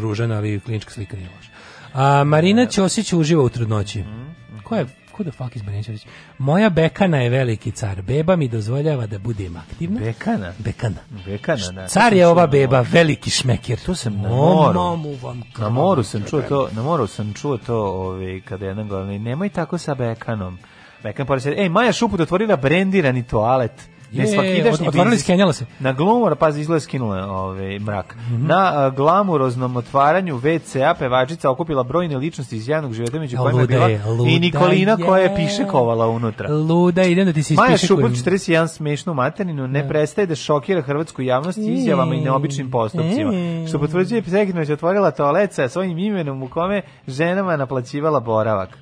ružan, 0.00 0.32
ali 0.32 0.60
klinička 0.60 0.90
slika 0.90 1.16
nije 1.16 1.28
loša. 1.36 1.50
A, 1.94 2.24
Marina 2.24 2.66
Ćosić 2.66 3.12
uživa 3.12 3.42
u 3.42 3.48
trudnoći. 3.48 4.00
Mhm, 4.00 4.22
Ko 4.64 4.76
je 4.76 4.86
Who 5.18 5.24
the 5.24 5.30
fuck 5.30 5.56
is 5.56 5.62
Marina 5.62 5.82
Ćosić? 5.82 6.06
Moja 6.38 6.70
bekana 6.70 7.18
je 7.18 7.30
veliki 7.30 7.70
car. 7.70 8.02
Beba 8.02 8.36
mi 8.36 8.48
dozvoljava 8.48 9.06
da 9.06 9.18
budem 9.18 9.56
aktivna. 9.56 10.00
Bekana? 10.00 10.52
Bekana. 10.58 10.96
Bekana, 11.26 11.72
da. 11.72 11.88
Car 11.88 12.12
je 12.12 12.26
ova 12.26 12.46
beba, 12.46 12.80
veliki 12.80 13.30
šmeker. 13.30 13.78
To 13.86 13.94
sam 13.94 14.16
na 14.16 14.28
moru. 14.28 14.80
mamu 14.80 15.14
vam 15.22 15.42
Na 15.58 15.68
moru 15.68 16.02
sam 16.02 16.24
čuo 16.30 16.42
to, 16.42 16.68
na 16.72 16.82
moru 16.82 17.06
sam 17.06 17.34
čuo 17.34 17.58
to, 17.58 17.76
ovaj 17.76 18.40
kada 18.40 18.66
jedan 18.66 18.88
govori, 18.88 19.18
nemoj 19.18 19.48
tako 19.48 19.78
sa 19.78 19.94
Bekanom. 19.94 20.58
Bekan 21.02 21.26
pored 21.26 21.42
sebe, 21.42 21.56
ej, 21.62 21.68
Maja 21.68 21.92
Šuput 21.92 22.20
otvorila 22.20 22.56
brendirani 22.56 23.22
toalet. 23.22 23.91
Ne 24.12 24.22
Je, 24.22 24.26
svakidašnji 24.26 24.88
biznis. 24.92 25.22
skenjala 25.22 25.52
se. 25.52 25.66
Na 25.80 25.92
glumor, 25.92 26.36
pazi, 26.36 26.60
izgleda 26.60 26.80
skinula 26.80 27.26
ovaj, 27.26 27.78
mrak. 27.78 28.16
Mhm. 28.16 28.46
Na 28.46 28.72
a, 28.74 28.90
glamuroznom 28.90 29.76
otvaranju 29.76 30.38
WC-a 30.38 30.94
pevačica 30.94 31.50
okupila 31.50 31.82
brojne 31.82 32.16
ličnosti 32.16 32.56
iz 32.56 32.68
javnog 32.68 32.92
života, 32.92 33.18
među 33.18 33.36
kojima 33.36 33.60
je 33.60 33.66
bila 33.66 33.88
je, 33.88 34.02
i 34.28 34.40
Nikolina 34.40 34.96
koja 34.96 35.22
je 35.22 35.30
je. 35.30 35.36
piše 35.36 35.64
kovala 35.64 36.08
unutra. 36.08 36.52
Luda, 36.52 37.02
idem 37.02 37.26
da 37.26 37.32
ti 37.32 37.42
se 37.42 37.54
Maja 37.54 37.76
kojim- 37.88 38.14
41 38.14 38.66
smešnu 38.66 39.14
materninu, 39.14 39.68
ne 39.68 39.88
prestaje 39.88 40.26
da 40.26 40.34
šokira 40.34 40.82
hrvatsku 40.82 41.22
javnost 41.22 41.58
izjavama 41.58 42.14
i 42.14 42.20
neobičnim 42.20 42.70
postupcima. 42.70 43.32
Mm. 43.32 43.68
Što 43.68 43.78
potvrđuje 43.78 44.22
Psekinović 44.22 44.70
otvorila 44.70 45.10
toalet 45.10 45.52
sa 45.52 45.68
svojim 45.68 45.98
imenom 45.98 46.42
u 46.42 46.48
kome 46.48 46.82
ženama 47.06 47.56
naplaćivala 47.56 48.20
boravak. 48.20 48.78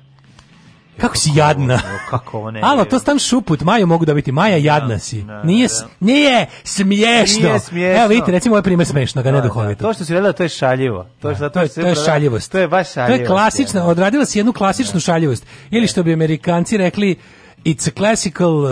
Kako 0.97 1.17
si 1.17 1.29
jadna. 1.35 1.79
Kako 2.09 2.37
ovo 2.37 2.51
ne 2.51 2.61
Alo, 2.63 2.85
to 2.85 2.99
stan 2.99 3.19
šuput, 3.19 3.61
Majo 3.61 3.85
mogu 3.87 4.05
dobiti. 4.05 4.31
Maja, 4.31 4.57
jadna 4.57 4.99
si. 4.99 5.21
da, 5.21 5.43
nije, 5.43 5.67
da. 5.67 5.87
nije 5.99 6.47
smiješno. 6.63 7.47
Nije 7.47 7.59
smiješno. 7.59 7.99
Evo 7.99 8.07
vidite, 8.07 8.31
recimo 8.31 8.55
ovaj 8.55 8.63
primjer 8.63 8.87
smešno, 8.87 9.23
ga 9.23 9.31
ne 9.31 9.37
Da, 9.37 9.41
da, 9.41 9.47
duhovito. 9.47 9.83
To 9.85 9.93
što 9.93 10.05
si 10.05 10.13
rekla, 10.13 10.31
to 10.31 10.43
je 10.43 10.49
šaljivo. 10.49 11.05
To, 11.21 11.29
je, 11.29 11.35
To 11.35 11.61
je, 11.61 11.69
to 11.69 11.81
je 11.81 11.95
šaljivost. 11.95 12.51
To 12.51 12.57
je 12.57 12.67
baš 12.67 12.87
To 12.87 12.93
šaljivost. 12.93 13.21
je 13.21 13.27
klasična, 13.27 13.85
odradila 13.85 14.25
si 14.25 14.39
jednu 14.39 14.53
klasičnu 14.53 14.99
šaljivost. 14.99 15.45
Ili 15.71 15.87
što 15.87 16.03
bi 16.03 16.13
Amerikanci 16.13 16.77
rekli, 16.77 17.15
it's 17.65 17.89
a 17.89 17.91
classical 17.97 18.55
uh, 18.55 18.69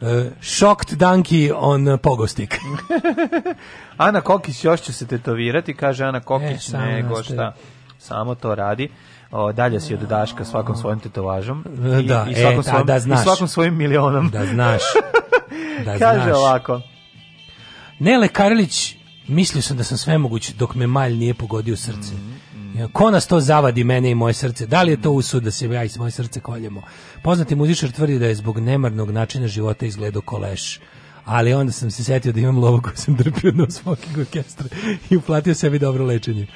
uh, 0.00 0.08
shocked 0.40 0.98
donkey 0.98 1.52
on 1.56 1.88
uh, 1.88 2.00
pogo 2.00 2.26
stick. 2.26 2.54
Ana 3.96 4.20
Kokić 4.20 4.64
još 4.64 4.80
će 4.80 4.92
se 4.92 5.06
tetovirati, 5.06 5.74
kaže 5.74 6.04
Ana 6.04 6.18
E, 6.18 6.20
Kokić, 6.20 6.70
samo 6.70 6.84
nego 6.84 7.22
šta, 7.22 7.54
samo 7.98 8.34
to 8.34 8.54
radi. 8.54 8.88
O, 9.30 9.52
dalje 9.52 9.80
si 9.80 9.94
od 9.94 10.00
Daška 10.00 10.44
svakom 10.44 10.76
svojim 10.76 11.00
tetovažom. 11.00 11.64
I, 12.02 12.06
Da, 12.06 12.26
i 12.30 12.32
e, 12.32 12.36
svakom 12.40 12.56
da, 12.56 12.62
svojim, 12.62 12.86
da 12.86 12.98
znaš. 12.98 13.20
I 13.20 13.22
svakom 13.22 13.48
svojim 13.48 13.76
milionom. 13.76 14.30
Da 14.30 14.46
znaš. 14.46 14.82
Da 15.84 15.98
kaže 15.98 16.24
znaš. 16.24 16.36
ovako. 16.36 16.80
Nele 17.98 18.28
Karlić, 18.28 18.96
mislio 19.28 19.62
sam 19.62 19.76
da 19.76 19.84
sam 19.84 19.98
svemoguć 19.98 20.50
dok 20.50 20.74
me 20.74 20.86
malj 20.86 21.14
nije 21.14 21.34
pogodio 21.34 21.76
srce. 21.76 22.12
Ja, 22.76 22.88
Ko 22.92 23.10
nas 23.10 23.26
to 23.26 23.40
zavadi 23.40 23.84
mene 23.84 24.10
i 24.10 24.14
moje 24.14 24.34
srce? 24.34 24.66
Da 24.66 24.82
li 24.82 24.90
je 24.90 25.02
to 25.02 25.10
usud 25.10 25.42
da 25.42 25.50
se 25.50 25.66
ja 25.66 25.84
i 25.84 25.88
moje 25.98 26.10
srce 26.10 26.40
koljemo? 26.40 26.82
Poznati 27.22 27.54
muzičar 27.54 27.90
tvrdi 27.90 28.18
da 28.18 28.26
je 28.26 28.34
zbog 28.34 28.58
nemarnog 28.58 29.10
načina 29.10 29.48
života 29.48 29.86
izgledao 29.86 30.22
koleš. 30.22 30.80
Ali 31.24 31.54
onda 31.54 31.72
sam 31.72 31.90
se 31.90 32.04
setio 32.04 32.32
da 32.32 32.40
imam 32.40 32.58
lovu 32.58 32.80
koju 32.82 32.96
sam 32.96 33.16
drpio 33.16 33.52
na 33.52 33.70
smoking 33.70 34.18
orkestra 34.18 34.66
i 35.10 35.16
uplatio 35.16 35.54
sebi 35.54 35.78
dobro 35.78 36.04
lečenje. 36.04 36.46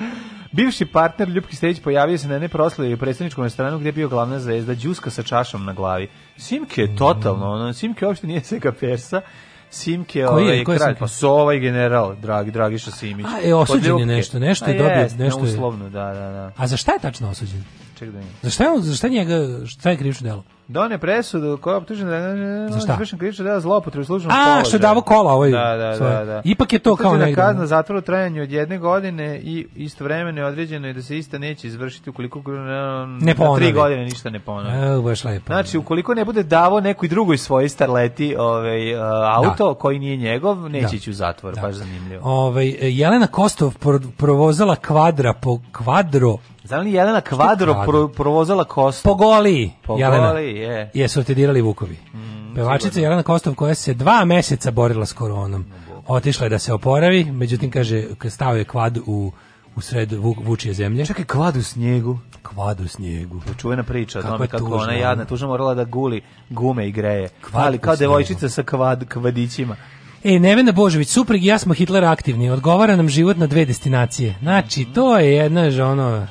Bivši 0.52 0.86
partner 0.86 1.28
Ljubki 1.28 1.56
Stević 1.56 1.80
pojavio 1.80 2.18
se 2.18 2.28
na 2.28 2.34
jednoj 2.34 2.48
proslavi 2.48 2.94
u 2.94 2.98
predstavničkom 2.98 3.44
restoranu 3.44 3.78
gdje 3.78 3.88
je 3.88 3.92
bio 3.92 4.08
glavna 4.08 4.38
zvezda 4.40 4.74
Đuska 4.74 5.10
sa 5.10 5.22
čašom 5.22 5.64
na 5.64 5.72
glavi. 5.72 6.08
Simke 6.36 6.82
je 6.82 6.96
totalno, 6.96 7.50
ono, 7.52 7.72
Simke 7.72 8.06
uopšte 8.06 8.26
nije 8.26 8.40
Sega 8.40 8.72
Persa. 8.72 9.20
Simke 9.70 10.12
Koji 10.12 10.22
je? 10.22 10.28
ovaj, 10.28 10.58
je 10.58 10.64
kralj, 10.64 10.94
pa 10.98 11.08
Sova 11.08 11.54
i 11.54 11.60
general, 11.60 12.16
dragi, 12.16 12.50
Dragiša 12.50 12.90
Simić. 12.90 13.26
A, 13.26 13.48
e, 13.48 13.54
osuđen 13.54 13.92
Kod 13.92 14.00
je 14.00 14.06
nešto, 14.06 14.38
nešto 14.38 14.70
je 14.70 14.78
dobio, 14.78 14.92
jest, 14.92 15.18
nešto 15.18 15.38
je- 15.38 15.44
neuslovno, 15.44 15.90
da, 15.90 16.04
da, 16.04 16.30
da. 16.30 16.52
A 16.56 16.66
za 16.66 16.76
šta 16.76 16.92
je 16.92 16.98
tačno 16.98 17.30
osuđen? 17.30 17.64
Čekaj 17.98 18.20
da. 18.20 18.20
Za 18.42 18.50
šta 18.50 18.64
je, 18.64 18.80
za 18.80 18.96
šta 18.96 19.06
je 19.06 19.10
njega, 19.10 19.66
šta 19.66 19.90
je 19.90 19.96
krivično 19.96 20.28
delo? 20.28 20.44
Done 20.70 20.98
presudu 20.98 21.58
koja 21.58 21.72
je 21.72 21.76
optužena 21.76 22.10
da 22.10 22.16
je 22.16 22.68
izvršen 22.68 23.18
krivično 23.18 23.44
delo 23.44 23.60
zloupotrebe 23.60 24.04
službenog 24.04 24.32
A, 24.32 24.44
položaja. 24.44 24.64
što 24.64 24.76
je 24.76 24.80
davo 24.80 25.00
kola 25.00 25.32
ovaj. 25.32 25.50
Da, 25.50 25.76
da, 25.76 25.96
svoje. 25.96 26.12
da, 26.12 26.24
da. 26.24 26.42
Ipak 26.44 26.72
je 26.72 26.78
to 26.78 26.96
kao 26.96 27.10
Utvrđena 27.10 27.26
negde. 27.26 27.42
kazna 27.42 27.66
zatvora 27.66 27.98
u 27.98 28.02
trajanju 28.02 28.42
od 28.42 28.50
jedne 28.52 28.78
godine 28.78 29.38
i 29.38 29.66
istovremeno 29.76 30.40
je 30.40 30.46
određeno 30.46 30.86
je 30.86 30.92
da 30.92 31.02
se 31.02 31.18
ista 31.18 31.38
neće 31.38 31.66
izvršiti 31.66 32.10
ukoliko 32.10 32.42
ne, 32.42 33.34
na 33.34 33.56
tri 33.56 33.72
godine 33.72 34.04
ništa 34.04 34.30
ne 34.30 34.40
ponovi. 34.40 34.76
Evo, 34.84 35.02
baš 35.02 35.24
lepo. 35.24 35.46
Znači, 35.46 35.78
ukoliko 35.78 36.14
ne 36.14 36.24
bude 36.24 36.42
davo 36.42 36.80
nekoj 36.80 37.08
drugoj 37.08 37.38
svojoj 37.38 37.68
starleti 37.68 38.36
ovaj, 38.38 38.94
uh, 38.94 39.00
auto 39.36 39.74
koji 39.74 39.98
nije 39.98 40.16
njegov, 40.16 40.70
neće 40.70 40.86
Da. 40.86 40.96
ići 40.96 41.10
u 41.10 41.14
zatvor. 41.14 41.54
Da. 41.54 41.60
Baš 41.60 41.74
zanimljivo. 41.74 42.20
Ovaj, 42.24 42.66
Jelena 42.80 43.26
Kostov 43.26 43.74
pro- 43.74 44.10
provozala 44.16 44.76
kvadra 44.76 45.32
po 45.34 45.58
kvadro 45.72 46.36
Znam 46.70 46.82
li 46.82 46.92
Jelena 46.92 47.20
Kvadro 47.20 47.82
pro, 47.86 48.08
provozala 48.08 48.64
kostu? 48.64 49.08
po 49.08 49.14
goli, 49.14 49.70
Po 49.82 49.98
Jelena. 49.98 50.28
goli, 50.28 50.56
je. 50.56 50.90
Jesu 50.94 51.24
te 51.24 51.34
dirali 51.34 51.60
vukovi. 51.60 51.96
Pevačica 52.54 53.00
Jelena 53.00 53.22
Kostov 53.22 53.54
koja 53.54 53.74
se 53.74 53.94
dva 53.94 54.24
meseca 54.24 54.70
borila 54.70 55.06
s 55.06 55.12
koronom. 55.12 55.66
Otišla 56.06 56.46
je 56.46 56.50
da 56.50 56.58
se 56.58 56.72
oporavi, 56.72 57.24
međutim 57.24 57.70
kaže 57.70 58.04
stao 58.28 58.56
je 58.56 58.64
kvad 58.64 58.98
u 59.06 59.32
u 59.76 59.80
sred 59.80 60.12
vu, 60.12 60.34
vučije 60.44 60.74
zemlje. 60.74 61.06
Čekaj, 61.06 61.24
kvad 61.24 61.56
u 61.56 61.62
snijegu. 61.62 62.18
Kvad 62.42 62.80
u 62.80 62.88
snijegu. 62.88 63.40
Čuvena 63.58 63.82
priča 63.82 64.18
o 64.18 64.22
Kakva 64.22 64.36
tome 64.36 64.48
kako 64.48 64.64
tužna, 64.64 64.82
ona 64.82 64.92
jadna, 64.92 65.24
tužna 65.24 65.48
morala 65.48 65.74
da 65.74 65.84
guli 65.84 66.22
gume 66.50 66.88
i 66.88 66.92
greje. 66.92 67.28
Kvad 67.50 67.66
Ali 67.66 67.78
kao 67.78 67.96
devojčica 67.96 68.48
sa 68.48 68.62
kvad, 68.62 69.08
kvadićima. 69.08 69.76
E, 70.24 70.38
Nevena 70.38 70.72
Božović, 70.72 71.08
suprug 71.08 71.42
i 71.42 71.46
ja 71.46 71.58
smo 71.58 71.74
Hitler 71.74 72.04
aktivni, 72.04 72.50
odgovara 72.50 72.96
nam 72.96 73.08
život 73.08 73.36
na 73.36 73.46
dve 73.46 73.64
destinacije. 73.64 74.36
Znači, 74.40 74.86
to 74.94 75.18
je 75.18 75.32
jedna 75.32 75.90
ono... 75.90 76.26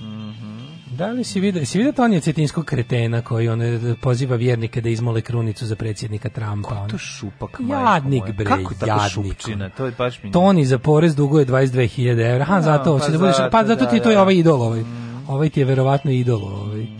Da 0.99 1.07
li 1.07 1.23
si 1.23 1.39
vidio, 1.39 1.65
si 1.65 1.77
vidio 1.77 1.93
Tonija 1.93 2.21
Cetinskog 2.21 2.65
kretena 2.65 3.21
koji 3.21 3.49
ono 3.49 3.95
poziva 4.01 4.35
vjernike 4.35 4.81
da 4.81 4.89
izmole 4.89 5.21
krunicu 5.21 5.65
za 5.65 5.75
predsjednika 5.75 6.29
Trumpa? 6.29 6.75
ono? 6.75 6.87
To 6.87 6.97
šupak, 6.97 7.59
Jadnik, 7.69 8.23
bre, 8.33 8.45
Kako 8.45 8.73
jadnik. 8.85 9.11
šupčina? 9.11 9.69
To 9.69 9.85
je 9.85 9.91
baš 9.97 10.23
mi... 10.23 10.31
Toni 10.31 10.65
za 10.65 10.77
porez 10.77 11.15
duguje 11.15 11.45
22.000 11.45 12.31
evra. 12.31 12.45
Ha, 12.45 12.55
Da, 12.55 12.61
zato, 12.61 12.97
pa 12.97 13.07
da 13.07 13.17
budeš, 13.17 13.37
zato, 13.37 13.49
pa 13.51 13.65
zato 13.65 13.85
ti 13.85 13.95
je 13.95 13.99
to 13.99 14.03
da, 14.03 14.09
je 14.09 14.15
da. 14.15 14.21
ovaj 14.21 14.35
idol 14.35 14.61
ovaj. 14.61 14.83
Ovaj 15.27 15.49
ti 15.49 15.59
je 15.59 15.65
verovatno 15.65 16.11
idol 16.11 16.43
ovaj. 16.43 16.98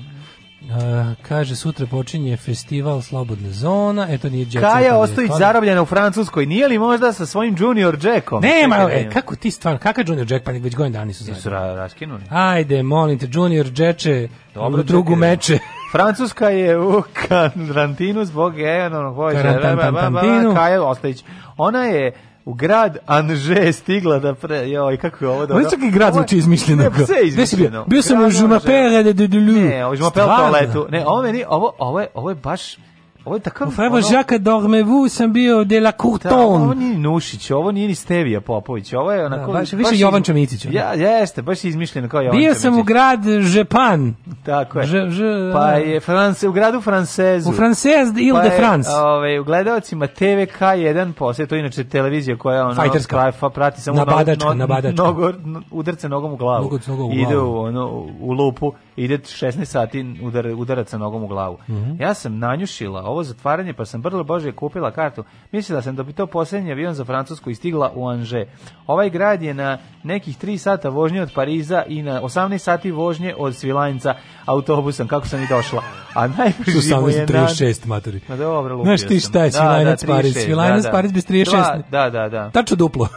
A, 0.71 1.13
kaže, 1.21 1.55
sutra 1.55 1.85
počinje 1.87 2.37
festival 2.37 3.01
Slobodna 3.01 3.49
zona, 3.51 4.07
eto 4.09 4.29
nije 4.29 4.45
Jet 4.45 4.63
Kaja 4.63 4.97
Ostojić 4.97 5.31
zarobljena 5.33 5.81
u 5.81 5.85
Francuskoj. 5.85 6.45
Nije 6.45 6.67
li 6.67 6.79
možda 6.79 7.13
sa 7.13 7.25
svojim 7.25 7.55
Junior 7.59 7.97
Jackom? 8.03 8.41
Nema, 8.41 8.75
e, 8.91 9.09
kako 9.09 9.35
ti 9.35 9.51
stvarno, 9.51 9.79
kakav 9.79 10.03
Junior 10.07 10.31
Jack, 10.31 10.45
pa 10.45 10.51
već 10.51 10.75
godin 10.75 10.93
dani 10.93 11.13
su 11.13 11.23
Su 11.25 11.31
zajedno. 11.31 11.51
ra 11.51 11.75
raskinuli. 11.75 12.21
Ajde, 12.29 12.83
molim 12.83 13.19
te, 13.19 13.27
Junior 13.31 13.65
Džeče, 13.65 14.27
Dobro, 14.53 14.83
drugu 14.83 15.11
čekaj. 15.11 15.19
meče. 15.21 15.59
Francuska 15.91 16.49
je 16.49 16.79
u 16.79 17.03
karantinu 17.19 18.25
zbog 18.25 18.59
enormnog. 18.59 19.31
Karantan- 19.33 20.55
Kaja 20.55 20.83
Ostojić. 20.83 21.23
Ona 21.57 21.83
je 21.83 22.11
u 22.49 22.53
grad 22.53 22.97
Anže 23.05 23.73
stigla 23.73 24.19
da 24.19 24.35
pre... 24.35 24.69
Joj, 24.69 24.97
kako 24.97 25.25
je 25.25 25.29
ovo 25.29 25.39
dobro. 25.39 25.55
Ovo 25.55 25.61
je 25.61 25.69
čak 25.69 25.79
i 25.87 25.91
grad 25.91 26.13
zvuči 26.13 26.37
izmišljeno. 26.37 26.83
Ne, 26.83 26.89
sve 26.95 27.05
si 27.05 27.13
bio? 27.13 27.27
izmišljeno. 27.27 27.85
Bio 27.87 28.01
sam 28.01 28.19
u 28.19 28.25
m'appelle 28.25 29.03
de 29.03 29.27
Delu. 29.27 29.53
Ne, 29.53 29.75
je 29.75 29.95
Žmapel 29.95 30.27
toaletu. 30.27 30.87
Ne, 30.89 31.05
ovo 31.05 31.21
meni, 31.21 31.43
ovo, 31.47 31.73
ovo, 31.77 31.99
je, 31.99 32.07
ovo 32.13 32.29
je 32.29 32.35
baš... 32.35 32.77
Ovo 33.25 33.35
je 33.35 33.41
takav... 33.41 33.67
Frère 33.69 34.13
Jacques 34.13 34.39
Dormez-vous 34.39 35.09
sam 35.09 35.33
bio 35.33 35.63
de 35.63 35.79
la 35.79 35.91
Da, 35.91 35.97
ovo 35.97 36.11
Courton. 36.11 36.77
nije 36.77 36.89
ni 36.89 36.99
Nušić, 36.99 37.51
ovo 37.51 37.71
nije 37.71 37.87
ni 37.87 37.95
Stevija 37.95 38.41
Popović, 38.41 38.93
ovo 38.93 39.11
je 39.11 39.25
onako... 39.25 39.45
Da, 39.47 39.59
baš 39.59 39.73
više 39.73 39.89
Jovan 39.93 40.23
Čomicić, 40.23 40.65
ono. 40.65 40.75
Ja, 40.75 40.93
jeste, 40.93 41.41
baš 41.41 41.63
je 41.63 41.69
izmišljeno 41.69 42.09
kao 42.09 42.21
Jovan 42.21 42.37
Bio 42.37 42.53
sam 42.53 42.79
u 42.79 42.83
grad 42.83 43.19
Žepan. 43.41 44.15
Tako 44.43 44.79
je. 44.79 44.85
Ž- 44.85 45.09
ž- 45.09 45.23
pa 45.53 45.67
je 45.67 45.99
France, 45.99 46.47
u 46.47 46.51
gradu 46.51 46.81
Francezu. 46.81 47.49
U 47.49 47.53
Française 47.53 48.19
Ile 48.19 48.39
Pa 48.39 48.43
de 48.43 48.55
France. 48.57 48.89
Ovaj, 48.91 49.39
u 49.39 49.43
gledalcima 49.43 50.07
TVK1 50.07 51.13
posle, 51.13 51.45
to 51.45 51.55
je 51.55 51.59
inače 51.59 51.83
televizija 51.83 52.37
koja 52.37 52.65
ono, 52.65 52.75
Fajterska. 52.75 53.31
fa- 53.31 53.49
prati 53.49 53.81
samo 53.81 53.97
Nabadačka, 53.97 54.47
no, 54.47 54.53
nabadačka. 54.53 55.03
nogo, 55.03 55.31
no, 55.45 55.61
udarce 55.71 56.09
nogom 56.09 56.33
u 56.33 56.37
glavu. 56.37 56.63
Nogu- 56.63 56.79
nogom 56.87 57.07
u 57.07 57.13
Ide 57.13 57.25
glavu. 57.25 57.51
u, 57.51 57.57
ono, 57.57 57.87
u 58.21 58.31
lupu 58.31 58.73
ide 59.03 59.17
16 59.17 59.65
sati 59.65 60.15
udar, 60.21 60.47
udaraca 60.47 60.97
nogom 60.97 61.23
u 61.23 61.27
glavu. 61.27 61.57
Mhm. 61.69 62.01
Ja 62.01 62.13
sam 62.13 62.37
nanjušila 62.39 63.03
ovo 63.03 63.23
zatvaranje, 63.23 63.73
pa 63.73 63.85
sam 63.85 64.01
brlo 64.01 64.23
bože 64.23 64.51
kupila 64.51 64.91
kartu. 64.91 65.23
Mislila 65.51 65.81
sam 65.81 65.95
da 65.95 66.03
bi 66.03 66.13
to 66.13 66.27
posljednji 66.27 66.71
avion 66.71 66.93
za 66.93 67.05
Francusku 67.05 67.49
i 67.49 67.55
stigla 67.55 67.91
u 67.95 68.07
Anže. 68.07 68.45
Ovaj 68.87 69.09
grad 69.09 69.41
je 69.41 69.53
na 69.53 69.77
nekih 70.03 70.37
3 70.37 70.57
sata 70.57 70.89
vožnje 70.89 71.21
od 71.21 71.31
Pariza 71.35 71.83
i 71.87 72.01
na 72.01 72.21
18 72.21 72.57
sati 72.57 72.91
vožnje 72.91 73.35
od 73.37 73.55
Svilajnca 73.55 74.15
autobusom, 74.45 75.07
kako 75.07 75.27
sam 75.27 75.43
i 75.43 75.47
došla. 75.47 75.83
A 76.13 76.27
najbliži 76.27 76.95
mu 77.01 77.09
je 77.09 77.19
na... 77.19 77.47
36 77.47 77.87
maturi. 77.87 78.19
Ma 78.29 78.35
dobro, 78.35 78.75
lupio 78.75 78.97
Znaš 78.97 79.09
ti 79.09 79.19
šta 79.19 79.43
je 79.43 79.49
Da, 79.49 79.57
Svilajnac 79.57 80.01
da, 80.03 80.13
Pariz? 80.13 80.35
36, 80.35 80.45
Svilajnac 80.45 80.83
da, 80.83 80.89
da. 80.89 80.91
Pariz 80.91 81.11
bez 81.11 81.25
36. 81.25 81.49
Dva, 81.49 81.81
Da, 81.91 82.09
da, 82.09 82.29
da. 82.29 82.49
Tačno 82.51 82.75
duplo. 82.75 83.07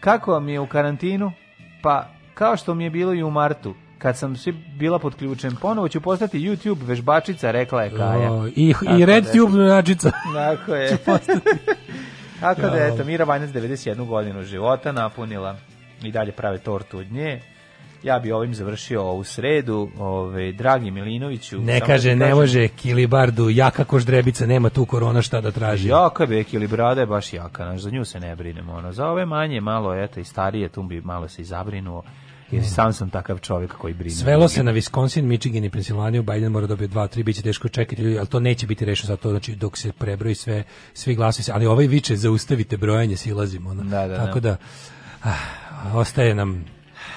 Kako 0.00 0.32
vam 0.32 0.48
je 0.48 0.60
u 0.60 0.66
karantinu? 0.66 1.32
Pa, 1.82 2.06
kao 2.34 2.56
što 2.56 2.74
mi 2.74 2.84
je 2.84 2.90
bilo 2.90 3.14
i 3.14 3.22
u 3.22 3.30
martu, 3.30 3.74
kad 3.98 4.18
sam 4.18 4.36
svi 4.36 4.52
bila 4.52 4.98
pod 4.98 5.14
ključem, 5.14 5.56
ponovo 5.62 5.88
ću 5.88 6.00
postati 6.00 6.40
YouTube 6.40 6.86
vežbačica, 6.86 7.50
rekla 7.50 7.82
je 7.82 7.90
Kaja. 7.90 8.32
O, 8.32 8.46
I, 8.56 8.72
Tako 8.72 8.96
i 8.98 9.04
Red 9.04 9.24
da- 9.24 9.32
Tube 9.32 9.58
načica. 9.58 10.10
Tako 10.34 10.74
je. 10.74 10.96
Tako 12.40 12.60
da, 12.60 12.86
eto, 12.86 13.04
Mira 13.04 13.24
Banjac 13.24 13.50
91 13.50 14.06
godinu 14.06 14.42
života 14.42 14.92
napunila 14.92 15.56
i 16.02 16.12
dalje 16.12 16.32
prave 16.32 16.58
tortu 16.58 16.98
od 16.98 17.12
nje. 17.12 17.40
Ja 18.02 18.18
bi 18.18 18.32
ovim 18.32 18.54
završio 18.54 19.02
ovu 19.02 19.24
sredu. 19.24 19.88
Ove, 19.98 20.52
dragi 20.52 20.90
Milinoviću... 20.90 21.60
Ne 21.60 21.80
kaže, 21.80 22.14
da 22.14 22.26
ne 22.26 22.34
može 22.34 22.68
Kilibardu, 22.68 23.50
jaka 23.50 23.84
koždrebica, 23.84 24.46
nema 24.46 24.70
tu 24.70 24.84
korona 24.84 25.22
šta 25.22 25.40
da 25.40 25.50
traži. 25.50 25.88
Jaka 25.88 26.22
je 26.22 26.26
Beki 26.26 26.56
ili 26.56 26.66
brada 26.66 27.00
je 27.00 27.06
baš 27.06 27.32
jaka, 27.32 27.64
znaš, 27.64 27.80
za 27.80 27.90
nju 27.90 28.04
se 28.04 28.20
ne 28.20 28.36
brinemo. 28.36 28.72
Ono. 28.72 28.92
Za 28.92 29.06
ove 29.06 29.26
manje, 29.26 29.60
malo, 29.60 29.94
eto, 29.94 30.20
i 30.20 30.24
starije, 30.24 30.68
tu 30.68 30.82
bi 30.82 31.00
malo 31.00 31.28
se 31.28 31.42
i 31.42 31.44
zabrinuo, 31.44 32.02
jer 32.50 32.64
sam 32.66 32.92
sam 32.92 33.10
takav 33.10 33.38
čovjek 33.38 33.72
koji 33.72 33.94
brine. 33.94 34.10
Svelo 34.12 34.48
se 34.48 34.62
na 34.62 34.72
Wisconsin, 34.72 35.22
Michigan 35.22 35.64
i 35.64 35.70
Pensilvaniju, 35.70 36.22
Biden 36.24 36.52
mora 36.52 36.66
dobiti 36.66 36.88
dva, 36.88 37.06
tri, 37.08 37.22
biće 37.22 37.42
teško 37.42 37.68
čekati, 37.68 38.02
ljudi, 38.02 38.18
ali 38.18 38.26
to 38.26 38.40
neće 38.40 38.66
biti 38.66 38.84
rešeno 38.84 39.06
zato, 39.06 39.30
znači 39.30 39.54
dok 39.54 39.76
se 39.76 39.92
prebroji 39.92 40.34
sve, 40.34 40.64
svi 40.94 41.14
glasovi, 41.14 41.42
se- 41.42 41.52
ali 41.52 41.66
ovaj 41.66 41.86
viče 41.86 42.16
zaustavite 42.16 42.76
brojanje, 42.76 43.16
silazimo. 43.16 43.70
Ono. 43.70 43.82
Da, 43.82 43.88
da, 43.98 44.06
da. 44.08 44.16
Tako 44.16 44.40
da, 44.40 44.56
ah, 45.22 45.30
ostaje 45.94 46.34
nam 46.34 46.64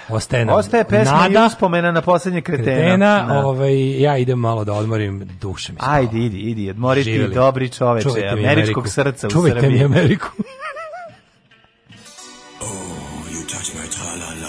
Ostaje 0.10 0.46
nam 0.46 0.56
Ostaje 0.56 0.84
pesma 0.84 1.14
nada, 1.14 1.44
i 1.44 1.46
uspomena 1.46 1.92
na 1.92 2.02
posljednje 2.02 2.42
kretena. 2.42 2.66
kretena, 2.66 3.26
Da. 3.26 3.40
ovaj, 3.40 4.02
ja 4.02 4.18
idem 4.18 4.40
malo 4.40 4.64
da 4.64 4.74
odmorim 4.74 5.30
duše 5.42 5.72
mi. 5.74 5.78
Ajde, 5.82 6.18
idi, 6.18 6.38
idi, 6.40 6.70
odmori 6.70 7.04
ti, 7.04 7.28
dobri 7.28 7.70
čoveče, 7.70 8.04
Čuvajte 8.04 8.28
američkog 8.30 8.56
Ameriku. 8.78 8.88
srca 8.88 9.28
u 9.28 9.30
Čuvajte 9.30 9.60
Srbiji. 9.60 9.80
mi 9.80 9.86
Ameriku. 9.86 10.28